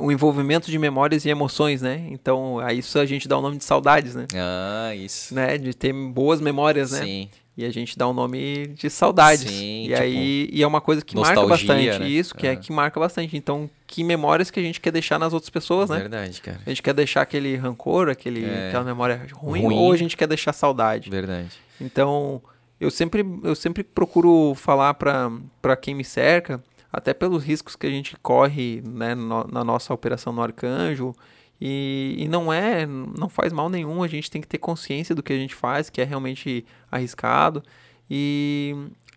o 0.00 0.10
envolvimento 0.10 0.70
de 0.70 0.78
memórias 0.78 1.24
e 1.24 1.28
emoções, 1.28 1.82
né? 1.82 2.06
Então, 2.10 2.58
a 2.58 2.72
isso 2.72 2.98
a 2.98 3.04
gente 3.04 3.28
dá 3.28 3.36
o 3.36 3.42
nome 3.42 3.58
de 3.58 3.64
saudades, 3.64 4.14
né? 4.14 4.26
Ah, 4.34 4.94
isso. 4.94 5.34
Né? 5.34 5.58
De 5.58 5.74
ter 5.74 5.92
boas 5.92 6.40
memórias, 6.40 6.92
né? 6.92 7.02
Sim. 7.02 7.28
E 7.56 7.64
a 7.64 7.70
gente 7.70 7.96
dá 7.96 8.06
o 8.06 8.12
nome 8.12 8.66
de 8.68 8.90
saudades. 8.90 9.50
Sim, 9.50 9.84
e 9.84 9.88
tipo, 9.88 10.02
aí 10.02 10.48
e 10.52 10.62
é 10.62 10.66
uma 10.66 10.80
coisa 10.80 11.02
que 11.02 11.16
marca 11.16 11.46
bastante. 11.46 11.98
Né? 11.98 12.08
Isso, 12.08 12.34
que 12.34 12.46
é 12.46 12.54
que 12.54 12.70
marca 12.70 13.00
bastante. 13.00 13.34
Então, 13.34 13.68
que 13.86 14.04
memórias 14.04 14.50
que 14.50 14.60
a 14.60 14.62
gente 14.62 14.78
quer 14.78 14.90
deixar 14.90 15.18
nas 15.18 15.32
outras 15.32 15.48
pessoas, 15.48 15.88
né? 15.88 16.00
Verdade, 16.00 16.38
cara. 16.42 16.60
A 16.66 16.68
gente 16.68 16.82
quer 16.82 16.92
deixar 16.92 17.22
aquele 17.22 17.56
rancor, 17.56 18.10
aquele, 18.10 18.44
é. 18.44 18.68
aquela 18.68 18.84
memória 18.84 19.26
ruim, 19.32 19.62
ruim, 19.62 19.74
ou 19.74 19.90
a 19.90 19.96
gente 19.96 20.18
quer 20.18 20.26
deixar 20.26 20.52
saudade. 20.52 21.08
Verdade. 21.08 21.48
Então, 21.80 22.42
eu 22.78 22.90
sempre, 22.90 23.24
eu 23.42 23.54
sempre 23.54 23.82
procuro 23.82 24.54
falar 24.54 24.92
para 24.92 25.76
quem 25.80 25.94
me 25.94 26.04
cerca 26.04 26.62
até 26.92 27.12
pelos 27.12 27.44
riscos 27.44 27.76
que 27.76 27.86
a 27.86 27.90
gente 27.90 28.16
corre 28.16 28.82
né, 28.86 29.14
no, 29.14 29.46
na 29.46 29.64
nossa 29.64 29.92
operação 29.92 30.32
no 30.32 30.42
Arcanjo. 30.42 31.14
E, 31.60 32.16
e, 32.18 32.28
não 32.28 32.52
é, 32.52 32.84
não 32.84 33.30
faz 33.30 33.52
mal 33.52 33.70
nenhum, 33.70 34.02
a 34.02 34.08
gente 34.08 34.30
tem 34.30 34.42
que 34.42 34.48
ter 34.48 34.58
consciência 34.58 35.14
do 35.14 35.22
que 35.22 35.32
a 35.32 35.38
gente 35.38 35.54
faz, 35.54 35.88
que 35.88 36.00
é 36.00 36.04
realmente 36.04 36.66
arriscado. 36.90 37.62
E 38.10 38.74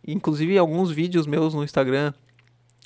inclusive 0.08 0.58
alguns 0.58 0.90
vídeos 0.90 1.28
meus 1.28 1.54
no 1.54 1.64
Instagram, 1.64 2.14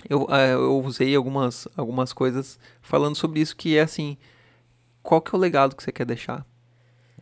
eu, 0.10 0.28
é, 0.30 0.54
eu 0.54 0.82
usei 0.82 1.16
algumas, 1.16 1.68
algumas 1.78 2.12
coisas 2.12 2.60
falando 2.82 3.16
sobre 3.16 3.40
isso, 3.40 3.56
que 3.56 3.78
é 3.78 3.82
assim, 3.82 4.18
qual 5.02 5.22
que 5.22 5.34
é 5.34 5.38
o 5.38 5.42
legado 5.42 5.76
que 5.76 5.84
você 5.84 5.92
quer 5.92 6.06
deixar? 6.06 6.46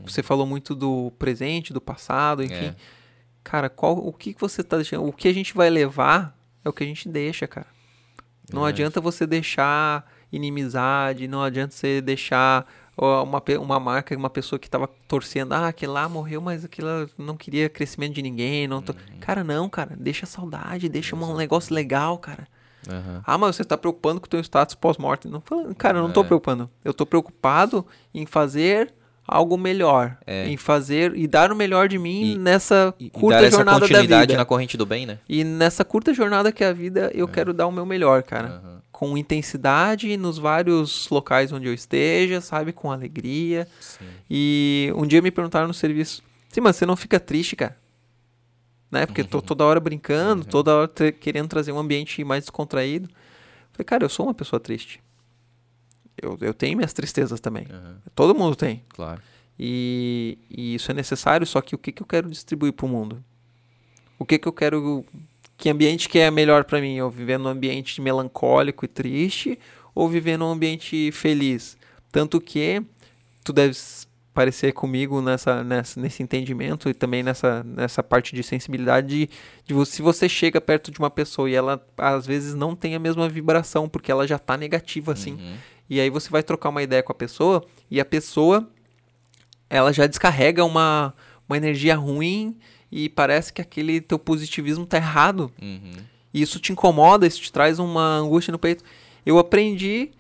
Você 0.04 0.24
falou 0.24 0.46
muito 0.46 0.74
do 0.74 1.12
presente, 1.20 1.74
do 1.74 1.82
passado, 1.82 2.44
enfim. 2.44 2.54
É. 2.54 2.76
Cara, 3.44 3.70
qual, 3.70 3.98
o 3.98 4.12
que 4.12 4.36
você 4.40 4.62
está 4.62 4.78
deixando? 4.78 5.06
O 5.06 5.14
que 5.14 5.28
a 5.28 5.34
gente 5.34 5.54
vai 5.54 5.70
levar 5.70 6.36
é 6.64 6.70
o 6.70 6.74
que 6.74 6.84
a 6.84 6.88
gente 6.88 7.08
deixa, 7.10 7.48
cara. 7.48 7.68
Não 8.52 8.66
é. 8.66 8.70
adianta 8.70 9.00
você 9.00 9.26
deixar 9.26 10.10
inimizade, 10.32 11.28
não 11.28 11.42
adianta 11.44 11.74
você 11.74 12.02
deixar 12.02 12.66
uma, 12.98 13.42
uma 13.60 13.80
marca, 13.80 14.16
uma 14.16 14.30
pessoa 14.30 14.60
que 14.60 14.68
estava 14.68 14.88
torcendo, 15.08 15.54
ah, 15.54 15.68
aquele 15.68 15.92
lá 15.92 16.08
morreu, 16.08 16.42
mas 16.42 16.64
aquilo 16.64 17.10
não 17.18 17.36
queria 17.36 17.70
crescimento 17.70 18.16
de 18.16 18.22
ninguém. 18.22 18.68
Não 18.68 18.82
tô... 18.82 18.94
uhum. 18.94 19.20
Cara, 19.20 19.44
não, 19.44 19.70
cara, 19.70 19.96
deixa 19.98 20.26
saudade, 20.26 20.90
deixa 20.90 21.16
um 21.16 21.36
negócio 21.36 21.74
legal, 21.74 22.18
cara. 22.18 22.48
Uhum. 22.88 23.22
Ah, 23.26 23.38
mas 23.38 23.56
você 23.56 23.62
está 23.62 23.78
preocupando 23.78 24.20
com 24.20 24.26
o 24.26 24.30
teu 24.30 24.40
status 24.40 24.76
pós-morte. 24.76 25.28
Não, 25.28 25.42
cara, 25.78 25.98
eu 25.98 26.02
não 26.02 26.10
estou 26.10 26.24
é. 26.24 26.28
preocupando. 26.28 26.70
Eu 26.84 26.92
estou 26.92 27.06
preocupado 27.06 27.86
em 28.14 28.26
fazer 28.26 28.94
algo 29.32 29.58
melhor, 29.58 30.18
é. 30.28 30.46
em 30.50 30.58
fazer 30.58 31.16
e 31.16 31.26
dar 31.26 31.54
o 31.54 31.56
melhor 31.56 31.88
de 31.88 31.98
mim 31.98 32.34
e, 32.34 32.38
nessa 32.38 32.94
curta 33.14 33.48
e 33.48 33.50
jornada 33.50 33.88
da 33.88 34.02
vida. 34.02 34.36
na 34.36 34.44
corrente 34.44 34.76
do 34.76 34.86
bem, 34.86 35.06
né? 35.06 35.20
E 35.28 35.46
nessa 35.46 35.86
curta 35.86 36.14
jornada 36.14 36.52
que 36.52 36.62
é 36.62 36.68
a 36.68 36.74
vida, 36.74 37.10
eu 37.16 37.26
é. 37.26 37.32
quero 37.32 37.54
dar 37.54 37.66
o 37.66 37.72
meu 37.72 37.86
melhor, 37.86 38.24
cara. 38.24 38.62
Uhum. 38.62 38.82
Com 38.92 39.18
intensidade 39.18 40.16
nos 40.18 40.38
vários 40.38 41.08
locais 41.10 41.54
onde 41.54 41.66
eu 41.66 41.74
esteja, 41.74 42.42
sabe? 42.42 42.74
Com 42.74 42.92
alegria. 42.92 43.68
Sim. 43.80 44.06
E 44.30 44.92
um 44.98 45.08
dia 45.08 45.22
me 45.22 45.32
perguntaram 45.32 45.68
no 45.68 45.74
serviço: 45.74 46.22
Sim, 46.50 46.60
mas 46.60 46.76
você 46.76 46.86
não 46.86 46.98
fica 46.98 47.20
triste, 47.20 47.56
cara? 47.56 47.78
Né? 48.92 49.06
Porque 49.06 49.22
uhum. 49.22 49.28
tô 49.28 49.42
toda 49.42 49.64
hora 49.64 49.80
brincando, 49.80 50.44
uhum. 50.44 50.50
toda 50.50 50.76
hora 50.76 50.92
querendo 51.20 51.48
trazer 51.48 51.72
um 51.72 51.80
ambiente 51.80 52.22
mais 52.26 52.44
descontraído. 52.44 53.08
falei, 53.72 53.86
cara, 53.86 54.04
eu 54.04 54.10
sou 54.10 54.26
uma 54.26 54.34
pessoa 54.34 54.60
triste 54.60 55.02
eu, 56.22 56.38
eu 56.42 56.54
tenho 56.54 56.78
minhas 56.78 56.94
tristezas 56.94 57.40
também. 57.40 57.68
Uhum. 57.70 57.96
Todo 58.16 58.36
mundo 58.36 58.56
tem. 58.56 58.84
Claro. 58.90 59.22
E, 59.60 60.38
e, 60.50 60.76
isso 60.76 60.90
é 60.92 60.94
necessário, 60.94 61.46
só 61.46 61.62
que 61.62 61.76
o 61.76 61.78
que, 61.78 61.92
que 61.92 62.02
eu 62.02 62.08
quero 62.08 62.30
distribuir 62.30 62.74
para 62.74 62.86
o 62.86 62.90
mundo? 62.90 63.24
O 64.18 64.26
que, 64.26 64.40
que 64.40 64.48
eu 64.48 64.54
quero. 64.54 65.06
Que 65.58 65.70
ambiente 65.70 66.10
que 66.10 66.18
é 66.18 66.32
melhor 66.32 66.64
para 66.64 66.82
mim? 66.82 66.96
Eu 66.96 67.10
viver 67.10 67.38
num 67.38 67.50
ambiente 67.50 68.02
melancólico 68.02 68.84
e 68.86 68.88
triste 68.88 69.60
ou 69.94 70.10
viver 70.10 70.38
num 70.38 70.52
ambiente 70.52 71.12
feliz? 71.12 71.78
Tanto 72.12 72.42
que 72.42 72.84
tu 73.44 73.54
deves 73.54 74.08
parecer 74.34 74.72
comigo 74.72 75.22
nessa, 75.22 75.64
nessa, 75.64 76.00
nesse 76.00 76.24
entendimento 76.24 76.90
e 76.90 76.94
também 76.94 77.22
nessa, 77.22 77.64
nessa 77.64 78.02
parte 78.02 78.34
de 78.36 78.42
sensibilidade 78.42 79.08
de, 79.08 79.30
de 79.66 79.86
se 79.86 80.02
você 80.02 80.30
chega 80.30 80.62
perto 80.62 80.90
de 80.90 81.00
uma 81.00 81.10
pessoa 81.10 81.50
e 81.50 81.54
ela 81.54 81.86
às 81.98 82.26
vezes 82.26 82.56
não 82.56 82.76
tem 82.76 82.96
a 82.96 83.00
mesma 83.00 83.28
vibração 83.28 83.90
porque 83.90 84.12
ela 84.12 84.26
já 84.26 84.38
está 84.38 84.56
negativa 84.56 85.12
assim 85.12 85.34
uhum. 85.34 85.56
E 85.92 86.00
aí 86.00 86.10
você 86.10 86.30
vai 86.30 86.42
trocar 86.42 86.70
uma 86.70 86.82
ideia 86.82 87.04
com 87.04 87.12
a 87.12 87.16
pessoa 87.16 87.66
e 87.90 88.00
a 88.00 88.06
pessoa 88.06 88.66
ela 89.70 89.92
já 89.92 90.08
descarrega 90.08 90.64
uma, 90.64 91.14
uma 91.50 91.58
energia 91.58 91.98
ruim 91.98 92.58
e 92.90 93.10
parece 93.10 93.52
que 93.52 93.62
aquele 93.62 94.00
teu 94.00 94.18
positivismo 94.18 94.86
tá 94.86 94.96
errado. 94.96 95.52
Uhum. 95.62 95.92
E 96.34 96.42
isso 96.42 96.62
te 96.62 96.72
incomoda, 96.72 97.28
isso 97.28 97.42
te 97.42 97.52
traz 97.52 97.78
uma 97.78 98.20
angústia 98.20 98.54
no 98.54 98.58
peito. 98.58 98.86
Eu 99.26 99.38
aprendi 99.38 100.12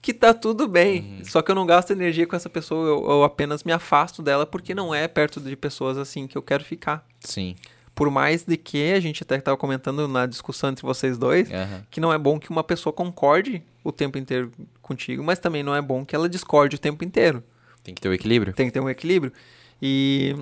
que 0.00 0.14
tá 0.14 0.32
tudo 0.32 0.66
bem. 0.66 1.18
Uhum. 1.18 1.24
Só 1.26 1.42
que 1.42 1.50
eu 1.50 1.54
não 1.54 1.66
gasto 1.66 1.90
energia 1.90 2.26
com 2.26 2.34
essa 2.34 2.48
pessoa, 2.48 2.88
eu, 2.88 3.10
eu, 3.10 3.22
apenas 3.22 3.62
me 3.62 3.72
afasto 3.72 4.22
dela 4.22 4.46
porque 4.46 4.74
não 4.74 4.94
é 4.94 5.06
perto 5.06 5.38
de 5.38 5.54
pessoas 5.54 5.98
assim 5.98 6.26
que 6.26 6.38
eu 6.38 6.42
quero 6.42 6.64
ficar. 6.64 7.06
Sim. 7.20 7.56
Por 7.94 8.10
mais 8.10 8.44
de 8.44 8.56
que 8.56 8.94
a 8.94 9.00
gente 9.00 9.22
até 9.22 9.36
estava 9.36 9.58
comentando 9.58 10.08
na 10.08 10.24
discussão 10.24 10.70
entre 10.70 10.86
vocês 10.86 11.18
dois, 11.18 11.50
uhum. 11.50 11.82
que 11.90 12.00
não 12.00 12.10
é 12.10 12.16
bom 12.16 12.40
que 12.40 12.48
uma 12.48 12.64
pessoa 12.64 12.90
concorde 12.90 13.62
o 13.84 13.92
tempo 13.92 14.16
inteiro 14.16 14.50
contigo, 14.90 15.22
mas 15.22 15.38
também 15.38 15.62
não 15.62 15.74
é 15.74 15.80
bom 15.80 16.04
que 16.04 16.16
ela 16.16 16.28
discorde 16.28 16.76
o 16.76 16.78
tempo 16.78 17.04
inteiro. 17.04 17.42
Tem 17.84 17.94
que 17.94 18.00
ter 18.00 18.08
o 18.08 18.10
um 18.10 18.14
equilíbrio. 18.14 18.52
Tem 18.52 18.66
que 18.66 18.72
ter 18.72 18.80
um 18.80 18.90
equilíbrio. 18.90 19.32
E 19.80 20.34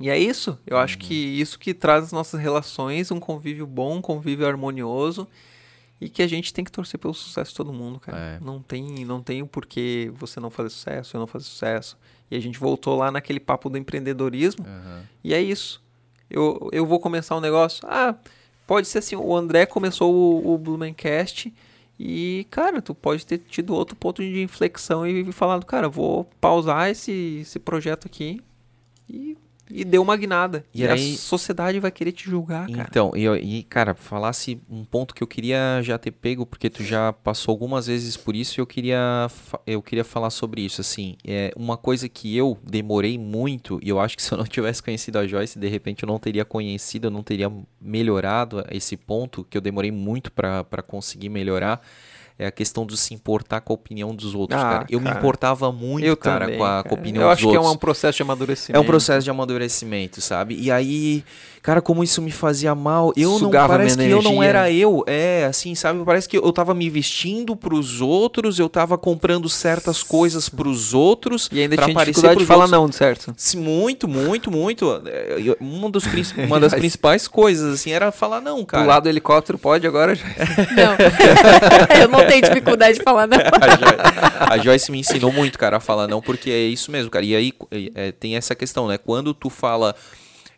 e 0.00 0.08
é 0.08 0.18
isso. 0.18 0.58
Eu 0.66 0.76
uhum. 0.76 0.82
acho 0.82 0.96
que 0.96 1.14
isso 1.14 1.58
que 1.58 1.74
traz 1.74 2.04
as 2.04 2.12
nossas 2.12 2.40
relações, 2.40 3.10
um 3.10 3.20
convívio 3.20 3.66
bom, 3.66 3.96
um 3.96 4.00
convívio 4.02 4.46
harmonioso 4.46 5.28
e 6.00 6.08
que 6.08 6.22
a 6.22 6.26
gente 6.26 6.54
tem 6.54 6.64
que 6.64 6.72
torcer 6.72 6.98
pelo 6.98 7.12
sucesso 7.12 7.50
de 7.50 7.56
todo 7.56 7.70
mundo, 7.70 8.00
cara. 8.00 8.18
É. 8.18 8.40
Não 8.40 8.62
tem, 8.62 9.04
não 9.04 9.22
tem 9.22 9.42
o 9.42 9.46
porquê 9.46 10.10
você 10.14 10.40
não 10.40 10.50
fazer 10.50 10.70
sucesso, 10.70 11.14
eu 11.14 11.20
não 11.20 11.26
fazer 11.26 11.44
sucesso. 11.44 11.98
E 12.30 12.36
a 12.36 12.40
gente 12.40 12.58
voltou 12.58 12.96
lá 12.96 13.10
naquele 13.10 13.38
papo 13.38 13.68
do 13.68 13.76
empreendedorismo. 13.76 14.64
Uhum. 14.64 15.02
E 15.22 15.34
é 15.34 15.42
isso. 15.42 15.82
Eu, 16.30 16.70
eu 16.72 16.86
vou 16.86 16.98
começar 16.98 17.36
um 17.36 17.40
negócio. 17.40 17.86
Ah, 17.86 18.14
pode 18.66 18.88
ser 18.88 18.98
assim. 18.98 19.16
O 19.16 19.36
André 19.36 19.66
começou 19.66 20.14
o, 20.14 20.54
o 20.54 20.56
Blumencast 20.56 21.52
e, 22.02 22.46
cara, 22.50 22.80
tu 22.80 22.94
pode 22.94 23.26
ter 23.26 23.36
tido 23.36 23.74
outro 23.74 23.94
ponto 23.94 24.22
de 24.22 24.42
inflexão 24.42 25.06
e 25.06 25.30
falado, 25.32 25.66
cara, 25.66 25.86
vou 25.86 26.24
pausar 26.40 26.88
esse, 26.88 27.40
esse 27.42 27.58
projeto 27.58 28.06
aqui 28.06 28.40
e 29.06 29.36
e 29.70 29.84
deu 29.84 30.02
uma 30.02 30.16
guinada. 30.16 30.64
E, 30.74 30.82
e 30.82 30.88
aí, 30.88 31.14
a 31.14 31.16
sociedade 31.18 31.78
vai 31.78 31.90
querer 31.90 32.12
te 32.12 32.28
julgar, 32.28 32.68
cara. 32.68 32.86
Então, 32.88 33.12
e, 33.14 33.26
e, 33.58 33.62
cara, 33.64 33.94
falasse 33.94 34.60
um 34.68 34.84
ponto 34.84 35.14
que 35.14 35.22
eu 35.22 35.26
queria 35.26 35.80
já 35.82 35.98
ter 35.98 36.10
pego, 36.10 36.44
porque 36.44 36.68
tu 36.68 36.82
já 36.82 37.12
passou 37.12 37.52
algumas 37.52 37.86
vezes 37.86 38.16
por 38.16 38.34
isso 38.34 38.58
e 38.58 38.60
eu 38.60 38.66
queria, 38.66 39.28
eu 39.66 39.82
queria 39.82 40.04
falar 40.04 40.30
sobre 40.30 40.62
isso, 40.62 40.80
assim. 40.80 41.16
É 41.24 41.52
uma 41.56 41.76
coisa 41.76 42.08
que 42.08 42.36
eu 42.36 42.58
demorei 42.62 43.18
muito, 43.18 43.78
e 43.82 43.88
eu 43.88 44.00
acho 44.00 44.16
que 44.16 44.22
se 44.22 44.32
eu 44.32 44.38
não 44.38 44.44
tivesse 44.44 44.82
conhecido 44.82 45.18
a 45.18 45.26
Joyce, 45.26 45.58
de 45.58 45.68
repente 45.68 46.02
eu 46.02 46.06
não 46.06 46.18
teria 46.18 46.44
conhecido, 46.44 47.06
eu 47.06 47.10
não 47.10 47.22
teria 47.22 47.50
melhorado 47.80 48.64
esse 48.70 48.96
ponto, 48.96 49.44
que 49.44 49.56
eu 49.56 49.62
demorei 49.62 49.90
muito 49.90 50.32
para 50.32 50.82
conseguir 50.86 51.28
melhorar 51.28 51.80
é 52.40 52.46
a 52.46 52.50
questão 52.50 52.86
de 52.86 52.96
se 52.96 53.12
importar 53.12 53.60
com 53.60 53.74
a 53.74 53.74
opinião 53.74 54.14
dos 54.14 54.34
outros, 54.34 54.58
ah, 54.58 54.64
cara. 54.64 54.86
Eu 54.88 54.98
cara. 54.98 55.14
me 55.14 55.18
importava 55.20 55.70
muito, 55.70 56.06
eu 56.06 56.16
cara, 56.16 56.46
também, 56.46 56.58
com, 56.58 56.64
a, 56.64 56.68
cara. 56.68 56.82
com 56.84 56.94
a 56.94 56.98
opinião 56.98 57.22
eu 57.22 57.28
dos 57.28 57.44
outros. 57.44 57.44
Eu 57.44 57.50
acho 57.50 57.60
que 57.60 57.68
é 57.68 57.76
um 57.76 57.78
processo 57.78 58.16
de 58.16 58.22
amadurecimento. 58.22 58.78
É 58.78 58.80
um 58.80 58.86
processo 58.86 59.24
de 59.24 59.30
amadurecimento, 59.30 60.20
sabe? 60.22 60.56
E 60.58 60.70
aí, 60.70 61.22
cara, 61.60 61.82
como 61.82 62.02
isso 62.02 62.22
me 62.22 62.30
fazia 62.30 62.74
mal, 62.74 63.12
eu 63.14 63.38
Sugava 63.38 63.68
não 63.68 63.76
parece 63.76 63.96
que 63.98 64.04
energia. 64.04 64.30
eu 64.30 64.34
não 64.34 64.42
era 64.42 64.72
eu, 64.72 65.04
é, 65.06 65.44
assim, 65.44 65.74
sabe? 65.74 66.02
Parece 66.02 66.26
que 66.26 66.38
eu 66.38 66.50
tava 66.50 66.72
me 66.72 66.88
vestindo 66.88 67.54
pros 67.54 68.00
outros, 68.00 68.58
eu 68.58 68.70
tava 68.70 68.96
comprando 68.96 69.46
certas 69.46 70.02
coisas 70.02 70.48
pros 70.48 70.94
outros 70.94 71.46
e 71.52 71.60
ainda 71.60 71.76
tinha 71.76 71.94
dificuldade 71.94 72.38
de 72.38 72.46
falar 72.46 72.64
outros. 72.64 72.80
não, 72.80 72.90
certo? 72.90 73.34
Muito, 73.54 74.08
muito, 74.08 74.50
muito. 74.50 75.02
É, 75.04 75.56
uma, 75.60 75.90
dos, 75.90 76.04
uma 76.48 76.58
das 76.58 76.72
principais 76.72 77.28
coisas, 77.28 77.74
assim, 77.74 77.90
era 77.90 78.10
falar 78.10 78.40
não, 78.40 78.64
cara. 78.64 78.82
Do 78.82 78.88
lado 78.88 79.02
do 79.02 79.08
helicóptero 79.10 79.58
pode 79.58 79.86
agora? 79.86 80.14
Não. 80.74 82.00
eu 82.00 82.08
não 82.08 82.29
tenho 82.30 82.42
dificuldade 82.42 82.98
de 82.98 83.04
falar 83.04 83.26
não. 83.26 83.36
a, 83.60 83.76
Joyce, 83.76 84.52
a 84.52 84.58
Joyce 84.58 84.92
me 84.92 84.98
ensinou 85.00 85.32
muito, 85.32 85.58
cara, 85.58 85.78
a 85.78 85.80
falar 85.80 86.06
não, 86.06 86.20
porque 86.20 86.50
é 86.50 86.64
isso 86.66 86.90
mesmo, 86.90 87.10
cara. 87.10 87.24
E 87.24 87.34
aí 87.34 87.52
é, 87.94 88.12
tem 88.12 88.36
essa 88.36 88.54
questão, 88.54 88.86
né? 88.86 88.98
Quando 88.98 89.34
tu 89.34 89.50
fala 89.50 89.94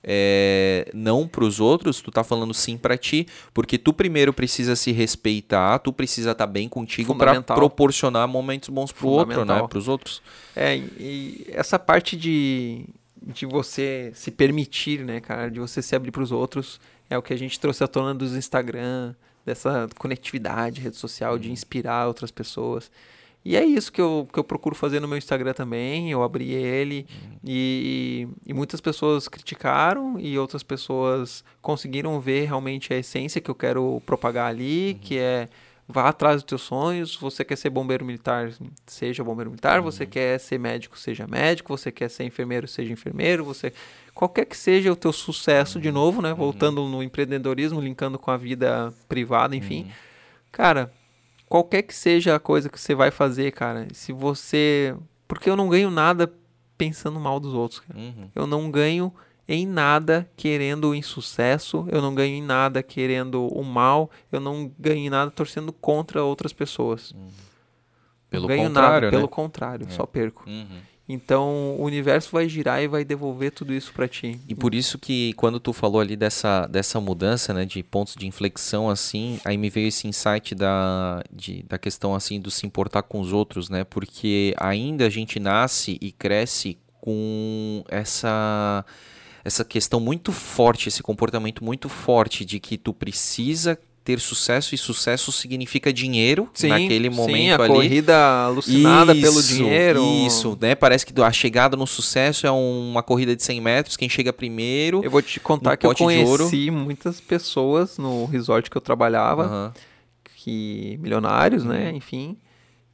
é, 0.04 0.90
não 0.92 1.26
para 1.28 1.44
os 1.44 1.60
outros, 1.60 2.00
tu 2.00 2.10
tá 2.10 2.24
falando 2.24 2.52
sim 2.52 2.76
para 2.76 2.96
ti, 2.96 3.26
porque 3.54 3.78
tu 3.78 3.92
primeiro 3.92 4.32
precisa 4.32 4.74
se 4.74 4.90
respeitar, 4.90 5.78
tu 5.78 5.92
precisa 5.92 6.32
estar 6.32 6.46
tá 6.46 6.52
bem 6.52 6.68
contigo 6.68 7.14
para 7.14 7.40
proporcionar 7.40 8.26
momentos 8.26 8.68
bons 8.68 8.90
pro 8.90 9.08
outro, 9.08 9.44
né, 9.44 9.66
para 9.66 9.78
os 9.78 9.88
outros. 9.88 10.20
É, 10.56 10.76
e 10.76 11.46
essa 11.48 11.78
parte 11.78 12.16
de, 12.16 12.84
de 13.22 13.46
você 13.46 14.10
se 14.14 14.30
permitir, 14.30 15.04
né, 15.04 15.20
cara, 15.20 15.50
de 15.50 15.60
você 15.60 15.80
se 15.80 15.94
abrir 15.94 16.10
para 16.10 16.22
os 16.22 16.32
outros, 16.32 16.80
é 17.08 17.16
o 17.16 17.22
que 17.22 17.32
a 17.32 17.38
gente 17.38 17.60
trouxe 17.60 17.84
à 17.84 17.86
tona 17.88 18.14
dos 18.14 18.34
Instagram, 18.34 19.14
dessa 19.44 19.88
conectividade, 19.98 20.80
rede 20.80 20.96
social, 20.96 21.38
de 21.38 21.48
uhum. 21.48 21.52
inspirar 21.54 22.06
outras 22.06 22.30
pessoas. 22.30 22.90
E 23.44 23.56
é 23.56 23.64
isso 23.64 23.92
que 23.92 24.00
eu, 24.00 24.28
que 24.32 24.38
eu 24.38 24.44
procuro 24.44 24.74
fazer 24.74 25.00
no 25.00 25.08
meu 25.08 25.18
Instagram 25.18 25.52
também. 25.52 26.10
Eu 26.10 26.22
abri 26.22 26.52
ele 26.52 27.06
uhum. 27.10 27.38
e, 27.44 28.28
e, 28.46 28.54
muitas 28.54 28.80
pessoas 28.80 29.26
criticaram 29.26 30.18
e 30.18 30.38
outras 30.38 30.62
pessoas 30.62 31.42
conseguiram 31.60 32.20
ver 32.20 32.46
realmente 32.46 32.94
a 32.94 32.98
essência 32.98 33.40
que 33.40 33.50
eu 33.50 33.54
quero 33.54 34.00
propagar 34.06 34.48
ali, 34.48 34.92
uhum. 34.92 34.98
que 35.00 35.18
é 35.18 35.48
vá 35.88 36.08
atrás 36.08 36.36
dos 36.36 36.44
teus 36.44 36.62
sonhos. 36.62 37.16
Você 37.16 37.44
quer 37.44 37.56
ser 37.56 37.70
bombeiro 37.70 38.04
militar, 38.04 38.52
seja 38.86 39.24
bombeiro 39.24 39.50
militar. 39.50 39.80
Uhum. 39.80 39.84
Você 39.84 40.06
quer 40.06 40.38
ser 40.38 40.58
médico, 40.58 40.96
seja 40.96 41.26
médico. 41.26 41.76
Você 41.76 41.90
quer 41.90 42.08
ser 42.08 42.22
enfermeiro, 42.24 42.68
seja 42.68 42.92
enfermeiro. 42.92 43.44
Você 43.44 43.72
qualquer 44.14 44.44
que 44.44 44.56
seja 44.56 44.92
o 44.92 44.96
teu 44.96 45.12
sucesso 45.12 45.80
de 45.80 45.90
novo, 45.90 46.22
né? 46.22 46.30
Uhum. 46.30 46.36
Voltando 46.36 46.86
no 46.88 47.02
empreendedorismo, 47.02 47.80
linkando 47.80 48.18
com 48.18 48.30
a 48.30 48.36
vida 48.36 48.92
privada, 49.08 49.56
enfim. 49.56 49.82
Uhum. 49.82 49.90
Cara, 50.50 50.92
qualquer 51.48 51.82
que 51.82 51.94
seja 51.94 52.34
a 52.34 52.40
coisa 52.40 52.68
que 52.68 52.80
você 52.80 52.94
vai 52.94 53.10
fazer, 53.10 53.52
cara, 53.52 53.88
se 53.92 54.12
você. 54.12 54.94
Porque 55.26 55.48
eu 55.48 55.56
não 55.56 55.68
ganho 55.68 55.90
nada 55.90 56.32
pensando 56.76 57.18
mal 57.20 57.38
dos 57.38 57.54
outros, 57.54 57.82
uhum. 57.94 58.28
Eu 58.34 58.46
não 58.46 58.70
ganho 58.70 59.12
em 59.48 59.66
nada 59.66 60.28
querendo 60.36 60.90
o 60.90 60.94
insucesso, 60.94 61.86
eu 61.90 62.00
não 62.00 62.14
ganho 62.14 62.34
em 62.34 62.42
nada 62.42 62.82
querendo 62.82 63.46
o 63.46 63.62
mal, 63.62 64.10
eu 64.30 64.40
não 64.40 64.70
ganho 64.78 64.98
em 64.98 65.10
nada 65.10 65.30
torcendo 65.30 65.72
contra 65.72 66.22
outras 66.22 66.52
pessoas. 66.52 67.12
Uhum. 67.12 67.28
Pelo 68.30 68.42
não 68.42 68.48
ganho 68.48 68.68
contrário, 68.68 68.92
nada, 68.92 69.06
né? 69.06 69.10
pelo 69.10 69.28
contrário, 69.28 69.86
é. 69.86 69.90
só 69.90 70.06
perco. 70.06 70.44
Uhum. 70.48 70.80
Então 71.12 71.76
o 71.78 71.84
universo 71.84 72.30
vai 72.32 72.48
girar 72.48 72.82
e 72.82 72.88
vai 72.88 73.04
devolver 73.04 73.52
tudo 73.52 73.72
isso 73.72 73.92
para 73.92 74.08
ti. 74.08 74.40
E 74.48 74.54
por 74.54 74.74
isso 74.74 74.98
que 74.98 75.32
quando 75.34 75.60
tu 75.60 75.72
falou 75.72 76.00
ali 76.00 76.16
dessa, 76.16 76.66
dessa 76.66 77.00
mudança, 77.00 77.52
né, 77.52 77.64
de 77.64 77.82
pontos 77.82 78.14
de 78.14 78.26
inflexão 78.26 78.88
assim, 78.88 79.38
aí 79.44 79.56
me 79.56 79.70
veio 79.70 79.88
esse 79.88 80.08
insight 80.08 80.54
da, 80.54 81.22
de, 81.32 81.62
da 81.64 81.78
questão 81.78 82.14
assim 82.14 82.40
do 82.40 82.50
se 82.50 82.66
importar 82.66 83.02
com 83.02 83.20
os 83.20 83.32
outros, 83.32 83.68
né? 83.68 83.84
Porque 83.84 84.54
ainda 84.58 85.06
a 85.06 85.10
gente 85.10 85.38
nasce 85.38 85.98
e 86.00 86.10
cresce 86.10 86.78
com 87.00 87.84
essa 87.88 88.84
essa 89.44 89.64
questão 89.64 89.98
muito 89.98 90.30
forte, 90.30 90.88
esse 90.88 91.02
comportamento 91.02 91.64
muito 91.64 91.88
forte 91.88 92.44
de 92.44 92.60
que 92.60 92.78
tu 92.78 92.94
precisa 92.94 93.76
ter 94.04 94.18
sucesso 94.18 94.74
e 94.74 94.78
sucesso 94.78 95.30
significa 95.30 95.92
dinheiro 95.92 96.48
sim, 96.52 96.68
naquele 96.68 97.08
momento 97.08 97.36
sim, 97.36 97.50
a 97.50 97.56
ali. 97.56 97.68
corrida 97.68 98.44
alucinada 98.44 99.14
isso, 99.14 99.22
pelo 99.22 99.42
dinheiro. 99.42 100.04
Isso, 100.26 100.58
né? 100.60 100.74
Parece 100.74 101.06
que 101.06 101.20
a 101.20 101.32
chegada 101.32 101.76
no 101.76 101.86
sucesso 101.86 102.46
é 102.46 102.50
uma 102.50 103.02
corrida 103.02 103.36
de 103.36 103.42
100 103.42 103.60
metros, 103.60 103.96
quem 103.96 104.08
chega 104.08 104.32
primeiro. 104.32 105.02
Eu 105.04 105.10
vou 105.10 105.22
te 105.22 105.38
contar 105.38 105.76
que 105.76 105.86
eu 105.86 105.94
conheci 105.94 106.70
muitas 106.70 107.20
pessoas 107.20 107.96
no 107.98 108.24
resort 108.24 108.68
que 108.68 108.76
eu 108.76 108.80
trabalhava, 108.80 109.46
uhum. 109.46 109.82
que 110.36 110.98
milionários, 111.00 111.64
né? 111.64 111.76
uhum. 111.76 111.84
né? 111.84 111.92
Enfim, 111.94 112.36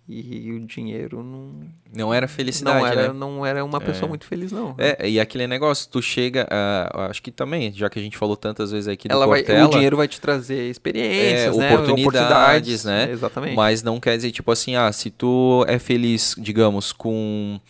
e 0.09 0.53
o 0.53 0.61
dinheiro 0.61 1.23
não. 1.23 1.69
Não 1.95 2.15
era 2.15 2.27
felicidade. 2.27 2.79
Não 2.79 2.87
era, 2.87 3.09
né? 3.09 3.13
não 3.13 3.45
era 3.45 3.63
uma 3.63 3.79
pessoa 3.79 4.07
é. 4.07 4.09
muito 4.09 4.25
feliz, 4.25 4.51
não. 4.51 4.75
É, 4.79 5.07
e 5.07 5.21
aquele 5.21 5.47
negócio, 5.47 5.87
tu 5.91 6.01
chega. 6.01 6.49
Uh, 6.51 7.01
acho 7.03 7.23
que 7.23 7.31
também, 7.31 7.71
já 7.73 7.91
que 7.91 7.99
a 7.99 8.03
gente 8.03 8.17
falou 8.17 8.35
tantas 8.35 8.73
vezes 8.73 8.89
aqui 8.89 9.07
do 9.07 9.13
Ela 9.13 9.27
Cortella, 9.27 9.59
vai, 9.59 9.69
O 9.69 9.71
dinheiro 9.71 9.97
vai 9.99 10.09
te 10.09 10.19
trazer 10.19 10.71
experiências, 10.71 11.55
é, 11.55 11.59
né? 11.59 11.75
oportunidades, 11.75 12.07
oportunidades, 12.07 12.85
né? 12.87 13.11
Exatamente. 13.11 13.55
Mas 13.55 13.83
não 13.83 14.01
quer 14.01 14.17
dizer, 14.17 14.31
tipo 14.31 14.51
assim, 14.51 14.77
ah, 14.77 14.91
se 14.91 15.11
tu 15.11 15.63
é 15.69 15.79
feliz, 15.79 16.35
digamos, 16.39 16.91
com 16.91 17.61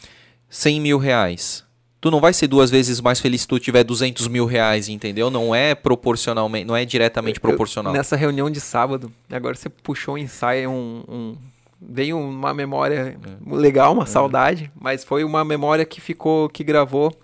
100 0.48 0.80
mil 0.80 0.98
reais. 0.98 1.66
Tu 2.00 2.12
não 2.12 2.20
vai 2.20 2.32
ser 2.32 2.46
duas 2.46 2.70
vezes 2.70 3.00
mais 3.00 3.18
feliz 3.18 3.40
se 3.40 3.48
tu 3.48 3.58
tiver 3.58 3.82
200 3.82 4.28
mil 4.28 4.46
reais, 4.46 4.88
entendeu? 4.88 5.28
Não 5.30 5.52
é 5.52 5.74
proporcionalmente, 5.74 6.64
não 6.64 6.76
é 6.76 6.84
diretamente 6.84 7.40
proporcional. 7.40 7.92
Eu, 7.92 7.96
nessa 7.96 8.14
reunião 8.14 8.48
de 8.48 8.60
sábado, 8.60 9.12
agora 9.28 9.56
você 9.56 9.68
puxou 9.68 10.14
um 10.14 10.18
ensaio, 10.18 10.70
um, 10.70 11.02
um 11.08 11.36
veio 11.80 12.18
uma 12.18 12.52
memória 12.52 13.16
é. 13.16 13.54
legal, 13.54 13.92
uma 13.92 14.02
é. 14.04 14.06
saudade, 14.06 14.72
mas 14.74 15.04
foi 15.04 15.24
uma 15.24 15.44
memória 15.44 15.84
que 15.84 16.00
ficou, 16.00 16.48
que 16.48 16.64
gravou, 16.64 17.16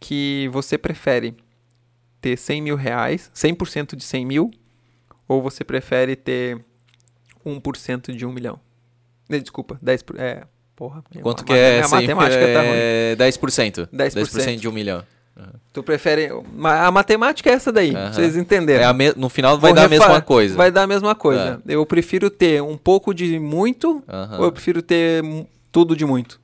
que 0.00 0.48
você 0.52 0.76
prefere 0.76 1.36
ter 2.20 2.36
100 2.36 2.62
mil 2.62 2.76
reais, 2.76 3.30
100% 3.34 3.96
de 3.96 4.04
100 4.04 4.26
mil, 4.26 4.50
ou 5.28 5.40
você 5.40 5.64
prefere 5.64 6.16
ter 6.16 6.64
1% 7.44 8.14
de 8.14 8.26
1 8.26 8.32
milhão? 8.32 8.60
Desculpa, 9.28 9.78
10%. 9.82 10.18
É, 10.18 10.44
porra. 10.76 11.02
Quanto 11.22 11.44
que 11.44 11.52
é? 11.52 11.82
A 11.82 11.88
matemática 11.88 12.40
é, 12.40 12.54
tá 12.54 12.60
ruim. 12.60 13.30
10%. 13.30 13.88
10%. 13.88 14.14
10% 14.14 14.56
de 14.56 14.68
1 14.68 14.72
milhão. 14.72 15.04
Uhum. 15.36 15.46
Tu 15.72 15.82
prefere. 15.82 16.28
A 16.62 16.90
matemática 16.90 17.48
é 17.48 17.54
essa 17.54 17.72
daí, 17.72 17.94
uhum. 17.94 18.12
vocês 18.12 18.36
entenderam. 18.36 18.84
É 18.84 18.92
me... 18.92 19.12
No 19.16 19.28
final 19.28 19.58
vai 19.58 19.70
Vou 19.70 19.76
dar 19.76 19.86
a 19.86 19.88
mesma 19.88 20.20
coisa. 20.20 20.54
Vai 20.54 20.70
dar 20.70 20.82
a 20.82 20.86
mesma 20.86 21.14
coisa. 21.14 21.62
É. 21.66 21.74
Eu 21.74 21.86
prefiro 21.86 22.28
ter 22.28 22.62
um 22.62 22.76
pouco 22.76 23.14
de 23.14 23.38
muito 23.38 24.04
ou 24.38 24.44
eu 24.44 24.52
prefiro 24.52 24.82
ter 24.82 25.24
tudo 25.70 25.96
de 25.96 26.04
muito? 26.04 26.40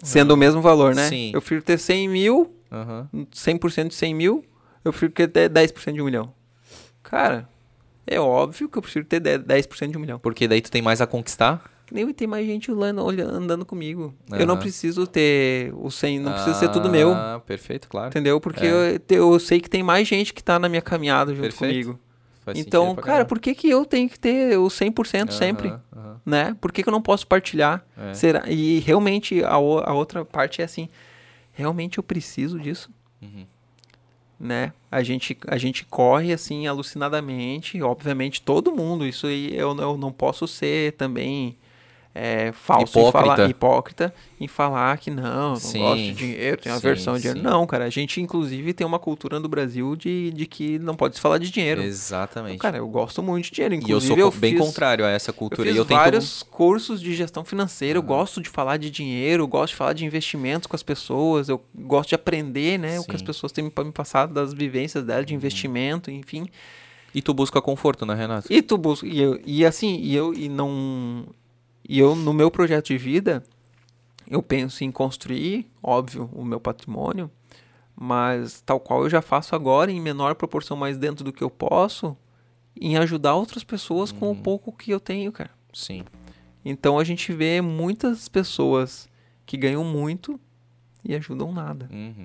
Sendo 0.00 0.34
o 0.34 0.36
mesmo 0.36 0.62
valor, 0.62 0.94
né? 0.94 1.08
Sim. 1.08 1.32
Eu 1.34 1.40
prefiro 1.40 1.60
ter 1.60 1.76
100 1.76 2.08
mil, 2.08 2.54
uhum. 2.70 3.26
100% 3.34 3.88
de 3.88 3.94
100 3.96 4.14
mil, 4.14 4.44
eu 4.84 4.92
prefiro 4.92 5.12
ter 5.28 5.50
10% 5.50 5.92
de 5.92 6.00
um 6.00 6.04
milhão. 6.04 6.32
Cara, 7.02 7.48
É 8.10 8.18
óbvio 8.18 8.68
que 8.70 8.78
eu 8.78 8.82
prefiro 8.82 9.04
ter 9.04 9.20
10% 9.20 9.90
de 9.90 9.98
um 9.98 10.00
milhão. 10.00 10.18
Porque 10.18 10.48
daí 10.48 10.62
tu 10.62 10.70
tem 10.70 10.80
mais 10.80 11.00
a 11.00 11.06
conquistar? 11.06 11.62
Nem 11.92 12.12
tem 12.12 12.26
mais 12.26 12.46
gente 12.46 12.70
olhando, 12.70 13.00
andando 13.20 13.64
comigo. 13.64 14.14
Eu 14.30 14.46
não 14.46 14.56
preciso 14.56 15.06
ter 15.06 15.72
o 15.76 15.90
100, 15.90 16.20
não 16.20 16.30
ah, 16.30 16.34
precisa 16.34 16.54
ser 16.54 16.68
tudo 16.70 16.88
meu. 16.88 17.12
Ah, 17.12 17.40
perfeito, 17.44 17.88
claro. 17.88 18.08
Entendeu? 18.08 18.40
Porque 18.40 18.66
é. 18.66 19.00
eu, 19.08 19.32
eu, 19.32 19.38
sei 19.38 19.60
que 19.60 19.70
tem 19.70 19.82
mais 19.82 20.06
gente 20.06 20.34
que 20.34 20.42
tá 20.42 20.58
na 20.58 20.68
minha 20.68 20.82
caminhada 20.82 21.32
junto 21.34 21.42
perfeito. 21.42 21.70
comigo. 21.70 22.00
Faz 22.44 22.58
então, 22.58 22.94
cara, 22.94 23.24
por 23.24 23.38
que, 23.38 23.54
que 23.54 23.68
eu 23.68 23.84
tenho 23.84 24.08
que 24.08 24.18
ter 24.18 24.58
o 24.58 24.66
100% 24.66 25.26
uhum, 25.26 25.30
sempre? 25.32 25.74
Né? 26.24 26.56
Por 26.60 26.72
que, 26.72 26.82
que 26.82 26.88
eu 26.88 26.92
não 26.92 27.02
posso 27.02 27.26
partilhar? 27.26 27.84
É. 27.96 28.14
Será? 28.14 28.44
E 28.48 28.80
realmente 28.80 29.42
a, 29.44 29.54
a 29.54 29.92
outra 29.92 30.24
parte 30.24 30.60
é 30.60 30.64
assim: 30.64 30.88
realmente 31.52 31.98
eu 31.98 32.04
preciso 32.04 32.58
disso? 32.58 32.90
Uhum 33.20 33.46
né? 34.38 34.72
A 34.90 35.02
gente, 35.02 35.36
a 35.48 35.58
gente 35.58 35.84
corre 35.84 36.32
assim 36.32 36.66
alucinadamente, 36.66 37.82
obviamente 37.82 38.40
todo 38.40 38.74
mundo. 38.74 39.06
Isso 39.06 39.26
aí 39.26 39.54
eu, 39.56 39.76
eu 39.76 39.96
não 39.96 40.12
posso 40.12 40.46
ser 40.46 40.92
também 40.92 41.56
é, 42.18 42.52
falso 42.52 42.98
hipócrita. 42.98 43.08
em 43.08 43.12
falar 43.12 43.50
hipócrita 43.50 44.14
em 44.40 44.46
falar 44.46 44.98
que 44.98 45.10
não, 45.10 45.50
não 45.50 45.56
sim, 45.56 45.78
gosto 45.80 46.02
de 46.02 46.12
dinheiro, 46.12 46.56
tenho 46.58 46.74
aversão 46.74 47.14
de 47.14 47.22
dinheiro. 47.22 47.42
Não, 47.42 47.66
cara, 47.66 47.84
a 47.84 47.90
gente 47.90 48.20
inclusive 48.20 48.72
tem 48.72 48.86
uma 48.86 48.98
cultura 48.98 49.40
no 49.40 49.48
Brasil 49.48 49.96
de, 49.96 50.30
de 50.30 50.46
que 50.46 50.78
não 50.78 50.94
pode 50.94 51.16
se 51.16 51.20
falar 51.20 51.38
de 51.38 51.50
dinheiro. 51.50 51.82
Exatamente. 51.82 52.54
Então, 52.54 52.62
cara, 52.62 52.78
eu 52.78 52.88
gosto 52.88 53.22
muito 53.22 53.46
de 53.46 53.50
dinheiro. 53.52 53.74
Inclusive, 53.74 54.14
e 54.14 54.18
eu 54.20 54.30
sou 54.30 54.36
eu 54.36 54.40
bem 54.40 54.52
fiz, 54.52 54.60
contrário 54.60 55.04
a 55.04 55.10
essa 55.10 55.32
cultura. 55.32 55.68
Eu 55.68 55.72
fiz 55.72 55.76
eu 55.76 55.84
vários 55.84 56.42
tento... 56.42 56.50
cursos 56.50 57.00
de 57.00 57.14
gestão 57.14 57.44
financeira, 57.44 57.98
eu 57.98 58.02
gosto 58.02 58.40
de 58.40 58.48
falar 58.48 58.76
de 58.76 58.90
dinheiro, 58.90 59.42
eu 59.42 59.48
gosto 59.48 59.72
de 59.72 59.76
falar 59.76 59.92
de 59.92 60.04
investimentos 60.04 60.66
com 60.66 60.76
as 60.76 60.82
pessoas, 60.82 61.48
eu 61.48 61.60
gosto 61.74 62.10
de 62.10 62.14
aprender, 62.14 62.78
né, 62.78 62.92
sim. 62.92 62.98
o 62.98 63.04
que 63.04 63.16
as 63.16 63.22
pessoas 63.22 63.52
têm 63.52 63.64
me 63.64 63.70
passado 63.92 64.32
das 64.32 64.52
vivências 64.52 65.04
dela 65.04 65.24
de 65.24 65.32
uhum. 65.32 65.38
investimento, 65.38 66.10
enfim. 66.10 66.48
E 67.14 67.22
tu 67.22 67.32
busca 67.32 67.60
conforto, 67.60 68.04
né, 68.04 68.14
Renato? 68.14 68.52
E 68.52 68.60
tu 68.60 68.76
busca. 68.76 69.06
E, 69.06 69.20
eu, 69.20 69.40
e 69.44 69.64
assim, 69.64 69.98
e 70.00 70.14
eu 70.14 70.34
e 70.34 70.48
não. 70.48 71.26
E 71.88 71.98
eu, 71.98 72.14
no 72.14 72.34
meu 72.34 72.50
projeto 72.50 72.88
de 72.88 72.98
vida, 72.98 73.42
eu 74.28 74.42
penso 74.42 74.84
em 74.84 74.92
construir, 74.92 75.66
óbvio, 75.82 76.28
o 76.34 76.44
meu 76.44 76.60
patrimônio, 76.60 77.30
mas 77.96 78.60
tal 78.60 78.78
qual 78.78 79.04
eu 79.04 79.10
já 79.10 79.22
faço 79.22 79.54
agora, 79.54 79.90
em 79.90 80.00
menor 80.00 80.34
proporção, 80.34 80.76
mais 80.76 80.98
dentro 80.98 81.24
do 81.24 81.32
que 81.32 81.42
eu 81.42 81.48
posso, 81.48 82.14
em 82.78 82.98
ajudar 82.98 83.34
outras 83.34 83.64
pessoas 83.64 84.10
uhum. 84.10 84.18
com 84.18 84.26
o 84.26 84.28
uhum. 84.30 84.42
pouco 84.42 84.70
que 84.70 84.90
eu 84.90 85.00
tenho, 85.00 85.32
cara. 85.32 85.50
Sim. 85.72 86.04
Então 86.62 86.98
a 86.98 87.04
gente 87.04 87.32
vê 87.32 87.62
muitas 87.62 88.28
pessoas 88.28 89.08
que 89.46 89.56
ganham 89.56 89.82
muito 89.82 90.38
e 91.02 91.14
ajudam 91.14 91.52
nada. 91.52 91.88
Uhum. 91.90 92.24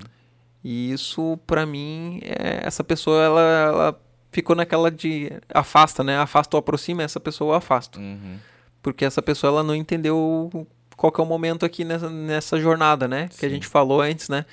E 0.62 0.92
isso, 0.92 1.40
para 1.48 1.66
mim, 1.66 2.20
é, 2.22 2.68
essa 2.68 2.84
pessoa, 2.84 3.24
ela, 3.24 3.42
ela 3.42 4.02
ficou 4.30 4.56
naquela 4.56 4.92
de 4.92 5.32
afasta, 5.54 6.04
né? 6.04 6.18
Afasta 6.18 6.58
ou 6.58 6.60
aproxima, 6.60 7.02
essa 7.02 7.20
pessoa 7.20 7.54
eu 7.54 7.58
afasto. 7.58 8.00
Uhum 8.00 8.38
porque 8.84 9.06
essa 9.06 9.22
pessoa 9.22 9.50
ela 9.50 9.64
não 9.64 9.74
entendeu 9.74 10.68
qual 10.96 11.12
que 11.12 11.20
é 11.20 11.24
o 11.24 11.28
momento 11.28 11.66
aqui 11.66 11.84
nessa, 11.84 12.10
nessa 12.10 12.60
jornada, 12.60 13.08
né? 13.08 13.30
Sim. 13.32 13.40
Que 13.40 13.46
a 13.46 13.50
gente 13.50 13.66
falou 13.66 14.02
antes, 14.02 14.30
né? 14.30 14.46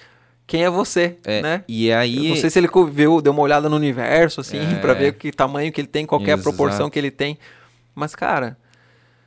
Quem 0.46 0.64
é 0.64 0.70
você, 0.70 1.18
é, 1.24 1.42
né? 1.42 1.64
E 1.68 1.92
aí... 1.92 2.28
Eu 2.28 2.30
não 2.30 2.36
sei 2.36 2.48
se 2.48 2.58
ele 2.58 2.68
viu, 2.90 3.20
deu 3.20 3.32
uma 3.32 3.42
olhada 3.42 3.68
no 3.68 3.76
universo, 3.76 4.40
assim, 4.40 4.58
é... 4.58 4.76
para 4.76 4.94
ver 4.94 5.14
que 5.14 5.30
tamanho 5.30 5.70
que 5.70 5.80
ele 5.80 5.88
tem, 5.88 6.06
qual 6.06 6.24
é 6.24 6.32
a 6.32 6.38
proporção 6.38 6.88
que 6.88 6.98
ele 6.98 7.10
tem. 7.10 7.38
Mas, 7.94 8.14
cara... 8.14 8.56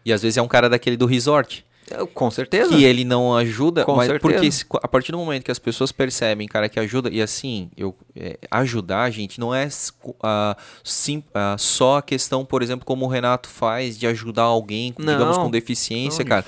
E 0.06 0.12
às 0.12 0.22
vezes 0.22 0.38
é 0.38 0.42
um 0.42 0.48
cara 0.48 0.70
daquele 0.70 0.98
do 0.98 1.06
resort. 1.06 1.66
Com 2.14 2.32
certeza. 2.32 2.70
Que 2.70 2.84
ele 2.84 3.04
não 3.04 3.36
ajuda, 3.36 3.84
Com 3.84 3.96
mas 3.96 4.08
certeza. 4.08 4.66
porque 4.66 4.80
a 4.84 4.88
partir 4.88 5.12
do 5.12 5.18
momento 5.18 5.44
que 5.44 5.52
as 5.52 5.60
pessoas 5.60 5.92
percebem, 5.92 6.48
cara, 6.48 6.70
que 6.70 6.80
ajuda, 6.80 7.10
e 7.10 7.22
assim, 7.22 7.70
eu 7.76 7.96
é, 8.16 8.38
ajudar, 8.50 9.10
gente, 9.12 9.40
não 9.40 9.54
é 9.54 9.68
uh, 9.68 10.56
sim, 10.84 11.24
uh, 11.30 11.58
só 11.58 11.98
a 11.98 12.02
questão, 12.02 12.46
por 12.46 12.62
exemplo, 12.62 12.86
como 12.86 13.06
o 13.06 13.08
Renato 13.08 13.50
faz, 13.50 13.98
de 13.98 14.08
ajudar 14.08 14.44
alguém, 14.44 14.94
não, 14.98 15.14
digamos, 15.14 15.38
com 15.38 15.50
deficiência, 15.50 16.24
não, 16.24 16.30
cara. 16.30 16.46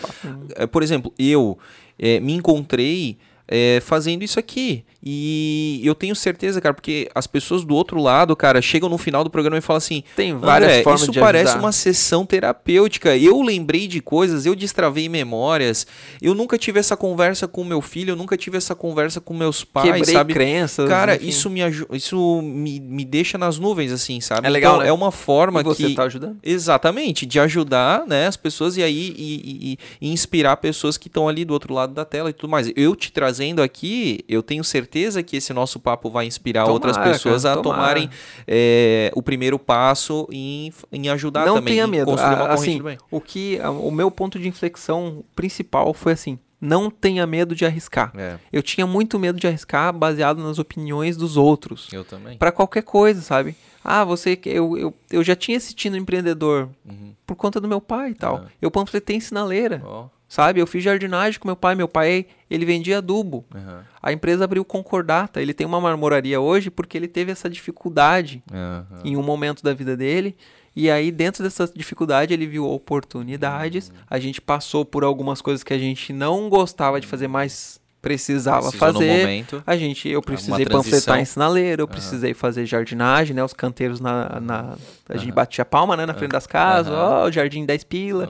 De 0.58 0.68
por 0.68 0.84
exemplo, 0.84 1.14
eu 1.18 1.58
é, 2.00 2.20
me 2.20 2.34
encontrei 2.34 3.18
é, 3.48 3.80
fazendo 3.82 4.24
isso 4.24 4.40
aqui. 4.40 4.84
E 5.08 5.82
eu 5.84 5.94
tenho 5.94 6.16
certeza, 6.16 6.60
cara, 6.60 6.74
porque 6.74 7.08
as 7.14 7.28
pessoas 7.28 7.64
do 7.64 7.76
outro 7.76 8.02
lado, 8.02 8.36
cara, 8.36 8.60
chegam 8.60 8.90
no 8.90 8.98
final 8.98 9.24
do 9.24 9.30
programa 9.30 9.60
e 9.60 9.62
falam 9.62 9.78
assim: 9.78 10.04
tem 10.16 10.36
várias 10.36 10.82
formas 10.82 11.04
isso 11.04 11.12
de 11.12 11.20
parece 11.20 11.50
ajudar. 11.50 11.64
uma 11.64 11.72
sessão 11.72 12.26
terapêutica. 12.26 13.16
Eu 13.16 13.40
lembrei 13.44 13.88
de 13.88 14.02
coisas, 14.02 14.48
eu 14.48 14.56
destravei 14.56 15.08
memórias. 15.08 15.86
Eu 16.20 16.34
nunca 16.34 16.58
tive 16.58 16.80
essa 16.80 16.98
conversa 16.98 17.48
com 17.48 17.64
meu 17.64 17.82
filho, 17.82 18.14
eu 18.14 18.16
nunca 18.16 18.36
tive 18.36 18.58
essa 18.58 18.74
conversa 18.74 19.22
com 19.22 19.36
meus 19.36 19.64
pais, 19.64 19.92
Quebrei 19.92 20.16
sabe? 20.16 20.34
crenças. 20.34 20.90
Cara, 20.90 21.16
enfim. 21.16 21.28
isso 21.28 21.50
me 21.52 21.62
isso 21.92 22.42
me, 22.42 22.80
me 22.80 23.06
deixa 23.06 23.38
nas 23.38 23.60
nuvens 23.60 23.92
assim, 23.92 24.20
sabe? 24.20 24.48
É 24.48 24.50
legal, 24.50 24.76
então, 24.76 24.84
né? 24.86 24.90
é 24.90 24.94
uma 24.94 25.12
forma 25.12 25.62
e 25.62 25.64
você 25.64 25.90
que 25.90 25.94
tá 25.94 26.04
ajudando? 26.06 26.38
Exatamente, 26.44 27.28
de 27.28 27.40
ajudar, 27.40 28.08
né, 28.08 28.26
as 28.26 28.36
pessoas 28.36 28.76
e 28.76 28.82
aí 28.82 29.14
e, 29.16 29.72
e, 29.72 29.78
e 30.02 30.12
inspirar 30.12 30.58
pessoas 30.58 30.98
que 30.98 31.08
estão 31.08 31.28
ali 31.30 31.46
do 31.46 31.54
outro 31.54 31.76
lado 31.76 31.94
da 31.94 32.04
tela 32.04 32.32
e 32.32 32.34
tudo 32.34 32.50
mais. 32.50 32.72
Eu 32.76 32.96
te 32.96 33.12
trazendo 33.36 33.62
aqui, 33.62 34.24
eu 34.30 34.42
tenho 34.42 34.64
certeza 34.64 35.22
que 35.22 35.36
esse 35.38 35.52
nosso 35.54 35.80
papo 35.80 36.10
vai 36.10 36.26
inspirar 36.26 36.62
tomara, 36.62 36.74
outras 36.74 36.98
pessoas 36.98 37.44
cara, 37.44 37.60
a 37.60 37.62
tomara. 37.62 37.82
tomarem 37.82 38.10
é, 38.48 39.12
o 39.14 39.22
primeiro 39.22 39.60
passo 39.60 40.28
em, 40.32 40.72
em 40.92 41.10
ajudar 41.10 41.46
Não 41.46 41.56
também. 41.56 41.76
Não 41.76 41.88
tenha 41.88 41.88
medo. 41.88 42.16
Ah, 42.18 42.54
assim, 42.54 42.82
o 43.12 43.20
que 43.20 43.60
o 43.82 43.92
meu 43.92 44.10
ponto 44.10 44.40
de 44.40 44.48
inflexão 44.48 45.24
principal 45.36 45.94
foi 45.94 46.14
assim: 46.14 46.40
não 46.62 46.90
tenha 46.90 47.28
medo 47.28 47.54
de 47.54 47.66
arriscar. 47.66 48.14
É. 48.16 48.38
Eu 48.54 48.64
tinha 48.64 48.88
muito 48.88 49.20
medo 49.20 49.40
de 49.40 49.48
arriscar 49.48 49.92
baseado 49.92 50.42
nas 50.42 50.58
opiniões 50.58 51.18
dos 51.18 51.36
outros. 51.36 51.90
Eu 51.92 52.06
também. 52.06 52.38
Para 52.38 52.52
qualquer 52.52 52.84
coisa, 52.84 53.22
sabe? 53.22 53.56
Ah, 53.84 54.04
você 54.04 54.40
eu, 54.46 54.78
eu, 54.78 54.94
eu 55.12 55.24
já 55.24 55.36
tinha 55.36 55.58
assistido 55.58 55.96
empreendedor 55.96 56.70
uhum. 56.86 57.14
por 57.26 57.36
conta 57.36 57.60
do 57.62 57.68
meu 57.68 57.82
pai 57.82 58.12
e 58.12 58.16
tal. 58.16 58.38
Uhum. 58.38 58.46
Eu 58.62 58.72
panfletei 58.72 59.18
em 59.18 59.20
sinaleira. 59.20 59.84
Oh. 59.86 60.15
Sabe? 60.36 60.60
Eu 60.60 60.68
fiz 60.68 60.84
jardinagem 60.84 61.40
com 61.40 61.48
meu 61.48 61.56
pai. 61.56 61.76
Meu 61.76 61.88
pai, 61.88 62.26
ele 62.50 62.66
vendia 62.66 62.98
adubo. 62.98 63.46
Uhum. 63.56 63.80
A 64.04 64.12
empresa 64.12 64.44
abriu 64.44 64.66
Concordata. 64.66 65.42
Ele 65.42 65.54
tem 65.54 65.66
uma 65.66 65.80
marmoraria 65.80 66.42
hoje 66.42 66.70
porque 66.70 66.98
ele 66.98 67.08
teve 67.08 67.32
essa 67.32 67.50
dificuldade 67.50 68.44
uhum. 68.52 69.00
em 69.06 69.16
um 69.16 69.24
momento 69.24 69.64
da 69.64 69.74
vida 69.74 69.96
dele. 69.96 70.36
E 70.76 70.92
aí, 70.92 71.10
dentro 71.10 71.42
dessa 71.42 71.72
dificuldade, 71.74 72.34
ele 72.34 72.46
viu 72.46 72.70
oportunidades. 72.70 73.88
Uhum. 73.88 73.96
A 74.10 74.20
gente 74.20 74.42
passou 74.42 74.84
por 74.84 75.06
algumas 75.06 75.42
coisas 75.42 75.64
que 75.64 75.74
a 75.74 75.78
gente 75.78 76.12
não 76.12 76.50
gostava 76.50 77.00
de 77.00 77.08
fazer, 77.08 77.30
mas 77.30 77.80
precisava 78.02 78.68
Precisou 78.68 78.94
fazer. 78.94 79.46
A 79.66 79.78
gente, 79.78 80.10
eu 80.10 80.22
precisei 80.22 80.66
panfletar 80.66 81.18
em 81.18 81.26
sinaleiro, 81.26 81.84
eu 81.84 81.88
precisei 81.88 82.34
fazer 82.34 82.66
jardinagem, 82.66 83.34
né? 83.34 83.42
Os 83.42 83.54
canteiros 83.54 84.02
na. 84.02 84.38
na 84.42 84.76
a 85.08 85.16
gente 85.16 85.32
batia 85.32 85.64
palma, 85.64 85.96
né? 85.96 86.06
Na 86.06 86.14
frente 86.14 86.32
das 86.32 86.46
casas, 86.46 86.92
ó, 86.94 87.24
oh, 87.24 87.32
jardim 87.32 87.66
10 87.66 87.86
pila. 87.86 88.30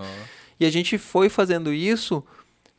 E 0.60 0.66
a 0.66 0.70
gente 0.70 0.98
foi 0.98 1.30
fazendo 1.30 1.74
isso, 1.74 2.24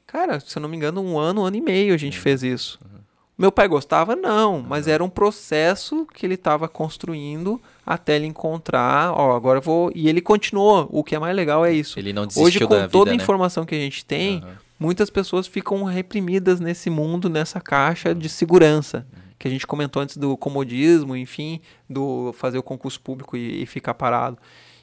cara, 0.06 0.40
se 0.40 0.56
eu 0.56 0.60
não 0.60 0.68
me 0.68 0.76
engano, 0.76 1.02
um 1.02 1.18
ano, 1.18 1.42
um 1.42 1.44
ano 1.44 1.56
e 1.56 1.60
meio 1.60 1.94
a 1.94 1.96
gente 1.96 2.16
uhum. 2.16 2.22
fez 2.22 2.42
isso. 2.42 2.78
Uhum. 2.84 2.96
Meu 3.38 3.52
pai 3.52 3.68
gostava? 3.68 4.16
Não, 4.16 4.62
mas 4.62 4.88
era 4.88 5.05
um 5.05 5.10
processo 5.10 6.06
que 6.14 6.24
ele 6.24 6.34
estava 6.34 6.66
construindo 6.68 7.60
até 7.84 8.16
ele 8.16 8.24
encontrar, 8.24 9.12
ó, 9.12 9.36
agora 9.36 9.58
eu 9.58 9.62
vou... 9.62 9.92
E 9.94 10.08
ele 10.08 10.22
continuou, 10.22 10.88
o 10.90 11.05
que 11.05 11.14
é 11.14 11.18
mais 11.18 11.36
legal 11.36 11.64
é 11.64 11.72
isso. 11.72 11.98
Ele 11.98 12.14
não 12.14 12.26
desistiu 12.26 12.46
Hoje, 12.46 12.60
com 12.60 12.68
da 12.68 12.88
toda 12.88 13.10
vida, 13.10 13.14
a 13.14 13.18
né? 13.18 13.22
informação 13.22 13.66
que 13.66 13.74
a 13.74 13.78
gente 13.78 14.06
tem, 14.06 14.42
uhum. 14.42 14.52
muitas 14.80 15.10
pessoas 15.10 15.46
ficam 15.46 15.84
reprimidas 15.84 16.60
nesse 16.60 16.88
mundo, 16.88 17.28
nessa 17.28 17.60
caixa 17.60 18.14
de 18.14 18.28
segurança. 18.28 19.06
Uhum. 19.14 19.22
Que 19.38 19.46
a 19.46 19.50
gente 19.50 19.66
comentou 19.66 20.00
antes 20.00 20.16
do 20.16 20.34
comodismo, 20.34 21.14
enfim, 21.14 21.60
do 21.90 22.32
fazer 22.38 22.56
o 22.56 22.62
concurso 22.62 22.98
público 22.98 23.36
e, 23.36 23.62
e 23.62 23.66
ficar 23.66 23.92
parado. 23.92 24.38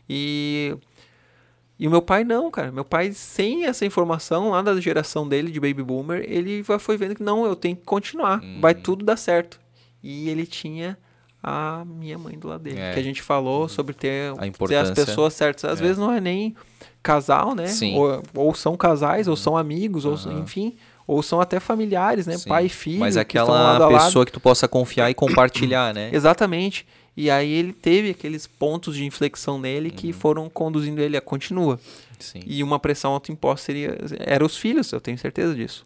E 0.08 0.78
e 1.80 1.88
o 1.88 1.92
meu 1.92 2.02
pai 2.02 2.24
não, 2.24 2.52
cara. 2.52 2.72
Meu 2.72 2.86
pai, 2.86 3.12
sem 3.14 3.66
essa 3.66 3.86
informação 3.86 4.52
lá 4.52 4.62
da 4.62 4.80
geração 4.80 5.28
dele, 5.28 5.52
de 5.52 5.60
baby 5.60 5.84
boomer, 5.84 6.24
ele 6.28 6.64
foi 6.80 6.98
vendo 6.98 7.16
que 7.16 7.24
não, 7.24 7.46
eu 7.46 7.56
tenho 7.56 7.76
que 7.76 7.84
continuar. 7.84 8.42
Uhum. 8.42 8.62
Vai 8.62 8.76
tudo 8.76 9.04
dar 9.04 9.18
certo. 9.18 9.60
E 10.02 10.30
ele 10.30 10.46
tinha 10.46 10.98
a 11.42 11.84
minha 11.86 12.18
mãe 12.18 12.38
do 12.38 12.48
lado 12.48 12.64
dele. 12.64 12.80
É. 12.80 12.94
Que 12.94 13.00
a 13.00 13.04
gente 13.04 13.22
falou 13.22 13.64
uhum. 13.64 13.68
sobre 13.68 13.94
ter, 13.94 14.34
ter 14.68 14.76
as 14.76 14.92
pessoas 14.92 15.34
certas. 15.34 15.66
Às 15.66 15.80
é. 15.80 15.84
vezes 15.84 15.98
não 15.98 16.12
é 16.12 16.22
nem 16.22 16.56
casal, 17.02 17.56
né? 17.56 17.66
Ou, 17.96 18.24
ou 18.36 18.54
são 18.54 18.78
casais, 18.78 19.28
uhum. 19.28 19.32
ou 19.32 19.38
são 19.38 19.58
amigos, 19.58 20.06
ou 20.06 20.16
enfim. 20.40 20.78
Ou 21.06 21.22
são 21.22 21.42
até 21.42 21.60
familiares, 21.60 22.28
né? 22.28 22.38
Sim. 22.38 22.48
Pai 22.48 22.68
e 22.68 22.70
filho. 22.70 23.00
Mas 23.00 23.18
aquela 23.18 23.90
pessoa 23.90 24.26
que 24.26 24.32
tu 24.32 24.40
possa 24.40 24.70
confiar 24.70 25.10
e 25.10 25.14
compartilhar, 25.14 25.94
né? 25.94 26.10
Exatamente. 26.14 26.88
E 27.16 27.30
aí 27.30 27.52
ele 27.52 27.74
teve 27.74 28.10
aqueles 28.10 28.48
pontos 28.48 28.96
de 28.96 29.06
inflexão 29.06 29.60
nele 29.60 29.90
uhum. 29.90 29.96
que 29.96 30.12
foram 30.12 30.50
conduzindo 30.50 31.00
ele 31.00 31.16
a 31.16 31.22
continua. 31.22 31.80
Sim. 32.20 32.42
E 32.46 32.64
uma 32.64 32.80
pressão 32.80 33.14
autoimposta 33.14 33.66
seria 33.66 33.98
era 34.20 34.44
os 34.44 34.58
filhos, 34.58 34.92
eu 34.92 35.00
tenho 35.00 35.18
certeza 35.18 35.54
disso. 35.54 35.86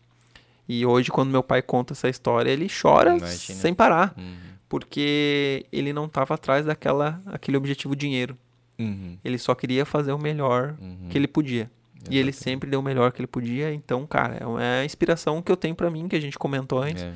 E 0.68 0.86
hoje 0.86 1.12
quando 1.12 1.30
meu 1.30 1.44
pai 1.44 1.62
conta 1.62 1.94
essa 1.94 2.08
história, 2.08 2.50
ele 2.50 2.68
chora 2.70 3.18
Imagina. 3.18 3.60
sem 3.60 3.74
parar, 3.74 4.14
uhum. 4.18 4.36
porque 4.70 5.66
ele 5.72 5.92
não 5.92 6.06
estava 6.06 6.36
atrás 6.36 6.66
daquela 6.66 7.22
aquele 7.26 7.58
objetivo 7.58 7.96
dinheiro. 7.96 8.38
Uhum. 8.80 9.18
Ele 9.24 9.38
só 9.38 9.54
queria 9.56 9.86
fazer 9.86 10.12
o 10.12 10.20
melhor 10.20 10.76
uhum. 10.80 11.10
que 11.10 11.18
ele 11.18 11.28
podia. 11.28 11.70
Exatamente. 11.96 12.16
E 12.16 12.18
ele 12.18 12.32
sempre 12.32 12.70
deu 12.70 12.80
o 12.80 12.84
melhor 12.84 13.12
que 13.12 13.20
ele 13.20 13.28
podia. 13.28 13.74
Então, 13.74 14.06
cara, 14.06 14.38
é 14.40 14.46
uma 14.46 14.86
inspiração 14.86 15.42
que 15.42 15.52
eu 15.52 15.58
tenho 15.58 15.76
para 15.76 15.90
mim 15.90 16.08
que 16.08 16.16
a 16.16 16.20
gente 16.20 16.38
comentou 16.38 16.82
antes. 16.82 17.04
É. 17.04 17.14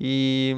E 0.00 0.56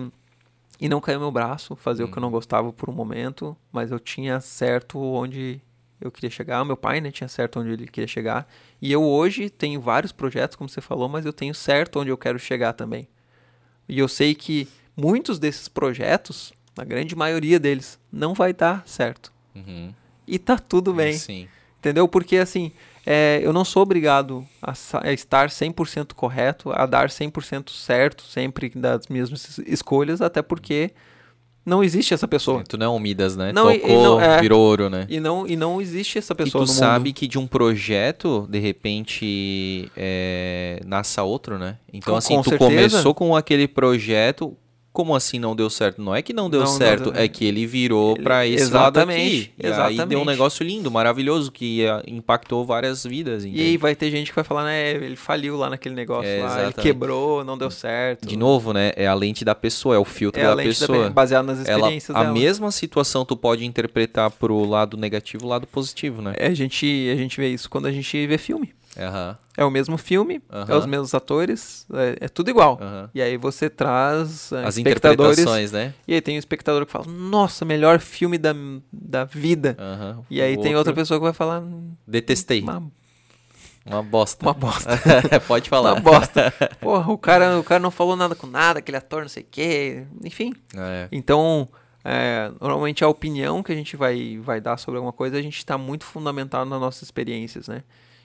e 0.84 0.88
não 0.88 1.00
caiu 1.00 1.18
meu 1.18 1.30
braço, 1.30 1.74
fazer 1.76 2.04
o 2.04 2.08
que 2.08 2.18
eu 2.18 2.20
não 2.20 2.30
gostava 2.30 2.70
por 2.70 2.90
um 2.90 2.92
momento, 2.92 3.56
mas 3.72 3.90
eu 3.90 3.98
tinha 3.98 4.38
certo 4.38 5.00
onde 5.00 5.58
eu 5.98 6.12
queria 6.12 6.28
chegar, 6.28 6.60
o 6.60 6.64
meu 6.66 6.76
pai, 6.76 7.00
né, 7.00 7.10
tinha 7.10 7.26
certo 7.26 7.58
onde 7.58 7.70
ele 7.70 7.86
queria 7.86 8.06
chegar, 8.06 8.46
e 8.82 8.92
eu 8.92 9.02
hoje 9.02 9.48
tenho 9.48 9.80
vários 9.80 10.12
projetos, 10.12 10.56
como 10.56 10.68
você 10.68 10.82
falou, 10.82 11.08
mas 11.08 11.24
eu 11.24 11.32
tenho 11.32 11.54
certo 11.54 12.00
onde 12.00 12.10
eu 12.10 12.18
quero 12.18 12.38
chegar 12.38 12.74
também. 12.74 13.08
E 13.88 13.98
eu 13.98 14.06
sei 14.06 14.34
que 14.34 14.68
muitos 14.94 15.38
desses 15.38 15.68
projetos, 15.68 16.52
a 16.76 16.84
grande 16.84 17.16
maioria 17.16 17.58
deles, 17.58 17.98
não 18.12 18.34
vai 18.34 18.52
dar 18.52 18.86
certo. 18.86 19.32
Uhum. 19.54 19.90
E 20.26 20.38
tá 20.38 20.58
tudo 20.58 20.92
bem. 20.92 21.14
Sim. 21.14 21.48
Entendeu? 21.78 22.06
Porque 22.06 22.36
assim, 22.36 22.72
é, 23.06 23.40
eu 23.42 23.52
não 23.52 23.64
sou 23.64 23.82
obrigado 23.82 24.46
a, 24.62 24.72
a 25.02 25.12
estar 25.12 25.48
100% 25.48 26.14
correto, 26.14 26.70
a 26.72 26.86
dar 26.86 27.08
100% 27.08 27.70
certo 27.70 28.22
sempre 28.22 28.70
das 28.74 29.08
minhas 29.08 29.58
escolhas, 29.66 30.20
até 30.20 30.40
porque 30.40 30.92
não 31.66 31.82
existe 31.82 32.12
essa 32.12 32.28
pessoa. 32.28 32.62
Tu 32.68 32.76
não 32.76 32.86
é 32.86 32.88
um 32.90 32.98
Midas, 32.98 33.36
né? 33.36 33.52
Não, 33.52 33.72
Tocou, 33.72 34.02
não, 34.02 34.20
é, 34.20 34.40
virou 34.40 34.60
ouro, 34.60 34.90
né? 34.90 35.06
E 35.08 35.18
não, 35.18 35.46
e 35.46 35.56
não 35.56 35.80
existe 35.80 36.18
essa 36.18 36.34
pessoa 36.34 36.64
e 36.64 36.66
tu 36.66 36.70
sabe 36.70 37.08
mundo. 37.08 37.16
que 37.16 37.26
de 37.26 37.38
um 37.38 37.46
projeto, 37.46 38.46
de 38.50 38.58
repente, 38.58 39.90
é, 39.96 40.80
nasça 40.84 41.22
outro, 41.22 41.58
né? 41.58 41.78
Então, 41.92 42.12
com, 42.12 42.18
assim, 42.18 42.36
com 42.36 42.42
tu 42.42 42.50
certeza. 42.50 42.70
começou 42.70 43.14
com 43.14 43.34
aquele 43.34 43.66
projeto, 43.66 44.56
como 44.94 45.12
assim 45.16 45.40
não 45.40 45.56
deu 45.56 45.68
certo? 45.68 46.00
Não 46.00 46.14
é 46.14 46.22
que 46.22 46.32
não 46.32 46.48
deu 46.48 46.60
não, 46.60 46.68
certo, 46.68 47.12
não, 47.12 47.20
é 47.20 47.26
que 47.26 47.44
ele 47.44 47.66
virou 47.66 48.16
para 48.16 48.46
esse 48.46 48.72
lado 48.72 49.00
aqui. 49.00 49.50
E 49.58 49.66
exatamente. 49.66 50.00
aí 50.00 50.06
deu 50.06 50.20
um 50.20 50.24
negócio 50.24 50.64
lindo, 50.64 50.88
maravilhoso, 50.88 51.50
que 51.50 51.84
uh, 51.84 52.00
impactou 52.06 52.64
várias 52.64 53.02
vidas. 53.02 53.44
Entende? 53.44 53.60
E 53.60 53.66
aí 53.66 53.76
vai 53.76 53.96
ter 53.96 54.08
gente 54.08 54.30
que 54.30 54.36
vai 54.36 54.44
falar, 54.44 54.62
né, 54.62 54.92
ele 54.92 55.16
faliu 55.16 55.56
lá 55.56 55.68
naquele 55.68 55.96
negócio 55.96 56.30
é, 56.30 56.44
lá, 56.44 56.62
ele 56.62 56.72
quebrou, 56.74 57.42
não 57.42 57.58
deu 57.58 57.72
certo. 57.72 58.24
De 58.24 58.36
novo, 58.36 58.72
né, 58.72 58.92
é 58.94 59.08
a 59.08 59.14
lente 59.14 59.44
da 59.44 59.52
pessoa, 59.52 59.96
é 59.96 59.98
o 59.98 60.04
filtro 60.04 60.40
é 60.40 60.44
da 60.44 60.54
pessoa. 60.54 61.06
Da, 61.06 61.10
baseado 61.10 61.46
nas 61.46 61.58
experiências 61.58 62.16
Ela, 62.16 62.28
A 62.28 62.32
mesma 62.32 62.70
situação 62.70 63.24
tu 63.24 63.36
pode 63.36 63.64
interpretar 63.64 64.30
pro 64.30 64.64
lado 64.64 64.96
negativo, 64.96 65.48
lado 65.48 65.66
positivo, 65.66 66.22
né? 66.22 66.34
É, 66.36 66.46
a 66.46 66.54
gente, 66.54 66.86
a 67.12 67.16
gente 67.16 67.36
vê 67.40 67.48
isso 67.48 67.68
quando 67.68 67.86
a 67.86 67.92
gente 67.92 68.24
vê 68.28 68.38
filme. 68.38 68.72
Uhum. 68.96 69.36
É 69.56 69.64
o 69.64 69.70
mesmo 69.70 69.98
filme, 69.98 70.40
uhum. 70.52 70.64
é 70.68 70.76
os 70.76 70.86
mesmos 70.86 71.14
atores, 71.14 71.86
é, 71.92 72.26
é 72.26 72.28
tudo 72.28 72.50
igual. 72.50 72.78
Uhum. 72.80 73.08
E 73.14 73.20
aí 73.20 73.36
você 73.36 73.68
traz 73.68 74.52
uh, 74.52 74.56
as 74.66 74.78
interpretações, 74.78 75.72
né? 75.72 75.94
E 76.06 76.14
aí 76.14 76.20
tem 76.20 76.34
o 76.34 76.36
um 76.36 76.38
espectador 76.38 76.86
que 76.86 76.92
fala, 76.92 77.06
nossa, 77.06 77.64
melhor 77.64 77.98
filme 77.98 78.38
da, 78.38 78.54
da 78.92 79.24
vida. 79.24 79.76
E 80.30 80.40
aí 80.40 80.54
o 80.56 80.60
tem 80.60 80.74
outro... 80.74 80.78
outra 80.78 80.92
pessoa 80.94 81.18
que 81.18 81.24
vai 81.24 81.32
falar, 81.32 81.62
detestei. 82.06 82.62
Uma, 82.62 82.90
uma 83.84 84.02
bosta. 84.02 84.46
Uma 84.46 84.54
bosta. 84.54 84.90
Pode 85.46 85.68
falar. 85.68 85.92
Uma 85.92 86.00
bosta. 86.00 86.52
Porra, 86.80 87.12
o 87.12 87.18
cara, 87.18 87.58
o 87.58 87.64
cara 87.64 87.80
não 87.80 87.90
falou 87.90 88.16
nada 88.16 88.34
com 88.34 88.46
nada, 88.46 88.78
aquele 88.78 88.96
ator 88.96 89.22
não 89.22 89.28
sei 89.28 89.42
o 89.42 89.46
quê, 89.50 90.04
enfim. 90.22 90.54
É. 90.74 91.08
Então, 91.12 91.68
é, 92.02 92.50
normalmente 92.60 93.04
a 93.04 93.08
opinião 93.08 93.62
que 93.62 93.72
a 93.72 93.74
gente 93.74 93.96
vai, 93.96 94.38
vai 94.42 94.60
dar 94.60 94.78
sobre 94.78 94.98
alguma 94.98 95.12
coisa, 95.12 95.36
a 95.36 95.42
gente 95.42 95.58
está 95.58 95.76
muito 95.76 96.04
fundamentado 96.04 96.68
nas 96.68 96.80
nossas 96.80 97.02
experiências, 97.02 97.68
né? 97.68 97.82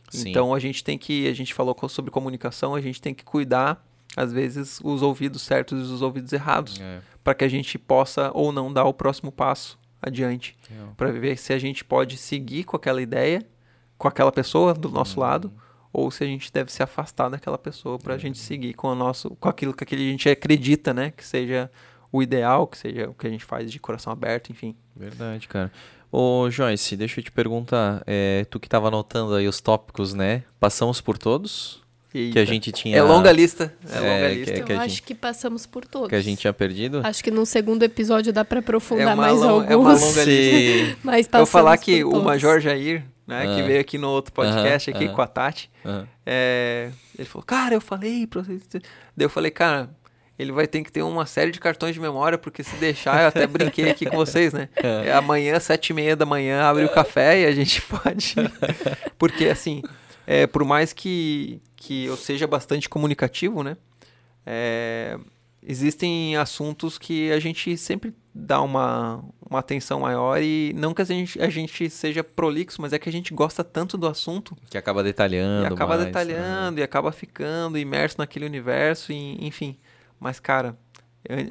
Sim. 0.09 0.29
Então 0.29 0.53
a 0.53 0.59
gente 0.59 0.83
tem 0.83 0.97
que, 0.97 1.27
a 1.27 1.33
gente 1.33 1.53
falou 1.53 1.75
sobre 1.88 2.11
comunicação, 2.11 2.75
a 2.75 2.81
gente 2.81 3.01
tem 3.01 3.13
que 3.13 3.23
cuidar 3.23 3.83
às 4.15 4.33
vezes 4.33 4.79
os 4.83 5.01
ouvidos 5.01 5.41
certos 5.41 5.89
e 5.89 5.93
os 5.93 6.01
ouvidos 6.01 6.33
errados, 6.33 6.79
é. 6.79 7.01
para 7.23 7.33
que 7.33 7.43
a 7.43 7.47
gente 7.47 7.77
possa 7.77 8.31
ou 8.33 8.51
não 8.51 8.71
dar 8.71 8.85
o 8.85 8.93
próximo 8.93 9.31
passo 9.31 9.77
adiante, 10.01 10.57
é. 10.71 10.75
para 10.97 11.11
ver 11.11 11.38
se 11.38 11.53
a 11.53 11.59
gente 11.59 11.83
pode 11.83 12.17
seguir 12.17 12.63
com 12.63 12.75
aquela 12.75 13.01
ideia, 13.01 13.45
com 13.97 14.07
aquela 14.07 14.31
pessoa 14.31 14.73
do 14.73 14.89
nosso 14.89 15.19
uhum. 15.19 15.25
lado, 15.25 15.53
ou 15.91 16.09
se 16.11 16.23
a 16.23 16.27
gente 16.27 16.51
deve 16.51 16.71
se 16.71 16.81
afastar 16.81 17.29
daquela 17.29 17.57
pessoa 17.57 17.97
para 17.97 18.13
a 18.13 18.15
uhum. 18.15 18.21
gente 18.21 18.38
seguir 18.39 18.73
com 18.73 18.88
o 18.88 18.95
nosso, 18.95 19.31
com 19.35 19.49
aquilo 19.49 19.73
que 19.73 19.95
a 19.95 19.97
gente 19.97 20.29
acredita, 20.29 20.93
né, 20.93 21.11
que 21.11 21.25
seja 21.25 21.69
o 22.11 22.23
ideal, 22.23 22.65
que 22.67 22.77
seja 22.77 23.09
o 23.09 23.13
que 23.13 23.27
a 23.27 23.29
gente 23.29 23.45
faz 23.45 23.71
de 23.71 23.79
coração 23.79 24.11
aberto, 24.11 24.51
enfim. 24.51 24.75
Verdade, 24.95 25.47
cara. 25.47 25.71
Ô 26.11 26.49
Joyce, 26.49 26.95
deixa 26.95 27.19
eu 27.19 27.23
te 27.23 27.31
perguntar, 27.31 28.01
é, 28.07 28.45
tu 28.49 28.59
que 28.59 28.67
estava 28.67 28.88
anotando 28.88 29.35
aí 29.35 29.47
os 29.47 29.61
tópicos, 29.61 30.13
né? 30.13 30.43
Passamos 30.59 30.99
por 30.99 31.17
todos? 31.17 31.83
Eita. 32.13 32.33
Que 32.33 32.39
a 32.39 32.45
gente 32.45 32.71
tinha. 32.71 32.97
É 32.97 33.03
longa 33.03 33.31
lista. 33.31 33.71
É, 33.88 33.97
é 33.97 33.99
longa 33.99 34.33
lista. 34.33 34.53
Que, 34.53 34.61
que 34.63 34.71
eu 34.71 34.79
acho 34.79 34.89
gente... 34.89 35.03
que 35.03 35.13
passamos 35.13 35.67
por 35.67 35.85
todos. 35.85 36.09
Que 36.09 36.15
a 36.15 36.21
gente 36.21 36.39
tinha 36.39 36.51
perdido? 36.53 37.01
Acho 37.03 37.23
que 37.23 37.29
no 37.29 37.45
segundo 37.45 37.83
episódio 37.83 38.33
dá 38.33 38.43
para 38.43 38.59
aprofundar 38.59 39.13
é 39.13 39.15
mais 39.15 39.39
long... 39.39 39.49
alguns. 39.49 39.69
É 39.69 39.75
uma 39.75 39.93
longa 39.93 40.23
lista. 40.25 40.97
Mas 41.03 41.29
eu 41.31 41.45
falar 41.45 41.77
que 41.77 42.03
o 42.03 42.23
Major 42.23 42.59
Jair, 42.59 43.05
né, 43.27 43.43
ah. 43.43 43.55
que 43.55 43.61
veio 43.61 43.79
aqui 43.79 43.99
no 43.99 44.09
outro 44.09 44.33
podcast 44.33 44.89
uh 44.89 44.93
-huh, 44.93 44.95
aqui 44.95 45.05
uh 45.05 45.11
-huh. 45.11 45.15
com 45.15 45.21
a 45.21 45.27
Tati, 45.27 45.69
uh 45.85 45.89
-huh. 45.89 46.07
é, 46.25 46.89
ele 47.17 47.27
falou, 47.27 47.45
cara, 47.45 47.75
eu 47.75 47.81
falei 47.81 48.25
pra 48.25 48.41
vocês. 48.41 48.65
Daí 49.15 49.25
eu 49.25 49.29
falei, 49.29 49.51
cara, 49.51 49.88
ele 50.40 50.53
vai 50.53 50.66
ter 50.66 50.82
que 50.84 50.92
ter 50.92 51.03
uma 51.03 51.26
série 51.26 51.51
de 51.51 51.59
cartões 51.59 51.93
de 51.93 52.00
memória, 52.00 52.38
porque 52.38 52.64
se 52.64 52.74
deixar, 52.77 53.24
eu 53.24 53.27
até 53.27 53.45
brinquei 53.45 53.90
aqui 53.90 54.06
com 54.06 54.16
vocês, 54.16 54.53
né? 54.53 54.69
É. 54.82 55.11
Amanhã, 55.11 55.59
sete 55.59 55.90
e 55.90 55.93
meia 55.93 56.16
da 56.16 56.26
manhã, 56.26 56.64
abre 56.64 56.85
o 56.85 56.90
café 56.90 57.42
e 57.42 57.45
a 57.45 57.51
gente 57.51 57.82
pode... 57.84 58.35
porque, 59.19 59.45
assim, 59.48 59.82
é, 60.26 60.48
por 60.48 60.64
mais 60.64 60.93
que, 60.93 61.61
que 61.76 62.06
eu 62.06 62.16
seja 62.16 62.48
bastante 62.48 62.88
comunicativo, 62.88 63.61
né? 63.61 63.76
É, 64.45 65.19
existem 65.61 66.38
assuntos 66.38 66.98
que 66.98 67.30
a 67.32 67.40
gente 67.40 67.76
sempre 67.77 68.14
dá 68.34 68.61
uma, 68.61 69.22
uma 69.50 69.59
atenção 69.59 70.00
maior 70.00 70.42
e 70.42 70.74
não 70.76 70.93
que 70.93 71.01
a 71.01 71.06
gente, 71.06 71.42
a 71.42 71.50
gente 71.50 71.90
seja 71.90 72.24
prolixo, 72.24 72.82
mas 72.82 72.93
é 72.93 73.00
que 73.00 73.09
a 73.09 73.11
gente 73.11 73.34
gosta 73.34 73.64
tanto 73.64 73.98
do 73.98 74.08
assunto. 74.08 74.56
Que 74.69 74.77
acaba 74.77 75.03
detalhando. 75.03 75.66
E 75.66 75.74
acaba 75.74 75.95
mais, 75.95 76.06
detalhando 76.06 76.76
né? 76.77 76.82
e 76.82 76.84
acaba 76.84 77.11
ficando 77.11 77.77
imerso 77.77 78.16
naquele 78.19 78.45
universo, 78.45 79.11
e, 79.11 79.45
enfim... 79.45 79.77
Mas, 80.19 80.39
cara, 80.39 80.77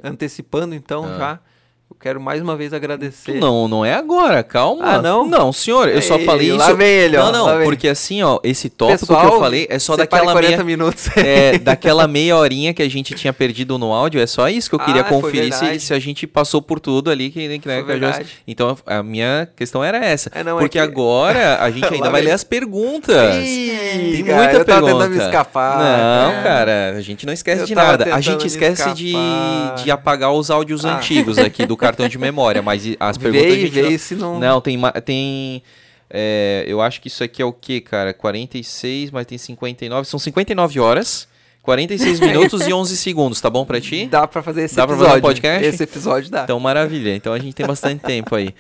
antecipando 0.03 0.75
então 0.75 1.05
ah. 1.05 1.19
já, 1.19 1.41
eu 1.91 1.97
quero 1.99 2.21
mais 2.21 2.43
uma 2.43 2.55
vez 2.55 2.75
agradecer. 2.75 3.41
Não, 3.41 3.67
não 3.67 3.83
é 3.83 3.95
agora, 3.95 4.43
calma. 4.43 4.85
Ah, 4.85 5.03
não? 5.03 5.27
Não, 5.27 5.51
senhor, 5.55 5.89
eu 5.89 6.03
só 6.03 6.19
falei 6.19 6.53
lá 6.53 6.67
isso. 6.67 6.77
Vem 6.77 6.87
ele, 6.87 7.17
ó, 7.17 7.33
não, 7.33 7.47
não, 7.47 7.65
porque 7.65 7.89
assim, 7.89 8.23
ó, 8.23 8.39
esse 8.45 8.69
tópico 8.69 9.01
Pessoal, 9.01 9.21
que 9.21 9.35
eu 9.35 9.41
falei 9.41 9.67
é 9.71 9.79
só 9.79 9.97
daquela 9.97 10.33
40 10.33 10.51
meia 10.51 10.65
minutos. 10.65 11.09
é, 11.17 11.57
daquela 11.59 12.07
meia 12.07 12.37
horinha 12.37 12.75
que 12.75 12.83
a 12.83 12.91
gente 12.91 13.15
tinha 13.15 13.33
perdido 13.33 13.79
no 13.79 13.95
áudio, 13.95 14.21
é 14.21 14.27
só 14.27 14.51
isso 14.51 14.69
que 14.69 14.75
eu 14.75 14.81
queria 14.81 15.01
ah, 15.01 15.05
conferir 15.05 15.53
se, 15.55 15.81
se, 15.81 15.95
a 15.95 15.99
gente 15.99 16.27
passou 16.27 16.61
por 16.61 16.79
tudo 16.79 17.11
ali 17.11 17.31
que, 17.31 17.59
que, 17.59 17.67
né, 17.67 17.83
que 17.83 17.93
a 17.93 18.13
gente... 18.13 18.43
Então 18.47 18.77
a 18.85 19.03
minha 19.03 19.49
questão 19.57 19.83
era 19.83 19.97
essa, 19.97 20.31
é, 20.35 20.45
não, 20.45 20.59
é 20.59 20.61
porque 20.61 20.79
é 20.79 20.83
que... 20.83 20.89
agora 20.89 21.59
a 21.59 21.71
gente 21.71 21.89
ainda 21.95 22.11
vai 22.11 22.21
ler 22.21 22.33
as 22.33 22.45
perguntas. 22.45 23.35
Ih, 23.35 24.13
Tem 24.13 24.25
cara, 24.25 24.43
muita 24.43 24.59
eu 24.59 24.65
pergunta. 24.67 24.93
tentando 24.93 25.11
me 25.11 25.25
escapar. 25.25 25.79
Não, 25.79 26.43
cara, 26.43 26.43
cara 26.43 26.97
a 26.99 27.01
gente 27.01 27.25
não 27.25 27.33
esquece 27.33 27.63
eu 27.63 27.67
de 27.67 27.75
nada. 27.75 28.15
A 28.15 28.21
gente 28.21 28.47
esquece 28.47 28.93
de, 28.93 29.15
de 29.83 29.91
apagar 29.91 30.33
os 30.33 30.51
áudios 30.51 30.85
ah. 30.85 30.97
antigos 30.97 31.39
aqui 31.39 31.65
do 31.65 31.78
cartão 31.79 32.09
de 32.09 32.19
memória 32.19 32.61
mas 32.63 32.83
as 32.99 33.17
perguntas. 33.17 33.47
Veio, 33.47 33.71
veio, 33.71 33.91
não... 33.91 33.99
se 33.99 34.15
não. 34.15 34.39
Não, 34.39 34.61
tem. 34.61 34.79
tem 35.05 35.63
é, 36.11 36.65
eu 36.67 36.81
acho 36.81 37.01
que 37.01 37.09
isso 37.09 37.23
aqui 37.23 37.43
é 37.43 37.45
o 37.45 37.53
que, 37.53 37.81
cara? 37.81 38.15
46, 38.15 39.11
mas 39.11 39.27
tem 39.27 39.39
59. 39.39 40.09
São 40.09 40.19
59 40.19 40.81
horas. 40.81 41.29
46 41.63 42.21
minutos 42.21 42.67
e 42.67 42.73
11 42.73 42.97
segundos, 42.97 43.43
tá 43.43 43.51
bom 43.51 43.63
pra 43.67 43.79
ti? 43.79 44.07
Dá 44.07 44.27
pra 44.27 44.43
fazer 44.43 44.63
esse 44.63 44.75
dá 44.75 44.85
episódio. 44.85 45.05
Dá 45.05 45.11
pra 45.11 45.13
fazer 45.13 45.19
um 45.19 45.29
podcast? 45.29 45.69
Esse 45.69 45.83
episódio 45.83 46.31
dá. 46.31 46.45
Então, 46.45 46.59
maravilha. 46.59 47.15
Então 47.15 47.35
a 47.35 47.39
gente 47.39 47.53
tem 47.53 47.67
bastante 47.67 48.01
tempo 48.01 48.35
aí. 48.35 48.55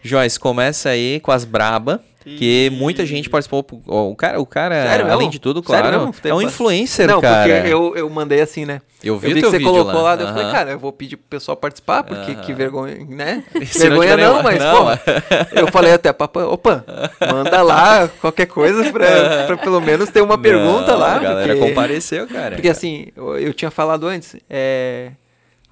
Joyce, 0.00 0.38
começa 0.38 0.90
aí 0.90 1.18
com 1.18 1.32
as 1.32 1.44
braba. 1.44 2.00
Que 2.24 2.70
muita 2.70 3.04
gente 3.04 3.28
participou. 3.28 3.64
O 3.86 4.14
cara, 4.14 4.40
o 4.40 4.46
cara 4.46 4.86
Sério, 4.86 5.12
além 5.12 5.28
de 5.28 5.38
tudo, 5.38 5.62
claro, 5.62 6.12
é 6.24 6.34
um 6.34 6.42
influencer, 6.42 7.06
não, 7.06 7.20
cara. 7.20 7.46
Não, 7.46 7.54
porque 7.54 7.72
eu, 7.72 7.96
eu 7.96 8.10
mandei 8.10 8.40
assim, 8.40 8.64
né? 8.64 8.80
Eu 9.02 9.18
vi, 9.18 9.30
eu 9.30 9.34
vi 9.34 9.42
que 9.42 9.50
você 9.50 9.58
colocou 9.58 10.00
lá, 10.00 10.14
lá 10.14 10.22
eu 10.22 10.28
falei, 10.28 10.52
cara, 10.52 10.70
eu 10.70 10.78
vou 10.78 10.92
pedir 10.92 11.16
pro 11.16 11.26
pessoal 11.28 11.56
participar, 11.56 12.04
porque 12.04 12.36
que 12.36 12.52
vergonha, 12.52 13.04
né? 13.08 13.42
vergonha 13.74 14.16
não, 14.16 14.36
não 14.36 14.42
mas, 14.44 14.60
não. 14.60 14.76
pô, 14.76 14.90
eu 15.60 15.66
falei 15.72 15.92
até, 15.92 16.12
papai, 16.12 16.44
opa, 16.44 16.84
manda 17.32 17.62
lá 17.62 18.08
qualquer 18.20 18.46
coisa 18.46 18.92
pra, 18.92 19.46
pra 19.46 19.56
pelo 19.56 19.80
menos 19.80 20.08
ter 20.10 20.20
uma 20.20 20.38
pergunta 20.38 20.94
lá. 20.94 21.16
A 21.16 21.18
galera 21.18 21.54
porque, 21.54 21.68
compareceu, 21.68 22.28
cara. 22.28 22.54
Porque 22.54 22.68
assim, 22.68 23.08
eu, 23.16 23.38
eu 23.38 23.52
tinha 23.52 23.70
falado 23.70 24.06
antes, 24.06 24.36
é 24.48 25.10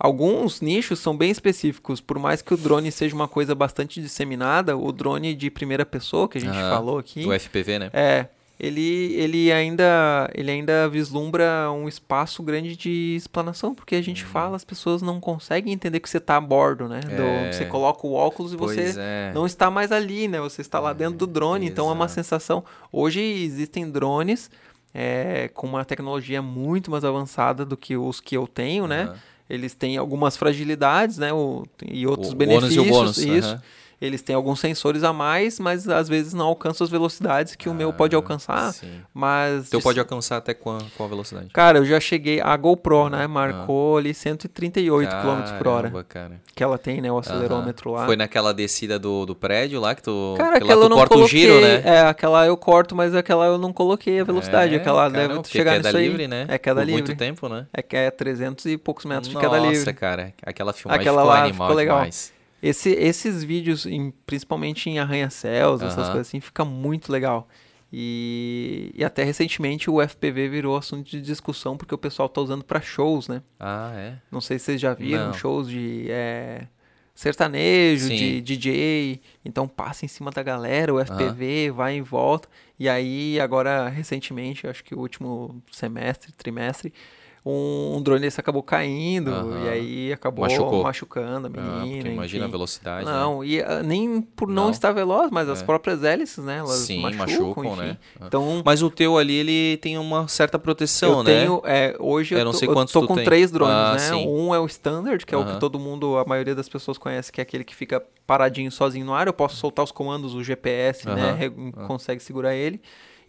Alguns 0.03 0.62
nichos 0.62 0.99
são 0.99 1.15
bem 1.15 1.31
específicos, 1.31 2.01
por 2.01 2.19
mais 2.19 2.41
que 2.41 2.55
o 2.55 2.57
drone 2.57 2.91
seja 2.91 3.15
uma 3.15 3.29
coisa 3.29 3.55
bastante 3.55 4.01
disseminada, 4.01 4.75
o 4.75 4.91
drone 4.93 5.35
de 5.35 5.51
primeira 5.51 5.85
pessoa 5.85 6.27
que 6.27 6.39
a 6.39 6.41
gente 6.41 6.57
uhum, 6.57 6.70
falou 6.70 6.99
aqui, 6.99 7.27
o 7.27 7.39
FPV, 7.39 7.79
né? 7.79 7.91
É, 7.93 8.27
ele, 8.59 9.12
ele 9.12 9.53
ainda 9.53 10.31
ele 10.35 10.51
ainda 10.51 10.89
vislumbra 10.89 11.70
um 11.70 11.87
espaço 11.87 12.43
grande 12.43 12.75
de 12.79 13.15
explanação, 13.15 13.75
porque 13.75 13.95
a 13.95 14.03
gente 14.03 14.25
uhum. 14.25 14.31
fala, 14.31 14.57
as 14.57 14.65
pessoas 14.65 15.03
não 15.03 15.20
conseguem 15.20 15.70
entender 15.70 16.01
que 16.01 16.09
você 16.09 16.17
está 16.17 16.39
a 16.39 16.41
bordo, 16.41 16.89
né? 16.89 17.01
Do, 17.01 17.23
é. 17.23 17.53
você 17.53 17.67
coloca 17.67 18.07
o 18.07 18.15
óculos 18.15 18.55
e 18.55 18.57
você 18.57 18.95
é. 18.97 19.33
não 19.35 19.45
está 19.45 19.70
mais 19.70 19.93
ali, 19.93 20.29
né? 20.29 20.41
Você 20.41 20.62
está 20.62 20.81
lá 20.81 20.95
dentro 20.95 21.19
do 21.19 21.27
drone, 21.27 21.67
então 21.67 21.91
é 21.91 21.93
uma 21.93 22.09
sensação. 22.09 22.65
Hoje 22.91 23.20
existem 23.20 23.91
drones 23.91 24.51
é, 24.95 25.51
com 25.53 25.67
uma 25.67 25.85
tecnologia 25.85 26.41
muito 26.41 26.91
mais 26.91 27.05
avançada 27.05 27.67
do 27.67 27.77
que 27.77 27.99
os 27.99 28.19
que 28.19 28.35
eu 28.35 28.47
tenho, 28.47 28.87
né? 28.87 29.15
Eles 29.51 29.75
têm 29.75 29.97
algumas 29.97 30.37
fragilidades, 30.37 31.19
né? 31.19 31.33
O, 31.33 31.67
e 31.85 32.07
outros 32.07 32.33
o 32.33 32.37
benefícios. 32.37 32.77
O 32.77 32.95
ônus 32.95 33.19
e 33.19 33.25
o 33.25 33.25
bônus. 33.29 33.39
Isso. 33.45 33.55
Uhum. 33.55 33.61
Eles 34.01 34.23
têm 34.23 34.35
alguns 34.35 34.61
sensores 34.61 35.05
a 35.05 35.12
mais, 35.12 35.61
mas 35.61 35.87
às 35.87 36.09
vezes 36.09 36.33
não 36.33 36.47
alcançam 36.47 36.85
as 36.85 36.91
velocidades 36.91 37.55
que 37.55 37.69
ah, 37.69 37.73
o 37.73 37.75
meu 37.75 37.93
pode 37.93 38.17
ah, 38.17 38.19
alcançar. 38.19 38.73
Sim. 38.73 39.03
Mas. 39.12 39.69
Então 39.69 39.81
pode 39.81 40.01
alcançar 40.01 40.39
até 40.39 40.55
qual, 40.55 40.79
qual 40.97 41.07
a 41.07 41.11
velocidade? 41.11 41.49
Cara, 41.53 41.79
eu 41.79 41.85
já 41.85 42.01
cheguei. 42.01 42.41
A 42.41 42.57
GoPro, 42.57 43.11
né? 43.11 43.27
Marcou 43.27 43.97
ah. 43.97 44.01
ali 44.01 44.15
138 44.15 45.11
km 45.11 45.59
por 45.59 45.69
hora. 45.69 46.05
Cara. 46.09 46.41
Que 46.55 46.65
ela 46.65 46.79
tem, 46.79 47.03
né? 47.03 47.12
O 47.12 47.19
acelerômetro 47.19 47.93
lá. 47.93 48.07
Foi 48.07 48.17
naquela 48.17 48.55
descida 48.55 48.99
do, 48.99 49.27
do 49.27 49.35
prédio 49.35 49.79
lá 49.79 49.95
que 49.95 50.03
tu. 50.03 50.35
Cara, 50.39 50.59
que 50.59 50.65
aquela 50.65 50.81
tu 50.81 50.85
eu 50.85 50.89
não 50.89 50.97
corta 50.97 51.15
coloquei. 51.15 51.39
o 51.39 51.41
giro, 51.41 51.61
né? 51.61 51.83
É, 51.85 52.01
aquela 52.01 52.47
eu 52.47 52.57
corto, 52.57 52.97
mas 52.97 53.15
aquela 53.15 53.47
eu 53.47 53.59
não 53.59 53.73
coloquei 53.73 54.20
a 54.20 54.25
velocidade. 54.25 54.75
É, 54.75 54.79
aquela 54.79 55.11
caramba, 55.11 55.35
deve 55.35 55.49
chegar 55.49 55.79
nisso 55.79 55.97
aí. 55.97 56.09
livre, 56.09 56.27
né? 56.27 56.47
É 56.49 56.57
queda 56.57 56.81
por 56.81 56.87
livre. 56.87 57.03
muito 57.03 57.19
tempo, 57.19 57.49
né? 57.51 57.67
É 57.70 57.83
que 57.83 57.97
é 57.97 58.11
300 58.11 58.65
e 58.65 58.79
poucos 58.79 59.05
metros 59.05 59.29
Nossa, 59.29 59.47
de 59.47 59.53
queda 59.53 59.61
livre. 59.61 59.79
Nossa, 59.79 59.93
cara. 59.93 60.33
Aquela 60.43 60.73
filmagem 60.73 61.01
aquela 61.03 61.20
ficou 61.20 61.35
lá 61.35 61.45
animal 61.45 61.69
ficou 61.69 61.77
legal. 61.77 61.99
Demais. 61.99 62.40
Esse, 62.63 62.91
esses 62.91 63.43
vídeos, 63.43 63.87
em, 63.87 64.13
principalmente 64.27 64.89
em 64.91 64.99
arranha-céus, 64.99 65.81
essas 65.81 66.07
coisas 66.07 66.29
assim, 66.29 66.41
fica 66.41 66.65
muito 66.65 67.11
legal. 67.11 67.49
E, 67.93 68.93
e, 68.95 69.05
até 69.05 69.25
recentemente 69.25 69.91
o 69.91 70.01
FPV 70.01 70.49
virou 70.49 70.77
assunto 70.77 71.11
de 71.11 71.21
discussão 71.21 71.77
porque 71.77 71.93
o 71.95 71.99
pessoal 71.99 72.29
tá 72.29 72.41
usando 72.41 72.63
para 72.63 72.81
shows, 72.81 73.27
né? 73.27 73.43
Ah, 73.59 73.93
é? 73.97 74.17
Não 74.31 74.41
sei 74.41 74.59
se 74.59 74.67
vocês 74.67 74.81
já 74.81 74.95
viram 74.95 75.29
Não. 75.29 75.33
shows 75.33 75.69
de 75.69 76.07
é, 76.09 76.69
sertanejo, 77.15 78.07
Sim. 78.07 78.17
de 78.17 78.41
DJ. 78.41 79.21
Então 79.45 79.67
passa 79.67 80.05
em 80.05 80.09
cima 80.09 80.31
da 80.31 80.43
galera, 80.43 80.95
o 80.95 81.05
FPV 81.05 81.73
vai 81.73 81.95
em 81.95 82.03
volta. 82.03 82.49
E 82.79 82.89
aí, 82.89 83.41
agora, 83.41 83.89
recentemente, 83.89 84.67
acho 84.69 84.85
que 84.85 84.95
o 84.95 84.99
último 84.99 85.61
semestre, 85.73 86.33
trimestre, 86.33 86.95
um, 87.44 87.97
um 87.97 88.02
drone 88.02 88.20
desse 88.20 88.39
acabou 88.39 88.62
caindo 88.62 89.31
uhum. 89.31 89.65
e 89.65 89.69
aí 89.69 90.12
acabou 90.12 90.44
Machucou. 90.44 90.83
machucando 90.83 91.47
a 91.47 91.51
ah, 91.51 91.81
menina. 91.81 92.09
Ah, 92.10 92.12
imagina 92.12 92.44
a 92.44 92.49
velocidade. 92.49 93.07
Não, 93.07 93.41
né? 93.41 93.47
e 93.47 93.60
uh, 93.60 93.83
nem 93.83 94.20
por 94.20 94.47
não, 94.47 94.65
não, 94.65 94.70
estar 94.70 94.93
veloz, 94.93 95.31
mas 95.31 95.49
é. 95.49 95.52
as 95.52 95.62
próprias 95.62 96.05
hélices, 96.05 96.44
né? 96.44 96.59
Elas 96.59 96.81
Sim, 96.81 97.01
machucam, 97.01 97.65
machucam 97.65 97.77
né? 97.77 97.97
Ah. 98.20 98.27
Então, 98.27 98.62
mas 98.65 98.83
o 98.83 98.91
teu 98.91 99.17
ali, 99.17 99.35
ele 99.35 99.78
tem 99.78 99.97
uma 99.97 100.28
certa 100.28 100.59
proteção, 100.59 101.19
eu 101.19 101.23
né? 101.23 101.41
Tenho, 101.41 101.62
é, 101.65 101.97
hoje 101.99 102.35
eu, 102.35 102.39
eu, 102.41 102.44
não 102.44 102.52
sei 102.52 102.69
eu 102.69 102.86
tô 102.86 103.07
com 103.07 103.15
tem. 103.15 103.25
três 103.25 103.51
drones, 103.51 103.75
ah, 103.75 103.93
né? 103.93 103.99
Sim. 103.99 104.28
Um 104.28 104.55
é 104.55 104.60
o 104.60 104.67
standard, 104.67 105.25
que 105.25 105.35
é 105.35 105.39
o 105.39 105.44
que 105.47 105.59
todo 105.59 105.78
mundo, 105.78 106.19
a 106.19 106.25
maioria 106.27 106.55
das 106.55 106.69
pessoas 106.69 106.99
conhece, 106.99 107.33
que 107.33 107.41
é 107.41 107.43
aquele 107.43 107.65
que 107.65 107.75
fica 107.75 108.02
paradinho 108.27 108.70
sozinho 108.70 109.07
no 109.07 109.15
ar. 109.15 109.27
Eu 109.27 109.33
posso 109.33 109.57
soltar 109.57 109.83
os 109.85 109.91
comandos, 109.91 110.35
o 110.35 110.44
GPS, 110.44 111.09
né? 111.09 111.51
Consegue 111.86 112.23
segurar 112.23 112.55
ele. 112.55 112.81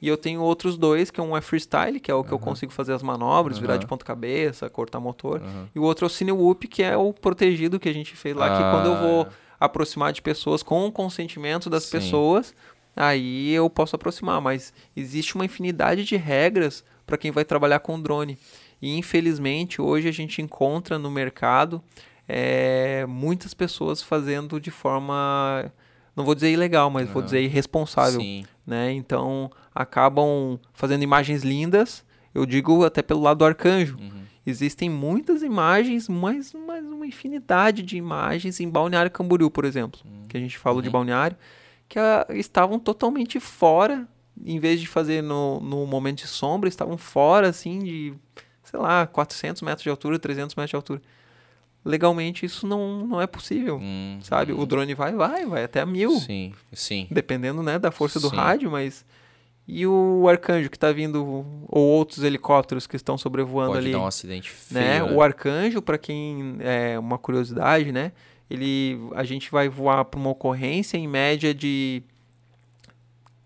E 0.01 0.07
eu 0.07 0.17
tenho 0.17 0.41
outros 0.41 0.77
dois, 0.77 1.11
que 1.11 1.21
um 1.21 1.37
é 1.37 1.41
freestyle, 1.41 1.99
que 1.99 2.09
é 2.09 2.13
o 2.13 2.23
que 2.23 2.31
uhum. 2.31 2.35
eu 2.35 2.39
consigo 2.39 2.71
fazer 2.71 2.93
as 2.93 3.03
manobras, 3.03 3.57
uhum. 3.57 3.61
virar 3.61 3.77
de 3.77 3.85
ponta 3.85 4.03
cabeça, 4.03 4.69
cortar 4.69 4.99
motor. 4.99 5.41
Uhum. 5.41 5.67
E 5.75 5.79
o 5.79 5.83
outro 5.83 6.05
é 6.05 6.07
o 6.07 6.09
Cine 6.09 6.31
Whoop, 6.31 6.67
que 6.67 6.81
é 6.81 6.97
o 6.97 7.13
protegido 7.13 7.79
que 7.79 7.87
a 7.87 7.93
gente 7.93 8.15
fez 8.15 8.35
lá, 8.35 8.47
ah. 8.47 8.57
que 8.57 8.71
quando 8.75 8.87
eu 8.87 8.99
vou 8.99 9.27
aproximar 9.59 10.11
de 10.11 10.21
pessoas 10.21 10.63
com 10.63 10.87
o 10.87 10.91
consentimento 10.91 11.69
das 11.69 11.83
Sim. 11.83 11.91
pessoas, 11.91 12.55
aí 12.95 13.51
eu 13.51 13.69
posso 13.69 13.95
aproximar. 13.95 14.41
Mas 14.41 14.73
existe 14.95 15.35
uma 15.35 15.45
infinidade 15.45 16.03
de 16.03 16.15
regras 16.15 16.83
para 17.05 17.17
quem 17.17 17.29
vai 17.29 17.45
trabalhar 17.45 17.79
com 17.79 18.01
drone. 18.01 18.39
E 18.81 18.97
infelizmente 18.97 19.79
hoje 19.79 20.09
a 20.09 20.11
gente 20.11 20.41
encontra 20.41 20.97
no 20.97 21.11
mercado 21.11 21.83
é, 22.27 23.05
muitas 23.07 23.53
pessoas 23.53 24.01
fazendo 24.01 24.59
de 24.59 24.71
forma, 24.71 25.71
não 26.15 26.23
vou 26.23 26.35
dizer 26.35 26.51
ilegal, 26.51 26.89
mas 26.89 27.09
vou 27.09 27.21
dizer 27.21 27.41
irresponsável. 27.41 28.19
Sim. 28.19 28.45
Né? 28.65 28.91
Então 28.93 29.51
acabam 29.73 30.59
fazendo 30.73 31.03
imagens 31.03 31.43
lindas. 31.43 32.03
Eu 32.33 32.45
digo 32.45 32.85
até 32.85 33.01
pelo 33.01 33.21
lado 33.21 33.39
do 33.39 33.45
arcanjo. 33.45 33.97
Uhum. 33.99 34.21
Existem 34.45 34.89
muitas 34.89 35.43
imagens, 35.43 36.09
mas, 36.09 36.53
mas 36.53 36.83
uma 36.83 37.05
infinidade 37.05 37.83
de 37.83 37.97
imagens 37.97 38.59
em 38.59 38.67
Balneário 38.67 39.11
Camboriú, 39.11 39.51
por 39.51 39.65
exemplo, 39.65 39.99
uhum. 40.03 40.23
que 40.27 40.35
a 40.35 40.39
gente 40.39 40.57
falou 40.57 40.79
uhum. 40.79 40.83
de 40.83 40.89
Balneário, 40.89 41.37
que 41.87 41.99
a, 41.99 42.25
ah, 42.27 42.35
estavam 42.35 42.79
totalmente 42.79 43.39
fora, 43.39 44.07
em 44.43 44.59
vez 44.59 44.79
de 44.79 44.87
fazer 44.87 45.21
no, 45.21 45.59
no 45.59 45.85
momento 45.85 46.19
de 46.19 46.27
sombra, 46.27 46.67
estavam 46.67 46.97
fora, 46.97 47.49
assim, 47.49 47.79
de, 47.79 48.13
sei 48.63 48.79
lá, 48.79 49.05
400 49.05 49.61
metros 49.61 49.83
de 49.83 49.89
altura, 49.89 50.17
300 50.17 50.55
metros 50.55 50.69
de 50.71 50.75
altura. 50.75 51.01
Legalmente 51.83 52.45
isso 52.45 52.67
não, 52.67 53.07
não 53.07 53.21
é 53.21 53.25
possível, 53.25 53.79
hum, 53.81 54.19
sabe? 54.21 54.53
O 54.53 54.65
drone 54.67 54.93
vai, 54.93 55.13
vai, 55.13 55.45
vai 55.45 55.63
até 55.63 55.83
mil. 55.83 56.19
Sim, 56.19 56.53
sim. 56.71 57.07
Dependendo, 57.09 57.63
né, 57.63 57.79
da 57.79 57.89
força 57.89 58.19
do 58.19 58.29
sim. 58.29 58.35
rádio, 58.35 58.69
mas 58.69 59.03
e 59.67 59.87
o 59.87 60.27
arcanjo 60.27 60.69
que 60.69 60.75
está 60.75 60.91
vindo, 60.91 61.45
ou 61.67 61.87
outros 61.87 62.23
helicópteros 62.23 62.85
que 62.85 62.95
estão 62.95 63.17
sobrevoando 63.17 63.73
Pode 63.73 63.79
ali. 63.79 63.91
Pode 63.91 63.99
dar 63.99 64.05
um 64.05 64.07
acidente 64.07 64.51
né? 64.69 64.81
feio, 64.81 65.05
né? 65.07 65.13
O 65.13 65.21
arcanjo, 65.21 65.81
para 65.81 65.97
quem 65.97 66.57
é 66.59 66.99
uma 66.99 67.17
curiosidade, 67.17 67.91
né? 67.91 68.11
Ele, 68.49 68.99
a 69.15 69.23
gente 69.23 69.49
vai 69.49 69.69
voar 69.69 70.03
para 70.03 70.19
uma 70.19 70.29
ocorrência 70.29 70.97
em 70.97 71.07
média 71.07 71.53
de 71.53 72.03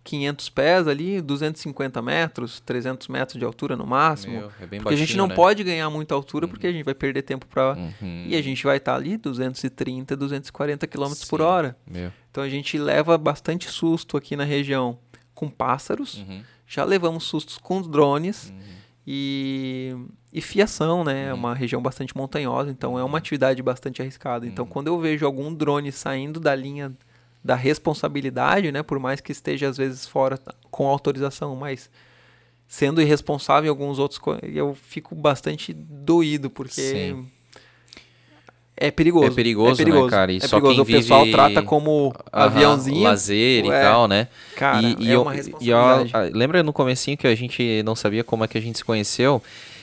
500 0.06 0.50
pés 0.50 0.88
ali, 0.88 1.19
250 1.19 2.00
metros, 2.00 2.59
300 2.59 3.08
metros 3.08 3.40
de 3.40 3.43
altura 3.43 3.75
no 3.75 3.88
máximo. 3.88 4.34
Meu, 4.34 4.51
é 4.61 4.67
bem 4.67 4.80
porque 4.80 4.84
baixinho, 4.84 4.93
a 4.93 4.98
gente 4.98 5.17
não 5.17 5.27
né? 5.27 5.34
pode 5.34 5.64
ganhar 5.64 5.90
muita 5.90 6.14
altura 6.14 6.45
uhum. 6.45 6.51
porque 6.51 6.67
a 6.67 6.72
gente 6.72 6.85
vai 6.85 6.93
perder 6.93 7.24
tempo 7.24 7.48
para 7.48 7.74
uhum. 7.74 8.25
e 8.27 8.35
a 8.35 8.42
gente 8.42 8.64
vai 8.64 8.77
estar 8.77 8.92
tá 8.92 8.98
ali 8.98 9.17
230, 9.17 10.16
240 10.16 10.85
km 10.85 11.11
por 11.27 11.42
hora. 11.42 11.75
Meu. 11.90 12.14
Então 12.30 12.43
a 12.43 12.48
gente 12.48 12.77
leva 12.77 13.17
bastante 13.17 13.67
susto 13.67 14.16
aqui 14.16 14.35
na 14.35 14.43
região 14.43 15.00
com 15.34 15.50
pássaros, 15.50 16.19
uhum. 16.19 16.43
já 16.67 16.85
levamos 16.85 17.24
sustos 17.24 17.58
com 17.58 17.82
drones 17.82 18.51
uhum. 18.51 18.59
e, 19.08 19.95
e 20.32 20.40
fiação, 20.40 21.03
né? 21.03 21.30
É 21.30 21.34
uhum. 21.34 21.40
uma 21.40 21.56
região 21.56 21.82
bastante 21.82 22.16
montanhosa, 22.16 22.69
então 22.69 23.00
é 23.00 23.03
uma 23.03 23.09
uhum. 23.09 23.16
atividade 23.16 23.61
bastante 23.64 24.03
arriscada. 24.03 24.45
Então, 24.45 24.66
uhum. 24.66 24.72
quando 24.72 24.88
eu 24.88 25.00
vejo 25.00 25.25
algum 25.25 25.51
drone 25.51 25.92
saindo 25.92 26.40
da 26.40 26.53
linha 26.53 26.95
da 27.45 27.53
responsabilidade, 27.53 28.72
né? 28.72 28.82
Por 28.82 28.98
mais 28.98 29.22
que 29.22 29.32
esteja 29.32 29.69
às 29.69 29.77
vezes 29.77 30.07
fora 30.07 30.40
com 30.72 30.88
autorização, 30.88 31.56
mas 31.56 31.91
sendo 32.67 32.99
irresponsável 32.99 33.67
em 33.67 33.69
alguns 33.69 33.99
outros, 33.99 34.19
eu 34.41 34.74
fico 34.74 35.14
bastante 35.14 35.72
doído, 35.72 36.49
porque 36.49 36.82
Sim. 36.82 37.27
É 38.75 38.90
perigoso. 38.90 39.27
É 39.27 39.30
perigoso, 39.30 39.74
é 39.74 39.85
perigoso. 39.85 40.06
né, 40.06 40.09
cara? 40.09 40.32
E 40.33 40.38
é 40.38 40.40
só 40.40 40.59
perigoso. 40.59 40.85
Quem 40.85 40.95
o 40.95 40.98
pessoal 40.98 41.25
trata 41.27 41.61
como 41.61 42.14
aviãozinho. 42.32 43.03
Lazer 43.03 43.64
e 43.64 43.69
tal, 43.69 44.07
né? 44.07 44.27
Cara, 44.56 44.82
e, 44.82 44.95
e 44.99 45.11
é 45.11 45.17
uma 45.17 45.32
responsabilidade. 45.32 46.11
E 46.11 46.30
eu, 46.30 46.35
lembra 46.35 46.64
no 46.64 46.74
comecinho 46.74 47.15
que 47.15 47.27
a 47.27 47.35
gente 47.35 47.83
não 47.83 47.95
sabia 47.95 48.24
como 48.24 48.43
é 48.43 48.48
que 48.48 48.57
a 48.57 48.61
gente 48.61 48.80
se 48.80 48.83
conheceu? 48.83 49.41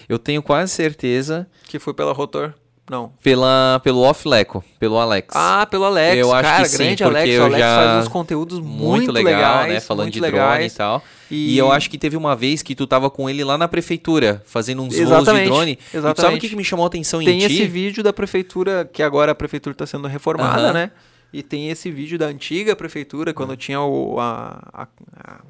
Eu 0.08 0.18
tenho 0.18 0.42
quase 0.42 0.72
certeza... 0.72 1.46
Que 1.68 1.78
foi 1.78 1.94
pela 1.94 2.12
Rotor? 2.12 2.52
Não. 2.92 3.10
Pela, 3.22 3.80
pelo 3.82 4.02
Off 4.02 4.28
Leco, 4.28 4.62
pelo 4.78 4.98
Alex. 4.98 5.34
Ah, 5.34 5.64
pelo 5.64 5.86
Alex. 5.86 6.14
Eu 6.18 6.30
acho 6.30 6.42
Cara, 6.42 6.68
que 6.68 6.76
grande 6.76 7.02
Alex. 7.02 7.38
o 7.38 7.42
Alex 7.44 7.58
já... 7.58 7.76
faz 7.76 8.04
uns 8.04 8.08
conteúdos 8.12 8.58
muito, 8.58 8.76
muito 8.82 9.12
legal, 9.12 9.32
legais, 9.32 9.72
né? 9.72 9.80
Falando 9.80 10.10
de 10.10 10.20
legais. 10.20 10.52
drone 10.52 10.66
e 10.66 10.70
tal. 10.70 11.02
E... 11.30 11.54
e... 11.54 11.58
eu 11.58 11.72
acho 11.72 11.88
que 11.88 11.96
teve 11.96 12.18
uma 12.18 12.36
vez 12.36 12.60
que 12.60 12.74
tu 12.74 12.86
tava 12.86 13.08
com 13.08 13.30
ele 13.30 13.42
lá 13.42 13.56
na 13.56 13.66
prefeitura, 13.66 14.42
fazendo 14.44 14.82
uns 14.82 14.94
voos 14.94 15.24
de 15.24 15.44
drone. 15.46 15.78
Exatamente. 15.88 16.20
Sabe 16.20 16.36
o 16.36 16.38
que, 16.38 16.50
que 16.50 16.56
me 16.56 16.62
chamou 16.62 16.84
a 16.84 16.88
atenção 16.88 17.20
tem 17.20 17.30
em 17.30 17.38
ti? 17.40 17.46
Tem 17.48 17.56
esse 17.56 17.66
vídeo 17.66 18.04
da 18.04 18.12
prefeitura, 18.12 18.86
que 18.92 19.02
agora 19.02 19.32
a 19.32 19.34
prefeitura 19.34 19.72
está 19.72 19.86
sendo 19.86 20.06
reformada, 20.06 20.74
né? 20.74 20.90
E 21.32 21.42
tem 21.42 21.70
esse 21.70 21.90
vídeo 21.90 22.18
da 22.18 22.26
antiga 22.26 22.76
prefeitura, 22.76 23.32
quando 23.32 23.56
tinha 23.56 23.80
o... 23.80 24.20
A, 24.20 24.62
a, 24.70 24.82
a... 25.16 25.40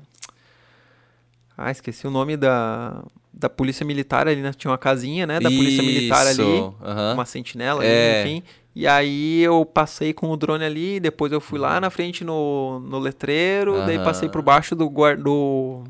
Ah, 1.58 1.72
esqueci 1.72 2.06
o 2.06 2.10
nome 2.10 2.36
da 2.36 3.02
da 3.32 3.48
polícia 3.48 3.84
militar 3.84 4.28
ali, 4.28 4.40
né? 4.40 4.52
Tinha 4.52 4.70
uma 4.70 4.78
casinha, 4.78 5.26
né? 5.26 5.40
Da 5.40 5.48
Isso. 5.48 5.58
polícia 5.58 5.82
militar 5.82 6.26
ali, 6.26 6.42
uhum. 6.42 7.12
uma 7.14 7.24
sentinela, 7.24 7.84
é. 7.84 8.20
ali, 8.22 8.30
enfim. 8.30 8.42
E 8.74 8.86
aí 8.86 9.42
eu 9.42 9.64
passei 9.66 10.12
com 10.12 10.30
o 10.30 10.36
drone 10.36 10.64
ali, 10.64 10.98
depois 10.98 11.30
eu 11.30 11.40
fui 11.40 11.58
lá 11.58 11.80
na 11.80 11.90
frente 11.90 12.24
no, 12.24 12.80
no 12.80 12.98
letreiro, 12.98 13.74
uhum. 13.74 13.86
daí 13.86 13.98
passei 13.98 14.28
por 14.28 14.40
baixo 14.40 14.74
do 14.74 14.88
guarda 14.88 15.22
do 15.22 15.84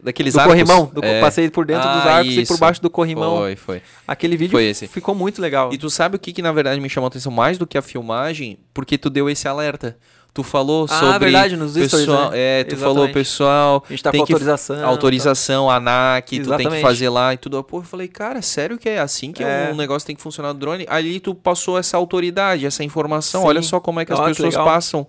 daqueles 0.00 0.34
do 0.34 0.40
arcos. 0.40 0.54
corrimão, 0.54 0.90
do, 0.92 1.04
é. 1.04 1.20
passei 1.20 1.50
por 1.50 1.66
dentro 1.66 1.88
ah, 1.88 1.96
dos 1.96 2.06
arcos 2.06 2.32
isso. 2.32 2.40
e 2.40 2.46
por 2.46 2.58
baixo 2.58 2.80
do 2.80 2.88
corrimão. 2.88 3.38
Foi, 3.38 3.56
foi. 3.56 3.82
Aquele 4.06 4.36
vídeo 4.36 4.52
foi 4.52 4.64
esse. 4.66 4.86
ficou 4.86 5.14
muito 5.14 5.42
legal. 5.42 5.72
E 5.72 5.78
tu 5.78 5.90
sabe 5.90 6.16
o 6.16 6.18
que 6.18 6.32
que 6.32 6.42
na 6.42 6.52
verdade 6.52 6.80
me 6.80 6.88
chamou 6.88 7.06
a 7.06 7.08
atenção 7.08 7.32
mais 7.32 7.58
do 7.58 7.66
que 7.66 7.76
a 7.76 7.82
filmagem? 7.82 8.58
Porque 8.72 8.96
tu 8.96 9.10
deu 9.10 9.28
esse 9.28 9.48
alerta. 9.48 9.98
Tu 10.38 10.44
falou 10.44 10.86
ah, 10.88 11.00
sobre. 11.00 11.14
Ah, 11.14 11.18
verdade, 11.18 11.56
nos 11.56 11.72
pessoal, 11.72 12.02
stories, 12.02 12.30
né? 12.30 12.38
É, 12.38 12.62
tu 12.62 12.76
Exatamente. 12.76 12.96
falou, 12.96 13.12
pessoal. 13.12 13.84
A 13.84 13.92
gente 13.92 14.02
tá 14.04 14.12
tem 14.12 14.20
com 14.20 14.26
que, 14.28 14.32
autorização. 14.32 14.86
Autorização, 14.86 15.66
tá. 15.66 15.74
ANAC, 15.74 16.36
Exatamente. 16.36 16.68
tu 16.68 16.70
tem 16.70 16.78
que 16.78 16.86
fazer 16.86 17.08
lá 17.08 17.34
e 17.34 17.36
tudo. 17.36 17.64
Pô, 17.64 17.78
eu 17.78 17.82
falei, 17.82 18.06
cara, 18.06 18.40
sério 18.40 18.78
que 18.78 18.88
é 18.88 19.00
assim 19.00 19.32
que 19.32 19.42
é. 19.42 19.68
um 19.72 19.74
negócio 19.74 20.06
tem 20.06 20.14
que 20.14 20.22
funcionar 20.22 20.54
no 20.54 20.60
drone? 20.60 20.86
Ali 20.88 21.18
tu 21.18 21.34
passou 21.34 21.76
essa 21.76 21.96
autoridade, 21.96 22.64
essa 22.64 22.84
informação. 22.84 23.40
Sim. 23.40 23.48
Olha 23.48 23.62
só 23.62 23.80
como 23.80 23.98
é 23.98 24.04
que 24.04 24.12
as 24.12 24.20
pessoas 24.20 24.54
que 24.54 24.62
passam 24.62 25.08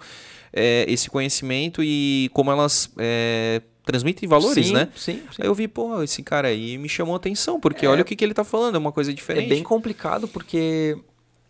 é, 0.52 0.84
esse 0.88 1.12
conhecimento 1.12 1.84
e 1.84 2.32
como 2.34 2.50
elas. 2.50 2.90
É, 2.98 3.62
transmitem 3.86 4.28
valores, 4.28 4.68
sim, 4.68 4.74
né? 4.74 4.88
Sim, 4.96 5.22
sim. 5.32 5.42
Aí 5.42 5.48
eu 5.48 5.54
vi, 5.54 5.68
pô, 5.68 6.02
esse 6.04 6.22
cara 6.22 6.48
aí 6.48 6.78
me 6.78 6.88
chamou 6.88 7.16
a 7.16 7.18
atenção, 7.18 7.60
porque 7.60 7.86
é, 7.88 7.90
olha 7.90 8.04
o 8.04 8.06
que, 8.06 8.16
que 8.16 8.24
ele 8.24 8.36
tá 8.36 8.44
falando, 8.44 8.76
é 8.76 8.78
uma 8.78 8.92
coisa 8.92 9.12
diferente. 9.12 9.46
É 9.46 9.50
bem 9.50 9.64
complicado, 9.64 10.28
porque 10.28 10.96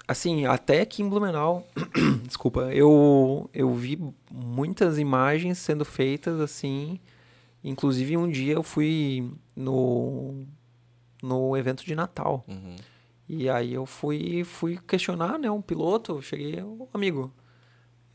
assim, 0.09 0.47
até 0.47 0.81
aqui 0.81 1.03
em 1.03 1.07
Blumenau, 1.07 1.67
desculpa, 2.25 2.61
eu, 2.73 3.47
eu 3.53 3.71
vi 3.75 4.01
muitas 4.31 4.97
imagens 4.97 5.59
sendo 5.59 5.85
feitas 5.85 6.39
assim. 6.39 6.99
Inclusive, 7.63 8.17
um 8.17 8.27
dia 8.27 8.53
eu 8.53 8.63
fui 8.63 9.31
no, 9.55 10.47
no 11.21 11.55
evento 11.55 11.85
de 11.85 11.93
Natal. 11.93 12.43
Uhum. 12.47 12.75
E 13.27 13.47
aí 13.47 13.71
eu 13.71 13.85
fui, 13.85 14.43
fui 14.43 14.79
questionar, 14.87 15.37
né, 15.37 15.51
um 15.51 15.61
piloto. 15.61 16.19
Cheguei, 16.23 16.55
amigo, 16.91 17.31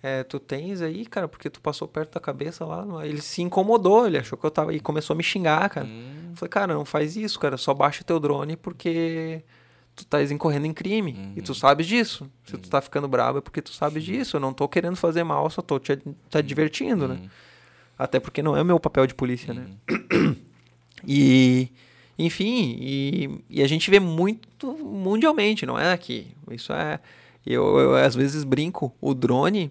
é, 0.03 0.25
tu 0.25 0.41
tens 0.41 0.83
aí, 0.83 1.07
cara, 1.07 1.29
porque 1.29 1.49
tu 1.49 1.61
passou 1.61 1.87
perto 1.87 2.15
da 2.15 2.21
cabeça 2.21 2.65
lá. 2.65 3.07
Ele 3.07 3.23
se 3.23 3.41
incomodou, 3.41 4.05
ele 4.05 4.19
achou 4.19 4.37
que 4.37 4.45
eu 4.45 4.51
tava. 4.51 4.75
E 4.75 4.81
começou 4.81 5.15
a 5.15 5.17
me 5.17 5.23
xingar, 5.23 5.71
cara. 5.71 5.87
Hum. 5.87 6.33
Falei, 6.35 6.51
cara, 6.51 6.75
não 6.75 6.85
faz 6.85 7.15
isso, 7.15 7.39
cara. 7.39 7.57
Só 7.57 7.73
baixa 7.73 8.03
teu 8.03 8.19
drone 8.19 8.57
porque 8.57 9.45
tu 9.95 10.05
tá 10.07 10.23
incorrendo 10.23 10.67
em 10.67 10.73
crime. 10.73 11.13
Uhum. 11.13 11.33
E 11.37 11.43
tu 11.43 11.51
uhum. 11.51 11.55
sabes 11.55 11.87
disso. 11.87 12.31
Se 12.45 12.55
uhum. 12.55 12.61
tu 12.61 12.69
tá 12.69 12.81
ficando 12.81 13.09
bravo 13.09 13.39
é 13.39 13.41
porque 13.41 13.63
tu 13.63 13.73
sabes 13.73 14.05
disso. 14.05 14.37
Eu 14.37 14.41
não 14.41 14.53
tô 14.53 14.69
querendo 14.69 14.97
fazer 14.97 15.25
mal, 15.25 15.49
só 15.51 15.63
tô 15.63 15.79
te, 15.79 15.97
te 15.97 16.43
divertindo, 16.43 17.09
né? 17.09 17.15
uhum. 17.15 17.29
Até 17.99 18.19
porque 18.19 18.43
não 18.43 18.57
é 18.57 18.63
o 18.63 18.65
meu 18.65 18.81
papel 18.81 19.07
de 19.07 19.15
polícia, 19.15 19.55
né? 19.55 19.67
Uhum. 19.91 20.37
E. 21.07 21.69
Enfim, 22.17 22.77
e, 22.81 23.41
e 23.51 23.63
a 23.63 23.67
gente 23.67 23.91
vê 23.91 23.99
muito 23.99 24.73
mundialmente, 24.73 25.67
não 25.67 25.79
é 25.79 25.93
aqui. 25.93 26.29
Isso 26.51 26.73
é. 26.73 27.01
Eu, 27.45 27.79
eu 27.79 27.97
às 27.97 28.15
vezes 28.15 28.45
brinco, 28.45 28.95
o 29.01 29.13
drone 29.13 29.71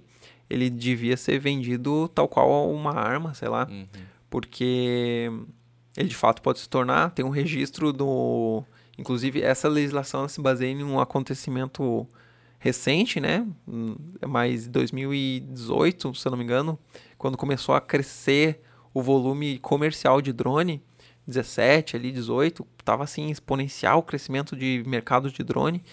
ele 0.50 0.70
devia 0.70 1.18
ser 1.18 1.40
vendido 1.40 2.08
tal 2.10 2.28
qual 2.28 2.72
uma 2.72 2.94
arma, 2.94 3.34
sei 3.34 3.48
lá. 3.48 3.68
Uhum. 3.70 3.86
Porque 4.30 5.32
ele 5.98 6.10
de 6.10 6.16
fato 6.16 6.42
pode 6.42 6.60
se 6.60 6.70
tornar, 6.70 7.12
tem 7.12 7.26
um 7.26 7.30
registro 7.30 7.92
do. 7.94 8.64
Inclusive, 8.98 9.42
essa 9.42 9.68
legislação 9.68 10.28
se 10.28 10.40
baseia 10.40 10.72
em 10.72 10.84
um 10.84 11.00
acontecimento 11.00 12.08
recente, 12.60 13.20
né? 13.20 13.46
Mas 14.26 14.68
2018, 14.68 16.16
se 16.16 16.28
eu 16.28 16.32
não 16.32 16.38
me 16.38 16.44
engano, 16.44 16.80
quando 17.18 17.38
começou 17.38 17.76
a 17.76 17.82
crescer 17.82 18.62
o 18.94 19.02
volume 19.02 19.58
comercial 19.60 20.22
de 20.22 20.32
drone, 20.32 20.82
17 21.28 21.96
ali, 21.96 22.12
18, 22.12 22.66
estava 22.80 23.04
assim 23.04 23.30
exponencial 23.30 24.00
o 24.00 24.04
crescimento 24.04 24.56
de 24.56 24.84
mercado 24.86 25.32
de 25.32 25.44
drone. 25.44 25.84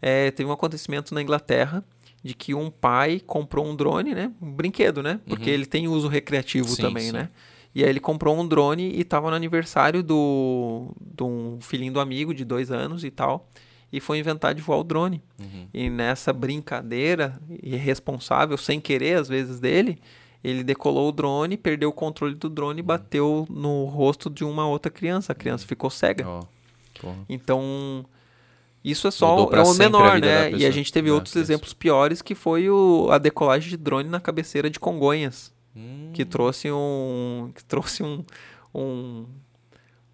É, 0.00 0.30
teve 0.30 0.48
um 0.48 0.52
acontecimento 0.52 1.14
na 1.14 1.20
Inglaterra 1.20 1.84
de 2.22 2.34
que 2.34 2.54
um 2.54 2.70
pai 2.70 3.20
comprou 3.24 3.66
um 3.66 3.76
drone, 3.76 4.14
né? 4.14 4.32
Um 4.40 4.50
brinquedo, 4.50 5.02
né? 5.02 5.20
Porque 5.26 5.50
uhum. 5.50 5.54
ele 5.54 5.66
tem 5.66 5.88
uso 5.88 6.08
recreativo 6.08 6.68
sim, 6.68 6.82
também, 6.82 7.04
sim. 7.04 7.12
né? 7.12 7.28
E 7.74 7.84
aí 7.84 7.90
ele 7.90 8.00
comprou 8.00 8.36
um 8.36 8.46
drone 8.46 8.90
e 8.90 9.00
estava 9.00 9.30
no 9.30 9.36
aniversário 9.36 10.02
do, 10.02 10.92
de 11.00 11.22
um 11.22 11.58
filhinho 11.60 11.92
do 11.92 12.00
amigo 12.00 12.34
de 12.34 12.44
dois 12.44 12.70
anos 12.70 13.04
e 13.04 13.10
tal. 13.10 13.48
E 13.92 14.00
foi 14.00 14.18
inventar 14.18 14.54
de 14.54 14.62
voar 14.62 14.78
o 14.78 14.84
drone. 14.84 15.22
Uhum. 15.38 15.66
E 15.72 15.90
nessa 15.90 16.32
brincadeira 16.32 17.40
irresponsável, 17.62 18.56
sem 18.56 18.80
querer 18.80 19.18
às 19.18 19.28
vezes 19.28 19.60
dele, 19.60 19.98
ele 20.42 20.64
decolou 20.64 21.08
o 21.08 21.12
drone, 21.12 21.56
perdeu 21.56 21.90
o 21.90 21.92
controle 21.92 22.34
do 22.34 22.48
drone 22.48 22.80
e 22.80 22.82
uhum. 22.82 22.86
bateu 22.86 23.46
no 23.50 23.84
rosto 23.84 24.30
de 24.30 24.44
uma 24.44 24.66
outra 24.66 24.90
criança. 24.90 25.32
A 25.32 25.34
criança 25.34 25.66
ficou 25.66 25.90
cega. 25.90 26.26
Oh, 26.28 27.12
então 27.28 28.04
isso 28.84 29.06
é 29.06 29.10
só 29.10 29.50
é 29.52 29.62
o 29.62 29.74
menor, 29.74 30.20
né? 30.20 30.50
E 30.52 30.64
a 30.64 30.70
gente 30.70 30.92
teve 30.92 31.10
é, 31.10 31.12
outros 31.12 31.36
exemplos 31.36 31.74
piores 31.74 32.22
que 32.22 32.34
foi 32.34 32.70
o, 32.70 33.08
a 33.10 33.18
decolagem 33.18 33.68
de 33.68 33.76
drone 33.76 34.08
na 34.08 34.20
cabeceira 34.20 34.70
de 34.70 34.80
Congonhas, 34.80 35.52
hum. 35.74 36.10
que 36.12 36.24
trouxe 36.24 36.70
um 36.70 37.50
que 37.54 37.64
trouxe 37.64 38.02
um, 38.02 38.24
um, 38.74 39.26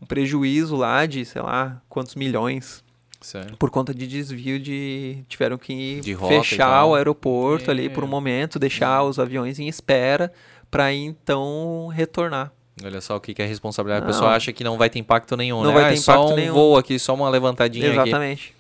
um, 0.01 0.07
prejuízo 0.07 0.77
lá 0.77 1.07
de, 1.07 1.25
sei 1.25 1.43
lá, 1.43 1.83
quantos 1.89 2.15
milhões. 2.15 2.85
Certo. 3.21 3.57
Por 3.57 3.71
conta 3.71 3.95
de 3.95 4.07
desvio 4.07 4.61
de 4.61 5.25
tiveram 5.29 5.59
que 5.59 6.01
de 6.01 6.15
fechar 6.15 6.85
o 6.85 6.95
aeroporto 6.95 7.71
é. 7.71 7.73
ali 7.73 7.89
por 7.89 8.05
um 8.05 8.07
momento, 8.07 8.59
deixar 8.59 9.03
hum. 9.03 9.09
os 9.09 9.19
aviões 9.19 9.59
em 9.59 9.69
espera 9.69 10.33
para 10.71 10.93
então 10.93 11.89
retornar. 11.89 12.53
Olha 12.85 13.01
só 13.01 13.17
o 13.17 13.21
que, 13.21 13.41
é 13.41 13.47
responsabilidade. 13.47 14.05
Não. 14.05 14.11
A 14.11 14.13
pessoa 14.13 14.33
acha 14.33 14.53
que 14.53 14.63
não 14.63 14.77
vai 14.77 14.91
ter 14.91 14.99
impacto 14.99 15.35
nenhum, 15.37 15.63
não 15.63 15.69
né? 15.69 15.73
Vai 15.73 15.85
ter 15.85 15.89
ah, 15.89 15.95
é 15.95 15.99
impacto 15.99 16.29
só 16.29 16.33
um 16.33 16.37
nenhum. 16.37 16.53
voo 16.53 16.77
aqui, 16.77 16.99
só 16.99 17.15
uma 17.15 17.29
levantadinha 17.31 17.87
Exatamente. 17.87 18.11
Aqui. 18.11 18.11
Exatamente. 18.11 18.56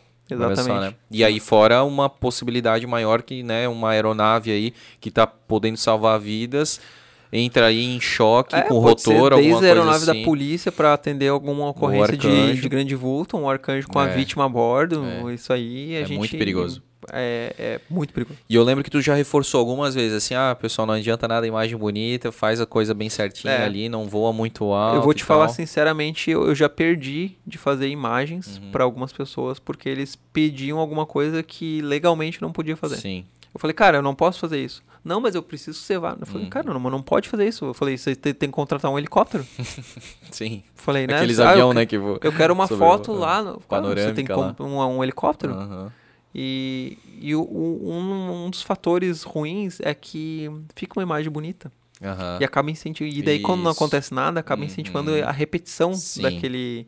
Só, 0.57 0.81
né? 0.81 0.95
E 1.11 1.25
aí 1.25 1.39
fora 1.39 1.85
uma 1.85 2.09
possibilidade 2.09 2.87
maior 2.87 3.23
que, 3.23 3.43
né, 3.43 3.69
uma 3.69 3.91
aeronave 3.91 4.51
aí 4.51 4.75
que 5.01 5.09
está 5.09 5.27
podendo 5.27 5.77
salvar 5.77 6.19
vidas 6.19 6.81
entra 7.33 7.67
aí 7.67 7.85
em 7.85 8.01
choque 8.01 8.55
é, 8.55 8.63
com 8.63 8.75
o 8.75 8.79
rotor, 8.79 9.33
alguma 9.33 9.43
coisa 9.43 9.43
Desde 9.43 9.65
a 9.65 9.69
aeronave 9.69 10.11
assim. 10.11 10.21
da 10.21 10.25
polícia 10.25 10.73
para 10.73 10.93
atender 10.93 11.29
alguma 11.29 11.69
ocorrência 11.69 12.17
de, 12.17 12.61
de, 12.61 12.69
grande 12.69 12.95
vulto, 12.95 13.37
um 13.37 13.49
arcanjo 13.49 13.89
com 13.89 14.01
é. 14.01 14.05
a 14.05 14.07
vítima 14.07 14.45
a 14.45 14.49
bordo, 14.49 15.05
é. 15.05 15.35
isso 15.35 15.53
aí 15.53 15.97
a 15.97 16.01
é 16.01 16.05
gente... 16.05 16.19
muito 16.19 16.37
perigoso 16.37 16.83
é, 17.13 17.55
é 17.59 17.81
muito 17.89 18.13
perigoso. 18.13 18.39
E 18.49 18.55
eu 18.55 18.63
lembro 18.63 18.83
que 18.83 18.91
tu 18.91 19.01
já 19.01 19.15
reforçou 19.15 19.59
algumas 19.61 19.95
vezes, 19.95 20.17
assim, 20.17 20.35
ah, 20.35 20.57
pessoal, 20.59 20.87
não 20.87 20.95
adianta 20.95 21.27
nada, 21.27 21.47
imagem 21.47 21.77
bonita, 21.77 22.33
faz 22.33 22.61
a 22.61 22.67
coisa 22.67 22.95
bem 22.95 23.09
certinha 23.09 23.53
é. 23.53 23.65
ali, 23.65 23.89
não 23.89 24.07
voa 24.07 24.33
muito 24.33 24.65
alto. 24.73 24.97
Eu 24.97 25.03
vou 25.03 25.15
te 25.15 25.25
falar 25.25 25.49
sinceramente, 25.49 26.31
eu, 26.31 26.47
eu, 26.47 26.55
já 26.55 26.69
perdi 26.69 27.37
de 27.47 27.59
fazer 27.59 27.89
imagens 27.89 28.59
uhum. 28.59 28.71
para 28.71 28.85
algumas 28.85 29.13
pessoas 29.13 29.59
porque 29.59 29.89
eles 29.89 30.17
pediam 30.33 30.79
alguma 30.79 31.07
coisa 31.07 31.43
que 31.43 31.81
legalmente 31.83 32.41
não 32.43 32.53
podia 32.53 32.77
fazer. 32.77 32.97
Sim. 32.97 33.25
Eu 33.55 33.61
falei, 33.61 33.73
cara, 33.73 33.99
eu 33.99 34.03
não 34.03 34.15
posso 34.15 34.39
fazer 34.39 34.63
isso. 34.63 34.83
Não, 35.07 35.21
mas 35.21 35.37
eu 35.37 35.43
preciso 35.43 35.79
cevar. 35.79 36.17
Eu 36.21 36.27
falei, 36.27 36.43
uhum. 36.43 36.51
cara, 36.51 36.75
não, 36.75 36.81
não 36.91 37.01
pode 37.01 37.29
fazer 37.29 37.47
isso. 37.47 37.65
Eu 37.65 37.73
falei, 37.73 37.97
você 37.97 38.17
tem, 38.17 38.35
que 38.35 38.49
contratar 38.49 38.91
um 38.91 38.99
helicóptero. 38.99 39.47
Sim. 40.33 40.65
Falei, 40.75 41.07
né? 41.07 41.15
Aqueles 41.15 41.39
ah, 41.39 41.51
aviões, 41.51 41.77
né, 41.77 41.87
que 41.87 41.95
Eu 41.95 42.33
quero 42.37 42.53
uma 42.53 42.67
foto 42.69 43.13
lá. 43.13 43.41
No... 43.41 43.61
Panorâmica 43.61 44.35
Você 44.35 44.55
tem 44.57 44.67
um, 44.67 44.77
um, 44.77 45.05
helicóptero? 45.05 45.55
Uhum. 45.55 45.91
E, 46.39 46.99
e 47.19 47.35
o, 47.35 47.41
um, 47.41 48.45
um, 48.45 48.51
dos 48.51 48.61
fatores 48.61 49.23
ruins 49.23 49.81
é 49.81 49.95
que 49.95 50.51
fica 50.75 50.99
uma 50.99 51.03
imagem 51.03 51.31
bonita. 51.31 51.73
Uhum. 51.99 52.39
E 52.39 52.45
acaba 52.45 52.71
incentivando. 52.71 53.17
E 53.17 53.23
daí, 53.23 53.37
Isso. 53.37 53.47
quando 53.47 53.63
não 53.63 53.71
acontece 53.71 54.13
nada, 54.13 54.41
acaba 54.41 54.61
uhum. 54.61 54.67
incentivando 54.67 55.15
a 55.25 55.31
repetição 55.31 55.95
Sim. 55.95 56.21
daquele. 56.21 56.87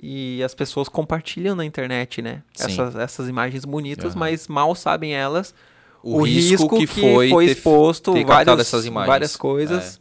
E 0.00 0.40
as 0.44 0.54
pessoas 0.54 0.88
compartilham 0.88 1.56
na 1.56 1.64
internet, 1.64 2.22
né? 2.22 2.44
Essas, 2.56 2.94
essas 2.94 3.28
imagens 3.28 3.64
bonitas, 3.64 4.14
uhum. 4.14 4.20
mas 4.20 4.46
mal 4.46 4.72
sabem 4.76 5.14
elas 5.14 5.52
o, 6.00 6.20
o 6.20 6.22
risco, 6.22 6.76
risco, 6.76 6.78
que, 6.78 6.86
foi, 6.86 7.28
foi 7.28 7.44
exposto, 7.46 8.12
ter, 8.12 8.24
várias, 8.24 8.70
várias 8.70 9.36
coisas. 9.36 9.98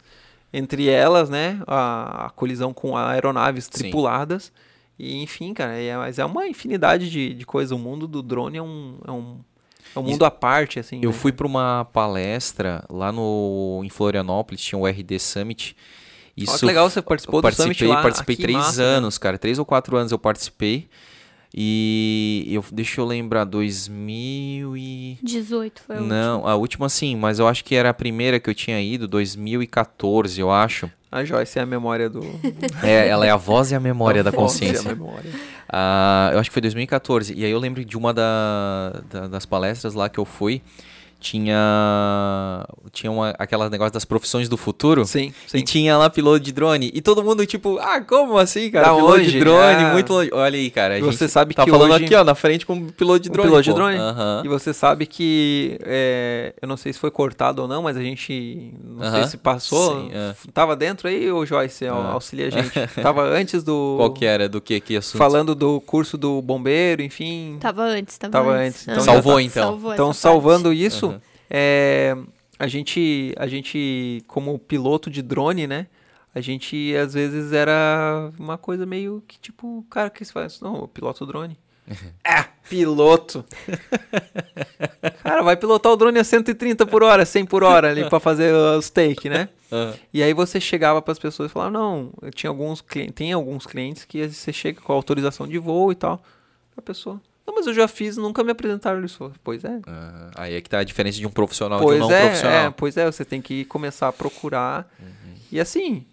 É. 0.53 0.59
Entre 0.59 0.89
elas, 0.89 1.27
né? 1.27 1.59
A, 1.65 2.27
a, 2.27 2.30
colisão 2.30 2.72
com 2.72 2.95
aeronaves 2.95 3.67
tripuladas. 3.67 4.43
Sim 4.43 4.64
e 4.98 5.22
enfim, 5.22 5.53
cara, 5.53 5.74
é, 5.77 5.95
mas 5.98 6.19
é 6.19 6.25
uma 6.25 6.48
infinidade 6.48 7.09
de, 7.09 7.33
de 7.33 7.45
coisas. 7.45 7.72
O 7.72 7.77
mundo 7.77 8.07
do 8.07 8.22
drone 8.22 8.57
é 8.57 8.61
um, 8.61 8.98
é 9.06 9.11
um, 9.11 9.40
é 9.95 9.99
um 9.99 10.03
mundo 10.03 10.25
à 10.25 10.32
parte, 10.32 10.80
assim. 10.80 10.99
Eu 11.01 11.11
né? 11.11 11.15
fui 11.15 11.32
para 11.32 11.45
uma 11.45 11.85
palestra 11.91 12.83
lá 12.90 13.11
no, 13.11 13.82
em 13.83 13.90
Florianópolis, 13.90 14.61
tinha 14.61 14.80
o 14.80 14.88
RD 14.88 15.19
Summit. 15.19 15.75
Isso, 16.35 16.51
Olha 16.51 16.59
que 16.59 16.65
legal, 16.65 16.90
você 16.90 17.01
participou 17.01 17.41
do 17.41 17.51
Summit 17.51 17.85
lá. 17.85 18.01
Participei 18.01 18.35
três 18.35 18.57
massa, 18.57 18.82
né? 18.82 18.88
anos, 18.88 19.15
né? 19.15 19.19
cara. 19.22 19.38
Três 19.38 19.59
ou 19.59 19.65
quatro 19.65 19.95
anos 19.98 20.11
eu 20.11 20.19
participei. 20.19 20.88
E 21.53 22.48
eu, 22.49 22.64
deixa 22.72 23.01
eu 23.01 23.06
lembrar, 23.06 23.43
2018 23.45 25.82
foi 25.82 25.98
a 25.98 26.01
Não, 26.01 26.35
última. 26.38 26.51
a 26.51 26.56
última 26.56 26.90
sim, 26.90 27.15
mas 27.15 27.40
eu 27.40 27.48
acho 27.48 27.64
que 27.64 27.75
era 27.75 27.90
a 27.90 27.93
primeira 27.93 28.40
que 28.40 28.49
eu 28.49 28.56
tinha 28.56 28.82
ido, 28.82 29.07
2014, 29.07 30.40
eu 30.40 30.51
acho. 30.51 30.90
A 31.11 31.24
Joyce 31.24 31.57
é 31.57 31.61
a 31.61 31.65
memória 31.65 32.09
do. 32.09 32.22
é, 32.83 33.07
ela 33.07 33.25
é 33.25 33.30
a 33.30 33.38
voz 33.38 33.72
e 33.72 33.75
a 33.75 33.80
memória 33.80 34.19
a 34.19 34.24
da 34.24 34.32
consciência. 34.33 34.90
E 34.90 34.91
a 34.91 34.95
memória. 34.95 35.32
Uh, 35.32 36.33
eu 36.33 36.40
acho 36.40 36.49
que 36.49 36.53
foi 36.53 36.61
2014. 36.61 37.33
E 37.33 37.45
aí 37.45 37.51
eu 37.51 37.59
lembro 37.59 37.85
de 37.85 37.98
uma 37.98 38.14
da, 38.14 39.01
da, 39.09 39.27
das 39.27 39.45
palestras 39.45 39.93
lá 39.93 40.09
que 40.09 40.19
eu 40.19 40.25
fui 40.25 40.61
tinha 41.25 42.67
tinha 42.91 43.11
uma, 43.11 43.33
aquela 43.39 43.67
negócio 43.67 43.93
das 43.93 44.05
profissões 44.05 44.47
do 44.47 44.55
futuro. 44.55 45.05
Sim, 45.05 45.33
sim. 45.47 45.57
E 45.57 45.63
tinha 45.63 45.97
lá 45.97 46.07
piloto 46.07 46.39
de 46.39 46.51
drone. 46.51 46.91
E 46.93 47.01
todo 47.01 47.23
mundo 47.23 47.43
tipo, 47.47 47.79
ah, 47.79 47.99
como 47.99 48.37
assim, 48.37 48.69
cara? 48.69 48.89
Da 48.89 48.95
piloto 48.95 49.23
de 49.23 49.39
drone, 49.39 49.83
ah. 49.83 49.91
muito 49.91 50.13
longe. 50.13 50.29
Olha 50.31 50.55
aí, 50.55 50.69
cara. 50.69 50.99
você 51.01 51.27
sabe 51.27 51.55
tá 51.55 51.65
que 51.65 51.71
falando 51.71 51.93
hoje... 51.93 52.05
aqui, 52.05 52.13
ó, 52.13 52.23
na 52.23 52.35
frente 52.35 52.65
com 52.65 52.87
piloto 52.89 53.21
de 53.21 53.29
drone. 53.29 53.49
piloto 53.49 53.63
de 53.63 53.73
drone. 53.73 53.97
Uhum. 53.97 54.45
E 54.45 54.47
você 54.47 54.71
sabe 54.71 55.07
que 55.07 55.79
é, 55.83 56.53
eu 56.61 56.67
não 56.67 56.77
sei 56.77 56.93
se 56.93 56.99
foi 56.99 57.09
cortado 57.09 57.63
ou 57.63 57.67
não, 57.67 57.81
mas 57.81 57.97
a 57.97 58.01
gente 58.01 58.73
não 58.83 59.05
uhum. 59.05 59.13
sei 59.13 59.27
se 59.27 59.37
passou. 59.37 60.01
Sim, 60.01 60.11
é. 60.13 60.35
Tava 60.53 60.75
dentro 60.75 61.07
aí, 61.07 61.31
o 61.31 61.43
Joyce, 61.43 61.85
uhum. 61.85 62.11
auxilia 62.11 62.47
a 62.47 62.49
gente. 62.61 62.71
Tava 63.01 63.23
antes 63.23 63.63
do 63.63 63.95
Qual 63.97 64.13
que 64.13 64.25
era? 64.25 64.47
Do 64.47 64.61
que 64.61 64.79
que 64.79 64.95
assunto? 64.95 65.17
Falando 65.17 65.55
do 65.55 65.81
curso 65.81 66.17
do 66.17 66.39
bombeiro, 66.41 67.01
enfim. 67.01 67.57
Tava 67.59 67.81
antes, 67.81 68.15
tava, 68.17 68.31
tava 68.31 68.51
antes. 68.51 68.87
antes. 68.87 68.87
Então, 68.87 69.01
Salvou 69.01 69.39
então. 69.39 69.63
Salvou 69.63 69.93
então 69.93 70.13
salvando 70.13 70.69
parte. 70.69 70.85
isso, 70.85 71.14
é, 71.49 72.15
a 72.57 72.67
gente, 72.67 73.33
a 73.38 73.48
gente, 73.48 74.24
como 74.27 74.57
piloto 74.57 75.09
de 75.09 75.22
drone, 75.22 75.67
né? 75.67 75.88
A 76.33 76.41
gente, 76.41 76.93
às 76.95 77.14
vezes, 77.14 77.53
era 77.53 78.32
uma 78.38 78.57
coisa 78.57 78.85
meio 78.85 79.24
que, 79.27 79.40
tipo, 79.40 79.85
cara, 79.90 80.09
o 80.09 80.11
que 80.11 80.24
você 80.24 80.33
faz? 80.33 80.59
Não, 80.59 80.82
eu 80.82 80.88
piloto 80.88 81.25
drone. 81.25 81.57
é, 82.24 82.43
piloto. 82.67 83.45
cara, 85.24 85.41
vai 85.43 85.56
pilotar 85.56 85.91
o 85.91 85.95
drone 85.95 86.19
a 86.19 86.24
130 86.24 86.85
por 86.85 87.03
hora, 87.03 87.25
100 87.25 87.45
por 87.45 87.64
hora 87.64 87.90
ali 87.90 88.09
para 88.09 88.19
fazer 88.19 88.53
os 88.53 88.90
take, 88.90 89.30
né? 89.30 89.49
Uhum. 89.72 89.93
E 90.14 90.24
aí 90.24 90.33
você 90.33 90.59
chegava 90.59 91.01
para 91.01 91.11
as 91.11 91.19
pessoas 91.19 91.49
e 91.49 91.53
falava, 91.53 91.72
não, 91.72 92.11
eu 92.22 92.32
tinha 92.32 92.49
alguns 92.49 92.82
clientes, 92.82 93.15
tem 93.15 93.32
alguns 93.32 93.65
clientes 93.65 94.03
que 94.03 94.27
você 94.27 94.51
chega 94.51 94.82
com 94.82 94.91
autorização 94.91 95.48
de 95.48 95.57
voo 95.57 95.91
e 95.91 95.95
tal. 95.95 96.22
A 96.75 96.82
pessoa, 96.82 97.22
não, 97.45 97.53
mas 97.53 97.67
eu 97.67 97.74
já 97.74 97.88
fiz, 97.88 98.17
nunca 98.17 98.43
me 98.43 98.51
apresentaram 98.51 99.03
isso. 99.06 99.32
Pois 99.43 99.64
é. 99.64 99.69
Uhum. 99.69 100.32
Aí 100.35 100.56
é 100.56 100.61
que 100.61 100.69
tá 100.69 100.80
a 100.80 100.83
diferença 100.83 101.19
de 101.19 101.27
um 101.27 101.30
profissional 101.30 101.80
pois 101.80 101.98
de 101.99 102.03
um 102.03 102.07
não 102.07 102.15
é, 102.15 102.22
profissional. 102.25 102.57
É, 102.57 102.69
pois 102.72 102.98
é, 102.98 103.06
você 103.06 103.24
tem 103.24 103.41
que 103.41 103.65
começar 103.65 104.07
a 104.07 104.14
procurar. 104.14 104.91
Uhum. 104.99 105.33
E 105.51 105.59
assim, 105.59 106.06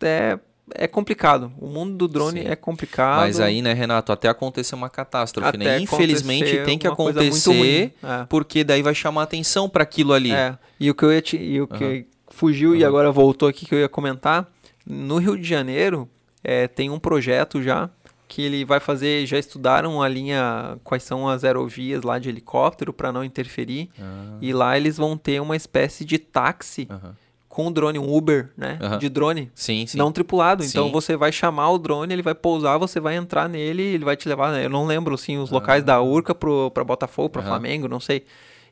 é, 0.00 0.38
é 0.74 0.86
complicado. 0.86 1.52
O 1.58 1.66
mundo 1.66 1.94
do 1.96 2.08
drone 2.08 2.40
Sim. 2.40 2.48
é 2.48 2.56
complicado. 2.56 3.18
Mas 3.18 3.38
aí, 3.40 3.60
né, 3.60 3.74
Renato, 3.74 4.10
até 4.10 4.28
acontecer 4.28 4.74
uma 4.74 4.88
catástrofe, 4.88 5.58
né? 5.58 5.78
Infelizmente 5.80 6.62
tem 6.64 6.78
que 6.78 6.86
acontecer, 6.86 7.94
é. 8.02 8.24
porque 8.28 8.64
daí 8.64 8.80
vai 8.82 8.94
chamar 8.94 9.24
atenção 9.24 9.68
para 9.68 9.82
aquilo 9.82 10.14
ali. 10.14 10.32
É. 10.32 10.56
E 10.80 10.90
o 10.90 10.94
que 10.94 11.04
eu 11.04 11.12
ia 11.12 11.20
te, 11.20 11.36
e 11.36 11.60
o 11.60 11.68
que 11.68 11.84
uhum. 11.84 12.04
fugiu 12.28 12.70
uhum. 12.70 12.76
e 12.76 12.84
agora 12.84 13.12
voltou 13.12 13.48
aqui 13.48 13.66
que 13.66 13.74
eu 13.74 13.80
ia 13.80 13.88
comentar, 13.88 14.50
no 14.86 15.18
Rio 15.18 15.36
de 15.36 15.46
Janeiro 15.46 16.08
é, 16.42 16.66
tem 16.66 16.88
um 16.88 16.98
projeto 16.98 17.62
já 17.62 17.90
que 18.28 18.42
ele 18.42 18.64
vai 18.64 18.80
fazer, 18.80 19.24
já 19.26 19.38
estudaram 19.38 20.02
a 20.02 20.08
linha, 20.08 20.78
quais 20.82 21.02
são 21.02 21.28
as 21.28 21.44
aerovias 21.44 22.02
lá 22.02 22.18
de 22.18 22.28
helicóptero 22.28 22.92
para 22.92 23.12
não 23.12 23.24
interferir. 23.24 23.88
Ah. 24.00 24.36
E 24.40 24.52
lá 24.52 24.76
eles 24.76 24.96
vão 24.96 25.16
ter 25.16 25.40
uma 25.40 25.56
espécie 25.56 26.04
de 26.04 26.18
táxi 26.18 26.88
uhum. 26.90 27.12
com 27.48 27.66
o 27.68 27.70
drone, 27.70 27.98
um 27.98 28.14
Uber, 28.14 28.50
né? 28.56 28.78
Uhum. 28.82 28.98
De 28.98 29.08
drone. 29.08 29.50
Sim, 29.54 29.86
sim. 29.86 29.96
Não 29.96 30.10
tripulado. 30.10 30.64
Então 30.64 30.84
sim. 30.84 30.88
Então 30.88 30.92
você 30.92 31.16
vai 31.16 31.30
chamar 31.30 31.70
o 31.70 31.78
drone, 31.78 32.12
ele 32.12 32.22
vai 32.22 32.34
pousar, 32.34 32.78
você 32.78 32.98
vai 32.98 33.16
entrar 33.16 33.48
nele, 33.48 33.82
ele 33.82 34.04
vai 34.04 34.16
te 34.16 34.28
levar. 34.28 34.52
Eu 34.60 34.70
não 34.70 34.86
lembro, 34.86 35.14
assim, 35.14 35.38
os 35.38 35.50
locais 35.50 35.84
da 35.84 36.00
Urca 36.00 36.34
para 36.34 36.84
Botafogo, 36.84 37.30
para 37.30 37.42
Flamengo, 37.42 37.86
não 37.88 38.00
sei. 38.00 38.24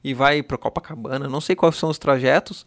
E 0.03 0.13
vai 0.13 0.43
para 0.43 0.59
Copacabana, 0.59 1.29
não 1.29 1.41
sei 1.41 1.57
quais 1.57 1.77
são 1.77 1.89
os 1.89 1.99
trajetos. 1.99 2.67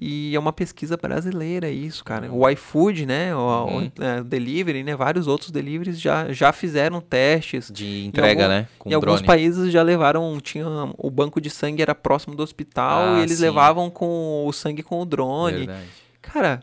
E 0.00 0.34
é 0.34 0.38
uma 0.38 0.52
pesquisa 0.52 0.96
brasileira 0.96 1.68
isso, 1.68 2.04
cara. 2.04 2.32
O 2.32 2.48
iFood, 2.48 3.04
né, 3.04 3.34
o, 3.34 3.38
uhum. 3.38 3.90
o, 3.98 4.02
é, 4.02 4.20
o 4.20 4.24
delivery, 4.24 4.84
né, 4.84 4.94
vários 4.94 5.26
outros 5.26 5.50
deliveries 5.50 6.00
já, 6.00 6.32
já 6.32 6.52
fizeram 6.52 7.00
testes 7.00 7.68
de 7.72 8.06
entrega, 8.06 8.44
algum, 8.44 8.54
né, 8.54 8.68
com 8.78 8.88
Em 8.88 8.92
drone. 8.92 9.06
alguns 9.06 9.22
países 9.22 9.72
já 9.72 9.82
levaram, 9.82 10.38
tinha 10.40 10.66
o 10.96 11.10
banco 11.10 11.40
de 11.40 11.50
sangue 11.50 11.82
era 11.82 11.96
próximo 11.96 12.36
do 12.36 12.42
hospital 12.44 13.14
ah, 13.14 13.18
e 13.18 13.22
eles 13.22 13.38
sim. 13.38 13.42
levavam 13.42 13.90
com 13.90 14.46
o 14.46 14.52
sangue 14.52 14.84
com 14.84 15.00
o 15.00 15.04
drone. 15.04 15.66
Verdade. 15.66 15.88
Cara, 16.22 16.62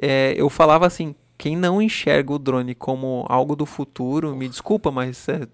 é, 0.00 0.32
eu 0.34 0.48
falava 0.48 0.86
assim, 0.86 1.14
quem 1.36 1.54
não 1.54 1.82
enxerga 1.82 2.32
o 2.32 2.38
drone 2.38 2.74
como 2.74 3.26
algo 3.28 3.54
do 3.54 3.66
futuro, 3.66 4.34
me 4.34 4.48
desculpa, 4.48 4.90
mas 4.90 5.28
é, 5.28 5.46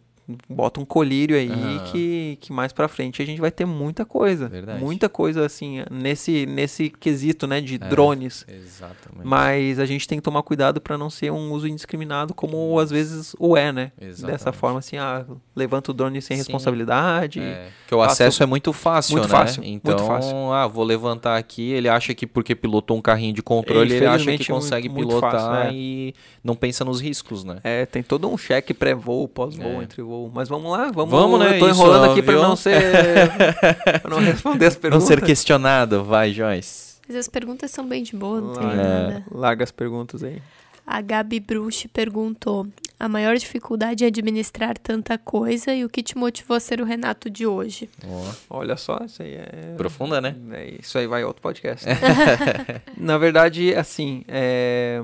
bota 0.49 0.81
um 0.81 0.85
colírio 0.85 1.37
aí 1.37 1.51
uhum. 1.51 1.85
que, 1.91 2.39
que 2.41 2.53
mais 2.53 2.73
para 2.73 2.89
frente 2.89 3.21
a 3.21 3.27
gente 3.27 3.41
vai 3.41 3.51
ter 3.51 3.67
muita 3.67 4.05
coisa. 4.05 4.49
Verdade. 4.49 4.81
Muita 4.81 5.09
coisa 5.09 5.45
assim, 5.45 5.83
nesse, 5.91 6.47
nesse 6.47 6.89
quesito, 6.89 7.47
né, 7.47 7.61
de 7.61 7.75
é, 7.75 7.79
drones. 7.79 8.47
Exatamente. 8.49 9.27
Mas 9.27 9.79
a 9.79 9.85
gente 9.85 10.09
tem 10.09 10.19
que 10.19 10.23
tomar 10.23 10.43
cuidado 10.43 10.81
para 10.81 10.97
não 10.97 11.11
ser 11.11 11.31
um 11.31 11.53
uso 11.53 11.69
indiscriminado 11.69 12.33
como 12.33 12.79
às 12.79 12.91
vezes 12.91 13.37
o 13.39 13.57
é, 13.57 13.71
né? 13.71 13.93
Exatamente. 14.01 14.33
Dessa 14.33 14.53
forma 14.53 14.79
assim, 14.79 14.97
ah, 14.97 15.27
levanta 15.55 15.91
o 15.91 15.95
drone 15.95 16.23
sem 16.23 16.37
Sim. 16.37 16.43
responsabilidade. 16.43 17.41
É. 17.41 17.69
Que 17.87 17.95
o 17.95 18.01
acesso 18.01 18.43
é 18.43 18.47
muito 18.47 18.73
fácil, 18.73 19.13
muito 19.13 19.29
né? 19.29 19.31
Fácil, 19.31 19.63
então, 19.65 19.95
muito 19.95 20.07
fácil. 20.07 20.53
ah, 20.53 20.67
vou 20.67 20.85
levantar 20.85 21.37
aqui, 21.37 21.71
ele 21.71 21.89
acha 21.89 22.15
que 22.15 22.27
porque 22.27 22.55
pilotou 22.55 22.97
um 22.97 23.03
carrinho 23.03 23.35
de 23.35 23.43
controle, 23.43 23.93
ele 23.93 24.07
acha 24.07 24.37
que 24.39 24.47
consegue 24.47 24.89
muito, 24.89 25.09
pilotar 25.09 25.33
muito 25.33 25.45
fácil, 25.45 25.69
é. 25.69 25.75
e 25.75 26.15
não 26.43 26.57
pensa 26.57 26.85
nos 26.85 27.01
riscos, 27.01 27.45
né? 27.45 27.59
É, 27.63 27.85
tem 27.85 28.03
todo 28.03 28.29
um 28.29 28.39
cheque 28.39 28.73
pré-voo, 28.73 29.29
pós-voo, 29.29 29.81
é. 29.81 29.85
entre 29.85 30.03
voo 30.03 30.14
voo. 30.15 30.31
Mas 30.33 30.49
vamos 30.49 30.71
lá, 30.71 30.91
vamos. 30.91 31.11
Vamos, 31.11 31.41
né? 31.41 31.57
Eu 31.57 31.59
tô 31.59 31.69
enrolando 31.69 32.11
aqui 32.11 32.23
para 32.23 32.35
não 32.35 32.57
ser. 32.57 32.81
pra 34.01 34.11
não 34.11 34.19
responder 34.19 34.67
as 34.67 34.77
perguntas. 34.77 35.09
Não 35.09 35.17
ser 35.17 35.25
questionado. 35.25 36.05
Vai, 36.05 36.33
Joyce. 36.33 36.95
Mas 37.07 37.17
as 37.17 37.29
perguntas 37.29 37.71
são 37.71 37.87
bem 37.87 38.03
de 38.03 38.17
boa, 38.17 38.41
não 38.41 38.55
tem 38.55 38.71
é. 38.71 38.75
nada. 38.77 39.25
Larga 39.31 39.65
as 39.65 39.71
perguntas 39.71 40.23
aí. 40.23 40.41
A 40.87 41.01
Gabi 41.01 41.41
Bruch 41.41 41.89
perguntou: 41.89 42.67
a 42.99 43.09
maior 43.09 43.37
dificuldade 43.37 44.05
é 44.05 44.07
administrar 44.07 44.79
tanta 44.79 45.19
coisa 45.19 45.75
e 45.75 45.85
o 45.85 45.89
que 45.89 46.03
te 46.03 46.17
motivou 46.17 46.57
a 46.57 46.61
ser 46.61 46.81
o 46.81 46.85
Renato 46.85 47.29
de 47.29 47.47
hoje? 47.47 47.89
Oh. 48.07 48.59
Olha 48.59 48.77
só, 48.77 49.01
isso 49.05 49.23
aí 49.23 49.35
é. 49.35 49.75
Profunda, 49.77 50.21
né? 50.21 50.35
É, 50.53 50.77
isso 50.81 50.97
aí 50.97 51.07
vai 51.07 51.25
outro 51.25 51.43
podcast. 51.43 51.87
Na 52.97 53.19
verdade, 53.19 53.75
assim, 53.75 54.25
é... 54.29 55.03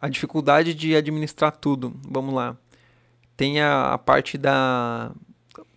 a 0.00 0.08
dificuldade 0.08 0.74
de 0.74 0.96
administrar 0.96 1.52
tudo. 1.52 1.92
Vamos 2.08 2.34
lá 2.34 2.56
tem 3.42 3.60
a, 3.60 3.94
a 3.94 3.98
parte 3.98 4.38
da. 4.38 5.10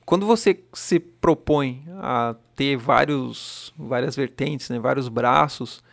Quando 0.05 0.27
você 0.27 0.59
se 0.71 0.99
propõe 0.99 1.83
a 1.97 2.35
ter 2.55 2.77
vários, 2.77 3.73
várias 3.75 4.15
vertentes, 4.15 4.69
né, 4.69 4.77
vários 4.77 5.07
braços, 5.07 5.83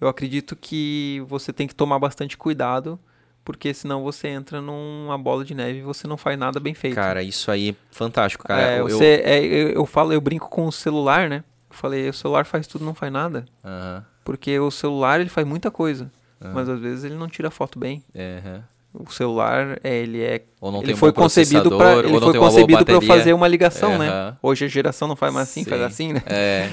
eu 0.00 0.08
acredito 0.08 0.56
que 0.56 1.22
você 1.28 1.52
tem 1.52 1.68
que 1.68 1.74
tomar 1.74 2.00
bastante 2.00 2.36
cuidado, 2.36 2.98
porque 3.44 3.72
senão 3.72 4.02
você 4.02 4.26
entra 4.26 4.60
numa 4.60 5.16
bola 5.16 5.44
de 5.44 5.54
neve 5.54 5.78
e 5.78 5.82
você 5.82 6.08
não 6.08 6.16
faz 6.16 6.36
nada 6.36 6.58
bem 6.58 6.74
feito. 6.74 6.96
Cara, 6.96 7.22
isso 7.22 7.48
aí 7.48 7.70
é 7.70 7.74
fantástico, 7.92 8.44
cara. 8.44 8.60
É, 8.60 8.82
você, 8.82 9.22
eu... 9.24 9.28
É, 9.28 9.44
eu, 9.44 9.68
eu, 9.68 9.86
falo, 9.86 10.12
eu 10.12 10.20
brinco 10.20 10.48
com 10.48 10.66
o 10.66 10.72
celular, 10.72 11.30
né? 11.30 11.44
Eu 11.70 11.76
falei, 11.76 12.08
o 12.08 12.12
celular 12.12 12.44
faz 12.44 12.66
tudo, 12.66 12.84
não 12.84 12.94
faz 12.94 13.12
nada. 13.12 13.46
Uhum. 13.62 14.02
Porque 14.24 14.58
o 14.58 14.70
celular 14.72 15.20
ele 15.20 15.30
faz 15.30 15.46
muita 15.46 15.70
coisa, 15.70 16.10
uhum. 16.40 16.52
mas 16.54 16.68
às 16.68 16.80
vezes 16.80 17.04
ele 17.04 17.14
não 17.14 17.28
tira 17.28 17.52
foto 17.52 17.78
bem. 17.78 18.02
Uhum. 18.16 18.62
O 18.92 19.08
celular, 19.12 19.78
é, 19.84 19.98
ele 19.98 20.20
é. 20.20 20.42
Ele 20.82 20.96
foi 20.96 21.12
concebido 21.12 21.76
para 21.76 22.00
ele 22.00 22.20
foi 22.20 22.36
concebido 22.36 22.84
para 22.84 23.00
fazer 23.00 23.32
uma 23.32 23.46
ligação, 23.46 23.96
né? 23.96 24.36
Hoje 24.42 24.64
a 24.64 24.68
geração 24.68 25.06
não 25.06 25.14
faz 25.14 25.32
mais 25.32 25.48
assim, 25.48 25.62
Sim. 25.62 25.70
faz 25.70 25.82
assim, 25.82 26.12
né? 26.12 26.22
É. 26.26 26.68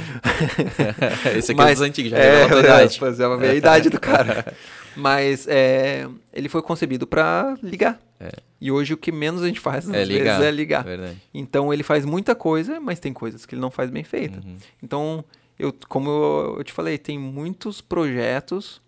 Esse 1.37 1.51
aqui 1.51 1.61
Mas, 1.61 1.71
é 1.71 1.73
dos 1.73 1.81
antigos, 1.81 2.11
já 2.11 2.17
é, 2.17 2.43
a 2.43 2.59
idade. 2.59 2.99
É, 2.99 3.37
ver 3.37 3.49
a 3.49 3.53
idade 3.53 3.89
do 3.89 3.99
cara. 3.99 4.53
Mas 4.97 5.47
é, 5.47 6.07
ele 6.33 6.49
foi 6.49 6.63
concebido 6.63 7.05
para 7.05 7.55
ligar. 7.61 7.99
É. 8.19 8.31
E 8.59 8.71
hoje 8.71 8.95
o 8.95 8.97
que 8.97 9.11
menos 9.11 9.43
a 9.43 9.47
gente 9.47 9.59
faz 9.59 9.87
é 9.87 10.03
ligar. 10.03 10.41
é 10.41 10.49
ligar. 10.49 10.83
Verdade. 10.83 11.21
Então 11.31 11.71
ele 11.71 11.83
faz 11.83 12.03
muita 12.03 12.33
coisa, 12.33 12.79
mas 12.79 12.99
tem 12.99 13.13
coisas 13.13 13.45
que 13.45 13.53
ele 13.53 13.61
não 13.61 13.69
faz 13.69 13.91
bem 13.91 14.03
feita. 14.03 14.39
Uhum. 14.43 14.57
Então, 14.81 15.23
eu, 15.59 15.71
como 15.87 16.09
eu, 16.09 16.55
eu, 16.57 16.63
te 16.63 16.73
falei, 16.73 16.97
tem 16.97 17.19
muitos 17.19 17.79
projetos 17.79 18.81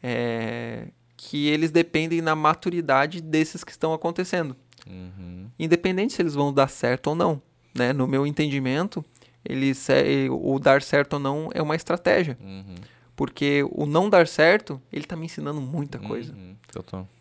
é, 0.00 0.84
que 1.18 1.48
eles 1.48 1.72
dependem 1.72 2.22
na 2.22 2.36
maturidade 2.36 3.20
desses 3.20 3.64
que 3.64 3.72
estão 3.72 3.92
acontecendo. 3.92 4.56
Uhum. 4.88 5.48
Independente 5.58 6.12
se 6.12 6.22
eles 6.22 6.34
vão 6.34 6.54
dar 6.54 6.68
certo 6.68 7.08
ou 7.08 7.14
não. 7.16 7.42
Né? 7.74 7.92
No 7.92 8.06
meu 8.06 8.24
entendimento, 8.24 9.04
eles, 9.44 9.88
o 10.30 10.58
dar 10.60 10.80
certo 10.80 11.14
ou 11.14 11.18
não 11.18 11.50
é 11.52 11.60
uma 11.60 11.74
estratégia. 11.74 12.38
Uhum. 12.40 12.76
Porque 13.16 13.64
o 13.72 13.84
não 13.84 14.08
dar 14.08 14.28
certo, 14.28 14.80
ele 14.92 15.04
está 15.04 15.16
me 15.16 15.26
ensinando 15.26 15.60
muita 15.60 15.98
coisa. 15.98 16.32
Uhum. 16.32 16.54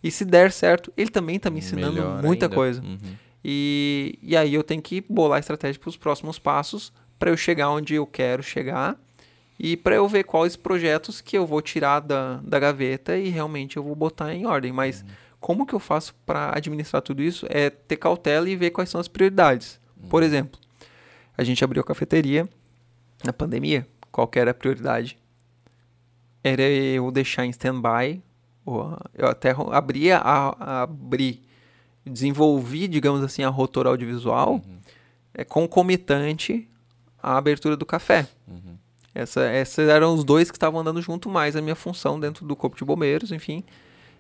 E 0.04 0.12
se 0.12 0.24
der 0.24 0.52
certo, 0.52 0.94
ele 0.96 1.10
também 1.10 1.38
está 1.38 1.50
me 1.50 1.58
ensinando 1.58 1.94
Melhor 1.94 2.22
muita 2.22 2.46
ainda. 2.46 2.56
coisa. 2.56 2.82
Uhum. 2.84 3.16
E, 3.44 4.20
e 4.22 4.38
aí 4.38 4.54
eu 4.54 4.64
tenho 4.64 4.82
que 4.82 5.02
bolar 5.02 5.40
estratégia 5.40 5.80
para 5.80 5.90
os 5.90 5.98
próximos 5.98 6.38
passos 6.38 6.94
para 7.18 7.32
eu 7.32 7.38
chegar 7.38 7.72
onde 7.72 7.96
eu 7.96 8.06
quero 8.06 8.44
chegar 8.44 8.96
e 9.60 9.76
para 9.76 9.96
eu 9.96 10.08
ver 10.08 10.24
quais 10.24 10.56
projetos 10.56 11.20
que 11.20 11.38
eu 11.38 11.46
vou 11.46 11.62
tirar 11.62 12.00
da, 12.00 12.40
da 12.44 12.60
gaveta 12.60 13.18
e 13.18 13.30
realmente 13.30 13.78
eu 13.78 13.84
vou 13.84 13.96
botar 13.96 14.34
em 14.34 14.46
ordem. 14.46 14.72
Mas 14.72 15.02
uhum. 15.02 15.08
como 15.40 15.66
que 15.66 15.74
eu 15.74 15.80
faço 15.80 16.14
para 16.26 16.56
administrar 16.56 17.02
tudo 17.02 17.24
isso? 17.24 17.46
É 17.50 17.70
ter 17.70 17.98
cautela 17.98 18.48
e 18.50 18.56
ver 18.56 18.70
quais 18.70 18.90
são 18.90 19.02
as 19.02 19.08
prioridades. 19.08 19.80
Uhum. 20.02 20.10
Por 20.10 20.22
exemplo, 20.22 20.60
a 21.36 21.44
gente 21.44 21.64
abriu 21.64 21.82
a 21.82 21.86
cafeteria 21.86 22.48
na 23.24 23.34
pandemia. 23.34 23.88
Qual 24.12 24.30
era 24.36 24.52
a 24.52 24.54
prioridade? 24.54 25.18
Era 26.44 26.62
eu 26.62 27.10
deixar 27.12 27.46
em 27.46 27.50
stand-by. 27.50 28.22
Eu 29.14 29.28
até 29.28 29.56
abri, 29.72 30.12
a, 30.12 30.84
abri, 30.84 31.42
desenvolvi, 32.06 32.88
digamos 32.88 33.24
assim, 33.24 33.44
a 33.44 33.50
rotor 33.50 33.88
audiovisual 33.88 34.56
uhum. 34.56 34.80
é 35.34 35.44
concomitante 35.44 36.68
à 37.22 37.38
abertura 37.38 37.76
do 37.76 37.86
café. 37.86 38.28
Uhum. 38.48 38.77
Essa, 39.18 39.52
esses 39.52 39.90
eram 39.90 40.14
os 40.14 40.24
dois 40.24 40.52
que 40.52 40.58
estavam 40.58 40.80
andando 40.80 41.02
junto 41.02 41.28
mais 41.28 41.56
a 41.56 41.62
minha 41.62 41.76
função 41.76 42.20
dentro 42.20 42.46
do 42.46 42.56
Corpo 42.56 42.78
de 42.78 42.86
Bombeiros, 42.86 43.32
enfim. 43.32 43.64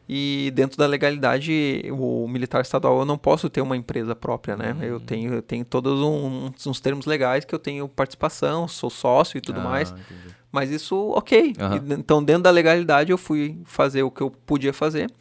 E 0.10 0.52
dentro 0.56 0.76
da 0.76 0.88
legalidade, 0.88 1.84
o 1.92 2.28
militar 2.28 2.62
estadual 2.62 3.00
eu 3.00 3.06
não 3.06 3.18
posso 3.18 3.48
ter 3.48 3.62
uma 3.62 3.78
empresa 3.78 4.16
própria, 4.16 4.58
né? 4.58 4.74
Uhum. 4.74 4.84
Eu 4.84 5.00
tenho, 5.00 5.34
eu 5.36 5.42
tenho 5.44 5.64
todos 5.64 6.02
uns, 6.02 6.66
uns, 6.66 6.80
termos 6.80 7.06
legais 7.06 7.46
que 7.46 7.54
eu 7.54 7.60
tenho 7.60 7.88
participação, 7.88 8.68
sou 8.68 8.90
sócio 8.90 9.38
e 9.38 9.42
tudo 9.42 9.60
ah, 9.60 9.64
mais. 9.64 9.92
Entendi. 9.92 10.36
Mas 10.52 10.72
isso, 10.72 10.96
ok. 11.12 11.54
Uhum. 11.60 11.76
E, 11.76 12.00
então, 12.00 12.24
dentro 12.24 12.44
da 12.44 12.50
legalidade, 12.50 13.12
eu 13.12 13.20
fui 13.20 13.62
fazer 13.66 14.02
o 14.02 14.10
que 14.10 14.22
eu 14.22 14.32
podia 14.32 14.74
fazer. 14.74 15.12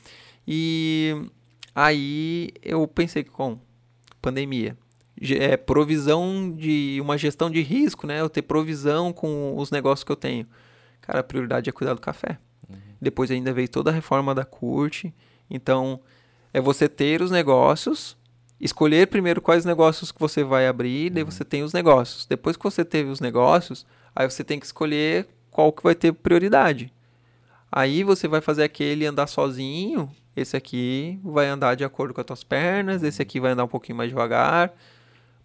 E 0.48 1.14
aí 1.74 2.48
eu 2.62 2.86
pensei 2.88 3.22
que 3.22 3.30
com 3.30 3.58
pandemia, 4.22 4.74
é, 5.38 5.56
provisão 5.56 6.52
de 6.52 6.98
uma 7.00 7.16
gestão 7.16 7.50
de 7.50 7.62
risco, 7.62 8.06
né? 8.06 8.20
Eu 8.20 8.28
ter 8.28 8.42
provisão 8.42 9.12
com 9.12 9.56
os 9.56 9.70
negócios 9.70 10.04
que 10.04 10.12
eu 10.12 10.16
tenho. 10.16 10.46
Cara, 11.00 11.20
a 11.20 11.22
prioridade 11.24 11.70
é 11.70 11.72
cuidar 11.72 11.94
do 11.94 12.00
café. 12.00 12.38
Uhum. 12.68 12.76
Depois 13.00 13.30
ainda 13.30 13.52
veio 13.52 13.68
toda 13.68 13.90
a 13.90 13.94
reforma 13.94 14.34
da 14.34 14.44
CURT. 14.44 15.12
Então, 15.48 16.00
é 16.52 16.60
você 16.60 16.88
ter 16.88 17.22
os 17.22 17.30
negócios, 17.30 18.16
escolher 18.60 19.06
primeiro 19.06 19.40
quais 19.40 19.64
negócios 19.64 20.12
que 20.12 20.20
você 20.20 20.42
vai 20.42 20.66
abrir, 20.66 21.08
uhum. 21.08 21.14
daí 21.14 21.24
você 21.24 21.44
tem 21.44 21.62
os 21.62 21.72
negócios. 21.72 22.26
Depois 22.26 22.56
que 22.56 22.64
você 22.64 22.84
teve 22.84 23.08
os 23.08 23.20
negócios, 23.20 23.86
aí 24.14 24.28
você 24.28 24.44
tem 24.44 24.58
que 24.58 24.66
escolher 24.66 25.26
qual 25.50 25.72
que 25.72 25.82
vai 25.82 25.94
ter 25.94 26.12
prioridade. 26.12 26.92
Aí 27.72 28.02
você 28.02 28.28
vai 28.28 28.40
fazer 28.40 28.64
aquele 28.64 29.06
andar 29.06 29.26
sozinho, 29.26 30.10
esse 30.36 30.56
aqui 30.56 31.18
vai 31.24 31.46
andar 31.46 31.74
de 31.74 31.84
acordo 31.84 32.12
com 32.12 32.20
as 32.20 32.26
tuas 32.26 32.44
pernas, 32.44 33.02
esse 33.02 33.22
aqui 33.22 33.40
vai 33.40 33.52
andar 33.52 33.64
um 33.64 33.68
pouquinho 33.68 33.96
mais 33.96 34.10
devagar 34.10 34.72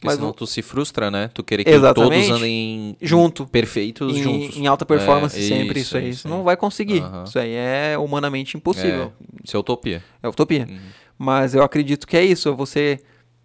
Porque 0.01 0.07
Mas 0.07 0.15
senão 0.15 0.29
o- 0.31 0.33
tu 0.33 0.47
se 0.47 0.63
frustra, 0.63 1.11
né? 1.11 1.29
Tu 1.31 1.43
querer 1.43 1.63
que 1.63 1.69
Exatamente. 1.69 2.25
todos 2.27 2.41
andem 2.41 2.97
Junto. 2.99 3.45
perfeitos 3.45 4.17
em, 4.17 4.23
juntos. 4.23 4.57
em 4.57 4.65
alta 4.65 4.83
performance 4.83 5.37
É, 5.39 5.47
sempre, 5.47 5.79
isso, 5.79 5.95
aí. 5.95 6.09
isso 6.09 6.27
não 6.27 6.41
vai 6.41 6.57
conseguir. 6.57 7.01
Aham. 7.03 7.23
Isso 7.23 7.37
aí 7.37 7.53
é 7.53 7.95
humanamente 7.99 8.57
impossível. 8.57 9.13
Isso 9.43 9.55
é 9.55 9.59
utopia. 9.59 10.03
É, 10.23 10.27
utopia. 10.27 10.65
Uhum. 10.67 10.79
Mas 11.19 11.53
eu 11.53 11.61
acredito 11.61 12.07
que 12.07 12.17
é 12.17 12.25
isso, 12.25 12.49
é 12.49 12.51
você 12.51 12.99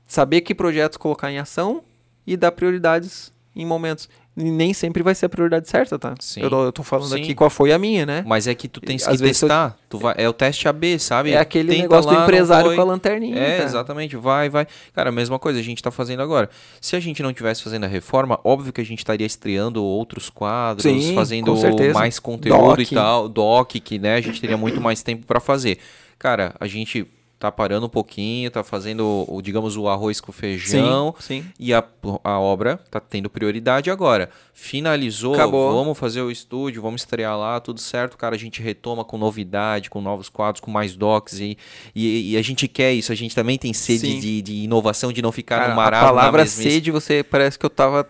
saber 0.09 0.41
que 0.41 0.55
projetos 0.55 0.97
colocar 0.97 1.31
em 1.31 1.37
ação 1.39 1.83
e 2.27 2.39
dar 2.39 2.53
prioridades 2.53 3.31
em 3.55 3.67
momentos. 3.67 4.09
E 4.39 4.51
nem 4.51 4.75
sempre 4.75 5.03
vai 5.03 5.15
ser 5.15 5.25
a 5.27 5.29
prioridade 5.31 5.67
certa, 5.67 5.99
tá? 5.99 6.15
Sim. 6.21 6.43
Eu, 6.43 6.51
eu 6.51 6.71
tô 6.71 6.83
falando 6.83 7.09
Sim. 7.09 7.23
aqui 7.23 7.35
qual 7.35 7.49
foi 7.49 7.73
a 7.73 7.79
minha, 7.79 8.05
né? 8.05 8.23
Mas 8.27 8.47
é 8.47 8.55
que 8.55 8.69
tu 8.69 8.83
tens 8.83 9.03
Às 9.09 9.17
que 9.17 9.23
vezes 9.23 9.41
eu- 9.41 9.49
testar. 9.49 9.79
Tu 9.89 9.97
vai, 9.99 10.15
é 10.19 10.29
o 10.29 10.33
teste 10.35 10.69
AB, 10.69 10.99
sabe? 10.99 11.31
É 11.33 11.39
aquele 11.39 11.71
Tenta 11.71 11.83
negócio 11.83 12.11
lá, 12.11 12.19
do 12.19 12.23
empresário 12.25 12.75
com 12.75 12.81
a 12.81 12.85
lanterninha. 12.85 13.39
É, 13.39 13.53
cara. 13.57 13.65
exatamente. 13.65 14.15
Vai, 14.15 14.51
vai. 14.51 14.67
Cara, 14.93 15.09
a 15.09 15.13
mesma 15.13 15.39
coisa 15.39 15.59
a 15.59 15.63
gente 15.63 15.83
tá 15.83 15.91
fazendo 15.91 16.21
agora. 16.21 16.51
Se 16.83 16.95
a 16.95 17.01
gente 17.01 17.23
não 17.23 17.33
tivesse 17.33 17.63
fazendo 17.63 17.85
a 17.85 17.87
reforma, 17.87 18.39
óbvio 18.45 18.75
que 18.75 18.81
a 18.83 18.85
gente 18.85 18.99
estaria 18.99 19.27
estreando 19.27 19.83
outros 19.83 20.29
quadros, 20.29 20.83
Sim, 20.83 21.15
fazendo 21.15 21.55
mais 21.95 22.19
conteúdo 22.19 22.77
Doc. 22.77 22.79
e 22.81 22.95
tal, 22.95 23.29
doc, 23.31 23.71
que 23.83 23.99
né, 23.99 24.17
a 24.17 24.21
gente 24.21 24.39
teria 24.39 24.59
muito 24.59 24.81
mais 24.83 25.03
tempo 25.03 25.25
pra 25.25 25.41
fazer. 25.41 25.79
Cara, 26.19 26.55
a 26.61 26.67
gente 26.67 27.07
tá 27.39 27.53
parando 27.53 27.87
um 27.87 27.89
pouquinho, 27.89 28.51
tá 28.51 28.65
fazendo, 28.65 29.25
o, 29.29 29.43
digamos, 29.43 29.77
o 29.77 29.89
arroz 29.89 30.21
com 30.21 30.33
feijão. 30.33 31.15
Sim, 31.19 31.43
sim. 31.43 31.51
E 31.59 31.75
a, 31.75 31.85
a 32.25 32.39
obra 32.39 32.79
tá 32.91 32.99
tendo 32.99 33.29
prioridade 33.29 33.91
agora. 33.91 34.31
Finalizou, 34.55 35.35
Acabou. 35.35 35.73
vamos 35.73 35.99
fazer 35.99 36.23
o 36.23 36.31
estúdio, 36.31 36.81
vamos 36.81 37.03
estrear 37.03 37.39
lá, 37.39 37.61
tudo 37.61 37.79
certo, 37.81 38.17
cara. 38.17 38.35
A 38.35 38.39
gente 38.39 38.63
retoma 38.63 39.05
com 39.05 39.19
novidade, 39.19 39.91
com 39.91 40.01
novos 40.01 40.29
quadros, 40.31 40.61
com 40.61 40.71
mais 40.71 40.97
docs. 40.97 41.39
E, 41.39 41.59
e, 41.95 42.33
e 42.33 42.37
a 42.39 42.43
gente 42.43 42.67
quer 42.67 42.93
isso, 42.95 43.13
a 43.13 43.17
gente 43.17 43.35
também 43.35 43.59
tem 43.59 43.73
sede 43.75 44.19
de, 44.19 44.43
de 44.43 44.55
inovação, 44.55 45.13
de 45.13 45.21
não 45.21 45.31
ficar 45.31 45.57
Cara, 45.57 45.69
no 45.69 45.73
a 45.75 45.77
marasmo. 45.77 46.07
na 46.07 46.13
palavra 46.13 46.47
sede, 46.47 46.91
você 46.91 47.23
parece 47.23 47.59
que 47.59 47.67
eu 47.67 47.71
tava 47.71 48.09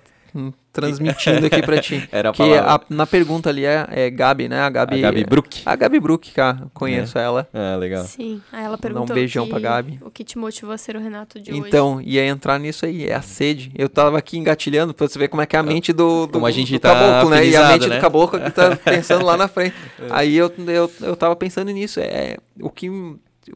transmitindo 0.80 1.46
aqui 1.46 1.62
pra 1.62 1.80
ti. 1.80 2.06
Era 2.12 2.30
a 2.30 2.32
que 2.32 2.42
a- 2.42 2.80
na 2.90 3.06
pergunta 3.06 3.48
ali 3.48 3.64
é, 3.64 3.86
é 3.90 4.10
Gabi, 4.10 4.48
né? 4.48 4.60
A 4.60 4.68
Gabi, 4.70 4.98
A 4.98 5.00
Gabi 5.10 5.24
Brook. 5.24 5.62
A 5.64 5.74
Gabi 5.76 5.98
Brook, 6.00 6.30
cara. 6.32 6.68
Conheço 6.74 7.18
ela. 7.18 7.48
É, 7.52 7.76
legal. 7.76 8.04
Sim. 8.04 8.40
Aí 8.52 8.60
ela 8.64 8.68
Vou 8.68 8.76
dar 8.76 8.76
um 8.76 8.80
perguntou 8.92 9.14
beijão 9.16 9.44
o 9.44 9.46
que, 9.46 9.52
pra 9.52 9.60
Gabi. 9.60 9.98
o 10.02 10.10
que 10.10 10.22
te 10.24 10.36
motivou 10.38 10.72
a 10.74 10.78
ser 10.78 10.96
o 10.96 11.00
Renato 11.00 11.40
de 11.40 11.50
hoje. 11.50 11.60
Então, 11.66 12.00
ia 12.02 12.24
entrar 12.26 12.58
nisso 12.60 12.84
aí, 12.86 13.06
é 13.06 13.14
a 13.14 13.22
sede. 13.22 13.72
Eu 13.74 13.88
tava 13.88 14.18
aqui 14.18 14.36
engatilhando 14.38 14.92
pra 14.94 15.08
você 15.08 15.18
ver 15.18 15.28
como 15.28 15.42
é 15.42 15.46
que 15.46 15.56
é 15.56 15.58
a 15.58 15.62
mente 15.62 15.92
do, 15.92 16.26
do, 16.26 16.32
Como 16.34 16.46
a 16.46 16.50
gente 16.50 16.72
do 16.72 16.78
tá 16.80 16.94
caboclo, 16.94 17.30
né? 17.30 17.46
E 17.46 17.56
a 17.56 17.68
mente 17.68 17.88
né? 17.88 17.96
do 17.96 18.00
caboclo 18.00 18.38
que 18.40 18.50
tá 18.50 18.76
pensando 18.84 19.24
lá 19.24 19.36
na 19.36 19.48
frente. 19.48 19.74
Aí 20.10 20.36
eu, 20.36 20.52
eu, 20.68 20.90
eu 21.00 21.16
tava 21.16 21.34
pensando 21.34 21.70
nisso. 21.70 22.00
É, 22.00 22.36
o 22.60 22.68
que 22.70 22.90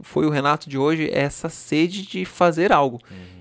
foi 0.03 0.25
o 0.25 0.31
Renato 0.31 0.71
de 0.71 0.79
hoje 0.79 1.11
é 1.13 1.21
essa 1.23 1.49
sede 1.49 2.07
de 2.07 2.25
fazer 2.25 2.73
algo. 2.73 3.01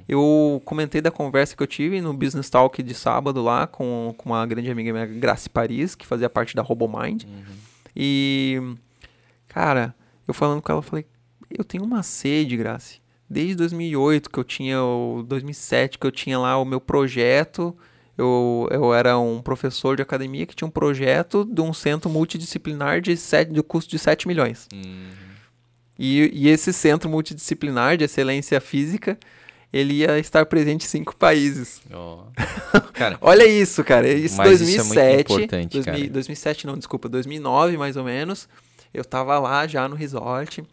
Eu 0.10 0.60
comentei 0.66 1.02
da 1.02 1.12
conversa 1.12 1.56
que 1.56 1.62
eu 1.62 1.68
tive 1.68 2.02
no 2.02 2.12
Business 2.16 2.50
Talk 2.50 2.82
de 2.82 2.96
sábado 2.96 3.44
lá 3.44 3.68
com, 3.68 4.12
com 4.18 4.32
uma 4.32 4.44
grande 4.48 4.72
amiga 4.72 4.92
minha, 4.92 5.06
Grace 5.06 5.48
Paris, 5.48 5.94
que 5.94 6.04
fazia 6.04 6.28
parte 6.28 6.56
da 6.56 6.64
RoboMind. 6.64 7.26
E, 7.96 8.60
cara, 9.48 9.94
eu 10.28 10.34
falando 10.34 10.64
com 10.64 10.72
ela, 10.72 10.80
eu 10.80 10.84
falei, 10.84 11.06
eu 11.56 11.64
tenho 11.64 11.84
uma 11.84 12.02
sede, 12.02 12.58
Grace. 12.58 13.00
Desde 13.30 13.54
2008 13.54 14.32
que 14.32 14.40
eu 14.40 14.44
tinha, 14.44 14.82
o 14.82 15.24
2007 15.28 16.00
que 16.00 16.08
eu 16.08 16.12
tinha 16.12 16.40
lá 16.40 16.58
o 16.58 16.66
meu 16.66 16.82
projeto. 16.82 17.78
Eu, 18.18 18.68
eu 18.72 18.92
era 18.92 19.16
um 19.20 19.44
professor 19.44 19.96
de 19.96 20.02
academia 20.02 20.48
que 20.48 20.56
tinha 20.56 20.68
um 20.68 20.72
projeto 20.72 21.46
de 21.46 21.62
um 21.62 21.72
centro 21.72 22.10
multidisciplinar 22.10 23.00
de, 23.00 23.16
sete, 23.16 23.54
de 23.54 23.62
custo 23.62 23.92
de 23.92 24.00
7 24.00 24.28
milhões. 24.28 24.68
E, 26.00 26.32
e 26.34 26.48
esse 26.48 26.74
centro 26.74 27.08
multidisciplinar 27.10 27.96
de 27.96 28.06
excelência 28.06 28.60
física, 28.60 29.16
ele 29.72 29.94
ia 29.94 30.18
estar 30.18 30.46
presente 30.46 30.86
em 30.86 30.88
cinco 30.88 31.16
países. 31.16 31.82
Ó. 31.92 32.26
Cara, 32.94 33.18
Olha 33.22 33.46
isso, 33.46 33.84
cara. 33.84 34.08
Isso 34.08 34.38
Mas 34.38 34.62
isso 34.62 34.82
é 34.82 34.84
muito 34.84 34.96
2007. 34.96 35.34
importante, 35.34 35.74
2000 35.74 35.84
cara. 35.86 36.10
2007 36.14 36.68
não, 36.68 36.78
desculpa, 36.78 37.08
2009 37.08 37.78
mais 37.78 37.96
ou 37.96 38.04
menos. 38.04 38.50
Eu 38.94 39.06
tava 39.06 39.38
lá 39.40 39.68
já 39.68 39.88
no 39.88 39.96
resort, 39.96 40.64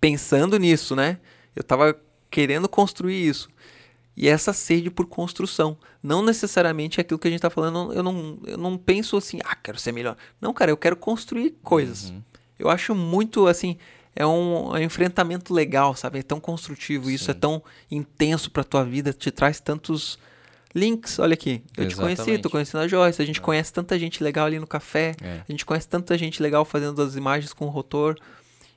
pensando 0.00 0.58
nisso, 0.58 0.94
né? 0.94 1.18
Eu 1.56 1.62
tava 1.62 1.98
querendo 2.30 2.68
construir 2.68 3.26
isso. 3.28 3.48
E 4.16 4.28
essa 4.28 4.52
sede 4.52 4.90
por 4.90 5.06
construção. 5.06 5.76
Não 6.02 6.22
necessariamente 6.22 7.00
aquilo 7.00 7.18
que 7.18 7.26
a 7.26 7.30
gente 7.30 7.40
tá 7.40 7.50
falando, 7.50 7.92
eu 7.92 8.02
não, 8.02 8.38
eu 8.46 8.58
não 8.58 8.76
penso 8.76 9.16
assim, 9.16 9.40
ah, 9.44 9.56
quero 9.56 9.78
ser 9.78 9.92
melhor. 9.92 10.16
Não, 10.40 10.52
cara, 10.52 10.70
eu 10.70 10.76
quero 10.76 10.96
construir 10.96 11.56
coisas. 11.62 12.10
Uhum. 12.10 12.22
Eu 12.58 12.68
acho 12.68 12.94
muito 12.94 13.46
assim, 13.46 13.76
é 14.16 14.26
um, 14.26 14.76
é 14.76 14.80
um 14.80 14.82
enfrentamento 14.84 15.52
legal, 15.52 15.94
sabe? 15.94 16.18
É 16.18 16.22
tão 16.22 16.38
construtivo, 16.40 17.10
isso 17.10 17.30
é 17.30 17.34
tão 17.34 17.62
intenso 17.90 18.50
pra 18.50 18.62
tua 18.64 18.84
vida, 18.84 19.12
te 19.12 19.30
traz 19.30 19.60
tantos 19.60 20.18
links. 20.74 21.18
Olha 21.18 21.34
aqui, 21.34 21.62
eu 21.76 21.86
te 21.88 21.94
conheci, 21.96 22.12
Exatamente. 22.22 22.42
tô 22.42 22.50
conhecendo 22.50 22.80
a 22.82 22.88
Joyce, 22.88 23.20
a 23.22 23.24
gente 23.24 23.40
conhece 23.40 23.72
tanta 23.72 23.98
gente 23.98 24.22
legal 24.22 24.46
ali 24.46 24.58
no 24.58 24.66
café, 24.66 25.14
É. 25.22 25.40
a 25.48 25.52
gente 25.52 25.64
conhece 25.64 25.88
tanta 25.88 26.16
gente 26.18 26.42
legal 26.42 26.64
fazendo 26.64 27.00
as 27.02 27.14
imagens 27.16 27.52
com 27.52 27.66
o 27.66 27.70
rotor. 27.70 28.16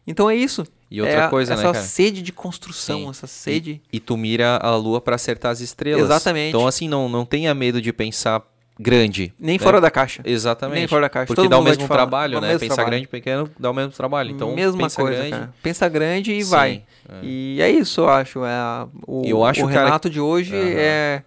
Então 0.06 0.30
é 0.30 0.35
isso. 0.35 0.66
E 0.90 1.01
outra 1.01 1.16
é 1.17 1.24
a- 1.24 1.27
coisa, 1.30 1.53
né, 1.56 1.61
essa 1.61 1.74
cara? 1.74 1.85
sede 1.85 2.22
de 2.22 2.32
construção, 2.32 2.99
Sim. 3.01 3.09
essa 3.09 3.27
sede. 3.27 3.82
E 3.91 3.99
tu 3.99 4.16
mira 4.16 4.56
a 4.57 4.74
lua 4.75 5.01
pra 5.01 5.16
acertar 5.16 5.51
as 5.51 5.59
estrelas. 5.59 6.01
Exatamente. 6.06 6.49
Então, 6.49 6.66
assim, 6.66 6.88
não, 6.88 7.09
não 7.09 7.25
tenha 7.25 7.53
medo 7.53 7.82
de 7.82 7.91
pensar 7.91 8.41
grande. 8.80 9.33
Nem 9.39 9.57
né? 9.57 9.64
fora 9.64 9.80
da 9.81 9.89
caixa. 9.91 10.22
Exatamente. 10.25 10.80
Nem 10.80 10.88
fora 10.88 11.01
da 11.01 11.09
caixa. 11.09 11.27
Porque 11.27 11.41
Todo 11.41 11.49
dá 11.49 11.57
o 11.59 11.64
mesmo 11.64 11.85
falar, 11.88 12.01
trabalho, 12.01 12.39
né? 12.41 12.47
mesmo 12.47 12.59
Pensar 12.61 12.75
trabalho. 12.75 12.91
grande 12.91 13.03
e 13.06 13.07
pequeno 13.07 13.49
dá 13.59 13.72
o 13.72 13.73
mesmo 13.73 13.91
trabalho. 13.91 14.31
Então, 14.31 14.53
Mesma 14.56 14.83
pensa 14.83 15.01
coisa, 15.01 15.17
grande. 15.17 15.31
cara. 15.31 15.53
Pensa 15.64 15.89
grande 15.89 16.33
e 16.33 16.43
Sim, 16.43 16.49
vai. 16.51 16.83
é. 17.09 17.19
E 17.23 17.57
é 17.61 17.69
isso, 17.72 18.01
eu 18.01 18.09
acho. 18.09 18.43
É 18.45 18.88
o, 19.07 19.23
Eu 19.25 19.43
acho, 19.43 19.65
o 19.65 19.67
cara, 19.69 19.85
Renato 19.85 20.09
de 20.09 20.19
hoje 20.19 20.56
Aham. 20.56 20.64
é, 20.77 21.23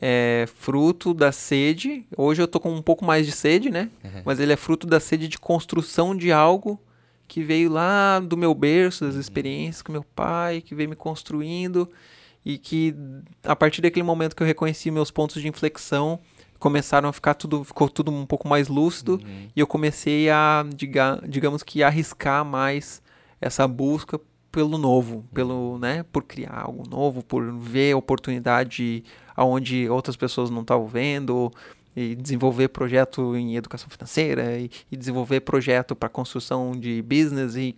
é 0.00 0.46
fruto 0.56 1.14
da 1.14 1.32
sede. 1.32 2.04
Hoje 2.16 2.42
eu 2.42 2.46
tô 2.48 2.60
com 2.60 2.72
um 2.72 2.82
pouco 2.82 3.04
mais 3.04 3.26
de 3.26 3.32
sede, 3.32 3.70
né? 3.70 3.88
Uhum. 4.04 4.22
Mas 4.24 4.38
ele 4.40 4.52
é 4.52 4.56
fruto 4.56 4.86
da 4.86 5.00
sede 5.00 5.26
de 5.28 5.38
construção 5.38 6.14
de 6.16 6.30
algo 6.32 6.80
que 7.28 7.42
veio 7.42 7.70
lá 7.70 8.20
do 8.20 8.36
meu 8.36 8.54
berço, 8.54 9.04
Uhum. 9.04 9.10
das 9.10 9.18
experiências 9.18 9.82
com 9.82 9.90
meu 9.90 10.04
pai, 10.14 10.60
que 10.60 10.74
veio 10.74 10.88
me 10.88 10.94
construindo 10.96 11.90
e 12.44 12.56
que 12.58 12.94
a 13.42 13.56
partir 13.56 13.82
daquele 13.82 14.04
momento 14.04 14.36
que 14.36 14.42
eu 14.42 14.46
reconheci 14.46 14.88
meus 14.92 15.10
pontos 15.10 15.42
de 15.42 15.48
inflexão, 15.48 16.20
começaram 16.58 17.08
a 17.08 17.12
ficar 17.12 17.34
tudo, 17.34 17.64
ficou 17.64 17.88
tudo 17.88 18.10
um 18.10 18.26
pouco 18.26 18.48
mais 18.48 18.68
lúcido 18.68 19.20
Uhum. 19.22 19.48
e 19.54 19.60
eu 19.60 19.66
comecei 19.66 20.28
a, 20.30 20.64
diga, 20.74 21.22
digamos 21.28 21.62
que 21.62 21.82
arriscar 21.82 22.44
mais 22.44 23.02
essa 23.40 23.66
busca 23.68 24.20
pelo 24.50 24.78
novo, 24.78 25.24
pelo, 25.34 25.78
né, 25.78 26.02
por 26.10 26.22
criar 26.24 26.62
algo 26.64 26.88
novo, 26.88 27.22
por 27.22 27.52
ver 27.52 27.94
oportunidade 27.94 29.04
aonde 29.36 29.88
outras 29.88 30.16
pessoas 30.16 30.48
não 30.48 30.62
estavam 30.62 30.86
vendo, 30.86 31.52
e 31.94 32.14
desenvolver 32.14 32.68
projeto 32.68 33.34
em 33.36 33.56
educação 33.56 33.88
financeira 33.88 34.58
e, 34.58 34.70
e 34.92 34.96
desenvolver 34.96 35.40
projeto 35.40 35.96
para 35.96 36.08
construção 36.10 36.72
de 36.72 37.02
business 37.02 37.54
e 37.56 37.74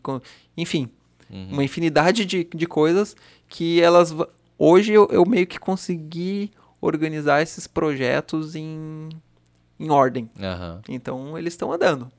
enfim, 0.57 0.89
Uhum. 1.31 1.49
uma 1.53 1.65
infinidade 1.65 2.25
de, 2.25 2.49
de 2.55 2.67
coisas 2.67 3.15
que 3.49 3.83
elas 3.83 4.15
hoje 4.59 4.95
eu, 4.95 5.07
eu 5.13 5.27
meio 5.27 5.47
que 5.47 5.59
consegui 5.59 6.51
organizar 6.81 7.43
esses 7.43 7.67
projetos 7.67 8.55
em, 8.55 9.09
em 9.79 9.91
ordem. 9.91 10.31
Aham, 10.41 10.81
Então 10.89 11.37
eles 11.39 11.55
estão 11.55 11.73
andando. 11.73 12.11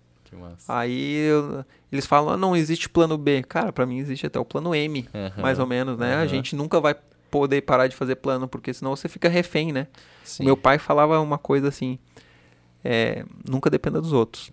Aí 0.67 1.15
eu- 1.27 1.65
eles 1.91 2.05
falam, 2.05 2.33
ah, 2.33 2.37
não 2.37 2.55
existe 2.55 2.87
plano 2.87 3.17
B. 3.17 3.41
Cara, 3.43 3.71
pra 3.73 3.85
mim 3.85 3.97
existe 3.97 4.27
até 4.27 4.39
o 4.39 4.45
plano 4.45 4.75
M, 4.75 5.07
Aham, 5.13 5.41
mais 5.41 5.57
ou 5.59 5.65
menos, 5.65 5.97
né? 5.97 6.13
A 6.13 6.17
aham. 6.19 6.27
gente 6.27 6.55
nunca 6.55 6.79
vai 6.79 6.95
poder 7.31 7.61
parar 7.61 7.87
de 7.87 7.95
fazer 7.95 8.15
plano, 8.17 8.47
porque 8.47 8.73
senão 8.73 8.95
você 8.95 9.07
fica 9.09 9.27
refém, 9.29 9.71
né? 9.71 9.87
Sim. 10.23 10.43
Meu 10.45 10.55
pai 10.57 10.77
falava 10.77 11.19
uma 11.19 11.37
coisa 11.37 11.67
assim, 11.69 11.97
é, 12.83 13.23
nunca 13.47 13.69
dependa 13.69 13.99
dos 13.99 14.13
outros. 14.13 14.51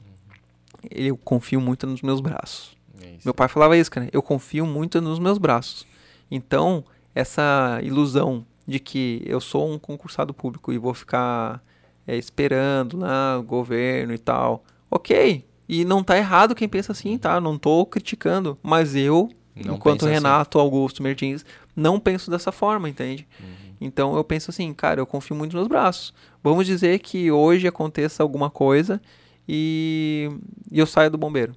Eu 0.91 1.17
confio 1.17 1.60
muito 1.60 1.86
nos 1.86 2.01
meus 2.02 2.20
braços. 2.20 2.76
É. 3.02 3.17
Meu 3.25 3.35
pai 3.35 3.49
falava 3.49 3.76
isso, 3.76 3.91
cara. 3.91 4.09
Eu 4.12 4.23
confio 4.23 4.65
muito 4.67 5.01
nos 5.01 5.18
meus 5.18 5.36
braços. 5.36 5.86
Então, 6.31 6.85
essa 7.15 7.81
ilusão 7.83 8.44
de 8.67 8.78
que 8.81 9.23
eu 9.25 9.41
sou 9.41 9.70
um 9.70 9.78
concursado 9.78 10.35
público 10.35 10.73
e 10.73 10.78
vou 10.78 10.93
ficar 10.93 11.62
é, 12.07 12.17
esperando 12.17 12.99
lá 12.99 13.39
o 13.39 13.43
governo 13.43 14.12
e 14.12 14.19
tal. 14.19 14.65
Ok. 14.91 15.45
E 15.69 15.85
não 15.85 16.03
tá 16.03 16.17
errado 16.17 16.55
quem 16.55 16.69
pensa 16.69 16.93
assim, 16.93 17.19
tá? 17.19 17.41
Não 17.41 17.59
tô 17.59 17.85
criticando. 17.86 18.59
Mas 18.62 18.95
eu, 18.95 19.28
Não 19.55 19.77
enquanto 19.77 20.05
assim. 20.05 20.15
Renato 20.15 20.59
Augusto 20.59 21.03
Mertins, 21.03 21.45
não 21.75 21.99
penso 21.99 22.31
dessa 22.31 22.53
forma, 22.53 22.89
entende? 22.89 23.27
Uhum. 23.41 23.75
Então 23.81 24.17
eu 24.17 24.25
penso 24.25 24.51
assim, 24.51 24.73
cara, 24.73 25.01
eu 25.01 25.07
confio 25.07 25.36
muito 25.36 25.53
nos 25.53 25.61
meus 25.61 25.69
braços. 25.69 26.15
Vamos 26.43 26.67
dizer 26.67 26.99
que 27.01 27.31
hoje 27.31 27.67
aconteça 27.67 28.23
alguma 28.23 28.49
coisa 28.49 29.01
e, 29.49 30.31
e 30.70 30.78
eu 30.78 30.86
saio 30.86 31.11
do 31.11 31.19
bombeiro. 31.19 31.55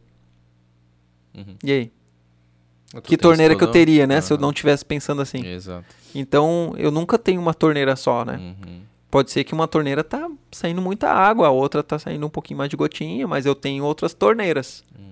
Uhum. 1.36 1.56
E 1.64 1.72
aí? 1.72 1.92
Que 3.03 3.18
torneira 3.18 3.56
que 3.56 3.64
eu 3.64 3.72
teria, 3.72 4.08
né? 4.08 4.19
Se 4.19 4.34
eu 4.34 4.38
não 4.38 4.51
tivesse 4.51 4.84
pensando 4.84 5.22
assim. 5.22 5.45
Exato. 5.45 5.85
Então, 6.14 6.74
eu 6.77 6.90
nunca 6.90 7.19
tenho 7.19 7.40
uma 7.40 7.53
torneira 7.53 7.95
só, 7.95 8.26
né? 8.26 8.38
Uhum. 8.38 8.82
Pode 9.11 9.32
ser 9.32 9.43
que 9.43 9.53
uma 9.53 9.68
torneira 9.68 10.03
tá 10.03 10.30
saindo 10.51 10.82
muita 10.82 11.09
água, 11.09 11.48
a 11.48 11.51
outra 11.51 11.84
tá 11.84 12.00
saindo 12.00 12.26
um 12.26 12.30
pouquinho 12.30 12.58
mais 12.58 12.69
de 12.69 12.76
gotinha, 12.76 13.27
mas 13.27 13.45
eu 13.45 13.56
tenho 13.56 13.84
outras 13.84 14.14
torneiras. 14.14 14.84
Uhum. 14.98 15.06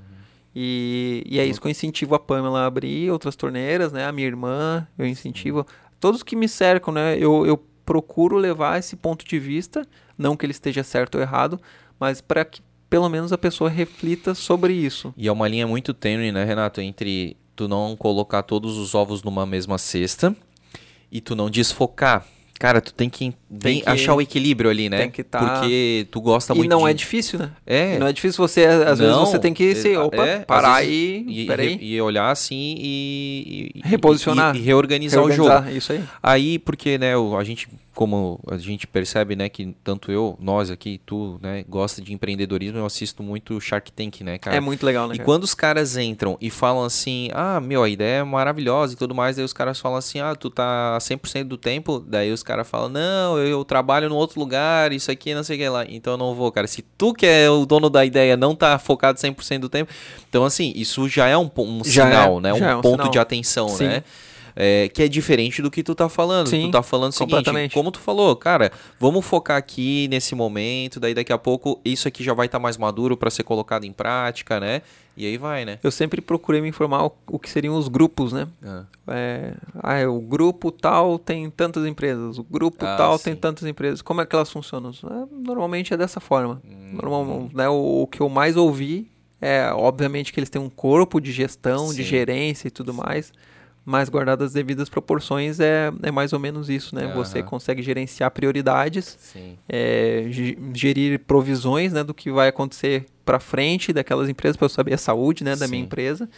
E, 0.55 1.23
e 1.27 1.39
é 1.39 1.45
isso 1.45 1.61
que 1.61 1.67
eu 1.67 1.71
incentivo 1.71 2.15
a 2.15 2.19
Pamela 2.19 2.61
a 2.61 2.65
abrir 2.65 3.11
outras 3.11 3.35
torneiras, 3.35 3.91
né? 3.91 4.05
A 4.05 4.11
minha 4.11 4.27
irmã, 4.27 4.87
eu 4.97 5.05
incentivo. 5.05 5.65
Todos 5.99 6.23
que 6.23 6.35
me 6.35 6.47
cercam, 6.47 6.93
né? 6.93 7.15
Eu, 7.17 7.45
eu 7.45 7.63
procuro 7.85 8.37
levar 8.37 8.79
esse 8.79 8.95
ponto 8.95 9.25
de 9.25 9.39
vista, 9.39 9.87
não 10.17 10.35
que 10.35 10.45
ele 10.45 10.51
esteja 10.51 10.83
certo 10.83 11.15
ou 11.15 11.21
errado, 11.21 11.59
mas 11.99 12.21
para 12.21 12.43
que 12.43 12.61
pelo 12.89 13.09
menos 13.09 13.31
a 13.31 13.37
pessoa 13.37 13.69
reflita 13.69 14.33
sobre 14.33 14.73
isso. 14.73 15.13
E 15.17 15.27
é 15.27 15.31
uma 15.31 15.47
linha 15.47 15.67
muito 15.67 15.93
tênue, 15.93 16.31
né, 16.31 16.43
Renato, 16.43 16.81
entre 16.81 17.35
tu 17.57 17.67
não 17.67 17.95
colocar 17.97 18.43
todos 18.43 18.77
os 18.77 18.93
ovos 18.95 19.23
numa 19.23 19.45
mesma 19.45 19.77
cesta 19.79 20.33
e 21.11 21.19
tu 21.19 21.35
não 21.35 21.49
desfocar. 21.49 22.25
Cara, 22.59 22.81
tu 22.81 22.91
tem 22.91 23.07
que, 23.07 23.33
Tem 23.59 23.81
que- 23.81 23.89
achar 23.89 24.15
o 24.15 24.21
equilíbrio 24.21 24.67
ali, 24.71 24.89
né? 24.89 24.97
tem 25.01 25.11
que 25.11 25.23
tá- 25.23 25.37
Porque 25.39 26.07
tu 26.09 26.19
gosta 26.19 26.53
e 26.53 26.57
muito 26.57 26.69
não 26.71 26.85
de... 26.85 26.89
é 26.89 26.93
difícil, 26.93 27.37
né? 27.37 27.51
É. 27.67 27.95
E 27.95 27.99
não 27.99 28.07
é 28.07 28.13
difícil 28.13 28.37
você, 28.47 28.65
às 28.65 28.97
vezes 28.97 29.13
Não, 29.15 29.27
você 29.27 29.37
tem 29.37 29.53
que 29.53 29.75
se, 29.75 29.93
é- 29.93 29.99
opa, 29.99 30.25
é, 30.25 30.39
parar 30.39 30.79
vezes- 30.81 30.91
e, 31.27 31.41
e, 31.43 31.45
peraí, 31.45 31.77
e 31.79 32.01
olhar 32.01 32.31
assim 32.31 32.75
e, 32.79 33.71
e- 33.75 33.81
Reposicionar. 33.87 34.55
e, 34.55 34.59
e 34.59 34.61
reorganizar, 34.63 35.23
o 35.23 35.31
jogo. 35.31 35.49
reorganizar, 35.49 35.77
isso 35.77 35.91
aí. 35.93 36.03
Aí, 36.23 36.57
porque, 36.59 36.97
né, 36.97 37.15
o- 37.15 37.37
a 37.37 37.43
gente, 37.43 37.67
como 37.97 38.39
a 38.47 38.59
gente 38.59 38.85
percebe, 38.85 39.35
né, 39.35 39.49
que 39.49 39.75
tanto 39.83 40.11
eu, 40.11 40.37
nós 40.39 40.69
aqui, 40.69 41.01
tu, 41.03 41.39
né, 41.41 41.65
gosta 41.67 41.99
de 41.99 42.13
empreendedorismo, 42.13 42.77
eu 42.77 42.85
assisto 42.85 43.23
muito 43.23 43.59
Shark 43.59 43.91
Tank, 43.91 44.21
né, 44.21 44.37
cara? 44.37 44.55
É 44.55 44.59
muito 44.59 44.85
legal, 44.85 45.07
né? 45.07 45.15
E 45.15 45.17
cara? 45.17 45.25
quando 45.25 45.43
os 45.45 45.55
caras 45.55 45.97
entram 45.97 46.37
e 46.39 46.51
falam 46.51 46.83
assim, 46.83 47.29
ah, 47.33 47.59
meu, 47.59 47.81
a 47.81 47.89
ideia 47.89 48.19
é 48.19 48.23
maravilhosa 48.23 48.93
e 48.93 48.95
tudo 48.95 49.15
mais, 49.15 49.35
daí 49.35 49.43
os 49.43 49.51
caras 49.51 49.79
falam 49.79 49.97
assim, 49.97 50.19
ah, 50.19 50.35
tu 50.35 50.51
tá 50.51 50.95
100% 51.01 51.45
do 51.45 51.57
tempo, 51.57 51.99
daí 51.99 52.31
os 52.31 52.43
caras 52.43 52.69
falam, 52.69 52.87
não, 52.87 53.39
eu 53.39 53.65
trabalho 53.65 54.09
no 54.09 54.15
outro 54.15 54.39
lugar, 54.39 54.93
isso 54.93 55.09
aqui, 55.09 55.33
não 55.33 55.41
sei 55.41 55.55
o 55.55 55.59
que 55.59 55.67
lá, 55.67 55.83
então 55.89 56.13
eu 56.13 56.17
não 56.17 56.35
vou, 56.35 56.51
cara. 56.51 56.67
Se 56.67 56.83
tu 56.99 57.15
que 57.15 57.25
é 57.25 57.49
o 57.49 57.65
dono 57.65 57.89
da 57.89 58.05
ideia 58.05 58.37
não 58.37 58.55
tá 58.55 58.77
focado 58.77 59.17
100% 59.17 59.57
do 59.57 59.69
tempo, 59.69 59.91
então 60.29 60.45
assim, 60.45 60.71
isso 60.75 61.09
já 61.09 61.27
é 61.27 61.35
um, 61.35 61.49
um 61.57 61.83
Já 61.83 62.07
é- 62.07 62.11
sinal, 62.11 62.39
né, 62.39 62.53
um, 62.53 62.57
é 62.57 62.75
um 62.75 62.81
ponto 62.81 62.97
sinal. 62.97 63.09
de 63.09 63.17
atenção, 63.17 63.69
Sim. 63.69 63.87
né? 63.87 64.03
É, 64.59 64.89
que 64.89 65.03
é 65.03 65.07
diferente 65.07 65.61
do 65.61 65.69
que 65.69 65.83
tu 65.83 65.93
tá 65.93 66.09
falando. 66.09 66.47
Sim, 66.47 66.65
tu 66.65 66.71
tá 66.71 66.81
falando 66.81 67.11
o 67.11 67.15
seguinte, 67.15 67.73
como 67.75 67.91
tu 67.91 67.99
falou, 67.99 68.35
cara, 68.35 68.71
vamos 68.99 69.23
focar 69.23 69.55
aqui 69.55 70.07
nesse 70.07 70.33
momento, 70.33 70.99
daí 70.99 71.13
daqui 71.13 71.31
a 71.31 71.37
pouco 71.37 71.79
isso 71.85 72.07
aqui 72.07 72.23
já 72.23 72.33
vai 72.33 72.47
estar 72.47 72.57
mais 72.57 72.75
maduro 72.75 73.15
para 73.15 73.29
ser 73.29 73.43
colocado 73.43 73.83
em 73.83 73.93
prática, 73.93 74.59
né? 74.59 74.81
E 75.15 75.25
aí 75.27 75.37
vai, 75.37 75.63
né? 75.63 75.77
Eu 75.83 75.91
sempre 75.91 76.21
procurei 76.21 76.59
me 76.59 76.69
informar 76.69 77.05
o, 77.27 77.39
que 77.39 77.49
seriam 77.49 77.75
os 77.75 77.87
grupos, 77.87 78.33
né? 78.33 78.47
Ah. 78.63 78.85
É, 79.07 79.53
ah, 79.81 79.95
é, 79.95 80.07
o 80.07 80.19
grupo 80.19 80.71
tal 80.71 81.19
tem 81.19 81.49
tantas 81.51 81.85
empresas, 81.85 82.39
o 82.39 82.43
grupo 82.43 82.83
Ah, 82.85 82.95
tal 82.97 83.17
sim. 83.17 83.25
tem 83.25 83.35
tantas 83.35 83.67
empresas. 83.67 84.01
Como 84.01 84.21
é 84.21 84.25
que 84.25 84.35
elas 84.35 84.51
funcionam? 84.51 84.89
É, 84.91 85.45
normalmente 85.47 85.93
é 85.93 85.97
dessa 85.97 86.19
forma. 86.19 86.61
Hum. 86.65 86.93
Normal, 86.93 87.49
né, 87.53 87.69
o, 87.69 88.03
o 88.03 88.07
que 88.07 88.21
eu 88.21 88.29
mais 88.29 88.57
ouvi 88.57 89.09
é, 89.41 89.71
obviamente, 89.71 90.33
que 90.33 90.39
eles 90.39 90.49
têm 90.49 90.61
um 90.61 90.69
corpo 90.69 91.19
de 91.21 91.31
gestão, 91.31 91.89
de 91.89 91.97
Sim. 91.97 92.03
gerência 92.03 92.67
e 92.67 92.71
tudo 92.71 92.93
mais. 92.93 93.31
Mas 93.89 94.09
guardadas 94.09 94.47
as 94.47 94.53
devidas 94.53 94.89
proporções 94.89 95.61
é, 95.61 95.89
é 96.03 96.11
mais 96.11 96.33
ou 96.33 96.39
menos 96.39 96.69
isso, 96.69 96.93
né? 96.93 97.07
Você 97.15 97.37
Aham. 97.39 97.47
consegue 97.47 97.81
gerenciar 97.81 98.29
prioridades, 98.31 99.17
é, 99.69 100.25
ge- 100.29 100.57
gerir 100.73 101.19
provisões 101.19 101.93
né, 101.93 102.03
do 102.03 102.13
que 102.13 102.29
vai 102.29 102.49
acontecer 102.49 103.05
para 103.23 103.39
frente 103.39 103.93
daquelas 103.93 104.27
empresas 104.27 104.57
para 104.57 104.65
eu 104.65 104.69
saber 104.69 104.93
a 104.93 104.97
saúde 104.97 105.41
né, 105.41 105.55
da 105.55 105.69
minha 105.69 105.79
Sim. 105.79 105.85
empresa 105.85 106.29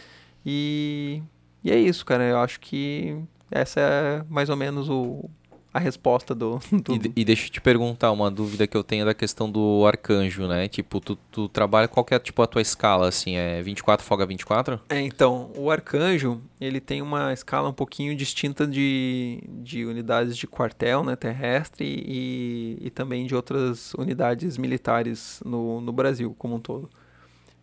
e, 0.46 1.20
e 1.64 1.72
é 1.72 1.78
isso 1.78 2.06
cara 2.06 2.22
eu 2.22 2.38
acho 2.38 2.60
que 2.60 3.16
essa 3.50 3.80
é 3.80 4.22
mais 4.28 4.48
ou 4.48 4.56
menos 4.56 4.88
o, 4.88 5.28
a 5.72 5.78
resposta 5.78 6.34
do, 6.34 6.58
E, 7.16 7.20
e 7.20 7.24
deixa 7.24 7.46
eu 7.46 7.50
te 7.50 7.60
perguntar 7.60 8.10
uma 8.10 8.30
dúvida 8.30 8.66
que 8.66 8.76
eu 8.76 8.82
tenho 8.82 9.04
da 9.04 9.14
questão 9.14 9.50
do 9.50 9.86
arcanjo, 9.86 10.46
né? 10.48 10.66
Tipo, 10.68 11.00
tu, 11.00 11.16
tu 11.30 11.48
trabalha, 11.48 11.86
qual 11.86 12.04
que 12.04 12.14
é 12.14 12.18
tipo 12.18 12.42
a 12.42 12.46
tua 12.46 12.60
escala, 12.60 13.08
assim? 13.08 13.36
É 13.36 13.62
24 13.62 14.04
folga 14.04 14.26
24? 14.26 14.80
É, 14.88 15.00
então 15.00 15.50
o 15.56 15.70
arcanjo 15.70 16.40
ele 16.60 16.80
tem 16.80 17.00
uma 17.00 17.32
escala 17.32 17.68
um 17.68 17.72
pouquinho 17.72 18.16
distinta 18.16 18.66
de, 18.66 19.42
de 19.62 19.84
unidades 19.84 20.36
de 20.36 20.46
quartel 20.46 21.04
né, 21.04 21.14
terrestre 21.14 21.84
e, 21.84 22.78
e 22.80 22.90
também 22.90 23.26
de 23.26 23.34
outras 23.34 23.94
unidades 23.94 24.58
militares 24.58 25.40
no, 25.44 25.80
no 25.80 25.92
Brasil 25.92 26.34
como 26.36 26.56
um 26.56 26.60
todo. 26.60 26.90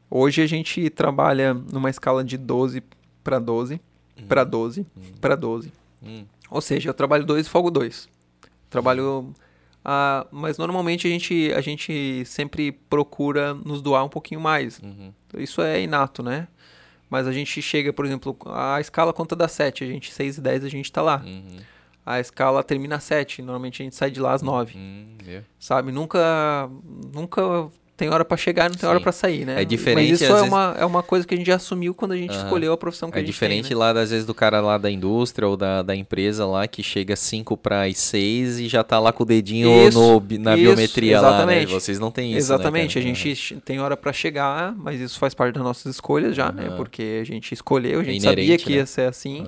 Hoje 0.10 0.42
a 0.42 0.48
gente 0.48 0.90
trabalha 0.90 1.54
numa 1.54 1.90
escala 1.90 2.24
de 2.24 2.38
12 2.38 2.82
para 3.22 3.40
12, 3.40 3.82
para 4.26 4.46
12, 4.46 4.86
para 5.20 5.36
12. 5.36 5.72
Hum. 6.02 6.26
Ou 6.50 6.62
seja, 6.62 6.90
eu 6.90 6.94
trabalho 6.94 7.26
2 7.26 7.46
e 7.46 7.50
folgo 7.50 7.70
2. 7.72 8.08
Trabalho. 8.70 9.34
ah, 9.84 10.26
mas 10.32 10.58
normalmente 10.58 11.08
a 11.08 11.10
gente, 11.10 11.52
a 11.54 11.62
gente 11.62 12.24
sempre 12.26 12.72
procura 12.72 13.54
nos 13.54 13.82
doar 13.82 14.04
um 14.04 14.10
pouquinho 14.10 14.42
mais. 14.42 14.80
Uhum. 14.80 15.14
Isso 15.38 15.62
é 15.62 15.82
inato, 15.82 16.22
né? 16.24 16.48
Mas 17.10 17.26
a 17.28 17.32
gente 17.32 17.62
chega, 17.62 17.94
por 17.94 18.06
exemplo, 18.06 18.36
a 18.48 18.82
escala 18.82 19.14
conta 19.14 19.36
das 19.36 19.52
7, 19.54 19.84
a 19.84 19.88
gente 19.88 20.12
6 20.12 20.38
e 20.38 20.42
10 20.42 20.66
a 20.66 20.70
gente 20.70 20.92
tá 20.92 21.02
lá. 21.02 21.22
Uhum. 21.26 21.60
A 22.06 22.20
escala 22.20 22.64
termina 22.64 22.96
às 22.98 23.04
7, 23.04 23.42
normalmente 23.42 23.82
a 23.82 23.86
gente 23.86 23.96
sai 23.96 24.10
de 24.12 24.20
lá 24.20 24.34
às 24.34 24.42
9, 24.42 24.78
Hum, 24.78 25.18
viu? 25.24 25.42
sabe? 25.60 25.92
Nunca 25.92 26.70
nunca 27.14 27.70
tem 27.98 28.10
hora 28.10 28.24
pra 28.24 28.38
chegar, 28.38 28.70
não 28.70 28.78
tem 28.78 28.88
hora 28.88 29.00
Sim. 29.00 29.04
pra 29.04 29.12
sair, 29.12 29.44
né? 29.44 29.62
É 29.62 29.66
diferente, 29.66 30.12
Mas 30.12 30.22
isso 30.22 30.26
às 30.26 30.30
é 30.30 30.34
vezes- 30.36 30.48
uma, 30.50 30.76
é 30.80 30.86
uma 30.86 31.02
coisa 31.04 31.26
que 31.26 31.34
a 31.34 31.38
gente 31.38 31.48
já 31.48 31.56
assumiu 31.56 31.96
quando 31.96 32.12
a 32.12 32.16
gente 32.18 32.32
Aham. 32.34 32.44
escolheu 32.44 32.72
a 32.72 32.78
profissão 32.78 33.10
que 33.10 33.18
É 33.18 33.22
a 33.22 33.24
gente 33.24 33.34
diferente 33.34 33.70
tem, 33.70 33.76
né? 33.76 33.84
lá, 33.84 33.92
das 33.92 34.12
vezes, 34.12 34.24
do 34.26 34.34
cara 34.36 34.62
lá 34.62 34.78
da 34.78 34.90
indústria 34.92 35.48
ou 35.48 35.58
da, 35.58 35.82
da 35.82 35.96
empresa 35.96 36.46
lá 36.46 36.68
que 36.68 36.84
chega 36.84 37.16
5 37.16 37.58
para 37.58 37.86
as 37.88 37.98
6 37.98 38.60
e 38.60 38.68
já 38.68 38.84
tá 38.84 39.00
lá 39.00 39.12
com 39.12 39.24
o 39.24 39.26
dedinho 39.26 39.70
Isso, 39.88 40.00
no, 40.00 40.38
na 40.40 40.56
isso, 40.56 40.64
biometria 40.64 41.20
lá, 41.20 41.30
né? 41.30 41.36
exatamente. 41.64 41.74
Vocês 41.74 42.00
não 42.00 42.12
têm 42.12 42.30
isso, 42.32 42.38
Exatamente, 42.38 43.00
né, 43.00 43.04
a 43.04 43.08
gente 43.08 43.36
che- 43.36 43.56
tem 43.56 43.80
hora 43.80 43.98
pra 43.98 44.14
chegar, 44.14 44.76
mas 44.78 45.02
isso 45.02 45.18
faz 45.18 45.34
parte 45.34 45.56
das 45.56 45.64
nossas 45.64 45.96
escolhas 45.96 46.36
já, 46.36 46.52
né? 46.52 46.68
Aham. 46.68 46.78
Porque 46.78 47.20
a 47.22 47.26
gente 47.26 47.52
escolheu, 47.54 48.00
a 48.00 48.04
É 48.04 48.06
gente 48.06 48.22
sabia 48.22 48.44
inerente, 48.44 48.64
que 48.64 48.70
né? 48.72 48.76
ia 48.78 48.86
ser 48.86 49.10
assim. 49.10 49.44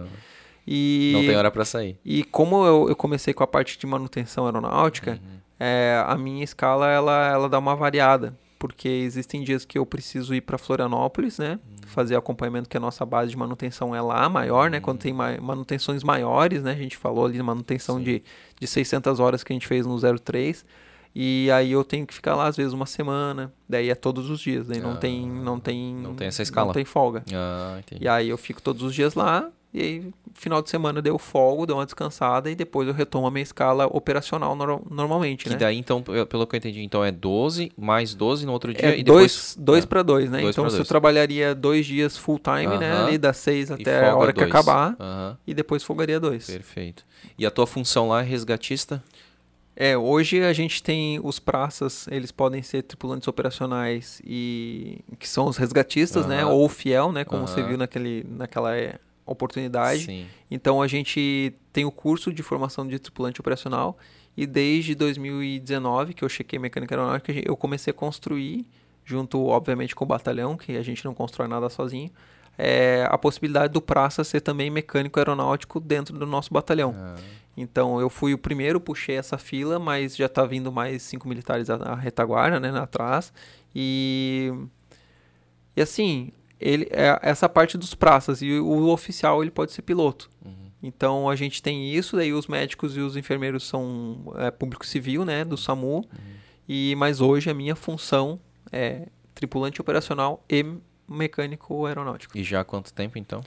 E 0.68 1.12
Não 1.14 1.22
tem 1.26 1.36
hora 1.36 1.50
pra 1.50 1.66
sair. 1.66 1.98
E 2.06 2.24
como 2.24 2.66
eu, 2.66 2.88
eu 2.90 2.96
comecei 2.96 3.34
com 3.34 3.44
a 3.44 3.48
parte 3.48 3.78
de 3.80 3.88
manutenção 3.88 4.46
aeronáutica, 4.46 5.12
Uhum. 5.12 5.39
É, 5.60 6.04
a 6.08 6.18
minha 6.18 6.44
escala 6.44 6.88
ela, 6.90 7.28
ela 7.28 7.50
dá 7.50 7.60
uma 7.60 7.76
variada. 7.76 8.34
Porque 8.58 8.90
existem 8.90 9.42
dias 9.42 9.64
que 9.64 9.78
eu 9.78 9.86
preciso 9.86 10.36
ir 10.36 10.42
para 10.42 10.58
Florianópolis, 10.58 11.38
né? 11.40 11.52
Uhum. 11.66 11.78
Fazer 11.88 12.18
acompanhamento, 12.18 12.68
que 12.68 12.76
a 12.76 12.80
nossa 12.80 13.06
base 13.06 13.32
de 13.32 13.38
manutenção 13.38 13.96
é 13.96 14.02
lá 14.02 14.28
maior, 14.28 14.70
né? 14.70 14.82
Quando 14.82 15.00
tem 15.00 15.14
ma- 15.14 15.38
manutenções 15.40 16.04
maiores, 16.04 16.62
né? 16.62 16.72
A 16.72 16.76
gente 16.76 16.98
falou 16.98 17.26
ali, 17.26 17.42
manutenção 17.42 17.98
Sim. 18.00 18.04
de, 18.04 18.24
de 18.60 18.68
600 18.68 19.18
horas 19.22 19.46
que 19.46 19.54
a 19.54 19.56
gente 19.56 19.66
fez 19.66 19.86
no 19.86 19.98
03. 20.20 20.66
E 21.16 21.50
aí 21.52 21.72
eu 21.72 21.86
tenho 21.86 22.06
que 22.06 22.14
ficar 22.14 22.36
lá 22.36 22.48
às 22.48 22.58
vezes 22.58 22.74
uma 22.74 22.86
semana. 22.86 23.52
Daí 23.68 23.90
é 23.90 23.96
todos 23.96 24.30
os 24.30 24.42
dias. 24.42 24.68
Daí 24.68 24.82
não 24.82 24.92
Ah, 24.92 24.98
tem, 24.98 25.26
não 25.26 25.58
tem, 25.58 25.96
não 25.96 26.14
tem 26.14 26.28
essa 26.28 26.44
escala. 26.44 26.68
Não 26.68 26.74
tem 26.74 26.84
folga. 26.84 27.24
Ah, 27.34 27.78
entendi. 27.80 28.04
E 28.04 28.10
aí 28.10 28.28
eu 28.28 28.38
fico 28.38 28.62
todos 28.62 28.84
os 28.84 28.94
dias 28.94 29.14
lá, 29.16 29.50
e 29.74 29.82
aí 29.82 30.14
final 30.34 30.62
de 30.62 30.70
semana 30.70 31.00
eu 31.00 31.02
deu 31.04 31.18
folgo, 31.20 31.66
dou 31.66 31.78
uma 31.78 31.86
descansada 31.86 32.50
e 32.50 32.56
depois 32.56 32.88
eu 32.88 32.94
retomo 32.94 33.28
a 33.28 33.32
minha 33.32 33.44
escala 33.44 33.86
operacional 33.88 34.56
nor- 34.56 34.82
normalmente, 34.90 35.44
Que 35.44 35.50
né? 35.52 35.56
daí, 35.58 35.78
então, 35.78 36.02
pe- 36.02 36.26
pelo 36.26 36.48
que 36.48 36.56
eu 36.56 36.58
entendi, 36.58 36.82
então 36.82 37.04
é 37.04 37.12
12, 37.12 37.72
mais 37.78 38.14
12 38.16 38.46
no 38.46 38.52
outro 38.54 38.74
dia 38.74 38.90
É 38.96 38.98
e 39.00 39.04
dois, 39.04 39.06
depois... 39.34 39.56
dois 39.60 39.84
Ah, 39.84 39.88
para 39.88 40.04
dois, 40.04 40.30
né? 40.32 40.42
dois 40.42 40.56
então 40.56 40.68
dois. 40.68 40.88
trabalharia 40.88 41.54
dois 41.54 41.86
dias 41.86 42.18
full 42.18 42.40
time, 42.40 42.78
né? 42.78 42.92
Aham. 42.92 43.06
Ali 43.08 43.18
das 43.18 43.38
seis 43.38 43.70
e 43.70 43.74
até 43.74 43.98
a 43.98 44.02
folga 44.12 44.18
hora 44.18 44.34
que 44.34 44.40
dois. 44.40 44.50
acabar, 44.50 44.96
Aham, 45.00 45.38
e 45.46 45.54
depois 45.54 45.84
folgaria 45.84 46.20
dois. 46.20 46.46
perfeito. 46.48 47.06
E 47.38 47.46
a 47.46 47.52
tua 47.52 47.68
função 47.68 48.08
lá 48.08 48.22
é 48.22 48.24
resgatista? 48.24 49.04
É, 49.76 49.98
hoje 49.98 50.42
a 50.44 50.52
gente 50.52 50.84
tem 50.84 51.20
os 51.24 51.40
praças, 51.40 52.06
eles 52.12 52.32
podem 52.34 52.62
ser 52.62 52.82
tripulantes 52.84 53.28
operacionais 53.30 54.22
e 54.26 55.00
que 55.18 55.28
são 55.28 55.46
os 55.48 55.56
resgatistas, 55.58 56.26
né? 56.26 56.44
Aham. 56.44 56.52
Ou 56.52 56.66
o 56.66 56.70
fiel, 56.70 57.12
né? 57.14 57.24
Como 57.24 57.48
você 57.48 57.60
Aham. 57.62 57.70
viu 57.70 57.78
naquele, 57.78 58.26
naquela 58.30 58.76
é, 58.76 58.96
oportunidade. 59.32 60.06
Sim. 60.06 60.28
Então 60.50 60.82
a 60.82 60.88
gente 60.88 61.54
tem 61.72 61.86
o 61.86 61.92
curso 61.92 62.32
de 62.34 62.44
formação 62.44 62.88
de 62.88 63.00
tripulante 63.00 63.40
operacional 63.40 63.98
e 64.36 64.46
desde 64.46 64.96
2019 64.96 66.14
que 66.14 66.24
eu 66.24 66.30
chequei 66.30 66.58
mecânica 66.60 66.96
aeronáutica, 66.96 67.34
eu 67.46 67.56
comecei 67.58 67.92
a 67.92 67.94
construir 67.94 68.66
junto, 69.04 69.44
obviamente, 69.48 69.96
com 69.96 70.04
o 70.04 70.08
batalhão, 70.08 70.56
que 70.56 70.78
a 70.78 70.84
gente 70.84 71.04
não 71.04 71.16
constrói 71.16 71.48
nada 71.48 71.68
sozinho, 71.68 72.12
é, 72.58 73.08
a 73.10 73.18
possibilidade 73.18 73.74
do 73.74 73.82
praça 73.82 74.24
ser 74.24 74.42
também 74.42 74.70
mecânico 74.70 75.18
aeronáutico 75.20 75.80
dentro 75.80 76.18
do 76.18 76.26
nosso 76.26 76.54
batalhão. 76.54 76.94
Ah, 76.96 77.16
Então 77.58 78.00
eu 78.00 78.10
fui 78.10 78.34
o 78.34 78.38
primeiro, 78.38 78.80
puxei 78.80 79.16
essa 79.16 79.38
fila, 79.38 79.80
mas 79.80 80.16
já 80.16 80.30
tá 80.30 80.46
vindo 80.46 80.72
mais 80.72 81.02
cinco 81.02 81.28
militares 81.28 81.70
à, 81.70 81.76
à 81.76 81.96
retaguarda, 81.96 82.60
né, 82.60 82.78
atrás. 82.78 83.34
E 83.74 84.54
e 85.76 85.82
assim, 85.82 86.32
ele 86.60 86.90
é 86.92 87.18
essa 87.22 87.48
parte 87.48 87.78
dos 87.78 87.96
praças 87.96 88.42
e 88.42 88.60
o 88.60 88.90
oficial 88.90 89.42
ele 89.42 89.52
pode 89.52 89.72
ser 89.72 89.82
piloto. 89.82 90.30
uhum. 90.44 90.70
Então 90.82 91.30
a 91.30 91.36
gente 91.36 91.62
tem 91.62 91.94
isso, 91.94 92.16
daí 92.16 92.32
os 92.34 92.48
médicos 92.48 92.96
e 92.96 93.02
os 93.02 93.18
enfermeiros 93.18 93.68
são 93.68 94.34
é, 94.38 94.50
público 94.50 94.86
civil, 94.86 95.26
né, 95.26 95.44
do 95.44 95.58
SAMU. 95.58 96.08
E 96.68 96.96
mas 96.96 97.20
hoje 97.20 97.50
a 97.50 97.54
minha 97.54 97.76
função 97.76 98.40
é 98.72 99.10
tripulante 99.34 99.82
operacional 99.82 100.46
e 100.50 100.66
mecânico 101.08 101.86
aeronáutico. 101.86 102.38
E 102.38 102.44
já 102.44 102.62
há 102.62 102.64
quanto 102.64 102.94
tempo, 102.94 103.18
então? 103.18 103.42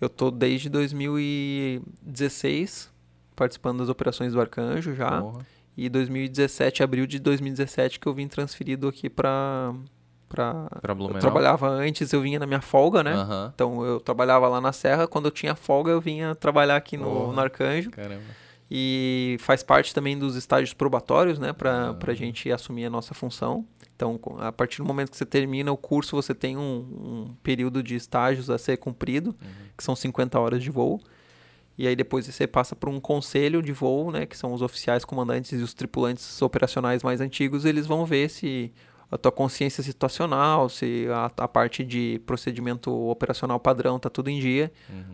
Eu 0.00 0.08
tô 0.08 0.30
desde 0.30 0.68
2016 0.68 2.94
participando 3.34 3.78
das 3.78 3.88
operações 3.88 4.32
do 4.32 4.40
Arcanjo 4.40 4.94
já. 4.94 5.20
Porra. 5.20 5.44
E 5.76 5.88
2017, 5.90 6.82
abril 6.82 7.06
de 7.06 7.18
2017, 7.18 8.00
que 8.00 8.06
eu 8.06 8.14
vim 8.14 8.26
transferido 8.26 8.88
aqui 8.88 9.10
pra. 10.28 10.52
pra... 10.68 10.80
Pra 10.80 10.92
Eu 10.92 10.96
Blumenau? 10.96 11.20
trabalhava 11.20 11.68
antes, 11.68 12.12
eu 12.12 12.20
vinha 12.20 12.38
na 12.38 12.46
minha 12.46 12.60
folga, 12.60 13.02
né? 13.02 13.12
Aham. 13.12 13.52
Então 13.54 13.84
eu 13.84 14.00
trabalhava 14.00 14.48
lá 14.48 14.60
na 14.60 14.72
Serra, 14.72 15.06
quando 15.06 15.26
eu 15.26 15.30
tinha 15.30 15.54
folga 15.54 15.90
eu 15.90 16.00
vinha 16.00 16.34
trabalhar 16.34 16.76
aqui 16.76 16.96
no, 16.96 17.28
Oh. 17.28 17.32
no 17.32 17.40
Arcanjo. 17.40 17.90
Caramba. 17.90 18.22
e 18.70 19.36
faz 19.40 19.62
parte 19.62 19.94
também 19.94 20.18
dos 20.18 20.34
estágios 20.34 20.72
probatórios, 20.74 21.38
né, 21.38 21.52
para 21.52 21.96
a 22.06 22.14
gente 22.14 22.50
assumir 22.50 22.84
a 22.86 22.90
nossa 22.90 23.14
função. 23.14 23.64
Então, 23.94 24.20
a 24.40 24.50
partir 24.52 24.78
do 24.78 24.84
momento 24.84 25.10
que 25.10 25.16
você 25.16 25.24
termina 25.24 25.70
o 25.72 25.76
curso, 25.76 26.16
você 26.16 26.34
tem 26.34 26.56
um, 26.56 26.60
um 27.30 27.34
período 27.42 27.82
de 27.82 27.94
estágios 27.94 28.50
a 28.50 28.58
ser 28.58 28.76
cumprido, 28.76 29.34
que 29.76 29.82
são 29.84 29.94
50 29.96 30.38
horas 30.38 30.62
de 30.62 30.70
voo. 30.70 31.00
E 31.78 31.86
aí 31.86 31.94
depois 31.94 32.26
você 32.26 32.46
passa 32.46 32.74
por 32.74 32.88
um 32.88 32.98
conselho 32.98 33.62
de 33.62 33.72
voo, 33.72 34.10
né, 34.10 34.26
que 34.26 34.36
são 34.36 34.52
os 34.52 34.62
oficiais 34.62 35.04
comandantes 35.04 35.52
e 35.52 35.62
os 35.62 35.72
tripulantes 35.72 36.42
operacionais 36.42 37.02
mais 37.02 37.20
antigos, 37.20 37.64
eles 37.64 37.86
vão 37.86 38.04
ver 38.04 38.28
se 38.30 38.72
a 39.10 39.16
tua 39.16 39.30
consciência 39.30 39.82
situacional, 39.82 40.68
se 40.68 41.06
a, 41.10 41.30
a 41.36 41.48
parte 41.48 41.84
de 41.84 42.20
procedimento 42.26 42.92
operacional 43.08 43.60
padrão 43.60 43.98
tá 43.98 44.10
tudo 44.10 44.30
em 44.30 44.40
dia, 44.40 44.72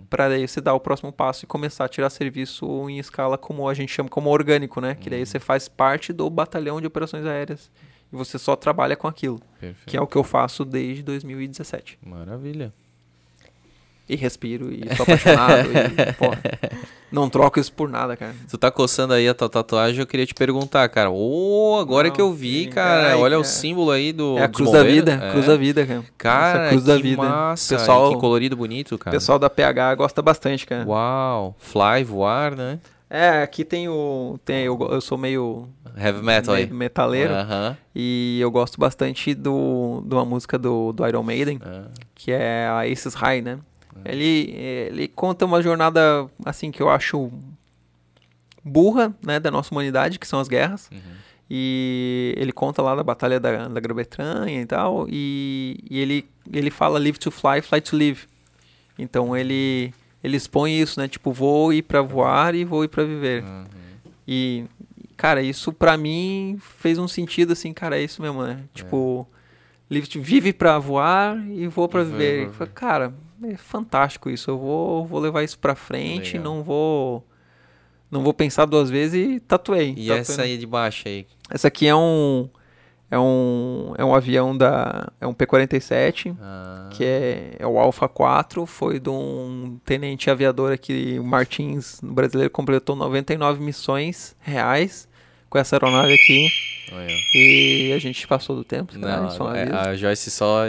para 0.09 0.29
daí 0.29 0.47
você 0.47 0.61
dar 0.61 0.75
o 0.75 0.81
próximo 0.81 1.13
passo 1.13 1.45
e 1.45 1.47
começar 1.47 1.85
a 1.85 1.89
tirar 1.89 2.09
serviço 2.11 2.89
em 2.89 2.99
escala 2.99 3.37
como 3.37 3.69
a 3.69 3.75
gente 3.75 3.93
chama 3.93 4.09
como 4.09 4.31
orgânico, 4.31 4.81
né? 4.81 4.95
Que 4.95 5.11
daí 5.11 5.25
você 5.27 5.39
faz 5.39 5.69
parte 5.69 6.13
do 6.13 6.29
batalhão 6.31 6.81
de 6.81 6.87
operações 6.87 7.27
aéreas 7.27 7.71
e 8.13 8.17
você 8.17 8.39
só 8.39 8.57
trabalha 8.57 8.97
com 8.97 9.09
aquilo, 9.09 9.41
Perfeito. 9.61 9.91
que 9.91 9.97
é 9.97 10.01
o 10.01 10.07
que 10.07 10.17
eu 10.17 10.25
faço 10.25 10.65
desde 10.65 11.03
2017. 11.03 11.99
Maravilha. 12.03 12.73
E 14.13 14.17
respiro 14.17 14.71
e 14.71 14.83
sou 14.95 15.05
apaixonado 15.05 15.69
e, 15.71 16.13
pô, 16.19 16.27
não 17.11 17.31
troco 17.31 17.59
isso 17.59 17.73
por 17.73 17.89
nada, 17.89 18.15
cara. 18.17 18.35
Tu 18.51 18.59
tá 18.59 18.71
coçando 18.71 19.15
aí 19.15 19.27
a 19.27 19.33
tua 19.33 19.49
tatuagem, 19.49 20.01
eu 20.01 20.07
queria 20.07 20.27
te 20.27 20.35
perguntar, 20.35 20.87
cara. 20.91 21.11
Ô, 21.11 21.79
agora 21.81 22.09
Não, 22.09 22.15
que 22.15 22.21
eu 22.21 22.31
vi, 22.33 22.65
sim, 22.65 22.71
cara. 22.71 23.09
ai, 23.09 23.15
olha 23.15 23.39
o 23.39 23.43
cara. 23.43 23.53
símbolo 23.55 23.91
aí 23.91 24.13
do. 24.13 24.37
É 24.39 24.43
a 24.45 24.49
cruz 24.49 24.71
da 24.71 24.83
vida, 24.83 25.13
É. 25.23 25.31
cruz 25.31 25.47
da 25.47 25.57
vida, 25.57 25.87
cara. 25.87 26.05
Cara, 26.19 26.69
cruz 26.69 26.85
da 26.85 26.97
vida. 26.99 27.23
massa. 27.23 27.77
Pessoal- 27.77 28.13
que 28.15 28.21
colorido 28.21 28.55
bonito, 28.57 28.95
O 28.97 28.99
cara. 28.99 29.17
pessoal 29.17 29.39
da 29.39 29.49
PH 29.49 29.95
gosta 29.95 30.21
bastante, 30.21 30.67
cara. 30.67 30.85
Uau. 30.87 31.57
Fly, 31.59 32.05
voar, 32.05 32.55
né? 32.55 32.79
É, 33.09 33.43
aqui 33.43 33.65
tem 33.65 33.89
o. 33.89 34.39
Tem, 34.45 34.65
eu, 34.65 34.79
eu 34.91 35.01
sou 35.03 35.19
meio 35.19 35.69
Heavy 35.97 36.23
metal 36.23 36.55
aí. 36.55 36.67
me- 36.67 36.73
metaleiro. 36.75 37.35
Aham. 37.35 37.77
E 37.95 38.39
eu 38.41 38.51
gosto 38.51 38.81
bastante 38.81 39.35
do, 39.35 40.03
de 40.07 40.15
uma 40.15 40.25
música 40.25 40.59
do, 40.59 40.93
do 40.95 41.07
Iron 41.07 41.23
Maiden, 41.23 41.61
Ah, 41.63 41.89
que 42.15 42.33
é 42.33 42.67
a 42.69 42.91
Aces 42.91 43.13
High, 43.13 43.43
né? 43.43 43.59
Ele, 44.05 44.55
ele 44.57 45.09
conta 45.09 45.45
uma 45.45 45.63
jornada, 45.63 46.29
assim, 46.45 46.71
que 46.71 46.83
eu 46.83 46.89
acho 46.89 47.31
burra, 48.65 49.15
né, 49.25 49.41
da 49.41 49.51
nossa 49.51 49.73
humanidade, 49.75 50.19
que 50.19 50.27
são 50.27 50.39
as 50.41 50.49
guerras. 50.49 50.89
Uhum. 50.93 50.99
E 51.51 52.35
ele 52.39 52.53
conta 52.53 52.81
lá 52.81 52.95
da 52.95 53.03
Batalha 53.03 53.39
da, 53.39 53.69
da 53.69 53.81
Grã-Bretanha 53.81 54.63
e 54.63 54.67
tal, 54.67 55.07
e, 55.09 55.79
e 55.91 55.99
ele, 55.99 56.27
ele 56.51 56.71
fala 56.71 56.99
live 56.99 57.19
to 57.19 57.31
fly, 57.31 57.61
fly 57.61 57.81
to 57.81 57.97
live. 57.97 58.21
Então 58.99 59.37
ele, 59.37 59.93
ele 60.23 60.37
expõe 60.37 60.79
isso, 60.81 60.99
né? 60.99 61.09
Tipo, 61.09 61.33
vou 61.33 61.73
ir 61.73 61.83
pra 61.83 62.01
voar 62.01 62.55
e 62.55 62.65
vou 62.65 62.85
ir 62.85 62.89
pra 62.89 63.05
viver. 63.05 63.43
Uhum. 63.43 63.65
E, 64.27 64.65
cara, 65.17 65.43
isso 65.43 65.73
pra 65.73 65.97
mim 65.97 66.59
fez 66.79 66.99
um 66.99 67.09
sentido 67.09 67.53
assim, 67.53 67.73
cara, 67.73 67.99
é 67.99 68.03
isso 68.05 68.23
mesmo, 68.23 68.43
né? 68.45 68.61
Tipo, 68.73 69.27
live 69.91 70.07
to- 70.07 70.23
vive 70.23 70.53
pra 70.55 70.79
voar 70.79 71.37
e 71.51 71.67
vou 71.67 71.87
pra 71.89 72.03
vai 72.03 72.13
viver. 72.13 72.51
falei, 72.53 72.73
Cara, 72.73 73.13
é 73.45 73.57
fantástico 73.57 74.29
isso. 74.31 74.51
Eu 74.51 74.59
vou, 74.59 75.07
vou 75.07 75.21
levar 75.21 75.43
isso 75.43 75.59
pra 75.59 75.75
frente, 75.75 76.37
Legal. 76.37 76.45
não 76.55 76.63
vou 76.63 77.25
não 78.11 78.23
vou 78.23 78.35
pensar 78.35 78.67
duas 78.67 78.91
vezes 78.91 79.15
e 79.37 79.41
tatuei. 79.41 79.91
E 79.97 80.07
Tatuei 80.07 80.19
essa 80.21 80.37
no- 80.37 80.43
aí 80.43 80.59
de 80.59 80.67
baixo 80.67 81.09
aí? 81.09 81.27
essa 81.51 81.69
aqui 81.69 81.87
é 81.87 81.95
um 81.95 82.49
é 83.11 83.19
um 83.19 83.95
é 83.99 84.05
um 84.05 84.15
avião 84.15 84.57
da 84.57 85.11
é 85.21 85.27
um 85.27 85.33
P47 85.35 86.35
Ah, 86.41 86.89
que 86.93 87.05
é, 87.05 87.57
é 87.59 87.67
o 87.67 87.79
Alpha 87.79 88.09
4, 88.09 88.65
foi 88.67 88.99
de 89.01 89.09
um 89.11 89.79
tenente 89.85 90.31
aviador 90.31 90.73
aqui, 90.73 91.19
o 91.19 91.25
Martins, 91.25 91.99
brasileiro, 92.03 92.51
completou 92.51 92.95
99 92.97 93.63
missões 93.63 94.35
reais 94.41 95.09
com 95.51 95.59
essa 95.59 95.77
aeronave 95.77 96.13
aqui 96.15 96.49
olha. 96.91 97.13
e 97.35 97.93
a 97.95 97.99
gente 97.99 98.27
passou 98.27 98.57
do 98.57 98.65
tempo, 98.65 98.97
né? 98.99 99.17
Não, 99.21 99.31
Só 99.31 99.45
um 99.49 99.55
é, 99.55 99.63
aviso. 99.63 99.77
a 99.77 99.95
Joyce 99.97 100.31
só. 100.31 100.63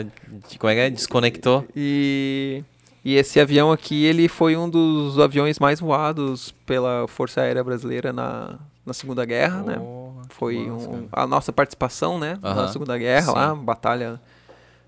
Como 0.59 0.71
é 0.71 0.75
que 0.75 0.81
é? 0.81 0.89
Desconectou? 0.89 1.65
E, 1.75 2.63
e 3.03 3.15
esse 3.15 3.39
avião 3.39 3.71
aqui, 3.71 4.05
ele 4.05 4.27
foi 4.27 4.55
um 4.57 4.69
dos 4.69 5.17
aviões 5.19 5.59
mais 5.59 5.79
voados 5.79 6.51
pela 6.65 7.07
Força 7.07 7.41
Aérea 7.41 7.63
Brasileira 7.63 8.13
na, 8.13 8.59
na 8.85 8.93
Segunda 8.93 9.25
Guerra, 9.25 9.63
né? 9.63 9.75
Porra, 9.77 10.21
que 10.27 10.35
Foi 10.35 10.57
massa, 10.67 10.89
um- 10.89 11.07
a 11.11 11.27
nossa 11.27 11.51
participação, 11.53 12.19
né? 12.19 12.37
Na 12.41 12.49
Aham, 12.51 12.67
Segunda 12.69 12.97
Guerra 12.97 13.31
lá, 13.31 13.55
sim. 13.55 13.63
Batalha 13.63 14.19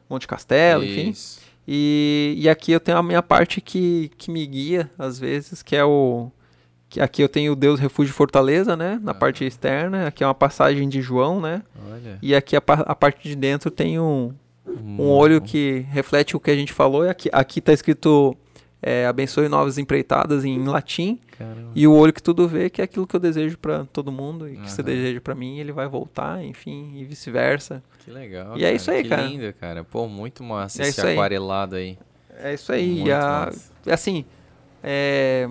Monte 0.10 0.28
Castelo, 0.28 0.84
enfim. 0.84 1.10
Isso. 1.10 1.40
E, 1.68 2.36
e 2.38 2.48
aqui 2.48 2.72
eu 2.72 2.80
tenho 2.80 2.98
a 3.00 3.04
minha 3.04 3.24
parte 3.24 3.60
que, 3.60 4.12
que 4.20 4.30
me 4.30 4.46
guia, 4.46 4.90
às 5.00 5.18
vezes, 5.18 5.64
que 5.64 5.76
é 5.76 5.84
o. 5.84 6.32
Que 6.90 7.02
aqui 7.02 7.22
eu 7.22 7.28
tenho 7.30 7.54
o 7.54 7.56
Deus 7.56 7.80
Refúgio 7.80 8.14
Fortaleza, 8.14 8.76
né? 8.78 9.00
Na 9.04 9.14
parte 9.14 9.44
externa. 9.44 10.08
Aqui 10.08 10.24
é 10.24 10.28
uma 10.28 10.36
passagem 10.36 10.88
de 10.88 11.02
João, 11.02 11.42
né? 11.42 11.62
Olha. 11.92 12.18
E 12.22 12.34
aqui 12.36 12.56
a, 12.56 12.62
a 12.66 12.96
parte 12.96 13.28
de 13.28 13.36
dentro 13.36 13.70
tem 13.72 14.00
um, 14.00 14.34
Hum. 14.68 14.98
um 15.00 15.10
olho 15.10 15.40
que 15.42 15.86
reflete 15.90 16.36
o 16.36 16.40
que 16.40 16.50
a 16.52 16.56
gente 16.56 16.74
falou. 16.74 17.06
E 17.06 17.10
aqui, 17.10 17.30
aqui 17.32 17.62
tá 17.62 17.72
escrito 17.72 18.36
é, 18.82 19.06
abençoe 19.06 19.48
novas 19.48 19.78
empreitadas 19.78 20.44
em 20.46 20.64
latim. 20.66 21.20
Caramba. 21.38 21.72
E 21.76 21.86
o 21.88 21.94
olho 21.94 22.12
que 22.14 22.22
tudo 22.24 22.48
vê, 22.48 22.70
que 22.70 22.82
é 22.82 22.84
aquilo 22.86 23.06
que 23.06 23.16
eu 23.16 23.20
desejo 23.20 23.58
pra 23.58 23.86
todo 23.92 24.12
mundo. 24.12 24.48
E 24.50 24.58
que 24.58 24.72
você 24.72 24.82
deseja 24.82 25.20
pra 25.22 25.36
mim, 25.36 25.58
ele 25.60 25.72
vai 25.72 25.88
voltar, 25.88 26.44
enfim, 26.44 26.94
e 26.96 27.04
vice-versa. 27.04 27.84
Que 28.00 28.10
legal. 28.12 28.58
E 28.58 28.64
é 28.66 28.74
isso 28.74 28.90
aí, 28.90 29.04
que 29.04 29.10
cara. 29.10 29.22
lindo, 29.24 29.54
cara. 29.54 29.84
Pô, 29.84 30.08
muito 30.08 30.44
massa 30.44 30.82
É 30.82 30.88
esse 30.88 31.00
isso 31.00 31.06
aí. 31.08 31.14
aquarelado 31.14 31.76
aí. 31.76 31.98
É 32.40 32.54
isso 32.54 32.72
aí. 32.72 32.88
Muito 32.96 33.08
e 33.08 33.12
a- 33.12 33.20
massa. 33.48 33.72
assim, 33.92 34.26
é, 34.84 35.48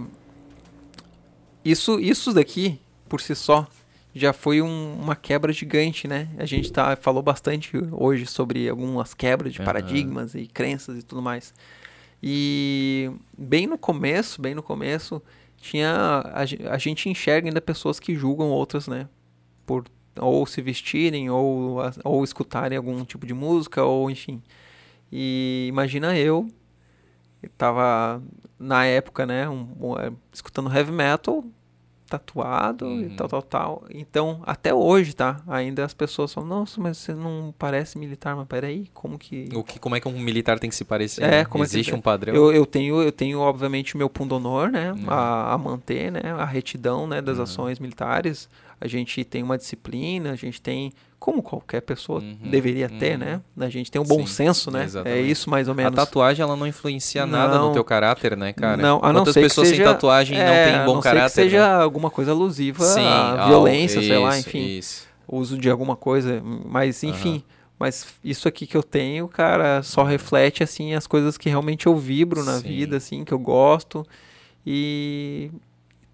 isso, 1.65 1.99
isso 2.01 2.33
daqui, 2.33 2.79
por 3.09 3.21
si 3.21 3.35
só, 3.35 3.67
já 4.15 4.33
foi 4.33 4.63
um- 4.63 4.95
uma 5.01 5.17
quebra 5.17 5.53
gigante, 5.53 6.07
né? 6.07 6.29
A 6.39 6.45
gente 6.47 6.71
tá, 6.73 6.95
falou 6.97 7.23
bastante 7.23 7.73
hoje 7.91 8.27
sobre 8.27 8.69
algumas 8.69 9.13
quebras 9.15 9.53
de 9.53 9.59
Aham. 9.59 9.65
paradigmas 9.67 10.35
e 10.35 10.47
crenças 10.47 10.99
e 10.99 11.03
tudo 11.03 11.21
mais. 11.23 11.53
E 12.23 13.11
bem 13.37 13.67
no 13.67 13.77
começo, 13.77 14.41
bem 14.41 14.55
no 14.55 14.63
começo, 14.63 15.21
tinha 15.61 15.91
a, 16.25 16.41
a 16.75 16.79
gente 16.79 17.09
enxerga 17.09 17.49
ainda 17.49 17.61
pessoas 17.61 17.99
que 17.99 18.15
julgam 18.15 18.49
outras, 18.51 18.87
né? 18.87 19.09
Por 19.67 19.85
ou 20.17 20.47
se 20.47 20.63
vestirem 20.63 21.29
ou, 21.29 21.79
ou 22.05 22.23
escutarem 22.23 22.79
algum 22.79 23.05
tipo 23.05 23.27
de 23.27 23.35
música 23.35 23.83
ou 23.83 24.09
enfim. 24.11 24.41
E 25.13 25.67
imagina 25.69 26.17
eu 26.17 26.49
tava 27.59 28.23
na 28.59 28.85
época, 28.87 29.27
né, 29.27 29.49
um- 29.49 29.69
um, 29.81 29.99
é, 29.99 30.11
escutando 30.33 30.73
heavy 30.75 30.93
metal, 30.93 31.45
tatuado 32.09 32.87
e 32.87 33.07
Uhum. 33.07 33.17
tal, 33.17 33.29
tal, 33.29 33.43
tal. 33.43 33.85
Então, 33.91 34.43
até 34.47 34.73
hoje, 34.75 35.15
tá? 35.15 35.41
Ainda 35.49 35.85
as 35.85 35.95
pessoas 35.95 36.33
falam, 36.33 36.49
nossa, 36.49 36.81
mas 36.81 36.99
você 36.99 37.15
não 37.15 37.53
parece 37.59 37.99
militar, 37.99 38.37
mas 38.37 38.47
peraí, 38.47 38.89
como 38.93 39.19
que... 39.19 39.49
O 39.55 39.65
que, 39.65 39.79
como 39.79 39.97
é 39.97 40.01
que 40.01 40.07
um 40.07 40.19
militar 40.21 40.59
tem 40.59 40.69
que 40.71 40.77
se 40.77 40.85
parecer? 40.85 41.25
É, 41.25 41.31
né? 41.31 41.45
como 41.45 41.65
é 41.65 41.67
que- 41.67 41.73
Existe 41.73 41.95
um 41.95 42.01
padrão? 42.01 42.35
Eu, 42.35 42.53
eu 42.53 42.67
tenho, 42.67 43.03
eu 43.03 43.11
tenho, 43.11 43.41
obviamente, 43.41 43.95
o 43.95 43.99
meu 43.99 44.09
pundonor, 44.11 44.71
né? 44.71 44.93
Uhum. 44.93 45.05
A, 45.11 45.55
a 45.55 45.59
manter, 45.59 46.13
né? 46.13 46.21
A 46.39 46.45
retidão, 46.45 47.07
né? 47.07 47.21
Das 47.23 47.39
ações 47.41 47.79
militares. 47.81 48.49
A 48.85 48.87
gente 48.87 49.25
tem 49.25 49.43
uma 49.43 49.57
disciplina, 49.57 50.31
a 50.33 50.37
gente 50.37 50.61
tem, 50.61 50.93
como 51.19 51.43
qualquer 51.43 51.81
pessoa 51.81 52.21
Uhum, 52.21 52.51
deveria 52.51 52.87
ter, 52.87 53.13
uhum. 53.13 53.19
né? 53.19 53.41
A 53.59 53.71
gente 53.71 53.91
tem 53.91 53.99
um 53.99 54.05
bom 54.05 54.19
Sim, 54.21 54.27
senso, 54.27 54.71
né? 54.71 54.83
É 54.83 54.85
exatamente. 54.85 55.31
isso 55.31 55.49
mais 55.49 55.69
ou 55.69 55.73
A 55.73 55.75
menos. 55.75 55.95
tatuagem 55.97 56.43
ela 56.43 56.55
não 56.55 56.67
influencia 56.67 57.25
nada 57.25 57.57
Não. 57.59 57.69
no 57.69 57.73
teu 57.73 57.83
caráter, 57.83 58.37
né, 58.37 58.53
cara? 58.53 58.77
Não, 58.83 59.01
a 59.03 59.11
não 59.11 59.21
Quantas 59.21 59.33
ser 59.33 59.41
que 59.41 59.47
pessoas 59.47 59.69
seja- 59.69 59.83
sem 59.85 59.91
tatuagem 59.93 60.39
É, 60.39 60.45
não 60.45 60.53
têm 60.71 60.75
a 60.83 60.85
bom 60.85 60.95
não 60.97 61.01
ser 61.03 61.09
caráter? 61.09 61.29
que 61.31 61.35
seja 61.51 61.79
né? 61.79 61.83
alguma 61.83 62.11
coisa 62.11 62.33
alusiva 62.33 62.85
Sim, 62.85 63.07
à 63.07 63.47
violência, 63.47 64.03
sei 64.03 64.19
lá, 64.19 64.39
isso, 64.39 64.49
enfim. 64.51 64.67
Isso. 64.79 65.09
Uso 65.27 65.57
de 65.57 65.71
alguma 65.71 65.97
coisa, 65.97 66.43
mas 66.67 67.03
enfim. 67.03 67.43
Mas 67.79 68.07
isso 68.23 68.47
aqui 68.47 68.67
que 68.67 68.77
eu 68.77 68.83
tenho, 68.83 69.27
cara, 69.27 69.83
só 69.83 70.05
reflete, 70.05 70.63
assim, 70.63 70.93
as 70.93 71.07
coisas 71.07 71.39
que 71.39 71.49
realmente 71.49 71.87
eu 71.87 71.97
vibro 71.97 72.45
na 72.45 72.59
Sim. 72.59 72.69
vida, 72.69 72.99
assim, 72.99 73.25
que 73.25 73.33
eu 73.33 73.39
gosto. 73.39 74.07
E... 74.67 75.51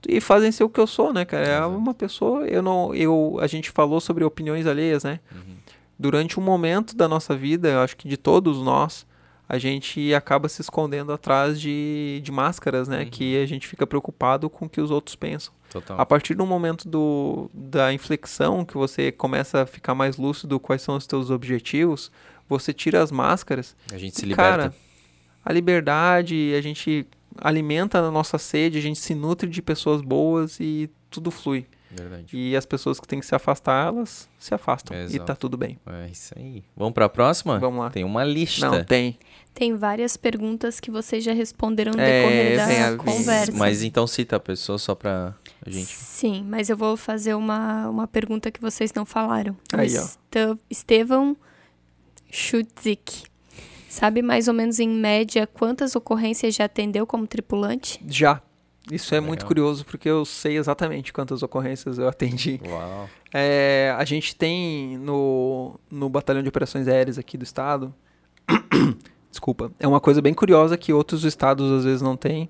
E 0.08 0.20
fazem 0.20 0.50
ser 0.50 0.64
o 0.64 0.68
que 0.68 0.80
eu 0.80 0.86
sou, 0.86 1.12
né, 1.12 1.24
cara? 1.24 1.46
É 1.46 1.66
uma 1.66 1.94
pessoa... 1.94 2.46
Eu 2.46 2.62
não... 2.62 2.94
Eu, 2.94 3.38
a 3.40 3.46
gente 3.46 3.70
falou 3.70 4.00
sobre 4.00 4.24
opiniões 4.24 4.66
alheias, 4.66 5.04
né? 5.04 5.20
Uhum. 5.32 5.56
Durante 5.98 6.40
um 6.40 6.42
momento 6.42 6.96
da 6.96 7.06
nossa 7.06 7.36
vida, 7.36 7.68
eu 7.68 7.80
acho 7.80 7.96
que 7.96 8.08
de 8.08 8.16
todos 8.16 8.58
nós, 8.58 9.06
a 9.48 9.58
gente 9.58 10.14
acaba 10.14 10.48
se 10.48 10.62
escondendo 10.62 11.12
atrás 11.12 11.60
de, 11.60 12.20
de 12.22 12.32
máscaras, 12.32 12.88
né? 12.88 13.02
Uhum. 13.02 13.10
Que 13.10 13.42
a 13.42 13.46
gente 13.46 13.66
fica 13.66 13.86
preocupado 13.86 14.48
com 14.48 14.64
o 14.64 14.68
que 14.68 14.80
os 14.80 14.90
outros 14.90 15.16
pensam. 15.16 15.52
Total. 15.70 16.00
A 16.00 16.06
partir 16.06 16.34
do 16.34 16.46
momento 16.46 16.88
do, 16.88 17.50
da 17.52 17.92
inflexão, 17.92 18.64
que 18.64 18.74
você 18.74 19.12
começa 19.12 19.62
a 19.62 19.66
ficar 19.66 19.94
mais 19.94 20.16
lúcido 20.16 20.58
quais 20.58 20.82
são 20.82 20.96
os 20.96 21.06
teus 21.06 21.30
objetivos, 21.30 22.10
você 22.48 22.72
tira 22.72 23.02
as 23.02 23.12
máscaras. 23.12 23.76
A 23.92 23.98
gente 23.98 24.16
se 24.16 24.26
liberta. 24.26 24.50
Cara, 24.50 24.74
a 25.44 25.52
liberdade, 25.52 26.54
a 26.56 26.60
gente 26.60 27.06
alimenta 27.39 27.99
a 27.99 28.10
nossa 28.10 28.39
sede, 28.39 28.78
a 28.78 28.83
gente 28.83 28.99
se 29.00 29.15
nutre 29.15 29.49
de 29.49 29.62
pessoas 29.62 30.00
boas 30.02 30.59
e 30.60 30.91
tudo 31.10 31.31
flui. 31.31 31.67
Verdade. 31.92 32.36
E 32.36 32.55
as 32.57 32.65
pessoas 32.65 33.00
que 33.00 33.09
têm 33.09 33.18
que 33.18 33.26
se 33.26 33.34
afastar, 33.34 33.89
elas 33.89 34.28
se 34.39 34.55
afastam. 34.55 34.97
E 34.97 35.00
Exato. 35.07 35.25
tá 35.25 35.34
tudo 35.34 35.57
bem. 35.57 35.76
É 35.89 36.09
isso 36.09 36.33
aí. 36.39 36.62
Vamos 36.76 36.94
pra 36.94 37.09
próxima? 37.09 37.59
Vamos 37.59 37.81
lá. 37.81 37.91
Tem 37.91 38.05
uma 38.05 38.23
lista. 38.23 38.70
Não, 38.70 38.84
tem. 38.84 39.18
Tem 39.52 39.75
várias 39.75 40.17
perguntas 40.17 40.78
que 40.78 40.89
vocês 40.89 41.25
já 41.25 41.33
responderam 41.33 41.91
no 41.92 42.00
É, 42.00 42.23
decorrer 42.23 42.57
da 42.57 42.89
a- 42.91 42.97
conversa. 42.97 43.52
Mas 43.57 43.83
então 43.83 44.07
cita 44.07 44.36
a 44.36 44.41
pessoa 44.41 44.78
só 44.78 44.94
pra. 44.94 45.34
A 45.67 45.68
gente... 45.68 45.86
Sim, 45.89 46.47
mas 46.49 46.70
eu 46.70 46.76
vou 46.76 46.97
fazer 46.97 47.34
uma, 47.34 47.89
uma 47.89 48.07
pergunta 48.07 48.52
que 48.52 48.60
vocês 48.60 48.92
não 48.94 49.05
falaram. 49.05 49.57
O 49.75 49.76
Aí, 49.76 49.92
ó. 49.99 50.00
Esta- 50.00 50.59
Estevão 50.70 51.36
Schutzik. 52.31 53.25
Sabe 53.90 54.22
mais 54.22 54.46
ou 54.46 54.54
menos 54.54 54.78
em 54.78 54.88
média 54.88 55.48
quantas 55.48 55.96
ocorrências 55.96 56.54
já 56.54 56.66
atendeu 56.66 57.04
como 57.04 57.26
tripulante? 57.26 58.00
Já. 58.06 58.40
Isso 58.88 59.12
é 59.12 59.18
Legal. 59.18 59.28
muito 59.28 59.46
curioso 59.46 59.84
porque 59.84 60.08
eu 60.08 60.24
sei 60.24 60.56
exatamente 60.56 61.12
quantas 61.12 61.42
ocorrências 61.42 61.98
eu 61.98 62.06
atendi. 62.08 62.60
Uau. 62.64 63.10
É, 63.34 63.92
a 63.98 64.04
gente 64.04 64.36
tem 64.36 64.96
no, 64.98 65.74
no 65.90 66.08
Batalhão 66.08 66.40
de 66.40 66.48
Operações 66.48 66.86
Aéreas 66.86 67.18
aqui 67.18 67.36
do 67.36 67.42
estado. 67.42 67.92
Desculpa. 69.28 69.72
É 69.80 69.88
uma 69.88 70.00
coisa 70.00 70.22
bem 70.22 70.34
curiosa 70.34 70.76
que 70.76 70.92
outros 70.92 71.24
estados 71.24 71.68
às 71.72 71.84
vezes 71.84 72.00
não 72.00 72.16
têm. 72.16 72.48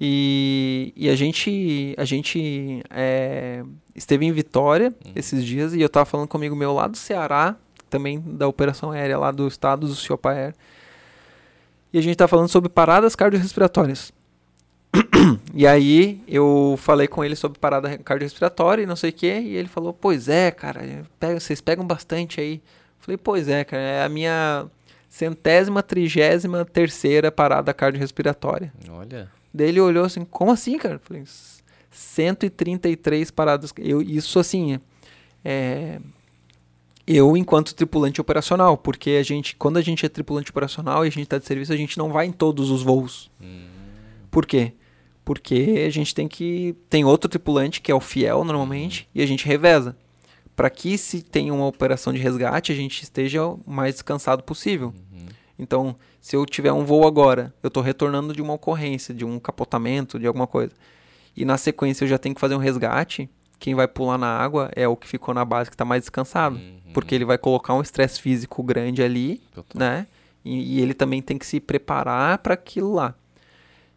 E, 0.00 0.92
e 0.96 1.08
a 1.08 1.16
gente, 1.16 1.92
a 1.98 2.04
gente 2.04 2.84
é, 2.88 3.64
esteve 3.96 4.24
em 4.24 4.30
Vitória 4.30 4.94
esses 5.14 5.44
dias 5.44 5.74
e 5.74 5.80
eu 5.80 5.88
tava 5.88 6.06
falando 6.06 6.28
comigo 6.28 6.54
meu 6.54 6.72
lá 6.72 6.86
do 6.86 6.96
Ceará, 6.96 7.56
também 7.88 8.20
da 8.20 8.46
operação 8.46 8.90
aérea 8.90 9.18
lá 9.18 9.30
do 9.30 9.46
estado 9.48 9.86
do 9.86 9.94
Ciopaer. 9.94 10.54
E 11.92 11.98
a 11.98 12.02
gente 12.02 12.16
tá 12.16 12.28
falando 12.28 12.48
sobre 12.48 12.68
paradas 12.68 13.14
cardiorrespiratórias. 13.16 14.12
E 15.52 15.66
aí 15.66 16.22
eu 16.28 16.76
falei 16.78 17.08
com 17.08 17.24
ele 17.24 17.34
sobre 17.34 17.58
parada 17.58 17.98
cardiorrespiratória 17.98 18.82
e 18.82 18.86
não 18.86 18.94
sei 18.96 19.10
o 19.10 19.12
que, 19.12 19.26
e 19.26 19.56
ele 19.56 19.68
falou, 19.68 19.92
pois 19.92 20.28
é, 20.28 20.50
cara, 20.50 21.04
pega- 21.18 21.40
vocês 21.40 21.60
pegam 21.60 21.84
bastante 21.86 22.40
aí. 22.40 22.62
Falei, 23.00 23.16
pois 23.16 23.48
é, 23.48 23.64
cara, 23.64 23.82
é 23.82 24.04
a 24.04 24.08
minha 24.08 24.66
centésima, 25.08 25.82
trigésima, 25.82 26.64
terceira 26.64 27.32
parada 27.32 27.74
cardiorrespiratória. 27.74 28.72
Olha. 28.90 29.28
Daí 29.52 29.68
ele 29.68 29.80
olhou 29.80 30.04
assim, 30.04 30.24
como 30.24 30.52
assim, 30.52 30.78
cara? 30.78 31.00
Falei, 31.02 31.24
133 31.90 33.30
paradas. 33.30 33.72
Eu, 33.78 34.00
isso 34.00 34.38
assim, 34.38 34.78
é, 35.44 35.98
eu 37.08 37.34
enquanto 37.38 37.74
tripulante 37.74 38.20
operacional, 38.20 38.76
porque 38.76 39.12
a 39.12 39.22
gente, 39.22 39.56
quando 39.56 39.78
a 39.78 39.82
gente 39.82 40.04
é 40.04 40.08
tripulante 40.10 40.50
operacional 40.50 41.04
e 41.04 41.08
a 41.08 41.10
gente 41.10 41.22
está 41.22 41.38
de 41.38 41.46
serviço, 41.46 41.72
a 41.72 41.76
gente 41.76 41.96
não 41.96 42.12
vai 42.12 42.26
em 42.26 42.32
todos 42.32 42.70
os 42.70 42.82
voos. 42.82 43.30
Por 44.30 44.44
quê? 44.44 44.74
Porque 45.24 45.84
a 45.86 45.90
gente 45.90 46.14
tem 46.14 46.28
que 46.28 46.76
tem 46.90 47.06
outro 47.06 47.28
tripulante 47.28 47.80
que 47.80 47.90
é 47.90 47.94
o 47.94 48.00
fiel 48.00 48.44
normalmente 48.44 49.08
e 49.14 49.22
a 49.22 49.26
gente 49.26 49.46
reveza 49.46 49.96
para 50.54 50.68
que 50.68 50.98
se 50.98 51.22
tenha 51.22 51.54
uma 51.54 51.66
operação 51.66 52.12
de 52.12 52.18
resgate 52.18 52.72
a 52.72 52.74
gente 52.74 53.02
esteja 53.02 53.46
o 53.46 53.60
mais 53.66 53.94
descansado 53.94 54.42
possível. 54.42 54.92
Então, 55.58 55.96
se 56.20 56.36
eu 56.36 56.44
tiver 56.44 56.72
um 56.72 56.84
voo 56.84 57.06
agora, 57.06 57.54
eu 57.62 57.68
estou 57.68 57.82
retornando 57.82 58.34
de 58.34 58.42
uma 58.42 58.52
ocorrência, 58.52 59.14
de 59.14 59.24
um 59.24 59.38
capotamento, 59.40 60.18
de 60.18 60.26
alguma 60.26 60.46
coisa, 60.46 60.72
e 61.36 61.44
na 61.44 61.56
sequência 61.56 62.04
eu 62.04 62.08
já 62.08 62.18
tenho 62.18 62.34
que 62.34 62.40
fazer 62.40 62.54
um 62.54 62.58
resgate, 62.58 63.28
quem 63.58 63.74
vai 63.74 63.88
pular 63.88 64.18
na 64.18 64.28
água 64.28 64.70
é 64.76 64.86
o 64.86 64.96
que 64.96 65.08
ficou 65.08 65.34
na 65.34 65.44
base 65.44 65.68
que 65.68 65.74
está 65.74 65.84
mais 65.84 66.02
descansado, 66.02 66.60
porque 66.92 67.14
ele 67.14 67.24
vai 67.24 67.38
colocar 67.38 67.74
um 67.74 67.82
estresse 67.82 68.20
físico 68.20 68.62
grande 68.62 69.02
ali, 69.02 69.40
Total. 69.54 69.78
né? 69.78 70.06
E, 70.44 70.76
e 70.78 70.80
ele 70.80 70.94
também 70.94 71.20
tem 71.20 71.36
que 71.36 71.46
se 71.46 71.60
preparar 71.60 72.38
para 72.38 72.54
aquilo 72.54 72.94
lá. 72.94 73.14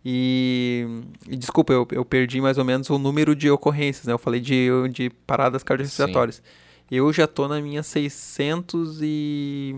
E, 0.04 0.86
e 1.30 1.36
desculpa, 1.36 1.72
eu, 1.72 1.88
eu 1.92 2.04
perdi 2.04 2.42
mais 2.42 2.58
ou 2.58 2.66
menos 2.66 2.90
o 2.90 2.98
número 2.98 3.36
de 3.36 3.50
ocorrências, 3.50 4.08
né? 4.08 4.14
Eu 4.14 4.18
falei 4.18 4.40
de, 4.40 4.70
de 4.92 5.10
paradas 5.28 5.64
cardiorrespiratórias. 5.64 6.42
Eu 6.90 7.14
já 7.14 7.28
tô 7.28 7.48
na 7.48 7.62
minha 7.62 7.84
600 7.84 9.00
e... 9.02 9.76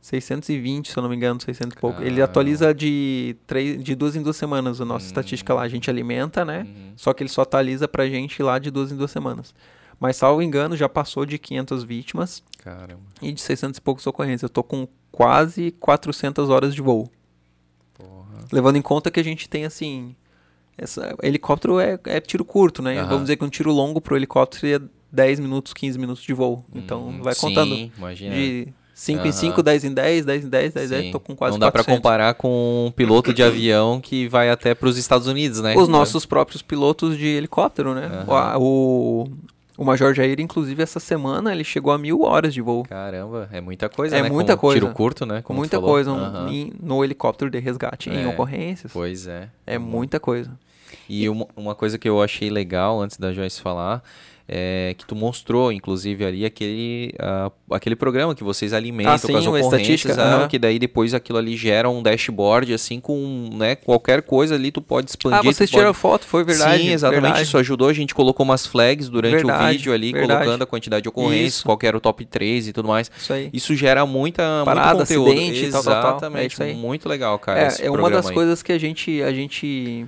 620, 0.00 0.90
se 0.90 0.96
eu 0.96 1.02
não 1.02 1.10
me 1.10 1.16
engano, 1.16 1.38
600 1.40 1.76
e 1.76 1.80
pouco. 1.80 2.02
Ele 2.02 2.22
atualiza 2.22 2.74
de, 2.74 3.36
três, 3.46 3.82
de 3.82 3.94
duas 3.94 4.16
em 4.16 4.22
duas 4.22 4.36
semanas 4.36 4.80
a 4.80 4.84
nossa 4.84 5.06
estatística 5.06 5.52
lá. 5.52 5.62
A 5.62 5.68
gente 5.68 5.90
alimenta, 5.90 6.46
né? 6.46 6.66
Só 6.96 7.12
que 7.12 7.22
ele 7.22 7.28
só 7.28 7.42
atualiza 7.42 7.86
pra 7.86 8.08
gente 8.08 8.42
lá 8.42 8.58
de 8.58 8.70
duas 8.70 8.90
em 8.90 8.96
duas 8.96 9.10
semanas. 9.10 9.54
Mas, 10.00 10.16
salvo 10.16 10.40
engano, 10.42 10.76
já 10.76 10.88
passou 10.88 11.26
de 11.26 11.38
500 11.38 11.82
vítimas 11.82 12.42
Caramba. 12.58 13.00
e 13.20 13.32
de 13.32 13.40
600 13.40 13.78
e 13.78 13.80
poucos 13.80 14.06
ocorrências. 14.06 14.42
Eu 14.44 14.48
tô 14.48 14.62
com 14.62 14.86
quase 15.10 15.72
400 15.72 16.48
horas 16.50 16.74
de 16.74 16.80
voo. 16.80 17.10
Levando 18.52 18.76
em 18.76 18.82
conta 18.82 19.10
que 19.10 19.20
a 19.20 19.24
gente 19.24 19.48
tem, 19.48 19.64
assim... 19.64 20.14
Essa, 20.80 21.16
helicóptero 21.24 21.80
é, 21.80 21.98
é 22.04 22.20
tiro 22.20 22.44
curto, 22.44 22.80
né? 22.80 22.98
Aham. 23.00 23.08
Vamos 23.08 23.22
dizer 23.24 23.36
que 23.36 23.44
um 23.44 23.48
tiro 23.48 23.72
longo 23.72 24.00
pro 24.00 24.14
helicóptero 24.14 24.60
seria 24.60 24.80
10 25.10 25.40
minutos, 25.40 25.74
15 25.74 25.98
minutos 25.98 26.22
de 26.22 26.32
voo. 26.32 26.64
Então, 26.72 27.08
Hum, 27.08 27.20
vai 27.20 27.34
sim, 27.34 27.40
contando 27.40 27.74
imagina. 27.98 28.32
de 28.32 28.68
5 28.94 29.18
Aham. 29.18 29.28
em 29.28 29.32
5, 29.32 29.62
10 29.64 29.84
em 29.84 29.92
10, 29.92 30.24
10 30.24 30.44
em 30.44 30.48
10, 30.48 30.74
10 30.74 30.86
em 30.86 30.94
10, 30.94 31.04
Sim. 31.06 31.10
tô 31.10 31.18
com 31.18 31.34
quase 31.34 31.54
Não 31.54 31.58
dá 31.58 31.72
400. 31.72 31.96
comparar 31.98 32.34
com 32.34 32.86
um 32.86 32.92
piloto 32.92 33.34
de 33.34 33.42
avião 33.42 34.00
que 34.00 34.28
vai 34.28 34.48
até 34.50 34.72
pros 34.72 34.96
Estados 34.96 35.26
Unidos, 35.26 35.60
né? 35.60 35.74
Os 35.76 35.88
nossos 35.88 36.24
próprios 36.24 36.62
pilotos 36.62 37.18
de 37.18 37.26
helicóptero, 37.26 37.92
né? 37.92 38.06
Aham. 38.28 38.58
O, 38.60 39.28
o, 39.78 39.84
Major 39.84 40.12
Jair, 40.12 40.40
inclusive, 40.40 40.82
essa 40.82 41.00
semana, 41.00 41.52
ele 41.52 41.64
chegou 41.64 41.92
a 41.92 41.96
mil 41.98 42.22
horas 42.22 42.52
de 42.52 42.60
voo. 42.60 42.82
Caramba, 42.82 43.48
é 43.52 43.60
muita 43.60 43.88
coisa, 43.88 44.16
É 44.16 44.22
né? 44.22 44.28
muita 44.28 44.56
Com 44.56 44.60
coisa. 44.62 44.80
Tiro 44.80 44.92
curto, 44.92 45.24
né? 45.24 45.40
Como 45.42 45.58
muita 45.58 45.80
coisa 45.80 46.12
um- 46.12 46.16
Aham. 46.18 46.48
em- 46.50 46.72
no 46.82 47.02
helicóptero 47.04 47.50
de 47.50 47.58
resgate, 47.58 48.10
em 48.10 48.24
É. 48.24 48.26
ocorrências. 48.28 48.92
Pois 48.92 49.26
é. 49.26 49.48
É 49.66 49.78
muita 49.78 50.18
coisa. 50.20 50.50
E 51.08 51.28
uma, 51.28 51.46
uma 51.56 51.74
coisa 51.74 51.96
que 51.98 52.08
eu 52.08 52.22
achei 52.22 52.50
legal 52.50 53.00
antes 53.00 53.16
da 53.16 53.32
Joyce 53.32 53.60
falar 53.60 54.02
é 54.50 54.94
que 54.96 55.04
tu 55.04 55.14
mostrou, 55.14 55.70
inclusive, 55.70 56.24
ali 56.24 56.44
aquele, 56.44 57.12
ah, 57.18 57.50
aquele 57.70 57.94
programa 57.94 58.34
que 58.34 58.42
vocês 58.42 58.72
alimentam 58.72 59.12
Ah, 59.12 59.18
sim, 59.18 59.32
com 59.32 59.38
as 59.38 59.44
o 59.44 59.48
ocorrências, 59.50 59.80
estatística, 59.80 60.14
ah, 60.22 60.36
aham. 60.36 60.48
que 60.48 60.58
daí 60.58 60.78
depois 60.78 61.12
aquilo 61.12 61.38
ali 61.38 61.54
gera 61.54 61.90
um 61.90 62.02
dashboard, 62.02 62.72
assim, 62.72 62.98
com 62.98 63.50
né, 63.52 63.76
qualquer 63.76 64.22
coisa 64.22 64.54
ali 64.54 64.72
tu 64.72 64.80
pode 64.80 65.10
expandir. 65.10 65.38
Ah, 65.38 65.42
vocês 65.42 65.70
pode... 65.70 65.78
tiraram 65.78 65.92
foto, 65.92 66.24
foi 66.26 66.44
verdade. 66.44 66.82
Sim, 66.82 66.90
exatamente. 66.92 67.22
verdade. 67.22 67.42
Isso 67.42 67.58
ajudou. 67.58 67.88
A 67.88 67.92
gente 67.92 68.14
colocou 68.14 68.42
umas 68.42 68.66
flags 68.66 69.10
durante 69.10 69.44
o 69.44 69.46
Verdade, 69.48 69.76
vídeo 69.76 69.92
ali, 69.92 70.12
verdade. 70.12 70.40
colocando 70.40 70.62
a 70.62 70.66
quantidade 70.66 71.02
de 71.02 71.08
ocorrências, 71.10 71.54
Isso. 71.54 71.64
qual 71.64 71.76
que 71.76 71.86
era 71.86 71.96
o 71.96 72.00
top 72.00 72.24
3 72.24 72.68
e 72.68 72.72
tudo 72.72 72.88
mais. 72.88 73.10
Isso 73.18 73.32
aí. 73.32 73.50
Isso 73.52 73.74
gera 73.74 74.06
muita, 74.06 74.62
Parada, 74.64 74.94
muito 74.94 75.08
conteúdo. 75.08 75.30
acidente, 75.30 75.70
tal, 75.70 75.82
tal, 75.82 75.92
tal. 75.92 76.36
É 76.36 76.44
Exatamente. 76.46 76.78
Muito 76.78 77.08
legal, 77.08 77.38
cara. 77.38 77.60
É, 77.60 77.86
é 77.86 77.90
uma 77.90 78.10
das 78.10 78.26
aí. 78.26 78.34
coisas 78.34 78.62
que 78.62 78.72
a 78.72 78.78
gente, 78.78 79.22
a 79.22 79.32
gente 79.32 80.06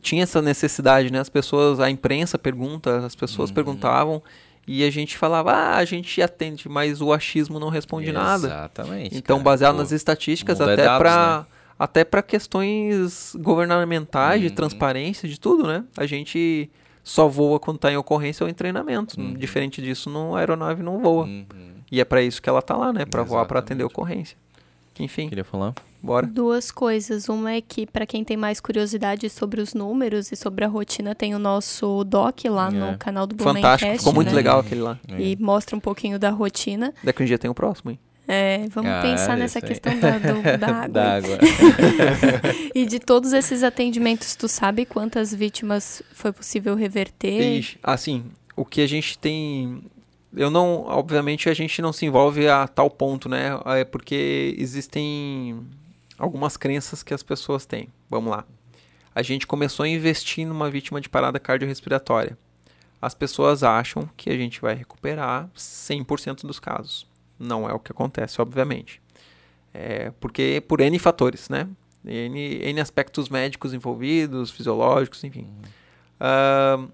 tinha 0.00 0.22
essa 0.22 0.40
necessidade, 0.42 1.10
né? 1.12 1.20
As 1.20 1.28
pessoas, 1.28 1.80
a 1.80 1.90
imprensa 1.90 2.38
pergunta, 2.38 2.98
as 2.98 3.12
Uhum. 3.14 3.18
pessoas 3.20 3.50
perguntavam 3.50 4.22
e 4.66 4.82
a 4.84 4.90
gente 4.90 5.16
falava, 5.16 5.52
ah, 5.52 5.76
a 5.76 5.84
gente 5.84 6.20
atende, 6.20 6.68
mas 6.68 7.00
o 7.00 7.12
achismo 7.12 7.58
não 7.60 7.68
responde 7.68 8.10
nada. 8.12 8.46
Exatamente. 8.48 9.16
Então, 9.16 9.36
cara. 9.38 9.44
baseado 9.44 9.76
nas 9.76 9.92
estatísticas, 9.92 10.60
é 10.60 10.64
até 10.64 10.76
dados, 10.84 10.98
para 10.98 11.38
né? 11.40 11.46
até 11.78 12.04
para 12.04 12.22
questões 12.22 13.34
governamentais, 13.38 14.40
de 14.40 14.48
Uhum. 14.48 14.54
transparência, 14.54 15.28
de 15.28 15.38
tudo, 15.38 15.66
né? 15.66 15.84
A 15.96 16.06
gente 16.06 16.70
só 17.04 17.28
voa 17.28 17.60
quando 17.60 17.76
está 17.76 17.92
em 17.92 17.96
ocorrência 17.96 18.42
ou 18.44 18.50
em 18.50 18.54
treinamento. 18.54 19.20
Uhum. 19.20 19.34
Diferente 19.34 19.80
disso, 19.80 20.10
no 20.10 20.34
a 20.34 20.40
aeronave 20.40 20.82
não 20.82 20.98
voa. 20.98 21.24
Uhum. 21.26 21.44
E 21.92 22.00
é 22.00 22.04
para 22.04 22.20
isso 22.22 22.42
que 22.42 22.48
ela 22.48 22.60
tá 22.62 22.76
lá, 22.76 22.92
né? 22.92 23.04
Para 23.04 23.22
voar, 23.22 23.44
para 23.46 23.60
atender 23.60 23.84
Exatamente. 23.84 23.92
ocorrência. 23.94 24.36
Enfim, 24.98 25.28
Queria 25.28 25.44
falar? 25.44 25.74
bora. 26.02 26.26
Duas 26.26 26.70
coisas. 26.70 27.28
Uma 27.28 27.52
é 27.52 27.60
que, 27.60 27.86
para 27.86 28.06
quem 28.06 28.22
tem 28.24 28.36
mais 28.36 28.60
curiosidade 28.60 29.28
sobre 29.28 29.60
os 29.60 29.74
números 29.74 30.30
e 30.32 30.36
sobre 30.36 30.64
a 30.64 30.68
rotina, 30.68 31.14
tem 31.14 31.34
o 31.34 31.38
nosso 31.38 32.04
doc 32.04 32.44
lá 32.46 32.68
É. 32.68 32.70
no 32.70 32.96
canal 32.98 33.26
do 33.26 33.34
Fantástico, 33.36 33.60
Blumencast, 33.62 33.98
ficou 33.98 34.12
muito 34.14 34.28
né? 34.30 34.34
legal 34.34 34.60
aquele 34.60 34.80
lá. 34.82 34.98
E 35.18 35.36
mostra 35.40 35.76
um 35.76 35.80
pouquinho 35.80 36.18
da 36.18 36.30
rotina. 36.30 36.94
Daqui 37.02 37.22
um 37.22 37.26
dia 37.26 37.38
tem 37.38 37.50
o 37.50 37.54
próximo, 37.54 37.90
hein? 37.90 37.98
É, 38.28 38.66
vamos 38.70 38.90
Ah, 38.90 39.02
pensar 39.02 39.36
nessa 39.36 39.58
aí. 39.60 39.62
questão 39.62 39.96
da, 40.00 40.18
do- 40.18 40.42
da 40.58 40.66
água. 40.68 40.88
Da 40.88 41.14
água. 41.16 41.38
E 42.74 42.84
de 42.84 42.98
todos 42.98 43.32
esses 43.32 43.62
atendimentos, 43.62 44.34
tu 44.34 44.48
sabe 44.48 44.84
quantas 44.84 45.32
vítimas 45.34 46.02
foi 46.12 46.32
possível 46.32 46.74
reverter? 46.74 47.58
Ixi, 47.58 47.78
assim, 47.82 48.24
o 48.56 48.64
que 48.64 48.80
a 48.80 48.86
gente 48.86 49.16
tem. 49.18 49.80
Eu 50.36 50.50
não. 50.50 50.84
Obviamente 50.86 51.48
a 51.48 51.54
gente 51.54 51.80
não 51.80 51.92
se 51.92 52.04
envolve 52.04 52.46
a 52.46 52.68
tal 52.68 52.90
ponto, 52.90 53.28
né? 53.28 53.58
É 53.64 53.84
porque 53.84 54.54
existem 54.58 55.66
algumas 56.18 56.56
crenças 56.56 57.02
que 57.02 57.14
as 57.14 57.22
pessoas 57.22 57.64
têm. 57.64 57.88
Vamos 58.08 58.30
lá. 58.30 58.44
A 59.14 59.22
gente 59.22 59.46
começou 59.46 59.84
a 59.84 59.88
investir 59.88 60.46
numa 60.46 60.70
vítima 60.70 61.00
de 61.00 61.08
parada 61.08 61.40
cardiorrespiratória. 61.40 62.36
As 63.00 63.14
pessoas 63.14 63.62
acham 63.62 64.08
que 64.14 64.28
a 64.28 64.36
gente 64.36 64.60
vai 64.60 64.74
recuperar 64.74 65.48
100% 65.56 66.42
dos 66.42 66.58
casos. 66.58 67.06
Não 67.38 67.68
é 67.68 67.72
o 67.72 67.78
que 67.78 67.92
acontece, 67.92 68.40
obviamente. 68.40 69.00
É 69.72 70.10
porque 70.20 70.62
por 70.68 70.80
N 70.80 70.98
fatores, 70.98 71.48
né? 71.48 71.66
N, 72.04 72.38
N 72.62 72.80
aspectos 72.80 73.28
médicos 73.28 73.72
envolvidos, 73.72 74.50
fisiológicos, 74.50 75.24
enfim. 75.24 75.48
Ah, 76.20 76.86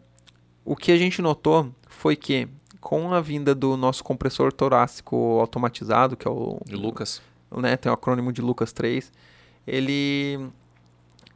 o 0.65 0.77
que 0.77 0.93
a 0.93 0.97
gente 0.97 1.21
notou 1.21 1.73
foi 1.89 2.17
que 2.17 2.49
com 2.83 3.15
a 3.15 3.21
vinda 3.21 3.55
do 3.55 3.77
nosso 3.77 4.05
compressor 4.05 4.53
torácico 4.53 5.39
automatizado, 5.41 6.17
que 6.17 6.29
é 6.29 6.31
o 6.31 6.61
E 6.69 6.75
Lucas. 6.75 7.23
né, 7.57 7.77
tem 7.77 7.91
o 7.91 7.95
acrônimo 7.95 8.33
de 8.33 8.43
Lucas 8.43 8.73
3, 8.73 9.11
ele 9.67 10.39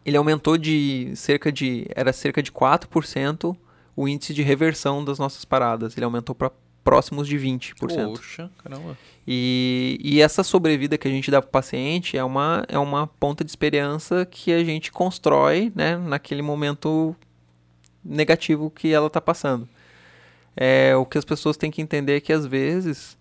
ele 0.05 0.17
aumentou 0.17 0.59
de 0.59 1.13
cerca 1.15 1.51
de 1.51 1.87
era 1.95 2.13
cerca 2.13 2.43
de 2.43 2.53
4% 2.53 3.57
o 3.97 4.07
índice 4.07 4.35
de 4.35 4.43
reversão 4.43 5.05
das 5.05 5.19
nossas 5.19 5.45
paradas. 5.45 5.97
Ele 5.97 6.05
aumentou 6.05 6.35
para 6.35 6.53
próximos 6.85 7.27
de 7.27 7.37
20%. 7.37 7.75
Poxa, 7.79 8.51
caramba. 8.63 8.97
E, 9.27 9.99
e 10.01 10.21
essa 10.21 10.45
sobrevida 10.45 10.97
que 10.97 11.09
a 11.09 11.11
gente 11.11 11.31
dá 11.31 11.43
para 11.43 11.49
o 11.49 11.51
paciente 11.51 12.17
é 12.17 12.23
uma, 12.23 12.65
é 12.69 12.79
uma 12.79 13.09
ponta 13.09 13.43
de 13.43 13.51
esperança 13.51 14.25
que 14.25 14.53
a 14.53 14.63
gente 14.63 14.93
constrói 14.93 15.73
né, 15.75 15.97
naquele 15.97 16.43
momento 16.43 17.17
negativo 18.05 18.71
que 18.71 18.93
ela 18.93 19.09
está 19.09 19.21
passando. 19.21 19.69
É, 20.57 20.97
o 20.97 21.05
que 21.05 21.19
as 21.19 21.25
pessoas 21.25 21.57
têm 21.57 21.71
que 21.71 21.83
entender 21.83 22.17
é 22.17 22.21
que 22.21 22.33
às 22.33 22.47
vezes 22.47 23.19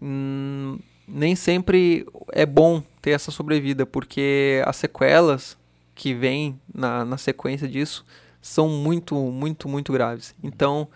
hum, 0.00 0.78
nem 1.08 1.34
sempre 1.34 2.06
é 2.32 2.44
bom 2.44 2.82
ter 3.00 3.10
essa 3.10 3.30
sobrevida, 3.30 3.86
porque 3.86 4.62
as 4.66 4.76
sequelas 4.76 5.56
que 5.94 6.14
vêm 6.14 6.60
na, 6.72 7.04
na 7.04 7.16
sequência 7.16 7.66
disso 7.66 8.04
são 8.40 8.68
muito, 8.68 9.14
muito, 9.14 9.68
muito 9.68 9.92
graves. 9.92 10.34
Então, 10.42 10.88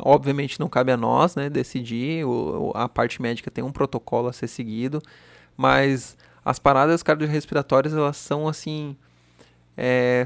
obviamente 0.00 0.60
não 0.60 0.68
cabe 0.68 0.92
a 0.92 0.96
nós 0.96 1.34
né, 1.34 1.48
decidir, 1.48 2.24
o, 2.24 2.72
a 2.74 2.88
parte 2.88 3.20
médica 3.20 3.50
tem 3.50 3.64
um 3.64 3.72
protocolo 3.72 4.28
a 4.28 4.32
ser 4.32 4.46
seguido, 4.48 5.02
mas 5.56 6.16
as 6.44 6.58
paradas 6.58 7.02
cardiorrespiratórias 7.02 7.94
elas 7.94 8.16
são 8.16 8.48
assim 8.48 8.96
é, 9.74 10.24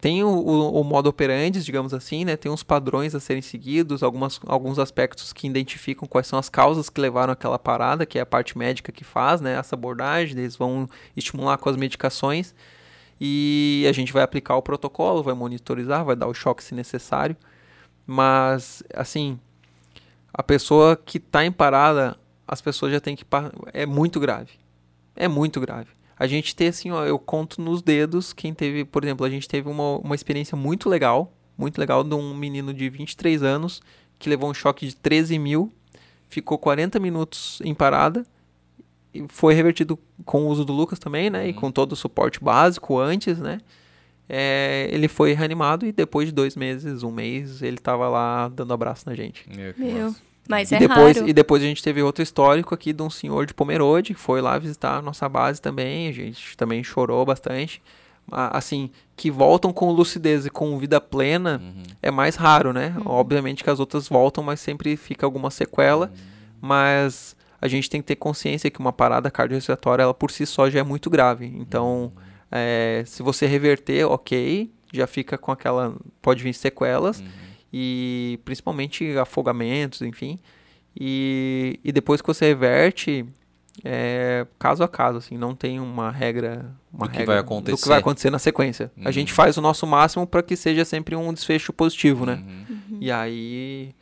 tem 0.00 0.22
o, 0.22 0.28
o, 0.28 0.80
o, 0.80 0.84
modo 0.84 1.08
operandi, 1.08 1.62
digamos 1.62 1.94
assim, 1.94 2.26
né? 2.26 2.36
tem 2.36 2.52
uns 2.52 2.62
padrões 2.62 3.14
a 3.14 3.20
serem 3.20 3.40
seguidos, 3.40 4.02
algumas, 4.02 4.38
alguns 4.46 4.78
aspectos 4.78 5.32
que 5.32 5.46
identificam 5.46 6.06
quais 6.06 6.26
são 6.26 6.38
as 6.38 6.50
causas 6.50 6.90
que 6.90 7.00
levaram 7.00 7.32
aquela 7.32 7.58
parada, 7.58 8.04
que 8.04 8.18
é 8.18 8.22
a 8.22 8.26
parte 8.26 8.56
médica 8.56 8.92
que 8.92 9.02
faz 9.02 9.40
né? 9.40 9.54
essa 9.54 9.74
abordagem, 9.74 10.38
eles 10.38 10.56
vão 10.56 10.86
estimular 11.16 11.56
com 11.56 11.70
as 11.70 11.76
medicações 11.76 12.54
e 13.18 13.86
a 13.88 13.92
gente 13.92 14.12
vai 14.12 14.22
aplicar 14.22 14.56
o 14.56 14.62
protocolo, 14.62 15.22
vai 15.22 15.34
monitorizar, 15.34 16.04
vai 16.04 16.16
dar 16.16 16.26
o 16.26 16.34
choque 16.34 16.62
se 16.62 16.74
necessário, 16.74 17.36
mas 18.06 18.82
assim, 18.94 19.40
a 20.34 20.42
pessoa 20.42 20.96
que 20.96 21.16
está 21.16 21.44
em 21.46 21.52
parada, 21.52 22.18
as 22.46 22.60
pessoas 22.60 22.92
já 22.92 23.00
têm 23.00 23.16
que... 23.16 23.24
é 23.72 23.86
muito 23.86 24.20
grave, 24.20 24.50
é 25.16 25.28
muito 25.28 25.60
grave 25.60 26.01
a 26.22 26.26
gente 26.28 26.54
ter 26.54 26.68
assim, 26.68 26.92
ó, 26.92 27.04
eu 27.04 27.18
conto 27.18 27.60
nos 27.60 27.82
dedos 27.82 28.32
quem 28.32 28.54
teve, 28.54 28.84
por 28.84 29.02
exemplo, 29.02 29.26
a 29.26 29.28
gente 29.28 29.48
teve 29.48 29.68
uma, 29.68 29.98
uma 29.98 30.14
experiência 30.14 30.56
muito 30.56 30.88
legal, 30.88 31.32
muito 31.58 31.78
legal 31.78 32.04
de 32.04 32.14
um 32.14 32.32
menino 32.32 32.72
de 32.72 32.88
23 32.88 33.42
anos 33.42 33.82
que 34.20 34.28
levou 34.28 34.48
um 34.48 34.54
choque 34.54 34.86
de 34.86 34.94
13 34.94 35.36
mil, 35.36 35.72
ficou 36.28 36.56
40 36.58 37.00
minutos 37.00 37.60
em 37.64 37.74
parada 37.74 38.24
e 39.12 39.24
foi 39.26 39.52
revertido 39.52 39.98
com 40.24 40.44
o 40.44 40.46
uso 40.46 40.64
do 40.64 40.72
Lucas 40.72 41.00
também, 41.00 41.28
né? 41.28 41.42
Uhum. 41.42 41.48
E 41.48 41.54
com 41.54 41.72
todo 41.72 41.90
o 41.90 41.96
suporte 41.96 42.38
básico 42.38 43.00
antes, 43.00 43.40
né? 43.40 43.58
É, 44.28 44.88
ele 44.92 45.08
foi 45.08 45.32
reanimado 45.32 45.84
e 45.84 45.90
depois 45.90 46.28
de 46.28 46.32
dois 46.32 46.54
meses, 46.54 47.02
um 47.02 47.10
mês, 47.10 47.62
ele 47.62 47.78
estava 47.78 48.08
lá 48.08 48.48
dando 48.48 48.72
abraço 48.72 49.08
na 49.08 49.16
gente. 49.16 49.44
Meu. 49.76 50.14
Mas 50.48 50.72
e 50.72 50.74
é 50.74 50.78
depois, 50.78 51.16
raro. 51.16 51.28
E 51.28 51.32
depois 51.32 51.62
a 51.62 51.66
gente 51.66 51.82
teve 51.82 52.02
outro 52.02 52.22
histórico 52.22 52.74
aqui 52.74 52.92
de 52.92 53.02
um 53.02 53.10
senhor 53.10 53.46
de 53.46 53.54
Pomerode, 53.54 54.14
que 54.14 54.20
foi 54.20 54.40
lá 54.40 54.58
visitar 54.58 54.96
a 54.96 55.02
nossa 55.02 55.28
base 55.28 55.60
também, 55.60 56.08
a 56.08 56.12
gente 56.12 56.56
também 56.56 56.82
chorou 56.82 57.24
bastante. 57.24 57.82
Assim, 58.30 58.90
que 59.16 59.30
voltam 59.30 59.72
com 59.72 59.90
lucidez 59.90 60.46
e 60.46 60.50
com 60.50 60.78
vida 60.78 61.00
plena 61.00 61.60
uhum. 61.62 61.82
é 62.00 62.10
mais 62.10 62.36
raro, 62.36 62.72
né? 62.72 62.94
Uhum. 62.98 63.02
Obviamente 63.06 63.64
que 63.64 63.70
as 63.70 63.80
outras 63.80 64.08
voltam, 64.08 64.44
mas 64.44 64.60
sempre 64.60 64.96
fica 64.96 65.26
alguma 65.26 65.50
sequela. 65.50 66.06
Uhum. 66.06 66.12
Mas 66.60 67.36
a 67.60 67.66
gente 67.66 67.90
tem 67.90 68.00
que 68.00 68.06
ter 68.06 68.16
consciência 68.16 68.70
que 68.70 68.78
uma 68.78 68.92
parada 68.92 69.30
cardiorrespiratória, 69.30 70.04
ela 70.04 70.14
por 70.14 70.30
si 70.30 70.46
só 70.46 70.70
já 70.70 70.80
é 70.80 70.82
muito 70.84 71.10
grave. 71.10 71.46
Então, 71.46 72.12
é, 72.50 73.02
se 73.06 73.22
você 73.24 73.46
reverter, 73.46 74.04
ok, 74.04 74.70
já 74.92 75.06
fica 75.06 75.36
com 75.36 75.50
aquela. 75.50 75.96
Pode 76.20 76.42
vir 76.42 76.54
sequelas. 76.54 77.20
Uhum 77.20 77.51
e 77.72 78.38
principalmente 78.44 79.16
afogamentos, 79.18 80.02
enfim. 80.02 80.38
E, 80.98 81.80
e 81.82 81.90
depois 81.90 82.20
que 82.20 82.26
você 82.26 82.46
reverte, 82.46 83.24
é, 83.82 84.46
caso 84.58 84.84
a 84.84 84.88
caso, 84.88 85.18
assim, 85.18 85.38
não 85.38 85.54
tem 85.54 85.80
uma 85.80 86.10
regra, 86.10 86.70
uma 86.92 87.06
do 87.06 87.10
regra 87.10 87.20
que 87.20 87.26
vai 87.26 87.38
acontecer. 87.38 87.76
do 87.76 87.82
que 87.82 87.88
vai 87.88 87.98
acontecer 87.98 88.30
na 88.30 88.38
sequência. 88.38 88.92
Uhum. 88.96 89.04
A 89.06 89.10
gente 89.10 89.32
faz 89.32 89.56
o 89.56 89.62
nosso 89.62 89.86
máximo 89.86 90.26
para 90.26 90.42
que 90.42 90.56
seja 90.56 90.84
sempre 90.84 91.16
um 91.16 91.32
desfecho 91.32 91.72
positivo, 91.72 92.26
né? 92.26 92.42
Uhum. 92.46 92.98
E 93.00 93.10
aí 93.10 93.94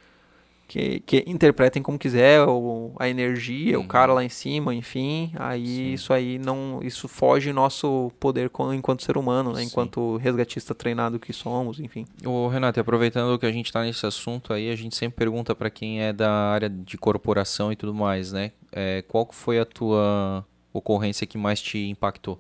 que, 0.70 1.00
que 1.00 1.24
interpretem 1.26 1.82
como 1.82 1.98
quiser, 1.98 2.42
ou 2.42 2.94
a 2.96 3.08
energia, 3.08 3.76
uhum. 3.76 3.84
o 3.84 3.88
cara 3.88 4.12
lá 4.12 4.22
em 4.22 4.28
cima, 4.28 4.72
enfim, 4.72 5.32
aí 5.34 5.66
Sim. 5.66 5.92
isso 5.94 6.12
aí 6.12 6.38
não, 6.38 6.78
isso 6.80 7.08
foge 7.08 7.52
nosso 7.52 8.12
poder 8.20 8.48
enquanto 8.72 9.02
ser 9.02 9.18
humano, 9.18 9.52
né, 9.52 9.64
enquanto 9.64 10.16
resgatista 10.18 10.72
treinado 10.72 11.18
que 11.18 11.32
somos, 11.32 11.80
enfim. 11.80 12.06
O 12.24 12.46
Renato, 12.46 12.78
aproveitando 12.78 13.36
que 13.36 13.46
a 13.46 13.50
gente 13.50 13.66
está 13.66 13.82
nesse 13.82 14.06
assunto 14.06 14.52
aí, 14.52 14.70
a 14.70 14.76
gente 14.76 14.94
sempre 14.94 15.16
pergunta 15.16 15.56
para 15.56 15.68
quem 15.70 16.02
é 16.02 16.12
da 16.12 16.30
área 16.30 16.70
de 16.70 16.96
corporação 16.96 17.72
e 17.72 17.76
tudo 17.76 17.92
mais, 17.92 18.32
né, 18.32 18.52
é, 18.70 19.02
qual 19.08 19.28
foi 19.32 19.58
a 19.58 19.64
tua 19.64 20.46
ocorrência 20.72 21.26
que 21.26 21.36
mais 21.36 21.60
te 21.60 21.78
impactou? 21.78 22.38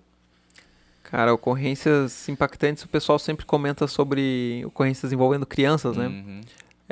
Cara, 1.02 1.34
ocorrências 1.34 2.28
impactantes, 2.28 2.84
o 2.84 2.88
pessoal 2.88 3.18
sempre 3.18 3.44
comenta 3.44 3.88
sobre 3.88 4.62
ocorrências 4.64 5.12
envolvendo 5.12 5.44
crianças, 5.44 5.96
né? 5.96 6.06
Uhum. 6.06 6.40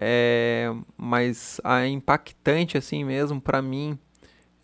É, 0.01 0.73
mas 0.97 1.61
a 1.65 1.87
impactante 1.87 2.79
assim 2.79 3.03
mesmo 3.05 3.41
para 3.41 3.61
mim 3.61 3.99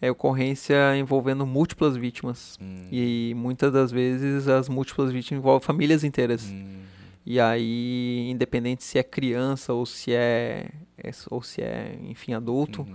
é 0.00 0.10
ocorrência 0.10 0.96
envolvendo 0.96 1.46
múltiplas 1.46 1.96
vítimas. 1.96 2.58
Hum. 2.60 2.82
E 2.90 3.32
muitas 3.36 3.72
das 3.72 3.90
vezes 3.90 4.48
as 4.48 4.68
múltiplas 4.68 5.10
vítimas 5.10 5.40
envolvem 5.40 5.64
famílias 5.64 6.04
inteiras. 6.04 6.44
Hum. 6.44 6.82
E 7.26 7.40
aí, 7.40 8.28
independente 8.30 8.84
se 8.84 8.98
é 8.98 9.02
criança 9.02 9.72
ou 9.72 9.86
se 9.86 10.12
é, 10.12 10.68
é 10.98 11.10
ou 11.30 11.42
se 11.42 11.62
é, 11.62 11.98
enfim, 12.02 12.34
adulto, 12.34 12.82
uhum. 12.82 12.94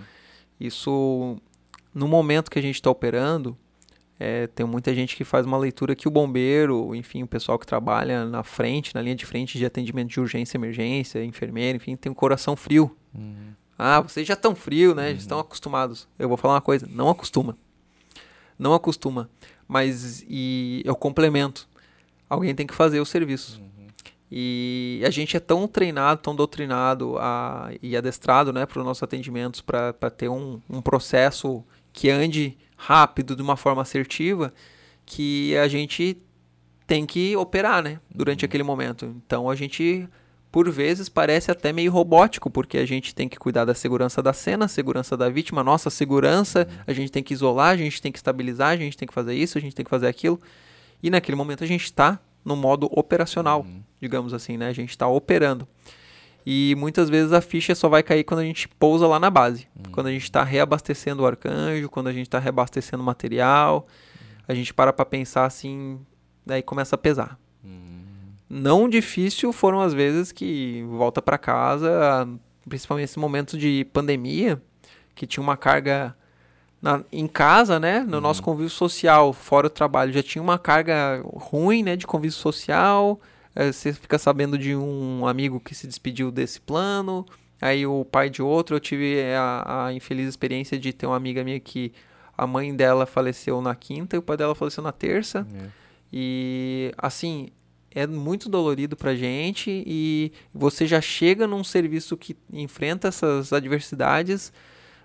isso 0.59 1.37
no 1.93 2.07
momento 2.07 2.51
que 2.51 2.59
a 2.59 2.61
gente 2.61 2.75
está 2.75 2.91
operando, 2.91 3.57
é, 4.19 4.47
tem 4.47 4.65
muita 4.65 4.93
gente 4.93 5.15
que 5.15 5.23
faz 5.23 5.45
uma 5.45 5.57
leitura 5.57 5.95
que 5.95 6.07
o 6.07 6.11
bombeiro, 6.11 6.93
enfim, 6.93 7.23
o 7.23 7.27
pessoal 7.27 7.57
que 7.57 7.65
trabalha 7.65 8.25
na 8.25 8.43
frente, 8.43 8.93
na 8.93 9.01
linha 9.01 9.15
de 9.15 9.25
frente 9.25 9.57
de 9.57 9.65
atendimento 9.65 10.09
de 10.09 10.19
urgência, 10.19 10.57
emergência, 10.57 11.23
enfermeiro, 11.23 11.77
enfim, 11.77 11.95
tem 11.95 12.11
um 12.11 12.15
coração 12.15 12.55
frio. 12.55 12.95
Uhum. 13.15 13.53
Ah, 13.77 14.01
vocês 14.01 14.27
já 14.27 14.33
estão 14.33 14.53
frio, 14.53 14.93
né? 14.93 15.03
Uhum. 15.03 15.11
Já 15.11 15.17
estão 15.19 15.39
acostumados. 15.39 16.05
Eu 16.19 16.27
vou 16.27 16.35
falar 16.35 16.55
uma 16.55 16.61
coisa, 16.61 16.85
não 16.91 17.09
acostuma. 17.09 17.57
Não 18.57 18.73
acostuma. 18.73 19.29
Mas 19.65 20.25
e 20.27 20.81
eu 20.83 20.97
complemento. 20.97 21.65
Alguém 22.29 22.53
tem 22.53 22.67
que 22.67 22.75
fazer 22.75 22.99
o 22.99 23.05
serviço. 23.05 23.61
Uhum. 23.61 23.87
E 24.29 25.01
a 25.05 25.09
gente 25.09 25.37
é 25.37 25.39
tão 25.39 25.65
treinado, 25.65 26.21
tão 26.21 26.35
doutrinado 26.35 27.17
a, 27.17 27.71
e 27.81 27.95
adestrado 27.95 28.51
né, 28.51 28.65
para 28.65 28.79
os 28.79 28.85
nossos 28.85 29.01
atendimentos 29.01 29.61
para 29.61 29.93
ter 30.09 30.27
um, 30.27 30.59
um 30.69 30.81
processo 30.81 31.63
que 31.93 32.09
ande 32.09 32.57
rápido, 32.79 33.35
de 33.35 33.41
uma 33.41 33.57
forma 33.57 33.81
assertiva, 33.81 34.53
que 35.05 35.55
a 35.57 35.67
gente 35.67 36.17
tem 36.87 37.05
que 37.05 37.35
operar, 37.35 37.83
né? 37.83 37.99
Durante 38.09 38.43
uhum. 38.43 38.47
aquele 38.47 38.63
momento. 38.63 39.13
Então 39.25 39.49
a 39.49 39.55
gente, 39.55 40.07
por 40.49 40.71
vezes, 40.71 41.09
parece 41.09 41.51
até 41.51 41.73
meio 41.73 41.91
robótico, 41.91 42.49
porque 42.49 42.77
a 42.77 42.85
gente 42.85 43.13
tem 43.13 43.27
que 43.27 43.37
cuidar 43.37 43.65
da 43.65 43.75
segurança 43.75 44.23
da 44.23 44.31
cena, 44.31 44.67
segurança 44.67 45.17
da 45.17 45.29
vítima, 45.29 45.61
nossa 45.61 45.89
segurança, 45.89 46.65
uhum. 46.69 46.83
a 46.87 46.93
gente 46.93 47.11
tem 47.11 47.21
que 47.21 47.33
isolar, 47.33 47.71
a 47.71 47.77
gente 47.77 48.01
tem 48.01 48.11
que 48.11 48.17
estabilizar, 48.17 48.69
a 48.69 48.77
gente 48.77 48.97
tem 48.97 49.07
que 49.07 49.13
fazer 49.13 49.35
isso, 49.35 49.57
a 49.57 49.61
gente 49.61 49.75
tem 49.75 49.83
que 49.83 49.91
fazer 49.91 50.07
aquilo. 50.07 50.39
E 51.03 51.09
naquele 51.09 51.35
momento 51.35 51.63
a 51.63 51.67
gente 51.67 51.83
está 51.83 52.17
no 52.45 52.55
modo 52.55 52.89
operacional, 52.91 53.61
uhum. 53.61 53.83
digamos 53.99 54.33
assim, 54.33 54.57
né? 54.57 54.69
A 54.69 54.73
gente 54.73 54.91
está 54.91 55.07
operando. 55.07 55.67
E 56.45 56.75
muitas 56.77 57.09
vezes 57.09 57.33
a 57.33 57.41
ficha 57.41 57.75
só 57.75 57.89
vai 57.89 58.01
cair 58.01 58.23
quando 58.23 58.39
a 58.39 58.43
gente 58.43 58.67
pousa 58.67 59.05
lá 59.07 59.19
na 59.19 59.29
base. 59.29 59.67
Uhum. 59.75 59.91
Quando 59.91 60.07
a 60.07 60.11
gente 60.11 60.23
está 60.23 60.43
reabastecendo 60.43 61.23
o 61.23 61.25
arcanjo, 61.25 61.89
quando 61.89 62.07
a 62.07 62.13
gente 62.13 62.27
está 62.27 62.39
reabastecendo 62.39 63.03
o 63.03 63.05
material. 63.05 63.87
A 64.47 64.53
gente 64.53 64.73
para 64.73 64.91
para 64.91 65.05
pensar 65.05 65.45
assim, 65.45 65.99
daí 66.45 66.63
começa 66.63 66.95
a 66.95 66.97
pesar. 66.97 67.37
Uhum. 67.63 68.01
Não 68.49 68.89
difícil 68.89 69.53
foram 69.53 69.81
as 69.81 69.93
vezes 69.93 70.31
que 70.31 70.83
volta 70.89 71.21
para 71.21 71.37
casa, 71.37 72.27
principalmente 72.67 73.03
nesse 73.03 73.19
momento 73.19 73.57
de 73.57 73.85
pandemia, 73.93 74.59
que 75.13 75.27
tinha 75.27 75.43
uma 75.43 75.55
carga 75.55 76.15
na, 76.81 77.03
em 77.11 77.27
casa, 77.27 77.79
né, 77.79 77.99
no 77.99 78.15
uhum. 78.15 78.21
nosso 78.21 78.41
convívio 78.41 78.69
social, 78.69 79.33
fora 79.33 79.67
o 79.67 79.69
trabalho, 79.69 80.13
já 80.13 80.23
tinha 80.23 80.41
uma 80.41 80.57
carga 80.57 81.21
ruim, 81.35 81.83
né, 81.83 81.95
de 81.95 82.07
convívio 82.07 82.37
social, 82.37 83.19
é, 83.55 83.71
você 83.71 83.93
fica 83.93 84.17
sabendo 84.17 84.57
de 84.57 84.75
um 84.75 85.25
amigo 85.25 85.59
que 85.59 85.73
se 85.73 85.87
despediu 85.87 86.31
desse 86.31 86.61
plano, 86.61 87.25
aí 87.61 87.85
o 87.85 88.05
pai 88.05 88.29
de 88.29 88.41
outro. 88.41 88.75
Eu 88.75 88.79
tive 88.79 89.21
a, 89.33 89.87
a 89.87 89.93
infeliz 89.93 90.27
experiência 90.27 90.77
de 90.77 90.93
ter 90.93 91.05
uma 91.05 91.17
amiga 91.17 91.43
minha 91.43 91.59
que 91.59 91.91
a 92.37 92.47
mãe 92.47 92.73
dela 92.75 93.05
faleceu 93.05 93.61
na 93.61 93.75
quinta 93.75 94.15
e 94.15 94.19
o 94.19 94.21
pai 94.21 94.37
dela 94.37 94.55
faleceu 94.55 94.83
na 94.83 94.91
terça. 94.91 95.45
É. 95.53 95.67
E 96.11 96.91
assim, 96.97 97.49
é 97.91 98.05
muito 98.07 98.49
dolorido 98.49 98.95
pra 98.95 99.15
gente 99.15 99.83
e 99.85 100.31
você 100.53 100.85
já 100.85 101.01
chega 101.01 101.47
num 101.47 101.63
serviço 101.63 102.15
que 102.15 102.37
enfrenta 102.51 103.07
essas 103.07 103.51
adversidades 103.51 104.53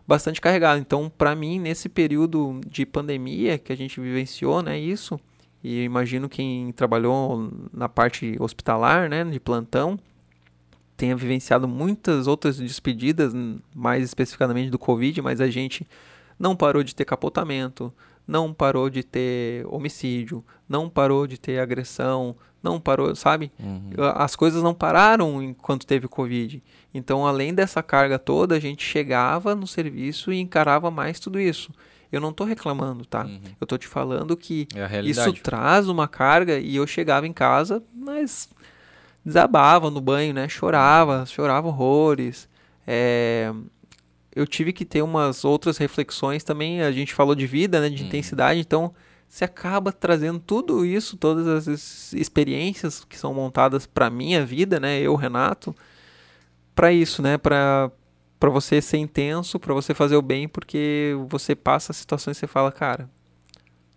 bastante 0.07 0.41
carregado. 0.41 0.81
Então, 0.81 1.11
para 1.11 1.35
mim, 1.35 1.59
nesse 1.59 1.89
período 1.89 2.61
de 2.67 2.85
pandemia 2.85 3.59
que 3.59 3.73
a 3.73 3.77
gente 3.77 4.01
vivenciou, 4.01 4.63
né, 4.63 4.79
isso, 4.79 5.19
e 5.65 5.83
imagino 5.83 6.29
quem 6.29 6.71
trabalhou 6.73 7.51
na 7.73 7.89
parte 7.89 8.37
hospitalar, 8.39 9.09
né, 9.09 9.25
de 9.25 9.41
plantão, 9.41 9.99
tenha 10.95 11.17
vivenciado 11.17 11.67
muitas 11.67 12.27
outras 12.27 12.59
despedidas, 12.59 13.33
mais 13.75 14.05
especificamente 14.05 14.69
do 14.69 14.79
Covid, 14.79 15.23
mas 15.23 15.41
a 15.41 15.49
gente 15.49 15.89
não 16.39 16.55
parou 16.55 16.83
de 16.83 16.95
ter 16.95 17.07
capotamento, 17.07 17.91
não 18.29 18.53
parou 18.53 18.91
de 18.91 19.03
ter 19.03 19.67
homicídio, 19.67 20.45
não 20.69 20.91
parou 20.91 21.27
de 21.27 21.39
ter 21.39 21.59
agressão, 21.59 22.37
não 22.63 22.79
parou, 22.79 23.17
sabe? 23.17 23.51
Uhum. 23.59 23.91
As 24.15 24.37
coisas 24.37 24.63
não 24.63 24.75
pararam 24.75 25.43
enquanto 25.43 25.87
teve 25.87 26.09
Covid. 26.09 26.63
Então, 26.93 27.27
além 27.27 27.55
dessa 27.55 27.83
carga 27.83 28.19
toda, 28.19 28.55
a 28.55 28.61
gente 28.61 28.85
chegava 28.85 29.55
no 29.55 29.67
serviço 29.67 30.31
e 30.31 30.41
encarava 30.41 30.91
mais 30.91 31.19
tudo 31.19 31.41
isso. 31.41 31.73
Eu 32.15 32.21
não 32.21 32.33
tô 32.33 32.45
reclamando, 32.45 33.05
tá? 33.05 33.25
Uhum. 33.25 33.41
Eu 33.61 33.67
tô 33.67 33.77
te 33.77 33.87
falando 33.89 34.37
que 34.37 34.67
É 34.75 35.01
isso 35.03 35.21
traz 35.43 35.89
uma 35.89 36.07
carga 36.09 36.59
e 36.59 36.77
eu 36.77 36.87
chegava 36.87 37.27
em 37.27 37.33
casa, 37.33 37.83
mas 37.95 38.49
desabava 39.25 39.91
no 39.91 40.01
banho, 40.01 40.35
né? 40.35 40.49
Chorava, 40.49 41.25
chorava 41.27 41.69
horrores. 41.69 42.49
É, 42.87 43.53
Eu 44.37 44.47
tive 44.47 44.73
que 44.73 44.85
ter 44.85 45.01
umas 45.01 45.45
outras 45.45 45.79
reflexões 45.79 46.43
também. 46.43 46.83
A 46.83 46.91
gente 46.91 47.15
falou 47.15 47.35
de 47.37 47.47
vida, 47.47 47.81
né? 47.81 47.89
De 47.89 48.03
Uhum. 48.03 48.09
intensidade, 48.09 48.59
então 48.61 48.93
você 49.29 49.45
acaba 49.45 49.93
trazendo 49.93 50.39
tudo 50.39 50.85
isso, 50.85 51.17
todas 51.17 51.47
as 51.69 52.13
experiências 52.13 53.05
que 53.05 53.19
são 53.19 53.33
montadas 53.35 53.87
para 53.87 54.11
minha 54.11 54.45
vida, 54.45 54.79
né? 54.79 55.01
Eu, 55.01 55.15
Renato, 55.17 55.75
para 56.75 56.93
isso, 56.93 57.23
né? 57.23 57.39
Para 57.39 57.91
para 58.39 58.51
você 58.51 58.81
ser 58.83 58.99
intenso, 58.99 59.59
para 59.59 59.73
você 59.75 59.95
fazer 59.95 60.17
o 60.17 60.23
bem, 60.23 60.47
porque 60.49 61.15
você 61.29 61.55
passa 61.55 61.93
situações 61.93 62.37
e 62.37 62.41
você 62.41 62.47
fala, 62.47 62.71
cara, 62.71 63.09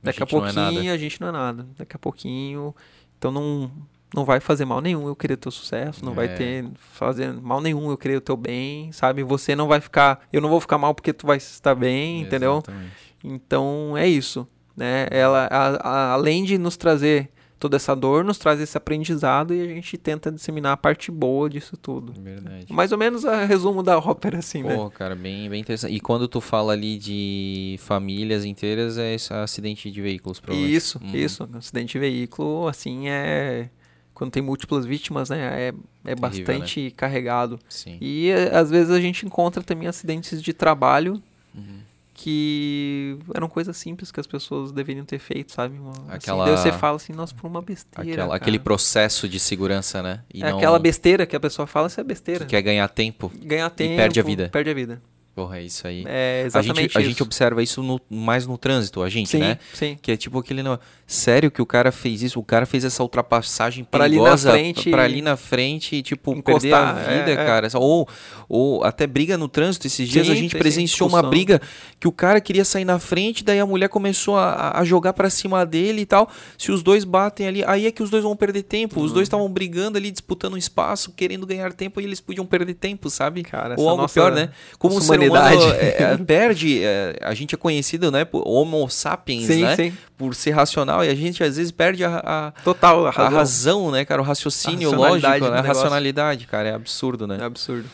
daqui 0.01 0.21
a, 0.23 0.25
é 0.25 0.39
nada. 0.41 0.53
pouquinho 0.71 0.93
a 0.93 0.97
gente 0.97 1.19
não 1.19 1.27
é 1.27 1.31
nada. 1.31 1.67
Daqui 1.77 1.95
a 1.95 1.99
pouquinho, 1.99 2.75
então 3.17 3.31
não 3.31 3.71
não 4.15 4.23
vai 4.23 4.39
fazer 4.39 4.63
mal 4.63 4.79
nenhum 4.79 5.05
eu 5.05 5.15
querer 5.17 5.35
teu 5.35 5.51
sucesso, 5.51 6.03
não 6.05 6.13
É. 6.13 6.15
vai 6.15 6.33
ter 6.33 6.65
fazer 6.77 7.33
mal 7.41 7.59
nenhum 7.59 7.89
eu 7.91 7.97
querer 7.97 8.15
o 8.15 8.21
teu 8.21 8.37
bem, 8.37 8.89
sabe? 8.93 9.21
Você 9.21 9.53
não 9.53 9.67
vai 9.67 9.81
ficar, 9.81 10.25
eu 10.31 10.39
não 10.39 10.47
vou 10.47 10.61
ficar 10.61 10.77
mal 10.77 10.95
porque 10.95 11.11
tu 11.11 11.27
vai 11.27 11.35
estar 11.35 11.75
bem, 11.75 12.21
entendeu? 12.21 12.53
Exatamente. 12.53 12.93
Então 13.21 13.97
é 13.97 14.07
isso, 14.07 14.47
né? 14.77 15.07
Ela 15.11 15.49
a- 15.51 15.75
a- 15.89 16.13
além 16.13 16.45
de 16.45 16.57
nos 16.57 16.77
trazer 16.77 17.29
toda 17.59 17.75
essa 17.75 17.95
dor, 17.95 18.23
nos 18.23 18.37
traz 18.37 18.59
esse 18.59 18.77
aprendizado 18.77 19.53
e 19.53 19.61
a 19.61 19.67
gente 19.67 19.97
tenta 19.97 20.31
disseminar 20.31 20.73
a 20.73 20.77
parte 20.77 21.11
boa 21.11 21.49
disso 21.49 21.75
tudo. 21.77 22.13
Verdade. 22.21 22.71
Mais 22.71 22.91
ou 22.91 22.97
menos 22.97 23.25
a 23.25 23.43
resumo 23.45 23.81
da 23.81 23.97
ópera 23.97 24.39
assim, 24.39 24.63
né? 24.63 24.75
Pô, 24.75 24.89
cara, 24.89 25.15
bem, 25.15 25.49
bem 25.49 25.61
interessante. 25.61 25.93
E 25.93 25.99
quando 25.99 26.27
tu 26.27 26.39
fala 26.39 26.73
ali 26.73 26.97
de 26.97 27.75
famílias 27.79 28.45
inteiras, 28.45 28.97
é 28.97 29.13
esse 29.15 29.33
acidente 29.33 29.89
de 29.91 30.01
veículos, 30.01 30.39
provavelmente. 30.39 30.75
Isso, 30.75 30.99
Uhum. 31.03 31.15
isso. 31.15 31.49
Acidente 31.53 31.93
de 31.93 31.99
veículo, 31.99 32.67
assim, 32.67 33.09
é. 33.09 33.69
Quando 34.13 34.31
tem 34.31 34.41
múltiplas 34.41 34.83
vítimas, 34.85 35.29
né? 35.29 35.37
É, 35.39 35.67
é 35.67 36.15
Terrível, 36.15 36.21
bastante 36.21 36.91
carregado. 36.97 37.59
Sim. 37.69 37.97
E 38.01 38.29
é, 38.29 38.55
às 38.55 38.69
vezes 38.71 38.89
a 38.91 38.99
gente 38.99 39.25
encontra 39.25 39.61
também 39.61 39.87
acidentes 39.87 40.41
de 40.41 40.53
trabalho 40.53 41.21
Uhum. 41.55 41.79
Que 42.17 43.15
eram 43.35 43.47
coisas 43.47 43.77
simples 43.77 44.11
que 44.11 44.19
as 44.19 44.25
pessoas 44.25 44.71
deveriam 44.71 45.05
ter 45.05 45.19
feito, 45.19 45.51
sabe? 45.51 45.77
Uma- 45.77 45.91
assim, 45.91 46.01
Aquela- 46.09 46.45
daí 46.45 46.57
você 46.57 46.71
fala 46.71 46.95
assim, 46.95 47.13
nossa, 47.13 47.33
por 47.35 47.45
uma 47.47 47.61
besteira. 47.61 48.11
Aquela- 48.11 48.35
aquele 48.35 48.57
processo 48.57 49.29
de 49.29 49.39
segurança, 49.39 50.01
né? 50.01 50.23
E 50.33 50.43
é 50.43 50.49
não 50.49 50.57
aquela 50.57 50.79
besteira 50.79 51.27
que 51.27 51.35
a 51.35 51.39
pessoa 51.39 51.67
fala, 51.67 51.87
isso 51.87 52.01
é 52.01 52.03
besteira. 52.03 52.39
que 52.45 52.49
quer 52.49 52.61
ganhar 52.63 52.87
tempo. 52.89 53.31
Ganhar 53.43 53.69
tempo. 53.69 53.95
perde 53.95 54.19
a 54.19 54.23
vida. 54.23 54.49
Perde 54.49 54.69
a 54.71 54.73
vida. 54.73 55.01
Porra, 55.37 55.59
é 55.59 55.63
isso 55.65 55.85
aí. 55.85 56.03
É 56.07 56.41
a 56.41 56.45
exatamente 56.47 56.81
gente, 56.81 56.97
a 56.97 57.01
isso. 57.01 57.09
gente 57.11 57.21
observa 57.21 57.61
isso 57.61 57.83
no- 57.83 58.01
mais 58.09 58.47
no 58.47 58.57
trânsito, 58.57 59.03
a 59.03 59.07
gente, 59.09 59.29
sim, 59.29 59.37
né? 59.37 59.59
sim. 59.71 59.95
Que 60.01 60.13
é 60.13 60.17
tipo 60.17 60.39
aquele. 60.39 60.63
não- 60.63 60.79
Sério 61.05 61.49
que 61.51 61.61
o 61.61 61.65
cara 61.65 61.89
fez 61.91 62.21
isso? 62.23 62.37
O 62.39 62.43
cara 62.43 62.65
fez 62.65 62.83
essa 62.83 63.01
ultrapassagem 63.03 63.83
Pra 63.85 64.03
ali 64.05 64.15
na 64.17 64.23
perigosa 64.23 64.51
frente- 64.51 64.89
pra 64.89 65.03
ali 65.03 65.21
na 65.21 65.37
frente 65.37 65.95
e, 65.95 66.01
tipo, 66.01 66.33
Encostar, 66.33 66.95
perder 66.95 67.09
a 67.13 67.17
vida, 67.19 67.29
é, 67.29 67.33
é. 67.33 67.45
cara. 67.45 67.69
Ou, 67.75 68.09
ou 68.49 68.83
até 68.83 69.05
briga 69.07 69.37
no 69.37 69.47
trânsito. 69.47 69.85
Esses 69.87 70.09
dias 70.09 70.25
Sim, 70.25 70.33
a 70.33 70.35
gente 70.35 70.57
presenciou 70.57 71.07
uma 71.07 71.21
briga 71.21 71.61
que 71.99 72.07
o 72.09 72.11
cara 72.11 72.41
queria 72.41 72.65
sair 72.65 72.83
na 72.83 72.97
frente, 72.99 73.41
daí 73.43 73.59
a 73.59 73.65
mulher 73.65 73.87
começou 73.89 74.35
a, 74.37 74.77
a 74.79 74.83
jogar 74.83 75.13
pra 75.13 75.29
cima 75.29 75.65
dele 75.65 76.01
e 76.01 76.05
tal. 76.05 76.29
Se 76.57 76.71
os 76.73 76.81
dois 76.83 77.03
batem 77.05 77.47
ali, 77.47 77.63
aí 77.63 77.85
é 77.85 77.91
que 77.91 78.01
os 78.03 78.09
dois 78.09 78.23
vão 78.23 78.35
perder 78.35 78.63
tempo. 78.63 78.99
Os 78.99 79.09
Uhum. 79.11 79.13
dois 79.13 79.27
estavam 79.27 79.49
brigando 79.49 79.97
ali, 79.97 80.09
disputando 80.11 80.55
um 80.55 80.57
espaço, 80.57 81.13
querendo 81.15 81.45
ganhar 81.45 81.71
tempo 81.73 82.01
e 82.01 82.03
eles 82.03 82.19
podiam 82.19 82.45
perder 82.45 82.73
tempo, 82.73 83.09
sabe? 83.09 83.43
Cara, 83.43 83.75
Ou 83.77 83.87
algo 83.87 84.01
nossa- 84.01 84.13
pior, 84.15 84.31
né? 84.33 84.49
Como 84.79 84.95
o 84.95 84.97
nossa 84.97 85.07
humano 85.29 85.73
é, 85.73 86.03
é, 86.03 86.17
perde, 86.17 86.83
é, 86.83 87.17
a 87.21 87.33
gente 87.33 87.55
é 87.55 87.57
conhecido, 87.57 88.11
né, 88.11 88.25
por 88.25 88.43
Homo 88.47 88.89
sapiens, 88.89 89.45
Sim, 89.45 89.63
né? 89.63 89.75
sim. 89.75 89.97
Por 90.17 90.33
ser 90.33 90.51
racional 90.51 91.03
e 91.03 91.09
a 91.09 91.15
gente 91.15 91.43
às 91.43 91.57
vezes 91.57 91.71
perde 91.71 92.03
a, 92.03 92.21
a, 92.23 92.51
Total, 92.63 93.05
a 93.05 93.09
a 93.09 93.11
razão. 93.11 93.37
razão, 93.37 93.91
né, 93.91 94.05
cara? 94.05 94.21
O 94.21 94.25
raciocínio 94.25 94.91
lógico, 94.93 95.49
né? 95.49 95.59
A 95.59 95.61
racionalidade, 95.61 96.47
cara, 96.47 96.69
é 96.69 96.73
absurdo, 96.73 97.27
né? 97.27 97.37
É 97.39 97.43
absurdo. 97.43 97.87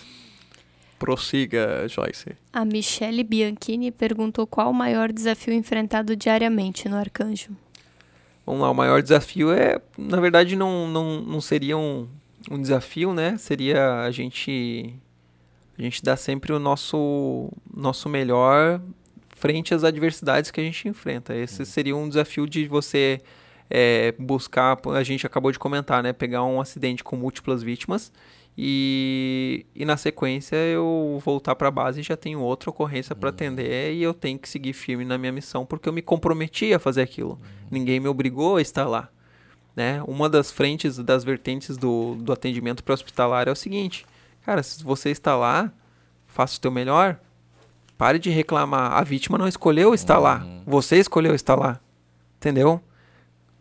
Prossiga, 0.98 1.86
Joyce. 1.90 2.38
A 2.54 2.64
Michele 2.64 3.24
Bianchini 3.26 3.92
perguntou 3.92 4.48
qual 4.48 4.72
o 4.72 4.74
maior 4.74 5.12
desafio 5.12 5.54
enfrentado 5.54 6.16
diariamente 6.16 6.88
no 6.88 6.96
Arcanjo. 6.96 7.50
Vamos 8.46 8.62
lá, 8.62 8.72
o 8.72 8.74
maior 8.74 9.02
desafio 9.02 9.52
é, 9.52 9.82
na 9.98 10.20
verdade, 10.20 10.56
não, 10.56 10.88
não, 10.88 11.22
não 11.22 11.42
seria 11.42 11.78
um, 11.78 12.08
um 12.50 12.62
desafio, 12.62 13.14
né? 13.14 13.38
Seria 13.38 14.02
a 14.02 14.12
gente 14.12 14.94
a 15.78 15.82
gente 15.82 16.04
dar 16.04 16.18
sempre 16.18 16.54
o 16.54 16.60
nosso 16.60 17.52
nosso 17.74 18.08
melhor 18.08 18.82
frente 19.36 19.74
às 19.74 19.84
adversidades 19.84 20.52
que 20.52 20.62
a 20.62 20.64
gente 20.64 20.88
enfrenta. 20.88 21.36
Esse 21.36 21.66
seria 21.66 21.96
um 21.96 22.08
desafio 22.08 22.48
de 22.48 22.68
você 22.68 23.22
é, 23.70 24.14
buscar, 24.18 24.78
a 24.96 25.04
gente 25.04 25.26
acabou 25.26 25.52
de 25.52 25.60
comentar, 25.60 26.04
né? 26.04 26.14
Pegar 26.14 26.44
um 26.44 26.62
acidente 26.62 27.04
com 27.04 27.16
múltiplas 27.16 27.64
vítimas 27.64 28.12
e, 28.58 29.66
e 29.76 29.84
na 29.84 29.98
sequência 29.98 30.56
eu 30.56 31.20
voltar 31.26 31.56
para 31.56 31.70
a 31.70 31.72
base 31.72 32.00
e 32.00 32.04
já 32.04 32.16
tenho 32.16 32.40
outra 32.40 32.70
ocorrência 32.70 33.16
para 33.16 33.30
atender 33.30 33.94
e 33.94 34.04
eu 34.04 34.14
tenho 34.14 34.38
que 34.38 34.48
seguir 34.48 34.74
firme 34.74 35.04
na 35.04 35.18
minha 35.18 35.32
missão 35.32 35.66
porque 35.66 35.90
eu 35.90 35.94
me 35.94 36.02
comprometi 36.02 36.74
a 36.74 36.80
fazer 36.80 37.02
aquilo. 37.02 37.40
Ninguém 37.72 38.00
me 38.00 38.08
obrigou 38.08 38.58
a 38.58 38.62
estar 38.62 38.88
lá. 38.88 39.10
Né? 39.76 40.04
Uma 40.08 40.30
das 40.30 40.52
frentes, 40.52 41.00
das 41.00 41.24
vertentes 41.24 41.76
do, 41.78 42.16
do 42.16 42.32
atendimento 42.32 42.84
pré-hospitalar 42.84 43.48
é 43.48 43.52
o 43.52 43.56
seguinte: 43.56 44.06
cara, 44.46 44.62
se 44.64 44.84
você 44.84 45.10
está 45.10 45.36
lá, 45.36 45.72
faça 46.28 46.58
o 46.58 46.62
teu 46.62 46.72
melhor, 46.72 47.18
pare 47.98 48.20
de 48.20 48.30
reclamar. 48.30 48.94
A 48.94 49.04
vítima 49.04 49.38
não 49.38 49.48
escolheu 49.48 49.94
estar 49.94 50.18
lá, 50.20 50.46
você 50.66 50.98
escolheu 50.98 51.34
estar 51.36 51.56
lá. 51.56 51.80
Entendeu? 52.38 52.82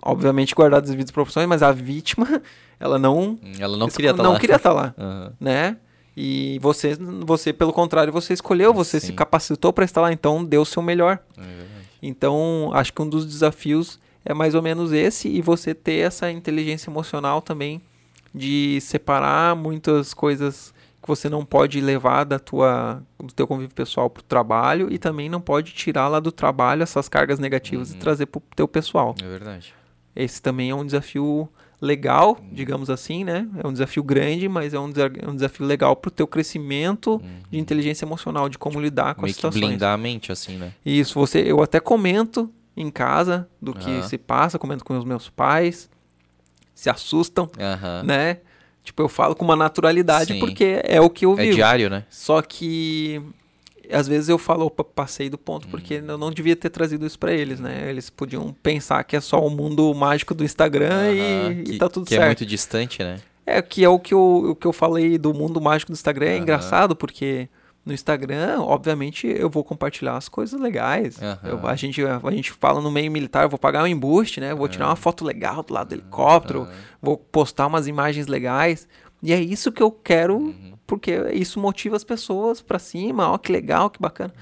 Obviamente 0.05 0.55
guardado 0.55 0.85
as 0.85 0.91
devidas 0.91 1.13
proporções, 1.13 1.47
mas 1.47 1.63
a 1.63 1.71
vítima, 1.71 2.27
ela 2.81 2.99
não 2.99 3.39
Ela 3.59 3.77
não 3.77 3.89
queria 3.89 4.11
estar 4.11 4.23
não 4.23 4.33
lá. 4.33 4.39
queria 4.41 4.57
estar 4.57 4.73
lá, 4.73 4.93
Aham. 4.99 5.33
né? 5.41 5.77
E 6.17 6.59
você, 6.61 6.95
você 7.25 7.53
pelo 7.53 7.73
contrário, 7.73 8.13
você 8.13 8.35
escolheu, 8.35 8.75
você 8.75 8.99
se 9.01 9.07
Sim. 9.09 9.15
capacitou 9.15 9.73
para 9.73 9.85
estar 9.85 10.01
lá, 10.03 10.13
então 10.13 10.45
deu 10.45 10.63
o 10.63 10.67
seu 10.67 10.83
melhor. 10.83 11.19
É. 11.39 11.43
Então, 12.03 12.71
acho 12.75 12.93
que 12.93 13.01
um 13.01 13.09
dos 13.09 13.25
desafios 13.25 13.99
é 14.25 14.35
mais 14.35 14.55
ou 14.55 14.61
menos 14.61 14.93
esse 14.93 15.29
e 15.29 15.41
você 15.41 15.73
ter 15.73 16.05
essa 16.07 16.31
inteligência 16.31 16.91
emocional 16.91 17.41
também 17.41 17.81
de 18.35 18.79
separar 18.81 19.55
muitas 19.57 20.15
coisas 20.15 20.73
que 21.03 21.09
você 21.09 21.29
não 21.29 21.45
pode 21.45 21.81
levar 21.81 22.25
da 22.25 22.39
tua 22.39 23.03
do 23.19 23.33
teu 23.35 23.47
convívio 23.47 23.75
pessoal 23.75 24.09
para 24.09 24.21
o 24.21 24.25
trabalho 24.25 24.87
e 24.91 24.99
também 24.99 25.29
não 25.29 25.41
pode 25.41 25.73
tirar 25.73 26.07
lá 26.09 26.21
do 26.21 26.31
trabalho 26.31 26.83
essas 26.83 27.09
cargas 27.09 27.39
negativas 27.39 27.91
Uhum. 27.91 27.97
e 27.97 27.99
trazer 27.99 28.27
para 28.27 28.39
o 28.39 28.43
teu 28.55 28.69
pessoal. 28.69 29.15
É 29.23 29.27
verdade. 29.29 29.75
Esse 30.15 30.41
também 30.41 30.71
é 30.71 30.75
um 30.75 30.85
desafio 30.87 31.49
legal, 31.81 32.39
digamos 32.53 32.89
assim, 32.89 33.25
né? 33.25 33.49
É 33.63 33.67
um 33.67 33.73
desafio 33.73 34.05
grande, 34.05 34.49
mas 34.49 34.73
é 34.73 34.79
um, 34.79 34.89
desa- 34.91 35.11
é 35.21 35.29
um 35.29 35.35
desafio 35.35 35.67
legal 35.67 35.97
para 35.97 36.09
o 36.09 36.13
teu 36.13 36.27
crescimento 36.29 37.21
de 37.51 37.59
inteligência 37.59 38.05
emocional, 38.05 38.49
de 38.49 38.57
como 38.57 38.81
lidar 38.81 39.15
com 39.17 39.23
Meio 39.23 39.31
as 39.31 39.37
que 39.37 39.41
situações. 39.43 39.67
blindar 39.67 39.93
a 39.95 39.97
mente, 39.97 40.31
assim, 40.31 40.57
né? 40.57 40.73
Isso, 40.87 41.19
você, 41.19 41.41
eu 41.41 41.61
até 41.63 41.81
comento 41.81 42.49
em 42.77 42.89
casa 42.91 43.49
do 43.61 43.75
que 43.75 44.03
se 44.05 44.17
passa, 44.17 44.59
comento 44.61 44.85
com 44.85 44.97
os 44.97 45.05
meus 45.05 45.29
pais, 45.29 45.91
se 46.75 46.89
assustam, 46.91 47.51
Aham. 47.59 48.03
né? 48.05 48.39
Tipo, 48.85 49.03
eu 49.03 49.09
falo 49.09 49.35
com 49.37 49.45
uma 49.45 49.55
naturalidade 49.57 50.33
Sim. 50.35 50.39
porque 50.41 50.81
é 50.85 51.01
o 51.01 51.09
que 51.09 51.25
eu 51.25 51.33
É 51.39 51.43
vivo. 51.45 51.55
diário, 51.55 51.89
né? 51.89 52.05
Só 52.11 52.43
que 52.43 53.23
às 53.91 54.09
vezes 54.09 54.29
eu 54.29 54.39
falo, 54.39 54.67
opa, 54.67 54.83
passei 54.83 55.29
do 55.29 55.37
ponto 55.39 55.69
porque 55.69 55.99
Uhum. 55.99 56.07
eu 56.09 56.19
não 56.19 56.31
devia 56.33 56.57
ter 56.57 56.71
trazido 56.71 57.05
isso 57.07 57.19
pra 57.19 57.33
eles, 57.33 57.61
né? 57.61 57.89
Eles 57.89 58.09
podiam 58.11 58.53
pensar 58.63 59.03
que 59.05 59.15
é 59.15 59.21
só 59.21 59.45
o 59.45 59.51
mundo 59.51 59.93
mágico 59.95 60.35
do 60.35 60.43
Instagram 60.45 60.89
Aham. 61.13 61.53
e, 61.53 61.63
que, 61.65 61.73
e 61.75 61.79
tá 61.79 61.89
tudo 61.89 62.05
que 62.07 62.15
certo. 62.15 62.23
é 62.25 62.27
muito 62.27 62.47
distante, 62.47 63.03
né? 63.03 63.21
É, 63.45 63.61
que 63.61 63.85
é 63.85 63.89
o 63.89 63.99
que 63.99 64.15
eu, 64.15 64.51
o 64.51 64.55
que 64.57 64.67
eu 64.67 64.73
falei 64.73 65.19
do 65.19 65.35
mundo 65.35 65.61
mágico 65.61 65.93
do 65.93 65.95
Instagram. 65.95 66.27
É 66.27 66.33
Aham. 66.35 66.43
engraçado 66.43 66.97
porque 66.97 67.49
no 67.85 67.93
Instagram, 67.93 68.61
obviamente, 68.61 69.27
eu 69.27 69.51
vou 69.51 69.65
compartilhar 69.65 70.17
as 70.17 70.29
coisas 70.29 70.59
legais. 70.61 71.21
Aham. 71.21 71.39
Eu- 71.43 71.67
a, 71.67 71.75
gente, 71.75 72.01
a 72.05 72.31
gente 72.31 72.53
fala 72.53 72.81
no 72.81 72.91
meio 72.91 73.11
militar, 73.11 73.43
eu 73.45 73.49
vou 73.49 73.59
pagar 73.59 73.83
um 73.83 73.87
embuste, 73.87 74.41
né? 74.41 74.53
Eu 74.53 74.57
vou 74.57 74.69
tirar 74.69 74.87
uma 74.89 74.97
foto 74.97 75.25
legal 75.25 75.63
do 75.63 75.75
lado 75.75 75.89
do 75.89 75.95
helicóptero, 75.95 76.69
vou 77.01 77.17
postar 77.17 77.67
umas 77.67 77.87
imagens 77.89 78.27
legais. 78.27 78.87
E 79.23 79.33
é 79.33 79.41
isso 79.41 79.71
que 79.73 79.83
eu 79.83 79.91
quero, 79.91 80.37
Uhum. 80.37 80.73
porque 80.87 81.13
isso 81.33 81.59
motiva 81.61 81.97
as 81.97 82.05
pessoas 82.05 82.61
pra 82.63 82.79
cima. 82.79 83.31
Ó, 83.31 83.39
que 83.39 83.51
legal, 83.53 83.89
que 83.91 84.01
bacana. 84.01 84.33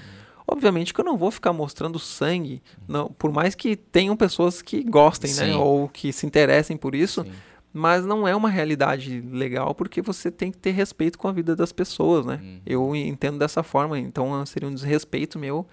Obviamente 0.47 0.93
que 0.93 0.99
eu 0.99 1.05
não 1.05 1.17
vou 1.17 1.31
ficar 1.31 1.53
mostrando 1.53 1.97
sangue, 1.99 2.61
não, 2.87 3.07
por 3.09 3.31
mais 3.31 3.55
que 3.55 3.75
tenham 3.75 4.17
pessoas 4.17 4.61
que 4.61 4.83
gostem, 4.83 5.33
né? 5.33 5.45
Sim. 5.45 5.53
Ou 5.53 5.87
que 5.87 6.11
se 6.11 6.25
interessem 6.25 6.75
por 6.75 6.93
isso. 6.93 7.23
Sim. 7.23 7.31
Mas 7.73 8.05
não 8.05 8.27
é 8.27 8.35
uma 8.35 8.49
realidade 8.49 9.21
legal 9.31 9.73
porque 9.73 10.01
você 10.01 10.29
tem 10.29 10.51
que 10.51 10.57
ter 10.57 10.71
respeito 10.71 11.17
com 11.17 11.27
a 11.27 11.31
vida 11.31 11.55
das 11.55 11.71
pessoas, 11.71 12.25
né? 12.25 12.39
Uhum. 12.41 12.59
Eu 12.65 12.95
entendo 12.95 13.37
dessa 13.39 13.63
forma, 13.63 13.97
então 13.97 14.45
seria 14.45 14.67
um 14.67 14.73
desrespeito 14.73 15.39
meu. 15.39 15.65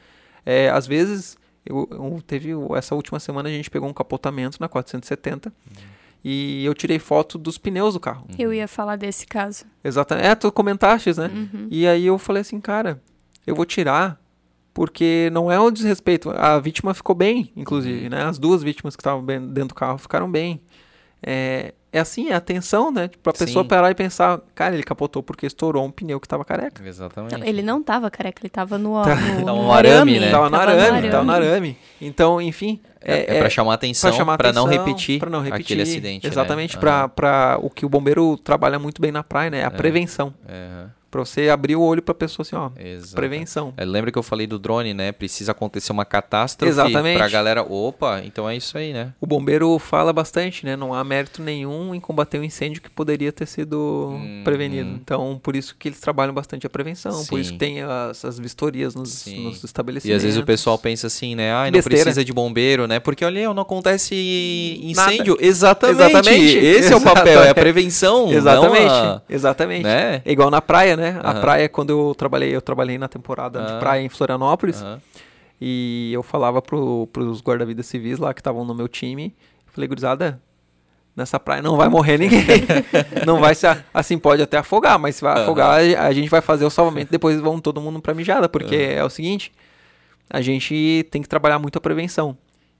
É, 0.46 0.70
às 0.70 0.86
vezes 0.86 1.36
eu, 1.66 1.88
eu- 1.90 2.22
teve 2.26 2.50
essa 2.76 2.94
última 2.94 3.18
semana 3.18 3.48
a 3.48 3.52
gente 3.52 3.68
pegou 3.68 3.88
um 3.88 3.92
capotamento 3.92 4.58
na 4.60 4.68
470 4.68 5.52
e 6.24 6.64
eu 6.64 6.72
tirei 6.74 6.98
foto 6.98 7.36
dos 7.36 7.58
pneus 7.58 7.94
do 7.94 8.00
carro. 8.00 8.26
Eu 8.38 8.52
ia 8.52 8.68
falar 8.68 8.96
desse 8.96 9.26
caso. 9.26 9.64
Exatamente. 9.82 10.26
É, 10.26 10.34
tu 10.34 10.50
comentaste, 10.52 11.12
né? 11.18 11.26
Uhum. 11.34 11.66
E 11.70 11.86
aí 11.86 12.06
eu 12.06 12.16
falei 12.18 12.42
assim, 12.42 12.60
cara, 12.60 13.02
eu 13.46 13.54
vou 13.56 13.64
tirar 13.64 14.20
porque 14.72 15.28
não 15.32 15.50
é 15.50 15.58
um 15.60 15.70
desrespeito. 15.72 16.30
A 16.30 16.58
vítima 16.60 16.94
ficou 16.94 17.14
bem, 17.14 17.50
inclusive, 17.56 18.08
né? 18.08 18.22
As 18.22 18.38
duas 18.38 18.62
vítimas 18.62 18.94
que 18.94 19.00
estavam 19.00 19.24
dentro 19.24 19.68
do 19.68 19.74
carro 19.74 19.98
ficaram 19.98 20.30
bem. 20.30 20.60
É, 21.20 21.74
é 21.92 21.98
assim, 22.00 22.28
é 22.28 22.34
atenção, 22.34 22.90
né? 22.90 23.08
Pra 23.22 23.32
pessoa 23.32 23.62
Sim. 23.64 23.68
parar 23.68 23.90
e 23.90 23.94
pensar, 23.94 24.40
cara, 24.54 24.74
ele 24.74 24.82
capotou 24.82 25.22
porque 25.22 25.46
estourou 25.46 25.84
um 25.84 25.90
pneu 25.90 26.20
que 26.20 26.28
tava 26.28 26.44
careca. 26.44 26.86
Exatamente. 26.86 27.36
Não, 27.36 27.46
ele 27.46 27.62
não 27.62 27.82
tava 27.82 28.10
careca, 28.10 28.40
ele 28.42 28.50
tava 28.50 28.76
no, 28.78 29.02
Tá. 29.02 29.14
no, 29.16 29.44
no 29.44 29.72
arame, 29.72 30.18
né? 30.20 30.30
Tava 30.30 30.50
no 30.50 30.56
Tava 30.58 30.70
arame, 30.72 31.10
tava 31.10 31.24
no 31.24 31.32
arame. 31.32 31.76
Então, 32.00 32.40
enfim. 32.40 32.80
É, 33.00 33.36
é, 33.36 33.38
pra 33.38 33.48
chamar 33.48 33.74
atenção, 33.74 34.10
pra 34.10 34.16
chamar 34.18 34.36
pra 34.36 34.52
não 34.52 34.66
atenção, 34.66 34.84
repetir 34.86 35.18
pra 35.20 35.30
não 35.30 35.40
repetir. 35.40 35.64
aquele 35.64 35.82
acidente. 35.82 36.26
né? 36.26 36.30
Exatamente, 36.32 36.74
Aham. 36.76 36.80
pra, 36.80 37.08
pra 37.08 37.58
o 37.62 37.70
que 37.70 37.86
o 37.86 37.88
bombeiro 37.88 38.36
trabalha 38.36 38.78
muito 38.78 39.00
bem 39.00 39.12
na 39.12 39.22
praia, 39.22 39.48
né? 39.50 39.60
É 39.60 39.64
a 39.64 39.70
prevenção. 39.70 40.34
Aham, 40.48 40.90
Pra 41.10 41.24
você 41.24 41.48
abrir 41.48 41.74
o 41.74 41.80
olho 41.80 42.02
pra 42.02 42.14
pessoa 42.14 42.44
assim, 42.44 42.54
ó. 42.54 42.70
exato. 42.78 43.14
Prevenção. 43.14 43.72
É, 43.76 43.84
lembra 43.84 44.12
que 44.12 44.18
eu 44.18 44.22
falei 44.22 44.46
do 44.46 44.58
drone, 44.58 44.92
né? 44.92 45.10
Precisa 45.10 45.52
acontecer 45.52 45.90
uma 45.90 46.04
catástrofe 46.04 46.68
Exatamente. 46.70 47.16
pra 47.16 47.28
galera. 47.28 47.62
Opa, 47.62 48.20
então 48.24 48.48
é 48.48 48.54
isso 48.56 48.76
aí, 48.76 48.92
né? 48.92 49.12
O 49.20 49.26
bombeiro 49.26 49.78
fala 49.78 50.12
bastante, 50.12 50.66
né? 50.66 50.76
Não 50.76 50.92
há 50.92 51.02
mérito 51.02 51.40
nenhum 51.42 51.94
em 51.94 52.00
combater 52.00 52.38
um 52.38 52.44
incêndio 52.44 52.82
que 52.82 52.90
poderia 52.90 53.32
ter 53.32 53.46
sido 53.46 53.78
Uhum. 54.12 54.42
prevenido. 54.44 54.90
Então, 54.90 55.40
por 55.42 55.56
isso 55.56 55.74
que 55.78 55.88
eles 55.88 55.98
trabalham 56.00 56.34
bastante 56.34 56.66
a 56.66 56.70
prevenção, 56.70 57.24
por 57.24 57.38
isso 57.40 57.50
Sim. 57.50 57.54
que 57.54 57.58
tem 57.58 57.80
as, 57.82 58.24
as 58.24 58.38
vistorias 58.38 58.94
nos, 58.94 59.08
Sim. 59.10 59.44
nos 59.44 59.62
E 59.62 59.66
estabelecimentos. 59.66 60.18
às 60.18 60.22
vezes 60.24 60.38
o 60.38 60.44
pessoal 60.44 60.76
pensa 60.78 61.06
assim, 61.06 61.34
né? 61.34 61.52
Ai, 61.54 61.68
não 61.70 61.72
Besteira. 61.78 62.02
precisa 62.04 62.22
de 62.24 62.32
bombeiro, 62.34 62.86
né? 62.86 63.00
Porque 63.00 63.24
olha, 63.24 63.52
não 63.54 63.62
acontece 63.62 64.14
incêndio. 64.82 65.36
Exatamente. 65.40 65.98
Exatamente. 66.02 66.56
Esse 66.58 66.92
é 66.92 66.96
o 66.96 67.00
papel, 67.00 67.26
é 67.26 67.30
a 67.30 67.32
Exatamente. 67.44 67.54
prevenção. 67.54 68.32
Exatamente, 68.32 68.86
a- 68.90 69.22
exatamente. 69.28 69.82
né? 69.84 70.22
É 70.24 70.32
igual 70.32 70.50
na 70.50 70.60
praia, 70.60 70.96
né? 70.98 71.18
A 71.22 71.34
praia, 71.34 71.68
quando 71.68 71.90
eu 71.90 72.14
trabalhei, 72.14 72.54
eu 72.54 72.60
trabalhei 72.60 72.98
na 72.98 73.08
temporada 73.08 73.62
Ah. 73.62 73.66
de 73.74 73.78
praia 73.80 74.02
em 74.02 74.08
Florianópolis, 74.08 74.82
Aham. 74.82 75.00
e 75.60 76.10
eu 76.12 76.22
falava 76.22 76.60
pro, 76.60 77.06
pros 77.12 77.40
guarda-vidas 77.40 77.86
civis 77.86 78.18
lá 78.18 78.34
que 78.34 78.40
estavam 78.40 78.64
no 78.64 78.74
meu 78.74 78.88
time, 78.88 79.34
eu 79.66 79.72
falei, 79.72 79.88
gurizada, 79.88 80.40
nessa 81.16 81.40
praia 81.40 81.62
não 81.62 81.76
vai 81.76 81.88
morrer 81.88 82.18
ninguém. 82.18 82.42
não 83.26 83.40
vai 83.40 83.54
se, 83.54 83.66
assim, 83.92 84.18
pode 84.18 84.42
até 84.42 84.58
afogar, 84.58 84.98
mas 84.98 85.16
se 85.16 85.22
vai 85.22 85.42
afogar, 85.42 85.78
a 85.78 86.12
gente 86.12 86.28
vai 86.28 86.40
fazer 86.40 86.64
o 86.64 86.70
salvamento, 86.70 87.10
depois 87.10 87.40
vão 87.40 87.60
todo 87.60 87.80
mundo 87.80 88.00
pra 88.00 88.14
mijada, 88.14 88.48
porque 88.48 88.74
é 88.76 89.02
o 89.04 89.10
seguinte, 89.10 89.50
a 90.30 90.40
gente 90.40 91.06
tem 91.10 91.22
que 91.22 91.28
trabalhar 91.28 91.58
muito 91.58 91.76
a 91.76 91.80
prevenção. 91.80 92.36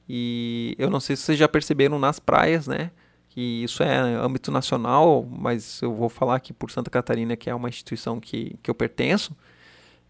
E 0.09 0.75
eu 0.79 0.89
não 0.89 1.01
sei 1.01 1.17
se 1.17 1.23
vocês 1.23 1.39
já 1.39 1.47
perceberam 1.49 1.99
nas 1.99 2.19
praias, 2.19 2.67
né? 2.67 2.91
Que 3.31 3.63
isso 3.63 3.83
é 3.83 3.97
âmbito 3.99 4.51
nacional, 4.51 5.27
mas 5.31 5.81
eu 5.83 5.95
vou 5.95 6.09
falar 6.09 6.37
aqui 6.37 6.53
por 6.53 6.71
Santa 6.71 6.91
Catarina, 6.91 7.37
que 7.37 7.49
é 7.49 7.55
uma 7.55 7.69
instituição 7.69 8.19
que, 8.19 8.57
que 8.63 8.71
eu 8.71 8.75
pertenço. 8.75 9.37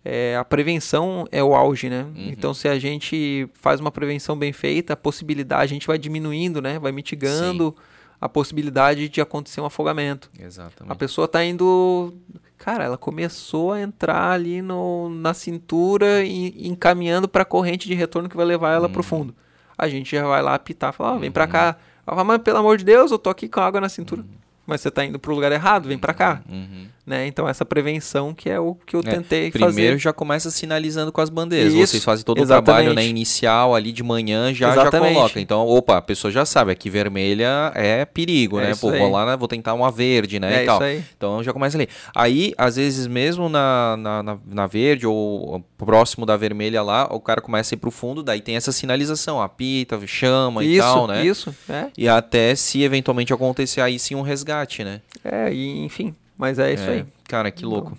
É, 0.05 0.36
a 0.36 0.44
prevenção 0.44 1.26
é 1.30 1.42
o 1.42 1.55
auge, 1.55 1.90
né? 1.90 2.02
Uhum. 2.05 2.28
Então, 2.30 2.55
se 2.55 2.68
a 2.68 2.78
gente 2.78 3.48
faz 3.55 3.80
uma 3.80 3.90
prevenção 3.90 4.36
bem 4.38 4.52
feita, 4.52 4.92
a 4.92 4.97
possibilidade, 4.97 5.64
a 5.64 5.74
gente 5.74 5.86
vai 5.86 5.98
diminuindo, 5.98 6.62
né? 6.62 6.78
Vai 6.78 6.92
mitigando 6.92 7.74
a 8.20 8.28
possibilidade 8.28 9.08
de 9.08 9.20
acontecer 9.20 9.60
um 9.60 9.66
afogamento. 9.66 10.30
A 10.38 10.42
Exatamente. 10.44 10.97
pessoa 10.97 11.28
tá 11.28 11.44
indo. 11.44 12.14
Cara, 12.56 12.84
ela 12.84 12.97
começou 12.97 13.72
a 13.72 13.80
entrar 13.82 14.30
ali 14.32 14.62
no, 14.62 15.08
na 15.10 15.34
cintura 15.34 16.24
e 16.24 16.66
encaminhando 16.68 17.28
para 17.28 17.42
a 17.42 17.44
corrente 17.47 17.86
de 17.86 17.94
retorno 17.94 18.28
que 18.28 18.36
vai 18.36 18.47
levar 18.47 18.72
ela 18.72 18.86
Uhum. 18.86 18.92
pro 18.92 19.02
fundo. 19.02 19.34
A 19.76 19.88
gente 19.88 20.16
já 20.16 20.26
vai 20.26 20.42
lá 20.42 20.55
apitar, 20.55 20.92
falar, 20.92 21.14
ó, 21.14 21.18
vem 21.18 21.30
pra 21.30 21.47
cá. 21.47 21.76
Ela 22.10 22.24
mas 22.24 22.40
pelo 22.42 22.58
amor 22.58 22.78
de 22.78 22.84
Deus, 22.84 23.10
eu 23.10 23.18
tô 23.18 23.28
aqui 23.28 23.48
com 23.48 23.60
água 23.60 23.80
na 23.80 23.88
cintura. 23.88 24.24
Mas 24.68 24.82
você 24.82 24.90
tá 24.90 25.02
indo 25.02 25.18
pro 25.18 25.34
lugar 25.34 25.50
errado, 25.50 25.88
vem 25.88 25.97
pra 25.97 26.12
cá. 26.12 26.42
Uhum. 26.47 26.86
Né? 27.06 27.26
Então 27.26 27.48
essa 27.48 27.64
prevenção 27.64 28.34
que 28.34 28.50
é 28.50 28.60
o 28.60 28.74
que 28.74 28.94
eu 28.94 29.00
É, 29.00 29.02
tentei 29.05 29.50
Primeiro 29.50 29.92
fazer. 29.92 29.98
já 29.98 30.12
começa 30.12 30.50
sinalizando 30.50 31.10
com 31.10 31.22
as 31.22 31.30
bandeiras. 31.30 31.72
Isso, 31.72 31.92
Vocês 31.92 32.05
fazem 32.05 32.22
todo 32.22 32.36
o 32.38 32.42
exatamente. 32.42 32.64
trabalho 32.66 32.94
né, 32.94 33.06
inicial 33.06 33.74
ali 33.74 33.92
de 33.92 34.02
manhã, 34.02 34.52
já, 34.52 34.74
já 34.74 34.90
coloca. 34.90 35.40
Então, 35.40 35.66
opa, 35.66 35.97
a 35.97 36.02
pessoa 36.02 36.30
já 36.30 36.44
sabe, 36.44 36.70
aqui 36.70 36.90
vermelha 36.90 37.72
é 37.74 38.05
perigo, 38.05 38.60
É 38.60 38.64
né? 38.64 38.70
isso 38.72 38.82
Pô, 38.82 38.90
aí. 38.90 38.98
vou 38.98 39.10
lá, 39.10 39.24
né, 39.24 39.36
vou 39.38 39.48
tentar 39.48 39.72
uma 39.72 39.90
verde, 39.90 40.38
né? 40.38 40.55
É 40.58 40.62
e 40.64 40.66
tal. 40.66 40.74
isso 40.76 40.84
aí. 40.84 41.05
Então 41.16 41.42
já 41.42 41.50
começa 41.50 41.78
ali. 41.78 41.88
Aí, 42.14 42.52
às 42.58 42.76
vezes, 42.76 43.06
mesmo 43.06 43.48
na, 43.48 43.97
na, 43.97 44.22
na, 44.22 44.38
na 44.47 44.66
verde 44.66 45.06
ou 45.06 45.64
próximo 45.78 46.26
da 46.26 46.36
vermelha 46.36 46.82
lá, 46.82 47.08
o 47.10 47.20
cara 47.20 47.40
começa 47.40 47.74
a 47.74 47.76
ir 47.76 47.78
pro 47.78 47.90
fundo, 47.90 48.22
daí 48.22 48.42
tem 48.42 48.55
essa 48.55 48.70
sinalização, 48.70 49.40
apita, 49.40 49.98
chama 50.06 50.62
e 50.62 50.74
Isso, 50.76 50.82
tal, 50.86 51.06
né? 51.06 51.24
isso. 51.24 51.55
É, 51.70 51.86
E 51.97 52.06
até 52.06 52.55
se 52.55 52.82
eventualmente 52.82 53.32
acontecer 53.32 53.80
aí 53.80 53.98
sim 53.98 54.14
um 54.14 54.20
resgate, 54.20 54.57
né? 54.84 55.00
é, 55.24 55.52
e, 55.52 55.84
enfim. 55.84 56.14
Mas 56.36 56.58
é 56.58 56.72
isso 56.72 56.84
É, 56.84 56.90
aí. 56.94 57.06
Cara, 57.28 57.50
que 57.50 57.64
louco. 57.64 57.98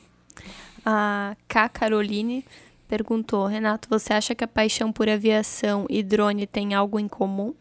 A 0.85 1.35
K. 1.47 1.67
Caroline 1.69 2.45
perguntou: 2.87 3.45
Renato, 3.45 3.89
você 3.89 4.13
acha 4.13 4.33
que 4.33 4.43
a 4.43 4.47
paixão 4.47 4.91
por 4.91 5.09
aviação 5.09 5.85
e 5.89 6.01
drone 6.01 6.47
tem 6.47 6.73
algo 6.73 6.99
em 6.99 7.07
comum? 7.07 7.53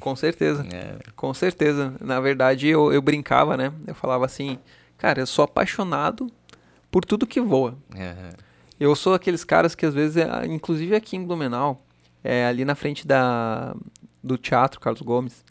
Com 0.00 0.16
certeza. 0.16 0.66
É. 0.72 0.96
Com 1.14 1.32
certeza. 1.34 1.94
Na 2.00 2.20
verdade, 2.20 2.66
eu, 2.66 2.92
eu 2.92 3.00
brincava, 3.02 3.56
né? 3.56 3.72
Eu 3.86 3.94
falava 3.94 4.24
assim, 4.24 4.58
cara, 4.96 5.20
eu 5.20 5.26
sou 5.26 5.44
apaixonado 5.44 6.30
por 6.90 7.04
tudo 7.04 7.26
que 7.26 7.40
voa. 7.40 7.76
É. 7.94 8.14
Eu 8.80 8.96
sou 8.96 9.14
aqueles 9.14 9.44
caras 9.44 9.74
que 9.74 9.84
às 9.86 9.94
vezes, 9.94 10.16
é, 10.16 10.46
inclusive 10.46 10.96
aqui 10.96 11.16
em 11.16 11.24
Blumenau, 11.24 11.84
é, 12.24 12.46
ali 12.46 12.64
na 12.64 12.74
frente 12.74 13.06
da, 13.06 13.74
do 14.22 14.38
Teatro 14.38 14.80
Carlos 14.80 15.02
Gomes, 15.02 15.44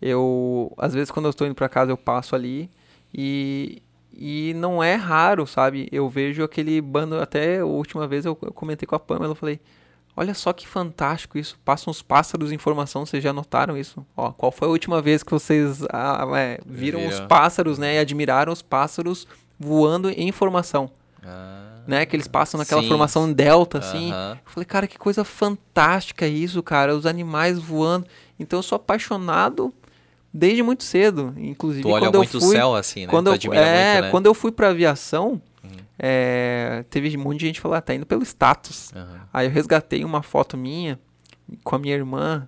eu, 0.00 0.72
às 0.78 0.94
vezes 0.94 1.10
quando 1.10 1.26
eu 1.26 1.30
estou 1.30 1.46
indo 1.46 1.54
para 1.54 1.68
casa, 1.68 1.90
eu 1.90 1.96
passo 1.96 2.34
ali 2.34 2.70
e, 3.12 3.82
e 4.12 4.52
não 4.56 4.82
é 4.82 4.94
raro, 4.94 5.46
sabe? 5.46 5.88
Eu 5.90 6.08
vejo 6.08 6.42
aquele 6.42 6.80
bando, 6.80 7.20
até 7.20 7.58
a 7.58 7.64
última 7.64 8.06
vez 8.06 8.24
eu, 8.24 8.34
comentei 8.36 8.86
com 8.86 8.94
a 8.94 9.00
Pamela, 9.00 9.32
eu 9.32 9.36
falei, 9.36 9.60
olha 10.16 10.34
só 10.34 10.52
que 10.52 10.66
fantástico 10.66 11.38
isso, 11.38 11.58
passam 11.64 11.90
os 11.90 12.02
pássaros 12.02 12.50
de 12.50 12.54
informação, 12.54 13.04
vocês 13.04 13.22
já 13.22 13.32
notaram 13.32 13.76
isso? 13.76 14.06
Ó, 14.16 14.32
qual 14.32 14.52
foi 14.52 14.68
a 14.68 14.70
última 14.70 15.02
vez 15.02 15.22
que 15.22 15.30
vocês 15.30 15.82
ah, 15.92 16.26
é, 16.36 16.60
viram 16.64 17.06
os 17.06 17.14
Viram. 17.14 17.28
pássaros, 17.28 17.78
né, 17.78 17.96
e 17.96 17.98
admiraram 17.98 18.52
os 18.52 18.62
pássaros 18.62 19.26
voando 19.58 20.10
em 20.10 20.28
informação? 20.28 20.90
Ah, 21.24 21.68
né? 21.88 22.04
Que 22.04 22.14
eles 22.14 22.28
passam 22.28 22.58
naquela 22.58 22.82
Sim. 22.82 22.88
formação 22.88 23.32
delta, 23.32 23.78
assim. 23.78 24.10
Eu 24.10 24.38
falei, 24.44 24.66
cara, 24.66 24.86
que 24.86 24.98
coisa 24.98 25.24
fantástica 25.24 26.26
isso, 26.26 26.62
cara. 26.62 26.94
Os 26.94 27.06
animais 27.06 27.58
voando. 27.58 28.06
Então 28.38 28.58
eu 28.58 28.62
sou 28.62 28.76
apaixonado 28.76 29.72
desde 30.32 30.62
muito 30.62 30.84
cedo. 30.84 31.34
Inclusive, 31.36 31.82
Tu 31.82 31.88
olha 31.88 32.06
quando 32.06 32.16
muito 32.16 32.34
eu 32.36 32.38
o 32.38 32.42
fui. 32.42 32.56
céu 32.56 32.74
assim, 32.74 33.00
né? 33.02 33.06
Quando 33.08 33.36
tu 33.38 33.46
eu, 33.46 33.54
é, 33.54 33.92
muito, 33.92 34.04
né? 34.04 34.10
quando 34.10 34.26
eu 34.26 34.34
fui 34.34 34.52
pra 34.52 34.68
aviação, 34.70 35.40
é, 35.98 36.84
teve 36.90 37.16
um 37.16 37.20
monte 37.22 37.40
de 37.40 37.46
gente 37.46 37.60
falando, 37.60 37.78
ah, 37.78 37.82
tá 37.82 37.94
indo 37.94 38.06
pelo 38.06 38.22
status. 38.22 38.92
Aham. 38.94 39.20
Aí 39.32 39.46
eu 39.46 39.50
resgatei 39.50 40.04
uma 40.04 40.22
foto 40.22 40.56
minha 40.56 40.98
com 41.64 41.74
a 41.74 41.78
minha 41.78 41.94
irmã 41.94 42.46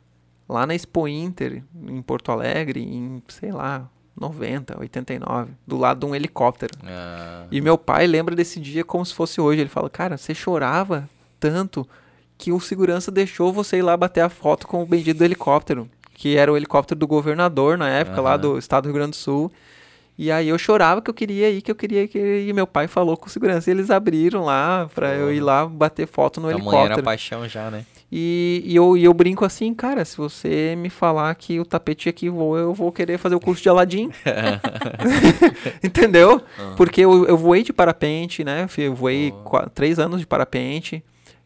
lá 0.48 0.66
na 0.66 0.74
Expo 0.74 1.08
Inter, 1.08 1.62
em 1.88 2.02
Porto 2.02 2.30
Alegre, 2.30 2.80
em, 2.82 3.22
sei 3.28 3.50
lá, 3.50 3.88
90, 4.18 4.78
89, 4.78 5.52
do 5.66 5.78
lado 5.78 6.00
de 6.00 6.06
um 6.06 6.14
helicóptero. 6.14 6.72
Ah, 6.84 7.46
E 7.50 7.60
meu 7.60 7.78
pai 7.78 8.06
lembra 8.06 8.36
desse 8.36 8.60
dia 8.60 8.84
como 8.84 9.04
se 9.04 9.14
fosse 9.14 9.40
hoje. 9.40 9.60
Ele 9.62 9.70
fala, 9.70 9.88
cara, 9.88 10.16
você 10.16 10.34
chorava 10.34 11.08
tanto 11.38 11.88
que 12.36 12.52
o 12.52 12.60
segurança 12.60 13.10
deixou 13.10 13.52
você 13.52 13.78
ir 13.78 13.82
lá 13.82 13.96
bater 13.96 14.20
a 14.20 14.28
foto 14.28 14.66
com 14.66 14.82
o 14.82 14.86
bendito 14.86 15.18
do 15.18 15.24
helicóptero. 15.24 15.88
Que 16.20 16.36
era 16.36 16.52
o 16.52 16.56
helicóptero 16.56 17.00
do 17.00 17.06
governador 17.06 17.78
na 17.78 17.88
época, 17.88 18.20
lá 18.20 18.32
Aham. 18.32 18.40
do 18.40 18.58
estado 18.58 18.82
do 18.82 18.86
Rio 18.88 18.94
Grande 18.96 19.12
do 19.12 19.16
Sul. 19.16 19.50
E 20.18 20.30
aí 20.30 20.50
eu 20.50 20.58
chorava 20.58 21.00
que 21.00 21.08
eu 21.08 21.14
queria 21.14 21.48
ir, 21.48 21.62
que 21.62 21.70
eu 21.70 21.74
queria 21.74 22.06
que 22.06 22.18
E 22.46 22.52
meu 22.52 22.66
pai 22.66 22.86
falou 22.86 23.16
com 23.16 23.26
segurança. 23.30 23.70
E 23.70 23.72
eles 23.72 23.88
abriram 23.90 24.44
lá 24.44 24.86
pra 24.94 25.14
eu 25.14 25.32
ir 25.32 25.40
lá 25.40 25.64
bater 25.64 26.06
foto 26.06 26.38
no 26.38 26.50
era 26.50 26.58
helicóptero. 26.58 27.02
paixão 27.02 27.48
já, 27.48 27.70
né? 27.70 27.86
E, 28.12 28.60
e 28.66 28.76
eu, 28.76 28.98
e 28.98 29.04
eu 29.04 29.14
brinco 29.14 29.46
assim, 29.46 29.72
cara, 29.72 30.04
se 30.04 30.18
você 30.18 30.74
me 30.76 30.90
falar 30.90 31.34
que 31.36 31.58
o 31.58 31.64
tapete 31.64 32.08
aqui 32.10 32.28
voa, 32.28 32.58
eu 32.58 32.74
vou 32.74 32.92
querer 32.92 33.16
fazer 33.16 33.34
o 33.36 33.40
curso 33.40 33.62
de 33.62 33.70
Aladim. 33.70 34.10
Entendeu? 35.82 36.42
Porque 36.76 37.00
eu, 37.00 37.26
eu 37.26 37.36
voei 37.36 37.62
de 37.62 37.72
parapente, 37.72 38.44
né? 38.44 38.68
Eu 38.76 38.94
voei 38.94 39.32
qua- 39.44 39.70
três 39.74 39.98
anos 39.98 40.20
de 40.20 40.26
parapente. 40.26 41.02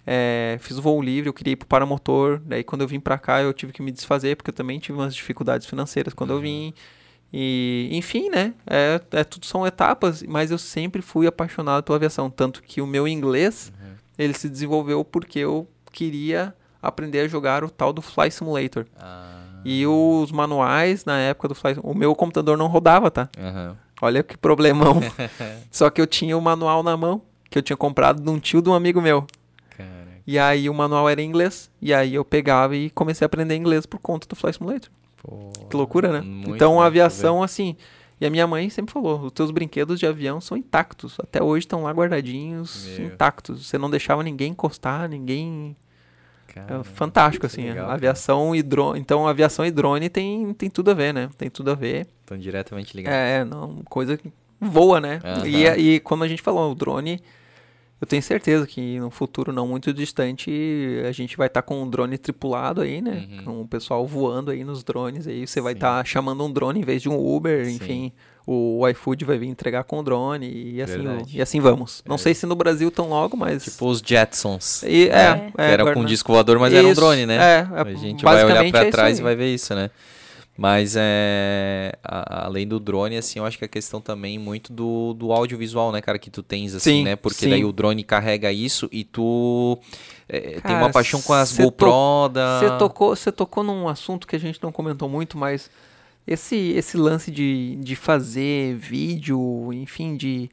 É, 0.07 0.57
fiz 0.60 0.78
o 0.78 0.83
voo 0.83 1.00
livre, 1.02 1.28
eu 1.28 1.33
queria 1.33 1.52
ir 1.52 1.57
pro 1.57 1.66
paramotor. 1.68 2.41
Daí 2.44 2.62
quando 2.65 2.83
eu 2.83 2.89
vim 2.89 3.00
pra 3.00 3.18
cá, 3.18 3.42
eu 3.42 3.52
tive 3.52 3.73
que 3.73 3.83
me 3.83 3.91
desfazer, 3.92 4.36
porque 4.36 4.50
eu 4.50 4.55
também 4.55 4.78
tive 4.78 4.99
umas 4.99 5.15
dificuldades 5.15 5.66
financeiras 5.66 6.12
quando 6.15 6.31
eu 6.31 6.41
vim. 6.41 6.74
E, 7.33 7.89
enfim, 7.92 8.28
né? 8.31 8.55
É, 8.66 9.00
é, 9.10 9.24
tudo 9.24 9.44
são 9.47 9.66
etapas, 9.66 10.23
mas 10.23 10.50
eu 10.50 10.58
sempre 10.58 11.02
fui 11.02 11.26
apaixonado 11.26 11.83
pela 11.83 11.97
aviação. 11.97 12.31
Tanto 12.31 12.62
que 12.62 12.81
o 12.81 12.86
meu 12.86 13.08
inglês, 13.08 13.73
ele 14.16 14.34
se 14.34 14.49
desenvolveu 14.49 15.05
porque 15.05 15.41
eu 15.41 15.66
queria 15.91 16.55
aprender 16.81 17.20
a 17.20 17.28
jogar 17.28 17.65
o 17.65 17.70
tal 17.70 17.92
do 17.92 18.00
Fly 18.02 18.31
Simulator. 18.31 18.86
Ah, 19.00 19.41
E 19.65 19.86
os 19.86 20.31
manuais, 20.31 21.05
na 21.05 21.18
época 21.18 21.49
do 21.49 21.55
Fly 21.55 21.76
o 21.83 21.94
meu 21.94 22.15
computador 22.15 22.57
não 22.58 22.66
rodava, 22.66 23.10
tá? 23.10 23.28
aham. 23.39 23.76
Olha 24.02 24.23
que 24.23 24.36
problemão. 24.36 25.00
Só 25.70 25.89
que 25.89 26.00
eu 26.00 26.07
tinha 26.07 26.36
o 26.36 26.41
manual 26.41 26.83
na 26.83 26.94
mão, 26.97 27.23
que 27.49 27.57
eu 27.58 27.62
tinha 27.62 27.76
comprado 27.76 28.20
de 28.23 28.28
um 28.28 28.39
tio 28.39 28.60
de 28.60 28.68
um 28.68 28.74
amigo 28.74 29.00
meu. 29.00 29.26
E 30.26 30.38
aí 30.38 30.68
o 30.70 30.74
manual 30.74 31.08
era 31.08 31.20
em 31.20 31.26
inglês. 31.26 31.70
E 31.80 31.92
aí 31.92 32.14
eu 32.14 32.24
pegava 32.24 32.74
e 32.76 32.90
comecei 32.90 33.24
a 33.24 33.26
aprender 33.26 33.54
inglês 33.56 33.84
por 33.86 33.98
conta 33.98 34.26
do 34.26 34.34
Flight 34.34 34.58
Simulator. 34.58 34.90
Pô, 35.22 35.50
Que 35.68 35.76
loucura, 35.76 36.20
né? 36.20 36.22
então 36.48 36.78
a 36.80 36.82
tá 36.82 36.86
aviação, 36.86 37.42
assim. 37.42 37.76
E 38.20 38.26
a 38.26 38.30
minha 38.30 38.46
mãe 38.46 38.70
sempre 38.70 38.92
falou: 38.92 39.20
os 39.20 39.32
teus 39.32 39.50
brinquedos 39.50 39.98
de 39.98 40.06
avião 40.06 40.40
são 40.40 40.56
intactos. 40.56 41.16
Até 41.20 41.42
hoje 41.42 41.66
estão 41.66 41.82
lá 41.82 41.90
guardadinhos, 41.92 42.86
Meu. 42.98 43.06
intactos. 43.08 43.66
Você 43.66 43.76
não 43.76 43.90
deixava 43.90 44.22
ninguém 44.22 44.52
encostar, 44.52 45.08
ninguém. 45.08 45.76
É 46.48 46.52
Caramba, 46.54 46.84
fantástico, 46.84 47.46
assim. 47.46 47.62
legal, 47.62 47.78
a 47.78 47.86
cara. 47.86 47.94
aviação 47.94 48.54
e 48.54 48.62
drone. 48.62 49.00
Então, 49.00 49.26
aviação 49.26 49.66
e 49.66 49.72
drone 49.72 50.08
tem, 50.08 50.54
tem 50.54 50.70
tudo 50.70 50.92
a 50.92 50.94
ver, 50.94 51.12
né? 51.12 51.28
Tem 51.36 51.50
tudo 51.50 51.72
a 51.72 51.74
ver. 51.74 52.06
Estão 52.20 52.38
diretamente 52.38 52.96
ligados. 52.96 53.18
É, 53.18 53.44
não, 53.44 53.82
coisa 53.88 54.16
que 54.16 54.32
voa, 54.60 55.00
né? 55.00 55.20
E, 55.44 55.66
e 55.96 56.00
como 56.00 56.22
a 56.22 56.28
gente 56.28 56.40
falou, 56.40 56.70
o 56.70 56.74
drone, 56.74 57.20
eu 58.05 58.07
tenho 58.07 58.23
certeza 58.23 58.66
que 58.66 58.99
no 59.00 59.10
futuro 59.10 59.50
não 59.50 59.66
muito 59.66 59.92
distante 59.92 60.50
a 61.08 61.10
gente 61.12 61.36
vai 61.39 61.47
estar 61.47 61.62
com 61.62 61.83
um 61.83 61.89
drone 61.89 62.18
tripulado 62.18 62.83
aí, 62.83 63.00
né? 63.00 63.26
Uhum. 63.39 63.44
Com 63.44 63.60
o 63.62 63.66
pessoal 63.66 64.07
voando 64.07 64.50
aí 64.50 64.62
nos 64.62 64.84
drones 64.84 65.26
aí. 65.26 65.47
Você 65.47 65.58
vai 65.60 65.73
estar 65.73 66.05
chamando 66.07 66.44
um 66.44 66.52
drone 66.52 66.81
em 66.81 66.84
vez 66.84 67.00
de 67.00 67.08
um 67.08 67.16
Uber, 67.18 67.65
Sim. 67.65 67.74
enfim. 67.76 68.12
O 68.47 68.86
iFood 68.89 69.24
vai 69.24 69.39
vir 69.39 69.47
entregar 69.49 69.84
com 69.84 70.00
o 70.00 70.02
drone 70.02 70.47
e 70.52 70.83
assim, 70.83 70.99
Verdade. 70.99 71.39
e 71.39 71.41
assim 71.41 71.60
vamos. 71.60 72.02
Não 72.07 72.16
É. 72.16 72.18
sei 72.18 72.34
se 72.34 72.44
no 72.44 72.55
Brasil 72.55 72.91
tão 72.91 73.08
logo, 73.08 73.39
mas. 73.39 73.65
Tipo 73.65 73.86
os 73.89 74.02
Jetsons. 74.05 74.83
E- 74.83 75.08
é, 75.08 75.12
É. 75.16 75.52
é, 75.57 75.70
era 75.73 75.94
com 75.94 76.00
né? 76.02 76.07
disco 76.07 76.31
voador, 76.31 76.58
mas 76.58 76.74
era 76.74 76.86
um 76.86 76.91
Isso, 76.92 77.00
drone, 77.00 77.24
né? 77.24 77.36
É, 77.36 77.66
é, 77.74 77.81
A 77.81 77.94
gente 77.94 78.23
vai 78.23 78.44
olhar 78.44 78.68
pra 78.70 78.81
é 78.81 78.89
isso 78.89 78.91
trás 78.92 79.18
e 79.18 79.23
vai 79.23 79.34
ver 79.34 79.55
isso, 79.55 79.74
né? 79.74 79.89
Mas 80.57 80.94
é. 80.97 81.92
a- 82.02 82.44
além 82.47 82.66
do 82.66 82.78
drone, 82.78 83.16
assim, 83.16 83.41
eu 83.41 83.44
acho 83.44 83.58
que 83.58 83.65
a 83.65 83.68
questão 83.68 84.00
também 84.00 84.39
muito 84.39 84.73
do, 84.73 85.12
do 85.15 85.33
audiovisual, 85.33 85.91
né, 85.91 86.00
cara, 86.00 86.18
que 86.18 86.31
tu 86.31 86.42
tens, 86.42 86.74
assim, 86.74 86.99
Sim, 86.99 87.05
né? 87.05 87.16
Porque 87.16 87.44
sim. 87.44 87.50
daí 87.50 87.65
o 87.65 87.73
drone 87.73 88.05
carrega 88.05 88.52
isso 88.52 88.89
e 88.92 89.02
tu 89.02 89.78
é, 90.28 90.41
tem 90.41 90.60
Cara, 90.60 90.78
uma 90.78 90.91
paixão 90.91 91.20
com 91.20 91.33
as 91.33 91.57
GoPro 91.57 91.91
to- 91.91 92.28
da. 92.31 92.60
Você 92.60 92.78
tocou, 92.78 93.16
tocou 93.33 93.65
num 93.65 93.89
assunto 93.89 94.26
que 94.28 94.36
a 94.36 94.39
gente 94.41 94.62
não 94.62 94.70
comentou 94.70 95.08
muito, 95.08 95.36
mas 95.36 95.68
esse, 96.26 96.57
esse 96.57 96.97
lance 96.97 97.31
de, 97.31 97.76
de 97.76 97.97
fazer 97.97 98.76
vídeo, 98.76 99.73
enfim, 99.73 100.16
de. 100.16 100.49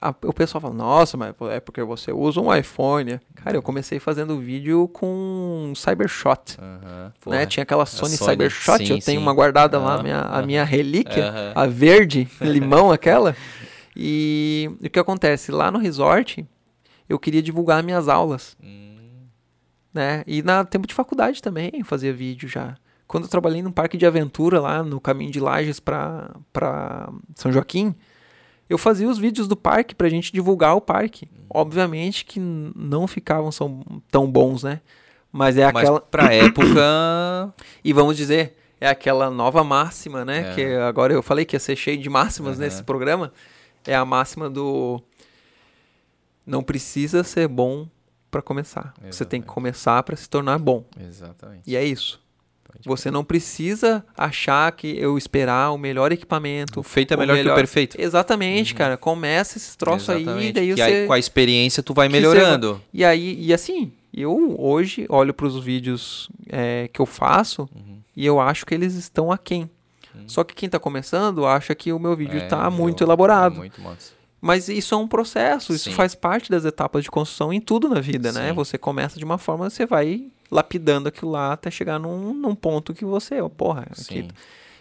A- 0.00 0.14
o 0.24 0.32
pessoal 0.32 0.60
fala, 0.60 0.74
nossa, 0.74 1.16
mas 1.16 1.34
é 1.50 1.58
porque 1.60 1.82
você 1.82 2.12
usa 2.12 2.40
um 2.40 2.54
iPhone. 2.54 3.20
Cara, 3.34 3.56
eu 3.56 3.62
comecei 3.62 3.98
fazendo 3.98 4.38
vídeo 4.38 4.88
com 4.88 5.06
um 5.70 5.74
Cybershot. 5.74 6.56
Aham, 6.60 7.12
Né? 7.26 7.46
Tinha 7.46 7.62
aquela 7.62 7.86
Sony, 7.86 8.16
Sony, 8.16 8.30
Cybershot, 8.32 8.78
sim, 8.86 8.92
eu 8.92 8.98
tenho 9.00 9.18
sim. 9.18 9.18
uma 9.18 9.32
guardada 9.32 9.78
lá, 9.78 9.94
Ah, 9.96 10.00
a 10.00 10.02
minha, 10.02 10.18
a 10.20 10.36
aham. 10.38 10.46
minha 10.46 10.64
relíquia, 10.64 11.52
a 11.54 11.66
verde, 11.66 12.28
limão 12.40 12.92
aquela. 12.92 13.34
E 13.94 14.70
o 14.84 14.90
que 14.90 14.98
acontece? 14.98 15.50
Lá 15.50 15.70
no 15.70 15.78
resort, 15.78 16.44
eu 17.08 17.18
queria 17.18 17.42
divulgar 17.42 17.82
minhas 17.82 18.08
aulas 18.08 18.56
Hum, 18.62 19.24
né? 19.94 20.22
E 20.26 20.42
na 20.42 20.64
tempo 20.64 20.86
de 20.86 20.92
faculdade 20.94 21.40
também 21.42 21.70
eu 21.74 21.84
fazia 21.84 22.12
vídeo 22.12 22.48
já. 22.48 22.76
Quando 23.06 23.24
eu 23.24 23.30
trabalhei 23.30 23.62
num 23.62 23.70
parque 23.70 23.96
de 23.96 24.04
aventura 24.04 24.60
lá 24.60 24.82
no 24.82 25.00
caminho 25.00 25.30
de 25.30 25.38
Lages 25.40 25.78
pra 25.80 26.28
São 27.36 27.52
Joaquim, 27.52 27.94
eu 28.68 28.76
fazia 28.78 29.08
os 29.08 29.18
vídeos 29.18 29.46
do 29.48 29.56
parque 29.56 29.94
pra 29.94 30.08
gente 30.08 30.32
divulgar 30.32 30.74
o 30.76 30.80
parque. 30.80 31.28
Obviamente 31.48 32.24
que 32.24 32.40
não 32.40 33.06
ficavam 33.06 33.50
são 33.52 33.80
tão 34.10 34.30
bons, 34.30 34.62
né? 34.62 34.80
Mas 35.32 35.56
é 35.56 35.64
Mas 35.72 35.76
aquela 35.84 36.00
pra 36.00 36.32
época. 36.34 37.54
e 37.84 37.92
vamos 37.92 38.16
dizer, 38.16 38.56
é 38.80 38.88
aquela 38.88 39.30
nova 39.30 39.62
máxima, 39.62 40.24
né? 40.24 40.50
É. 40.50 40.54
Que 40.54 40.64
agora 40.76 41.12
eu 41.12 41.22
falei 41.22 41.44
que 41.44 41.54
ia 41.56 41.60
ser 41.60 41.76
cheio 41.76 41.98
de 41.98 42.08
máximas 42.08 42.52
Aham. 42.56 42.60
nesse 42.64 42.82
programa. 42.82 43.32
É 43.86 43.94
a 43.94 44.04
máxima 44.04 44.48
do 44.50 45.00
não 46.44 46.62
precisa 46.62 47.22
ser 47.24 47.48
bom 47.48 47.88
pra 48.30 48.40
começar. 48.42 48.92
Você 49.10 49.24
tem 49.24 49.40
que 49.40 49.46
Exatamente. 49.46 49.46
começar 49.46 50.02
pra 50.02 50.16
se 50.16 50.28
tornar 50.28 50.58
bom. 50.58 50.84
Exatamente. 51.00 51.62
E 51.66 51.76
é 51.76 51.84
isso. 51.84 52.20
Você 52.84 53.10
não 53.10 53.24
precisa 53.24 54.04
achar 54.16 54.70
que 54.72 54.96
eu 54.98 55.16
esperar 55.18 55.70
o 55.72 55.78
melhor 55.78 56.12
equipamento. 56.12 56.80
O 56.80 56.82
feito 56.82 57.12
é 57.12 57.16
o 57.16 57.20
melhor, 57.20 57.36
que 57.42 57.48
o 57.48 57.54
perfeito. 57.54 58.00
Exatamente, 58.00 58.74
cara. 58.74 58.96
Começa 58.96 59.56
esses 59.58 59.74
troços 59.76 60.10
aí, 60.10 60.22
Exatamente. 60.22 60.52
daí 60.52 60.68
que 60.68 60.76
você. 60.76 60.82
aí, 60.82 61.06
com 61.06 61.12
a 61.12 61.18
experiência 61.18 61.82
tu 61.82 61.92
vai 61.94 62.06
que 62.08 62.12
você 62.14 62.20
melhorando. 62.20 62.80
E 62.92 63.04
aí, 63.04 63.36
e 63.40 63.52
assim, 63.52 63.92
eu 64.14 64.54
hoje 64.58 65.06
olho 65.08 65.34
para 65.34 65.46
os 65.46 65.58
vídeos 65.62 66.28
é, 66.48 66.88
que 66.92 67.00
eu 67.00 67.06
faço 67.06 67.62
Uhum. 67.74 67.98
e 68.16 68.24
eu 68.24 68.38
acho 68.40 68.64
que 68.64 68.74
eles 68.74 68.94
estão 68.94 69.32
aquém. 69.32 69.68
Só 70.26 70.42
que 70.42 70.54
quem 70.54 70.68
tá 70.68 70.78
começando 70.78 71.44
acha 71.44 71.74
que 71.74 71.92
o 71.92 71.98
meu 71.98 72.16
vídeo 72.16 72.38
É, 72.38 72.46
tá 72.46 72.70
muito 72.70 73.04
elaborado. 73.04 73.56
é 73.56 73.58
muito 73.58 73.80
massa. 73.82 74.12
Mas 74.40 74.68
isso 74.68 74.94
é 74.94 74.98
um 74.98 75.06
processo, 75.08 75.74
isso 75.74 75.90
Sim. 75.90 75.94
faz 75.96 76.14
parte 76.14 76.50
das 76.50 76.64
etapas 76.64 77.02
de 77.04 77.10
construção 77.10 77.52
em 77.52 77.60
tudo 77.60 77.88
na 77.88 78.00
vida, 78.00 78.32
né? 78.32 78.48
Sim. 78.48 78.54
Você 78.54 78.78
começa 78.78 79.18
de 79.18 79.24
uma 79.24 79.36
forma, 79.38 79.68
você 79.68 79.84
vai 79.84 80.28
lapidando 80.50 81.08
aquilo 81.08 81.30
lá 81.30 81.52
até 81.52 81.70
chegar 81.70 81.98
num, 81.98 82.32
num 82.32 82.54
ponto 82.54 82.94
que 82.94 83.04
você, 83.04 83.40
ó, 83.40 83.48
porra, 83.48 83.86
aqui 83.90 84.28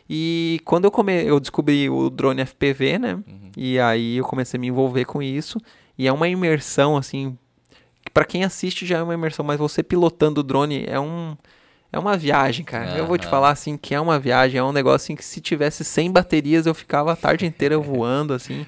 e 0.10 0.62
quando 0.64 0.86
eu, 0.86 0.92
come... 0.92 1.24
eu 1.24 1.40
descobri 1.40 1.90
o 1.90 2.10
drone 2.10 2.46
FPV, 2.46 3.00
né? 3.00 3.16
Uhum. 3.16 3.52
E 3.58 3.80
aí 3.80 4.18
eu 4.18 4.24
comecei 4.24 4.58
a 4.58 4.62
me 4.62 4.68
envolver 4.68 5.06
com 5.06 5.22
isso. 5.22 5.60
E 5.98 6.08
é 6.08 6.14
uma 6.14 6.28
imersão, 6.28 6.96
assim. 6.96 7.38
que 8.04 8.12
Pra 8.12 8.26
quem 8.26 8.44
assiste 8.44 8.86
já 8.86 9.00
é 9.00 9.04
uma 9.04 9.14
imersão, 9.14 9.44
mas 9.44 9.58
você 9.58 9.82
pilotando 9.82 10.42
o 10.42 10.44
drone 10.44 10.86
é 10.88 11.00
um. 11.00 11.36
É 11.92 11.98
uma 11.98 12.18
viagem, 12.18 12.66
cara. 12.66 12.98
Eu 12.98 13.08
vou 13.08 13.18
te 13.18 13.26
falar 13.26 13.52
assim 13.52 13.78
que 13.78 13.96
é 13.96 14.00
uma 14.00 14.20
viagem, 14.20 14.60
é 14.60 14.64
um 14.64 14.74
negócio 14.74 15.06
assim 15.06 15.16
que 15.16 15.24
se 15.24 15.40
tivesse 15.40 15.86
100 15.86 16.12
baterias 16.12 16.66
eu 16.66 16.76
ficava 16.76 17.14
a 17.14 17.16
tarde 17.16 17.46
inteira 17.46 17.78
voando 17.80 18.34
assim, 18.34 18.66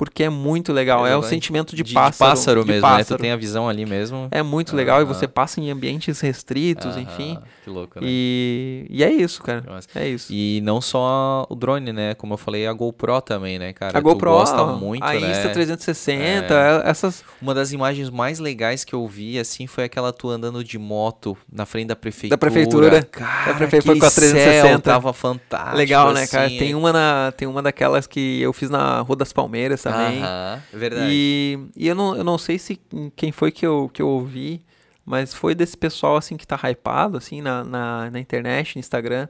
porque 0.00 0.24
é 0.24 0.30
muito 0.30 0.72
legal. 0.72 1.00
É 1.00 1.02
o 1.02 1.18
Exatamente. 1.18 1.28
sentimento 1.28 1.76
de, 1.76 1.82
de 1.82 1.92
pássaro, 1.92 2.64
de 2.64 2.72
mesmo, 2.72 2.88
né? 2.88 2.94
Tu 2.94 2.98
pássaro. 3.00 3.20
tem 3.20 3.32
a 3.32 3.36
visão 3.36 3.68
ali 3.68 3.84
mesmo. 3.84 4.28
É 4.30 4.42
muito 4.42 4.74
legal 4.74 4.98
e 4.98 5.04
Aham. 5.04 5.12
você 5.12 5.28
passa 5.28 5.60
em 5.60 5.70
ambientes 5.70 6.18
restritos, 6.20 6.96
enfim. 6.96 7.38
Que 7.70 7.74
louco, 7.74 8.00
né? 8.00 8.06
E, 8.10 8.86
e 8.90 9.04
é 9.04 9.12
isso, 9.12 9.40
cara. 9.42 9.62
Nossa. 9.66 9.88
É 9.94 10.08
isso. 10.08 10.32
E 10.32 10.60
não 10.64 10.80
só 10.80 11.46
o 11.48 11.54
drone, 11.54 11.92
né? 11.92 12.14
Como 12.14 12.34
eu 12.34 12.38
falei, 12.38 12.66
a 12.66 12.72
GoPro 12.72 13.20
também, 13.20 13.58
né, 13.58 13.72
cara? 13.72 13.96
a 13.96 14.00
GoPro, 14.00 14.30
gosta 14.30 14.64
muito, 14.66 15.04
a 15.04 15.14
né? 15.14 15.30
Insta 15.30 15.50
360, 15.50 16.54
é- 16.54 16.88
essas 16.90 17.22
Uma 17.40 17.54
das 17.54 17.72
imagens 17.72 18.10
mais 18.10 18.38
legais 18.38 18.84
que 18.84 18.94
eu 18.94 19.06
vi, 19.06 19.38
assim, 19.38 19.66
foi 19.66 19.84
aquela 19.84 20.12
tu 20.12 20.28
andando 20.28 20.62
de 20.64 20.78
moto 20.78 21.36
na 21.50 21.64
frente 21.64 21.86
da 21.88 21.96
prefeitura. 21.96 22.30
Da 22.30 22.38
prefeitura. 22.38 23.02
Cara, 23.04 23.52
Da 23.52 23.54
prefeitura 23.58 23.98
com 23.98 24.04
a 24.04 24.08
aquele 24.08 24.30
360. 24.32 24.68
céu 24.68 24.80
tava 24.80 25.12
fantástico, 25.12 25.76
Legal, 25.76 26.12
né, 26.12 26.26
cara? 26.26 26.46
assim. 26.46 26.58
Tem 26.58 26.74
uma, 26.74 26.92
na, 26.92 27.32
tem 27.36 27.46
uma 27.46 27.62
daquelas 27.62 28.06
que 28.06 28.40
eu 28.40 28.52
fiz 28.52 28.68
na 28.68 29.00
Rua 29.00 29.16
das 29.16 29.32
Palmeiras 29.32 29.82
também. 29.82 30.22
Aham, 30.22 30.62
verdade. 30.72 31.06
E, 31.12 31.58
e 31.76 31.86
eu, 31.88 31.94
não, 31.94 32.16
eu 32.16 32.24
não 32.24 32.36
sei 32.38 32.58
se 32.58 32.80
quem 33.14 33.30
foi 33.30 33.52
que 33.52 33.64
eu, 33.66 33.88
que 33.92 34.02
eu 34.02 34.08
ouvi, 34.08 34.62
mas 35.10 35.34
foi 35.34 35.56
desse 35.56 35.76
pessoal, 35.76 36.16
assim, 36.16 36.36
que 36.36 36.46
tá 36.46 36.56
hypado, 36.70 37.18
assim, 37.18 37.42
na, 37.42 37.64
na, 37.64 38.10
na 38.12 38.20
internet, 38.20 38.76
no 38.76 38.78
Instagram. 38.78 39.26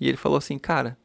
E 0.00 0.08
ele 0.08 0.16
falou 0.16 0.36
assim, 0.36 0.58
cara, 0.58 0.98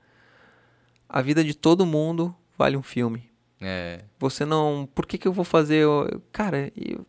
a 1.07 1.21
vida 1.21 1.43
de 1.43 1.53
todo 1.53 1.85
mundo 1.85 2.35
vale 2.57 2.75
um 2.75 2.81
filme. 2.81 3.29
É, 3.61 3.99
Você 4.17 4.43
não... 4.43 4.89
Por 4.95 5.05
que 5.05 5.19
que 5.19 5.27
eu 5.27 5.31
vou 5.31 5.45
fazer... 5.45 5.85
Cara, 6.31 6.71
eu... 6.75 7.05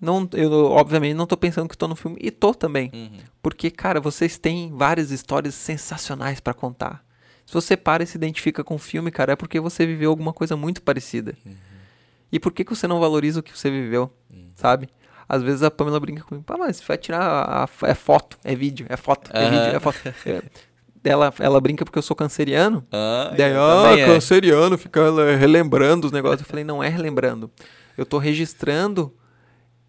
Não, 0.00 0.28
eu 0.34 0.52
obviamente 0.66 1.14
não 1.14 1.26
tô 1.26 1.36
pensando 1.36 1.68
que 1.68 1.76
tô 1.76 1.88
no 1.88 1.96
filme. 1.96 2.16
E 2.20 2.30
tô 2.30 2.54
também. 2.54 2.92
uhum. 2.94 3.18
Porque, 3.42 3.68
cara, 3.68 4.00
vocês 4.00 4.38
têm 4.38 4.72
várias 4.72 5.10
histórias 5.10 5.56
sensacionais 5.56 6.38
pra 6.38 6.54
contar. 6.54 7.04
Se 7.44 7.52
você 7.52 7.76
para 7.76 8.04
e 8.04 8.06
se 8.06 8.16
identifica 8.16 8.62
com 8.62 8.76
o 8.76 8.78
filme, 8.78 9.10
cara, 9.10 9.32
é 9.32 9.36
porque 9.36 9.58
você 9.58 9.84
viveu 9.84 10.10
alguma 10.10 10.32
coisa 10.32 10.56
muito 10.56 10.80
parecida. 10.80 11.36
E 12.30 12.38
por 12.38 12.52
que, 12.52 12.64
que 12.64 12.74
você 12.74 12.86
não 12.86 13.00
valoriza 13.00 13.40
o 13.40 13.42
que 13.42 13.58
você 13.58 13.68
viveu, 13.68 14.14
sabe? 14.54 14.88
Às 15.32 15.42
vezes 15.44 15.62
a 15.62 15.70
Pamela 15.70 16.00
brinca 16.00 16.24
comigo, 16.24 16.44
pá, 16.44 16.56
mas 16.58 16.80
vai 16.80 16.98
tirar 16.98 17.20
a, 17.22 17.64
a- 17.64 17.68
é 17.88 17.94
foto, 17.94 18.36
é 18.42 18.52
vídeo, 18.54 18.84
é 18.88 18.96
foto, 18.96 19.30
é 19.32 19.44
vídeo, 19.48 19.76
é 19.76 19.78
foto. 19.78 19.98
É, 20.26 20.42
ela, 21.04 21.32
ela 21.38 21.60
brinca 21.60 21.84
porque 21.84 21.98
eu 21.98 22.02
sou 22.02 22.16
canceriano. 22.16 22.84
Ah, 22.90 23.32
Daí, 23.36 23.52
ah, 23.54 23.96
é. 23.96 24.06
canceriano, 24.06 24.76
fica 24.76 25.08
le- 25.08 25.36
relembrando 25.36 26.06
os 26.08 26.12
negócios. 26.12 26.40
Eu 26.40 26.46
falei, 26.46 26.64
não 26.64 26.82
é 26.82 26.88
relembrando. 26.88 27.48
Eu 27.96 28.04
tô 28.04 28.18
registrando 28.18 29.14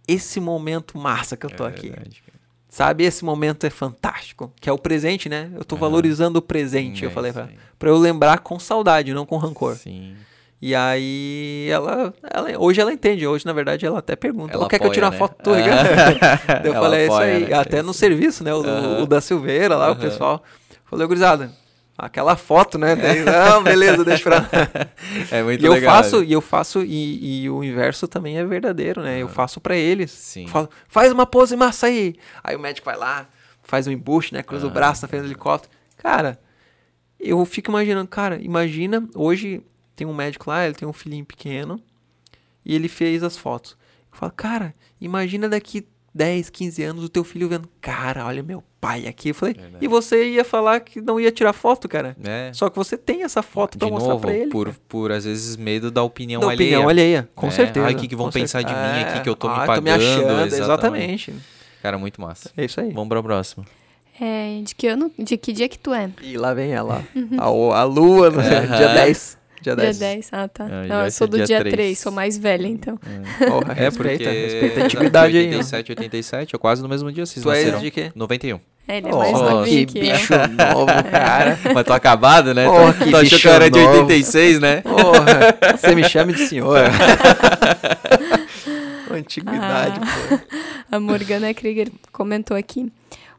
esse 0.07 0.39
momento 0.39 0.95
massa 0.97 1.35
que 1.35 1.45
eu 1.45 1.49
tô 1.49 1.65
É 1.65 1.69
aqui. 1.69 1.89
verdade. 1.89 2.23
Sabe, 2.69 3.03
esse 3.03 3.25
momento 3.25 3.65
é 3.65 3.69
fantástico. 3.69 4.53
Que 4.61 4.69
é 4.69 4.71
o 4.71 4.77
presente, 4.77 5.27
né? 5.27 5.49
Eu 5.55 5.65
tô 5.65 5.75
valorizando 5.75 6.39
o 6.39 6.41
presente, 6.41 7.03
eu 7.03 7.11
falei 7.11 7.33
pra 7.79 7.89
eu 7.89 7.97
lembrar 7.97 8.39
com 8.39 8.57
saudade, 8.59 9.11
não 9.13 9.25
com 9.25 9.37
rancor. 9.37 9.75
Sim. 9.75 10.15
E 10.61 10.75
aí, 10.75 11.67
ela, 11.71 12.13
ela- 12.31 12.49
Hoje 12.59 12.79
ela 12.79 12.93
entende. 12.93 13.25
Hoje, 13.25 13.45
na 13.45 13.53
verdade, 13.53 13.85
ela 13.85 13.97
até 13.99 14.15
pergunta: 14.15 14.53
Ela 14.53 14.65
"Ô, 14.65 14.67
quer 14.67 14.77
que 14.79 14.85
eu 14.85 14.91
tire 14.91 15.03
uma 15.03 15.07
apoia, 15.09 15.19
foto 15.27 15.37
né? 15.37 15.43
tua? 15.43 15.55
Daí 16.61 16.67
eu 16.67 16.73
falei: 16.73 16.99
é 16.99 17.03
isso 17.05 17.13
apoia, 17.15 17.33
aí. 17.37 17.45
né? 17.47 17.53
Até 17.57 17.81
no 17.81 17.93
serviço, 17.93 18.43
né? 18.43 18.53
O, 18.53 18.61
Aham. 18.63 19.01
o 19.01 19.05
da 19.07 19.19
Silveira 19.21 19.75
lá, 19.75 19.87
o 19.87 19.91
Aham. 19.93 19.99
pessoal. 19.99 20.43
Falei: 20.85 21.07
gurizada, 21.07 21.51
aquela 21.97 22.35
foto, 22.35 22.77
né? 22.77 22.95
Daí, 22.95 23.23
não, 23.25 23.63
beleza, 23.63 24.05
deixa 24.05 24.23
pra 24.23 24.35
lá. 24.41 24.49
É 25.31 25.41
muito 25.41 25.63
E 25.63 25.65
eu 25.65 25.73
legal. 25.73 25.95
faço, 25.95 26.19
né? 26.19 26.25
e 26.27 26.33
eu 26.33 26.41
faço, 26.41 26.83
e, 26.83 27.43
e 27.43 27.49
o 27.49 27.63
inverso 27.63 28.07
também 28.07 28.37
é 28.37 28.45
verdadeiro, 28.45 29.01
né? 29.01 29.17
Eu 29.19 29.27
faço 29.27 29.59
pra 29.59 29.75
eles. 29.75 30.11
Sim. 30.11 30.43
Eu 30.43 30.47
falo, 30.49 30.69
faz 30.87 31.11
uma 31.11 31.25
pose 31.25 31.55
massa 31.55 31.87
aí. 31.87 32.15
Aí 32.43 32.55
o 32.55 32.59
médico 32.59 32.85
vai 32.85 32.95
lá, 32.97 33.25
faz 33.63 33.87
um 33.87 33.91
embuste, 33.91 34.33
né? 34.35 34.43
Cruza 34.43 34.67
o 34.67 34.69
Ah, 34.69 34.73
braço 34.73 35.01
na 35.01 35.07
frente 35.07 35.21
do 35.23 35.27
helicóptero. 35.27 35.73
Cara, 35.97 36.39
eu 37.19 37.43
fico 37.45 37.71
imaginando, 37.71 38.07
cara, 38.07 38.37
imagina, 38.41 39.03
hoje 39.15 39.61
tem 40.01 40.07
um 40.07 40.13
médico 40.15 40.49
lá, 40.49 40.65
ele 40.65 40.73
tem 40.73 40.87
um 40.87 40.93
filhinho 40.93 41.23
pequeno, 41.23 41.79
e 42.65 42.73
ele 42.73 42.87
fez 42.87 43.21
as 43.21 43.37
fotos. 43.37 43.77
Eu 44.11 44.17
falo, 44.17 44.31
cara, 44.35 44.73
imagina 44.99 45.47
daqui 45.47 45.85
10, 46.13 46.49
15 46.49 46.83
anos, 46.83 47.03
o 47.03 47.09
teu 47.09 47.23
filho 47.23 47.47
vendo, 47.47 47.69
cara, 47.79 48.25
olha 48.25 48.41
meu 48.41 48.63
pai 48.81 49.05
aqui. 49.07 49.29
Eu 49.29 49.35
falei, 49.35 49.53
Verdade. 49.53 49.85
e 49.85 49.87
você 49.87 50.31
ia 50.31 50.43
falar 50.43 50.79
que 50.79 50.99
não 50.99 51.19
ia 51.19 51.31
tirar 51.31 51.53
foto, 51.53 51.87
cara. 51.87 52.17
É. 52.23 52.49
Só 52.51 52.67
que 52.67 52.75
você 52.75 52.97
tem 52.97 53.21
essa 53.23 53.43
foto 53.43 53.77
pra 53.77 53.85
De 53.87 53.93
mostrar 53.93 54.13
novo, 54.13 54.21
pra 54.25 54.33
ele. 54.35 54.49
por, 54.49 54.73
por 54.89 55.11
às 55.11 55.23
vezes 55.23 55.55
medo 55.55 55.91
da 55.91 56.01
opinião 56.01 56.41
da 56.41 56.47
alheia. 56.49 56.69
opinião 56.71 56.89
alheia, 56.89 57.29
com 57.35 57.47
É, 57.47 57.51
certeza. 57.51 57.85
ai, 57.85 57.93
o 57.93 57.97
que 57.97 58.07
que 58.07 58.15
vão 58.15 58.25
com 58.25 58.31
pensar 58.31 58.63
de 58.63 58.71
certeza. 58.71 58.93
mim 58.95 59.01
aqui, 59.03 59.19
que 59.21 59.29
eu 59.29 59.35
tô 59.35 59.47
me 59.47 59.53
ah, 59.53 59.65
pagando, 59.67 59.87
achando, 59.89 60.23
exatamente. 60.23 60.61
exatamente. 60.61 61.33
Cara, 61.83 61.97
muito 61.99 62.19
massa. 62.19 62.49
É 62.57 62.65
isso 62.65 62.81
aí. 62.81 62.91
Vamos 62.91 63.07
pra 63.09 63.21
próxima. 63.21 63.63
É, 64.19 64.61
de 64.63 64.75
que 64.75 64.87
ano, 64.87 65.11
de 65.17 65.37
que 65.37 65.53
dia 65.53 65.69
que 65.69 65.79
tu 65.79 65.93
é? 65.93 66.11
E 66.21 66.37
lá 66.37 66.53
vem 66.53 66.71
ela. 66.73 67.03
A, 67.37 67.49
o- 67.49 67.71
a 67.71 67.83
lua 67.83 68.29
no 68.29 68.41
dia 68.43 68.93
10. 68.93 69.37
Dia 69.61 69.75
Dia 69.75 69.85
10. 69.85 69.99
10. 69.99 70.29
Ah, 70.31 70.47
tá. 70.47 70.65
Ah, 70.65 70.85
Não, 70.87 71.05
eu 71.05 71.11
sou 71.11 71.27
do 71.27 71.37
dia 71.37 71.45
dia 71.45 71.59
3. 71.59 71.73
3, 71.73 71.99
sou 71.99 72.11
mais 72.11 72.37
velha, 72.37 72.67
então. 72.67 72.97
Porra, 73.37 73.73
É 73.77 73.91
porque 73.91 74.09
respeita, 74.09 74.29
respeita 74.31 74.81
a 74.81 74.85
intimidade 74.85 75.37
aí. 75.37 75.43
ó. 75.45 75.49
87, 75.49 75.91
87, 75.91 76.55
é 76.55 76.59
quase 76.59 76.81
no 76.81 76.89
mesmo 76.89 77.11
dia, 77.11 77.25
vocês 77.25 77.43
Tu 77.43 77.51
és 77.51 77.59
nasceram. 77.65 77.79
de 77.81 77.91
quê? 77.91 78.11
91. 78.15 78.59
É, 78.87 78.97
ele 78.97 79.07
é 79.09 79.11
mais 79.15 79.33
Oh, 79.39 79.43
novinho 79.49 79.85
que 79.87 79.93
que 79.93 79.99
eu. 79.99 80.11
bicho 80.13 80.33
novo, 80.33 80.87
cara. 81.11 81.59
Mas 81.73 81.85
tô 81.85 81.93
acabado, 81.93 82.53
né? 82.53 82.67
Oh, 82.67 82.91
tu 82.91 82.97
que 83.05 83.09
tu 83.11 83.15
achou 83.17 83.19
que 83.29 83.35
bicho 83.35 83.47
eu 83.47 83.53
era 83.53 83.69
de 83.71 83.79
novo. 83.79 83.99
86, 84.01 84.59
né? 84.59 84.81
Porra, 84.81 85.77
você 85.77 85.95
me 85.95 86.03
chama 86.09 86.33
de 86.33 86.47
senhora. 86.47 86.89
Antiguidade, 89.09 89.99
pô. 89.99 90.39
A 90.91 90.99
Morgana 90.99 91.53
Krieger 91.53 91.89
comentou 92.11 92.55
aqui. 92.57 92.91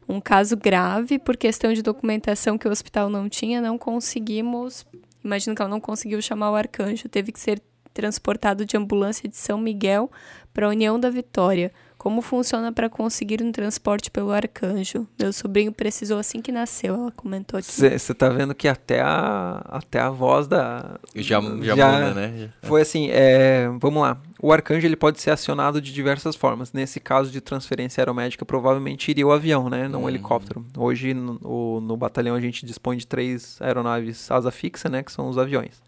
Um 0.07 0.19
caso 0.19 0.55
grave, 0.57 1.17
por 1.17 1.37
questão 1.37 1.73
de 1.73 1.81
documentação 1.81 2.57
que 2.57 2.67
o 2.67 2.71
hospital 2.71 3.09
não 3.09 3.29
tinha, 3.29 3.61
não 3.61 3.77
conseguimos. 3.77 4.85
Imagino 5.23 5.55
que 5.55 5.61
ela 5.61 5.69
não 5.69 5.79
conseguiu 5.79 6.21
chamar 6.21 6.51
o 6.51 6.55
arcanjo. 6.55 7.07
Teve 7.07 7.31
que 7.31 7.39
ser 7.39 7.61
transportado 7.93 8.65
de 8.65 8.75
ambulância 8.75 9.29
de 9.29 9.37
São 9.37 9.57
Miguel 9.57 10.11
para 10.53 10.65
a 10.65 10.69
União 10.69 10.99
da 10.99 11.09
Vitória. 11.09 11.71
Como 12.03 12.21
funciona 12.21 12.69
para 12.69 12.89
conseguir 12.89 13.41
um 13.41 13.49
transporte 13.49 14.11
pelo 14.11 14.29
arcanjo? 14.33 15.07
Meu 15.17 15.31
sobrinho 15.31 15.71
precisou 15.71 16.19
assim 16.19 16.41
que 16.41 16.51
nasceu, 16.51 16.95
ela 16.95 17.11
comentou 17.13 17.57
aqui. 17.57 17.71
Você 17.71 18.13
tá 18.13 18.27
vendo 18.27 18.53
que 18.53 18.67
até 18.67 18.99
a, 18.99 19.63
até 19.69 20.01
a 20.01 20.09
voz 20.09 20.45
da. 20.45 20.99
Já, 21.15 21.39
já, 21.61 21.75
Já- 21.77 21.91
muda, 21.93 22.13
né? 22.13 22.49
Foi 22.63 22.81
assim, 22.81 23.07
é, 23.09 23.69
vamos 23.79 24.01
lá. 24.03 24.17
O 24.41 24.51
arcanjo 24.51 24.85
ele 24.85 24.97
pode 24.97 25.21
ser 25.21 25.31
acionado 25.31 25.79
de 25.79 25.93
diversas 25.93 26.35
formas. 26.35 26.73
Nesse 26.73 26.99
caso 26.99 27.31
de 27.31 27.39
transferência 27.39 28.01
aeromédica, 28.01 28.43
provavelmente 28.43 29.09
iria 29.09 29.25
o 29.25 29.31
avião, 29.31 29.69
né? 29.69 29.87
Não 29.87 29.99
o 29.99 30.01
Uhum. 30.03 30.09
helicóptero. 30.09 30.65
Hoje 30.77 31.13
no, 31.13 31.39
o- 31.41 31.79
no 31.79 31.95
batalhão 31.95 32.35
a 32.35 32.41
gente 32.41 32.65
dispõe 32.65 32.97
de 32.97 33.07
três 33.07 33.55
aeronaves 33.61 34.29
asa 34.29 34.51
fixa, 34.51 34.89
né? 34.89 35.03
Que 35.03 35.11
são 35.13 35.29
os 35.29 35.37
aviões. 35.37 35.81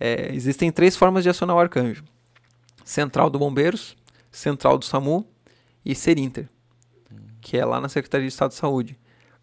É, 0.00 0.28
existem 0.34 0.72
três 0.72 0.96
formas 0.96 1.22
de 1.22 1.30
acionar 1.30 1.54
o 1.54 1.60
arcanjo: 1.60 2.02
Central 2.84 3.30
do 3.30 3.38
Bombeiros, 3.38 3.96
Central 4.32 4.76
do 4.76 4.84
SAMU 4.84 5.24
e 5.86 5.94
Serinter, 5.94 6.48
que 7.40 7.56
é 7.56 7.64
lá 7.64 7.80
na 7.80 7.88
Secretaria 7.88 8.26
de 8.26 8.32
Estado 8.32 8.50
de 8.50 8.56
Saúde. 8.56 8.98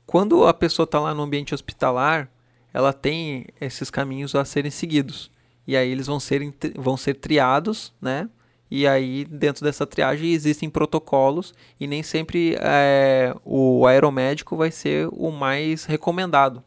Quando 0.05 0.45
a 0.45 0.53
pessoa 0.53 0.83
está 0.83 0.99
lá 0.99 1.13
no 1.13 1.23
ambiente 1.23 1.53
hospitalar, 1.53 2.29
ela 2.73 2.91
tem 2.91 3.45
esses 3.61 3.89
caminhos 3.89 4.35
a 4.35 4.43
serem 4.43 4.69
seguidos. 4.69 5.31
E 5.65 5.77
aí 5.77 5.89
eles 5.89 6.05
vão 6.05 6.19
ser, 6.19 6.53
vão 6.75 6.97
ser 6.97 7.13
triados, 7.13 7.93
né? 8.01 8.29
E 8.69 8.85
aí, 8.85 9.23
dentro 9.23 9.63
dessa 9.63 9.85
triagem, 9.85 10.33
existem 10.33 10.69
protocolos 10.69 11.53
e 11.79 11.87
nem 11.87 12.03
sempre 12.03 12.57
é, 12.59 13.33
o 13.45 13.85
aeromédico 13.85 14.57
vai 14.57 14.71
ser 14.71 15.07
o 15.11 15.31
mais 15.31 15.85
recomendado, 15.85 16.61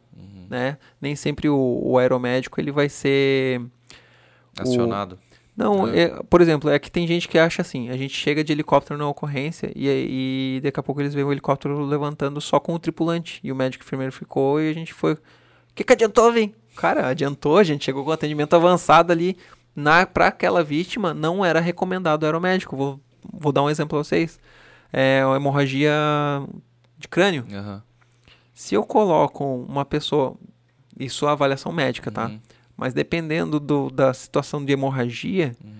né? 0.49 0.77
Nem 0.99 1.15
sempre 1.15 1.49
o, 1.49 1.81
o 1.83 1.97
aeromédico 1.99 2.59
ele 2.59 2.71
vai 2.71 2.89
ser... 2.89 3.61
Acionado. 4.57 5.19
Não, 5.57 5.87
É. 5.87 6.01
é, 6.01 6.23
por 6.29 6.39
exemplo, 6.39 6.69
é 6.69 6.77
que 6.77 6.91
tem 6.91 7.07
gente 7.07 7.27
que 7.27 7.39
acha 7.39 7.63
assim, 7.63 7.89
a 7.89 7.97
gente 7.97 8.13
chega 8.13 8.43
de 8.43 8.53
helicóptero 8.53 8.95
na 8.95 9.07
ocorrência 9.07 9.71
e, 9.75 9.87
e 10.57 10.61
daqui 10.61 10.79
a 10.79 10.83
pouco 10.83 11.01
eles 11.01 11.15
veem 11.15 11.25
o 11.25 11.31
helicóptero 11.31 11.83
levantando 11.83 12.39
só 12.39 12.59
com 12.59 12.75
o 12.75 12.79
tripulante. 12.79 13.39
E 13.43 13.51
o 13.51 13.55
médico 13.55 13.83
enfermeiro 13.83 14.13
ficou 14.13 14.61
e 14.61 14.69
a 14.69 14.73
gente 14.73 14.93
foi... 14.93 15.13
O 15.13 15.19
que, 15.73 15.83
que 15.83 15.93
adiantou, 15.93 16.31
vem? 16.31 16.53
Cara, 16.75 17.07
adiantou, 17.07 17.57
a 17.57 17.63
gente 17.63 17.83
chegou 17.85 18.05
com 18.05 18.11
atendimento 18.11 18.55
avançado 18.55 19.11
ali. 19.11 19.35
Na, 19.75 20.05
pra 20.05 20.27
aquela 20.27 20.63
vítima, 20.63 21.11
não 21.13 21.43
era 21.43 21.59
recomendado 21.59 22.21
o 22.21 22.25
aeromédico. 22.25 22.77
Vou, 22.77 22.99
vou 23.33 23.51
dar 23.51 23.63
um 23.63 23.69
exemplo 23.69 23.97
pra 23.97 24.03
vocês. 24.03 24.39
É 24.93 25.25
uma 25.25 25.37
hemorragia 25.37 25.91
de 26.99 27.07
crânio. 27.07 27.45
Aham. 27.51 27.81
Se 28.53 28.75
eu 28.75 28.83
coloco 28.83 29.43
uma 29.67 29.85
pessoa... 29.85 30.35
Isso 30.99 31.27
é 31.27 31.31
avaliação 31.31 31.71
médica, 31.71 32.11
tá? 32.11 32.25
Uhum. 32.27 32.39
Mas 32.77 32.93
dependendo 32.93 33.59
do, 33.59 33.89
da 33.89 34.13
situação 34.13 34.63
de 34.63 34.71
hemorragia, 34.71 35.55
Uhum. 35.63 35.71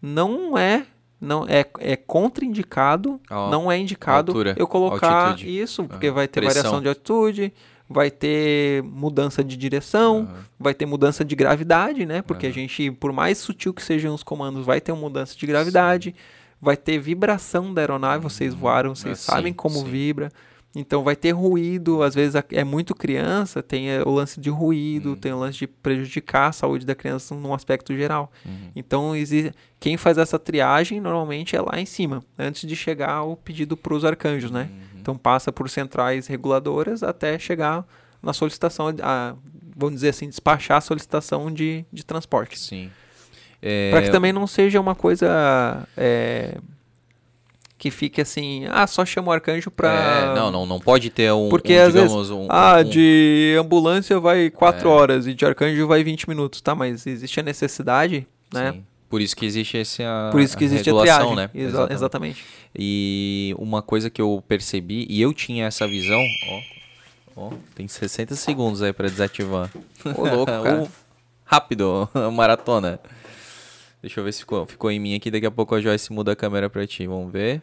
não 0.00 0.56
é 0.56 0.86
não 1.20 1.44
é, 1.46 1.66
é 1.80 1.96
contraindicado, 1.96 3.20
A- 3.28 3.50
não 3.50 3.70
é 3.70 3.76
indicado 3.76 4.30
altura, 4.32 4.54
eu 4.56 4.66
colocar 4.66 5.26
altitude. 5.28 5.50
isso, 5.60 5.84
porque 5.84 6.06
Aham. 6.06 6.14
vai 6.14 6.26
ter 6.28 6.40
Pressão. 6.40 6.54
variação 6.62 6.80
de 6.82 6.88
altitude, 6.88 7.52
vai 7.86 8.10
ter 8.10 8.82
mudança 8.84 9.44
de 9.44 9.54
direção, 9.54 10.20
Aham. 10.20 10.44
vai 10.58 10.72
ter 10.72 10.86
mudança 10.86 11.22
de 11.22 11.36
gravidade, 11.36 12.06
né? 12.06 12.22
Porque 12.22 12.46
a 12.46 12.50
gente, 12.50 12.90
por 12.92 13.12
mais 13.12 13.36
sutil 13.36 13.74
que 13.74 13.82
sejam 13.82 14.14
os 14.14 14.22
comandos, 14.22 14.64
vai 14.64 14.80
ter 14.80 14.92
uma 14.92 15.00
mudança 15.02 15.36
de 15.36 15.44
gravidade, 15.46 16.14
vai 16.58 16.76
ter 16.76 16.98
vibração 16.98 17.74
da 17.74 17.82
aeronave, 17.82 18.22
vocês 18.22 18.54
voaram, 18.54 18.94
vocês 18.94 19.18
Ah, 19.28 19.32
sabem 19.32 19.52
sim, 19.52 19.56
como 19.56 19.80
sim. 19.80 19.84
vibra. 19.90 20.30
Então 20.74 21.02
vai 21.02 21.16
ter 21.16 21.32
ruído, 21.32 22.00
às 22.00 22.14
vezes 22.14 22.40
é 22.52 22.62
muito 22.62 22.94
criança, 22.94 23.60
tem 23.60 23.90
eh, 23.90 24.02
o 24.06 24.10
lance 24.10 24.38
de 24.40 24.48
ruído, 24.50 25.10
Uhum. 25.10 25.16
tem 25.16 25.32
o 25.32 25.38
lance 25.38 25.58
de 25.58 25.66
prejudicar 25.66 26.48
a 26.48 26.52
saúde 26.52 26.86
da 26.86 26.94
criança 26.94 27.34
num 27.34 27.52
aspecto 27.52 27.92
geral. 27.96 28.30
Uhum. 28.46 28.70
Então, 28.76 29.12
quem 29.80 29.96
faz 29.96 30.16
essa 30.16 30.38
triagem 30.38 31.00
normalmente 31.00 31.56
é 31.56 31.60
lá 31.60 31.80
em 31.80 31.86
cima, 31.86 32.22
antes 32.38 32.68
de 32.68 32.76
chegar 32.76 33.22
o 33.24 33.34
pedido 33.36 33.76
para 33.76 33.94
os 33.94 34.04
arcanjos, 34.04 34.52
né? 34.52 34.68
Uhum. 34.70 35.00
Então, 35.00 35.18
passa 35.18 35.50
por 35.50 35.68
centrais 35.68 36.28
reguladoras 36.28 37.02
até 37.02 37.36
chegar 37.36 37.84
na 38.22 38.32
solicitação, 38.32 38.94
a, 39.02 39.34
vamos 39.76 39.96
dizer 39.96 40.10
assim, 40.10 40.28
despachar 40.28 40.76
a 40.78 40.80
solicitação 40.80 41.50
de, 41.52 41.84
de 41.92 42.04
transporte. 42.04 42.56
Sim. 42.60 42.90
É, 43.60 43.90
Para 43.90 44.02
que 44.02 44.10
também 44.10 44.32
não 44.32 44.46
seja 44.46 44.80
uma 44.80 44.94
coisa 44.94 45.86
é, 45.96 46.56
que 47.80 47.90
fique 47.90 48.20
assim, 48.20 48.66
ah, 48.70 48.86
só 48.86 49.06
chama 49.06 49.28
o 49.28 49.32
arcanjo 49.32 49.70
para... 49.70 49.88
é, 50.32 50.34
não, 50.34 50.50
não, 50.50 50.66
não 50.66 50.78
pode 50.78 51.08
ter 51.08 51.32
um, 51.32 51.48
Porque 51.48 51.72
um, 51.72 51.82
às 51.86 51.92
vezes, 51.94 52.08
digamos, 52.10 52.30
um, 52.30 52.46
Ah, 52.50 52.76
um- 52.78 52.84
de 52.84 53.56
ambulância 53.58 54.20
vai 54.20 54.50
4 54.50 54.86
É. 54.86 54.92
horas 54.92 55.26
e 55.26 55.32
de 55.32 55.46
arcanjo 55.46 55.86
vai 55.88 56.04
20 56.04 56.28
minutos. 56.28 56.60
Tá, 56.60 56.74
mas 56.74 57.06
existe 57.06 57.40
a 57.40 57.42
necessidade, 57.42 58.26
né? 58.52 58.72
Sim. 58.72 58.84
Por 59.08 59.20
isso 59.22 59.34
que 59.34 59.46
existe 59.46 59.78
esse 59.78 60.02
a, 60.04 60.28
Por 60.30 60.40
isso 60.42 60.56
que 60.56 60.62
a 60.62 60.66
existe 60.66 60.90
a 60.90 60.92
regulação, 60.92 61.16
triagem. 61.32 61.36
né? 61.36 61.50
Exa- 61.54 61.66
Exatamente. 61.68 61.94
exatamente. 61.94 62.44
E 62.78 63.54
uma 63.58 63.80
coisa 63.82 64.10
que 64.10 64.20
eu 64.20 64.44
percebi, 64.46 65.06
e 65.08 65.20
eu 65.20 65.32
tinha 65.32 65.64
essa 65.66 65.88
visão, 65.88 66.20
ó, 66.48 66.60
ó, 67.46 67.50
tem 67.74 67.88
60 67.88 68.34
segundos 68.36 68.82
aí 68.82 68.92
pra 68.92 69.08
desativar. 69.08 69.70
Ô, 70.16 70.22
louco, 70.28 70.52
cara. 70.52 70.86
Rápido, 71.46 72.08
maratona. 72.32 73.00
Deixa 74.02 74.20
eu 74.20 74.24
ver 74.24 74.32
se 74.32 74.40
ficou, 74.40 74.64
ficou 74.64 74.90
em 74.90 74.98
mim 75.00 75.14
aqui, 75.14 75.30
daqui 75.30 75.44
a 75.46 75.50
pouco 75.50 75.74
a 75.74 75.80
Joyce 75.80 76.12
muda 76.12 76.32
a 76.32 76.36
câmera 76.36 76.70
pra 76.70 76.86
ti, 76.86 77.06
vamos 77.06 77.32
ver. 77.32 77.60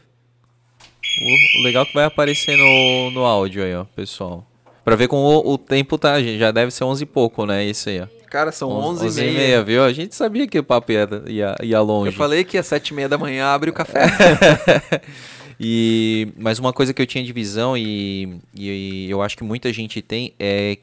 O, 1.21 1.63
legal 1.63 1.83
é 1.83 1.85
que 1.85 1.93
vai 1.93 2.05
aparecer 2.05 2.57
no, 2.57 3.11
no 3.11 3.25
áudio 3.25 3.63
aí, 3.63 3.73
ó, 3.75 3.83
pessoal. 3.83 4.45
Pra 4.83 4.95
ver 4.95 5.07
como 5.07 5.21
o, 5.21 5.53
o 5.53 5.57
tempo 5.57 5.97
tá, 5.97 6.19
gente, 6.21 6.39
já 6.39 6.51
deve 6.51 6.71
ser 6.71 6.83
11 6.83 7.03
e 7.03 7.05
pouco, 7.05 7.45
né, 7.45 7.65
isso 7.65 7.89
aí, 7.89 8.01
ó. 8.01 8.07
Cara, 8.29 8.51
são 8.51 8.69
11, 8.69 9.05
11 9.05 9.19
e 9.19 9.23
e 9.23 9.25
meia. 9.25 9.39
meia, 9.39 9.63
viu? 9.63 9.83
A 9.83 9.93
gente 9.93 10.13
sabia 10.13 10.47
que 10.47 10.59
o 10.59 10.63
papo 10.63 10.91
ia, 10.91 11.07
ia, 11.27 11.55
ia 11.63 11.81
longe. 11.81 12.09
Eu 12.09 12.13
falei 12.13 12.43
que 12.43 12.57
às 12.57 12.67
7 12.67 12.89
e 12.89 12.93
meia 12.93 13.09
da 13.09 13.17
manhã 13.17 13.47
abre 13.47 13.69
o 13.69 13.73
café. 13.73 14.05
e 15.59 16.27
mas 16.37 16.59
uma 16.59 16.73
coisa 16.73 16.93
que 16.93 17.01
eu 17.01 17.05
tinha 17.07 17.23
de 17.23 17.31
visão 17.31 17.77
e, 17.77 18.37
e 18.53 19.09
eu 19.09 19.21
acho 19.21 19.37
que 19.37 19.43
muita 19.43 19.71
gente 19.71 20.01
tem 20.01 20.33
é 20.37 20.77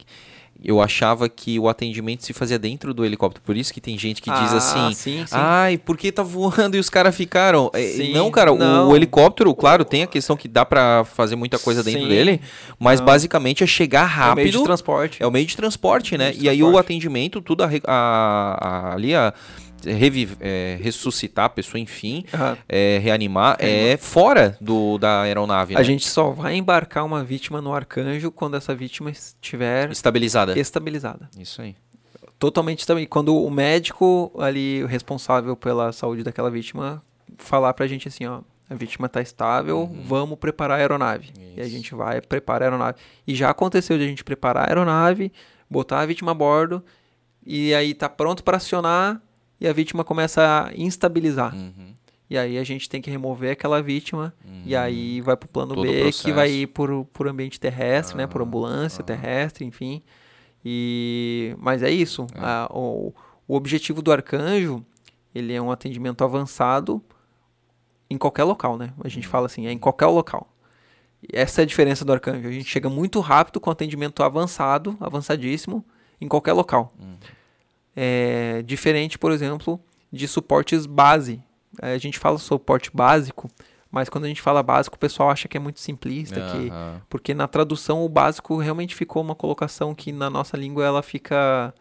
eu 0.64 0.80
achava 0.80 1.28
que 1.28 1.58
o 1.58 1.68
atendimento 1.68 2.24
se 2.24 2.32
fazia 2.32 2.58
dentro 2.58 2.94
do 2.94 3.04
helicóptero. 3.04 3.42
Por 3.44 3.56
isso 3.56 3.72
que 3.72 3.80
tem 3.80 3.98
gente 3.98 4.22
que 4.22 4.30
diz 4.30 4.52
Ah, 4.52 4.56
assim: 4.56 4.94
sim, 4.94 5.18
sim. 5.26 5.32
"Ai, 5.32 5.76
por 5.76 5.96
que 5.96 6.10
tá 6.10 6.22
voando 6.22 6.74
e 6.76 6.80
os 6.80 6.88
caras 6.88 7.14
ficaram?" 7.14 7.70
É, 7.74 7.82
Sim, 7.88 8.12
não, 8.12 8.30
cara, 8.30 8.52
o- 8.52 8.56
não. 8.58 8.88
O, 8.88 8.96
helicóptero, 8.96 9.54
claro, 9.54 9.84
tem 9.84 10.02
a 10.02 10.06
questão 10.06 10.36
que 10.36 10.48
dá 10.48 10.64
pra 10.64 11.04
fazer 11.04 11.36
muita 11.36 11.58
coisa 11.58 11.82
dentro 11.82 12.08
dele, 12.08 12.40
mas 12.78 12.98
Não. 13.00 13.06
basicamente 13.06 13.62
é 13.62 13.66
chegar 13.66 14.02
É 14.02 14.04
o 14.04 14.08
rápido. 14.08 14.36
meio 14.36 14.52
de 14.52 14.62
transporte. 14.64 15.22
É 15.22 15.26
o 15.26 15.30
meio 15.30 15.46
de 15.46 15.56
transporte, 15.56 16.16
né? 16.16 16.26
Meio 16.28 16.38
de 16.38 16.44
e 16.46 16.48
aí 16.48 16.56
o 16.62 16.66
transporte. 16.66 16.84
atendimento, 16.86 17.40
tudo 17.42 17.62
a, 17.62 17.70
a- 17.86 18.58
a- 18.60 18.94
ali 18.94 19.14
a 19.14 19.32
reviv- 19.92 20.36
é, 20.40 20.78
ressuscitar 20.82 21.44
a 21.46 21.48
pessoa, 21.48 21.80
enfim, 21.80 22.24
Aham. 22.32 22.56
é, 22.68 22.98
reanimar, 23.02 23.56
é 23.58 23.96
fora 23.96 24.56
do, 24.60 24.98
da 24.98 25.22
aeronave, 25.22 25.74
A 25.74 25.78
né? 25.78 25.84
gente 25.84 26.06
só 26.08 26.30
vai 26.30 26.54
embarcar 26.56 27.04
uma 27.04 27.22
vítima 27.24 27.60
no 27.60 27.74
arcanjo 27.74 28.30
quando 28.30 28.56
essa 28.56 28.74
vítima 28.74 29.10
estiver 29.10 29.90
Estabilizada. 29.90 30.58
estabilizada. 30.58 31.28
Isso 31.38 31.60
aí. 31.62 31.74
Totalmente 32.38 32.80
estabilizada. 32.80 33.10
Quando 33.10 33.36
o 33.36 33.50
médico 33.50 34.32
ali, 34.38 34.82
o 34.82 34.86
responsável 34.86 35.56
pela 35.56 35.92
saúde 35.92 36.22
daquela 36.22 36.50
vítima, 36.50 37.02
falar 37.38 37.72
pra 37.74 37.86
gente 37.86 38.08
assim, 38.08 38.26
ó, 38.26 38.40
a 38.68 38.74
vítima 38.74 39.08
tá 39.08 39.20
estável, 39.20 39.90
vamos 40.06 40.38
preparar 40.38 40.78
a 40.78 40.80
aeronave. 40.80 41.30
E 41.56 41.60
a 41.60 41.64
Isso. 41.64 41.74
gente 41.76 41.94
vai 41.94 42.20
preparar 42.20 42.62
a 42.62 42.66
aeronave. 42.72 42.98
E 43.26 43.34
já 43.34 43.50
aconteceu 43.50 43.96
de 43.98 44.04
a 44.04 44.06
gente 44.06 44.24
preparar 44.24 44.64
a 44.64 44.68
aeronave, 44.70 45.32
botar 45.70 46.00
a 46.00 46.06
vítima 46.06 46.32
a 46.32 46.34
bordo, 46.34 46.82
e 47.46 47.74
aí 47.74 47.92
tá 47.94 48.08
pronto 48.08 48.42
para 48.42 48.56
acionar, 48.56 49.20
e 49.60 49.66
a 49.68 49.72
vítima 49.72 50.02
começa 50.04 50.66
a 50.66 50.74
instabilizar. 50.74 51.54
Uhum. 51.54 51.94
E 52.28 52.38
aí 52.38 52.58
a 52.58 52.64
gente 52.64 52.88
tem 52.88 53.00
que 53.02 53.10
remover 53.10 53.52
aquela 53.52 53.82
vítima 53.82 54.32
e 54.64 54.74
aí 54.74 55.20
vai 55.20 55.36
plano 55.36 55.70
Uhum. 55.74 55.76
Todo 55.82 55.88
o 55.88 55.92
B, 55.92 56.10
que 56.12 56.32
vai 56.32 56.50
ir 56.50 56.66
por, 56.68 57.04
por 57.12 57.28
ambiente 57.28 57.60
terrestre, 57.60 58.16
né? 58.16 58.26
Por 58.26 58.40
Ah, 58.40 58.44
ambulância 58.44 59.02
ah. 59.02 59.04
terrestre, 59.04 59.64
enfim. 59.64 60.02
E 60.64 61.54
mas 61.58 61.82
é 61.82 61.90
isso. 61.90 62.26
A- 62.36 62.68
o, 62.72 63.12
o 63.46 63.54
objetivo 63.54 64.00
do 64.00 64.10
arcanjo, 64.10 64.84
ele 65.34 65.52
é 65.52 65.60
um 65.60 65.70
atendimento 65.70 66.24
avançado 66.24 67.02
em 68.08 68.16
qualquer 68.16 68.44
local, 68.44 68.76
né? 68.78 68.92
A 68.98 69.04
Uhum. 69.04 69.10
gente 69.10 69.26
fala 69.28 69.46
assim, 69.46 69.66
é 69.66 69.72
em 69.72 69.78
qualquer 69.78 70.06
local. 70.06 70.48
Essa 71.32 71.60
é 71.60 71.64
a 71.64 71.66
diferença 71.66 72.04
do 72.04 72.12
arcanjo. 72.12 72.48
A 72.48 72.52
gente 72.52 72.68
chega 72.68 72.88
muito 72.88 73.20
rápido 73.20 73.58
com 73.60 73.70
atendimento 73.70 74.22
avançado, 74.22 74.96
avançadíssimo, 75.00 75.84
em 76.20 76.28
qualquer 76.28 76.52
local. 76.52 76.94
É 77.96 78.62
diferente, 78.62 79.18
por 79.18 79.30
exemplo, 79.32 79.80
de 80.12 80.26
suportes 80.28 80.86
base. 80.86 81.40
É, 81.80 81.94
A 81.94 81.98
gente 81.98 82.18
fala 82.18 82.38
suporte 82.38 82.90
básico, 82.92 83.48
mas 83.90 84.08
quando 84.08 84.24
a 84.24 84.28
gente 84.28 84.42
fala 84.42 84.62
básico, 84.62 84.96
o 84.96 84.98
pessoal 84.98 85.30
acha 85.30 85.46
que 85.48 85.56
é 85.56 85.60
muito 85.60 85.78
simplista, 85.80 86.34
que 86.40 86.68
Aham. 86.70 87.00
porque 87.08 87.32
na 87.34 87.46
tradução 87.46 88.04
o 88.04 88.08
básico 88.08 88.56
realmente 88.58 88.94
ficou 88.94 89.22
uma 89.22 89.34
colocação 89.34 89.94
que 89.94 90.10
na 90.12 90.28
nossa 90.28 90.56
língua 90.56 90.84
ela 90.84 91.02
fica 91.02 91.72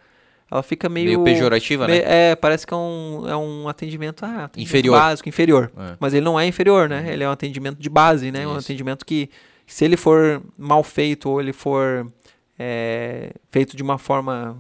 ela 0.52 0.62
fica 0.62 0.88
meio, 0.88 1.06
Meio 1.08 1.24
pejorativa, 1.24 1.88
me- 1.88 1.94
né? 1.94 2.04
É, 2.32 2.36
parece 2.36 2.68
que 2.68 2.74
é 2.74 2.78
um, 2.78 3.24
é 3.28 3.36
um 3.36 3.68
atendimento, 3.68 4.24
ah, 4.24 4.44
atendimento 4.44 4.60
Inferior. 4.70 5.00
básico, 5.00 5.28
inferior. 5.28 5.72
É. 5.76 5.96
Mas 6.00 6.14
ele 6.14 6.24
não 6.24 6.40
é 6.40 6.46
inferior, 6.46 6.88
né? 6.88 7.12
Ele 7.12 7.24
é 7.24 7.28
um 7.28 7.32
atendimento 7.32 7.80
de 7.80 7.90
base, 7.90 8.32
né? 8.32 8.46
Um 8.46 8.52
Isso. 8.52 8.60
atendimento 8.66 9.04
que 9.04 9.32
se 9.66 9.84
ele 9.84 9.98
for 9.98 10.44
mal 10.56 10.84
feito 10.84 11.28
ou 11.28 11.42
ele 11.42 11.54
for 11.54 12.06
é, 12.60 13.34
feito 13.50 13.76
de 13.76 13.82
uma 13.82 13.98
forma 13.98 14.56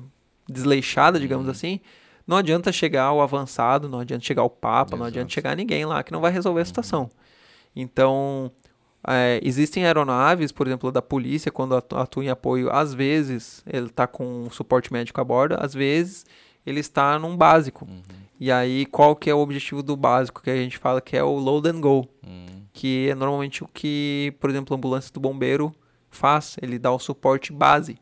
desleixada, 0.49 1.19
digamos 1.19 1.45
Uhum. 1.45 1.51
assim, 1.51 1.79
não 2.27 2.37
adianta 2.37 2.71
chegar 2.71 3.03
ao 3.05 3.21
avançado, 3.21 3.87
não 3.89 3.99
adianta 3.99 4.23
chegar 4.23 4.41
ao 4.43 4.49
Papa, 4.49 4.95
não 4.95 5.05
adianta 5.05 5.25
Exato. 5.27 5.33
chegar 5.33 5.55
ninguém 5.55 5.85
lá 5.85 6.03
que 6.03 6.11
não 6.11 6.21
vai 6.21 6.31
resolver 6.31 6.61
a 6.61 6.65
situação. 6.65 7.09
Então, 7.75 8.51
é, 9.07 9.39
existem 9.43 9.85
aeronaves, 9.85 10.51
por 10.51 10.67
exemplo, 10.67 10.91
da 10.91 11.01
polícia, 11.01 11.51
quando 11.51 11.75
atu- 11.75 11.97
atua 11.97 12.23
em 12.25 12.29
apoio, 12.29 12.69
às 12.71 12.93
vezes 12.93 13.63
ele 13.67 13.87
está 13.87 14.07
com 14.07 14.47
suporte 14.51 14.91
médico 14.93 15.19
a 15.19 15.23
bordo, 15.23 15.55
às 15.59 15.73
vezes 15.73 16.25
ele 16.65 16.79
está 16.79 17.17
num 17.19 17.35
básico. 17.35 17.87
E 18.39 18.51
aí, 18.51 18.85
qual 18.85 19.15
que 19.15 19.29
é 19.29 19.33
o 19.33 19.39
objetivo 19.39 19.81
do 19.83 19.95
básico 19.95 20.41
que 20.41 20.49
a 20.49 20.55
gente 20.55 20.77
fala 20.77 21.01
que 21.01 21.15
é 21.17 21.23
o 21.23 21.35
load 21.37 21.69
and 21.69 21.79
go, 21.81 22.07
Hum, 22.25 22.45
que 22.71 23.09
é 23.09 23.15
normalmente 23.15 23.63
o 23.63 23.67
que, 23.67 24.33
por 24.39 24.49
exemplo, 24.49 24.73
a 24.73 24.77
ambulância 24.77 25.11
do 25.13 25.19
bombeiro 25.19 25.73
faz, 26.09 26.55
ele 26.61 26.79
dá 26.79 26.91
o 26.91 26.99
suporte 26.99 27.51
base. 27.51 27.97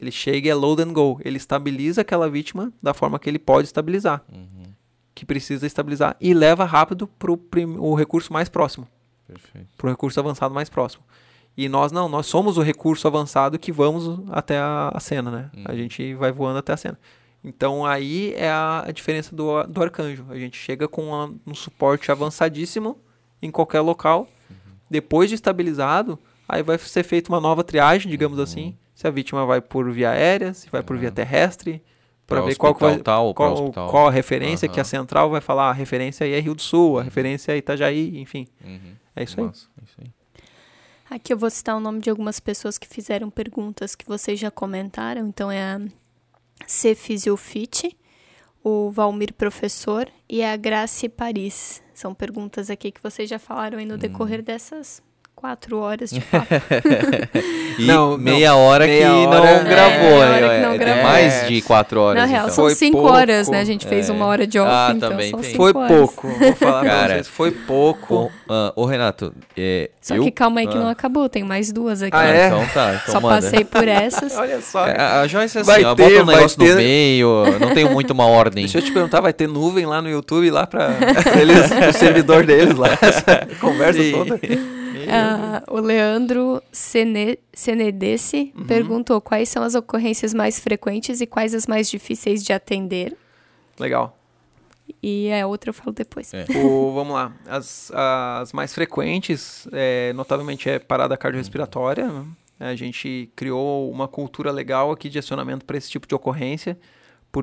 Ele 0.00 0.10
chega 0.12 0.46
e 0.46 0.50
é 0.50 0.54
load 0.54 0.82
and 0.82 0.92
go, 0.92 1.20
ele 1.24 1.36
estabiliza 1.36 2.02
aquela 2.02 2.30
vítima 2.30 2.72
da 2.82 2.94
forma 2.94 3.18
que 3.18 3.28
ele 3.28 3.38
pode 3.38 3.66
estabilizar, 3.66 4.22
uhum. 4.32 4.72
que 5.14 5.26
precisa 5.26 5.66
estabilizar, 5.66 6.16
e 6.20 6.32
leva 6.32 6.64
rápido 6.64 7.06
para 7.06 7.32
o 7.32 7.94
recurso 7.94 8.32
mais 8.32 8.48
próximo 8.48 8.86
Perfeito. 9.26 9.66
para 9.76 9.86
o 9.88 9.90
recurso 9.90 10.20
avançado 10.20 10.54
mais 10.54 10.68
próximo. 10.70 11.02
E 11.56 11.68
nós 11.68 11.90
não, 11.90 12.08
nós 12.08 12.26
somos 12.26 12.56
o 12.56 12.62
recurso 12.62 13.08
avançado 13.08 13.58
que 13.58 13.72
vamos 13.72 14.20
até 14.30 14.58
a, 14.58 14.92
a 14.94 15.00
cena, 15.00 15.28
né? 15.30 15.50
A 15.64 15.72
Uhum. 15.72 15.76
gente 15.76 16.14
vai 16.14 16.30
voando 16.30 16.58
até 16.60 16.72
a 16.72 16.76
cena. 16.76 16.96
Então 17.42 17.84
aí 17.84 18.32
é 18.36 18.48
a, 18.48 18.84
a 18.86 18.92
diferença 18.92 19.34
do, 19.34 19.64
do 19.64 19.82
arcanjo. 19.82 20.24
A 20.30 20.36
gente 20.38 20.56
chega 20.56 20.86
com 20.86 21.12
a- 21.12 21.30
um 21.44 21.54
suporte 21.54 22.12
avançadíssimo 22.12 22.96
em 23.42 23.50
qualquer 23.50 23.80
local. 23.80 24.28
Uhum. 24.48 24.56
Depois 24.88 25.28
de 25.28 25.34
estabilizado, 25.34 26.16
aí 26.48 26.62
vai 26.62 26.78
ser 26.78 27.02
feita 27.02 27.32
uma 27.32 27.40
nova 27.40 27.64
triagem, 27.64 28.08
digamos 28.08 28.38
Uhum. 28.38 28.44
assim. 28.44 28.76
Se 28.98 29.06
a 29.06 29.12
vítima 29.12 29.46
vai 29.46 29.60
por 29.60 29.88
via 29.92 30.10
aérea, 30.10 30.52
se 30.52 30.68
vai 30.68 30.82
por 30.82 30.98
via 30.98 31.12
terrestre, 31.12 31.80
para 32.26 32.40
ver 32.40 32.56
qual, 32.56 32.74
que 32.74 32.80
vai, 32.80 32.98
tal 32.98 33.32
qual, 33.32 33.70
qual 33.70 34.08
a 34.08 34.10
referência 34.10 34.68
que 34.68 34.80
a 34.80 34.82
central 34.82 35.30
vai 35.30 35.40
falar. 35.40 35.70
A 35.70 35.72
referência 35.72 36.26
aí 36.26 36.32
é 36.32 36.40
Rio 36.40 36.52
do 36.52 36.60
Sul, 36.60 36.98
a 36.98 37.04
referência 37.04 37.52
é 37.52 37.58
Itajaí, 37.58 38.18
enfim. 38.18 38.48
Uhum. 38.60 38.96
É 39.14 39.22
isso 39.22 39.38
aí. 39.38 39.46
Massa, 39.46 39.68
é 39.80 39.84
isso 39.84 39.94
aí. 40.00 40.10
Aqui 41.08 41.32
eu 41.32 41.38
vou 41.38 41.48
citar 41.48 41.76
o 41.76 41.80
nome 41.80 42.00
de 42.00 42.10
algumas 42.10 42.40
pessoas 42.40 42.76
que 42.76 42.88
fizeram 42.88 43.30
perguntas 43.30 43.94
que 43.94 44.04
vocês 44.04 44.36
já 44.36 44.50
comentaram. 44.50 45.28
Então 45.28 45.48
é 45.48 45.62
a 45.62 45.80
C 46.66 46.96
Fisiofit, 46.96 47.96
o 48.64 48.90
Valmir 48.90 49.32
Professor 49.32 50.08
e 50.28 50.42
a 50.42 50.56
Grace 50.56 51.08
Paris. 51.08 51.80
São 51.94 52.12
perguntas 52.16 52.68
aqui 52.68 52.90
que 52.90 53.00
vocês 53.00 53.30
já 53.30 53.38
falaram 53.38 53.78
aí 53.78 53.86
no 53.86 53.96
decorrer 53.96 54.42
dessas 54.42 55.00
quatro 55.40 55.78
horas 55.78 56.10
de 56.10 56.20
papo. 56.26 56.46
E 57.78 57.84
Não, 57.86 58.10
não. 58.12 58.18
meia 58.18 58.54
hora 58.56 58.86
Meia 58.86 59.06
que 59.06 59.06
hora 59.26 59.38
não 59.38 59.46
é- 59.46 59.64
gravou, 59.64 60.00
meia 60.00 60.18
né? 60.26 60.44
hora 60.44 60.54
que 60.56 60.60
não 60.66 60.72
É, 60.72 60.78
gravou. 60.78 61.02
mais 61.04 61.48
de 61.48 61.62
quatro 61.62 62.00
horas. 62.00 62.20
Na 62.20 62.26
real, 62.26 62.42
então. 62.44 62.54
são 62.54 62.64
Foi 62.64 62.74
cinco 62.74 62.98
pouco. 62.98 63.12
horas, 63.14 63.48
né? 63.48 63.60
A 63.60 63.64
gente 63.64 63.86
fez 63.86 64.08
É. 64.08 64.12
uma 64.12 64.26
hora 64.26 64.46
de 64.46 64.58
off, 64.58 64.68
Ah, 64.70 64.92
então 64.96 65.10
também 65.10 65.30
são 65.30 65.38
tem. 65.40 65.54
Foi 65.54 65.72
horas. 65.72 65.96
pouco, 65.96 66.28
vou 66.28 66.52
falar 66.56 66.80
pra 66.80 66.90
Cara, 66.90 67.14
vocês. 67.14 67.28
Foi 67.28 67.50
pouco. 67.52 68.30
Ô, 68.48 68.82
ô, 68.82 68.84
Renato, 68.86 69.32
é, 69.56 69.90
Só 70.02 70.16
eu... 70.16 70.24
que 70.24 70.30
calma 70.32 70.60
aí 70.60 70.66
que 70.66 70.76
Ah. 70.76 70.80
não 70.80 70.88
acabou, 70.88 71.28
tem 71.28 71.44
mais 71.44 71.72
duas 71.72 72.02
aqui. 72.02 72.16
Ah, 72.16 72.20
Ah, 72.20 72.28
é? 72.28 72.46
Então 72.48 72.66
tá, 72.74 73.00
então 73.02 73.14
Só 73.14 73.20
manda. 73.20 73.36
passei 73.42 73.64
por 73.64 73.86
essas. 73.88 74.36
Olha 74.36 74.60
só. 74.60 74.86
É, 74.86 75.00
A, 75.00 75.26
Joyce 75.28 75.58
é 75.58 75.60
assim, 75.60 75.70
Vai 75.70 75.82
ela 75.82 75.94
ter, 75.94 76.02
bota 76.02 76.22
um 76.22 76.26
negócio 76.26 76.58
ter. 76.58 76.70
no 76.70 76.76
meio, 76.76 77.44
não 77.60 77.74
tem 77.74 77.84
muito 77.88 78.10
uma 78.12 78.26
ordem. 78.26 78.64
Deixa 78.64 78.78
eu 78.78 78.82
te 78.82 78.90
perguntar, 78.90 79.20
vai 79.20 79.32
ter 79.32 79.46
nuvem 79.46 79.86
lá 79.86 80.02
no 80.02 80.08
YouTube, 80.10 80.50
lá 80.50 80.66
pra 80.66 80.90
eles, 81.40 81.68
pro 81.72 81.92
servidor 81.92 82.44
deles 82.44 82.76
lá, 82.76 82.88
essa 83.00 83.46
conversa 83.60 84.00
toda. 84.12 84.40
Ah, 85.10 85.62
o 85.68 85.78
Leandro 85.80 86.62
Sene- 86.72 87.38
Senedesse 87.52 88.52
Uhum. 88.56 88.66
perguntou 88.66 89.20
quais 89.20 89.48
são 89.48 89.62
as 89.62 89.74
ocorrências 89.74 90.32
mais 90.34 90.58
frequentes 90.60 91.20
e 91.20 91.26
quais 91.26 91.54
as 91.54 91.66
mais 91.66 91.88
difíceis 91.90 92.42
de 92.44 92.52
atender. 92.52 93.16
Legal. 93.78 94.16
E 95.02 95.30
a 95.32 95.46
outra 95.46 95.70
eu 95.70 95.74
falo 95.74 95.92
depois. 95.92 96.32
É. 96.32 96.44
O- 96.64 96.92
vamos 96.94 97.14
lá. 97.14 97.32
As, 97.46 97.90
as 97.94 98.52
mais 98.52 98.72
frequentes, 98.74 99.68
é, 99.72 100.12
notavelmente, 100.14 100.68
é 100.68 100.78
parada 100.78 101.16
cardiorrespiratória. 101.16 102.08
né? 102.10 102.24
A 102.60 102.74
gente 102.74 103.30
criou 103.36 103.90
uma 103.90 104.08
cultura 104.08 104.50
legal 104.50 104.90
aqui 104.90 105.08
de 105.08 105.18
acionamento 105.18 105.64
para 105.64 105.76
esse 105.76 105.90
tipo 105.90 106.06
de 106.08 106.14
ocorrência, 106.14 106.76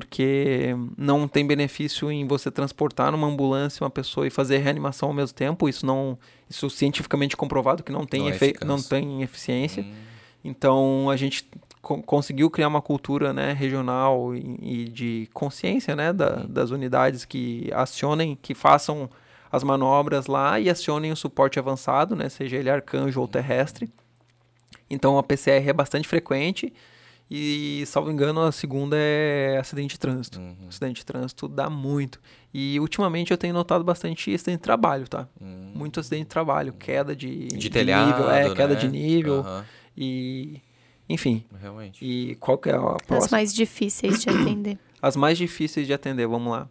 porque 0.00 0.76
não 0.94 1.26
tem 1.26 1.46
benefício 1.46 2.12
em 2.12 2.26
você 2.26 2.50
transportar 2.50 3.10
numa 3.10 3.26
ambulância 3.26 3.82
uma 3.82 3.88
pessoa 3.88 4.26
e 4.26 4.30
fazer 4.30 4.58
reanimação 4.58 5.08
ao 5.08 5.14
mesmo 5.14 5.34
tempo. 5.34 5.70
Isso 5.70 5.86
não, 5.86 6.18
isso 6.50 6.68
cientificamente 6.68 7.34
comprovado 7.34 7.82
que 7.82 7.90
não 7.90 8.04
tem, 8.04 8.20
Não 8.20 8.28
é 8.28 8.32
efe- 8.34 8.54
não 8.62 8.82
tem 8.82 9.22
eficiência. 9.22 9.82
Hum, 9.82 9.94
Então 10.44 11.08
a 11.08 11.16
gente 11.16 11.48
co- 11.80 12.02
conseguiu 12.02 12.50
criar 12.50 12.68
uma 12.68 12.82
cultura 12.82 13.32
né, 13.32 13.54
regional 13.54 14.34
e, 14.36 14.58
e 14.60 14.84
de 14.84 15.30
consciência 15.32 15.96
né, 15.96 16.12
da- 16.12 16.44
das 16.46 16.70
unidades 16.70 17.24
que 17.24 17.70
acionem, 17.72 18.36
que 18.42 18.54
façam 18.54 19.08
as 19.50 19.64
manobras 19.64 20.26
lá 20.26 20.60
e 20.60 20.68
acionem 20.68 21.10
o 21.10 21.16
suporte 21.16 21.58
avançado, 21.58 22.14
né, 22.14 22.28
seja 22.28 22.56
ele 22.58 22.68
arcanjo 22.68 23.18
ou 23.18 23.26
terrestre. 23.26 23.88
Então 24.90 25.16
a 25.16 25.22
PCR 25.22 25.70
é 25.70 25.72
bastante 25.72 26.06
frequente 26.06 26.70
e, 27.30 27.82
salvo 27.86 28.10
engano, 28.10 28.40
a 28.42 28.52
segunda 28.52 28.96
é 28.98 29.58
acidente 29.58 29.92
de 29.94 29.98
trânsito. 29.98 30.38
uhum, 30.38 30.54
Acidente 30.68 30.96
de 31.00 31.04
trânsito 31.06 31.48
dá 31.48 31.68
muito. 31.68 32.20
E 32.54 32.78
ultimamente 32.80 33.30
eu 33.32 33.36
tenho 33.38 33.52
notado 33.52 33.82
bastante 33.84 34.32
acidente 34.32 34.58
de 34.58 34.62
trabalho, 34.62 35.08
tá? 35.08 35.28
hum. 35.40 35.72
Muito 35.74 35.98
acidente 36.00 36.22
de 36.24 36.28
trabalho, 36.28 36.72
queda 36.72 37.14
de, 37.16 37.48
De 37.48 37.68
telhado, 37.68 38.10
nível, 38.22 38.30
é, 38.30 38.54
queda 38.54 38.74
né? 38.74 38.80
de 38.80 38.88
nível. 38.88 39.40
Aham, 39.40 39.64
E, 39.96 40.60
enfim, 41.08 41.44
realmente. 41.60 42.04
e 42.04 42.34
qual 42.36 42.56
que 42.58 42.68
é 42.70 42.74
a 42.74 42.78
As 42.94 43.02
próxima? 43.02 43.36
mais 43.38 43.52
difíceis 43.54 44.22
de 44.22 44.30
atender. 44.30 44.78
As 45.02 45.16
mais 45.16 45.36
difíceis 45.36 45.86
de 45.86 45.92
atender, 45.92 46.26
vamos 46.26 46.50
lá. 46.52 46.68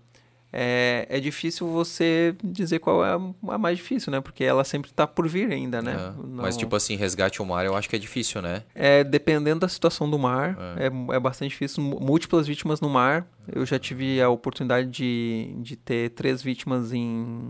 É, 0.58 1.06
é 1.10 1.20
difícil 1.20 1.68
você 1.68 2.34
dizer 2.42 2.80
qual 2.80 3.04
é 3.06 3.10
a- 3.52 3.58
mais 3.58 3.78
difícil, 3.78 4.10
né? 4.10 4.22
Porque 4.22 4.42
ela 4.42 4.64
sempre 4.64 4.90
tá 4.94 5.06
por 5.06 5.28
vir 5.28 5.52
ainda, 5.52 5.82
né? 5.82 5.92
É, 5.92 6.22
Não- 6.26 6.44
Mas 6.44 6.56
tipo 6.56 6.74
assim, 6.78 6.96
resgate 6.96 7.42
ao 7.42 7.46
mar 7.46 7.66
eu 7.66 7.76
acho 7.76 7.90
que 7.90 7.96
é 7.98 8.00
difícil, 8.00 8.42
né? 8.42 8.64
É, 8.74 9.04
dependendo 9.04 9.60
da 9.60 9.68
situação 9.68 10.10
do 10.10 10.18
mar, 10.18 10.58
é, 10.78 11.16
é 11.16 11.20
bastante 11.20 11.50
difícil. 11.52 11.84
Mú- 11.84 12.00
Múltiplas 12.00 12.48
vítimas 12.48 12.80
no 12.80 12.90
mar. 12.90 13.28
Eu 13.52 13.66
já 13.66 13.78
tive 13.78 14.22
a 14.22 14.30
oportunidade 14.30 14.88
de, 14.90 15.54
de 15.60 15.76
ter 15.76 16.12
três 16.12 16.42
vítimas 16.42 16.94
em, 16.94 17.50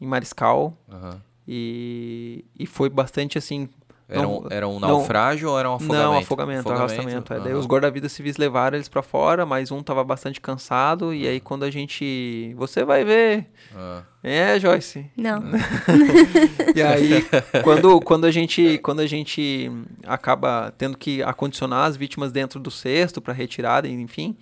em 0.00 0.06
Mariscal. 0.06 0.76
Aham. 0.92 1.20
E, 1.48 2.44
e 2.58 2.66
foi 2.66 2.88
bastante 2.90 3.38
assim. 3.38 3.68
Era, 4.06 4.22
Não, 4.22 4.38
um, 4.40 4.46
era 4.50 4.68
um 4.68 4.78
não. 4.78 4.88
naufrágio 4.88 5.50
ou 5.50 5.58
era 5.58 5.70
um 5.70 5.74
afogamento? 5.74 6.04
Não, 6.04 6.18
afogamento, 6.18 6.72
arrastamento. 6.72 7.32
É. 7.32 7.40
Daí 7.40 7.54
os 7.54 7.66
guarda-vidas 7.66 8.12
civis 8.12 8.36
levaram 8.36 8.76
eles 8.76 8.88
pra 8.88 9.02
fora, 9.02 9.46
mas 9.46 9.70
um 9.70 9.82
tava 9.82 10.04
bastante 10.04 10.40
cansado. 10.40 11.14
E 11.14 11.26
aí 11.26 11.40
quando 11.40 11.64
a 11.64 11.70
gente. 11.70 12.54
Você 12.56 12.84
vai 12.84 13.02
ver. 13.02 13.46
Ah, 13.74 14.02
É, 14.22 14.58
Joyce. 14.60 15.10
Não. 15.16 15.42
E 16.74 16.82
aí, 16.82 17.24
quando, 17.62 18.00
quando, 18.00 18.24
a 18.24 18.30
gente, 18.30 18.78
quando 18.78 19.00
a 19.00 19.06
gente 19.06 19.70
acaba 20.06 20.72
tendo 20.76 20.98
que 20.98 21.22
acondicionar 21.22 21.86
as 21.86 21.96
vítimas 21.96 22.32
dentro 22.32 22.58
do 22.58 22.70
cesto 22.70 23.20
para 23.20 23.32
retirada, 23.32 23.86
enfim, 23.86 24.36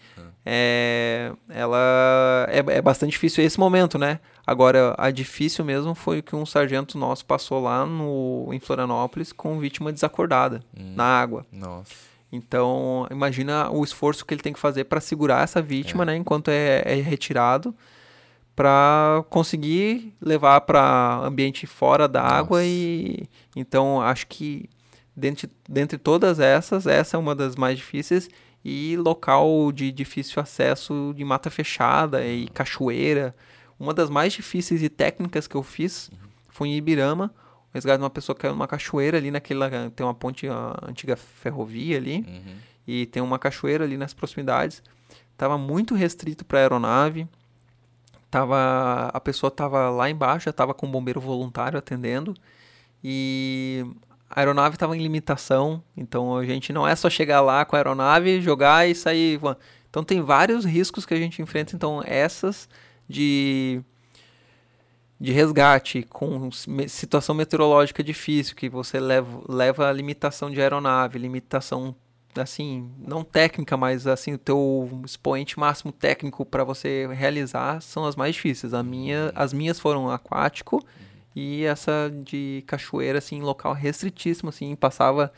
é, 0.44 1.30
ela 1.50 2.46
é, 2.48 2.58
é 2.78 2.82
bastante 2.82 3.10
difícil 3.12 3.44
esse 3.44 3.60
momento, 3.60 3.98
né? 3.98 4.18
Agora, 4.46 4.94
a 4.98 5.10
difícil 5.10 5.64
mesmo 5.64 5.94
foi 5.94 6.18
o 6.18 6.22
que 6.22 6.34
um 6.34 6.44
sargento 6.44 6.98
nosso 6.98 7.24
passou 7.24 7.62
lá 7.62 7.86
no, 7.86 8.48
em 8.52 8.58
Florianópolis 8.58 9.32
com 9.32 9.58
vítima 9.58 9.92
desacordada 9.92 10.62
na 10.76 11.04
água. 11.04 11.46
nossa. 11.52 12.12
Então, 12.32 13.06
imagina 13.10 13.70
o 13.70 13.84
esforço 13.84 14.24
que 14.24 14.32
ele 14.32 14.40
tem 14.40 14.54
que 14.54 14.58
fazer 14.58 14.84
para 14.84 15.02
segurar 15.02 15.44
essa 15.44 15.60
vítima, 15.60 16.02
né, 16.06 16.16
enquanto 16.16 16.48
é, 16.48 16.82
é 16.86 16.94
retirado, 16.94 17.74
para 18.56 19.22
conseguir 19.28 20.14
levar 20.18 20.62
para 20.62 21.20
ambiente 21.24 21.66
fora 21.66 22.08
da 22.08 22.22
água 22.22 22.64
e 22.64 23.26
então 23.56 24.00
acho 24.00 24.26
que 24.26 24.68
dentre, 25.16 25.50
dentre 25.68 25.96
todas 25.98 26.38
essas 26.38 26.86
essa 26.86 27.16
é 27.16 27.20
uma 27.20 27.34
das 27.34 27.56
mais 27.56 27.78
difíceis 27.78 28.28
e 28.62 28.96
local 28.98 29.72
de 29.72 29.90
difícil 29.90 30.40
acesso 30.40 31.14
de 31.16 31.24
mata 31.24 31.50
fechada 31.50 32.24
e 32.24 32.46
cachoeira 32.48 33.34
uma 33.82 33.92
das 33.94 34.08
mais 34.08 34.32
difíceis 34.32 34.82
e 34.82 34.88
técnicas 34.88 35.46
que 35.46 35.54
eu 35.54 35.62
fiz 35.62 36.10
foi 36.48 36.68
em 36.68 36.76
Ibirama 36.76 37.32
o 37.70 37.74
resgate 37.74 37.98
de 37.98 38.04
uma 38.04 38.10
pessoa 38.10 38.34
que 38.36 38.42
caiu 38.42 38.52
numa 38.54 38.68
cachoeira 38.68 39.16
ali 39.18 39.30
naquela 39.30 39.68
tem 39.90 40.04
uma 40.06 40.14
ponte 40.14 40.46
a 40.46 40.78
antiga 40.86 41.16
ferrovia 41.16 41.96
ali 41.96 42.18
Uhum. 42.28 42.54
e 42.86 43.06
tem 43.06 43.22
uma 43.22 43.38
cachoeira 43.38 43.84
ali 43.84 43.96
nas 43.96 44.12
proximidades. 44.12 44.82
Tava 45.36 45.56
muito 45.56 45.94
restrito 45.94 46.44
para 46.44 46.58
aeronave. 46.60 47.26
Tava 48.30 49.10
a 49.12 49.20
pessoa 49.20 49.50
tava 49.50 49.90
lá 49.90 50.08
embaixo, 50.08 50.44
já 50.46 50.52
tava 50.52 50.72
com 50.72 50.86
um 50.86 50.90
bombeiro 50.90 51.20
voluntário 51.20 51.78
atendendo 51.78 52.34
e 53.04 53.84
a 54.30 54.40
aeronave 54.40 54.76
estava 54.76 54.96
em 54.96 55.00
limitação, 55.02 55.82
então 55.96 56.36
a 56.36 56.44
gente 56.44 56.72
não 56.72 56.88
é 56.88 56.96
só 56.96 57.10
chegar 57.10 57.40
lá 57.42 57.64
com 57.64 57.76
a 57.76 57.78
aeronave, 57.78 58.40
jogar 58.40 58.88
e 58.88 58.94
sair. 58.94 59.38
Então 59.90 60.02
tem 60.02 60.22
vários 60.22 60.64
riscos 60.64 61.04
que 61.04 61.12
a 61.12 61.18
gente 61.18 61.42
enfrenta, 61.42 61.76
então 61.76 62.00
essas 62.06 62.68
de 63.12 63.84
de 65.22 65.30
resgate 65.30 66.02
com 66.02 66.50
situação 66.88 67.32
meteorológica 67.32 68.02
difícil, 68.02 68.56
que 68.56 68.68
você 68.68 68.98
leva, 68.98 69.40
leva 69.48 69.88
a 69.88 69.92
limitação 69.92 70.50
de 70.50 70.60
aeronave, 70.60 71.16
limitação 71.16 71.94
assim, 72.36 72.90
não 72.98 73.22
técnica, 73.22 73.76
mas 73.76 74.08
assim, 74.08 74.32
o 74.32 74.38
teu 74.38 75.00
expoente 75.04 75.60
máximo 75.60 75.92
técnico 75.92 76.44
para 76.44 76.64
você 76.64 77.06
realizar 77.12 77.80
são 77.80 78.04
as 78.04 78.16
mais 78.16 78.34
difíceis. 78.34 78.74
A 78.74 78.82
minha, 78.82 79.30
as 79.36 79.52
minhas 79.52 79.78
foram 79.78 80.10
aquático 80.10 80.84
e 81.36 81.62
essa 81.66 82.10
de 82.24 82.64
cachoeira 82.66 83.18
assim, 83.18 83.42
local 83.42 83.74
restritíssimo 83.74 84.48
assim, 84.48 84.74
passava 84.74 85.32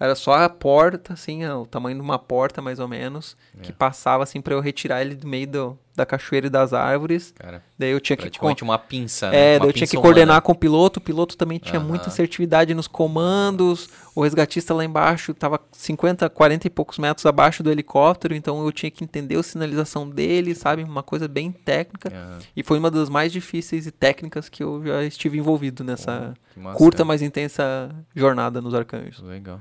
era 0.00 0.16
só 0.16 0.34
a 0.34 0.48
porta 0.48 1.12
assim, 1.12 1.46
o 1.46 1.64
tamanho 1.64 1.96
de 1.96 2.02
uma 2.02 2.18
porta 2.18 2.60
mais 2.60 2.80
ou 2.80 2.88
menos, 2.88 3.36
que 3.62 3.72
passava 3.72 4.24
assim 4.24 4.40
para 4.40 4.54
eu 4.54 4.60
retirar 4.60 5.00
ele 5.00 5.14
do 5.14 5.28
meio 5.28 5.46
do, 5.46 5.78
da 5.98 6.06
cachoeira 6.06 6.46
e 6.46 6.50
das 6.50 6.72
árvores. 6.72 7.34
Cara, 7.38 7.62
Daí 7.78 7.90
eu 7.90 8.00
tinha 8.00 8.16
que 8.16 8.22
praticamente 8.22 8.62
uma 8.64 8.78
pinça, 8.78 9.30
né? 9.30 9.36
é, 9.36 9.52
Uma 9.54 9.60
daí 9.60 9.68
eu 9.68 9.72
tinha 9.72 9.86
que 9.86 9.96
coordenar 9.96 10.28
humana. 10.36 10.40
com 10.40 10.52
o 10.52 10.54
piloto. 10.54 10.98
O 10.98 11.02
piloto 11.02 11.36
também 11.36 11.58
tinha 11.58 11.78
Aham. 11.78 11.86
muita 11.88 12.08
assertividade 12.08 12.72
nos 12.74 12.88
comandos. 12.88 13.88
O 14.14 14.22
resgatista 14.22 14.74
lá 14.74 14.84
embaixo 14.84 15.32
estava 15.32 15.60
50, 15.72 16.28
40 16.30 16.66
e 16.66 16.70
poucos 16.70 16.98
metros 16.98 17.24
abaixo 17.26 17.62
do 17.62 17.70
helicóptero. 17.70 18.34
Então 18.34 18.64
eu 18.64 18.72
tinha 18.72 18.90
que 18.90 19.04
entender 19.04 19.36
a 19.36 19.42
sinalização 19.42 20.08
dele, 20.08 20.54
sabe? 20.54 20.82
Uma 20.82 21.02
coisa 21.02 21.28
bem 21.28 21.52
técnica. 21.52 22.08
Aham. 22.12 22.38
E 22.56 22.62
foi 22.62 22.78
uma 22.78 22.90
das 22.90 23.08
mais 23.08 23.30
difíceis 23.32 23.86
e 23.86 23.90
técnicas 23.90 24.48
que 24.48 24.62
eu 24.62 24.82
já 24.84 25.04
estive 25.04 25.38
envolvido 25.38 25.84
nessa 25.84 26.34
curta, 26.74 27.04
mas 27.04 27.22
intensa 27.22 27.90
jornada 28.14 28.60
nos 28.60 28.74
arcanjos. 28.74 29.20
Legal. 29.22 29.60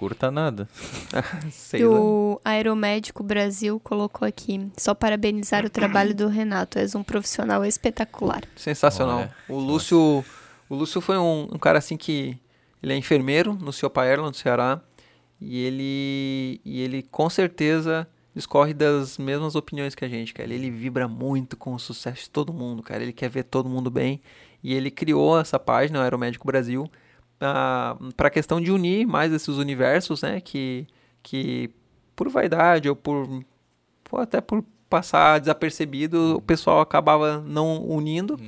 Curta 0.00 0.30
nada. 0.30 0.66
Sei 1.52 1.82
E 1.82 1.84
lá. 1.84 2.00
o 2.00 2.40
Aeromédico 2.42 3.22
Brasil 3.22 3.78
colocou 3.80 4.26
aqui. 4.26 4.66
Só 4.78 4.94
parabenizar 4.94 5.66
o 5.66 5.68
trabalho 5.68 6.14
do 6.14 6.26
Renato. 6.26 6.78
És 6.78 6.94
um 6.94 7.02
profissional 7.02 7.62
espetacular. 7.66 8.42
Sensacional. 8.56 9.18
Olha, 9.18 9.34
o 9.46 9.58
Lúcio, 9.58 10.24
o 10.70 10.74
Lúcio 10.74 11.02
foi 11.02 11.18
um, 11.18 11.50
um 11.52 11.58
cara 11.58 11.76
assim 11.80 11.98
que 11.98 12.38
ele 12.82 12.94
é 12.94 12.96
enfermeiro 12.96 13.52
no 13.52 13.74
Ciopa 13.74 14.00
Airland, 14.00 14.30
no 14.30 14.34
Ceará, 14.34 14.80
e 15.38 15.58
ele 15.66 16.60
e 16.64 16.80
ele 16.80 17.02
com 17.02 17.28
certeza 17.28 18.08
discorre 18.34 18.72
das 18.72 19.18
mesmas 19.18 19.54
opiniões 19.54 19.94
que 19.94 20.02
a 20.02 20.08
gente, 20.08 20.32
cara. 20.32 20.50
Ele 20.50 20.70
vibra 20.70 21.06
muito 21.06 21.58
com 21.58 21.74
o 21.74 21.78
sucesso 21.78 22.22
de 22.22 22.30
todo 22.30 22.54
mundo, 22.54 22.82
cara. 22.82 23.02
Ele 23.02 23.12
quer 23.12 23.28
ver 23.28 23.42
todo 23.42 23.68
mundo 23.68 23.90
bem 23.90 24.22
e 24.64 24.72
ele 24.72 24.90
criou 24.90 25.38
essa 25.38 25.58
página, 25.58 25.98
o 25.98 26.02
Aeromédico 26.02 26.46
Brasil, 26.46 26.90
para 28.16 28.28
a 28.28 28.30
questão 28.30 28.60
de 28.60 28.70
unir 28.70 29.06
mais 29.06 29.32
esses 29.32 29.56
universos, 29.56 30.22
né, 30.22 30.40
que 30.40 30.86
que 31.22 31.70
por 32.14 32.28
vaidade 32.28 32.88
ou 32.88 32.94
por 32.94 33.26
ou 34.10 34.20
até 34.20 34.40
por 34.40 34.64
passar 34.88 35.38
desapercebido, 35.38 36.36
o 36.36 36.42
pessoal 36.42 36.80
acabava 36.80 37.40
não 37.46 37.82
unindo. 37.84 38.38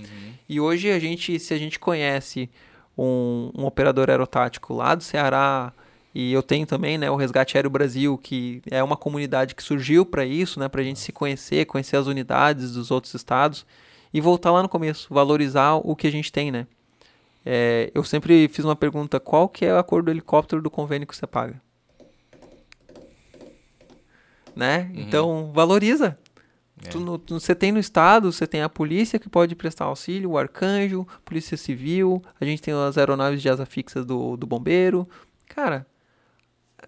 E 0.48 0.60
hoje 0.60 0.90
a 0.90 0.98
gente, 0.98 1.38
se 1.38 1.54
a 1.54 1.58
gente 1.58 1.78
conhece 1.78 2.50
um, 2.98 3.50
um 3.56 3.64
operador 3.64 4.10
aerotático 4.10 4.74
lá 4.74 4.94
do 4.94 5.02
Ceará, 5.02 5.72
e 6.14 6.32
eu 6.32 6.42
tenho 6.42 6.66
também, 6.66 6.98
né, 6.98 7.10
o 7.10 7.16
Resgate 7.16 7.56
Aéreo 7.56 7.70
Brasil, 7.70 8.18
que 8.18 8.60
é 8.70 8.82
uma 8.82 8.96
comunidade 8.96 9.54
que 9.54 9.62
surgiu 9.62 10.04
para 10.04 10.26
isso, 10.26 10.60
né, 10.60 10.68
para 10.68 10.82
a 10.82 10.84
gente 10.84 10.98
se 10.98 11.12
conhecer, 11.12 11.64
conhecer 11.64 11.96
as 11.96 12.06
unidades 12.06 12.72
dos 12.72 12.90
outros 12.90 13.14
estados 13.14 13.64
e 14.12 14.20
voltar 14.20 14.50
lá 14.50 14.62
no 14.62 14.68
começo, 14.68 15.08
valorizar 15.14 15.74
o 15.76 15.96
que 15.96 16.06
a 16.06 16.12
gente 16.12 16.30
tem, 16.30 16.50
né. 16.50 16.66
É, 17.44 17.90
eu 17.94 18.04
sempre 18.04 18.48
fiz 18.48 18.64
uma 18.64 18.76
pergunta, 18.76 19.18
qual 19.18 19.48
que 19.48 19.64
é 19.64 19.76
a 19.76 19.82
cor 19.82 20.02
do 20.02 20.10
helicóptero 20.10 20.62
do 20.62 20.70
convênio 20.70 21.06
que 21.06 21.16
você 21.16 21.26
paga? 21.26 21.60
Né? 24.54 24.90
Então, 24.94 25.50
valoriza. 25.52 26.18
Tu 26.90 26.98
no- 26.98 27.16
tu- 27.18 27.38
você 27.38 27.54
tem 27.54 27.70
no 27.70 27.78
estado, 27.78 28.32
você 28.32 28.44
tem 28.46 28.60
a 28.62 28.68
polícia 28.68 29.18
que 29.18 29.28
pode 29.28 29.54
prestar 29.54 29.84
auxílio, 29.84 30.30
o 30.30 30.38
arcanjo, 30.38 31.06
polícia 31.24 31.56
civil, 31.56 32.20
a 32.40 32.44
gente 32.44 32.60
tem 32.60 32.74
as 32.74 32.98
aeronaves 32.98 33.40
de 33.40 33.48
asa 33.48 33.64
fixa 33.64 34.04
do, 34.04 34.36
do 34.36 34.46
bombeiro. 34.48 35.08
Cara, 35.46 35.86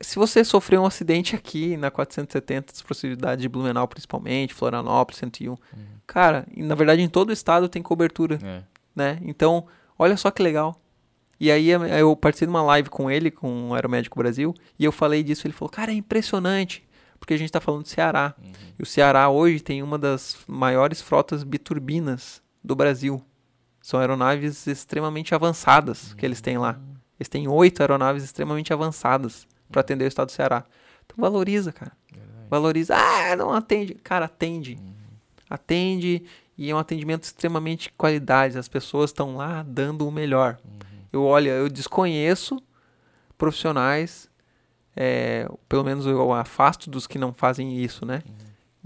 se 0.01 0.17
você 0.17 0.43
sofreu 0.45 0.83
um 0.83 0.87
acidente 0.87 1.37
aqui 1.37 1.77
na 1.77 1.93
470, 1.93 2.73
as 2.73 2.83
proximidades 2.83 3.41
de 3.41 3.49
Blumenau 3.49 3.87
principalmente, 3.87 4.53
Florianópolis, 4.53 5.19
101, 5.21 5.57
cara, 6.07 6.45
e 6.53 6.63
na 6.63 6.75
verdade 6.75 7.01
em 7.01 7.09
todo 7.09 7.29
o 7.29 7.33
estado 7.33 7.69
tem 7.69 7.81
cobertura 7.81 8.39
É. 8.43 8.63
né? 8.97 9.19
Então, 9.23 9.65
olha 9.99 10.17
só 10.17 10.31
que 10.31 10.43
legal. 10.43 10.81
E 11.41 11.51
aí 11.51 11.69
eu- 11.69 11.85
eu 11.87 12.17
participei 12.17 12.47
de 12.47 12.51
uma 12.51 12.63
live 12.63 12.89
com 12.89 13.11
ele, 13.11 13.31
com 13.31 13.71
o 13.71 13.75
Aeromédico 13.75 14.19
Brasil, 14.19 14.55
e 14.79 14.85
eu 14.85 14.93
falei 14.93 15.23
disso, 15.23 15.47
ele 15.47 15.53
falou, 15.55 15.69
cara, 15.71 15.91
é 15.91 15.95
impressionante, 15.95 16.87
porque 17.19 17.35
a 17.35 17.37
gente 17.37 17.51
tá 17.51 17.61
falando 17.61 17.83
do 17.83 17.89
Ceará. 17.89 18.35
E 18.79 18.83
o 18.83 18.87
Ceará 18.87 19.29
hoje 19.29 19.61
tem 19.61 19.83
uma 19.83 19.99
das 19.99 20.39
maiores 20.47 21.01
frotas 21.03 21.43
biturbinas 21.43 22.41
do 22.63 22.75
Brasil. 22.77 23.23
São 23.83 24.01
aeronaves 24.01 24.67
extremamente 24.67 25.35
avançadas 25.35 26.15
que 26.15 26.25
eles 26.25 26.41
têm 26.41 26.57
lá. 26.57 26.79
Eles 27.19 27.29
têm 27.29 27.47
oito 27.49 27.81
aeronaves 27.81 28.25
extremamente 28.25 28.73
avançadas 28.73 29.47
para 29.71 29.81
atender 29.81 30.05
o 30.05 30.09
estado 30.09 30.27
do 30.29 30.33
Ceará. 30.33 30.65
Então 31.05 31.17
valoriza, 31.19 31.73
cara. 31.73 31.93
Valoriza. 32.49 32.95
Ah, 32.97 33.37
não 33.37 33.53
atende. 33.53 33.95
Cara, 33.97 34.25
atende. 34.27 34.79
Atende 35.49 36.25
e 36.57 36.71
é 36.71 36.75
um 36.75 36.79
atendimento 36.79 37.25
extremamente 37.25 37.85
de 37.85 37.93
qualidade. 37.93 38.59
As 38.59 38.69
pessoas 38.69 39.11
estão 39.11 39.37
lá 39.37 39.63
dando 39.63 40.07
o 40.07 40.13
melhor. 40.13 40.59
Eu 41.13 41.25
olha, 41.25 41.51
eu 41.51 41.69
desconheço 41.69 42.63
profissionais, 43.37 44.31
é, 44.97 45.49
pelo 45.69 45.85
menos 45.85 46.07
eu 46.07 46.33
afasto 46.33 46.89
dos 46.89 47.07
que 47.07 47.19
não 47.19 47.33
fazem 47.33 47.79
isso, 47.79 48.07
né? 48.07 48.23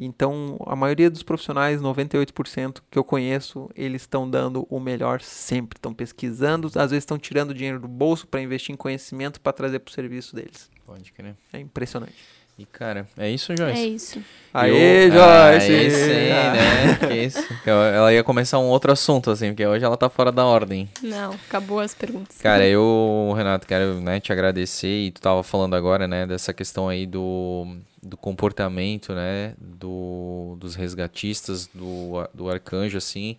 Então, 0.00 0.56
a 0.64 0.76
maioria 0.76 1.10
dos 1.10 1.24
profissionais, 1.24 1.82
98% 1.82 2.82
que 2.88 2.96
eu 2.96 3.02
conheço, 3.02 3.68
eles 3.74 4.02
estão 4.02 4.30
dando 4.30 4.64
o 4.70 4.78
melhor 4.78 5.20
sempre. 5.20 5.76
Estão 5.76 5.92
pesquisando, 5.92 6.68
às 6.68 6.92
vezes 6.92 7.02
estão 7.02 7.18
tirando 7.18 7.52
dinheiro 7.52 7.80
do 7.80 7.88
bolso 7.88 8.24
para 8.28 8.40
investir 8.40 8.72
em 8.72 8.76
conhecimento 8.76 9.40
para 9.40 9.52
trazer 9.52 9.80
para 9.80 9.90
o 9.90 9.92
serviço 9.92 10.36
deles. 10.36 10.70
Pode 10.86 11.12
crer. 11.12 11.34
É 11.52 11.58
impressionante. 11.58 12.14
E, 12.58 12.66
cara, 12.66 13.06
é 13.16 13.30
isso, 13.30 13.56
Joyce? 13.56 13.78
É 13.80 13.86
isso. 13.86 14.22
Aê, 14.52 15.06
Eu- 15.06 15.12
Joyce! 15.12 15.72
Aí 15.72 15.90
sim, 15.90 16.30
Ah. 16.32 16.52
né? 16.52 17.06
Que 17.06 17.14
isso. 17.14 17.46
Ela 17.64 18.12
ia 18.12 18.24
começar 18.24 18.58
um 18.58 18.64
outro 18.66 18.90
assunto, 18.90 19.30
assim, 19.30 19.48
porque 19.50 19.64
hoje 19.64 19.84
ela 19.84 19.96
tá 19.96 20.08
fora 20.08 20.32
da 20.32 20.44
ordem. 20.44 20.88
Não, 21.00 21.32
acabou 21.34 21.78
as 21.78 21.94
perguntas. 21.94 22.38
Cara, 22.38 22.66
eu, 22.66 23.32
Renato, 23.36 23.64
quero 23.66 24.00
né, 24.00 24.18
te 24.18 24.32
agradecer 24.32 24.88
e 25.06 25.10
tu 25.12 25.20
tava 25.20 25.42
falando 25.44 25.76
agora, 25.76 26.08
né, 26.08 26.26
dessa 26.26 26.52
questão 26.52 26.88
aí 26.88 27.06
do, 27.06 27.76
do 28.02 28.16
comportamento, 28.16 29.12
né, 29.14 29.52
do, 29.56 30.56
dos 30.58 30.74
resgatistas, 30.74 31.68
do, 31.72 32.26
do 32.34 32.50
arcanjo, 32.50 32.98
assim. 32.98 33.36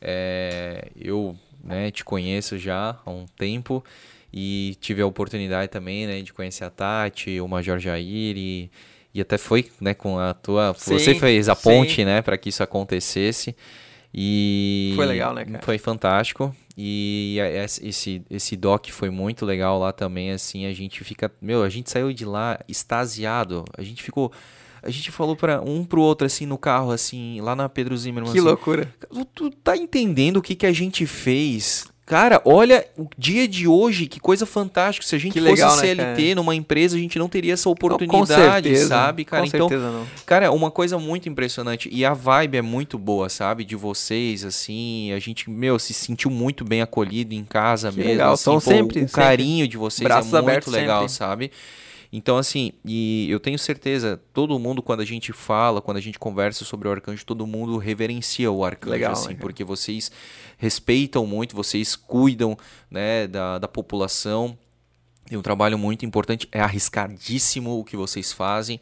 É, 0.00 0.88
eu, 0.96 1.36
né, 1.62 1.92
te 1.92 2.04
conheço 2.04 2.58
já 2.58 2.96
há 3.06 3.10
um 3.10 3.26
tempo 3.38 3.84
e 4.38 4.76
tive 4.82 5.00
a 5.00 5.06
oportunidade 5.06 5.68
também, 5.72 6.06
né, 6.06 6.20
de 6.20 6.30
conhecer 6.30 6.64
a 6.64 6.68
Tati, 6.68 7.40
o 7.40 7.48
Major 7.48 7.78
Jair 7.78 8.36
e, 8.36 8.70
e 9.14 9.20
até 9.22 9.38
foi, 9.38 9.70
né, 9.80 9.94
com 9.94 10.18
a 10.18 10.34
tua... 10.34 10.74
Sim, 10.76 10.98
você 10.98 11.14
fez 11.14 11.48
a 11.48 11.54
sim. 11.54 11.62
ponte, 11.62 12.04
né, 12.04 12.20
para 12.20 12.36
que 12.36 12.50
isso 12.50 12.62
acontecesse. 12.62 13.56
E 14.12 14.92
Foi 14.94 15.06
legal, 15.06 15.32
né, 15.32 15.46
cara? 15.46 15.64
Foi 15.64 15.78
fantástico. 15.78 16.54
E 16.76 17.38
esse 17.82 18.22
esse 18.28 18.56
doc 18.56 18.90
foi 18.90 19.08
muito 19.08 19.46
legal 19.46 19.78
lá 19.78 19.90
também, 19.90 20.30
assim, 20.30 20.66
a 20.66 20.72
gente 20.74 21.02
fica, 21.02 21.32
meu, 21.40 21.62
a 21.62 21.70
gente 21.70 21.90
saiu 21.90 22.12
de 22.12 22.26
lá 22.26 22.58
extasiado. 22.68 23.64
A 23.78 23.82
gente 23.82 24.02
ficou 24.02 24.30
a 24.82 24.90
gente 24.90 25.10
falou 25.10 25.34
para 25.34 25.62
um 25.62 25.82
pro 25.82 26.02
outro 26.02 26.26
assim 26.26 26.44
no 26.44 26.58
carro 26.58 26.90
assim, 26.90 27.40
lá 27.40 27.56
na 27.56 27.70
Pedro 27.70 27.96
Zimmermann 27.96 28.32
Que 28.34 28.38
assim, 28.38 28.46
loucura. 28.46 28.94
Tu, 29.10 29.24
tu 29.24 29.50
tá 29.50 29.74
entendendo 29.78 30.36
o 30.36 30.42
que 30.42 30.54
que 30.54 30.66
a 30.66 30.72
gente 30.72 31.06
fez 31.06 31.86
Cara, 32.06 32.40
olha 32.44 32.86
o 32.96 33.08
dia 33.18 33.48
de 33.48 33.66
hoje, 33.66 34.06
que 34.06 34.20
coisa 34.20 34.46
fantástica. 34.46 35.04
Se 35.04 35.16
a 35.16 35.18
gente 35.18 35.32
Que 35.32 35.40
fosse 35.40 35.50
legal, 35.54 35.74
né, 35.74 35.82
CLT 35.82 36.22
cara? 36.22 36.34
numa 36.36 36.54
empresa, 36.54 36.96
a 36.96 37.00
gente 37.00 37.18
não 37.18 37.28
teria 37.28 37.52
essa 37.54 37.68
oportunidade, 37.68 38.76
sabe, 38.78 39.24
cara? 39.24 39.42
Com 39.42 39.48
então, 39.48 39.68
certeza 39.68 39.90
não. 39.90 40.06
Cara, 40.24 40.46
é 40.46 40.50
uma 40.50 40.70
coisa 40.70 41.00
muito 41.00 41.28
impressionante. 41.28 41.88
E 41.92 42.04
a 42.04 42.14
vibe 42.14 42.58
é 42.58 42.62
muito 42.62 42.96
boa, 42.96 43.28
sabe? 43.28 43.64
De 43.64 43.74
vocês, 43.74 44.44
assim. 44.44 45.10
A 45.12 45.18
gente, 45.18 45.50
meu, 45.50 45.80
se 45.80 45.92
sentiu 45.92 46.30
muito 46.30 46.64
bem 46.64 46.80
acolhido 46.80 47.34
em 47.34 47.42
casa 47.44 47.90
Que 47.90 47.96
mesmo. 47.98 48.12
legal, 48.12 48.34
assim, 48.34 48.44
são 48.44 48.54
pô, 48.54 48.60
sempre- 48.60 49.02
O 49.02 49.08
carinho 49.10 49.66
de 49.66 49.76
vocês 49.76 50.06
Braços 50.06 50.32
é 50.32 50.40
muito 50.40 50.70
legal, 50.70 51.00
sempre. 51.08 51.12
sabe? 51.12 51.50
Então, 52.16 52.38
assim, 52.38 52.72
e 52.82 53.30
eu 53.30 53.38
tenho 53.38 53.58
certeza, 53.58 54.18
todo 54.32 54.58
mundo, 54.58 54.82
quando 54.82 55.00
a 55.00 55.04
gente 55.04 55.34
fala, 55.34 55.82
quando 55.82 55.98
a 55.98 56.00
gente 56.00 56.18
conversa 56.18 56.64
sobre 56.64 56.88
o 56.88 56.90
arcanjo, 56.90 57.26
todo 57.26 57.46
mundo 57.46 57.76
reverencia 57.76 58.50
o 58.50 58.64
arcanjo, 58.64 58.92
Legal, 58.92 59.12
assim, 59.12 59.26
cara? 59.26 59.38
porque 59.40 59.62
vocês 59.62 60.10
respeitam 60.56 61.26
muito, 61.26 61.54
vocês 61.54 61.94
cuidam, 61.94 62.56
né, 62.90 63.26
da, 63.26 63.58
da 63.58 63.68
população. 63.68 64.56
Tem 65.26 65.36
um 65.36 65.42
trabalho 65.42 65.76
muito 65.76 66.06
importante, 66.06 66.48
é 66.50 66.58
arriscadíssimo 66.58 67.78
o 67.78 67.84
que 67.84 67.98
vocês 67.98 68.32
fazem, 68.32 68.80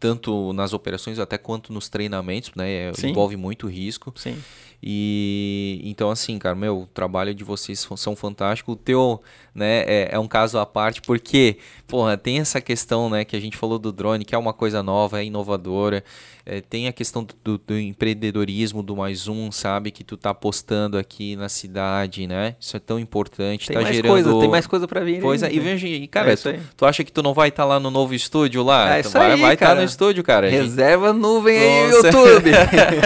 tanto 0.00 0.52
nas 0.52 0.72
operações 0.72 1.18
até 1.18 1.36
quanto 1.38 1.72
nos 1.72 1.88
treinamentos, 1.88 2.50
né? 2.54 2.70
é- 2.88 2.92
Sim. 2.94 3.08
Envolve 3.10 3.36
muito 3.36 3.66
risco. 3.66 4.12
Sim. 4.16 4.36
E 4.80 5.80
então, 5.84 6.08
assim, 6.10 6.38
cara, 6.38 6.54
meu, 6.54 6.82
o 6.82 6.86
trabalho 6.86 7.34
de 7.34 7.42
vocês 7.42 7.86
são 7.96 8.14
fantástico. 8.14 8.72
O 8.72 8.76
teu, 8.76 9.20
né, 9.54 9.80
é, 9.86 10.08
é 10.12 10.18
um 10.20 10.28
caso 10.28 10.56
à 10.58 10.64
parte, 10.64 11.02
porque, 11.02 11.58
porra, 11.86 12.16
tem 12.16 12.38
essa 12.38 12.60
questão, 12.60 13.10
né, 13.10 13.24
que 13.24 13.34
a 13.34 13.40
gente 13.40 13.56
falou 13.56 13.78
do 13.78 13.90
drone, 13.92 14.24
que 14.24 14.34
é 14.34 14.38
uma 14.38 14.52
coisa 14.52 14.80
nova, 14.82 15.20
é 15.20 15.24
inovadora. 15.24 16.04
É, 16.50 16.62
tem 16.62 16.88
a 16.88 16.92
questão 16.92 17.22
do, 17.24 17.34
do- 17.44 17.58
do 17.58 17.78
empreendedorismo 17.78 18.82
do 18.82 18.96
mais 18.96 19.28
um, 19.28 19.52
sabe? 19.52 19.90
Que 19.90 20.02
tu 20.02 20.16
tá 20.16 20.30
apostando 20.30 20.96
aqui 20.96 21.36
na 21.36 21.46
cidade, 21.48 22.26
né? 22.26 22.56
Isso 22.58 22.74
é 22.74 22.80
tão 22.80 22.98
importante. 22.98 23.66
Tem 23.66 23.76
tá 23.76 23.82
mais 23.82 23.94
gerando. 23.94 24.12
coisa, 24.12 24.40
tem 24.40 24.48
mais 24.48 24.66
coisa 24.66 24.88
pra 24.88 25.00
vir. 25.00 25.20
Pois 25.20 25.42
é, 25.42 25.48
ainda. 25.48 25.56
e 25.56 25.60
veja, 25.60 26.06
cara, 26.08 26.32
É 26.32 26.36
tu, 26.36 26.48
tu 26.74 26.86
acha 26.86 27.04
que 27.04 27.12
tu 27.12 27.22
não 27.22 27.34
vai 27.34 27.48
estar 27.50 27.66
lá 27.66 27.78
no 27.78 27.90
novo 27.90 28.14
estúdio 28.14 28.62
lá? 28.62 28.96
É 28.96 29.02
Tu 29.02 29.08
isso 29.08 29.18
vai 29.18 29.32
aí, 29.32 29.40
vai 29.40 29.54
estar 29.54 29.66
cara. 29.66 29.80
no 29.80 29.84
estúdio, 29.88 30.22
cara. 30.22 30.48
Reserva 30.48 31.12
nuvem 31.12 31.58
aí. 31.58 31.90
YouTube. 31.90 32.50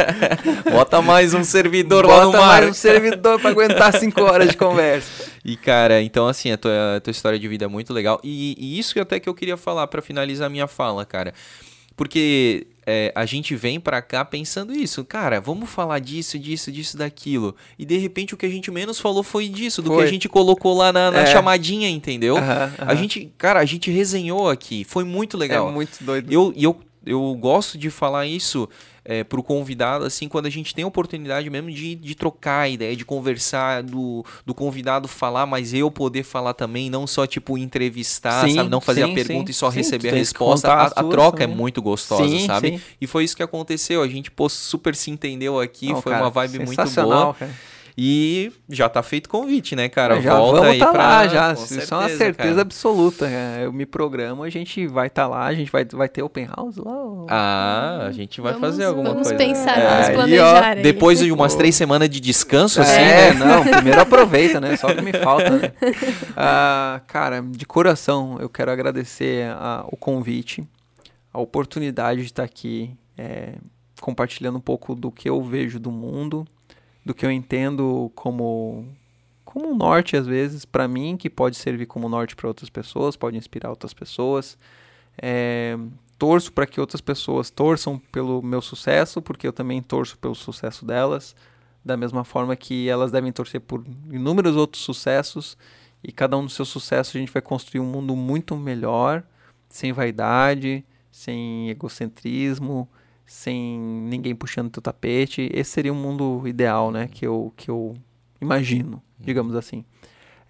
Bota 0.70 1.00
mais 1.00 1.34
um 1.34 1.44
servidor 1.44 2.06
lá 2.06 2.24
no 2.24 2.32
Bota 2.32 2.38
mar. 2.38 2.46
mais 2.60 2.70
um 2.70 2.74
servidor 2.74 3.40
pra 3.40 3.50
aguentar 3.50 3.98
cinco 3.98 4.22
horas 4.22 4.50
de 4.50 4.56
conversa. 4.56 5.32
E, 5.44 5.56
cara, 5.56 6.00
então, 6.00 6.28
assim, 6.28 6.52
a 6.52 6.56
tua, 6.56 6.98
a 6.98 7.00
tua 7.00 7.10
história 7.10 7.36
de 7.36 7.48
vida 7.48 7.64
é 7.64 7.68
muito 7.68 7.92
legal. 7.92 8.20
E, 8.22 8.54
e 8.56 8.78
isso 8.78 8.94
que 8.94 9.00
até 9.00 9.18
que 9.18 9.28
eu 9.28 9.34
queria 9.34 9.56
falar 9.56 9.88
pra 9.88 10.00
finalizar 10.00 10.46
a 10.46 10.48
minha 10.48 10.68
fala, 10.68 11.04
cara. 11.04 11.34
Porque 11.96 12.68
é, 12.86 13.12
a 13.14 13.24
gente 13.24 13.54
vem 13.54 13.78
pra 13.78 14.02
cá 14.02 14.24
pensando 14.24 14.72
isso. 14.72 15.04
Cara, 15.04 15.40
vamos 15.40 15.70
falar 15.70 15.98
disso, 16.00 16.38
disso, 16.38 16.70
disso, 16.72 16.96
daquilo. 16.96 17.54
E, 17.78 17.84
de 17.84 17.96
repente, 17.96 18.34
o 18.34 18.36
que 18.36 18.46
a 18.46 18.48
gente 18.48 18.70
menos 18.70 18.98
falou 19.00 19.22
foi 19.22 19.48
disso. 19.48 19.80
Do 19.82 19.90
que 19.90 19.96
Foi. 19.96 20.04
a 20.04 20.08
gente 20.10 20.28
colocou 20.28 20.76
lá 20.76 20.92
na, 20.92 21.10
na 21.10 21.20
É. 21.20 21.26
chamadinha, 21.26 21.88
entendeu? 21.88 22.36
A 22.78 22.94
gente, 22.94 23.32
cara, 23.38 23.60
a 23.60 23.64
gente 23.64 23.90
resenhou 23.90 24.48
aqui. 24.48 24.84
Foi 24.84 25.04
muito 25.04 25.36
legal. 25.38 25.68
É 25.68 25.72
muito 25.72 26.02
doido. 26.02 26.32
Eu, 26.32 26.52
e 26.56 26.64
eu, 26.64 26.80
eu 27.06 27.34
gosto 27.38 27.78
de 27.78 27.88
falar 27.90 28.26
isso 28.26 28.68
é, 29.04 29.24
pro 29.24 29.42
convidado, 29.42 30.04
assim, 30.04 30.28
quando 30.28 30.46
a 30.46 30.50
gente 30.50 30.74
tem 30.74 30.84
a 30.84 30.86
oportunidade 30.86 31.48
mesmo 31.50 31.70
de, 31.70 31.94
de 31.94 32.14
trocar 32.14 32.60
a 32.60 32.68
ideia, 32.68 32.94
de 32.94 33.04
conversar, 33.04 33.82
do, 33.82 34.24
do 34.46 34.54
convidado 34.54 35.08
falar, 35.08 35.44
mas 35.46 35.74
eu 35.74 35.90
poder 35.90 36.22
falar 36.22 36.54
também, 36.54 36.88
não 36.88 37.06
só, 37.06 37.26
tipo, 37.26 37.58
entrevistar, 37.58 38.46
Sim, 38.46 38.54
sabe? 38.54 38.68
Não 38.68 38.80
fazer 38.80 39.04
sim, 39.04 39.10
a 39.10 39.14
pergunta 39.14 39.46
sim. 39.46 39.50
e 39.50 39.54
só 39.54 39.68
receber 39.68 40.10
a 40.10 40.14
resposta. 40.14 40.68
A, 40.72 40.86
a 40.86 40.90
tuas 40.90 41.10
troca 41.10 41.42
é 41.42 41.46
também. 41.46 41.56
muito 41.56 41.82
gostosa, 41.82 42.38
sabe? 42.46 42.78
sim. 42.78 42.80
E 43.00 43.06
foi 43.06 43.24
isso 43.24 43.36
que 43.36 43.42
aconteceu. 43.42 44.02
A 44.02 44.08
gente 44.08 44.30
pô, 44.30 44.48
super 44.48 44.94
se 44.94 45.10
entendeu 45.10 45.58
aqui, 45.58 45.88
Não, 45.88 46.00
foi 46.00 46.12
cara, 46.12 46.24
uma 46.24 46.30
vibe 46.30 46.60
muito 46.60 46.76
boa. 46.76 47.34
cara. 47.34 47.50
E 47.96 48.50
já 48.70 48.88
tá 48.88 49.02
feito 49.02 49.28
convite, 49.28 49.76
né, 49.76 49.88
cara? 49.88 50.20
já 50.20 50.34
Volta 50.36 50.60
vamos 50.60 50.72
aí 50.72 50.78
tá 50.78 50.86
pra... 50.92 51.02
lá, 51.06 51.28
já. 51.28 51.54
com 51.54 51.62
Isso 51.62 51.74
é 51.94 51.96
uma 51.98 52.08
certeza, 52.08 52.32
cara. 52.50 52.60
absoluta. 52.62 53.26
cara. 53.28 53.60
Eu 53.62 53.72
me 53.72 53.84
programo, 53.84 54.42
a 54.42 54.48
gente 54.50 54.86
vai 54.86 55.08
estar 55.08 55.26
lá, 55.28 55.44
a 55.44 55.54
gente 55.54 55.70
vai, 55.70 55.84
vai 55.84 56.08
ter 56.08 56.22
open 56.22 56.48
house 56.56 56.76
lá. 56.78 56.90
ou- 56.92 57.26
Ah, 57.28 58.06
a 58.06 58.12
gente 58.12 58.40
vai 58.40 58.52
Vamos- 58.54 58.66
fazer 58.68 58.84
alguma 58.84 59.10
vamos 59.10 59.28
coisa. 59.28 59.44
pensar, 59.44 59.78
É, 59.78 59.82
vamos 60.12 60.32
aí, 60.32 60.38
ó, 60.40 60.50
planejar. 60.52 60.76
aí. 60.76 60.82
Depois 60.82 61.18
de 61.18 61.30
umas 61.30 61.54
três 61.54 61.74
semanas 61.74 62.08
de 62.08 62.18
descanso, 62.18 62.80
assim, 62.80 62.92
é, 63.00 63.34
né? 63.34 63.44
não, 63.44 63.62
primeiro 63.62 64.00
aproveita, 64.00 64.58
né? 64.60 64.76
Só 64.76 64.88
o 64.88 64.94
que 64.94 65.02
me 65.02 65.12
falta, 65.12 65.50
né? 65.50 65.72
Ah, 66.36 67.00
cara, 67.06 67.42
de 67.42 67.66
coração, 67.66 68.38
eu 68.40 68.48
quero 68.48 68.70
agradecer 68.70 69.46
a- 69.50 69.84
o 69.90 69.96
convite, 69.96 70.64
a 71.32 71.38
oportunidade 71.40 72.20
de 72.20 72.26
estar 72.26 72.42
aqui 72.42 72.90
é, 73.18 73.54
compartilhando 74.00 74.56
um 74.56 74.60
pouco 74.60 74.94
do 74.94 75.10
que 75.10 75.28
eu 75.28 75.42
vejo 75.42 75.78
do 75.78 75.90
mundo, 75.92 76.46
do 77.04 77.14
que 77.14 77.24
eu 77.26 77.30
entendo 77.30 78.10
como 78.14 78.86
como 79.44 79.70
um 79.70 79.76
norte 79.76 80.16
às 80.16 80.26
vezes 80.26 80.64
para 80.64 80.88
mim, 80.88 81.16
que 81.16 81.28
pode 81.28 81.56
servir 81.56 81.86
como 81.86 82.08
norte 82.08 82.34
para 82.34 82.48
outras 82.48 82.70
pessoas, 82.70 83.16
pode 83.16 83.36
inspirar 83.36 83.70
outras 83.70 83.92
pessoas. 83.92 84.56
É, 85.20 85.76
torço 86.18 86.52
para 86.52 86.66
que 86.66 86.80
outras 86.80 87.00
pessoas 87.00 87.50
torçam 87.50 87.98
pelo 88.10 88.40
meu 88.40 88.62
sucesso, 88.62 89.20
porque 89.20 89.46
eu 89.46 89.52
também 89.52 89.82
torço 89.82 90.16
pelo 90.18 90.34
sucesso 90.34 90.86
delas 90.86 91.34
da 91.84 91.96
mesma 91.96 92.24
forma 92.24 92.54
que 92.54 92.88
elas 92.88 93.10
devem 93.10 93.32
torcer 93.32 93.60
por 93.60 93.84
inúmeros 94.10 94.56
outros 94.56 94.82
sucessos 94.82 95.56
e 96.02 96.12
cada 96.12 96.36
um 96.36 96.44
dos 96.44 96.54
seus 96.54 96.68
sucessos 96.68 97.14
a 97.14 97.18
gente 97.18 97.32
vai 97.32 97.42
construir 97.42 97.80
um 97.80 97.86
mundo 97.86 98.14
muito 98.16 98.56
melhor, 98.56 99.22
sem 99.68 99.92
vaidade, 99.92 100.84
sem 101.10 101.70
egocentrismo, 101.70 102.88
sem 103.32 103.78
ninguém 103.80 104.34
puxando 104.34 104.70
teu 104.70 104.82
tapete. 104.82 105.48
Esse 105.54 105.70
seria 105.70 105.92
um 105.92 105.96
mundo 105.96 106.46
ideal, 106.46 106.90
né, 106.90 107.08
que 107.08 107.26
eu 107.26 107.52
que 107.56 107.70
eu 107.70 107.94
imagino, 108.40 109.02
digamos 109.18 109.56
assim. 109.56 109.84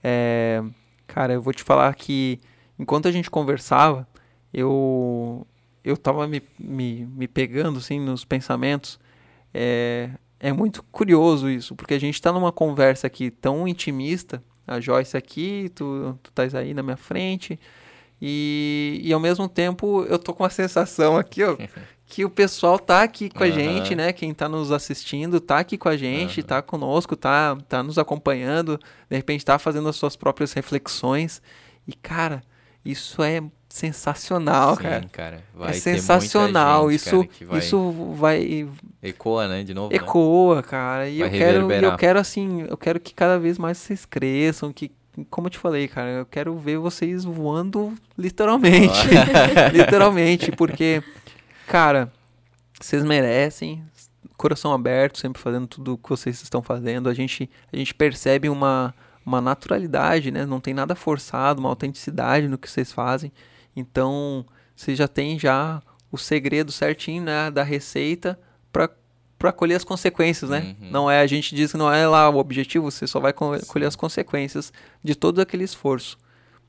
É, 0.03 0.63
cara, 1.07 1.33
eu 1.33 1.41
vou 1.41 1.53
te 1.53 1.63
falar 1.63 1.95
que 1.95 2.41
enquanto 2.77 3.07
a 3.07 3.13
gente 3.13 3.31
conversava, 3.31 4.07
eu 4.53 5.47
eu 5.85 5.97
tava 5.97 6.27
me, 6.27 6.43
me, 6.59 7.07
me 7.07 7.29
pegando 7.29 7.79
assim 7.79 8.01
nos 8.01 8.25
pensamentos. 8.25 8.99
É, 9.55 10.11
é 10.41 10.53
muito 10.53 10.83
curioso 10.85 11.49
isso, 11.49 11.77
porque 11.77 11.95
a 11.95 12.01
gente 12.01 12.15
está 12.15 12.33
numa 12.33 12.51
conversa 12.51 13.07
aqui 13.07 13.31
tão 13.31 13.69
intimista, 13.69 14.43
a 14.67 14.81
Joyce 14.81 15.17
aqui, 15.17 15.71
tu, 15.75 16.19
tu 16.23 16.31
estás 16.31 16.55
aí 16.55 16.75
na 16.75 16.83
minha 16.83 16.97
frente, 16.97 17.61
e, 18.25 19.01
e 19.03 19.13
ao 19.13 19.19
mesmo 19.19 19.49
tempo 19.49 20.05
eu 20.09 20.17
tô 20.17 20.33
com 20.33 20.45
a 20.45 20.51
sensação 20.51 21.17
aqui, 21.17 21.43
ó, 21.43 21.57
que 22.07 22.25
o 22.25 22.31
pessoal 22.31 22.79
tá 22.79 23.03
aqui 23.03 23.29
com 23.29 23.43
a 23.43 23.47
Aham. 23.47 23.55
gente, 23.55 23.95
né? 23.97 24.13
Quem 24.13 24.33
tá 24.33 24.49
nos 24.49 24.71
assistindo 24.71 25.41
tá 25.41 25.59
aqui 25.59 25.77
com 25.77 25.89
a 25.89 25.97
gente, 25.97 26.41
tá 26.43 26.63
conosco, 26.63 27.17
tá, 27.17 27.57
tá 27.69 27.83
nos 27.83 27.99
acompanhando, 27.99 28.79
de 29.11 29.17
repente 29.17 29.45
tá 29.45 29.59
fazendo 29.59 29.89
as 29.89 29.97
suas 29.97 30.15
próprias 30.15 30.53
reflexões. 30.53 31.43
E, 31.89 31.95
cara, 31.95 32.43
isso 32.85 33.23
é 33.23 33.43
sensacional, 33.69 34.77
Sim, 34.77 34.83
cara. 34.83 35.07
cara. 35.11 35.45
É 35.63 35.73
sensacional. 35.73 36.91
gente, 36.91 37.01
isso 37.01 37.25
cara, 37.25 37.47
vai- 37.51 37.59
isso 37.59 37.91
vai 38.15 38.69
Ecoa, 39.03 39.49
né? 39.49 39.65
De 39.65 39.75
novo. 39.75 39.91
né? 39.91 39.97
ecoa, 39.97 40.63
cara. 40.63 41.09
E 41.09 41.19
Vai 41.19 41.29
eu 41.29 41.33
quero, 41.33 41.73
eu 41.73 41.97
quero 41.97 42.19
assim, 42.19 42.67
eu 42.69 42.77
quero 42.77 43.01
que 43.01 43.15
cada 43.15 43.39
vez 43.39 43.59
mais 43.59 43.79
vocês 43.79 44.05
cresçam, 44.05 44.73
que 44.73 44.93
como 45.31 45.47
eu 45.47 45.51
te 45.51 45.59
falei, 45.59 45.89
cara, 45.89 46.11
eu 46.11 46.27
quero 46.27 46.57
ver 46.59 46.79
vocês 46.79 47.25
voando 47.25 47.95
literalmente. 48.17 48.99
literalmente, 49.73 50.53
porque 50.53 51.03
cara, 51.67 52.13
vocês 52.81 53.05
merecem, 53.05 53.85
coração 54.37 54.73
aberto, 54.73 55.19
sempre 55.19 55.41
fazendo 55.41 55.67
tudo 55.67 55.95
o 55.95 55.99
que 55.99 56.09
vocês 56.09 56.43
estão 56.43 56.63
fazendo. 56.63 57.09
A 57.09 57.15
gente 57.15 57.51
a 57.73 57.77
gente 57.77 57.95
percebe 57.95 58.49
uma 58.49 58.95
uma 59.25 59.41
naturalidade, 59.41 60.31
né? 60.31 60.45
Não 60.45 60.61
tem 60.61 60.75
nada 60.75 60.95
forçado, 60.95 61.61
uma 61.61 61.69
autenticidade 61.69 62.49
no 62.49 62.59
que 62.59 62.69
vocês 62.69 62.93
fazem. 62.93 63.33
Então, 63.75 64.45
vocês 64.75 64.99
já 64.99 65.09
têm 65.09 65.39
já 65.39 65.81
o 66.11 66.19
segredo 66.19 66.71
certinho, 66.71 67.23
né, 67.23 67.51
da 67.51 67.63
receita 67.63 68.39
para 68.73 68.91
para 69.43 69.53
colher 69.53 69.75
as 69.77 69.85
consequências, 69.85 70.49
né? 70.51 70.75
Uhum. 70.81 70.89
Não 70.91 71.11
é 71.11 71.21
a 71.21 71.27
gente 71.27 71.55
diz 71.55 71.73
que 71.73 71.77
não 71.79 71.93
é 71.93 72.07
lá 72.07 72.29
o 72.31 72.37
objetivo, 72.39 72.91
você 72.91 73.07
só 73.07 73.21
vai 73.21 73.33
co- 73.33 73.59
colher 73.67 73.87
as 73.87 73.97
consequências 73.97 74.73
de 75.03 75.15
todo 75.15 75.41
aquele 75.41 75.65
esforço, 75.65 76.17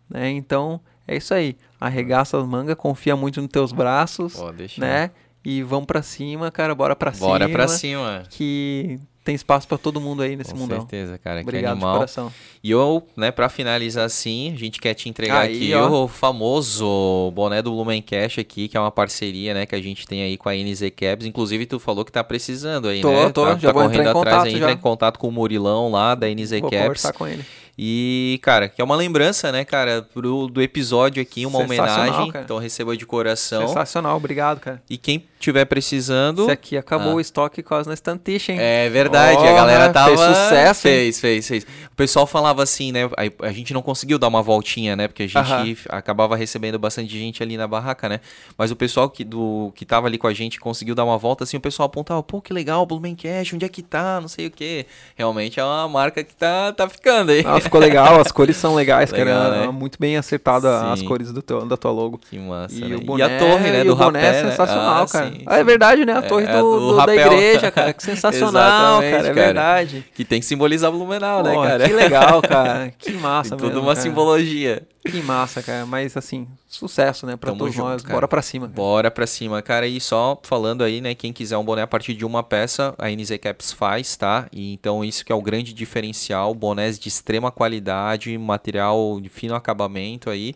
né? 0.09 0.29
Então, 0.31 0.81
é 1.07 1.15
isso 1.15 1.33
aí. 1.33 1.55
Arregaça 1.79 2.37
as 2.37 2.45
mangas, 2.45 2.75
confia 2.75 3.15
muito 3.15 3.39
nos 3.41 3.49
teus 3.49 3.71
braços, 3.71 4.33
Pô, 4.35 4.51
né? 4.79 5.11
E 5.45 5.61
vamos 5.61 5.85
pra 5.85 6.01
cima, 6.01 6.49
cara, 6.49 6.73
bora 6.73 6.95
pra 6.95 7.13
cima. 7.13 7.27
Bora 7.27 7.49
pra 7.49 7.67
cima. 7.67 8.23
Que 8.29 8.99
tem 9.23 9.33
espaço 9.35 9.67
pra 9.67 9.77
todo 9.77 10.01
mundo 10.01 10.21
aí 10.21 10.35
nesse 10.35 10.51
Com 10.51 10.59
mundão. 10.59 10.79
certeza, 10.81 11.17
cara. 11.17 11.37
que 11.37 11.43
Obrigado 11.43 11.71
de 11.77 11.77
animal. 11.77 11.95
coração. 11.95 12.31
E 12.63 12.69
eu, 12.71 13.03
né, 13.15 13.31
pra 13.31 13.49
finalizar 13.49 14.05
assim, 14.05 14.51
a 14.53 14.57
gente 14.57 14.79
quer 14.81 14.93
te 14.93 15.07
entregar 15.09 15.41
Aí, 15.41 15.55
aqui 15.55 15.73
ó. 15.73 16.03
o 16.03 16.07
famoso 16.07 17.31
boné 17.33 17.61
do 17.61 17.71
Blumencast 17.71 18.39
aqui, 18.39 18.67
que 18.67 18.75
é 18.77 18.79
uma 18.79 18.91
parceria, 18.91 19.53
né, 19.53 19.65
que 19.65 19.75
a 19.75 19.81
gente 19.81 20.05
tem 20.07 20.21
aí 20.23 20.37
com 20.37 20.49
a 20.49 20.53
NZ 20.55 20.81
Cabs. 20.95 21.25
Inclusive, 21.25 21.65
tu 21.65 21.79
falou 21.79 22.03
que 22.05 22.11
tá 22.11 22.23
precisando 22.23 22.87
aí, 22.87 23.01
Tô, 23.01 23.11
né? 23.11 23.29
tô, 23.29 23.43
tá, 23.45 23.55
já 23.57 23.67
tá 23.69 23.73
vou 23.73 23.83
entrar 23.83 24.03
correndo 24.03 24.05
em 24.05 24.09
atrás 24.09 24.13
contato 24.13 24.45
aí, 24.45 24.51
já. 24.51 24.57
entra 24.57 24.71
em 24.71 24.77
contato 24.77 25.17
com 25.19 25.27
o 25.27 25.31
Murilão 25.31 25.89
lá 25.91 26.15
da 26.15 26.27
NZ 26.27 26.51
Vou 26.59 26.69
Cabs. 26.69 26.81
conversar 26.81 27.13
com 27.13 27.27
ele. 27.27 27.43
E, 27.77 28.39
cara, 28.43 28.69
que 28.69 28.79
é 28.79 28.83
uma 28.83 28.95
lembrança, 28.95 29.51
né, 29.51 29.65
cara, 29.65 30.03
pro, 30.13 30.47
do 30.47 30.61
episódio 30.61 31.21
aqui, 31.21 31.43
uma 31.45 31.59
homenagem. 31.59 32.31
cara. 32.31 32.43
Então 32.45 32.59
receba 32.59 32.95
de 32.95 33.05
coração. 33.05 33.67
Sensacional, 33.67 34.15
obrigado, 34.17 34.59
cara. 34.59 34.81
E 34.89 34.95
quem 34.97 35.25
tiver 35.39 35.65
precisando. 35.65 36.43
Esse 36.43 36.51
aqui 36.51 36.77
acabou 36.77 37.11
Ah. 37.13 37.15
o 37.15 37.19
estoque 37.19 37.61
quase 37.63 37.87
na 37.87 37.93
estantixa, 37.95 38.51
hein? 38.53 38.59
É 38.61 38.87
verdade, 38.89 39.35
a 39.37 39.39
Porra, 39.41 39.53
galera 39.53 39.89
tava. 39.91 40.15
fez 40.15 40.19
sucesso? 40.37 40.81
Fez, 40.81 41.19
fez, 41.19 41.47
fez. 41.47 41.63
O 41.91 41.95
pessoal 41.95 42.25
falava 42.27 42.61
assim, 42.63 42.91
né? 42.91 43.09
aí 43.17 43.31
A, 43.41 43.51
gente 43.51 43.73
não 43.73 43.81
conseguiu 43.81 44.17
dar 44.19 44.27
uma 44.27 44.41
voltinha, 44.41 44.95
né? 44.95 45.07
Porque 45.07 45.23
a 45.23 45.27
gente 45.27 45.37
Aham. 45.37 45.75
acabava 45.89 46.35
recebendo 46.37 46.77
bastante 46.79 47.11
gente 47.11 47.41
ali 47.43 47.57
na 47.57 47.67
barraca, 47.67 48.07
né? 48.07 48.21
Mas 48.57 48.71
o 48.71 48.75
pessoal 48.75 49.09
que, 49.09 49.23
do, 49.23 49.73
que 49.75 49.83
tava 49.85 50.07
ali 50.07 50.17
com 50.17 50.27
a 50.27 50.33
gente 50.33 50.59
conseguiu 50.59 50.95
dar 50.95 51.03
uma 51.03 51.17
volta, 51.17 51.43
assim, 51.43 51.57
o 51.57 51.61
pessoal 51.61 51.87
apontava, 51.87 52.21
pô, 52.23 52.39
que 52.39 52.53
legal, 52.53 52.85
Blumencast, 52.85 53.55
onde 53.55 53.65
é 53.65 53.69
que 53.69 53.81
tá? 53.81 54.21
Não 54.21 54.27
sei 54.29 54.47
o 54.47 54.51
quê. 54.51 54.85
Realmente 55.15 55.59
é 55.59 55.63
uma 55.63 55.87
marca 55.89 56.23
que 56.23 56.35
tá, 56.35 56.71
tá 56.71 56.87
ficando 56.87 57.31
aí. 57.31 57.43
Ficou 57.63 57.79
legal, 57.81 58.19
as 58.19 58.31
cores 58.31 58.55
são 58.55 58.75
legais, 58.75 59.11
Legal, 59.11 59.49
cara. 59.49 59.61
né? 59.61 59.67
Muito 59.67 59.97
bem 59.99 60.15
acertado 60.17 60.67
a- 60.67 60.91
as 60.93 60.99
Sim. 60.99 61.05
cores 61.05 61.31
do 61.31 61.41
teu, 61.41 61.65
da 61.65 61.75
tua 61.75 61.91
logo. 61.91 62.19
Que 62.29 62.37
massa, 62.37 62.75
E, 62.75 62.81
né? 62.87 62.95
o 62.95 63.01
boné, 63.01 63.23
e 63.23 63.25
a 63.25 63.39
torre, 63.39 63.71
né? 63.71 63.83
Do 63.83 63.93
o 63.93 63.95
boné 63.95 64.19
rapé, 64.19 64.39
é 64.39 64.43
né? 64.43 64.49
sensacional, 64.51 65.03
Ah, 65.03 65.07
cara. 65.11 65.25
sim, 65.31 65.41
Ah, 65.45 65.55
é 65.55 65.57
sim. 65.59 65.63
verdade, 65.65 66.05
né? 66.05 66.13
A 66.13 66.17
É, 66.17 66.21
torre 66.21 66.45
é 66.45 66.57
do, 66.57 66.79
do 66.79 66.87
do- 66.97 67.05
da 67.05 67.15
igreja, 67.15 67.71
cara. 67.71 67.93
Que 67.93 68.03
sensacional, 68.03 69.01
cara. 69.01 69.05
É 69.15 69.21
cara. 69.21 69.33
verdade. 69.33 70.05
Que 70.13 70.23
tem 70.23 70.39
que 70.39 70.45
simbolizar 70.45 70.91
Blumenau, 70.91 71.41
né, 71.43 71.53
Pô, 71.53 71.61
cara? 71.63 71.87
Que 71.87 71.93
legal, 71.93 72.41
cara. 72.41 72.93
Que 72.99 73.11
massa, 73.13 73.51
Tem 73.51 73.57
toda 73.59 73.69
mesmo, 73.73 73.81
uma 73.87 73.93
cara. 73.93 74.01
simbologia. 74.03 74.83
Que 75.05 75.21
massa, 75.21 75.61
cara. 75.61 75.85
Mas 75.85 76.15
assim, 76.15 76.47
sucesso, 76.67 77.25
né? 77.25 77.35
Pra 77.35 77.49
Tamo 77.49 77.59
todos 77.59 77.75
junto, 77.75 77.89
nós. 77.89 78.01
cara. 78.01 78.13
Bora 78.13 78.27
pra 78.27 78.41
cima. 78.41 78.67
cara. 78.67 78.75
Bora 78.75 79.11
pra 79.11 79.27
cima, 79.27 79.61
cara. 79.61 79.85
E 79.85 79.99
só 79.99 80.39
falando 80.43 80.83
aí, 80.83 81.01
né? 81.01 81.13
Quem 81.13 81.33
quiser 81.33 81.57
um 81.57 81.63
boné 81.63 81.81
a 81.81 81.87
partir 81.87 82.13
de 82.13 82.25
uma 82.25 82.41
peça, 82.41 82.95
a 82.97 83.09
NZ 83.09 83.37
Caps 83.41 83.73
faz, 83.73 84.15
tá? 84.15 84.47
E 84.51 84.73
então 84.73 85.03
isso 85.03 85.25
que 85.25 85.31
é 85.31 85.35
o 85.35 85.41
grande 85.41 85.73
diferencial. 85.73 86.55
Bonés 86.55 86.97
de 86.97 87.09
extrema 87.09 87.51
qualidade, 87.51 88.37
material 88.37 89.19
de 89.19 89.29
fino 89.29 89.55
acabamento 89.55 90.29
aí. 90.29 90.55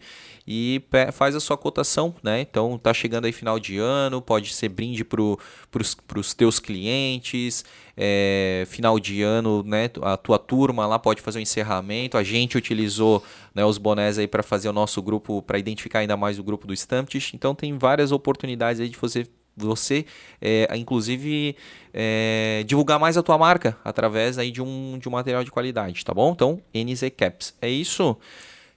E 0.49 0.81
faz 1.11 1.35
a 1.35 1.41
sua 1.41 1.57
cotação, 1.57 2.15
né? 2.23 2.39
Então 2.39 2.77
tá 2.77 2.93
chegando 2.93 3.25
aí 3.25 3.33
final 3.33 3.59
de 3.59 3.77
ano, 3.77 4.21
pode 4.21 4.53
ser 4.53 4.69
brinde 4.69 5.03
pro, 5.03 5.37
pros, 5.69 5.93
pros 5.93 6.33
teus 6.33 6.57
clientes. 6.57 7.65
É, 7.97 8.63
final 8.67 8.99
de 8.99 9.23
ano, 9.23 9.63
né? 9.63 9.89
A 10.03 10.15
tua 10.15 10.37
turma 10.37 10.85
lá 10.85 10.99
pode 10.99 11.19
fazer 11.21 11.39
o 11.39 11.41
encerramento. 11.41 12.15
A 12.15 12.23
gente 12.23 12.55
utilizou 12.55 13.23
né, 13.55 13.65
os 13.65 13.79
bonés 13.79 14.19
aí 14.19 14.27
para 14.27 14.43
fazer 14.43 14.69
o 14.69 14.73
nosso 14.73 15.01
grupo, 15.01 15.41
para 15.41 15.57
identificar 15.57 15.99
ainda 15.99 16.15
mais 16.15 16.37
o 16.37 16.43
grupo 16.43 16.67
do 16.67 16.73
Stamptish. 16.73 17.33
Então 17.33 17.55
tem 17.55 17.75
várias 17.77 18.11
oportunidades 18.11 18.79
aí 18.79 18.87
de 18.87 18.97
você, 18.97 19.25
você 19.55 20.05
é, 20.39 20.67
inclusive 20.77 21.55
é, 21.91 22.63
divulgar 22.67 22.99
mais 22.99 23.17
a 23.17 23.23
tua 23.23 23.37
marca 23.37 23.75
através 23.83 24.37
aí 24.37 24.51
de 24.51 24.61
um, 24.61 24.99
de 24.99 25.09
um 25.09 25.11
material 25.11 25.43
de 25.43 25.49
qualidade, 25.49 26.05
tá 26.05 26.13
bom? 26.13 26.31
Então, 26.31 26.61
NZ 26.75 27.01
Caps. 27.17 27.55
É 27.59 27.67
isso. 27.67 28.15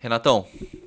Renatão, 0.03 0.47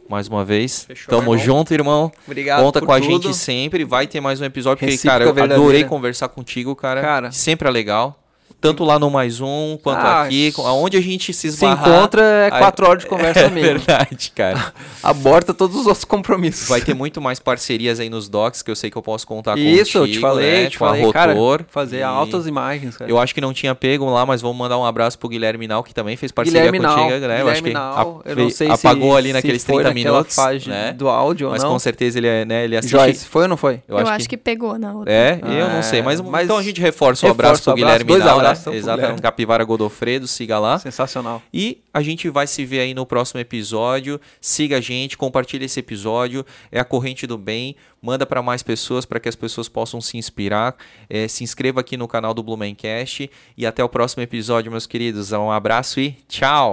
mais 0.09 0.27
uma 0.27 0.43
vez, 0.43 0.85
Fechou, 0.85 1.07
tamo 1.07 1.35
irmão. 1.35 1.37
junto, 1.37 1.71
irmão. 1.71 2.11
Obrigado 2.25 2.63
Conta 2.63 2.81
com 2.81 2.91
a 2.91 2.99
tudo. 2.99 3.11
gente 3.11 3.37
sempre. 3.37 3.85
Vai 3.85 4.07
ter 4.07 4.19
mais 4.19 4.41
um 4.41 4.43
episódio, 4.43 4.79
porque, 4.79 4.93
Recíproca 4.93 5.13
cara, 5.13 5.23
eu 5.25 5.29
adorei 5.29 5.49
verdadeira. 5.57 5.87
conversar 5.87 6.29
contigo, 6.29 6.75
cara. 6.75 6.99
Cara. 6.99 7.31
Sempre 7.31 7.67
é 7.67 7.71
legal. 7.71 8.22
Tanto 8.63 8.83
lá 8.85 8.97
no 8.97 9.09
Mais 9.11 9.41
Um, 9.41 9.77
quanto 9.83 9.97
Ah, 9.99 10.23
aqui. 10.23 10.51
com- 10.53 10.65
Aonde 10.65 10.95
a 10.95 11.01
gente 11.01 11.33
se 11.33 11.41
Se 11.41 11.47
esbarrar... 11.47 11.85
encontra, 11.87 12.21
é 12.47 12.49
quatro 12.49 12.87
horas 12.87 13.03
de 13.03 13.09
conversa 13.09 13.41
É 13.41 13.49
mesmo. 13.49 13.79
verdade, 13.79 14.31
cara. 14.33 14.73
Aborta 15.03 15.53
todos 15.53 15.75
os 15.75 15.85
outros 15.85 16.05
compromissos. 16.05 16.69
Vai 16.69 16.79
ter 16.79 16.93
muito 16.93 17.19
mais 17.19 17.39
parcerias 17.39 17.99
aí 17.99 18.09
nos 18.09 18.29
docs, 18.29 18.61
que 18.61 18.71
eu 18.71 18.75
sei 18.75 18.89
que 18.89 18.95
eu 18.97 19.01
posso 19.01 19.27
contar 19.27 19.57
Isso, 19.57 19.97
eu 19.97 20.01
contigo, 20.03 20.17
te 20.17 20.21
falei, 20.21 20.51
né? 20.51 20.65
eu 20.65 20.69
te 20.69 20.79
com 20.79 20.85
a 20.85 20.89
falei, 20.89 21.11
cara, 21.11 21.33
Rotor. 21.33 21.65
fazer 21.69 21.97
E 21.97 22.03
altas 22.03 22.47
imagens, 22.47 22.95
cara. 22.95 23.11
Eu 23.11 23.19
acho 23.19 23.35
que 23.35 23.41
não 23.41 23.51
tinha 23.51 23.75
pego 23.75 24.09
lá, 24.09 24.25
mas 24.25 24.41
vamos 24.41 24.55
mandar 24.57 24.77
um 24.77 24.85
abraço 24.85 25.19
pro 25.19 25.27
Guilherme 25.27 25.67
Nau, 25.67 25.83
que 25.83 25.93
também 25.93 26.15
fez 26.15 26.31
parceria 26.31 26.61
Guilherme 26.61 26.79
contigo, 26.79 26.99
Nau, 27.01 27.09
né? 27.09 27.41
eu 27.41 27.49
acho 27.49 27.61
Guilherme 27.61 27.67
que 27.69 27.73
Nau, 27.73 28.21
a- 28.25 28.29
eu 28.29 28.35
não 28.37 28.49
sei 28.49 28.69
apagou 28.71 29.11
se, 29.11 29.17
ali 29.17 29.27
se 29.27 29.33
naqueles 29.33 29.63
foi 29.65 29.75
30 29.75 29.89
naquela 29.89 30.11
minutos, 30.13 30.35
fase 30.35 30.69
né? 30.69 30.93
do 30.93 31.09
áudio 31.09 31.49
Mas 31.49 31.61
ou 31.61 31.67
não. 31.67 31.73
com 31.75 31.79
certeza 31.79 32.17
ele, 32.17 32.27
é, 32.27 32.45
né, 32.45 32.63
ele 32.63 32.77
assiste. 32.77 32.91
Joyce, 32.91 33.25
foi 33.25 33.41
ou 33.43 33.47
não 33.49 33.57
foi? 33.57 33.81
Eu, 33.89 33.97
acho 33.97 34.29
que... 34.29 34.37
pegou 34.37 34.77
na 34.79 34.93
outra. 34.93 35.11
É, 35.11 35.39
eu 35.43 35.67
não 35.69 35.79
Ah, 35.79 35.83
sei, 35.83 36.01
mas, 36.01 36.21
mas 36.21 36.45
então 36.45 36.57
a 36.57 36.63
gente 36.63 36.79
reforça 36.79 37.27
o 37.27 37.31
abraço 37.31 37.61
pro 37.63 37.73
Guilherme 37.73 38.17
Nau, 38.17 38.41
né? 38.41 38.52
Exato, 38.53 38.97
Guilherme. 38.97 39.21
Capivara 39.21 39.63
Godofredo, 39.63 40.27
siga 40.27 40.59
lá. 40.59 40.79
Sensacional. 40.79 41.41
E 41.53 41.81
a 41.93 42.01
gente 42.01 42.29
vai 42.29 42.47
se 42.47 42.65
ver 42.65 42.79
aí 42.79 42.93
no 42.93 43.05
próximo 43.05 43.39
episódio. 43.39 44.19
Siga 44.39 44.77
a 44.77 44.81
gente, 44.81 45.17
compartilhe 45.17 45.65
esse 45.65 45.79
episódio. 45.79 46.45
É 46.71 46.79
a 46.79 46.85
corrente 46.85 47.27
do 47.27 47.37
bem. 47.37 47.75
Manda 48.01 48.25
para 48.25 48.41
mais 48.41 48.63
pessoas 48.63 49.05
para 49.05 49.19
que 49.19 49.29
as 49.29 49.35
pessoas 49.35 49.69
possam 49.69 50.01
se 50.01 50.17
inspirar. 50.17 50.75
É, 51.09 51.27
se 51.27 51.43
inscreva 51.43 51.81
aqui 51.81 51.95
no 51.95 52.07
canal 52.07 52.33
do 52.33 52.43
Blumencast. 52.43 53.29
E 53.57 53.65
até 53.65 53.83
o 53.83 53.89
próximo 53.89 54.23
episódio, 54.23 54.71
meus 54.71 54.85
queridos. 54.85 55.31
Um 55.31 55.51
abraço 55.51 55.99
e 55.99 56.11
tchau! 56.27 56.71